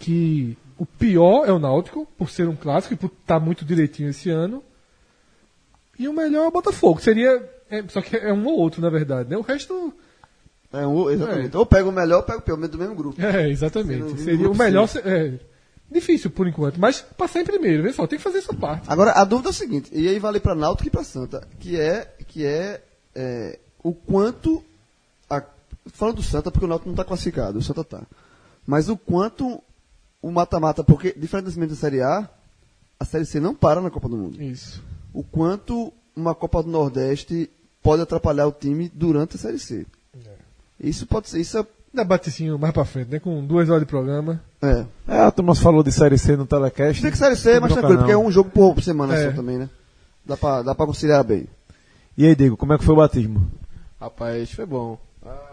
que 0.00 0.58
o 0.76 0.84
pior 0.84 1.46
é 1.48 1.52
o 1.52 1.58
Náutico, 1.60 2.06
por 2.18 2.28
ser 2.28 2.48
um 2.48 2.56
clássico 2.56 2.94
e 2.94 2.96
por 2.96 3.06
estar 3.20 3.38
muito 3.38 3.64
direitinho 3.64 4.08
esse 4.10 4.28
ano. 4.28 4.62
E 5.98 6.08
o 6.08 6.12
melhor 6.12 6.44
é 6.44 6.48
o 6.48 6.50
Botafogo. 6.50 7.00
Seria. 7.00 7.40
é, 7.70 7.82
só 7.88 8.00
que 8.02 8.16
é 8.16 8.32
um 8.32 8.44
ou 8.46 8.58
outro, 8.58 8.82
na 8.82 8.90
verdade, 8.90 9.30
né? 9.30 9.36
O 9.36 9.42
resto. 9.42 9.92
É, 10.72 10.84
um- 10.86 11.08
exatamente. 11.08 11.56
Ou 11.56 11.64
pega 11.64 11.88
o 11.88 11.92
melhor 11.92 12.16
ou 12.18 12.22
pega 12.24 12.38
o 12.38 12.42
pior, 12.42 12.56
do 12.56 12.78
mesmo 12.78 12.94
grupo. 12.96 13.20
É, 13.22 13.48
exatamente. 13.48 14.08
Sendo 14.10 14.18
Seria 14.18 14.50
o 14.50 14.56
melhor. 14.56 14.88
É, 15.04 15.32
difícil 15.90 16.30
por 16.30 16.46
enquanto, 16.46 16.78
mas 16.78 17.00
passar 17.00 17.40
em 17.40 17.44
primeiro, 17.44 17.82
vê 17.82 17.92
só, 17.92 18.06
tem 18.06 18.18
que 18.18 18.24
fazer 18.24 18.38
essa 18.38 18.54
parte. 18.54 18.84
Agora, 18.88 19.12
a 19.12 19.24
dúvida 19.24 19.48
é 19.48 19.50
o 19.50 19.54
seguinte, 19.54 19.90
e 19.92 20.08
aí 20.08 20.18
vale 20.18 20.40
para 20.40 20.54
Náutico 20.54 20.88
e 20.88 20.90
para 20.90 21.04
Santa, 21.04 21.46
que 21.60 21.78
é, 21.78 22.04
que 22.26 22.44
é, 22.44 22.82
é, 23.14 23.58
o 23.82 23.92
quanto, 23.94 24.64
a, 25.30 25.42
falando 25.86 26.16
do 26.16 26.22
Santa, 26.22 26.50
porque 26.50 26.64
o 26.64 26.68
Náutico 26.68 26.88
não 26.88 26.94
está 26.94 27.04
classificado, 27.04 27.58
o 27.58 27.62
Santa 27.62 27.84
tá, 27.84 28.02
mas 28.66 28.88
o 28.88 28.96
quanto 28.96 29.62
o 30.20 30.30
mata-mata, 30.30 30.82
porque 30.82 31.14
diferentemente 31.16 31.70
da 31.70 31.76
Série 31.76 32.02
A, 32.02 32.28
a 32.98 33.04
Série 33.04 33.26
C 33.26 33.38
não 33.38 33.54
para 33.54 33.80
na 33.80 33.90
Copa 33.90 34.08
do 34.08 34.16
Mundo. 34.16 34.42
Isso. 34.42 34.82
O 35.12 35.22
quanto 35.22 35.92
uma 36.16 36.34
Copa 36.34 36.62
do 36.62 36.68
Nordeste 36.68 37.48
pode 37.82 38.02
atrapalhar 38.02 38.46
o 38.46 38.52
time 38.52 38.90
durante 38.92 39.36
a 39.36 39.38
Série 39.38 39.58
C. 39.58 39.86
Isso 40.80 41.06
pode 41.06 41.28
ser, 41.28 41.40
isso 41.40 41.58
é, 41.58 41.66
Debatezinho 41.96 42.58
mais 42.58 42.72
pra 42.72 42.84
frente, 42.84 43.10
né? 43.10 43.18
Com 43.18 43.44
duas 43.44 43.68
horas 43.68 43.80
de 43.82 43.86
programa. 43.86 44.40
é. 44.62 44.84
É, 45.08 45.20
a 45.20 45.30
turma 45.30 45.54
falou 45.54 45.82
de 45.82 45.90
Série 45.92 46.18
C 46.18 46.36
no 46.36 46.46
Telecast. 46.46 47.00
Tem 47.02 47.10
que 47.10 47.16
Série 47.18 47.36
C 47.36 47.52
é 47.52 47.60
mais 47.60 47.72
tranquilo, 47.72 47.98
porque 47.98 48.12
é 48.12 48.18
um 48.18 48.30
jogo 48.30 48.50
por 48.50 48.80
semana 48.82 49.14
É. 49.14 49.24
só 49.30 49.32
também, 49.36 49.58
né? 49.58 49.68
Dá 50.24 50.36
pra, 50.36 50.62
dá 50.62 50.74
pra 50.74 50.86
conciliar 50.86 51.22
bem. 51.24 51.46
E 52.18 52.26
aí, 52.26 52.34
Diego, 52.34 52.56
como 52.56 52.72
é 52.72 52.78
que 52.78 52.84
foi 52.84 52.94
o 52.94 52.98
batismo? 52.98 53.50
Rapaz, 54.00 54.50
foi 54.52 54.66
bom. 54.66 54.98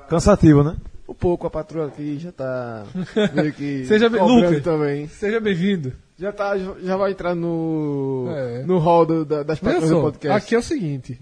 Cansativo, 0.10 0.64
né? 0.64 0.76
Um 1.08 1.14
pouco 1.14 1.46
a 1.46 1.50
patroa 1.50 1.88
aqui 1.88 2.18
já 2.20 2.32
tá 2.32 2.86
meio 3.34 3.52
que 3.54 3.86
Seja 3.86 4.10
bem- 4.10 4.22
Lucas. 4.22 4.64
também. 4.64 5.08
Seja 5.08 5.40
bem-vindo. 5.40 5.94
Já 6.18 6.32
tá, 6.32 6.58
já 6.58 6.96
vai 6.96 7.12
entrar 7.12 7.36
no 7.36 8.28
É. 8.30 8.64
no 8.64 8.78
hall 8.80 9.06
do- 9.06 9.26
da- 9.26 9.44
das 9.44 9.60
patroas 9.60 9.90
do 9.90 10.02
podcast. 10.02 10.38
aqui 10.46 10.56
é 10.56 10.60
o 10.60 10.64
seguinte: 10.64 11.20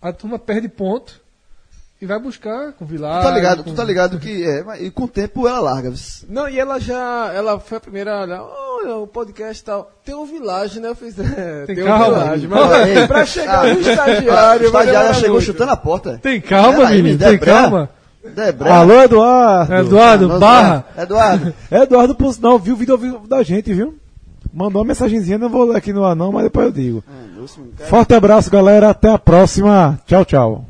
a 0.00 0.12
turma 0.12 0.38
perde 0.38 0.68
ponto 0.68 1.20
e 2.00 2.06
vai 2.06 2.18
buscar 2.20 2.72
com 2.74 2.84
Tu 2.86 2.90
Vilar. 2.92 3.22
tá 3.22 3.30
ligado, 3.30 3.64
com... 3.64 3.70
tu 3.70 3.76
tá 3.76 3.82
ligado 3.84 4.18
que 4.18 4.44
é, 4.44 4.62
mas- 4.62 4.80
e 4.80 4.90
com 4.90 5.04
o 5.04 5.08
tempo 5.08 5.48
ela 5.48 5.58
larga. 5.60 5.92
Não, 6.28 6.48
e 6.48 6.58
ela 6.58 6.78
já, 6.78 7.30
ela 7.34 7.58
foi 7.58 7.78
a 7.78 7.80
primeira 7.80 8.12
a 8.18 8.22
olhar, 8.22 8.42
olha, 8.42 8.96
o 8.98 9.06
podcast 9.06 9.60
e 9.62 9.64
tal. 9.64 9.90
Tem 10.04 10.14
um 10.14 10.24
vilagem, 10.24 10.80
né? 10.80 10.88
Eu 10.90 10.94
fiz, 10.94 11.18
é, 11.18 11.64
Tem 11.66 11.74
tem, 11.76 11.84
calma, 11.84 12.06
um 12.06 12.14
vilagem. 12.14 12.48
menino. 12.48 12.68
Mas 12.68 12.88
Ei, 12.88 13.06
pra 13.08 13.26
chegar 13.26 13.64
ah, 13.66 13.74
no 13.74 13.80
estagiário, 13.80 14.62
O 14.62 14.66
estagiário 14.66 14.92
demorar 14.92 15.14
chegou 15.14 15.30
muito. 15.36 15.44
chutando 15.46 15.72
a 15.72 15.76
porta. 15.76 16.18
Tem 16.22 16.40
calma, 16.40 16.86
aí, 16.86 17.02
menino, 17.02 17.18
Debra. 17.18 17.38
tem 17.38 17.46
calma. 17.54 17.90
Debra. 18.34 18.74
Alô, 18.74 19.00
Eduardo! 19.02 19.74
Eduardo, 19.74 20.28
Nossa, 20.28 20.40
barra. 20.40 20.84
Eduardo. 20.98 21.54
Eduardo, 21.70 22.14
por 22.14 22.32
sinal, 22.34 22.58
viu 22.58 22.74
o 22.74 22.76
vídeo 22.76 22.92
ao 22.92 22.98
vivo 22.98 23.26
da 23.26 23.42
gente, 23.42 23.72
viu? 23.72 23.94
Mandou 24.52 24.82
uma 24.82 24.88
mensagenzinha, 24.88 25.38
não 25.38 25.48
vou 25.48 25.64
ler 25.64 25.76
aqui 25.76 25.92
no 25.92 26.04
ar 26.04 26.14
não, 26.16 26.30
mas 26.32 26.44
depois 26.44 26.66
eu 26.66 26.72
digo. 26.72 27.04
Ah, 27.08 27.46
cara. 27.76 27.88
Forte 27.90 28.14
abraço, 28.14 28.50
galera. 28.50 28.90
Até 28.90 29.08
a 29.10 29.18
próxima. 29.18 29.98
Tchau, 30.06 30.24
tchau. 30.24 30.64